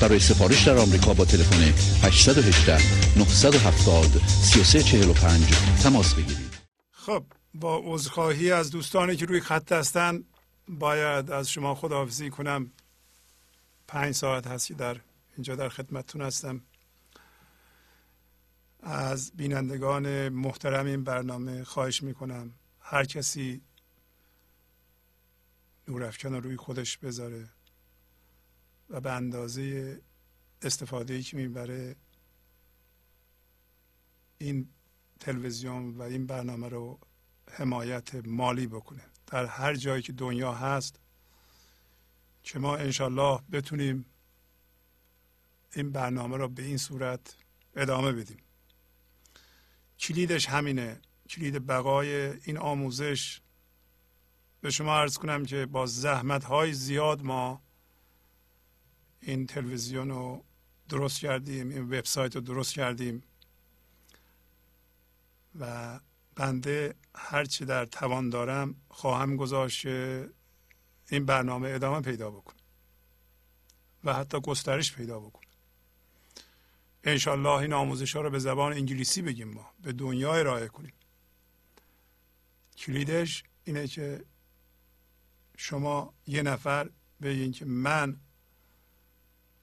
برای 0.00 0.18
سفارش 0.18 0.66
در 0.66 0.76
آمریکا 0.76 1.14
با 1.14 1.24
تلفن 1.24 1.62
818 2.02 2.78
970 3.16 4.20
3345 4.26 5.42
تماس 5.82 6.14
بگیرید. 6.14 6.52
خب 6.90 7.24
با 7.54 7.82
عذرخواهی 7.84 8.52
از 8.52 8.70
دوستانی 8.70 9.16
که 9.16 9.26
روی 9.26 9.40
خط 9.40 9.72
هستن 9.72 10.24
باید 10.68 11.30
از 11.30 11.50
شما 11.50 11.74
خداحافظی 11.74 12.30
کنم. 12.30 12.70
پنج 13.88 14.14
ساعت 14.14 14.46
هست 14.46 14.66
که 14.66 14.74
در 14.74 14.96
اینجا 15.36 15.56
در 15.56 15.68
خدمتتون 15.68 16.22
هستم. 16.22 16.60
از 18.82 19.32
بینندگان 19.32 20.28
محترم 20.28 20.86
این 20.86 21.04
برنامه 21.04 21.64
خواهش 21.64 22.02
می‌کنم 22.02 22.54
هر 22.80 23.04
کسی 23.04 23.62
نورافکن 25.88 26.34
رو 26.34 26.40
روی 26.40 26.56
خودش 26.56 26.98
بذاره 26.98 27.48
و 28.90 29.00
به 29.00 29.12
اندازه 29.12 30.00
استفاده 30.62 31.14
ای 31.14 31.22
که 31.22 31.36
می‌بره 31.36 31.96
این 34.38 34.68
تلویزیون 35.20 35.94
و 35.98 36.02
این 36.02 36.26
برنامه 36.26 36.68
رو 36.68 36.98
حمایت 37.50 38.14
مالی 38.14 38.66
بکنه. 38.66 39.02
در 39.26 39.46
هر 39.46 39.74
جایی 39.74 40.02
که 40.02 40.12
دنیا 40.12 40.52
هست 40.52 41.00
که 42.42 42.58
ما 42.58 42.76
انشالله 42.76 43.40
بتونیم 43.52 44.06
این 45.74 45.90
برنامه 45.90 46.36
رو 46.36 46.48
به 46.48 46.62
این 46.62 46.76
صورت 46.76 47.36
ادامه 47.76 48.12
بدیم. 48.12 48.41
کلیدش 50.02 50.48
همینه. 50.48 51.00
کلید 51.28 51.66
بقای 51.66 52.10
این 52.44 52.58
آموزش. 52.58 53.40
به 54.60 54.70
شما 54.70 54.96
ارز 54.96 55.18
کنم 55.18 55.44
که 55.44 55.66
با 55.66 55.86
زحمت 55.86 56.44
های 56.44 56.72
زیاد 56.72 57.22
ما 57.22 57.62
این 59.20 59.46
تلویزیون 59.46 60.08
رو 60.08 60.44
درست 60.88 61.20
کردیم 61.20 61.68
این 61.68 61.82
وبسایت 61.82 62.34
رو 62.34 62.40
درست 62.40 62.74
کردیم. 62.74 63.22
و 65.60 66.00
بنده 66.34 66.94
هرچی 67.14 67.64
در 67.64 67.84
توان 67.84 68.30
دارم 68.30 68.74
خواهم 68.88 69.36
گذاشت 69.36 69.86
این 69.86 71.26
برنامه 71.26 71.68
ادامه 71.68 72.00
پیدا 72.00 72.30
بکنه 72.30 72.60
و 74.04 74.14
حتی 74.14 74.40
گسترش 74.40 74.94
پیدا 74.94 75.20
بکنه 75.20 75.41
انشالله 77.04 77.56
این 77.56 77.72
آموزش 77.72 78.16
ها 78.16 78.22
رو 78.22 78.30
به 78.30 78.38
زبان 78.38 78.72
انگلیسی 78.72 79.22
بگیم 79.22 79.48
ما. 79.48 79.70
به 79.82 79.92
دنیا 79.92 80.34
ارائه 80.34 80.68
کنیم. 80.68 80.92
کلیدش 82.76 83.44
اینه 83.64 83.86
که 83.86 84.24
شما 85.56 86.14
یه 86.26 86.42
نفر 86.42 86.90
بگین 87.22 87.52
که 87.52 87.64
من 87.64 88.16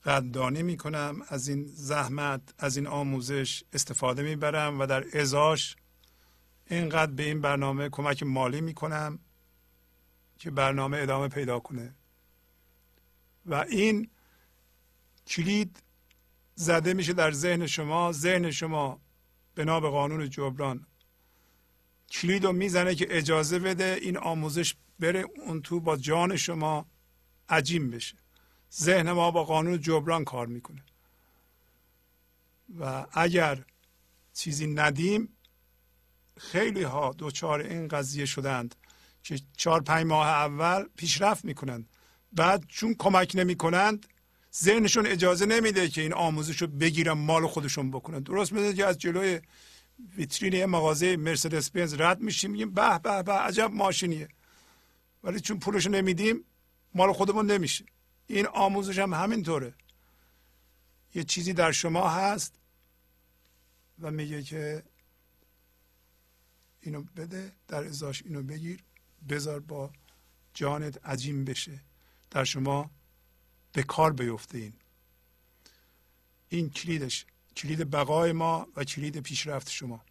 قدردانی 0.03 0.63
می‌کنم 0.63 1.21
از 1.27 1.47
این 1.47 1.65
زحمت 1.65 2.41
از 2.57 2.77
این 2.77 2.87
آموزش 2.87 3.63
استفاده 3.73 4.23
می‌برم 4.23 4.79
و 4.79 4.85
در 4.85 5.19
ازاش 5.19 5.75
اینقدر 6.65 7.11
به 7.11 7.23
این 7.23 7.41
برنامه 7.41 7.89
کمک 7.89 8.23
مالی 8.23 8.61
می‌کنم 8.61 9.19
که 10.37 10.51
برنامه 10.51 10.97
ادامه 10.97 11.27
پیدا 11.27 11.59
کنه. 11.59 11.95
و 13.45 13.55
این 13.55 14.09
کلید 15.27 15.83
زده 16.59 16.93
میشه 16.93 17.13
در 17.13 17.31
ذهن 17.31 17.67
شما. 17.67 18.11
ذهن 18.11 18.51
شما 18.51 19.01
بنا 19.55 19.79
به 19.79 19.89
قانون 19.89 20.29
جبران. 20.29 20.87
کلید 22.11 22.45
رو 22.45 22.51
می‌زنه 22.51 22.95
که 22.95 23.07
اجازه 23.09 23.59
بده 23.59 23.99
این 24.01 24.17
آموزش 24.17 24.75
بره 24.99 25.25
اون 25.45 25.61
تو 25.61 25.79
با 25.79 25.97
جان 25.97 26.35
شما 26.35 26.85
عجیم 27.49 27.89
بشه. 27.89 28.15
ذهن 28.73 29.11
ما 29.11 29.31
با 29.31 29.43
قانون 29.43 29.79
جبران 29.79 30.23
کار 30.23 30.47
می‌کنه. 30.47 30.83
و 32.79 33.05
اگر 33.11 33.65
چیزی 34.33 34.67
ندیم 34.67 35.29
خیلی 36.37 36.83
ها 36.83 37.13
دوچار 37.13 37.59
این 37.59 37.87
قضیه 37.87 38.25
شدند 38.25 38.75
که 39.23 39.39
چهار 39.57 39.81
پنج 39.81 40.05
ماه 40.05 40.27
اول 40.27 40.85
پیشرفت 40.95 41.45
می‌کنند. 41.45 41.89
بعد 42.33 42.65
چون 42.67 42.93
کمک 42.93 43.31
نمی‌کنند 43.35 44.05
ذهنشون 44.63 45.07
اجازه 45.07 45.45
نمیده 45.45 45.89
که 45.89 46.01
این 46.01 46.13
آموزش 46.13 46.61
رو 46.61 46.67
بگیرن 46.67 47.11
مال 47.11 47.47
خودشون 47.47 47.91
بکنن. 47.91 48.19
درست 48.19 48.53
میده 48.53 48.73
که 48.73 48.85
از 48.85 48.97
جلوی 48.97 49.41
ویترین 50.15 50.65
مغازه 50.65 51.17
مرسدس 51.17 51.69
بنز 51.71 51.93
رد 51.93 52.21
میشیم 52.21 52.51
میگیم 52.51 52.71
به 52.71 52.99
به 52.99 53.23
به 53.23 53.33
عجب 53.33 53.71
ماشینیه. 53.73 54.27
ولی 55.23 55.39
چون 55.39 55.59
پولش 55.59 55.87
نمیدیم 55.87 56.43
مال 56.95 57.13
خودمون 57.13 57.51
نمیشه. 57.51 57.85
این 58.27 58.47
آموزش 58.47 58.99
هم 58.99 59.13
همینطوره. 59.13 59.73
یه 61.15 61.23
چیزی 61.23 61.53
در 61.53 61.71
شما 61.71 62.09
هست 62.09 62.59
و 63.99 64.11
میگه 64.11 64.43
که 64.43 64.83
اینو 66.81 67.03
بده 67.15 67.51
در 67.67 67.83
ازاش 67.83 68.23
اینو 68.25 68.43
بگیر 68.43 68.83
بذار 69.29 69.59
با 69.59 69.91
جانت 70.53 71.05
عجیم 71.05 71.45
بشه. 71.45 71.81
در 72.31 72.43
شما 72.43 72.91
به 73.73 73.83
کار 73.83 74.13
بیفته 74.13 74.57
این 74.57 74.73
این 76.49 76.69
کلیدش 76.69 77.25
کلید 77.55 77.91
بقای 77.91 78.31
ما 78.31 78.67
و 78.75 78.83
کلید 78.83 79.19
پیشرفت 79.19 79.69
شما. 79.69 80.01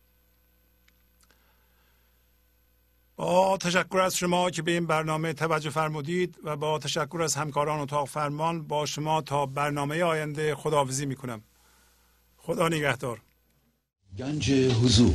با 3.16 3.56
تشکر 3.56 3.98
از 3.98 4.16
شما 4.16 4.50
که 4.50 4.62
به 4.62 4.70
این 4.70 4.86
برنامه 4.86 5.32
توجه 5.32 5.70
فرمودید 5.70 6.38
و 6.44 6.56
با 6.56 6.78
تشکر 6.78 7.22
از 7.22 7.34
همکاران 7.34 7.80
اتاق 7.80 8.08
فرمان 8.08 8.62
با 8.62 8.86
شما 8.86 9.22
تا 9.22 9.46
برنامه 9.46 10.02
آینده 10.02 10.54
خداحافظی 10.54 11.06
می‌کنم. 11.06 11.42
خدا 12.36 12.68
نگهدار. 12.68 13.22
گنج 14.18 14.50
حضور. 14.52 15.14